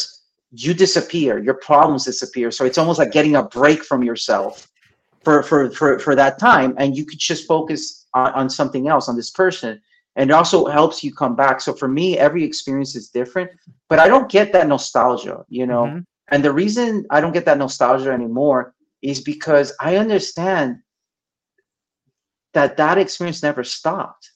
you 0.64 0.72
disappear, 0.74 1.38
your 1.38 1.54
problems 1.70 2.04
disappear. 2.04 2.50
So 2.50 2.64
it's 2.64 2.78
almost 2.78 2.98
like 2.98 3.12
getting 3.12 3.36
a 3.36 3.44
break 3.60 3.80
from 3.84 4.02
yourself 4.02 4.68
for 5.24 5.42
for 5.48 5.70
for 5.70 5.98
for 6.04 6.14
that 6.16 6.38
time, 6.38 6.70
and 6.80 6.96
you 6.96 7.04
could 7.08 7.18
just 7.30 7.46
focus 7.46 8.06
on, 8.14 8.32
on 8.40 8.50
something 8.50 8.84
else 8.88 9.08
on 9.08 9.16
this 9.16 9.30
person. 9.30 9.80
And 10.16 10.30
it 10.30 10.32
also 10.34 10.66
helps 10.66 11.02
you 11.02 11.12
come 11.14 11.34
back. 11.36 11.60
So 11.60 11.72
for 11.72 11.88
me, 11.88 12.18
every 12.18 12.44
experience 12.44 12.94
is 12.94 13.08
different, 13.08 13.50
but 13.88 13.98
I 13.98 14.08
don't 14.08 14.30
get 14.30 14.52
that 14.52 14.68
nostalgia. 14.68 15.44
You 15.48 15.66
know. 15.66 15.84
Mhm. 15.86 16.04
And 16.30 16.44
the 16.44 16.52
reason 16.52 17.06
I 17.10 17.20
don't 17.20 17.32
get 17.32 17.44
that 17.46 17.58
nostalgia 17.58 18.12
anymore 18.12 18.74
is 19.02 19.20
because 19.20 19.72
I 19.80 19.96
understand 19.96 20.78
that 22.54 22.76
that 22.76 22.98
experience 22.98 23.42
never 23.42 23.64
stopped. 23.64 24.32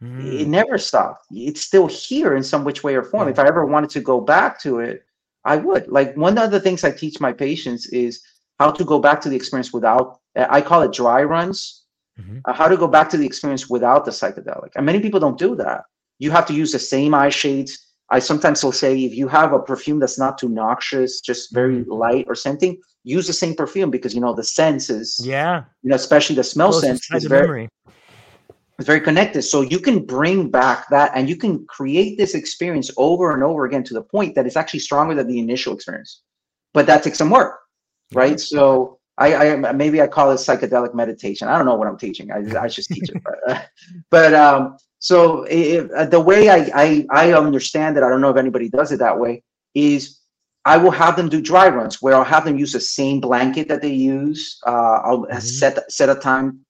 It 0.00 0.46
Mm. 0.46 0.48
never 0.48 0.78
stopped. 0.78 1.26
It's 1.30 1.60
still 1.60 1.86
here 1.86 2.34
in 2.34 2.42
some 2.42 2.64
which 2.64 2.82
way 2.82 2.94
or 2.94 3.02
form. 3.02 3.28
Yeah. 3.28 3.32
If 3.32 3.38
I 3.38 3.46
ever 3.46 3.64
wanted 3.66 3.90
to 3.90 4.00
go 4.00 4.20
back 4.20 4.60
to 4.62 4.80
it, 4.80 5.04
I 5.44 5.56
would. 5.56 5.88
Like 5.88 6.16
one 6.16 6.38
of 6.38 6.50
the 6.50 6.60
things 6.60 6.84
I 6.84 6.90
teach 6.90 7.20
my 7.20 7.32
patients 7.32 7.86
is 7.88 8.22
how 8.58 8.70
to 8.70 8.84
go 8.84 8.98
back 8.98 9.20
to 9.22 9.28
the 9.28 9.36
experience 9.36 9.72
without. 9.72 10.18
I 10.36 10.60
call 10.62 10.82
it 10.82 10.92
dry 10.92 11.22
runs. 11.22 11.79
Mhm. 12.20 12.40
uh, 12.44 12.52
how 12.52 12.68
to 12.68 12.76
go 12.76 12.86
back 12.86 13.08
to 13.10 13.16
the 13.16 13.26
experience 13.26 13.68
without 13.68 14.04
the 14.04 14.10
psychedelic. 14.10 14.70
And 14.76 14.86
many 14.86 15.00
people 15.00 15.20
don't 15.20 15.38
do 15.38 15.54
that. 15.56 15.84
You 16.18 16.30
have 16.30 16.46
to 16.46 16.54
use 16.54 16.72
the 16.72 16.78
same 16.78 17.14
eye 17.14 17.30
shades. 17.30 17.72
I 18.10 18.18
sometimes 18.18 18.62
will 18.64 18.72
say 18.72 18.92
if 19.04 19.14
you 19.14 19.28
have 19.28 19.52
a 19.52 19.60
perfume 19.60 19.98
that's 20.00 20.18
not 20.18 20.36
too 20.36 20.48
noxious, 20.48 21.20
just 21.20 21.54
very 21.54 21.84
Mhm. 21.84 21.98
light 22.04 22.24
or 22.28 22.34
scenting, 22.34 22.78
use 23.04 23.26
the 23.26 23.32
same 23.32 23.54
perfume 23.54 23.90
because 23.90 24.14
you 24.14 24.20
know 24.20 24.34
the 24.34 24.44
senses, 24.44 25.20
Yeah. 25.24 25.64
you 25.82 25.90
know, 25.90 25.96
especially 25.96 26.36
the 26.36 26.44
smell 26.44 26.70
Closest 26.72 27.04
sense 27.04 27.24
is 27.24 27.28
very 27.28 27.42
memory. 27.42 27.68
is 28.78 28.86
very 28.86 29.00
connected. 29.00 29.42
So 29.42 29.60
you 29.60 29.78
can 29.78 30.04
bring 30.06 30.50
back 30.50 30.88
that 30.88 31.12
and 31.14 31.28
you 31.28 31.36
can 31.36 31.66
create 31.66 32.16
this 32.16 32.34
experience 32.34 32.90
over 32.96 33.32
and 33.32 33.42
over 33.42 33.66
again 33.66 33.84
to 33.84 33.94
the 33.94 34.02
point 34.02 34.34
that 34.34 34.46
it's 34.46 34.56
actually 34.56 34.80
stronger 34.80 35.14
than 35.14 35.26
the 35.26 35.38
initial 35.38 35.74
experience. 35.74 36.22
But 36.72 36.86
that 36.86 37.02
takes 37.02 37.18
some 37.18 37.30
work, 37.30 37.58
right? 38.14 38.40
So 38.40 38.99
I, 39.20 39.52
I 39.52 39.72
maybe 39.72 40.00
I 40.00 40.06
call 40.06 40.30
it 40.32 40.36
psychedelic 40.36 40.94
meditation. 40.94 41.46
I 41.46 41.56
don't 41.58 41.66
know 41.66 41.74
what 41.76 41.86
I'm 41.86 41.98
teaching. 41.98 42.32
I, 42.32 42.38
I 42.58 42.68
just 42.68 42.90
teach 42.90 43.10
it. 43.10 43.18
But, 43.22 43.38
uh, 43.46 43.60
but 44.10 44.34
um, 44.34 44.76
so 44.98 45.44
if, 45.44 45.90
uh, 45.92 46.06
the 46.06 46.20
way 46.20 46.48
I, 46.48 46.70
I 46.74 47.06
I 47.10 47.32
understand 47.34 47.96
it, 47.98 48.02
I 48.02 48.08
don't 48.08 48.22
know 48.22 48.30
if 48.30 48.36
anybody 48.38 48.68
does 48.70 48.92
it 48.92 48.98
that 48.98 49.18
way. 49.18 49.42
Is 49.74 50.20
I 50.64 50.78
will 50.78 50.90
have 50.90 51.16
them 51.16 51.28
do 51.28 51.40
dry 51.40 51.68
runs 51.68 52.00
where 52.02 52.14
I'll 52.14 52.24
have 52.24 52.44
them 52.44 52.58
use 52.58 52.72
the 52.72 52.80
same 52.80 53.20
blanket 53.20 53.68
that 53.68 53.82
they 53.82 53.92
use. 53.92 54.58
Uh, 54.66 55.00
I'll 55.04 55.26
Mhm. 55.26 55.40
set 55.42 55.92
set 55.92 56.08
a 56.08 56.14
time, 56.14 56.64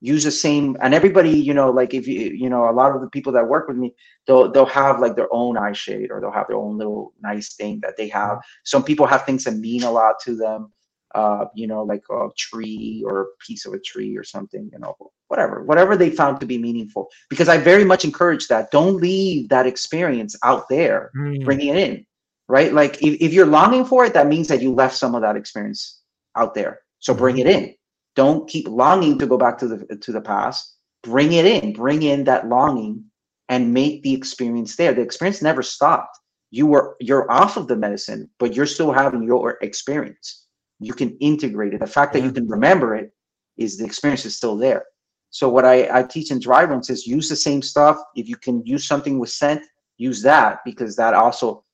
use 0.00 0.24
the 0.24 0.30
same, 0.30 0.76
and 0.82 0.94
everybody, 0.94 1.30
you 1.30 1.54
know, 1.54 1.70
like 1.70 1.92
if 1.92 2.06
you 2.06 2.20
you 2.42 2.48
know, 2.48 2.70
a 2.70 2.76
lot 2.80 2.94
of 2.94 3.00
the 3.00 3.10
people 3.10 3.32
that 3.32 3.48
work 3.48 3.66
with 3.68 3.76
me, 3.76 3.94
they'll 4.26 4.50
they'll 4.52 4.66
have 4.82 5.00
like 5.00 5.16
their 5.16 5.32
own 5.32 5.56
eye 5.58 5.72
shade 5.72 6.10
or 6.12 6.20
they'll 6.20 6.30
have 6.40 6.46
their 6.48 6.56
own 6.56 6.78
little 6.78 7.12
nice 7.20 7.54
thing 7.54 7.80
that 7.82 7.96
they 7.96 8.08
have. 8.08 8.38
Some 8.64 8.84
people 8.84 9.06
have 9.06 9.24
things 9.26 9.42
that 9.44 9.56
mean 9.56 9.82
a 9.82 9.90
lot 9.90 10.14
to 10.26 10.36
them. 10.36 10.72
Uh, 11.14 11.46
you 11.54 11.66
know, 11.66 11.82
like 11.82 12.04
a 12.10 12.28
tree 12.36 13.02
or 13.06 13.22
a 13.22 13.26
piece 13.46 13.66
of 13.66 13.72
a 13.72 13.78
tree 13.78 14.16
or 14.16 14.24
something, 14.24 14.68
you 14.72 14.78
know, 14.78 14.96
whatever, 15.28 15.62
whatever 15.64 15.96
they 15.96 16.10
found 16.10 16.40
to 16.40 16.46
be 16.46 16.58
meaningful. 16.58 17.08
Because 17.30 17.48
I 17.48 17.58
very 17.58 17.84
much 17.84 18.04
encourage 18.04 18.48
that. 18.48 18.70
Don't 18.70 18.96
leave 18.96 19.48
that 19.48 19.66
experience 19.66 20.36
out 20.42 20.68
there, 20.68 21.10
Mm. 21.16 21.44
bring 21.44 21.60
it 21.60 21.76
in, 21.76 22.06
right? 22.48 22.72
Like 22.72 23.02
if, 23.02 23.20
if 23.20 23.32
you're 23.32 23.46
longing 23.46 23.84
for 23.84 24.04
it, 24.04 24.14
that 24.14 24.26
means 24.26 24.48
that 24.48 24.62
you 24.62 24.72
left 24.72 24.96
some 24.96 25.14
of 25.14 25.22
that 25.22 25.36
experience 25.36 26.00
out 26.36 26.54
there. 26.54 26.80
So 26.98 27.14
bring 27.14 27.38
it 27.38 27.46
in. 27.46 27.74
Don't 28.14 28.48
keep 28.48 28.66
longing 28.68 29.18
to 29.18 29.26
go 29.26 29.36
back 29.36 29.58
to 29.58 29.68
the 29.68 29.96
to 29.96 30.12
the 30.12 30.20
past. 30.20 30.76
Bring 31.02 31.32
it 31.32 31.44
in. 31.44 31.72
Bring 31.72 32.02
in 32.02 32.24
that 32.24 32.48
longing 32.48 33.04
and 33.48 33.72
make 33.72 34.02
the 34.02 34.14
experience 34.14 34.76
there. 34.76 34.92
The 34.94 35.02
experience 35.02 35.42
never 35.42 35.62
stopped. 35.62 36.18
You 36.50 36.66
were 36.66 36.96
you're 37.00 37.30
off 37.30 37.56
of 37.56 37.68
the 37.68 37.76
medicine, 37.76 38.30
but 38.38 38.54
you're 38.54 38.66
still 38.66 38.92
having 38.92 39.22
your 39.22 39.58
experience 39.60 40.45
you 40.78 40.92
can 40.92 41.16
integrate 41.18 41.74
it. 41.74 41.80
The 41.80 41.86
fact 41.86 42.12
that 42.12 42.22
you 42.22 42.32
can 42.32 42.48
remember 42.48 42.94
it 42.94 43.12
is 43.56 43.78
the 43.78 43.84
experience 43.84 44.24
is 44.24 44.36
still 44.36 44.56
there. 44.56 44.84
So 45.30 45.48
what 45.48 45.64
I, 45.64 45.98
I 45.98 46.02
teach 46.02 46.30
in 46.30 46.38
dry 46.38 46.64
runs 46.64 46.90
is 46.90 47.06
use 47.06 47.28
the 47.28 47.36
same 47.36 47.62
stuff. 47.62 47.98
If 48.14 48.28
you 48.28 48.36
can 48.36 48.64
use 48.64 48.86
something 48.86 49.18
with 49.18 49.30
scent, 49.30 49.62
use 49.98 50.22
that 50.22 50.60
because 50.64 50.96
that 50.96 51.14
also 51.14 51.64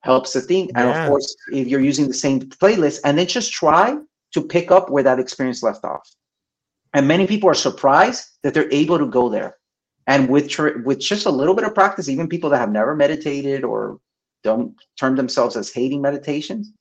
helps 0.00 0.32
the 0.32 0.40
thing. 0.40 0.70
And 0.76 0.88
of 0.88 1.08
course, 1.08 1.34
if 1.52 1.66
you're 1.68 1.80
using 1.80 2.06
the 2.06 2.14
same 2.14 2.40
playlist, 2.40 3.00
and 3.04 3.18
then 3.18 3.26
just 3.26 3.52
try 3.52 3.96
to 4.32 4.42
pick 4.42 4.70
up 4.70 4.90
where 4.90 5.02
that 5.02 5.18
experience 5.18 5.62
left 5.62 5.84
off. 5.84 6.08
And 6.94 7.08
many 7.08 7.26
people 7.26 7.50
are 7.50 7.54
surprised 7.54 8.24
that 8.42 8.54
they're 8.54 8.72
able 8.72 8.98
to 8.98 9.06
go 9.06 9.28
there. 9.28 9.56
And 10.06 10.28
with 10.28 10.48
tr- 10.48 10.78
with 10.84 11.00
just 11.00 11.26
a 11.26 11.30
little 11.30 11.54
bit 11.54 11.64
of 11.64 11.74
practice, 11.74 12.08
even 12.08 12.28
people 12.28 12.50
that 12.50 12.58
have 12.58 12.70
never 12.70 12.94
meditated 12.94 13.64
or 13.64 13.98
don't 14.44 14.74
term 14.98 15.16
themselves 15.16 15.56
as 15.56 15.72
hating 15.72 16.00
meditations, 16.00 16.72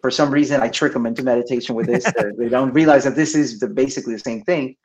for 0.00 0.10
some 0.10 0.30
reason 0.30 0.60
I 0.60 0.68
trick 0.68 0.92
them 0.92 1.06
into 1.06 1.22
meditation 1.22 1.74
with 1.74 1.86
this. 1.86 2.06
uh, 2.06 2.30
they 2.38 2.48
don't 2.48 2.72
realize 2.72 3.04
that 3.04 3.16
this 3.16 3.34
is 3.34 3.58
the, 3.60 3.68
basically 3.68 4.14
the 4.14 4.20
same 4.20 4.42
thing. 4.42 4.76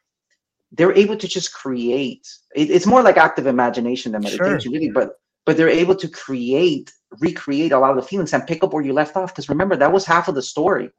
They're 0.72 0.94
able 0.94 1.18
to 1.18 1.28
just 1.28 1.54
create. 1.54 2.28
It, 2.56 2.70
it's 2.70 2.86
more 2.86 3.02
like 3.02 3.18
active 3.18 3.48
imagination 3.48 4.12
than 4.12 4.24
Sure. 4.24 4.40
meditation, 4.46 4.72
really. 4.72 4.90
But 4.90 5.14
but 5.46 5.58
they're 5.58 5.70
able 5.70 5.96
to 5.96 6.08
create, 6.08 6.92
recreate 7.20 7.72
a 7.72 7.78
lot 7.78 7.92
of 7.92 7.98
the 7.98 8.02
feelings 8.02 8.34
and 8.34 8.48
pick 8.48 8.64
up 8.64 8.74
where 8.74 8.84
you 8.84 8.94
left 8.94 9.16
off. 9.16 9.32
Because 9.32 9.48
remember, 9.48 9.76
that 9.76 9.92
was 9.92 10.04
half 10.04 10.28
of 10.28 10.34
the 10.34 10.42
story. 10.42 10.90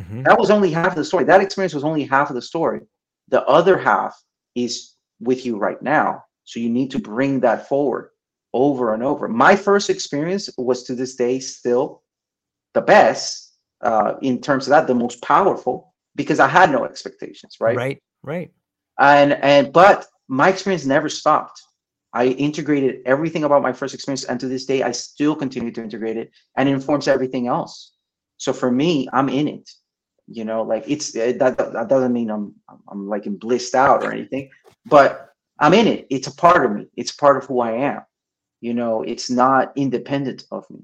Mhm. 0.00 0.24
That 0.24 0.38
was 0.38 0.50
only 0.50 0.70
half 0.70 0.88
of 0.92 0.96
the 0.96 1.04
story. 1.04 1.24
That 1.24 1.42
experience 1.42 1.74
was 1.74 1.84
only 1.84 2.04
half 2.04 2.30
of 2.30 2.36
the 2.36 2.42
story. 2.42 2.80
The 3.28 3.44
other 3.44 3.76
half 3.76 4.14
is 4.54 4.94
with 5.20 5.44
you 5.44 5.58
right 5.58 5.80
now. 5.82 6.24
So 6.44 6.58
you 6.58 6.70
need 6.70 6.90
to 6.92 6.98
bring 6.98 7.40
that 7.40 7.68
forward 7.68 8.10
over 8.54 8.94
and 8.94 9.02
over. 9.02 9.28
My 9.28 9.54
first 9.56 9.90
experience 9.90 10.48
was 10.56 10.82
to 10.84 10.94
this 10.94 11.14
day 11.14 11.38
still 11.38 12.02
the 12.76 12.82
best 12.82 13.54
uh, 13.80 14.14
in 14.20 14.40
terms 14.40 14.66
of 14.66 14.70
that, 14.70 14.86
the 14.86 14.94
most 14.94 15.22
powerful 15.22 15.94
because 16.14 16.38
I 16.40 16.48
had 16.48 16.70
no 16.70 16.84
expectations, 16.84 17.56
right? 17.58 17.76
Right. 17.76 17.98
Right. 18.22 18.50
And 18.98 19.32
and 19.32 19.72
but 19.72 20.06
my 20.28 20.48
experience 20.48 20.84
never 20.84 21.08
stopped. 21.08 21.58
I 22.12 22.26
integrated 22.26 22.94
everything 23.04 23.44
about 23.44 23.62
my 23.62 23.72
first 23.72 23.94
experience, 23.94 24.24
and 24.24 24.38
to 24.40 24.48
this 24.48 24.64
day, 24.64 24.82
I 24.82 24.92
still 24.92 25.34
continue 25.36 25.72
to 25.72 25.82
integrate 25.82 26.16
it, 26.16 26.30
and 26.56 26.68
it 26.68 26.72
informs 26.72 27.08
everything 27.08 27.46
else. 27.46 27.92
So 28.38 28.52
for 28.52 28.70
me, 28.70 29.08
I'm 29.12 29.28
in 29.28 29.48
it. 29.48 29.68
You 30.28 30.44
know, 30.44 30.62
like 30.62 30.84
it's 30.86 31.14
it, 31.14 31.38
that 31.38 31.56
that 31.58 31.88
doesn't 31.88 32.12
mean 32.12 32.30
I'm 32.30 32.54
I'm, 32.68 32.80
I'm 32.90 33.08
like 33.08 33.26
in 33.26 33.36
blissed 33.36 33.74
out 33.74 34.02
or 34.04 34.12
anything, 34.12 34.50
but 34.86 35.30
I'm 35.58 35.74
in 35.74 35.86
it. 35.86 36.06
It's 36.10 36.28
a 36.28 36.34
part 36.34 36.64
of 36.64 36.72
me. 36.76 36.86
It's 36.96 37.12
part 37.12 37.36
of 37.36 37.44
who 37.44 37.60
I 37.60 37.72
am. 37.92 38.02
You 38.60 38.74
know, 38.74 39.02
it's 39.02 39.28
not 39.30 39.72
independent 39.76 40.44
of 40.50 40.68
me. 40.70 40.80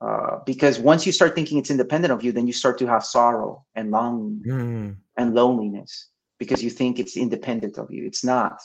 Uh, 0.00 0.38
because 0.44 0.78
once 0.78 1.06
you 1.06 1.12
start 1.12 1.34
thinking 1.34 1.56
it's 1.58 1.70
independent 1.70 2.12
of 2.12 2.22
you, 2.22 2.30
then 2.30 2.46
you 2.46 2.52
start 2.52 2.78
to 2.78 2.86
have 2.86 3.04
sorrow 3.04 3.64
and 3.74 3.90
longing 3.90 4.42
Mm. 4.46 4.96
and 5.16 5.34
loneliness 5.34 6.08
because 6.38 6.62
you 6.62 6.68
think 6.70 6.98
it's 6.98 7.16
independent 7.16 7.78
of 7.78 7.90
you. 7.90 8.04
It's 8.06 8.22
not. 8.22 8.60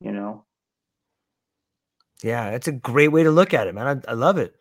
You 0.00 0.12
know. 0.12 0.44
Yeah, 2.22 2.50
it's 2.50 2.68
a 2.68 2.72
great 2.72 3.08
way 3.08 3.22
to 3.22 3.30
look 3.30 3.54
at 3.54 3.66
it, 3.68 3.74
man. 3.74 4.02
I, 4.08 4.10
I 4.10 4.14
love 4.14 4.38
it. 4.38 4.54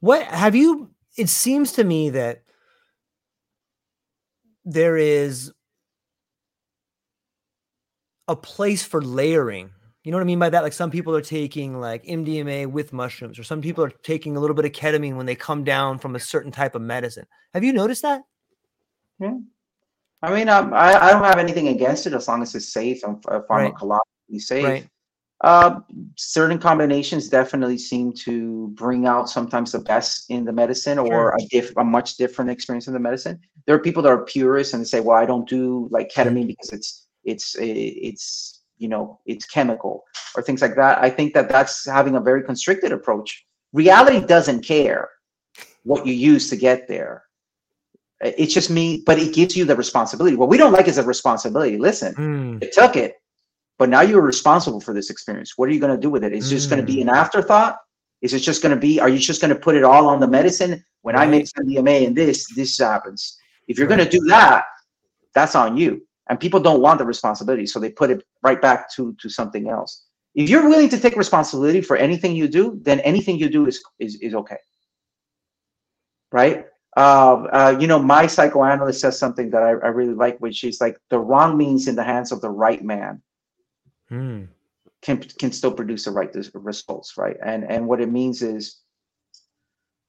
What 0.00 0.22
have 0.24 0.54
you? 0.54 0.90
It 1.16 1.28
seems 1.28 1.72
to 1.72 1.84
me 1.84 2.10
that 2.10 2.42
there 4.64 4.96
is 4.96 5.52
a 8.28 8.36
place 8.36 8.82
for 8.82 9.00
layering. 9.00 9.70
You 10.04 10.10
know 10.10 10.18
what 10.18 10.24
I 10.24 10.26
mean 10.26 10.38
by 10.38 10.50
that? 10.50 10.62
Like 10.62 10.74
some 10.74 10.90
people 10.90 11.16
are 11.16 11.22
taking 11.22 11.80
like 11.80 12.04
MDMA 12.04 12.66
with 12.66 12.92
mushrooms, 12.92 13.38
or 13.38 13.42
some 13.42 13.62
people 13.62 13.82
are 13.82 13.90
taking 14.02 14.36
a 14.36 14.40
little 14.40 14.54
bit 14.54 14.66
of 14.66 14.72
ketamine 14.72 15.16
when 15.16 15.24
they 15.24 15.34
come 15.34 15.64
down 15.64 15.98
from 15.98 16.14
a 16.14 16.20
certain 16.20 16.52
type 16.52 16.74
of 16.74 16.82
medicine. 16.82 17.26
Have 17.54 17.64
you 17.64 17.72
noticed 17.72 18.02
that? 18.02 18.22
Yeah. 19.18 19.38
I 20.22 20.34
mean, 20.34 20.50
um, 20.50 20.74
I, 20.74 20.94
I 20.94 21.10
don't 21.10 21.24
have 21.24 21.38
anything 21.38 21.68
against 21.68 22.06
it 22.06 22.12
as 22.12 22.28
long 22.28 22.42
as 22.42 22.54
it's 22.54 22.70
safe 22.70 23.02
and 23.02 23.22
uh, 23.28 23.40
pharmacologically 23.48 24.40
safe. 24.40 24.64
Right. 24.64 24.88
Uh, 25.40 25.80
certain 26.16 26.58
combinations 26.58 27.28
definitely 27.28 27.76
seem 27.78 28.12
to 28.12 28.68
bring 28.68 29.06
out 29.06 29.28
sometimes 29.28 29.72
the 29.72 29.78
best 29.78 30.30
in 30.30 30.44
the 30.44 30.52
medicine 30.52 30.98
or 30.98 31.30
a, 31.30 31.46
diff- 31.50 31.76
a 31.76 31.84
much 31.84 32.16
different 32.16 32.50
experience 32.50 32.86
in 32.86 32.94
the 32.94 33.00
medicine. 33.00 33.40
There 33.66 33.74
are 33.74 33.80
people 33.80 34.02
that 34.02 34.10
are 34.10 34.24
purists 34.24 34.74
and 34.74 34.86
say, 34.86 35.00
"Well, 35.00 35.16
I 35.16 35.26
don't 35.26 35.48
do 35.48 35.88
like 35.90 36.10
ketamine 36.10 36.46
because 36.46 36.72
it's 36.72 37.06
it's 37.24 37.56
it's 37.58 38.53
you 38.78 38.88
know 38.88 39.20
it's 39.26 39.46
chemical 39.46 40.04
or 40.36 40.42
things 40.42 40.62
like 40.62 40.76
that." 40.76 40.98
I 41.02 41.10
think 41.10 41.34
that 41.34 41.48
that's 41.48 41.86
having 41.88 42.16
a 42.16 42.20
very 42.20 42.42
constricted 42.42 42.92
approach. 42.92 43.44
Reality 43.72 44.20
doesn't 44.26 44.62
care 44.64 45.08
what 45.84 46.06
you 46.06 46.14
use 46.14 46.48
to 46.50 46.56
get 46.56 46.88
there. 46.88 47.24
It's 48.20 48.54
just 48.54 48.70
me, 48.70 49.02
but 49.04 49.18
it 49.18 49.34
gives 49.34 49.56
you 49.56 49.64
the 49.64 49.76
responsibility. 49.76 50.36
What 50.36 50.48
we 50.48 50.56
don't 50.56 50.72
like 50.72 50.88
is 50.88 50.98
a 50.98 51.02
responsibility. 51.02 51.76
Listen, 51.78 52.14
Mm, 52.14 52.62
you 52.62 52.70
took 52.72 52.96
it, 52.96 53.16
but 53.78 53.88
now 53.88 54.00
you're 54.00 54.22
responsible 54.22 54.80
for 54.80 54.94
this 54.94 55.10
experience. 55.10 55.54
What 55.56 55.68
are 55.68 55.72
you 55.72 55.80
going 55.80 55.94
to 55.94 56.00
do 56.00 56.08
with 56.10 56.24
it? 56.24 56.32
Is 56.32 56.50
it 56.50 56.54
just 56.54 56.70
going 56.70 56.80
to 56.80 56.86
be 56.86 57.02
an 57.02 57.08
afterthought? 57.08 57.76
Is 58.22 58.32
it 58.32 58.38
just 58.40 58.62
going 58.62 58.74
to 58.74 58.80
be? 58.80 59.00
Are 59.00 59.08
you 59.10 59.18
just 59.18 59.40
going 59.42 59.52
to 59.52 59.60
put 59.60 59.74
it 59.74 59.84
all 59.84 60.06
on 60.08 60.20
the 60.20 60.28
medicine? 60.28 60.82
When 61.02 61.16
I 61.16 61.20
Right. 61.26 61.30
mix 61.30 61.52
MDMA 61.52 62.06
and 62.06 62.16
this, 62.16 62.46
this 62.54 62.78
happens. 62.78 63.36
If 63.68 63.76
you're 63.76 63.88
Right. 63.88 63.98
going 63.98 64.08
to 64.08 64.18
do 64.18 64.24
that, 64.28 64.64
that's 65.34 65.54
on 65.54 65.76
you. 65.76 66.06
And 66.28 66.40
people 66.40 66.60
don't 66.60 66.80
want 66.80 66.98
the 66.98 67.04
responsibility, 67.04 67.66
so 67.66 67.78
they 67.78 67.90
put 67.90 68.10
it 68.10 68.24
right 68.42 68.60
back 68.60 68.90
to 68.94 69.14
to 69.20 69.28
something 69.28 69.68
else. 69.68 70.04
If 70.34 70.48
you're 70.48 70.68
willing 70.68 70.88
to 70.88 70.98
take 70.98 71.16
responsibility 71.16 71.80
for 71.80 71.96
anything 71.96 72.34
you 72.34 72.48
do, 72.48 72.78
then 72.82 73.00
anything 73.00 73.38
you 73.38 73.48
do 73.48 73.66
is 73.66 73.82
is 73.98 74.16
is 74.16 74.34
okay. 74.34 74.58
Right? 76.32 76.66
Uh, 76.96 77.46
uh, 77.52 77.76
you 77.80 77.86
know, 77.86 77.98
my 77.98 78.26
psychoanalyst 78.26 79.00
says 79.00 79.18
something 79.18 79.50
that 79.50 79.62
I, 79.62 79.70
I 79.70 79.88
really 79.88 80.14
like, 80.14 80.38
which 80.38 80.62
is 80.62 80.80
like 80.80 80.96
the 81.10 81.18
wrong 81.18 81.56
means 81.56 81.88
in 81.88 81.96
the 81.96 82.04
hands 82.04 82.30
of 82.30 82.40
the 82.40 82.50
right 82.50 82.82
man 82.84 83.20
mm, 84.10 84.46
can 85.02 85.20
can 85.40 85.52
still 85.52 85.72
produce 85.72 86.04
the 86.04 86.12
right 86.12 86.30
results, 86.54 87.16
right? 87.16 87.36
And 87.44 87.64
and 87.64 87.88
what 87.88 88.00
it 88.00 88.10
means 88.10 88.42
is, 88.42 88.80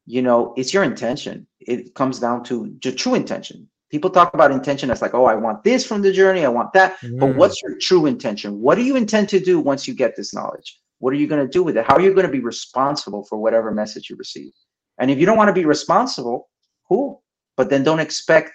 you 0.05 0.21
know, 0.21 0.53
it's 0.57 0.73
your 0.73 0.83
intention. 0.83 1.47
It 1.59 1.95
comes 1.95 2.19
down 2.19 2.43
to 2.45 2.77
your 2.83 2.93
true 2.93 3.15
intention. 3.15 3.67
People 3.91 4.09
talk 4.09 4.33
about 4.33 4.51
intention 4.51 4.89
as 4.89 5.01
like, 5.01 5.13
oh, 5.13 5.25
I 5.25 5.35
want 5.35 5.63
this 5.63 5.85
from 5.85 6.01
the 6.01 6.11
journey, 6.11 6.43
I 6.43 6.49
want 6.49 6.73
that. 6.73 6.97
But 7.01 7.09
mm. 7.09 7.35
what's 7.35 7.61
your 7.61 7.77
true 7.79 8.07
intention? 8.07 8.59
What 8.59 8.75
do 8.75 8.83
you 8.83 8.95
intend 8.95 9.29
to 9.29 9.39
do 9.39 9.59
once 9.59 9.87
you 9.87 9.93
get 9.93 10.15
this 10.15 10.33
knowledge? 10.33 10.79
What 10.99 11.13
are 11.13 11.17
you 11.17 11.27
going 11.27 11.45
to 11.45 11.51
do 11.51 11.63
with 11.63 11.77
it? 11.77 11.85
How 11.85 11.95
are 11.95 12.01
you 12.01 12.13
going 12.13 12.25
to 12.25 12.31
be 12.31 12.39
responsible 12.39 13.25
for 13.25 13.37
whatever 13.37 13.71
message 13.71 14.09
you 14.09 14.15
receive? 14.15 14.51
And 14.97 15.11
if 15.11 15.19
you 15.19 15.25
don't 15.25 15.37
want 15.37 15.49
to 15.49 15.53
be 15.53 15.65
responsible, 15.65 16.49
cool. 16.87 17.23
But 17.57 17.69
then 17.69 17.83
don't 17.83 17.99
expect 17.99 18.51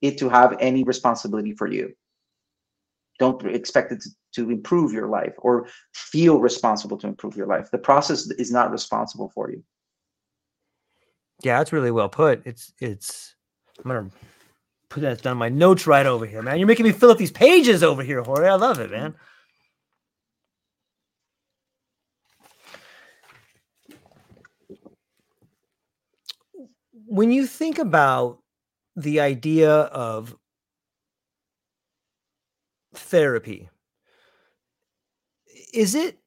it 0.00 0.18
to 0.18 0.28
have 0.28 0.56
any 0.60 0.84
responsibility 0.84 1.52
for 1.52 1.70
you. 1.70 1.92
Don't 3.18 3.44
expect 3.46 3.92
it 3.92 4.02
to, 4.02 4.10
to 4.34 4.50
improve 4.50 4.92
your 4.92 5.08
life 5.08 5.34
or 5.38 5.68
feel 5.94 6.40
responsible 6.40 6.98
to 6.98 7.06
improve 7.06 7.36
your 7.36 7.46
life. 7.46 7.70
The 7.70 7.78
process 7.78 8.28
is 8.30 8.50
not 8.50 8.72
responsible 8.72 9.30
for 9.34 9.50
you. 9.50 9.62
Yeah, 11.42 11.58
that's 11.58 11.72
really 11.72 11.90
well 11.90 12.08
put. 12.08 12.42
It's 12.46 12.72
it's. 12.80 13.34
I'm 13.84 13.90
gonna 13.90 14.10
put 14.92 15.00
that 15.00 15.22
down 15.22 15.38
my 15.38 15.48
notes 15.48 15.86
right 15.86 16.04
over 16.04 16.26
here, 16.26 16.42
man. 16.42 16.58
You're 16.58 16.66
making 16.66 16.84
me 16.84 16.92
fill 16.92 17.10
up 17.10 17.16
these 17.16 17.30
pages 17.30 17.82
over 17.82 18.02
here, 18.02 18.22
Jorge. 18.22 18.46
I 18.46 18.54
love 18.56 18.78
it, 18.78 18.90
man. 18.90 19.14
When 27.06 27.30
you 27.30 27.46
think 27.46 27.78
about 27.78 28.40
the 28.94 29.20
idea 29.20 29.70
of 29.70 30.36
therapy, 32.94 33.70
is 35.72 35.94
it 35.94 36.18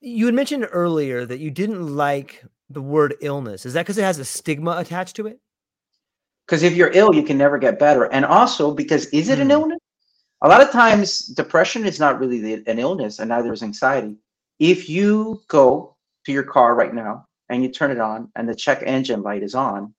you 0.00 0.24
had 0.24 0.34
mentioned 0.34 0.66
earlier 0.70 1.26
that 1.26 1.40
you 1.40 1.50
didn't 1.50 1.94
like 1.94 2.42
the 2.70 2.82
word 2.82 3.14
illness. 3.20 3.66
Is 3.66 3.74
that 3.74 3.82
because 3.82 3.98
it 3.98 4.04
has 4.04 4.18
a 4.18 4.24
stigma 4.24 4.76
attached 4.78 5.16
to 5.16 5.26
it? 5.26 5.40
Because 6.46 6.62
if 6.62 6.74
you're 6.74 6.90
ill, 6.92 7.14
you 7.14 7.22
can 7.22 7.38
never 7.38 7.58
get 7.58 7.78
better. 7.78 8.04
And 8.12 8.24
also 8.24 8.74
because 8.74 9.06
is 9.06 9.28
it 9.28 9.38
an 9.38 9.46
Hmm. 9.46 9.52
illness? 9.52 9.78
A 10.42 10.48
lot 10.48 10.60
of 10.60 10.70
times 10.70 11.18
depression 11.20 11.86
is 11.86 11.98
not 11.98 12.20
really 12.20 12.38
the, 12.40 12.62
an 12.66 12.78
illness 12.78 13.18
and 13.18 13.28
neither 13.30 13.52
is 13.52 13.62
anxiety. 13.62 14.16
If 14.58 14.88
you 14.90 15.42
go 15.48 15.96
to 16.26 16.32
your 16.32 16.42
car 16.42 16.74
right 16.74 16.92
now 16.94 17.26
and 17.48 17.62
you 17.62 17.70
turn 17.70 17.90
it 17.90 18.00
on 18.00 18.30
and 18.36 18.48
the 18.48 18.54
check 18.54 18.82
engine 18.84 19.22
light 19.22 19.42
is 19.42 19.54
on, 19.54 19.94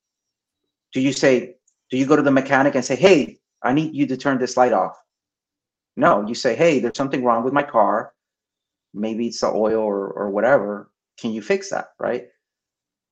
do 0.93 1.01
you 1.01 1.11
say, 1.11 1.57
Do 1.91 1.97
you 1.97 2.05
go 2.05 2.15
to 2.15 2.22
the 2.22 2.31
mechanic 2.31 2.73
and 2.76 2.84
say, 2.84 2.95
"Hey, 2.95 3.39
I 3.61 3.72
need 3.73 3.93
you 3.93 4.07
to 4.07 4.17
turn 4.17 4.39
this 4.39 4.57
light 4.57 4.73
off"? 4.73 4.97
No, 5.95 6.26
you 6.27 6.34
say, 6.35 6.55
"Hey, 6.55 6.80
there's 6.80 6.97
something 6.97 7.23
wrong 7.23 7.43
with 7.43 7.53
my 7.53 7.63
car. 7.63 8.13
Maybe 8.93 9.27
it's 9.27 9.41
the 9.41 9.47
oil 9.47 9.80
or 9.80 10.07
or 10.09 10.30
whatever. 10.31 10.89
Can 11.17 11.31
you 11.31 11.41
fix 11.41 11.69
that?" 11.69 11.89
Right? 11.99 12.30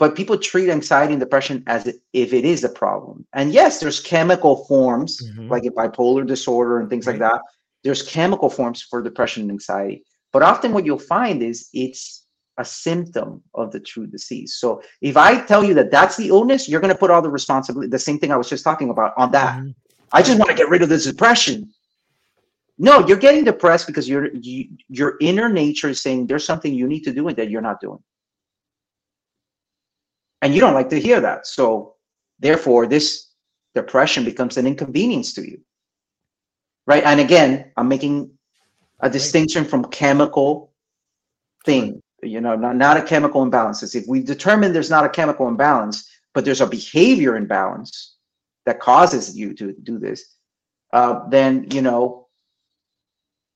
But 0.03 0.17
people 0.17 0.37
treat 0.37 0.69
anxiety 0.69 1.13
and 1.13 1.19
depression 1.21 1.63
as 1.65 1.81
if 2.11 2.33
it 2.33 2.43
is 2.43 2.65
a 2.65 2.73
problem. 2.83 3.25
And 3.31 3.53
yes, 3.53 3.79
there's 3.79 4.01
chemical 4.01 4.65
forms 4.65 5.11
Mhm. 5.21 5.49
like 5.49 5.63
a 5.65 5.71
bipolar 5.71 6.27
disorder 6.27 6.73
and 6.79 6.89
things 6.89 7.07
like 7.07 7.19
that. 7.19 7.39
There's 7.85 8.01
chemical 8.01 8.49
forms 8.49 8.81
for 8.81 9.01
depression 9.01 9.43
and 9.43 9.51
anxiety. 9.51 10.03
But 10.33 10.41
often 10.43 10.73
what 10.73 10.85
you'll 10.85 11.07
find 11.17 11.41
is 11.41 11.69
it's 11.85 12.25
a 12.57 12.65
symptom 12.65 13.43
of 13.61 13.71
the 13.71 13.79
true 13.79 14.05
disease. 14.05 14.57
So 14.61 14.81
if 14.99 15.15
I 15.15 15.39
tell 15.51 15.63
you 15.63 15.73
that 15.75 15.89
that's 15.89 16.17
the 16.17 16.27
illness, 16.27 16.67
you're 16.67 16.81
going 16.81 16.93
to 16.97 16.99
put 17.03 17.09
all 17.09 17.21
the 17.21 17.35
responsibility, 17.39 17.87
the 17.89 18.05
same 18.07 18.19
thing 18.19 18.33
I 18.33 18.35
was 18.43 18.49
just 18.49 18.65
talking 18.65 18.89
about, 18.89 19.13
on 19.15 19.31
that. 19.31 19.53
Mhm. 19.57 19.73
I 20.11 20.21
just 20.21 20.37
want 20.37 20.51
to 20.51 20.57
get 20.61 20.67
rid 20.67 20.81
of 20.81 20.89
this 20.89 21.05
depression. 21.05 21.71
No, 22.77 23.07
you're 23.07 23.23
getting 23.27 23.45
depressed 23.45 23.87
because 23.87 24.09
your 24.09 24.23
you, 24.33 24.67
your 24.89 25.15
inner 25.21 25.47
nature 25.47 25.87
is 25.87 26.01
saying 26.01 26.27
there's 26.27 26.43
something 26.51 26.73
you 26.73 26.87
need 26.93 27.05
to 27.05 27.13
do 27.13 27.25
and 27.29 27.37
that 27.37 27.49
you're 27.49 27.67
not 27.71 27.79
doing. 27.79 28.03
And 30.43 30.53
you 30.53 30.59
don't 30.59 30.73
like 30.73 30.89
to 30.89 30.99
hear 30.99 31.21
that. 31.21 31.47
So 31.47 31.95
therefore 32.37 32.85
this 32.85 33.29
depression 33.75 34.25
becomes 34.25 34.57
an 34.57 34.67
inconvenience 34.67 35.33
to 35.35 35.49
you. 35.49 35.61
Right? 36.85 37.03
And 37.05 37.21
again, 37.21 37.71
I'm 37.77 37.87
making 37.87 38.29
a 38.99 39.09
distinction 39.09 39.63
from 39.63 39.85
chemical 39.85 40.73
thing, 41.65 42.01
you 42.21 42.41
know, 42.41 42.57
not, 42.57 42.75
not 42.75 42.97
a 42.97 43.01
chemical 43.01 43.45
imbalances. 43.45 43.95
If 43.95 44.05
we 44.05 44.21
determine 44.21 44.73
there's 44.73 44.89
not 44.89 45.05
a 45.05 45.09
chemical 45.09 45.47
imbalance, 45.47 46.09
but 46.33 46.43
there's 46.43 46.59
a 46.59 46.67
behavior 46.67 47.37
imbalance 47.37 48.17
that 48.65 48.81
causes 48.81 49.37
you 49.37 49.53
to 49.53 49.71
do 49.83 49.97
this, 49.97 50.35
uh, 50.91 51.21
then 51.29 51.67
you 51.71 51.81
know 51.81 52.27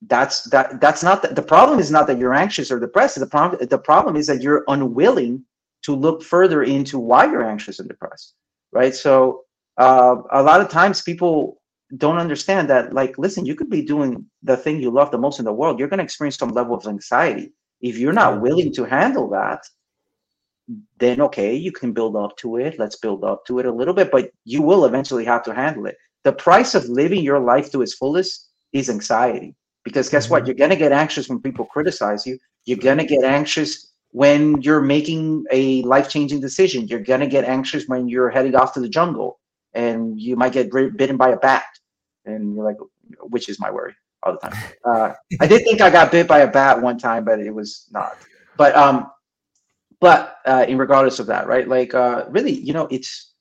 that's 0.08 0.44
that 0.44 0.80
that's 0.80 1.04
not 1.04 1.22
the, 1.22 1.30
the 1.30 1.42
problem 1.42 1.80
is 1.80 1.92
not 1.92 2.08
that 2.08 2.18
you're 2.18 2.34
anxious 2.34 2.72
or 2.72 2.80
depressed. 2.80 3.20
The 3.20 3.28
problem 3.28 3.68
the 3.68 3.78
problem 3.78 4.16
is 4.16 4.28
that 4.28 4.42
you're 4.42 4.64
unwilling 4.68 5.44
to 5.88 5.96
look 5.96 6.24
further 6.24 6.64
into 6.64 7.00
why 7.00 7.26
you're 7.26 7.50
anxious 7.50 7.80
and 7.80 7.90
depressed, 7.90 8.36
right? 8.74 8.96
So 8.96 9.44
uh, 9.78 10.18
a 10.32 10.44
lot 10.44 10.62
of 10.62 10.70
times 10.70 11.02
people 11.02 11.62
don't 11.98 12.18
understand 12.20 12.70
that 12.70 12.94
like 12.94 13.18
listen 13.18 13.46
you 13.46 13.56
could 13.56 13.70
be 13.72 13.82
doing 13.84 14.26
the 14.44 14.58
thing 14.58 14.82
you 14.82 14.92
love 14.92 15.12
the 15.12 15.20
most 15.20 15.40
in 15.40 15.46
the 15.46 15.54
world. 15.54 15.80
You're 15.80 15.90
going 15.90 16.00
to 16.00 16.04
experience 16.06 16.38
some 16.38 16.50
level 16.50 16.76
of 16.76 16.88
anxiety. 16.88 17.54
If 17.82 17.98
you're 18.00 18.14
not 18.24 18.42
willing 18.42 18.74
to 18.74 18.86
handle 18.86 19.30
that 19.32 19.62
then 21.00 21.22
okay 21.22 21.56
you 21.56 21.72
can 21.72 21.94
build 21.94 22.16
up 22.16 22.36
to 22.38 22.58
it. 22.58 22.78
Let's 22.80 22.98
build 22.98 23.24
up 23.24 23.46
to 23.48 23.60
it 23.60 23.66
a 23.66 23.72
little 23.72 23.94
bit 23.94 24.12
but 24.12 24.32
you 24.46 24.62
will 24.62 24.86
eventually 24.86 25.26
have 25.26 25.44
to 25.44 25.54
handle 25.54 25.86
it. 25.88 25.98
The 26.24 26.34
price 26.34 26.76
of 26.76 26.90
living 26.90 27.24
your 27.24 27.40
life 27.40 27.72
to 27.72 27.82
its 27.82 27.94
fullest 27.96 28.50
is 28.74 28.90
anxiety 28.90 29.56
because 29.86 30.10
guess 30.10 30.30
what? 30.30 30.44
Mhm. 30.44 30.48
you're 30.48 30.56
going 30.64 30.72
to 30.72 30.76
get 30.86 30.92
anxious 30.92 31.30
when 31.30 31.42
people 31.42 31.66
criticize 31.66 32.26
you. 32.28 32.38
You're 32.66 32.78
going 32.90 32.98
to 32.98 33.06
get 33.06 33.24
anxious 33.24 33.87
when 34.12 34.62
you're 34.62 34.82
making 34.82 35.46
a 35.52 35.82
life-changing 35.84 36.40
decision 36.40 36.88
you're 36.88 37.00
going 37.00 37.20
to 37.20 37.28
get 37.28 37.44
anxious 37.44 37.86
when 37.88 38.08
you're 38.08 38.30
heading 38.30 38.56
off 38.56 38.74
to 38.74 38.80
the 38.80 38.90
jungle 38.90 39.40
and 39.78 40.20
you 40.20 40.36
might 40.36 40.54
get 40.54 40.72
bitten 40.72 41.18
by 41.18 41.30
a 41.30 41.38
bat. 41.38 41.66
And 42.26 42.56
you're 42.56 42.66
like 42.66 42.78
which 43.22 43.48
is 43.48 43.60
my 43.60 43.72
worry 43.72 43.96
all 44.24 44.34
the 44.34 44.50
time. 44.50 44.54
Uh, 44.84 45.14
i 45.42 45.48
did 45.48 45.64
think 45.64 45.82
i 45.82 45.90
got 45.90 46.12
bit 46.12 46.28
by 46.28 46.40
a 46.40 46.48
bat 46.48 46.82
one 46.82 46.98
time 46.98 47.24
but 47.24 47.40
it 47.40 47.54
was 47.54 47.88
not. 47.92 48.18
But 48.58 48.76
um 48.76 49.10
but 50.02 50.38
uh 50.46 50.66
in 50.68 50.78
regardless 50.78 51.20
of 51.20 51.28
that 51.28 51.48
right? 51.48 51.68
Like 51.68 51.94
uh 51.94 52.26
really 52.30 52.52
you 52.52 52.74
know 52.74 52.88
it's 52.92 53.34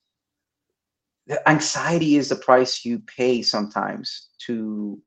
the 1.27 1.49
anxiety 1.49 2.17
is 2.17 2.29
the 2.29 2.37
price 2.37 2.85
you 2.85 3.01
pay 3.01 3.43
sometimes 3.43 4.29
to 4.47 5.01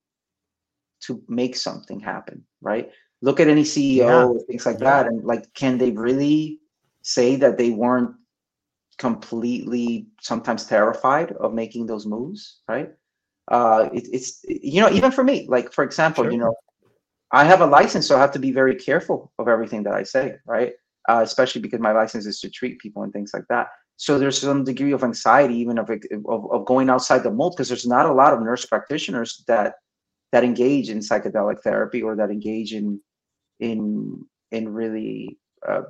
to 1.01 1.23
make 1.29 1.55
something 1.55 1.99
happen 1.99 2.43
right 2.61 2.91
look 3.21 3.39
at 3.39 3.47
any 3.47 3.63
ceo 3.63 3.97
Yeah. 3.97 4.25
or 4.25 4.39
things 4.39 4.65
like 4.65 4.79
Yeah. 4.79 5.03
that 5.03 5.07
and 5.07 5.23
like 5.23 5.53
can 5.53 5.77
they 5.77 5.91
really 5.91 6.59
say 7.01 7.35
that 7.37 7.57
they 7.57 7.71
weren't 7.71 8.15
completely 8.97 10.07
sometimes 10.21 10.65
terrified 10.65 11.31
of 11.33 11.53
making 11.53 11.85
those 11.85 12.05
moves 12.05 12.61
right 12.67 12.89
uh 13.51 13.89
it, 13.93 14.07
it's 14.11 14.43
you 14.43 14.81
know 14.81 14.89
even 14.91 15.11
for 15.11 15.23
me 15.23 15.45
like 15.49 15.71
for 15.71 15.83
example 15.83 16.29
you 16.31 16.37
know 16.37 16.53
i 17.31 17.43
have 17.45 17.61
a 17.61 17.65
license 17.65 18.07
so 18.07 18.17
i 18.17 18.19
have 18.19 18.31
to 18.31 18.39
be 18.39 18.51
very 18.51 18.75
careful 18.75 19.31
of 19.39 19.47
everything 19.47 19.83
that 19.83 19.93
i 19.93 20.03
say 20.03 20.35
right 20.45 20.73
uh, 21.07 21.21
especially 21.23 21.61
because 21.61 21.79
my 21.79 21.91
license 21.91 22.25
is 22.25 22.39
to 22.39 22.49
treat 22.49 22.77
people 22.79 23.03
and 23.03 23.13
things 23.13 23.31
like 23.33 23.45
that 23.49 23.67
so 23.95 24.19
there's 24.19 24.37
some 24.39 24.63
degree 24.63 24.91
of 24.91 25.03
anxiety 25.03 25.55
even 25.55 25.77
of 25.77 25.89
of, 25.89 26.51
of 26.51 26.65
going 26.65 26.89
outside 26.89 27.23
the 27.23 27.31
mold 27.31 27.53
because 27.55 27.69
there's 27.69 27.87
not 27.87 28.05
a 28.05 28.13
lot 28.13 28.33
of 28.33 28.41
nurse 28.41 28.65
practitioners 28.65 29.43
that 29.47 29.75
that 30.31 30.43
engage 30.43 30.89
in 30.89 30.99
psychedelic 30.99 31.61
therapy 31.61 32.01
or 32.01 32.15
that 32.15 32.29
engage 32.29 32.73
in 32.73 32.99
in 33.59 34.25
in 34.51 34.73
really 34.73 35.37
uh, 35.67 35.81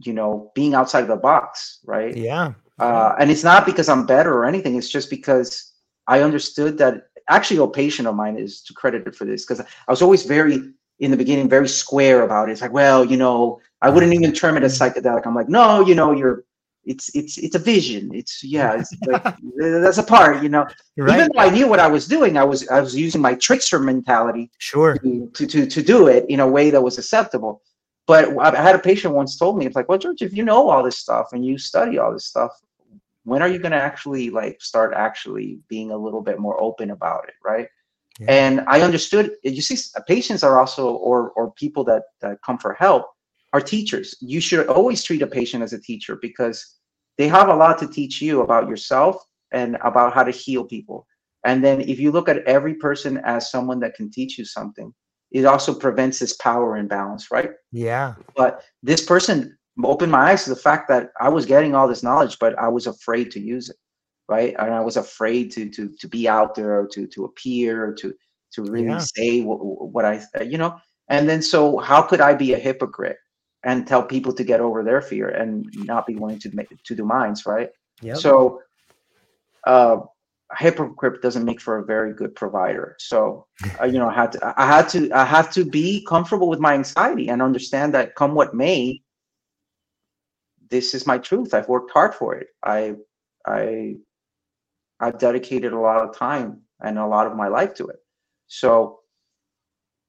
you 0.00 0.12
know 0.12 0.50
being 0.54 0.74
outside 0.74 1.06
the 1.06 1.16
box 1.16 1.80
right 1.84 2.16
Yeah. 2.16 2.52
uh, 2.78 3.14
and 3.18 3.30
it's 3.30 3.44
not 3.44 3.66
because 3.66 3.88
I'm 3.88 4.06
better 4.06 4.32
or 4.34 4.44
anything. 4.44 4.76
It's 4.76 4.88
just 4.88 5.10
because 5.10 5.72
I 6.08 6.22
understood 6.22 6.78
that 6.78 7.08
actually 7.28 7.60
a 7.60 7.68
patient 7.68 8.08
of 8.08 8.14
mine 8.14 8.36
is 8.36 8.62
to 8.62 8.74
credited 8.74 9.14
for 9.14 9.24
this 9.24 9.44
because 9.44 9.60
I 9.60 9.90
was 9.90 10.02
always 10.02 10.24
very 10.24 10.72
in 10.98 11.10
the 11.10 11.16
beginning 11.16 11.48
very 11.48 11.68
square 11.68 12.22
about 12.22 12.48
it. 12.48 12.52
It's 12.52 12.60
like, 12.62 12.72
well, 12.72 13.04
you 13.04 13.16
know, 13.16 13.60
I 13.82 13.90
wouldn't 13.90 14.14
even 14.14 14.32
term 14.32 14.56
it 14.56 14.62
as 14.62 14.78
psychedelic. 14.78 15.26
I'm 15.26 15.34
like, 15.34 15.48
no, 15.48 15.80
you 15.80 15.94
know, 15.94 16.12
you're 16.12 16.44
it's 16.84 17.14
it's 17.14 17.38
it's 17.38 17.54
a 17.54 17.58
vision. 17.58 18.14
It's 18.14 18.42
yeah, 18.42 18.78
it's 18.78 18.92
like 19.06 19.36
that's 19.56 19.98
a 19.98 20.02
part, 20.02 20.42
you 20.42 20.48
know. 20.48 20.66
Right. 20.96 21.14
Even 21.14 21.30
though 21.32 21.40
I 21.40 21.50
knew 21.50 21.68
what 21.68 21.80
I 21.80 21.86
was 21.86 22.06
doing, 22.06 22.36
I 22.36 22.44
was 22.44 22.68
I 22.68 22.80
was 22.80 22.94
using 22.96 23.20
my 23.20 23.34
trickster 23.34 23.78
mentality 23.78 24.50
Sure. 24.58 24.96
to, 24.98 25.30
to 25.34 25.46
to 25.46 25.66
to 25.66 25.82
do 25.82 26.08
it 26.08 26.26
in 26.28 26.40
a 26.40 26.46
way 26.46 26.70
that 26.70 26.82
was 26.82 26.98
acceptable. 26.98 27.62
But 28.06 28.30
I 28.38 28.50
I 28.50 28.62
had 28.62 28.74
a 28.74 28.80
patient 28.80 29.14
once 29.14 29.38
told 29.38 29.58
me, 29.58 29.66
it's 29.66 29.76
like, 29.76 29.88
well, 29.88 29.98
George, 29.98 30.22
if 30.22 30.34
you 30.34 30.44
know 30.44 30.68
all 30.68 30.82
this 30.82 30.98
stuff 30.98 31.28
and 31.32 31.44
you 31.46 31.56
study 31.58 31.98
all 31.98 32.12
this 32.12 32.26
stuff, 32.26 32.52
when 33.24 33.42
are 33.42 33.48
you 33.48 33.58
going 33.58 33.72
to 33.72 33.78
actually 33.78 34.30
like 34.30 34.60
start 34.60 34.92
actually 34.94 35.60
being 35.68 35.92
a 35.92 35.96
little 35.96 36.22
bit 36.22 36.38
more 36.38 36.60
open 36.60 36.90
about 36.90 37.28
it, 37.28 37.34
right? 37.44 37.68
Yeah. 38.18 38.26
And 38.28 38.60
I 38.66 38.82
understood. 38.82 39.32
You 39.44 39.62
see, 39.62 39.76
patients 40.06 40.42
are 40.42 40.58
also, 40.58 40.94
or 40.94 41.30
or 41.30 41.52
people 41.52 41.84
that 41.84 42.02
that 42.20 42.42
come 42.44 42.58
for 42.58 42.74
help, 42.74 43.06
are 43.52 43.60
teachers. 43.60 44.16
You 44.20 44.40
should 44.40 44.66
always 44.68 45.02
treat 45.02 45.22
a 45.22 45.26
patient 45.26 45.62
as 45.62 45.72
a 45.72 45.80
teacher 45.80 46.18
because 46.20 46.78
they 47.18 47.28
have 47.28 47.48
a 47.48 47.54
lot 47.54 47.78
to 47.78 47.86
teach 47.88 48.22
you 48.22 48.40
about 48.42 48.68
yourself 48.68 49.22
and 49.52 49.76
about 49.82 50.14
how 50.14 50.24
to 50.24 50.30
heal 50.30 50.64
people. 50.64 51.06
And 51.44 51.62
then 51.62 51.80
if 51.82 51.98
you 51.98 52.10
look 52.12 52.28
at 52.28 52.44
every 52.46 52.74
person 52.74 53.18
as 53.24 53.50
someone 53.50 53.80
that 53.80 53.94
can 53.94 54.10
teach 54.10 54.38
you 54.38 54.44
something, 54.44 54.94
it 55.30 55.44
also 55.44 55.74
prevents 55.74 56.18
this 56.18 56.34
power 56.36 56.76
imbalance, 56.76 57.30
right? 57.30 57.50
Yeah. 57.72 58.14
But 58.36 58.62
this 58.82 59.04
person 59.04 59.56
opened 59.82 60.12
my 60.12 60.30
eyes 60.30 60.44
to 60.44 60.50
the 60.50 60.56
fact 60.56 60.88
that 60.88 61.10
I 61.20 61.28
was 61.28 61.46
getting 61.46 61.74
all 61.74 61.88
this 61.88 62.02
knowledge, 62.02 62.38
but 62.38 62.58
I 62.58 62.68
was 62.68 62.86
afraid 62.86 63.30
to 63.32 63.40
use 63.40 63.70
it, 63.70 63.76
right? 64.28 64.54
And 64.58 64.72
I 64.72 64.80
was 64.80 64.96
afraid 64.96 65.50
to 65.52 65.68
to 65.70 65.88
to 66.00 66.08
be 66.08 66.28
out 66.28 66.54
there, 66.54 66.80
or 66.80 66.86
to 66.88 67.06
to 67.06 67.24
appear, 67.24 67.84
or 67.86 67.92
to 67.94 68.14
to 68.54 68.62
really 68.62 68.88
Yeah. 68.88 68.98
say 69.16 69.40
what, 69.40 69.56
what 69.56 70.04
I, 70.04 70.22
you 70.42 70.58
know. 70.58 70.78
And 71.08 71.28
then 71.28 71.42
so 71.42 71.78
how 71.78 72.02
could 72.02 72.20
I 72.20 72.34
be 72.34 72.52
a 72.52 72.58
hypocrite 72.58 73.16
and 73.64 73.86
tell 73.86 74.02
people 74.02 74.32
to 74.34 74.44
get 74.44 74.60
over 74.60 74.82
their 74.82 75.00
fear 75.00 75.28
and 75.28 75.66
not 75.76 76.06
be 76.06 76.16
willing 76.16 76.38
to 76.40 76.50
make 76.54 76.68
to 76.84 76.94
do 76.94 77.04
mines, 77.04 77.46
right? 77.46 77.70
Yep. 78.00 78.16
So, 78.18 78.60
uh, 79.66 79.98
a 80.50 80.62
hypocrite 80.62 81.22
doesn't 81.22 81.44
make 81.44 81.60
for 81.60 81.78
a 81.78 81.84
very 81.84 82.12
good 82.12 82.34
provider. 82.34 82.96
So, 82.98 83.46
uh, 83.80 83.86
you 83.86 83.98
know, 83.98 84.08
I 84.08 84.14
had 84.14 84.32
to, 84.32 84.54
I 84.56 84.66
had 84.66 84.88
to, 84.90 85.10
I 85.12 85.24
have 85.24 85.50
to 85.52 85.64
be 85.64 86.04
comfortable 86.06 86.48
with 86.48 86.60
my 86.60 86.74
anxiety 86.74 87.28
and 87.28 87.40
understand 87.40 87.94
that 87.94 88.14
come 88.16 88.34
what 88.34 88.54
may, 88.54 89.00
this 90.68 90.94
is 90.94 91.06
my 91.06 91.18
truth. 91.18 91.54
I've 91.54 91.68
worked 91.68 91.90
hard 91.90 92.14
for 92.14 92.34
it. 92.34 92.48
I, 92.62 92.94
I, 93.46 93.96
I've 95.00 95.18
dedicated 95.18 95.72
a 95.72 95.78
lot 95.78 96.02
of 96.02 96.16
time 96.16 96.62
and 96.80 96.98
a 96.98 97.06
lot 97.06 97.26
of 97.26 97.36
my 97.36 97.48
life 97.48 97.74
to 97.74 97.86
it. 97.86 97.96
So, 98.48 99.00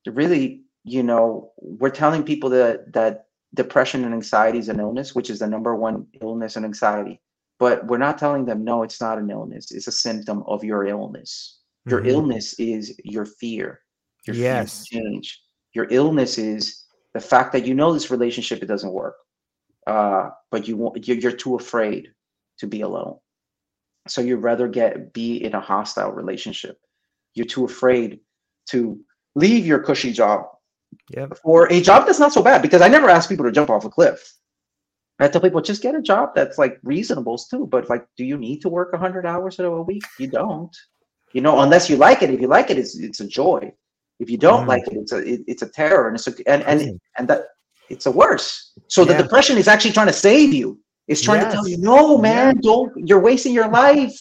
really, 0.05 0.63
you 0.83 1.03
know, 1.03 1.51
we're 1.57 1.89
telling 1.89 2.23
people 2.23 2.49
that 2.49 2.91
that 2.93 3.27
depression 3.53 4.03
and 4.03 4.13
anxiety 4.13 4.59
is 4.59 4.69
an 4.69 4.79
illness, 4.79 5.13
which 5.13 5.29
is 5.29 5.39
the 5.39 5.47
number 5.47 5.75
one 5.75 6.07
illness 6.21 6.55
and 6.55 6.65
anxiety. 6.65 7.21
But 7.59 7.85
we're 7.87 7.97
not 7.97 8.17
telling 8.17 8.45
them 8.45 8.63
no 8.63 8.83
it's 8.83 8.99
not 8.99 9.17
an 9.17 9.29
illness. 9.29 9.71
It's 9.71 9.87
a 9.87 9.91
symptom 9.91 10.43
of 10.47 10.63
your 10.63 10.85
illness. 10.85 11.59
Your 11.85 12.01
Mhm. 12.01 12.07
illness 12.07 12.59
is 12.59 12.97
your 13.03 13.25
fear. 13.25 13.81
Your 14.25 14.33
fear 14.35 14.43
Yes. 14.43 14.85
change. 14.85 15.41
Your 15.73 15.87
illness 15.89 16.37
is 16.37 16.85
the 17.13 17.19
fact 17.19 17.51
that 17.53 17.65
you 17.65 17.73
know 17.73 17.93
this 17.93 18.09
relationship 18.09 18.63
it 18.63 18.67
doesn't 18.67 18.91
work. 18.91 19.15
Uh, 19.85 20.29
but 20.49 20.67
you 20.67 20.77
want 20.77 21.07
you're, 21.07 21.17
you're 21.17 21.31
too 21.31 21.55
afraid 21.55 22.11
to 22.57 22.67
be 22.67 22.81
alone. 22.81 23.19
So 24.07 24.21
you'd 24.21 24.37
rather 24.37 24.67
get 24.67 25.13
be 25.13 25.43
in 25.43 25.53
a 25.53 25.59
hostile 25.59 26.11
relationship. 26.11 26.79
You're 27.35 27.45
too 27.45 27.65
afraid 27.65 28.21
to 28.69 29.03
leave 29.35 29.65
your 29.65 29.79
cushy 29.79 30.11
job 30.13 30.47
Yep. 31.15 31.37
for 31.43 31.71
a 31.71 31.81
job 31.81 32.05
that's 32.05 32.19
not 32.19 32.33
so 32.33 32.41
bad 32.41 32.61
because 32.61 32.81
i 32.81 32.87
never 32.87 33.09
ask 33.09 33.29
people 33.29 33.45
to 33.45 33.51
jump 33.51 33.69
off 33.69 33.85
a 33.85 33.89
cliff 33.89 34.33
I 35.19 35.27
tell 35.27 35.41
people 35.41 35.61
just 35.61 35.81
get 35.81 35.95
a 35.95 36.01
job 36.01 36.31
that's 36.35 36.57
like 36.57 36.79
reasonable 36.83 37.37
too. 37.37 37.67
But 37.67 37.89
like, 37.89 38.05
do 38.17 38.25
you 38.25 38.37
need 38.37 38.61
to 38.61 38.69
work 38.69 38.93
hundred 38.95 39.25
hours 39.25 39.59
a 39.59 39.69
week? 39.69 40.03
You 40.19 40.27
don't. 40.27 40.75
You 41.33 41.41
know, 41.41 41.61
unless 41.61 41.89
you 41.89 41.97
like 41.97 42.21
it. 42.21 42.29
If 42.29 42.41
you 42.41 42.47
like 42.47 42.69
it, 42.69 42.77
it's 42.77 42.97
it's 42.97 43.19
a 43.19 43.27
joy. 43.27 43.71
If 44.19 44.29
you 44.29 44.37
don't 44.37 44.65
mm. 44.65 44.67
like 44.67 44.87
it, 44.87 44.93
it's 44.93 45.11
a 45.11 45.17
it, 45.17 45.41
it's 45.47 45.61
a 45.61 45.69
terror, 45.69 46.07
and 46.07 46.15
it's 46.15 46.27
a 46.27 46.33
and 46.47 46.63
and 46.63 46.99
and 47.17 47.27
that 47.27 47.45
it's 47.89 48.05
a 48.05 48.11
worse. 48.11 48.73
So 48.87 49.01
yeah. 49.01 49.13
the 49.13 49.23
depression 49.23 49.57
is 49.57 49.67
actually 49.67 49.91
trying 49.91 50.07
to 50.07 50.13
save 50.13 50.53
you. 50.53 50.79
It's 51.07 51.21
trying 51.21 51.41
yes. 51.41 51.51
to 51.51 51.55
tell 51.55 51.67
you, 51.67 51.77
no, 51.77 52.17
man, 52.17 52.55
yeah. 52.55 52.61
don't. 52.61 53.07
You're 53.07 53.19
wasting 53.19 53.53
your 53.53 53.67
life. 53.67 54.17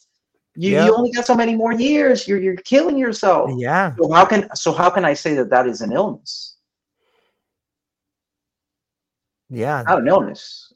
You, 0.57 0.73
yep. 0.73 0.87
you 0.87 0.95
only 0.95 1.13
got 1.13 1.27
so 1.27 1.35
many 1.35 1.55
more 1.55 1.73
years. 1.73 2.29
You're 2.29 2.41
you're 2.41 2.57
killing 2.57 2.99
yourself. 2.99 3.51
Yeah. 3.57 3.95
So 3.97 4.13
how 4.13 4.25
can 4.25 4.49
so 4.55 4.73
how 4.73 4.91
can 4.91 5.05
I 5.05 5.15
say 5.15 5.35
that 5.35 5.51
that 5.51 5.67
is 5.67 5.81
an 5.81 5.93
illness? 5.93 6.52
Yeah. 9.53 9.83
Not 9.87 10.01
an 10.01 10.09
illness. 10.09 10.73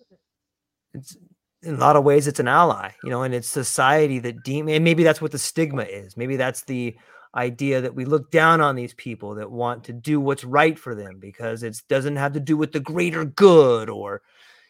It's 0.92 1.16
in 1.62 1.74
a 1.74 1.78
lot 1.78 1.96
of 1.96 2.04
ways 2.04 2.28
it's 2.28 2.38
an 2.38 2.46
ally, 2.46 2.90
you 3.02 3.10
know, 3.10 3.22
and 3.22 3.34
it's 3.34 3.48
society 3.48 4.18
that 4.20 4.44
deem 4.44 4.68
and 4.68 4.84
maybe 4.84 5.02
that's 5.02 5.20
what 5.20 5.32
the 5.32 5.38
stigma 5.38 5.82
is. 5.82 6.16
Maybe 6.16 6.36
that's 6.36 6.62
the 6.62 6.96
idea 7.34 7.80
that 7.80 7.94
we 7.94 8.04
look 8.04 8.30
down 8.30 8.60
on 8.60 8.76
these 8.76 8.94
people 8.94 9.34
that 9.34 9.50
want 9.50 9.84
to 9.84 9.92
do 9.92 10.20
what's 10.20 10.44
right 10.44 10.78
for 10.78 10.94
them 10.94 11.18
because 11.18 11.62
it 11.62 11.80
doesn't 11.88 12.16
have 12.16 12.32
to 12.34 12.40
do 12.40 12.56
with 12.56 12.72
the 12.72 12.80
greater 12.80 13.24
good 13.24 13.90
or 13.90 14.22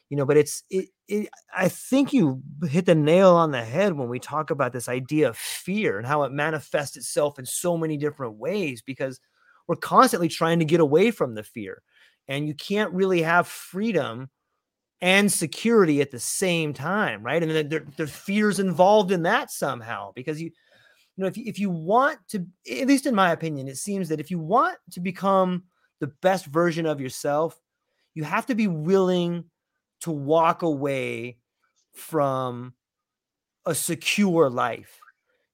you 0.08 0.16
know 0.16 0.24
but 0.24 0.36
it's 0.36 0.64
it, 0.70 0.88
it 1.06 1.28
i 1.56 1.68
think 1.68 2.12
you 2.12 2.42
hit 2.68 2.86
the 2.86 2.94
nail 2.94 3.34
on 3.34 3.52
the 3.52 3.64
head 3.64 3.92
when 3.92 4.08
we 4.08 4.18
talk 4.18 4.50
about 4.50 4.72
this 4.72 4.88
idea 4.88 5.28
of 5.28 5.36
fear 5.36 5.98
and 5.98 6.06
how 6.06 6.24
it 6.24 6.32
manifests 6.32 6.96
itself 6.96 7.38
in 7.38 7.46
so 7.46 7.76
many 7.76 7.96
different 7.96 8.34
ways 8.34 8.82
because 8.82 9.20
we're 9.68 9.76
constantly 9.76 10.28
trying 10.28 10.58
to 10.58 10.64
get 10.64 10.80
away 10.80 11.12
from 11.12 11.34
the 11.34 11.42
fear 11.44 11.82
and 12.28 12.46
you 12.46 12.54
can't 12.54 12.92
really 12.92 13.22
have 13.22 13.46
freedom 13.46 14.28
and 15.00 15.30
security 15.30 16.00
at 16.00 16.10
the 16.10 16.18
same 16.18 16.72
time 16.72 17.22
right? 17.22 17.42
And 17.42 17.52
then 17.52 17.68
there, 17.68 17.84
there's 17.96 18.10
fears 18.10 18.58
involved 18.58 19.12
in 19.12 19.22
that 19.22 19.50
somehow 19.50 20.12
because 20.14 20.40
you 20.40 20.50
you 21.16 21.22
know 21.22 21.26
if 21.26 21.36
if 21.36 21.58
you 21.58 21.70
want 21.70 22.18
to 22.28 22.46
at 22.70 22.86
least 22.86 23.06
in 23.06 23.14
my 23.14 23.32
opinion 23.32 23.68
it 23.68 23.76
seems 23.76 24.08
that 24.08 24.20
if 24.20 24.30
you 24.30 24.38
want 24.38 24.78
to 24.92 25.00
become 25.00 25.64
the 26.00 26.06
best 26.06 26.46
version 26.46 26.86
of 26.86 27.00
yourself 27.00 27.60
you 28.14 28.24
have 28.24 28.46
to 28.46 28.54
be 28.54 28.66
willing 28.66 29.44
to 30.00 30.10
walk 30.10 30.62
away 30.62 31.36
from 31.92 32.74
a 33.66 33.74
secure 33.74 34.48
life. 34.48 35.00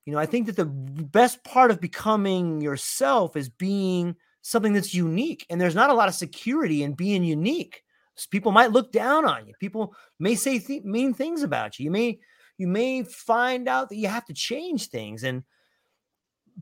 You 0.05 0.13
know 0.13 0.19
i 0.19 0.27
think 0.27 0.47
that 0.47 0.57
the 0.57 0.67
best 0.67 1.45
part 1.45 1.71
of 1.71 1.81
becoming 1.81 2.61
yourself 2.61 3.37
is 3.37 3.49
being 3.49 4.17
something 4.43 4.73
that's 4.73 4.93
unique 4.93 5.47
and 5.49 5.61
there's 5.61 5.75
not 5.75 5.91
a 5.91 5.95
lot 5.95 6.09
of 6.09 6.15
security 6.15 6.83
in 6.83 6.93
being 6.93 7.25
unique. 7.25 7.83
People 8.31 8.53
might 8.53 8.73
look 8.73 8.93
down 8.93 9.25
on 9.25 9.47
you. 9.47 9.55
People 9.59 9.95
may 10.19 10.35
say 10.35 10.59
th- 10.59 10.85
mean 10.85 11.15
things 11.15 11.43
about 11.43 11.79
you. 11.79 11.85
You 11.85 11.91
may 11.91 12.19
you 12.59 12.69
may 12.69 13.03
find 13.05 13.69
out 13.69 13.89
that 13.89 13.97
you 13.97 14.09
have 14.09 14.27
to 14.27 14.35
change 14.35 14.89
things 14.89 15.25
and 15.25 15.43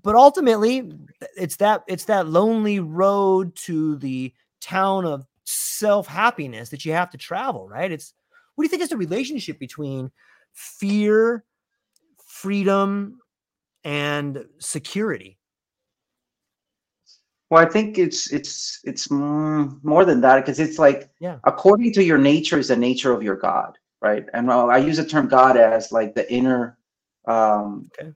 but 0.02 0.14
ultimately 0.14 0.92
it's 1.36 1.56
that 1.56 1.82
it's 1.88 2.04
that 2.04 2.28
lonely 2.28 2.78
road 2.78 3.56
to 3.56 3.96
the 3.96 4.32
town 4.60 5.04
of 5.04 5.26
self 5.44 6.06
happiness 6.06 6.68
that 6.68 6.84
you 6.84 6.92
have 6.92 7.10
to 7.10 7.18
travel 7.18 7.68
right? 7.68 7.90
It's 7.90 8.14
what 8.54 8.62
do 8.62 8.66
you 8.66 8.70
think 8.70 8.82
is 8.82 8.90
the 8.90 8.96
relationship 8.96 9.58
between 9.58 10.12
fear 10.52 11.44
freedom 12.24 13.18
and 13.84 14.44
security 14.58 15.39
well 17.50 17.62
i 17.62 17.68
think 17.68 17.98
it's 17.98 18.32
it's 18.32 18.80
it's 18.84 19.10
more 19.10 20.04
than 20.04 20.20
that 20.20 20.36
because 20.36 20.58
it's 20.60 20.78
like 20.78 21.10
yeah. 21.20 21.38
according 21.44 21.92
to 21.92 22.02
your 22.02 22.18
nature 22.18 22.58
is 22.58 22.68
the 22.68 22.76
nature 22.76 23.12
of 23.12 23.22
your 23.22 23.36
god 23.36 23.76
right? 24.00 24.24
And 24.32 24.50
i 24.50 24.78
use 24.78 24.96
the 24.96 25.04
term 25.04 25.28
god 25.28 25.56
as 25.56 25.92
like 25.92 26.14
the 26.14 26.30
inner 26.32 26.78
um 27.26 27.90
okay. 28.00 28.12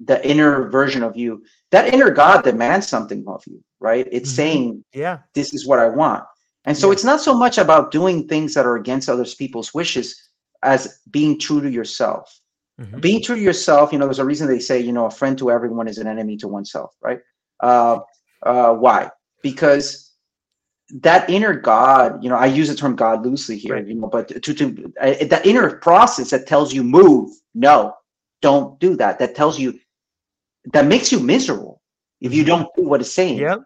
the 0.00 0.26
inner 0.26 0.68
version 0.70 1.02
of 1.02 1.16
you. 1.16 1.44
That 1.70 1.92
inner 1.92 2.10
god 2.10 2.44
demands 2.44 2.88
something 2.88 3.24
of 3.26 3.42
you 3.46 3.62
right? 3.80 4.08
It's 4.10 4.30
mm-hmm. 4.30 4.36
saying 4.36 4.84
yeah. 4.92 5.18
This 5.34 5.54
is 5.54 5.66
what 5.66 5.78
i 5.78 5.88
want. 5.88 6.24
And 6.64 6.76
so 6.76 6.88
yeah. 6.88 6.94
it's 6.94 7.04
not 7.04 7.20
so 7.20 7.34
much 7.34 7.58
about 7.58 7.90
doing 7.90 8.26
things 8.26 8.54
that 8.54 8.66
are 8.66 8.76
against 8.76 9.08
others 9.08 9.34
people's 9.34 9.72
wishes 9.74 10.30
as 10.62 11.00
being 11.10 11.38
true 11.38 11.60
to 11.60 11.70
yourself. 11.70 12.40
Mm-hmm. 12.80 13.00
being 13.00 13.20
true 13.20 13.34
to 13.34 13.42
yourself 13.42 13.92
you 13.92 13.98
know 13.98 14.04
there's 14.04 14.20
a 14.20 14.24
reason 14.24 14.46
they 14.46 14.60
say 14.60 14.78
you 14.78 14.92
know 14.92 15.06
a 15.06 15.10
friend 15.10 15.36
to 15.38 15.50
everyone 15.50 15.88
is 15.88 15.98
an 15.98 16.06
enemy 16.06 16.36
to 16.38 16.48
oneself 16.48 16.94
right? 17.02 17.18
Uh, 17.60 17.98
uh, 18.42 18.72
why 18.72 19.10
because 19.42 20.12
that 20.90 21.28
inner 21.28 21.54
god 21.54 22.22
you 22.22 22.30
know 22.30 22.36
i 22.36 22.46
use 22.46 22.68
the 22.68 22.74
term 22.74 22.96
god 22.96 23.24
loosely 23.24 23.58
here 23.58 23.74
right. 23.74 23.86
you 23.86 23.94
know 23.94 24.06
but 24.06 24.28
to, 24.42 24.54
to 24.54 24.92
uh, 25.00 25.14
that 25.26 25.44
inner 25.44 25.76
process 25.76 26.30
that 26.30 26.46
tells 26.46 26.72
you 26.72 26.82
move 26.82 27.30
no 27.54 27.92
don't 28.40 28.78
do 28.80 28.96
that 28.96 29.18
that 29.18 29.34
tells 29.34 29.58
you 29.58 29.78
that 30.72 30.86
makes 30.86 31.10
you 31.12 31.20
miserable 31.20 31.80
if 32.20 32.34
you 32.34 32.42
mm-hmm. 32.42 32.62
don't 32.62 32.74
do 32.76 32.82
what 32.82 33.00
it's 33.00 33.12
saying. 33.12 33.38
Yeah. 33.38 33.56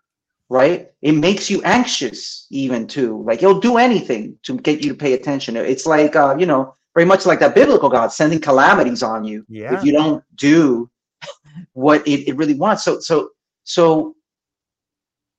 Right? 0.49 0.89
It 1.01 1.13
makes 1.13 1.49
you 1.49 1.63
anxious 1.63 2.47
even 2.51 2.87
too. 2.87 3.23
Like 3.27 3.43
it'll 3.43 3.61
do 3.61 3.79
anything 3.79 4.39
to 4.43 4.59
get 4.59 4.83
you 4.83 4.91
to 4.91 4.95
pay 4.95 5.15
attention. 5.15 5.57
It's 5.57 5.87
like 5.87 6.15
uh, 6.15 6.37
you 6.39 6.47
know, 6.47 6.75
very 6.95 7.07
much 7.07 7.25
like 7.25 7.41
that 7.41 7.55
biblical 7.55 7.89
God 7.89 8.13
sending 8.13 8.41
calamities 8.41 9.03
on 9.03 9.25
you 9.25 9.47
yeah. 9.49 9.75
if 9.75 9.85
you 9.85 9.93
don't 9.93 10.23
do 10.37 10.91
what 11.73 12.07
it, 12.07 12.29
it 12.29 12.37
really 12.37 12.55
wants. 12.55 12.85
So 12.85 13.01
so 13.01 13.31
so 13.65 14.15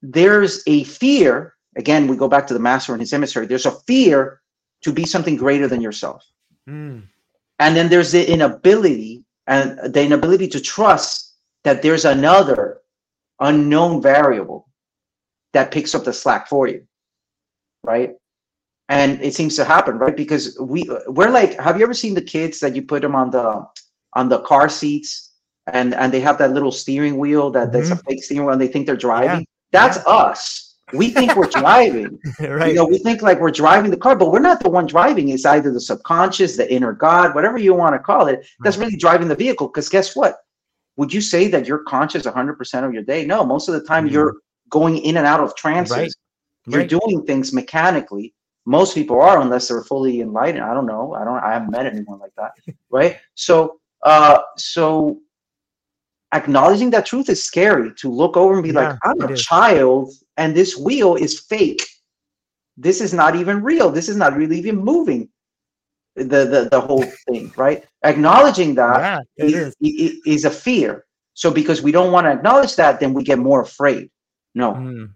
there's 0.03 0.61
a 0.67 0.83
fear. 0.83 1.55
Again, 1.75 2.07
we 2.07 2.15
go 2.15 2.27
back 2.27 2.45
to 2.47 2.53
the 2.53 2.59
master 2.59 2.93
and 2.93 3.01
his 3.01 3.13
emissary. 3.13 3.47
There's 3.47 3.65
a 3.65 3.71
fear 3.71 4.41
to 4.81 4.91
be 4.91 5.05
something 5.05 5.37
greater 5.37 5.67
than 5.67 5.81
yourself. 5.81 6.23
Mm. 6.69 7.03
And 7.59 7.75
then 7.75 7.89
there's 7.89 8.11
the 8.11 8.29
inability 8.29 9.23
and 9.47 9.79
the 9.93 10.03
inability 10.03 10.47
to 10.49 10.61
trust 10.61 11.33
that 11.63 11.81
there's 11.81 12.05
another 12.05 12.81
unknown 13.39 14.01
variable 14.01 14.69
that 15.53 15.71
picks 15.71 15.95
up 15.95 16.03
the 16.03 16.13
slack 16.13 16.47
for 16.47 16.67
you 16.67 16.85
right 17.83 18.15
and 18.89 19.21
it 19.21 19.33
seems 19.33 19.55
to 19.55 19.65
happen 19.65 19.97
right 19.97 20.15
because 20.15 20.57
we 20.61 20.89
we're 21.07 21.29
like 21.29 21.59
have 21.59 21.77
you 21.77 21.83
ever 21.83 21.93
seen 21.93 22.13
the 22.13 22.21
kids 22.21 22.59
that 22.59 22.75
you 22.75 22.81
put 22.81 23.01
them 23.01 23.15
on 23.15 23.29
the 23.31 23.65
on 24.13 24.29
the 24.29 24.39
car 24.41 24.69
seats 24.69 25.33
and 25.67 25.93
and 25.93 26.13
they 26.13 26.19
have 26.19 26.37
that 26.37 26.51
little 26.51 26.71
steering 26.71 27.17
wheel 27.17 27.49
that 27.51 27.69
mm-hmm. 27.69 27.77
that's 27.77 27.89
a 27.89 27.95
fake 28.03 28.23
steering 28.23 28.45
wheel 28.45 28.53
and 28.53 28.61
they 28.61 28.67
think 28.67 28.85
they're 28.85 28.95
driving. 28.95 29.45
That's 29.73 29.97
us. 30.05 30.75
We 30.93 31.09
think 31.09 31.35
we're 31.35 31.47
driving. 31.61 32.19
Right 32.39 32.69
you 32.69 32.75
know 32.75 32.85
we 32.85 32.99
think 32.99 33.21
like 33.21 33.39
we're 33.39 33.51
driving 33.51 33.91
the 33.91 33.97
car 33.97 34.15
but 34.15 34.31
we're 34.31 34.39
not 34.39 34.63
the 34.63 34.69
one 34.69 34.85
driving. 34.85 35.29
It's 35.29 35.45
either 35.45 35.71
the 35.73 35.81
subconscious 35.81 36.55
the 36.55 36.71
inner 36.71 36.93
god 36.93 37.35
whatever 37.35 37.57
you 37.57 37.73
want 37.73 37.95
to 37.95 37.99
call 37.99 38.27
it 38.27 38.45
that's 38.63 38.77
really 38.77 38.95
driving 38.95 39.27
the 39.27 39.35
vehicle. 39.35 39.67
Because 39.67 39.89
guess 39.89 40.15
what? 40.15 40.37
Would 40.95 41.11
you 41.11 41.21
say 41.21 41.47
that 41.47 41.67
you're 41.67 41.79
conscious 41.79 42.23
100% 42.23 42.85
of 42.85 42.93
your 42.93 43.03
day? 43.03 43.25
No 43.25 43.43
most 43.43 43.67
of 43.67 43.73
the 43.73 43.83
time 43.83 44.05
mm-hmm. 44.05 44.13
you're 44.13 44.35
going 44.69 44.97
in 44.99 45.17
and 45.17 45.25
out 45.25 45.39
of 45.39 45.55
trances. 45.55 45.97
Right. 45.97 46.11
you're 46.67 46.81
right. 46.81 46.89
doing 46.89 47.25
things 47.25 47.51
mechanically. 47.53 48.33
Most 48.65 48.93
people 48.95 49.19
are 49.19 49.41
unless 49.41 49.67
they're 49.67 49.83
fully 49.83 50.21
enlightened. 50.21 50.63
I 50.63 50.73
don't 50.73 50.85
know. 50.85 51.13
I 51.15 51.25
don't 51.25 51.37
i 51.39 51.51
haven't 51.51 51.71
met 51.71 51.87
anyone 51.87 52.19
like 52.19 52.33
that. 52.37 52.51
Right? 52.91 53.17
So 53.33 53.79
uh 54.03 54.39
so 54.57 55.19
acknowledging 56.33 56.89
that 56.91 57.05
truth 57.05 57.29
is 57.29 57.43
scary 57.43 57.93
to 57.95 58.09
look 58.09 58.35
over 58.35 58.55
and 58.55 58.63
be 58.63 58.69
yeah, 58.69 58.89
like 58.89 58.99
i'm 59.03 59.21
a 59.21 59.31
is. 59.31 59.41
child 59.41 60.11
and 60.37 60.55
this 60.55 60.77
wheel 60.77 61.15
is 61.15 61.39
fake. 61.39 61.85
This 62.77 63.01
is 63.01 63.13
not 63.13 63.35
even 63.35 63.61
real. 63.61 63.89
This 63.89 64.09
is 64.09 64.17
not 64.17 64.35
really 64.35 64.57
even 64.57 64.77
moving. 64.77 65.29
The 66.15 66.45
the, 66.45 66.69
the 66.71 66.81
whole 66.81 67.03
thing 67.27 67.53
right? 67.55 67.83
Acknowledging 68.03 68.75
that 68.75 69.23
yeah, 69.37 69.45
is. 69.45 69.75
Is, 69.81 70.21
is. 70.25 70.45
a 70.45 70.51
fear. 70.51 71.05
So 71.33 71.51
because 71.51 71.81
we 71.81 71.91
don't 71.91 72.11
want 72.11 72.25
to 72.25 72.31
acknowledge 72.31 72.75
that 72.75 72.99
then 72.99 73.13
we 73.13 73.23
get 73.23 73.39
more 73.39 73.61
afraid. 73.61 74.09
No. 74.55 74.73
Mm. 74.73 75.13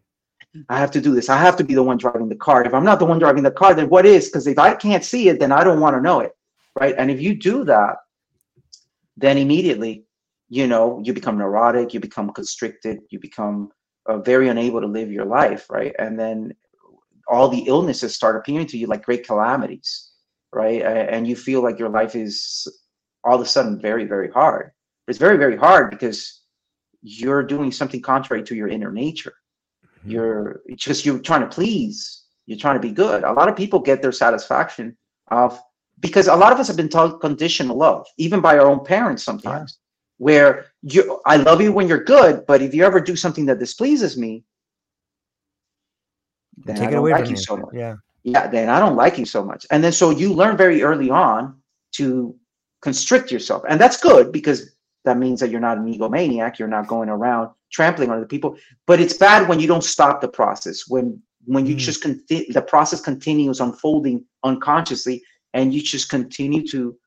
i 0.70 0.80
have 0.80 0.92
to 0.92 1.02
do 1.02 1.14
this. 1.14 1.30
I 1.30 1.38
have 1.38 1.56
to 1.58 1.64
be 1.64 1.76
the 1.76 1.84
one 1.84 1.98
driving 1.98 2.30
the 2.30 2.36
car. 2.36 2.64
If 2.64 2.74
i'm 2.74 2.86
not 2.86 3.00
the 3.00 3.06
one 3.06 3.20
driving 3.20 3.44
the 3.44 3.52
car 3.52 3.74
then 3.74 3.90
what 3.90 4.06
is? 4.06 4.28
Because 4.28 4.48
if 4.48 4.60
i 4.60 4.74
can't 4.74 5.04
see 5.04 5.30
it 5.30 5.40
then 5.40 5.52
i 5.52 5.64
don't 5.64 5.80
want 5.80 5.96
to 5.96 6.02
know 6.02 6.20
it 6.22 6.34
right? 6.80 6.96
And 6.98 7.10
if 7.10 7.22
you 7.22 7.36
do 7.36 7.64
that 7.66 7.96
then 9.16 9.38
immediately 9.38 10.07
you 10.50 10.68
know 10.68 11.02
you 11.04 11.14
become 11.14 11.38
neurotic 11.38 11.94
you 11.94 12.00
become 12.00 12.32
constricted 12.32 13.00
you 13.10 13.20
become 13.20 13.70
uh, 14.08 14.18
very 14.20 14.48
unable 14.48 14.80
to 14.82 14.88
live 14.88 15.12
your 15.12 15.26
life 15.26 15.70
right 15.70 15.94
and 16.00 16.20
then 16.20 16.54
all 17.28 17.50
the 17.50 17.66
illnesses 17.68 18.16
start 18.16 18.38
appearing 18.38 18.66
to 18.66 18.78
you 18.78 18.88
like 18.88 19.04
great 19.04 19.26
calamities 19.26 20.12
right? 20.52 20.82
And 20.82 21.28
you 21.28 21.36
feel 21.36 21.62
like 21.62 21.80
your 21.80 21.90
life 21.90 22.16
is 22.16 22.68
all 23.24 23.36
of 23.36 23.42
a 23.42 23.46
sudden 23.46 23.80
very, 23.80 24.06
very 24.06 24.30
hard. 24.30 24.72
It's 25.08 25.18
very, 25.18 25.38
very 25.38 25.58
hard 25.58 25.90
because 25.90 26.42
you're 27.02 27.44
doing 27.44 27.72
something 27.72 28.02
contrary 28.02 28.44
to 28.44 28.56
your 28.56 28.68
inner 28.68 28.92
nature. 28.92 29.34
Mm-hmm. 30.00 30.12
You're 30.12 30.62
just 30.76 31.06
you're 31.06 31.20
trying 31.20 31.42
to 31.42 31.48
please. 31.48 32.24
You're 32.46 32.58
trying 32.58 32.76
to 32.76 32.88
be 32.88 32.94
good. 32.94 33.24
A 33.24 33.34
lot 33.34 33.50
of 33.50 33.56
people 33.56 33.80
get 33.80 34.02
their 34.02 34.12
satisfaction 34.12 34.98
of 35.30 35.60
because 36.00 36.28
a 36.28 36.36
lot 36.36 36.54
of 36.54 36.60
us 36.60 36.68
have 36.68 36.78
been 36.78 36.90
taught 36.90 37.20
conditional 37.20 37.78
love, 37.78 38.06
even 38.18 38.40
by 38.40 38.58
our 38.58 38.68
own 38.68 38.86
parents 38.86 39.24
sometimes. 39.24 39.78
Where 40.18 40.68
you 40.82 41.22
I 41.26 41.38
love 41.38 41.62
you 41.62 41.72
when 41.72 41.88
you're 41.88 42.04
good, 42.04 42.46
but 42.48 42.62
if 42.62 42.74
you 42.74 42.84
ever 42.84 43.00
do 43.00 43.16
something 43.16 43.46
that 43.48 43.60
displeases 43.60 44.18
me, 44.18 44.44
then 46.58 46.76
Take 46.76 46.90
I 46.90 46.92
don't 46.92 47.10
like 47.10 47.30
you 47.30 47.38
so 47.38 47.58
much. 47.58 47.74
Yeah 47.74 47.96
yeah, 48.28 48.46
then 48.46 48.68
I 48.68 48.82
don't 48.82 48.98
like 48.98 49.18
you 49.18 49.26
so 49.26 49.42
much. 49.42 49.66
And 49.72 49.82
then 49.82 49.94
so 49.94 50.10
you 50.10 50.34
learn 50.34 50.58
very 50.58 50.84
early 50.84 51.10
on 51.10 51.56
to 51.94 52.36
constrict 52.82 53.32
yourself. 53.32 53.64
And 53.70 53.80
that's 53.80 53.96
good 54.02 54.34
because 54.34 54.76
that 55.06 55.18
means 55.18 55.40
that 55.40 55.50
you're 55.50 55.62
not 55.62 55.78
an 55.78 55.86
egomaniac. 55.86 56.60
You're 56.60 56.68
not 56.68 56.88
going 56.88 57.08
around 57.08 57.52
trampling 57.72 58.10
on 58.10 58.18
other 58.18 58.26
people. 58.26 58.58
But 58.86 59.00
it's 59.00 59.14
bad 59.14 59.48
when 59.48 59.62
you 59.62 59.68
don't 59.68 59.84
stop 59.84 60.20
the 60.20 60.28
process. 60.28 60.90
When 60.90 61.22
when 61.46 61.66
you 61.66 61.76
mm. 61.76 61.80
just 61.80 62.04
conti- 62.04 62.52
the 62.52 62.62
process 62.62 63.00
continues 63.00 63.62
unfolding 63.62 64.26
unconsciously, 64.44 65.24
and 65.54 65.74
you 65.74 65.82
just 65.82 66.10
continue 66.10 66.68
to, 66.68 66.98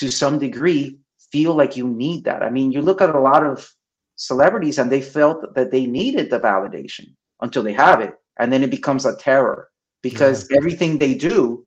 to 0.00 0.10
some 0.10 0.38
degree, 0.38 0.98
feel 1.32 1.54
like 1.54 1.76
you 1.76 1.88
need 1.88 2.24
that. 2.24 2.42
I 2.42 2.50
mean, 2.50 2.72
you 2.72 2.82
look 2.82 3.00
at 3.00 3.14
a 3.14 3.20
lot 3.20 3.44
of 3.44 3.70
celebrities, 4.16 4.78
and 4.78 4.90
they 4.90 5.02
felt 5.02 5.54
that 5.54 5.70
they 5.70 5.86
needed 5.86 6.30
the 6.30 6.40
validation 6.40 7.14
until 7.40 7.62
they 7.62 7.72
have 7.72 8.00
it, 8.00 8.14
and 8.38 8.52
then 8.52 8.62
it 8.62 8.70
becomes 8.70 9.06
a 9.06 9.16
terror 9.16 9.68
because 10.02 10.48
yeah. 10.50 10.56
everything 10.56 10.98
they 10.98 11.14
do 11.14 11.66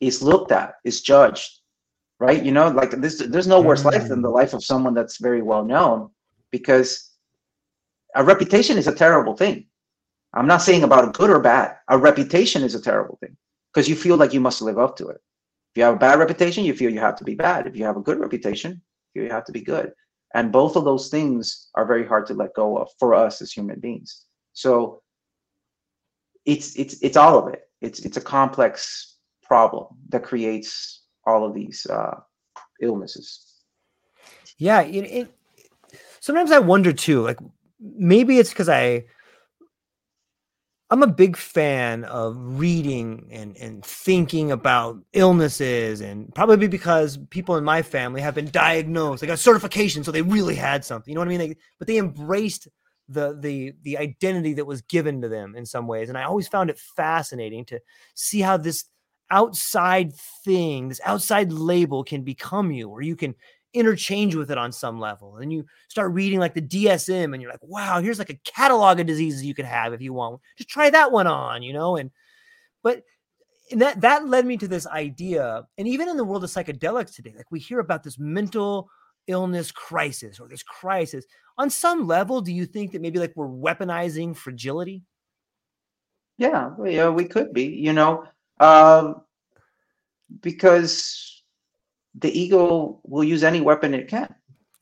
is 0.00 0.22
looked 0.22 0.52
at, 0.52 0.74
is 0.84 1.00
judged, 1.00 1.60
right? 2.20 2.44
You 2.44 2.52
know, 2.52 2.68
like 2.68 2.90
this, 2.90 3.18
there's 3.18 3.46
no 3.46 3.60
worse 3.60 3.84
life 3.84 4.08
than 4.08 4.22
the 4.22 4.28
mm. 4.28 4.34
life 4.34 4.52
of 4.52 4.64
someone 4.64 4.94
that's 4.94 5.18
very 5.18 5.42
well 5.42 5.64
known 5.64 6.10
because 6.50 7.10
a 8.14 8.24
reputation 8.24 8.78
is 8.78 8.86
a 8.86 8.94
terrible 8.94 9.36
thing. 9.36 9.66
I'm 10.34 10.46
not 10.46 10.62
saying 10.62 10.82
about 10.82 11.14
good 11.14 11.30
or 11.30 11.40
bad. 11.40 11.76
A 11.88 11.98
reputation 11.98 12.62
is 12.62 12.74
a 12.74 12.80
terrible 12.80 13.16
thing 13.20 13.36
because 13.72 13.88
you 13.88 13.96
feel 13.96 14.16
like 14.16 14.32
you 14.32 14.40
must 14.40 14.62
live 14.62 14.78
up 14.78 14.96
to 14.96 15.08
it. 15.08 15.20
If 15.74 15.78
you 15.78 15.84
have 15.86 15.94
a 15.94 15.98
bad 15.98 16.20
reputation, 16.20 16.64
you 16.64 16.72
feel 16.72 16.92
you 16.92 17.00
have 17.00 17.16
to 17.16 17.24
be 17.24 17.34
bad. 17.34 17.66
If 17.66 17.76
you 17.76 17.84
have 17.84 17.96
a 17.96 18.00
good 18.00 18.20
reputation, 18.20 18.80
you 19.12 19.28
have 19.28 19.44
to 19.46 19.52
be 19.52 19.60
good. 19.60 19.90
And 20.32 20.52
both 20.52 20.76
of 20.76 20.84
those 20.84 21.08
things 21.08 21.68
are 21.74 21.84
very 21.84 22.06
hard 22.06 22.26
to 22.26 22.34
let 22.34 22.54
go 22.54 22.76
of 22.76 22.90
for 23.00 23.12
us 23.12 23.42
as 23.42 23.50
human 23.50 23.80
beings. 23.80 24.24
So 24.52 25.02
it's 26.44 26.76
it's 26.76 27.02
it's 27.02 27.16
all 27.16 27.36
of 27.40 27.52
it. 27.52 27.62
It's 27.80 27.98
it's 28.04 28.16
a 28.16 28.20
complex 28.20 29.16
problem 29.42 29.88
that 30.10 30.22
creates 30.22 31.02
all 31.26 31.44
of 31.44 31.54
these 31.54 31.86
uh, 31.86 32.20
illnesses. 32.80 33.44
Yeah, 34.58 34.82
it, 34.82 35.02
it, 35.02 35.34
sometimes 36.20 36.52
I 36.52 36.60
wonder 36.60 36.92
too. 36.92 37.22
Like 37.22 37.38
maybe 37.80 38.38
it's 38.38 38.50
because 38.50 38.68
I 38.68 39.06
I'm 40.94 41.02
a 41.02 41.08
big 41.08 41.36
fan 41.36 42.04
of 42.04 42.36
reading 42.38 43.26
and, 43.32 43.56
and 43.56 43.84
thinking 43.84 44.52
about 44.52 44.96
illnesses, 45.12 46.00
and 46.00 46.32
probably 46.36 46.68
because 46.68 47.18
people 47.30 47.56
in 47.56 47.64
my 47.64 47.82
family 47.82 48.20
have 48.20 48.36
been 48.36 48.48
diagnosed. 48.48 49.20
They 49.20 49.26
got 49.26 49.40
certification, 49.40 50.04
so 50.04 50.12
they 50.12 50.22
really 50.22 50.54
had 50.54 50.84
something. 50.84 51.10
You 51.10 51.16
know 51.16 51.22
what 51.22 51.26
I 51.26 51.30
mean? 51.30 51.38
They, 51.40 51.56
but 51.80 51.88
they 51.88 51.98
embraced 51.98 52.68
the 53.08 53.36
the 53.40 53.72
the 53.82 53.98
identity 53.98 54.54
that 54.54 54.66
was 54.66 54.82
given 54.82 55.20
to 55.22 55.28
them 55.28 55.56
in 55.56 55.66
some 55.66 55.88
ways, 55.88 56.10
and 56.10 56.16
I 56.16 56.22
always 56.22 56.46
found 56.46 56.70
it 56.70 56.78
fascinating 56.78 57.64
to 57.64 57.80
see 58.14 58.40
how 58.40 58.56
this 58.56 58.84
outside 59.32 60.14
thing, 60.44 60.90
this 60.90 61.00
outside 61.04 61.50
label, 61.50 62.04
can 62.04 62.22
become 62.22 62.70
you, 62.70 62.88
or 62.88 63.02
you 63.02 63.16
can 63.16 63.34
interchange 63.74 64.34
with 64.36 64.50
it 64.50 64.56
on 64.56 64.72
some 64.72 65.00
level. 65.00 65.36
And 65.36 65.52
you 65.52 65.66
start 65.88 66.12
reading 66.12 66.38
like 66.38 66.54
the 66.54 66.62
DSM 66.62 67.32
and 67.32 67.42
you're 67.42 67.50
like, 67.50 67.62
wow, 67.62 68.00
here's 68.00 68.18
like 68.20 68.30
a 68.30 68.40
catalog 68.44 69.00
of 69.00 69.06
diseases 69.06 69.44
you 69.44 69.54
could 69.54 69.64
have 69.64 69.92
if 69.92 70.00
you 70.00 70.12
want. 70.12 70.40
Just 70.56 70.70
try 70.70 70.88
that 70.90 71.12
one 71.12 71.26
on, 71.26 71.62
you 71.62 71.72
know? 71.72 71.96
And 71.96 72.10
but 72.82 73.02
and 73.70 73.82
that 73.82 74.00
that 74.02 74.28
led 74.28 74.46
me 74.46 74.56
to 74.58 74.68
this 74.68 74.86
idea. 74.86 75.66
And 75.76 75.88
even 75.88 76.08
in 76.08 76.16
the 76.16 76.24
world 76.24 76.44
of 76.44 76.50
psychedelics 76.50 77.14
today, 77.14 77.34
like 77.36 77.50
we 77.50 77.58
hear 77.58 77.80
about 77.80 78.04
this 78.04 78.18
mental 78.18 78.88
illness 79.26 79.72
crisis 79.72 80.38
or 80.38 80.48
this 80.48 80.62
crisis. 80.62 81.24
On 81.58 81.68
some 81.68 82.06
level, 82.06 82.40
do 82.40 82.52
you 82.52 82.66
think 82.66 82.92
that 82.92 83.02
maybe 83.02 83.18
like 83.18 83.32
we're 83.34 83.48
weaponizing 83.48 84.36
fragility? 84.36 85.02
Yeah, 86.36 86.70
yeah, 86.84 87.08
we 87.08 87.26
could 87.26 87.52
be, 87.52 87.64
you 87.64 87.92
know. 87.92 88.24
Um 88.60 89.22
because 90.40 91.33
the 92.18 92.38
ego 92.38 93.00
will 93.04 93.24
use 93.24 93.44
any 93.44 93.60
weapon 93.60 93.94
it 93.94 94.08
can. 94.08 94.34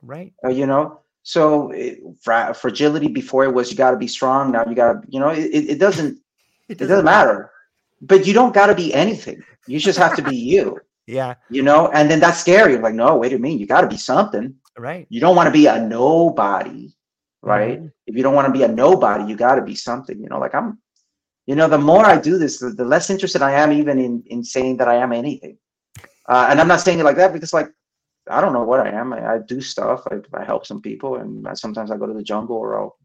Right. 0.02 0.33
Uh, 0.44 0.51
you 0.51 0.67
know, 0.67 1.01
so 1.23 1.70
it, 1.70 2.01
fra- 2.20 2.55
fragility 2.55 3.09
before 3.09 3.44
it 3.44 3.55
was 3.55 3.70
you 3.70 3.77
got 3.77 3.93
to 3.93 3.97
be 3.97 4.09
strong. 4.09 4.52
Now 4.52 4.65
you 4.67 4.75
got 4.75 4.93
to, 4.93 5.01
you 5.09 5.20
know, 5.20 5.31
it, 5.31 5.47
it 5.47 5.78
doesn't, 5.78 5.78
it 5.78 5.78
doesn't, 5.78 6.20
it 6.69 6.78
doesn't 6.78 7.05
matter. 7.05 7.51
But 8.01 8.27
you 8.27 8.33
don't 8.33 8.52
got 8.52 8.67
to 8.67 8.75
be 8.75 8.93
anything. 8.93 9.43
You 9.67 9.78
just 9.78 9.99
have 9.99 10.17
to 10.17 10.23
be 10.23 10.36
you. 10.36 10.78
Yeah. 11.05 11.35
You 11.51 11.62
know, 11.62 11.89
and 11.89 12.09
then 12.09 12.20
that's 12.20 12.39
scary. 12.39 12.78
Like, 12.78 12.94
no, 12.94 13.17
wait 13.17 13.33
a 13.33 13.39
minute, 13.39 13.59
you 13.59 13.67
got 13.67 13.81
to 13.81 13.89
be 13.89 13.97
something. 13.97 14.55
Right. 14.78 15.05
You 15.11 15.20
don't 15.20 15.35
want 15.35 15.49
to 15.49 15.51
be 15.51 15.67
a 15.67 15.81
nobody. 15.81 16.94
Right. 17.43 17.78
Mm-hmm. 17.78 17.89
If 18.07 18.17
you 18.17 18.23
don't 18.23 18.35
want 18.35 18.47
to 18.47 18.52
be 18.52 18.62
a 18.62 18.69
nobody, 18.69 19.25
you 19.28 19.36
got 19.36 19.57
to 19.57 19.62
be 19.62 19.75
something. 19.75 20.19
You 20.20 20.28
know, 20.28 20.39
like 20.39 20.55
I'm, 20.55 20.78
you 21.47 21.57
know, 21.57 21.67
the 21.67 21.77
more 21.77 22.07
I 22.07 22.19
do 22.19 22.39
this, 22.39 22.61
the, 22.61 22.70
the 22.70 22.85
less 22.85 23.11
interested 23.11 23.43
I 23.43 23.51
am 23.52 23.73
even 23.73 23.99
in 23.99 24.23
in 24.27 24.44
saying 24.44 24.77
that 24.77 24.86
I 24.86 24.94
am 24.94 25.12
anything. 25.12 25.59
Uh, 26.28 26.47
and 26.51 26.60
I'm 26.60 26.68
not 26.68 26.81
saying 26.81 27.01
it 27.01 27.05
like 27.05 27.17
that 27.17 27.33
because 27.33 27.52
like 27.52 27.68
I 28.31 28.41
don't 28.41 28.52
know 28.52 28.62
what 28.62 28.81
I 28.81 28.91
am. 28.91 29.12
I, 29.12 29.34
I 29.34 29.39
do 29.39 29.60
stuff. 29.60 30.07
I, 30.10 30.20
I, 30.39 30.44
help 30.44 30.67
some 30.67 30.81
people, 30.81 31.17
and 31.17 31.47
sometimes 31.59 31.91
I 31.91 31.97
go 31.97 32.07
to 32.07 32.15
the 32.15 32.23
jungle 32.23 32.57
or 32.57 32.78
I'll 32.78 32.97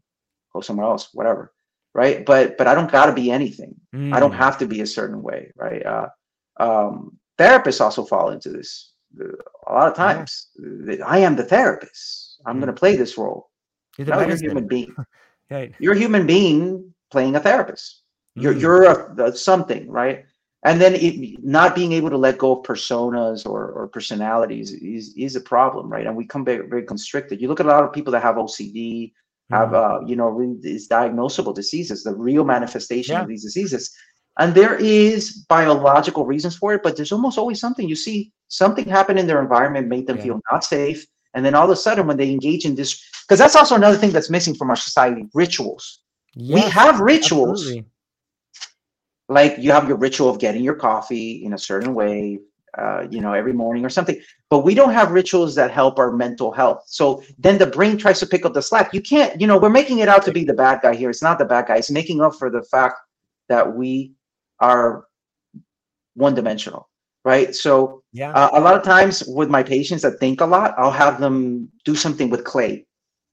go 0.52 0.60
somewhere 0.60 0.86
else, 0.86 1.10
whatever. 1.12 1.52
Right. 1.94 2.24
But 2.24 2.56
but 2.56 2.66
I 2.66 2.74
don't 2.74 2.92
got 2.92 3.06
to 3.06 3.12
be 3.12 3.30
anything. 3.30 3.74
Mm. 3.94 4.14
I 4.14 4.20
don't 4.20 4.32
mm. 4.32 4.38
have 4.38 4.58
to 4.58 4.66
be 4.66 4.82
a 4.82 4.86
certain 4.86 5.22
way. 5.22 5.50
Right. 5.56 5.84
Uh, 5.84 6.08
um, 6.60 7.18
therapists 7.38 7.80
also 7.80 8.04
fall 8.04 8.30
into 8.30 8.50
this 8.50 8.92
a 9.66 9.72
lot 9.72 9.88
of 9.88 9.94
times. 9.94 10.48
Yeah. 10.58 11.04
I 11.04 11.18
am 11.18 11.34
the 11.34 11.44
therapist. 11.44 12.40
I'm 12.46 12.56
mm. 12.56 12.60
going 12.60 12.74
to 12.74 12.78
play 12.78 12.94
this 12.94 13.18
role. 13.18 13.50
You're, 13.96 14.06
no, 14.06 14.20
you're 14.20 14.36
a 14.36 14.38
human 14.38 14.68
being. 14.68 14.94
right. 15.50 15.74
You're 15.80 15.94
a 15.94 15.98
human 15.98 16.26
being 16.26 16.94
playing 17.10 17.34
a 17.34 17.40
therapist. 17.40 18.02
Mm. 18.38 18.42
You're 18.42 18.52
you're 18.52 18.84
a, 18.84 19.24
a 19.24 19.36
something, 19.36 19.90
right? 19.90 20.24
And 20.64 20.80
then 20.80 20.94
it, 20.96 21.42
not 21.44 21.74
being 21.74 21.92
able 21.92 22.10
to 22.10 22.16
let 22.16 22.38
go 22.38 22.58
of 22.58 22.64
personas 22.64 23.46
or, 23.46 23.70
or 23.70 23.88
personalities 23.88 24.72
is, 24.72 25.14
is 25.16 25.36
a 25.36 25.40
problem 25.40 25.88
right? 25.88 26.06
And 26.06 26.16
we 26.16 26.26
come 26.26 26.44
very, 26.44 26.66
very 26.66 26.84
constricted. 26.84 27.40
You 27.40 27.48
look 27.48 27.60
at 27.60 27.66
a 27.66 27.68
lot 27.68 27.84
of 27.84 27.92
people 27.92 28.12
that 28.12 28.22
have 28.22 28.36
ocd 28.36 29.12
have 29.50 29.70
mm-hmm. 29.70 30.04
uh, 30.04 30.06
you 30.06 30.16
know 30.16 30.56
these 30.60 30.88
diagnosable 30.88 31.54
diseases 31.54 32.02
the 32.02 32.14
real 32.14 32.44
manifestation 32.44 33.14
yeah. 33.14 33.22
of 33.22 33.28
these 33.28 33.44
diseases. 33.44 33.94
And 34.40 34.54
there 34.54 34.76
is 34.76 35.44
biological 35.48 36.26
reasons 36.26 36.56
for 36.56 36.74
it 36.74 36.82
but 36.82 36.96
there's 36.96 37.12
almost 37.12 37.38
always 37.38 37.60
something. 37.60 37.88
You 37.88 37.96
see 37.96 38.32
something 38.48 38.88
happen 38.88 39.18
in 39.18 39.26
their 39.26 39.40
environment 39.40 39.88
made 39.88 40.06
them 40.06 40.16
yeah. 40.16 40.24
feel 40.24 40.40
not 40.50 40.64
safe 40.64 41.06
and 41.34 41.44
then 41.44 41.54
all 41.54 41.64
of 41.64 41.70
a 41.70 41.76
sudden 41.76 42.06
when 42.06 42.16
they 42.16 42.30
engage 42.30 42.64
in 42.64 42.74
this 42.74 43.00
because 43.26 43.38
that's 43.38 43.56
also 43.56 43.76
another 43.76 43.96
thing 43.96 44.10
that's 44.10 44.30
missing 44.30 44.54
from 44.54 44.70
our 44.70 44.76
society 44.76 45.26
rituals. 45.34 46.00
Yes, 46.34 46.54
we 46.54 46.70
have 46.70 47.00
rituals. 47.00 47.60
absolutely 47.62 47.86
like 49.28 49.56
you 49.58 49.70
have 49.72 49.86
your 49.88 49.96
ritual 49.96 50.28
of 50.28 50.38
getting 50.38 50.62
your 50.62 50.74
coffee 50.74 51.44
in 51.44 51.52
a 51.52 51.58
certain 51.58 51.94
way 51.94 52.38
uh, 52.76 53.06
you 53.10 53.20
know 53.20 53.32
every 53.32 53.52
morning 53.52 53.84
or 53.84 53.90
something 53.90 54.20
but 54.50 54.60
we 54.60 54.74
don't 54.74 54.92
have 54.92 55.10
rituals 55.10 55.54
that 55.54 55.70
help 55.70 55.98
our 55.98 56.10
mental 56.10 56.50
health. 56.50 56.84
So 56.86 57.22
then 57.38 57.58
the 57.58 57.66
brain 57.66 57.98
tries 57.98 58.18
to 58.20 58.26
pick 58.26 58.46
up 58.46 58.54
the 58.54 58.62
slack. 58.62 58.94
You 58.94 59.02
can't 59.02 59.38
you 59.40 59.46
know 59.46 59.58
we're 59.58 59.68
making 59.68 59.98
it 59.98 60.08
out 60.08 60.24
to 60.24 60.32
be 60.32 60.44
the 60.44 60.54
bad 60.54 60.80
guy 60.82 60.94
here. 60.94 61.10
It's 61.10 61.22
not 61.22 61.38
the 61.38 61.44
bad 61.44 61.66
guy. 61.66 61.76
It's 61.76 61.90
making 61.90 62.20
up 62.20 62.34
for 62.34 62.50
the 62.50 62.62
fact 62.62 62.98
that 63.48 63.74
we 63.74 64.12
are 64.60 65.04
one 66.14 66.34
dimensional 66.34 66.88
right? 67.24 67.54
So 67.54 68.02
yeah. 68.12 68.32
uh, 68.32 68.50
a 68.52 68.60
lot 68.60 68.74
of 68.74 68.82
times 68.82 69.22
with 69.26 69.50
my 69.50 69.62
patients 69.62 70.02
that 70.02 70.18
think 70.18 70.40
a 70.40 70.46
lot 70.46 70.74
i'll 70.78 70.90
have 70.90 71.20
them 71.20 71.68
do 71.84 71.94
something 71.94 72.30
with 72.30 72.44
clay 72.44 72.86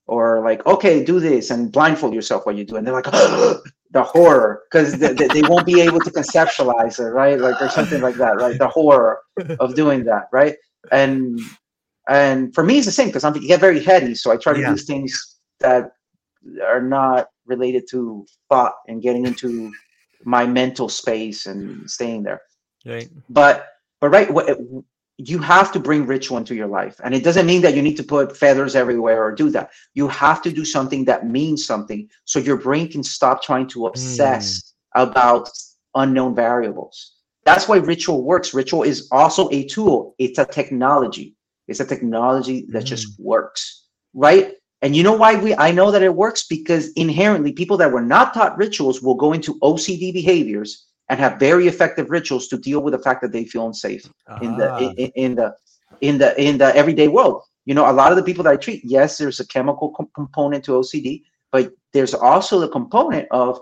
or 0.08 0.42
like 0.42 0.66
okay 0.66 1.04
do 1.04 1.20
this 1.20 1.50
and 1.50 1.72
blindfold 1.72 2.14
yourself 2.14 2.46
while 2.46 2.58
you 2.58 2.66
do 2.66 2.76
it. 2.76 2.80
And 2.80 2.88
they're 2.88 2.94
like 2.94 3.08
the 3.92 4.04
horror 4.04 4.64
because 4.70 4.98
they, 4.98 5.14
they, 5.14 5.42
won't 5.44 5.66
be 5.66 5.80
able 5.82 6.00
to 6.00 6.12
conceptualize 6.12 7.00
it 7.00 7.12
right? 7.12 7.40
Like 7.40 7.62
or 7.62 7.70
something 7.70 8.02
like 8.02 8.16
that 8.16 8.36
right? 8.38 8.58
The 8.58 8.68
horror 8.68 9.20
of 9.60 9.76
doing 9.76 10.04
that 10.06 10.28
right? 10.32 10.56
And 10.92 11.40
and 12.08 12.54
for 12.54 12.64
me 12.64 12.78
it's 12.78 12.86
the 12.86 12.92
same 12.92 13.08
because 13.08 13.24
i'm 13.24 13.34
get 13.34 13.60
very 13.60 13.84
heady 13.84 14.14
so 14.14 14.32
i 14.32 14.38
try 14.38 14.54
to 14.54 14.60
yeah. 14.60 14.70
do 14.70 14.78
things 14.78 15.38
that 15.60 15.90
are 16.64 16.82
not 16.82 17.28
related 17.46 17.86
to 17.90 18.26
thought 18.50 18.74
and 18.88 19.02
getting 19.02 19.26
into 19.26 19.72
my 20.24 20.46
mental 20.46 20.90
space 20.90 21.46
and 21.46 21.90
staying 21.90 22.24
there. 22.24 22.42
Right. 22.86 23.10
But 23.30 23.68
but 24.02 24.10
right 24.10 24.30
you 25.18 25.40
have 25.40 25.72
to 25.72 25.80
bring 25.80 26.06
ritual 26.06 26.38
into 26.38 26.56
your 26.56 26.68
life. 26.68 27.00
And 27.04 27.16
it 27.16 27.24
doesn't 27.24 27.46
mean 27.46 27.62
that 27.62 27.76
you 27.76 27.82
need 27.82 27.96
to 27.98 28.04
put 28.04 28.36
feathers 28.36 28.76
everywhere 28.76 29.24
or 29.24 29.32
do 29.32 29.50
that. 29.52 29.72
You 29.94 30.08
have 30.10 30.42
to 30.42 30.52
do 30.52 30.66
something 30.66 31.06
that 31.06 31.28
means 31.28 31.66
something 31.66 32.10
so 32.26 32.40
your 32.40 32.58
brain 32.58 32.92
can 32.92 33.04
stop 33.04 33.42
trying 33.42 33.68
to 33.68 33.88
obsess 33.88 34.74
mm. 34.96 35.04
about 35.04 35.50
unknown 35.96 36.36
variables. 36.36 37.14
That's 37.46 37.68
why 37.68 37.78
ritual 37.78 38.24
works. 38.24 38.54
Ritual 38.54 38.84
is 38.84 39.08
also 39.12 39.50
a 39.52 39.64
tool, 39.66 40.16
it's 40.18 40.40
a 40.40 40.46
technology. 40.46 41.36
It's 41.68 41.80
a 41.80 41.86
technology 41.86 42.66
that 42.70 42.84
mm. 42.84 42.88
just 42.88 43.20
works, 43.20 43.86
right? 44.14 44.54
And 44.82 44.96
you 44.96 45.02
know 45.02 45.14
why 45.14 45.36
we 45.36 45.56
I 45.56 45.72
know 45.72 45.92
that 45.92 46.04
it 46.04 46.14
works 46.14 46.46
because 46.46 46.92
inherently 46.94 47.54
people 47.54 47.78
that 47.78 47.92
were 47.92 48.02
not 48.02 48.34
taught 48.34 48.58
rituals 48.58 49.02
will 49.02 49.16
go 49.16 49.34
into 49.34 49.60
OCD 49.62 50.14
behaviors 50.14 50.86
and 51.10 51.20
have 51.20 51.40
very 51.40 51.68
effective 51.68 52.10
rituals 52.10 52.48
to 52.48 52.58
deal 52.58 52.82
with 52.82 52.94
the 52.94 53.00
fact 53.00 53.22
that 53.22 53.32
they 53.32 53.46
feel 53.46 53.66
unsafe 53.68 54.10
in 54.40 54.56
the 54.56 54.74
in, 54.78 54.94
ah. 54.98 55.12
in, 55.16 55.36
the 55.36 55.56
in 56.02 56.18
the 56.18 56.42
in 56.42 56.58
the 56.58 56.76
everyday 56.76 57.08
world. 57.08 57.44
You 57.66 57.74
know, 57.74 57.90
a 57.90 57.94
lot 57.94 58.12
of 58.12 58.18
the 58.18 58.24
people 58.24 58.44
that 58.44 58.52
I 58.52 58.58
treat, 58.58 58.82
yes, 58.84 59.18
there's 59.18 59.40
a 59.40 59.48
chemical 59.48 59.94
component 60.16 60.64
to 60.66 60.72
OCD, 60.72 61.24
but 61.52 61.72
there's 61.94 62.14
also 62.14 62.60
the 62.60 62.70
component 62.70 63.28
of 63.32 63.60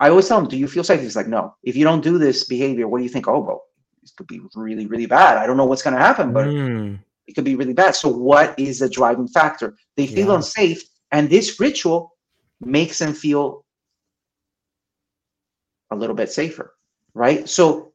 I 0.00 0.08
always 0.10 0.28
tell 0.28 0.40
them, 0.40 0.48
"Do 0.48 0.56
you 0.58 0.68
feel 0.68 0.84
safe?" 0.84 1.00
He's 1.00 1.16
like, 1.16 1.28
"No." 1.28 1.54
If 1.62 1.76
you 1.76 1.84
don't 1.84 2.02
do 2.02 2.18
this 2.18 2.44
behavior, 2.44 2.88
what 2.88 2.98
do 2.98 3.04
you 3.04 3.10
think? 3.10 3.28
Oh, 3.28 3.40
well, 3.40 3.62
this 4.02 4.12
could 4.12 4.26
be 4.26 4.40
really, 4.54 4.86
really 4.86 5.06
bad. 5.06 5.38
I 5.38 5.46
don't 5.46 5.56
know 5.56 5.64
what's 5.64 5.82
going 5.82 5.96
to 5.96 6.02
happen, 6.02 6.32
but 6.32 6.46
Mm, 6.46 6.98
it 7.26 7.34
could 7.34 7.44
be 7.44 7.56
really 7.56 7.72
bad. 7.74 7.94
So, 7.94 8.08
what 8.08 8.58
is 8.58 8.80
the 8.80 8.88
driving 8.88 9.28
factor? 9.28 9.76
They 9.96 10.06
feel 10.06 10.28
Yeah. 10.28 10.36
unsafe, 10.36 10.82
and 11.12 11.30
this 11.30 11.60
ritual 11.60 12.12
makes 12.60 12.98
them 12.98 13.12
feel 13.14 13.63
a 15.94 16.00
little 16.00 16.16
bit 16.16 16.30
safer, 16.30 16.74
right? 17.14 17.48
So, 17.48 17.92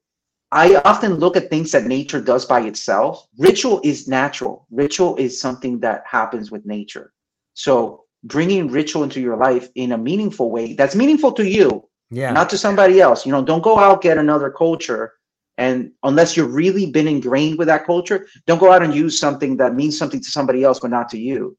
I 0.52 0.78
often 0.84 1.16
look 1.16 1.38
at 1.38 1.52
things 1.52 1.72
that 1.74 1.86
nature 1.86 2.19
does 2.19 2.44
by 2.44 2.61
itself. 2.61 3.28
Ritual 3.38 3.82
is 3.84 4.08
natural, 4.08 4.66
ritual 4.72 5.16
is 5.18 5.40
something 5.40 5.80
that 5.82 6.03
happens 6.08 6.50
with 6.50 6.66
nature. 6.66 7.14
So, 7.53 8.06
bringing 8.24 8.69
ritual 8.69 9.03
into 9.03 9.22
your 9.22 9.38
life 9.38 9.69
in 9.76 9.92
a 9.92 9.98
meaningful 9.98 10.52
way 10.52 10.74
that's 10.74 10.95
meaningful 10.95 11.32
to 11.34 11.48
you 11.48 11.90
yeah. 12.11 12.32
not 12.32 12.50
to 12.50 12.58
somebody 12.58 13.02
else. 13.02 13.26
You 13.26 13.32
know, 13.32 13.44
don't 13.44 13.64
go 13.64 13.78
out 13.78 14.02
get 14.02 14.18
another 14.18 14.50
culture, 14.50 15.14
and 15.58 15.92
unless 16.03 16.36
you've 16.36 16.53
really 16.53 16.92
been 16.92 17.08
ingrained 17.08 17.58
with 17.58 17.68
that 17.68 17.86
culture, 17.86 18.28
don't 18.48 18.60
go 18.60 18.72
out 18.72 18.84
and 18.84 18.94
use 18.94 19.19
something 19.19 19.58
that 19.58 19.76
means 19.76 19.98
something 19.98 20.22
to 20.22 20.30
somebody 20.30 20.64
else 20.64 20.80
but 20.80 20.92
not 20.92 21.10
to 21.10 21.19
you. 21.19 21.58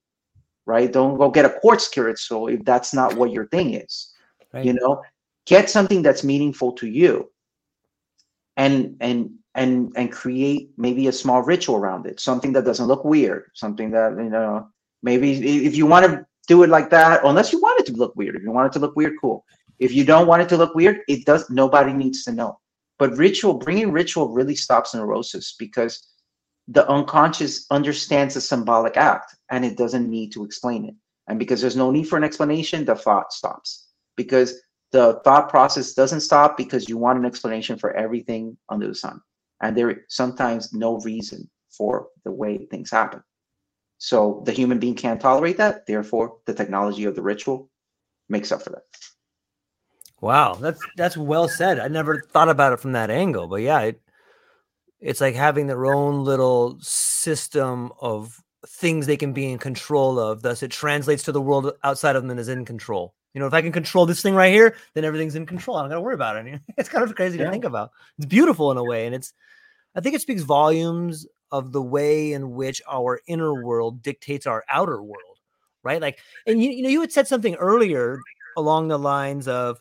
Right? 0.67 0.93
Don't 0.93 1.19
go 1.19 1.31
get 1.31 1.44
a 1.44 1.51
quartz 1.51 1.89
crystal 1.89 2.49
if 2.49 2.65
that's 2.65 2.94
not 2.94 3.15
what 3.15 3.33
your 3.33 3.47
thing 3.49 3.75
is. 3.75 4.12
right. 4.52 4.65
You 4.65 4.75
know, 4.75 5.02
get 5.47 5.70
something 5.70 6.02
that's 6.02 6.25
meaningful 6.25 6.73
to 6.73 6.86
you, 6.86 7.31
and 8.57 8.97
and 9.01 9.31
and 9.55 9.93
and 9.97 10.12
create 10.12 10.70
maybe 10.77 11.09
a 11.09 11.12
small 11.12 11.43
ritual 11.43 11.77
around 11.77 12.07
it. 12.07 12.20
Something 12.20 12.52
that 12.52 12.65
doesn't 12.65 12.86
look 12.86 13.05
weird. 13.05 13.51
Something 13.55 13.91
that 13.93 14.12
you 14.17 14.31
know 14.31 14.69
maybe 15.02 15.33
if 15.67 15.77
you 15.77 15.86
want 15.86 16.07
to 16.07 16.27
do 16.49 16.62
it 16.62 16.70
like 16.70 16.91
that, 16.91 17.25
unless 17.25 17.52
you 17.52 17.60
want 17.60 17.81
it 17.81 17.86
to 17.86 17.93
look 17.93 18.15
weird. 18.17 18.36
If 18.36 18.43
you 18.43 18.51
want 18.51 18.67
it 18.67 18.73
to 18.75 18.78
look 18.78 18.97
weird, 18.97 19.15
cool. 19.20 19.44
If 19.78 19.93
you 19.93 20.05
don't 20.05 20.27
want 20.27 20.43
it 20.43 20.49
to 20.51 20.57
look 20.57 20.75
weird, 20.75 21.01
it 21.09 21.25
does. 21.25 21.49
Nobody 21.51 21.93
needs 21.93 22.25
to 22.25 22.33
know. 22.33 22.59
But 22.99 23.17
ritual, 23.17 23.55
bringing 23.55 23.93
ritual 23.93 24.28
really 24.28 24.55
stops 24.55 24.94
neurosis 24.94 25.55
because 25.59 26.07
the 26.69 26.86
unconscious 26.89 27.67
understands 27.70 28.35
the 28.35 28.41
symbolic 28.41 28.97
act 28.97 29.35
and 29.51 29.65
it 29.65 29.77
doesn't 29.77 30.09
need 30.09 30.33
to 30.33 30.44
explain 30.44 30.85
it. 30.85 30.94
And 31.27 31.39
because 31.39 31.60
there's 31.60 31.77
no 31.77 31.91
need 31.91 32.09
for 32.09 32.17
an 32.17 32.25
explanation, 32.25 32.85
the 32.85 32.94
thought 32.94 33.33
stops. 33.33 33.89
Because 34.17 34.60
the 34.93 35.20
thought 35.25 35.49
process 35.49 35.93
doesn't 35.93 36.20
stop 36.20 36.57
because 36.57 36.89
you 36.89 36.97
want 36.97 37.19
an 37.19 37.25
explanation 37.25 37.78
for 37.78 37.93
everything 37.94 38.57
under 38.69 38.89
the 38.89 38.94
sun. 38.94 39.20
And 39.62 39.77
there 39.77 39.91
is 39.91 39.99
sometimes 40.09 40.73
no 40.73 40.99
reason 41.01 41.49
for 41.70 42.09
the 42.25 42.33
way 42.33 42.67
things 42.67 42.91
happen. 42.91 43.23
So 43.99 44.43
the 44.47 44.52
human 44.52 44.78
being 44.78 44.94
can't 44.94 45.20
tolerate 45.20 45.59
that. 45.59 45.86
Therefore, 45.86 46.39
the 46.47 46.55
technology 46.55 47.05
of 47.05 47.15
the 47.15 47.23
ritual 47.23 47.70
makes 48.28 48.51
up 48.51 48.62
for 48.62 48.70
that. 48.70 48.85
Wow, 50.20 50.55
that's 50.55 50.81
that's 50.97 51.17
well 51.17 51.49
said. 51.49 51.78
I 51.78 51.89
never 51.89 52.23
thought 52.33 52.49
about 52.49 52.73
it 52.73 52.81
from 52.81 52.93
that 52.93 53.10
angle, 53.10 53.47
but 53.47 53.62
yeah, 53.62 53.81
it, 53.81 54.01
it's 55.01 55.20
like 55.20 55.35
having 55.35 55.67
their 55.67 55.86
own 55.86 56.25
little 56.25 56.78
system 56.81 57.91
of 58.01 58.39
things 58.67 59.07
they 59.07 59.17
can 59.17 59.33
be 59.33 59.51
in 59.51 59.59
control 59.59 60.19
of. 60.19 60.43
Thus, 60.43 60.62
it 60.62 60.70
translates 60.70 61.23
to 61.25 61.33
the 61.33 61.41
world 61.41 61.73
outside 61.85 62.17
of 62.17 62.23
them 62.23 62.31
and 62.31 62.41
is 62.41 62.49
in 62.49 62.67
control. 62.67 63.15
You 63.34 63.41
know, 63.41 63.47
if 63.47 63.55
I 63.55 63.62
can 63.62 63.73
control 63.73 64.07
this 64.07 64.23
thing 64.23 64.34
right 64.34 64.52
here, 64.52 64.75
then 64.94 65.05
everything's 65.05 65.36
in 65.36 65.47
control. 65.47 65.76
I 65.76 65.83
don't 65.83 65.91
got 65.91 65.94
to 65.97 66.00
worry 66.00 66.15
about 66.15 66.36
it. 66.36 66.60
It's 66.76 66.89
kind 66.89 67.05
of 67.05 67.15
crazy 67.15 67.39
Yeah. 67.39 67.44
to 67.44 67.50
think 67.50 67.65
about. 67.65 67.92
It's 68.18 68.26
beautiful 68.26 68.70
in 68.73 68.76
a 68.76 68.84
way, 68.84 69.07
and 69.07 69.15
it's. 69.15 69.33
I 69.94 70.00
think 70.00 70.15
it 70.15 70.20
speaks 70.20 70.42
volumes 70.42 71.26
of 71.52 71.73
the 71.73 71.83
way 71.83 72.33
in 72.33 72.52
which 72.52 72.81
our 72.89 73.20
inner 73.26 73.55
world 73.55 74.02
dictates 74.02 74.47
our 74.47 74.65
outer 74.68 75.02
world, 75.02 75.39
right? 75.83 76.00
Like, 76.00 76.20
and 76.47 76.62
you, 76.62 76.70
you 76.70 76.83
know, 76.84 76.89
you 76.89 77.00
had 77.00 77.10
said 77.12 77.26
something 77.26 77.57
earlier 77.57 78.20
along 78.57 78.86
the 78.89 78.99
lines 78.99 79.49
of 79.49 79.81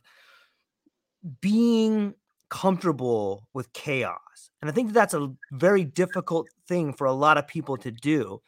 being 1.42 2.16
comfortable 2.50 3.48
with 3.54 3.72
chaos. 3.74 4.50
And 4.62 4.70
I 4.70 4.74
think 4.74 4.94
that's 4.94 5.14
a 5.14 5.32
very 5.52 5.84
difficult 5.84 6.48
thing 6.68 6.94
for 6.94 7.06
a 7.06 7.14
lot 7.14 7.38
of 7.38 7.48
people 7.48 7.78
to 7.78 7.92
do. 7.92 8.42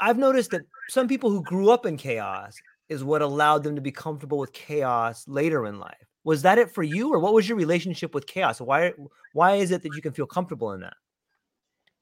I've 0.00 0.18
noticed 0.18 0.50
that 0.50 0.62
some 0.88 1.06
people 1.08 1.30
who 1.30 1.42
grew 1.44 1.70
up 1.70 1.86
in 1.86 1.96
chaos 1.96 2.56
is 2.90 3.02
what 3.04 3.22
allowed 3.22 3.62
them 3.62 3.76
to 3.76 3.80
be 3.80 3.92
comfortable 3.92 4.36
with 4.38 4.52
chaos 4.52 5.26
later 5.26 5.64
in 5.66 5.78
life. 5.78 6.06
Was 6.24 6.42
that 6.42 6.58
it 6.58 6.70
for 6.70 6.82
you 6.82 7.14
or 7.14 7.18
what 7.18 7.32
was 7.32 7.48
your 7.48 7.56
relationship 7.56 8.14
with 8.14 8.26
chaos? 8.26 8.60
Why 8.60 8.92
why 9.32 9.54
is 9.54 9.70
it 9.70 9.82
that 9.82 9.94
you 9.94 10.02
can 10.02 10.12
feel 10.12 10.26
comfortable 10.26 10.72
in 10.72 10.80
that? 10.80 10.94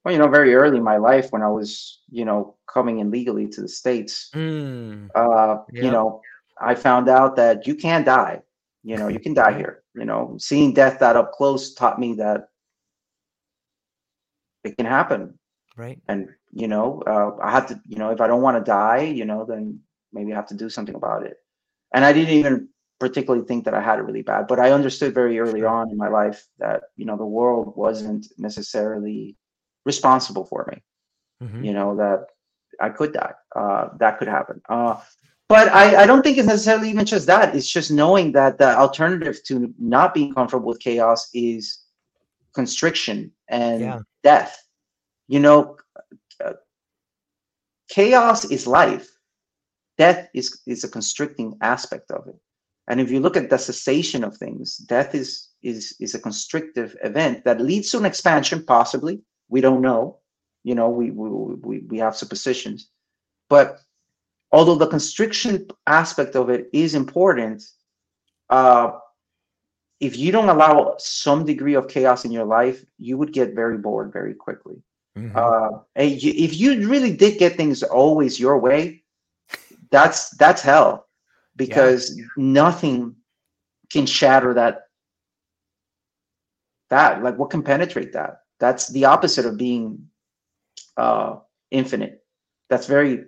Well, 0.05 0.13
you 0.13 0.19
know, 0.19 0.29
very 0.29 0.55
early 0.55 0.79
in 0.79 0.83
my 0.83 0.97
life 0.97 1.31
when 1.31 1.43
I 1.43 1.49
was, 1.49 2.01
you 2.11 2.25
know, 2.25 2.57
coming 2.67 2.99
in 3.01 3.11
legally 3.11 3.47
to 3.49 3.61
the 3.61 3.69
States, 3.69 4.31
Mm, 4.35 5.11
uh, 5.15 5.59
Yeah. 5.73 5.85
you 5.85 5.91
know, 5.91 6.21
I 6.61 6.75
found 6.75 7.09
out 7.09 7.37
that 7.37 7.67
you 7.67 7.75
can 7.75 8.05
die. 8.05 8.43
You 8.83 8.97
know, 8.97 9.09
you 9.09 9.21
can 9.21 9.35
die 9.35 9.57
here. 9.57 9.83
You 9.95 10.07
know, 10.07 10.37
seeing 10.39 10.73
death 10.73 10.99
that 11.01 11.17
up 11.17 11.33
close 11.33 11.75
taught 11.75 11.99
me 12.01 12.15
that 12.15 12.49
it 14.65 14.77
can 14.77 14.87
happen. 14.87 15.39
right? 15.77 16.01
And, 16.09 16.29
you 16.51 16.67
know, 16.69 17.03
uh, 17.07 17.37
I 17.43 17.51
have 17.51 17.67
to, 17.69 17.81
you 17.87 17.99
know, 17.99 18.11
if 18.11 18.21
I 18.21 18.27
don't 18.27 18.43
want 18.43 18.57
to 18.57 18.65
die, 18.65 19.03
you 19.03 19.25
know, 19.25 19.45
then 19.45 19.81
maybe 20.13 20.33
I 20.33 20.37
have 20.37 20.49
to 20.49 20.55
do 20.57 20.69
something 20.69 20.95
about 20.95 21.25
it. 21.25 21.37
And 21.95 22.05
I 22.05 22.13
didn't 22.13 22.35
even 22.35 22.69
particularly 23.01 23.45
think 23.47 23.65
that 23.65 23.75
I 23.75 23.81
had 23.81 23.99
it 23.99 24.03
really 24.03 24.23
bad, 24.23 24.47
but 24.49 24.59
I 24.61 24.73
understood 24.73 25.15
very 25.15 25.39
early 25.39 25.65
on 25.65 25.91
in 25.91 25.97
my 25.97 26.09
life 26.09 26.47
that, 26.59 26.85
you 26.97 27.05
know, 27.07 27.17
the 27.17 27.27
world 27.27 27.75
wasn't 27.77 28.27
necessarily 28.39 29.37
responsible 29.85 30.45
for 30.45 30.67
me 30.71 30.83
Mhm. 31.43 31.65
you 31.65 31.73
know 31.73 31.97
that 31.97 32.27
i 32.81 32.89
could 32.89 33.13
die 33.13 33.33
uh 33.57 33.89
that 33.99 34.19
could 34.19 34.29
happen 34.29 34.61
uh 34.69 34.97
but 35.49 35.69
I, 35.73 36.03
I 36.03 36.07
don't 36.07 36.23
think 36.23 36.39
it's 36.39 36.47
necessarily 36.47 36.91
even 36.91 37.07
just 37.07 37.27
that 37.27 37.55
it's 37.55 37.71
just 37.71 37.91
knowing 37.91 38.33
that 38.33 38.59
the 38.59 38.77
alternative 38.77 39.43
to 39.45 39.73
not 39.79 40.15
being 40.15 40.35
comfortable 40.35 40.69
with 40.69 40.81
chaos 40.81 41.31
is 41.35 41.85
constriction 42.55 43.33
and 43.49 43.81
Yeah. 43.81 43.99
death 44.23 44.63
you 45.29 45.41
know 45.41 45.77
uh, 46.45 46.53
chaos 47.89 48.45
is 48.45 48.67
life 48.67 49.18
death 49.99 50.29
is 50.35 50.61
is 50.67 50.85
a 50.85 50.89
constricting 50.89 51.57
aspect 51.61 52.11
of 52.11 52.27
it. 52.29 52.37
And 52.89 53.01
if 53.01 53.11
you 53.11 53.21
look 53.21 53.37
at 53.37 53.51
the 53.51 53.59
cessation 53.59 54.25
of 54.25 54.37
things 54.37 54.77
death 54.79 55.15
is 55.15 55.49
is 55.63 55.97
is 56.01 56.15
a 56.15 56.21
constrictive 56.21 56.97
event 57.03 57.45
that 57.45 57.61
leads 57.61 57.91
to 57.91 57.99
an 57.99 58.07
expansion 58.07 58.65
possibly. 58.65 59.21
We 59.49 59.61
don't 59.61 59.83
know. 59.83 60.19
You 60.65 60.75
know 60.75 60.89
we 60.91 61.11
we 61.11 61.29
we, 61.69 61.79
we 61.91 61.99
have 61.99 62.17
suppositions 62.17 62.89
but 63.49 63.81
although 64.53 64.75
the 64.77 64.87
constriction 64.97 65.67
aspect 65.87 66.37
of 66.37 66.51
it 66.51 66.69
is 66.73 66.95
important 66.95 67.63
uh 68.51 68.91
if 70.01 70.17
you 70.17 70.31
don't 70.31 70.49
allow 70.49 70.95
some 70.99 71.45
degree 71.45 71.75
of 71.75 71.89
chaos 71.89 72.25
in 72.25 72.31
your 72.31 72.45
life 72.45 72.85
you 72.99 73.17
would 73.19 73.33
get 73.33 73.55
very 73.55 73.79
bored 73.79 74.13
very 74.13 74.35
quickly. 74.35 74.77
Mhm. 75.19 75.35
uh 75.35 75.71
if 75.97 76.53
you 76.61 76.89
really 76.89 77.15
did 77.17 77.39
get 77.39 77.57
things 77.57 77.83
always 77.83 78.39
your 78.39 78.59
way 78.59 79.03
that's 79.91 80.31
that's 80.37 80.63
hell. 80.63 81.07
Because 81.57 82.21
nothing 82.37 83.17
can 83.91 84.07
shatter 84.07 84.55
that 84.55 84.83
that 86.91 87.23
like 87.23 87.39
what 87.39 87.51
can 87.51 87.63
penetrate 87.63 88.13
that? 88.13 88.43
That's 88.61 88.89
the 88.89 89.07
opposite 89.07 89.47
of 89.47 89.57
being 89.57 90.09
uh 90.97 91.37
infinite. 91.71 92.25
That's 92.69 92.87
very 92.87 93.25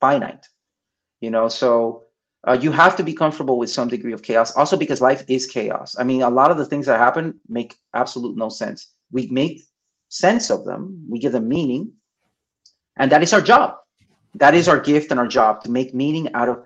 finite 0.00 0.46
you 1.20 1.30
know? 1.30 1.48
So 1.48 2.04
uh, 2.46 2.58
you 2.60 2.72
have 2.72 2.96
to 2.96 3.02
be 3.02 3.12
comfortable 3.12 3.58
with 3.58 3.70
some 3.70 3.88
degree 3.88 4.12
of 4.12 4.22
chaos. 4.22 4.56
Also 4.56 4.76
because 4.76 5.00
life 5.00 5.24
is 5.28 5.46
chaos. 5.46 5.96
I 5.98 6.04
mean 6.04 6.22
a 6.22 6.30
lot 6.30 6.50
of 6.50 6.56
the 6.56 6.64
things 6.64 6.86
that 6.86 6.98
happen 6.98 7.38
make 7.48 7.76
absolute 7.94 8.36
no 8.36 8.48
sense. 8.48 8.92
We 9.12 9.28
make 9.28 9.62
sense 10.08 10.50
of 10.50 10.64
them. 10.64 11.04
We 11.08 11.18
give 11.18 11.32
them 11.32 11.48
meaning. 11.48 11.92
And 12.96 13.12
that 13.12 13.22
is 13.22 13.32
our 13.32 13.40
job 13.40 13.74
that 14.34 14.54
is 14.54 14.68
our 14.68 14.78
gift 14.80 15.10
and 15.10 15.20
our 15.20 15.26
job 15.26 15.62
to 15.62 15.70
make 15.70 15.94
meaning 15.94 16.32
out 16.34 16.48
of 16.48 16.64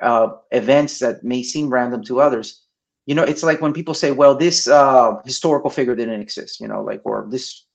uh, 0.00 0.28
events 0.50 0.98
that 1.00 1.22
may 1.22 1.42
seem 1.42 1.68
random 1.68 2.02
to 2.04 2.20
others. 2.20 2.62
You 3.06 3.14
know 3.14 3.24
it's 3.24 3.42
like 3.42 3.60
when 3.60 3.72
people 3.72 3.94
say 3.94 4.12
well 4.12 4.34
this 4.34 4.68
uh, 4.68 5.16
historical 5.24 5.70
figure 5.70 5.96
didn't 5.96 6.20
exist 6.20 6.60
you 6.60 6.68
know 6.68 6.82
like 6.82 7.00
or 7.04 7.26
this 7.30 7.66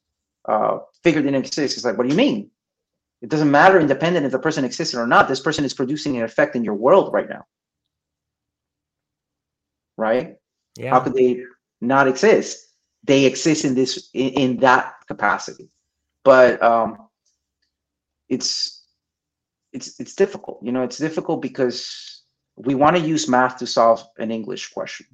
uh, 0.47 0.79
figure 1.03 1.21
didn't 1.21 1.43
exist. 1.45 1.75
It's 1.75 1.85
like 1.85 1.97
what 1.97 2.03
do 2.03 2.09
you 2.09 2.17
mean? 2.17 2.49
It 3.21 3.29
doesn't 3.29 3.51
matter 3.51 3.79
independent 3.79 4.25
if 4.25 4.31
the 4.31 4.39
person 4.39 4.63
existed 4.63 4.99
or 4.99 5.07
not. 5.07 5.27
This 5.27 5.39
person 5.39 5.65
is 5.65 5.73
producing 5.73 6.17
an 6.17 6.23
effect 6.23 6.55
in 6.55 6.63
your 6.63 6.75
world 6.75 7.11
right 7.13 7.27
now. 7.29 7.45
Right? 9.97 10.35
Yeah. 10.77 10.91
how 10.91 10.99
could 10.99 11.15
they 11.15 11.43
not 11.81 12.07
exist? 12.07 12.73
They 13.03 13.25
exist 13.25 13.65
in 13.65 13.73
this 13.73 14.09
in, 14.13 14.29
in 14.29 14.57
that 14.57 14.93
capacity. 15.07 15.69
But 16.23 16.61
um 16.61 17.09
it's 18.29 18.76
it's 19.73 19.99
it's 19.99 20.15
difficult 20.15 20.59
you 20.63 20.71
know 20.71 20.83
it's 20.83 20.97
difficult 20.97 21.41
because 21.41 22.17
we 22.57 22.75
want 22.75 22.95
to 22.95 23.01
use 23.01 23.29
math 23.29 23.57
to 23.57 23.67
solve 23.67 24.05
an 24.17 24.31
english 24.31 24.71
question. 24.71 25.05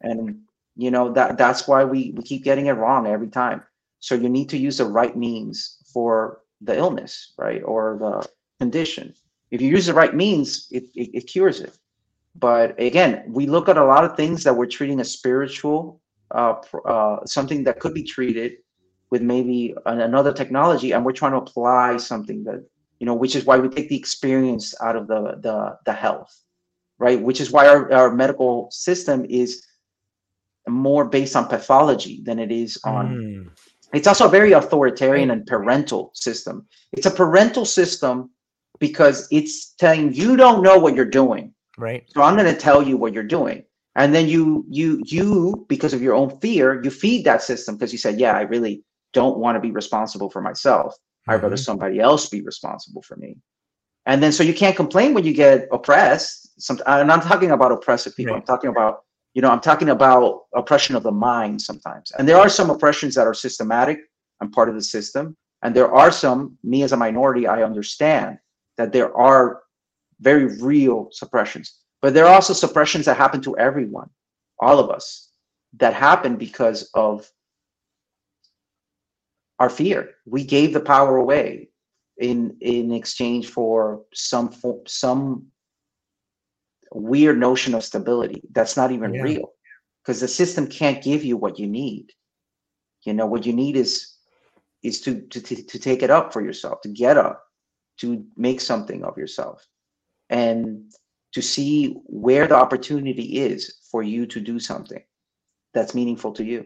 And 0.00 0.40
you 0.76 0.90
know 0.90 1.12
that 1.12 1.36
that's 1.36 1.68
why 1.68 1.84
we 1.84 2.12
we 2.16 2.22
keep 2.22 2.42
getting 2.42 2.66
it 2.66 2.72
wrong 2.72 3.06
every 3.06 3.28
time. 3.28 3.62
So 4.00 4.14
you 4.14 4.28
need 4.28 4.48
to 4.50 4.58
use 4.58 4.78
the 4.78 4.86
right 4.86 5.16
means 5.16 5.78
for 5.92 6.40
the 6.62 6.76
illness 6.76 7.34
right 7.38 7.62
or 7.62 7.98
the 8.00 8.28
condition. 8.58 9.14
If 9.50 9.60
you 9.60 9.68
use 9.68 9.86
the 9.86 9.94
right 9.94 10.14
means 10.14 10.68
it 10.70 10.84
it, 10.94 11.10
it 11.14 11.26
cures 11.26 11.60
it. 11.60 11.76
But 12.34 12.80
again, 12.80 13.24
we 13.28 13.46
look 13.46 13.68
at 13.68 13.76
a 13.76 13.84
lot 13.84 14.04
of 14.04 14.16
things 14.16 14.44
that 14.44 14.56
we're 14.56 14.66
treating 14.66 15.00
as 15.00 15.10
spiritual, 15.10 16.00
uh, 16.30 16.54
uh, 16.86 17.26
something 17.26 17.64
that 17.64 17.80
could 17.80 17.92
be 17.92 18.04
treated 18.04 18.52
with 19.10 19.20
maybe 19.20 19.74
another 19.86 20.32
technology, 20.32 20.92
and 20.92 21.04
we're 21.04 21.12
trying 21.20 21.32
to 21.32 21.38
apply 21.38 21.96
something 21.96 22.44
that 22.44 22.64
you 23.00 23.06
know, 23.06 23.14
which 23.14 23.34
is 23.34 23.44
why 23.44 23.58
we 23.58 23.68
take 23.68 23.88
the 23.88 23.96
experience 23.96 24.74
out 24.80 24.94
of 24.94 25.08
the 25.08 25.38
the 25.42 25.76
the 25.86 25.92
health, 25.92 26.32
right? 26.98 27.20
Which 27.20 27.40
is 27.40 27.50
why 27.50 27.66
our, 27.66 27.92
our 27.92 28.14
medical 28.14 28.70
system 28.70 29.26
is 29.28 29.66
more 30.68 31.04
based 31.04 31.34
on 31.34 31.48
pathology 31.48 32.22
than 32.22 32.38
it 32.38 32.52
is 32.52 32.78
on 32.84 33.16
mm. 33.16 33.50
it's 33.92 34.06
also 34.06 34.26
a 34.26 34.30
very 34.30 34.52
authoritarian 34.52 35.30
and 35.30 35.46
parental 35.46 36.10
system 36.14 36.66
it's 36.92 37.06
a 37.06 37.10
parental 37.10 37.64
system 37.64 38.30
because 38.78 39.26
it's 39.32 39.72
telling 39.80 40.12
you 40.12 40.36
don't 40.36 40.62
know 40.62 40.78
what 40.78 40.94
you're 40.94 41.04
doing 41.04 41.52
right 41.78 42.04
so 42.14 42.22
i'm 42.22 42.36
going 42.36 42.54
to 42.54 42.60
tell 42.60 42.82
you 42.82 42.96
what 42.96 43.14
you're 43.14 43.24
doing 43.24 43.64
and 43.96 44.14
then 44.14 44.28
you 44.28 44.64
you 44.68 45.00
you 45.06 45.64
because 45.66 45.94
of 45.94 46.02
your 46.02 46.14
own 46.14 46.38
fear 46.40 46.80
you 46.84 46.90
feed 46.90 47.24
that 47.24 47.42
system 47.42 47.74
because 47.74 47.90
you 47.90 47.98
said 47.98 48.20
yeah 48.20 48.36
i 48.36 48.42
really 48.42 48.84
don't 49.12 49.38
want 49.38 49.56
to 49.56 49.60
be 49.60 49.70
responsible 49.70 50.30
for 50.30 50.40
myself. 50.40 50.94
I'd 51.30 51.42
rather 51.42 51.54
mm-hmm. 51.54 51.62
somebody 51.62 52.00
else 52.00 52.28
be 52.28 52.42
responsible 52.42 53.02
for 53.02 53.16
me. 53.16 53.36
And 54.06 54.22
then 54.22 54.32
so 54.32 54.42
you 54.42 54.54
can't 54.54 54.76
complain 54.76 55.14
when 55.14 55.24
you 55.24 55.34
get 55.34 55.68
oppressed. 55.72 56.60
Some 56.60 56.80
and 56.86 57.10
i'm 57.12 57.20
talking 57.20 57.50
about 57.52 57.72
oppressive 57.72 58.16
people. 58.16 58.34
Right. 58.34 58.40
i'm 58.40 58.46
talking 58.46 58.70
about 58.70 59.04
you 59.34 59.42
know 59.42 59.50
i'm 59.50 59.60
talking 59.60 59.90
about 59.90 60.44
oppression 60.54 60.96
of 60.96 61.02
the 61.02 61.12
mind 61.12 61.62
sometimes. 61.62 62.12
And 62.18 62.28
there 62.28 62.38
are 62.38 62.48
some 62.48 62.70
oppressions 62.70 63.14
that 63.14 63.26
are 63.26 63.34
systematic 63.34 63.98
and 64.40 64.52
part 64.52 64.68
of 64.68 64.74
the 64.74 64.82
system. 64.82 65.36
And 65.62 65.76
there 65.76 65.92
are 65.92 66.10
some 66.10 66.56
me 66.64 66.82
as 66.82 66.92
a 66.92 66.96
minority 66.96 67.46
i 67.46 67.62
understand 67.62 68.38
that 68.78 68.92
there 68.92 69.14
are 69.16 69.62
very 70.20 70.58
real 70.58 71.08
suppressions. 71.12 71.76
But 72.02 72.14
there 72.14 72.26
are 72.26 72.34
also 72.34 72.54
suppressions 72.54 73.04
that 73.06 73.16
happen 73.16 73.42
to 73.42 73.56
everyone 73.58 74.10
all 74.60 74.78
of 74.78 74.90
us 74.90 75.30
that 75.78 75.94
happen 75.94 76.36
because 76.36 76.90
of 76.94 77.30
our 79.60 79.70
fear. 79.70 80.14
We 80.24 80.44
gave 80.44 80.72
the 80.72 80.80
power 80.80 81.16
away 81.16 81.68
in 82.18 82.56
in 82.60 82.92
exchange 82.92 83.48
for 83.48 84.02
some 84.12 84.52
some 84.86 85.46
weird 86.92 87.38
notion 87.38 87.74
of 87.74 87.84
stability 87.84 88.42
that's 88.50 88.76
not 88.76 88.90
even 88.90 89.14
yeah. 89.14 89.22
real. 89.22 89.52
Because 90.02 90.20
the 90.20 90.28
system 90.28 90.66
can't 90.66 91.04
give 91.04 91.22
you 91.22 91.36
what 91.36 91.58
you 91.58 91.66
need. 91.68 92.10
You 93.04 93.12
know 93.12 93.26
what 93.26 93.46
you 93.46 93.52
need 93.52 93.76
is 93.76 94.16
is 94.82 95.02
to, 95.02 95.20
to 95.20 95.40
to 95.40 95.78
take 95.78 96.02
it 96.02 96.10
up 96.10 96.32
for 96.32 96.40
yourself 96.40 96.80
to 96.80 96.88
get 96.88 97.16
up 97.18 97.44
to 98.00 98.24
make 98.36 98.60
something 98.62 99.04
of 99.04 99.18
yourself 99.18 99.66
and 100.30 100.90
to 101.32 101.42
see 101.42 102.00
where 102.06 102.46
the 102.46 102.56
opportunity 102.56 103.38
is 103.38 103.78
for 103.90 104.02
you 104.02 104.24
to 104.26 104.40
do 104.40 104.58
something 104.58 105.02
that's 105.74 105.94
meaningful 105.94 106.32
to 106.32 106.44
you 106.44 106.64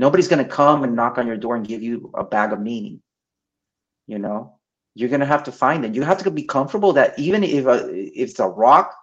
nobody's 0.00 0.28
going 0.28 0.44
to 0.44 0.50
come 0.50 0.84
and 0.84 0.96
knock 0.96 1.18
on 1.18 1.26
your 1.26 1.36
door 1.36 1.54
and 1.56 1.66
give 1.66 1.82
you 1.82 2.10
a 2.14 2.24
bag 2.24 2.52
of 2.52 2.60
meaning 2.60 3.00
you 4.10 4.18
know? 4.18 4.56
You're 4.96 5.08
going 5.08 5.20
to 5.20 5.26
have 5.26 5.44
to 5.44 5.52
find 5.52 5.84
it. 5.84 5.94
You 5.94 6.02
have 6.02 6.22
to 6.24 6.30
be 6.32 6.42
comfortable 6.42 6.92
that 6.94 7.16
even 7.16 7.44
if 7.44 7.64
a, 7.66 7.88
if 7.94 8.30
it's 8.30 8.40
a 8.40 8.48
rock 8.48 8.94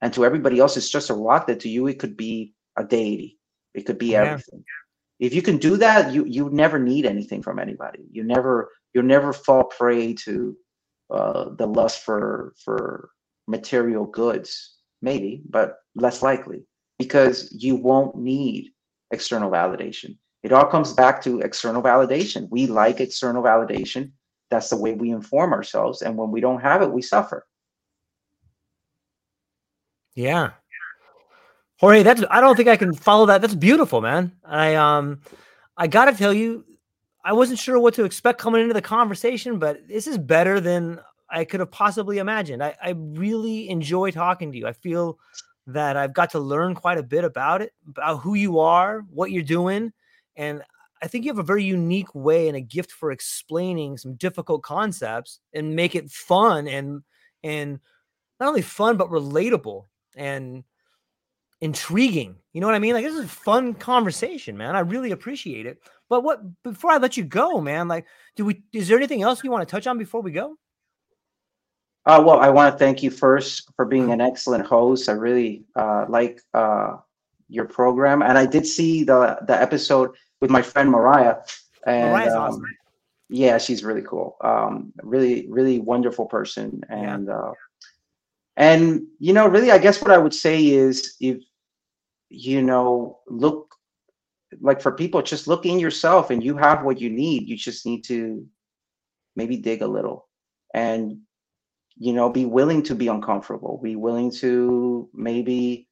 and 0.00 0.12
to 0.14 0.24
everybody 0.24 0.60
else 0.60 0.76
it's 0.76 0.88
just 0.88 1.10
a 1.10 1.14
rock 1.14 1.48
that 1.48 1.60
to 1.60 1.68
you 1.68 1.88
it 1.88 1.98
could 1.98 2.16
be 2.16 2.54
a 2.78 2.84
deity. 2.84 3.38
It 3.74 3.82
could 3.82 3.98
be 3.98 4.12
yeah. 4.12 4.22
everything. 4.22 4.64
If 5.18 5.34
you 5.34 5.42
can 5.42 5.56
do 5.56 5.76
that 5.78 6.14
you 6.14 6.24
you 6.24 6.48
never 6.50 6.78
need 6.78 7.06
anything 7.06 7.42
from 7.42 7.58
anybody. 7.58 8.04
You 8.12 8.22
never 8.22 8.70
you'll 8.94 9.12
never 9.16 9.32
fall 9.32 9.64
prey 9.64 10.14
to 10.26 10.56
uh, 11.10 11.46
the 11.58 11.66
lust 11.66 12.04
for 12.04 12.54
for 12.64 13.10
material 13.48 14.06
goods 14.06 14.76
maybe 15.02 15.42
but 15.50 15.78
less 15.96 16.22
likely 16.22 16.64
because 17.00 17.52
you 17.52 17.74
won't 17.74 18.16
need 18.16 18.70
external 19.10 19.50
validation 19.50 20.16
it 20.42 20.52
all 20.52 20.66
comes 20.66 20.92
back 20.92 21.22
to 21.22 21.40
external 21.40 21.82
validation 21.82 22.48
we 22.50 22.66
like 22.66 23.00
external 23.00 23.42
validation 23.42 24.10
that's 24.50 24.70
the 24.70 24.76
way 24.76 24.92
we 24.92 25.10
inform 25.10 25.52
ourselves 25.52 26.02
and 26.02 26.16
when 26.16 26.30
we 26.30 26.40
don't 26.40 26.60
have 26.60 26.82
it 26.82 26.92
we 26.92 27.02
suffer 27.02 27.46
yeah. 30.14 30.50
Jorge, 31.78 32.02
that's 32.02 32.22
I 32.30 32.40
don't 32.40 32.56
think 32.56 32.68
I 32.68 32.76
can 32.76 32.94
follow 32.94 33.26
that. 33.26 33.40
That's 33.40 33.54
beautiful, 33.54 34.00
man. 34.00 34.32
I 34.44 34.74
um 34.74 35.20
I 35.76 35.86
gotta 35.86 36.14
tell 36.14 36.32
you, 36.32 36.64
I 37.24 37.32
wasn't 37.32 37.58
sure 37.58 37.78
what 37.78 37.94
to 37.94 38.04
expect 38.04 38.38
coming 38.38 38.62
into 38.62 38.74
the 38.74 38.82
conversation, 38.82 39.58
but 39.58 39.88
this 39.88 40.06
is 40.06 40.18
better 40.18 40.60
than 40.60 41.00
I 41.28 41.44
could 41.44 41.60
have 41.60 41.70
possibly 41.70 42.18
imagined. 42.18 42.62
I, 42.62 42.76
I 42.82 42.90
really 42.90 43.68
enjoy 43.68 44.10
talking 44.10 44.52
to 44.52 44.58
you. 44.58 44.66
I 44.66 44.74
feel 44.74 45.18
that 45.66 45.96
I've 45.96 46.12
got 46.12 46.30
to 46.32 46.38
learn 46.38 46.74
quite 46.74 46.98
a 46.98 47.02
bit 47.02 47.24
about 47.24 47.62
it, 47.62 47.72
about 47.88 48.18
who 48.18 48.34
you 48.34 48.58
are, 48.58 49.00
what 49.10 49.30
you're 49.30 49.42
doing. 49.42 49.92
And 50.36 50.62
I 51.02 51.08
think 51.08 51.24
you 51.24 51.30
have 51.30 51.38
a 51.38 51.44
very 51.44 51.64
unique 51.64 52.14
way 52.14 52.48
and 52.48 52.56
a 52.56 52.60
gift 52.60 52.92
for 52.92 53.10
explaining 53.10 53.98
some 53.98 54.14
difficult 54.14 54.62
concepts 54.62 55.40
and 55.52 55.74
make 55.74 55.94
it 55.94 56.10
fun 56.10 56.68
and 56.68 57.02
and 57.42 57.80
not 58.38 58.48
only 58.48 58.62
fun 58.62 58.96
but 58.96 59.10
relatable 59.10 59.86
and 60.14 60.62
intriguing. 61.60 62.36
You 62.52 62.60
know 62.60 62.66
what 62.66 62.76
I 62.76 62.80
mean? 62.80 62.94
Like 62.94 63.04
this 63.04 63.14
is 63.14 63.24
a 63.24 63.28
fun 63.28 63.74
conversation, 63.74 64.56
man. 64.56 64.76
I 64.76 64.80
really 64.80 65.10
appreciate 65.10 65.66
it. 65.66 65.78
But 66.08 66.22
what 66.22 66.40
before 66.62 66.92
I 66.92 66.98
let 66.98 67.16
you 67.16 67.24
go, 67.24 67.60
man, 67.60 67.88
like 67.88 68.06
do 68.36 68.44
we 68.44 68.62
is 68.72 68.86
there 68.86 68.96
anything 68.96 69.22
else 69.22 69.42
you 69.42 69.50
want 69.50 69.66
to 69.66 69.70
touch 69.70 69.88
on 69.88 69.98
before 69.98 70.22
we 70.22 70.30
go? 70.30 70.56
Uh, 72.04 72.22
well, 72.24 72.40
I 72.40 72.48
want 72.48 72.72
to 72.72 72.78
thank 72.78 73.02
you 73.02 73.10
first 73.10 73.70
for 73.76 73.84
being 73.84 74.12
an 74.12 74.20
excellent 74.20 74.66
host. 74.66 75.08
I 75.08 75.12
really 75.12 75.64
uh, 75.76 76.06
like 76.08 76.40
uh, 76.52 76.96
your 77.52 77.66
program, 77.66 78.22
and 78.22 78.36
I 78.38 78.46
did 78.46 78.66
see 78.66 79.04
the 79.04 79.38
the 79.46 79.60
episode 79.60 80.10
with 80.40 80.50
my 80.50 80.62
friend 80.62 80.90
Mariah. 80.90 81.36
And 81.86 82.10
Mariah's 82.10 82.34
um, 82.34 82.42
awesome. 82.42 82.64
yeah, 83.28 83.58
she's 83.58 83.82
really 83.84 84.02
cool. 84.02 84.36
Um, 84.42 84.92
really, 85.02 85.46
really 85.48 85.78
wonderful 85.80 86.26
person, 86.26 86.82
and 86.88 87.26
yeah. 87.28 87.34
Uh, 87.34 87.52
and, 88.56 89.06
you 89.18 89.32
know, 89.32 89.46
really, 89.48 89.70
I 89.70 89.78
guess 89.78 90.02
what 90.02 90.10
I 90.10 90.18
would 90.18 90.34
say 90.34 90.66
is 90.66 91.16
if, 91.20 91.42
you 92.28 92.62
know, 92.62 93.20
look 93.26 93.74
like 94.60 94.82
for 94.82 94.92
people, 94.92 95.22
just 95.22 95.48
look 95.48 95.64
in 95.64 95.78
yourself 95.78 96.30
and 96.30 96.44
you 96.44 96.56
have 96.56 96.84
what 96.84 97.00
you 97.00 97.08
need. 97.08 97.48
You 97.48 97.56
just 97.56 97.86
need 97.86 98.04
to 98.04 98.46
maybe 99.36 99.56
dig 99.56 99.80
a 99.80 99.86
little 99.86 100.28
and, 100.74 101.18
you 101.96 102.12
know, 102.12 102.28
be 102.28 102.44
willing 102.44 102.82
to 102.84 102.94
be 102.94 103.08
uncomfortable, 103.08 103.80
be 103.82 103.96
willing 103.96 104.30
to 104.32 105.08
maybe 105.14 105.88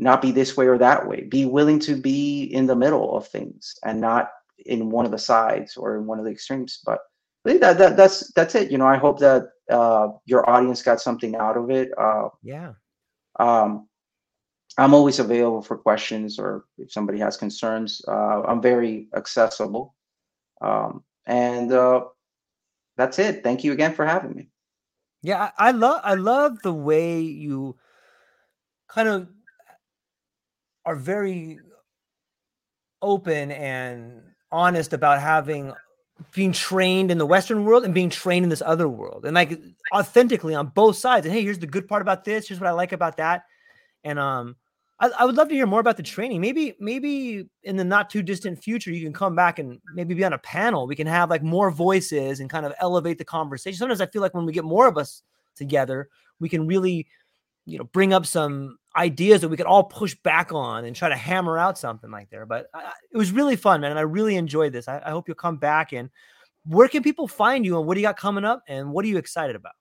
not 0.00 0.22
be 0.22 0.32
this 0.32 0.56
way 0.56 0.66
or 0.66 0.78
that 0.78 1.06
way, 1.06 1.24
be 1.24 1.44
willing 1.44 1.78
to 1.80 1.94
be 1.94 2.44
in 2.44 2.66
the 2.66 2.74
middle 2.74 3.14
of 3.14 3.28
things 3.28 3.74
and 3.84 4.00
not 4.00 4.30
in 4.64 4.88
one 4.88 5.04
of 5.04 5.10
the 5.10 5.18
sides 5.18 5.76
or 5.76 5.96
in 5.96 6.06
one 6.06 6.18
of 6.18 6.24
the 6.24 6.30
extremes. 6.30 6.80
But 6.84 7.00
that, 7.44 7.78
that 7.78 7.96
that's 7.96 8.32
that's 8.32 8.54
it. 8.54 8.70
You 8.70 8.78
know, 8.78 8.86
I 8.86 8.96
hope 8.96 9.18
that 9.20 9.48
uh, 9.70 10.08
your 10.24 10.48
audience 10.48 10.82
got 10.82 11.00
something 11.00 11.36
out 11.36 11.56
of 11.56 11.70
it. 11.70 11.90
Uh, 11.98 12.28
yeah. 12.42 12.72
Um, 13.38 13.88
I'm 14.78 14.94
always 14.94 15.18
available 15.18 15.62
for 15.62 15.76
questions 15.76 16.38
or 16.38 16.64
if 16.78 16.90
somebody 16.90 17.18
has 17.18 17.36
concerns. 17.36 18.00
Uh, 18.08 18.42
I'm 18.42 18.62
very 18.62 19.08
accessible. 19.14 19.94
Um, 20.62 21.04
and 21.26 21.72
uh, 21.72 22.04
that's 22.96 23.18
it. 23.18 23.42
Thank 23.42 23.64
you 23.64 23.72
again 23.72 23.94
for 23.94 24.06
having 24.06 24.34
me. 24.34 24.48
Yeah, 25.22 25.50
I, 25.58 25.68
I 25.68 25.70
love 25.72 26.00
I 26.02 26.14
love 26.14 26.62
the 26.62 26.72
way 26.72 27.20
you 27.20 27.76
kind 28.88 29.08
of 29.08 29.28
are 30.84 30.96
very 30.96 31.58
open 33.02 33.50
and 33.50 34.22
honest 34.52 34.92
about 34.92 35.20
having 35.20 35.72
being 36.32 36.52
trained 36.52 37.10
in 37.10 37.18
the 37.18 37.26
Western 37.26 37.64
world 37.64 37.84
and 37.84 37.94
being 37.94 38.10
trained 38.10 38.44
in 38.44 38.50
this 38.50 38.62
other 38.64 38.88
world, 38.88 39.24
and 39.24 39.34
like 39.34 39.58
authentically 39.94 40.54
on 40.54 40.68
both 40.68 40.96
sides. 40.96 41.24
And 41.24 41.34
hey, 41.34 41.42
here's 41.42 41.58
the 41.58 41.66
good 41.66 41.88
part 41.88 42.02
about 42.02 42.24
this. 42.24 42.48
Here's 42.48 42.60
what 42.60 42.68
I 42.68 42.72
like 42.72 42.92
about 42.92 43.16
that. 43.16 43.44
And 44.04 44.18
um, 44.18 44.56
I, 44.98 45.10
I, 45.18 45.24
would 45.24 45.36
love 45.36 45.48
to 45.48 45.54
hear 45.54 45.66
more 45.66 45.80
about 45.80 45.96
the 45.96 46.02
training. 46.02 46.40
Maybe, 46.40 46.74
maybe 46.78 47.46
in 47.62 47.76
the 47.76 47.84
not 47.84 48.10
too 48.10 48.22
distant 48.22 48.62
future, 48.62 48.90
you 48.90 49.02
can 49.02 49.12
come 49.12 49.34
back 49.34 49.58
and 49.58 49.80
maybe 49.94 50.14
be 50.14 50.24
on 50.24 50.34
a 50.34 50.38
panel. 50.38 50.86
We 50.86 50.96
can 50.96 51.06
have 51.06 51.30
like 51.30 51.42
more 51.42 51.70
voices 51.70 52.40
and 52.40 52.50
kind 52.50 52.66
of 52.66 52.74
elevate 52.80 53.18
the 53.18 53.24
conversation. 53.24 53.78
Sometimes 53.78 54.00
I 54.00 54.06
feel 54.06 54.22
like 54.22 54.34
when 54.34 54.46
we 54.46 54.52
get 54.52 54.64
more 54.64 54.86
of 54.86 54.98
us 54.98 55.22
together, 55.56 56.08
we 56.38 56.48
can 56.48 56.66
really, 56.66 57.06
you 57.64 57.78
know, 57.78 57.84
bring 57.84 58.12
up 58.12 58.26
some 58.26 58.78
ideas 58.96 59.40
that 59.40 59.48
we 59.48 59.56
could 59.56 59.66
all 59.66 59.84
push 59.84 60.14
back 60.16 60.52
on 60.52 60.84
and 60.84 60.96
try 60.96 61.08
to 61.08 61.16
hammer 61.16 61.58
out 61.58 61.78
something 61.78 62.10
like 62.10 62.30
there. 62.30 62.46
But 62.46 62.66
I, 62.74 62.92
it 63.12 63.16
was 63.16 63.32
really 63.32 63.56
fun, 63.56 63.80
man, 63.80 63.90
and 63.90 63.98
I 63.98 64.02
really 64.02 64.36
enjoyed 64.36 64.72
this. 64.72 64.88
I, 64.88 65.00
I, 65.04 65.10
hope 65.10 65.28
you'll 65.28 65.36
come 65.36 65.56
back. 65.56 65.92
And 65.92 66.10
where 66.64 66.88
can 66.88 67.02
people 67.02 67.28
find 67.28 67.64
you, 67.64 67.78
and 67.78 67.86
what 67.86 67.94
do 67.94 68.00
you 68.00 68.06
got 68.06 68.16
coming 68.16 68.44
up, 68.44 68.62
and 68.68 68.92
what 68.92 69.04
are 69.04 69.08
you 69.08 69.18
excited 69.18 69.56
about? 69.56 69.72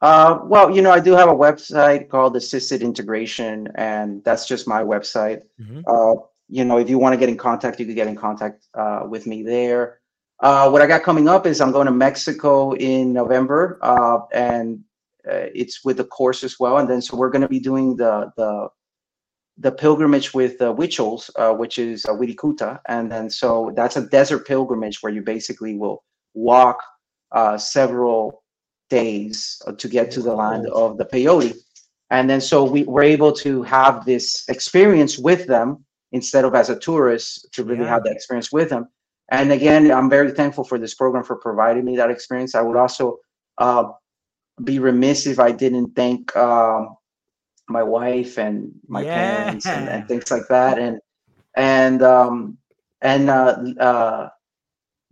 Uh, 0.00 0.38
well, 0.44 0.74
you 0.74 0.80
know, 0.80 0.92
I 0.92 1.00
do 1.00 1.12
have 1.12 1.28
a 1.28 1.34
website 1.34 2.08
called 2.08 2.36
Assisted 2.36 2.82
Integration, 2.82 3.68
and 3.74 4.22
that's 4.24 4.46
just 4.46 4.68
my 4.68 4.82
website. 4.82 5.42
Mm-hmm. 5.60 5.80
Uh, 5.86 6.22
you 6.48 6.64
know, 6.64 6.78
if 6.78 6.88
you 6.88 6.98
want 6.98 7.12
to 7.12 7.18
get 7.18 7.28
in 7.28 7.36
contact, 7.36 7.78
you 7.80 7.86
can 7.86 7.94
get 7.94 8.06
in 8.06 8.16
contact 8.16 8.66
uh, 8.74 9.04
with 9.08 9.26
me 9.26 9.42
there. 9.42 10.00
Uh, 10.40 10.70
what 10.70 10.80
I 10.80 10.86
got 10.86 11.02
coming 11.02 11.28
up 11.28 11.46
is 11.46 11.60
I'm 11.60 11.72
going 11.72 11.86
to 11.86 11.92
Mexico 11.92 12.72
in 12.74 13.12
November, 13.12 13.78
uh, 13.82 14.20
and 14.32 14.84
it's 15.28 15.84
with 15.84 15.96
the 15.96 16.04
course 16.04 16.42
as 16.42 16.58
well. 16.58 16.78
And 16.78 16.88
then 16.88 17.02
so 17.02 17.16
we're 17.16 17.30
going 17.30 17.42
to 17.42 17.48
be 17.48 17.60
doing 17.60 17.96
the 17.96 18.32
the 18.36 18.68
the 19.60 19.72
pilgrimage 19.72 20.32
with 20.34 20.58
the 20.58 20.72
Huichols, 20.72 21.30
uh, 21.36 21.52
which 21.52 21.78
is 21.78 22.04
uh, 22.04 22.12
Wirikuta, 22.12 22.80
and 22.86 23.10
then 23.10 23.28
so 23.28 23.72
that's 23.74 23.96
a 23.96 24.06
desert 24.06 24.46
pilgrimage 24.46 25.02
where 25.02 25.12
you 25.12 25.22
basically 25.22 25.76
will 25.76 26.04
walk 26.34 26.80
uh, 27.32 27.58
several 27.58 28.44
days 28.88 29.60
uh, 29.66 29.72
to 29.72 29.88
get 29.88 30.10
to 30.12 30.22
the 30.22 30.32
land 30.32 30.66
of 30.68 30.96
the 30.96 31.04
peyote, 31.04 31.56
and 32.10 32.30
then 32.30 32.40
so 32.40 32.64
we 32.64 32.84
were 32.84 33.02
able 33.02 33.32
to 33.32 33.62
have 33.64 34.04
this 34.04 34.44
experience 34.48 35.18
with 35.18 35.46
them 35.46 35.84
instead 36.12 36.44
of 36.44 36.54
as 36.54 36.70
a 36.70 36.78
tourist 36.78 37.46
to 37.52 37.64
really 37.64 37.82
yeah. 37.82 37.88
have 37.88 38.04
that 38.04 38.12
experience 38.12 38.52
with 38.52 38.70
them. 38.70 38.88
And 39.30 39.52
again, 39.52 39.90
I'm 39.90 40.08
very 40.08 40.30
thankful 40.30 40.64
for 40.64 40.78
this 40.78 40.94
program 40.94 41.22
for 41.22 41.36
providing 41.36 41.84
me 41.84 41.96
that 41.96 42.10
experience. 42.10 42.54
I 42.54 42.62
would 42.62 42.76
also 42.76 43.18
uh, 43.58 43.84
be 44.64 44.78
remiss 44.78 45.26
if 45.26 45.38
I 45.38 45.52
didn't 45.52 45.94
thank 45.94 46.34
um, 46.36 46.96
my 47.68 47.82
wife 47.82 48.38
and 48.38 48.72
my 48.86 49.02
yeah. 49.02 49.14
parents 49.14 49.66
and, 49.66 49.88
and, 49.88 50.08
things 50.08 50.30
like 50.30 50.48
that 50.48 50.78
and 50.78 50.98
and 51.56 52.02
um 52.02 52.56
and 53.02 53.28
uh 53.28 53.56
uh 53.78 54.28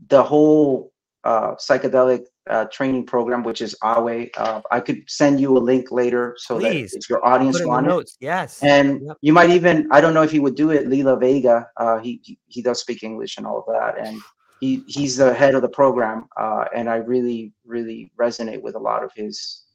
the 0.09 0.23
whole 0.23 0.93
uh 1.25 1.55
psychedelic 1.55 2.25
uh, 2.49 2.65
training 2.67 3.05
program 3.05 3.43
which 3.43 3.61
is 3.61 3.75
awe 3.83 4.25
uh, 4.37 4.61
i 4.71 4.79
could 4.79 5.03
send 5.09 5.41
you 5.41 5.57
a 5.57 5.59
link 5.59 5.91
later 5.91 6.37
so 6.39 6.59
Please. 6.59 6.93
that 6.93 6.99
if 6.99 7.11
your 7.11 7.25
audience 7.27 7.63
wants 7.65 8.17
yes 8.21 8.63
and 8.63 9.05
yep. 9.05 9.17
you 9.21 9.33
might 9.33 9.51
even 9.51 9.89
i 9.91 10.01
don't 10.01 10.15
know 10.15 10.23
if 10.23 10.31
he 10.31 10.39
would 10.39 10.55
do 10.55 10.71
it 10.71 10.87
lila 10.87 11.19
vega 11.19 11.67
uh 11.77 11.99
he 11.99 12.39
he 12.47 12.63
does 12.63 12.81
speak 12.81 13.03
english 13.03 13.37
and 13.37 13.47
all 13.47 13.59
of 13.59 13.65
that 13.67 13.99
and 13.99 14.21
he 14.61 14.83
he's 14.87 15.17
the 15.17 15.35
head 15.35 15.55
of 15.55 15.63
the 15.63 15.69
program 15.69 16.27
uh 16.37 16.65
and 16.75 16.89
i 16.89 16.97
really 16.97 17.53
really 17.65 18.11
resonate 18.19 18.63
with 18.63 18.75
a 18.75 18.79
lot 18.79 19.05
of 19.05 19.11
his 19.15 19.67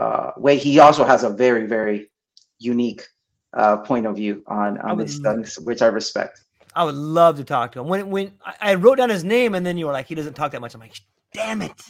uh, 0.00 0.32
way. 0.36 0.56
He 0.56 0.78
also 0.78 1.04
has 1.04 1.22
a 1.24 1.30
very, 1.30 1.66
very 1.66 2.10
unique 2.58 3.06
uh, 3.52 3.76
point 3.78 4.06
of 4.06 4.16
view 4.16 4.42
on 4.46 4.78
on 4.78 4.98
these 4.98 5.18
things, 5.18 5.58
which 5.60 5.82
I 5.82 5.86
respect. 5.86 6.40
I 6.74 6.84
would 6.84 6.94
love 6.94 7.36
to 7.36 7.44
talk 7.44 7.72
to 7.72 7.80
him. 7.80 7.88
When 7.88 8.10
when 8.10 8.32
I 8.60 8.74
wrote 8.74 8.96
down 8.96 9.10
his 9.10 9.24
name, 9.24 9.54
and 9.54 9.64
then 9.64 9.76
you 9.76 9.86
were 9.86 9.92
like, 9.92 10.06
he 10.06 10.14
doesn't 10.14 10.34
talk 10.34 10.52
that 10.52 10.60
much. 10.60 10.74
I'm 10.74 10.80
like, 10.80 10.98
damn 11.34 11.60
it, 11.60 11.82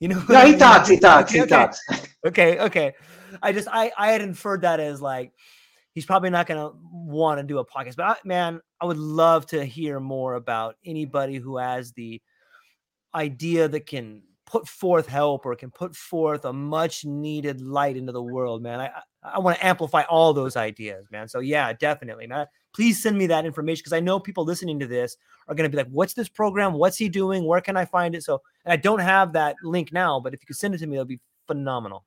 you 0.00 0.08
know? 0.08 0.22
No, 0.28 0.46
he 0.46 0.56
talks. 0.56 0.88
He 0.88 0.98
talks. 0.98 1.32
He 1.32 1.42
okay. 1.42 1.48
talks. 1.48 1.80
okay, 2.26 2.58
okay. 2.60 2.94
I 3.42 3.52
just 3.52 3.68
I 3.70 3.92
I 3.98 4.12
had 4.12 4.22
inferred 4.22 4.62
that 4.62 4.80
as 4.80 5.02
like 5.02 5.32
he's 5.98 6.06
probably 6.06 6.30
not 6.30 6.46
going 6.46 6.60
to 6.60 6.76
want 6.92 7.40
to 7.40 7.42
do 7.42 7.58
a 7.58 7.66
podcast. 7.66 7.96
But 7.96 8.06
I, 8.06 8.16
man, 8.24 8.60
I 8.80 8.86
would 8.86 8.98
love 8.98 9.46
to 9.46 9.64
hear 9.64 9.98
more 9.98 10.34
about 10.34 10.76
anybody 10.86 11.38
who 11.38 11.56
has 11.56 11.90
the 11.90 12.22
idea 13.12 13.66
that 13.66 13.86
can 13.86 14.22
put 14.46 14.68
forth 14.68 15.08
help 15.08 15.44
or 15.44 15.56
can 15.56 15.72
put 15.72 15.96
forth 15.96 16.44
a 16.44 16.52
much 16.52 17.04
needed 17.04 17.60
light 17.60 17.96
into 17.96 18.12
the 18.12 18.22
world, 18.22 18.62
man. 18.62 18.78
I 18.78 18.90
I 19.24 19.40
want 19.40 19.58
to 19.58 19.66
amplify 19.66 20.02
all 20.02 20.32
those 20.32 20.54
ideas, 20.56 21.08
man. 21.10 21.26
So 21.26 21.40
yeah, 21.40 21.72
definitely, 21.72 22.28
man. 22.28 22.46
Please 22.72 23.02
send 23.02 23.18
me 23.18 23.26
that 23.26 23.44
information 23.44 23.80
because 23.80 23.92
I 23.92 23.98
know 23.98 24.20
people 24.20 24.44
listening 24.44 24.78
to 24.78 24.86
this 24.86 25.16
are 25.48 25.56
going 25.56 25.68
to 25.68 25.76
be 25.76 25.82
like, 25.82 25.90
"What's 25.90 26.14
this 26.14 26.28
program? 26.28 26.74
What's 26.74 26.96
he 26.96 27.08
doing? 27.08 27.44
Where 27.44 27.60
can 27.60 27.76
I 27.76 27.86
find 27.86 28.14
it?" 28.14 28.22
So, 28.22 28.40
and 28.64 28.72
I 28.72 28.76
don't 28.76 29.00
have 29.00 29.32
that 29.32 29.56
link 29.64 29.92
now, 29.92 30.20
but 30.20 30.32
if 30.32 30.40
you 30.40 30.46
could 30.46 30.56
send 30.56 30.76
it 30.76 30.78
to 30.78 30.86
me, 30.86 30.96
that'll 30.96 31.06
be 31.06 31.20
phenomenal. 31.48 32.04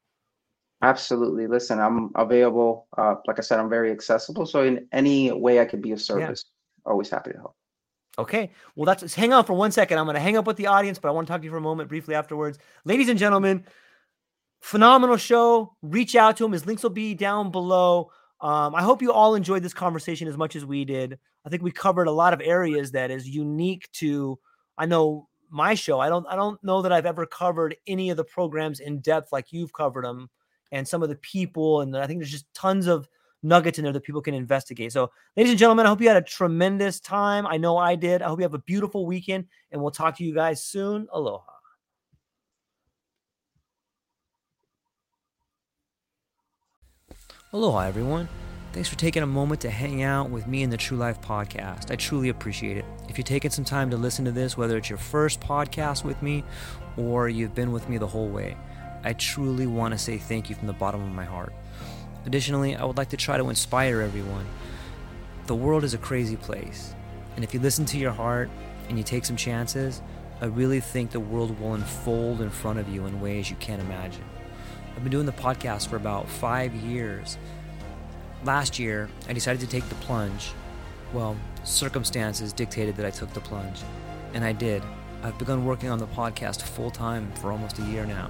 Absolutely. 0.82 1.48
Listen, 1.48 1.80
I'm 1.80 2.12
available. 2.16 2.88
Uh, 2.98 3.16
like 3.28 3.38
I 3.38 3.42
said, 3.42 3.60
I'm 3.60 3.70
very 3.70 3.92
accessible. 3.92 4.46
So 4.46 4.64
in 4.64 4.88
any 4.92 5.32
way 5.32 5.60
I 5.60 5.66
could 5.66 5.82
be 5.82 5.92
of 5.92 6.02
service, 6.02 6.46
yeah. 6.86 6.92
always 6.92 7.10
happy 7.10 7.32
to 7.32 7.38
help. 7.38 7.56
Okay. 8.18 8.52
Well, 8.76 8.86
that's 8.86 9.14
hang 9.14 9.32
on 9.32 9.46
for 9.46 9.54
one 9.54 9.72
second. 9.72 9.98
I'm 9.98 10.06
going 10.06 10.16
to 10.16 10.22
hang 10.22 10.38
up 10.38 10.46
with 10.46 10.58
the 10.58 10.68
audience, 10.68 11.00
but 11.00 11.10
I 11.10 11.12
want 11.12 11.28
to 11.28 11.32
talk 11.32 11.42
to 11.42 11.46
you 11.46 11.52
for 11.52 11.58
a 11.58 11.62
moment 11.62 11.88
briefly 11.88 12.16
afterwards. 12.16 12.58
Ladies 12.84 13.10
and 13.10 13.18
gentlemen, 13.18 13.64
phenomenal 14.60 15.18
show. 15.18 15.76
Reach 15.82 16.16
out 16.16 16.38
to 16.38 16.46
him. 16.46 16.52
His 16.52 16.66
links 16.66 16.84
will 16.84 16.90
be 16.90 17.14
down 17.14 17.52
below. 17.52 18.12
Um, 18.42 18.74
I 18.74 18.82
hope 18.82 19.02
you 19.02 19.14
all 19.14 19.36
enjoyed 19.36 19.64
this 19.64 19.74
conversation 19.74 20.28
as 20.28 20.36
much 20.36 20.56
as 20.56 20.66
we 20.66 20.84
did. 20.84 21.20
I 21.46 21.50
think 21.50 21.62
we 21.62 21.72
covered 21.72 22.08
a 22.08 22.12
lot 22.12 22.34
of 22.34 22.42
areas 22.42 22.92
that 22.92 23.12
is 23.12 23.28
unique 23.28 23.90
to. 23.94 24.40
I 24.78 24.88
know 24.88 25.28
my 25.50 25.76
show. 25.76 26.00
I 26.00 26.10
don't. 26.10 26.26
I 26.28 26.36
don't 26.36 26.62
know 26.64 26.82
that 26.82 26.92
I've 26.92 27.06
ever 27.06 27.26
covered 27.26 27.76
any 27.88 28.10
of 28.10 28.18
the 28.18 28.24
programs 28.24 28.80
in 28.80 29.00
depth 29.00 29.32
like 29.32 29.52
you've 29.52 29.74
covered 29.74 30.06
them, 30.06 30.30
and 30.72 30.88
some 30.88 31.04
of 31.04 31.10
the 31.10 31.16
people. 31.16 31.82
And 31.82 31.96
I 31.98 32.08
think 32.08 32.20
there's 32.20 32.32
just 32.32 32.52
tons 32.54 32.88
of 32.88 33.08
nuggets 33.44 33.78
in 33.78 33.84
there 33.84 33.94
that 33.94 34.04
people 34.04 34.22
can 34.22 34.34
investigate. 34.34 34.92
So, 34.92 35.12
ladies 35.36 35.52
and 35.52 35.60
gentlemen, 35.60 35.86
I 35.86 35.90
hope 35.90 36.02
you 36.02 36.08
had 36.08 36.18
a 36.18 36.22
tremendous 36.22 37.00
time. 37.00 37.48
I 37.48 37.58
know 37.58 37.78
I 37.78 37.96
did. 37.96 38.22
I 38.22 38.28
hope 38.28 38.40
you 38.40 38.44
have 38.44 38.54
a 38.54 38.60
beautiful 38.60 39.06
weekend, 39.06 39.46
and 39.72 39.82
we'll 39.82 39.92
talk 39.92 40.18
to 40.18 40.24
you 40.24 40.34
guys 40.34 40.64
soon. 40.64 41.08
Aloha. 41.12 41.44
Aloha, 47.54 47.80
everyone. 47.82 48.30
Thanks 48.72 48.88
for 48.88 48.96
taking 48.96 49.24
a 49.24 49.28
moment 49.28 49.60
to 49.62 49.70
hang 49.70 50.04
out 50.04 50.30
with 50.30 50.48
me 50.48 50.64
in 50.64 50.70
the 50.70 50.78
True 50.78 50.96
Life 50.96 51.20
podcast. 51.20 51.92
I 51.92 51.98
truly 51.98 52.30
appreciate 52.30 52.78
it. 52.78 52.86
If 53.10 53.18
you're 53.18 53.26
taking 53.26 53.52
some 53.52 53.66
time 53.66 53.90
to 53.90 53.98
listen 53.98 54.24
to 54.24 54.32
this, 54.32 54.56
whether 54.56 54.78
it's 54.78 54.90
your 54.90 54.98
first 54.98 55.42
podcast 55.42 56.06
with 56.06 56.22
me 56.22 56.46
or 56.96 57.28
you've 57.28 57.54
been 57.54 57.74
with 57.74 57.90
me 57.90 57.98
the 57.98 58.08
whole 58.08 58.30
way, 58.30 58.56
I 59.04 59.14
truly 59.14 59.68
want 59.68 59.94
to 59.94 59.98
say 59.98 60.18
thank 60.18 60.50
you 60.50 60.56
from 60.56 60.68
the 60.68 60.74
bottom 60.74 61.02
of 61.02 61.12
my 61.12 61.26
heart. 61.26 61.54
Additionally, 62.26 62.76
I 62.76 62.84
would 62.84 62.98
like 62.98 63.10
to 63.10 63.18
try 63.18 63.38
to 63.38 63.50
inspire 63.50 64.02
everyone. 64.02 64.46
The 65.48 65.56
world 65.56 65.84
is 65.84 65.94
a 65.94 65.98
crazy 65.98 66.36
place, 66.36 66.94
and 67.36 67.44
if 67.44 67.54
you 67.54 67.60
listen 67.60 67.86
to 67.86 67.98
your 67.98 68.12
heart 68.12 68.50
and 68.90 68.98
you 68.98 69.04
take 69.04 69.26
some 69.26 69.36
chances, 69.36 70.02
I 70.40 70.46
really 70.46 70.80
think 70.80 71.12
the 71.12 71.20
world 71.20 71.60
will 71.60 71.74
unfold 71.74 72.42
in 72.42 72.50
front 72.50 72.80
of 72.80 72.90
you 72.90 73.06
in 73.06 73.22
ways 73.22 73.50
you 73.50 73.56
can't 73.58 73.82
imagine. 73.82 74.24
I've 74.96 75.04
been 75.04 75.12
doing 75.12 75.26
the 75.26 75.32
podcast 75.32 75.88
for 75.88 75.96
about 75.96 76.30
five 76.30 76.74
years. 76.76 77.38
Last 78.44 78.78
year, 78.78 79.10
I 79.28 79.34
decided 79.34 79.62
to 79.62 79.68
take 79.68 79.88
the 79.90 79.96
plunge. 79.96 80.52
Well, 81.14 81.36
circumstances 81.64 82.54
dictated 82.54 82.96
that 82.98 83.06
I 83.06 83.12
took 83.12 83.34
the 83.34 83.40
plunge, 83.40 83.82
and 84.34 84.44
I 84.44 84.52
did. 84.52 84.84
I've 85.24 85.38
begun 85.38 85.66
working 85.66 85.90
on 85.90 86.00
the 86.00 86.08
podcast 86.08 86.62
full 86.64 86.92
time 86.92 87.32
for 87.34 87.52
almost 87.52 87.80
a 87.80 87.84
year 87.84 88.06
now, 88.06 88.30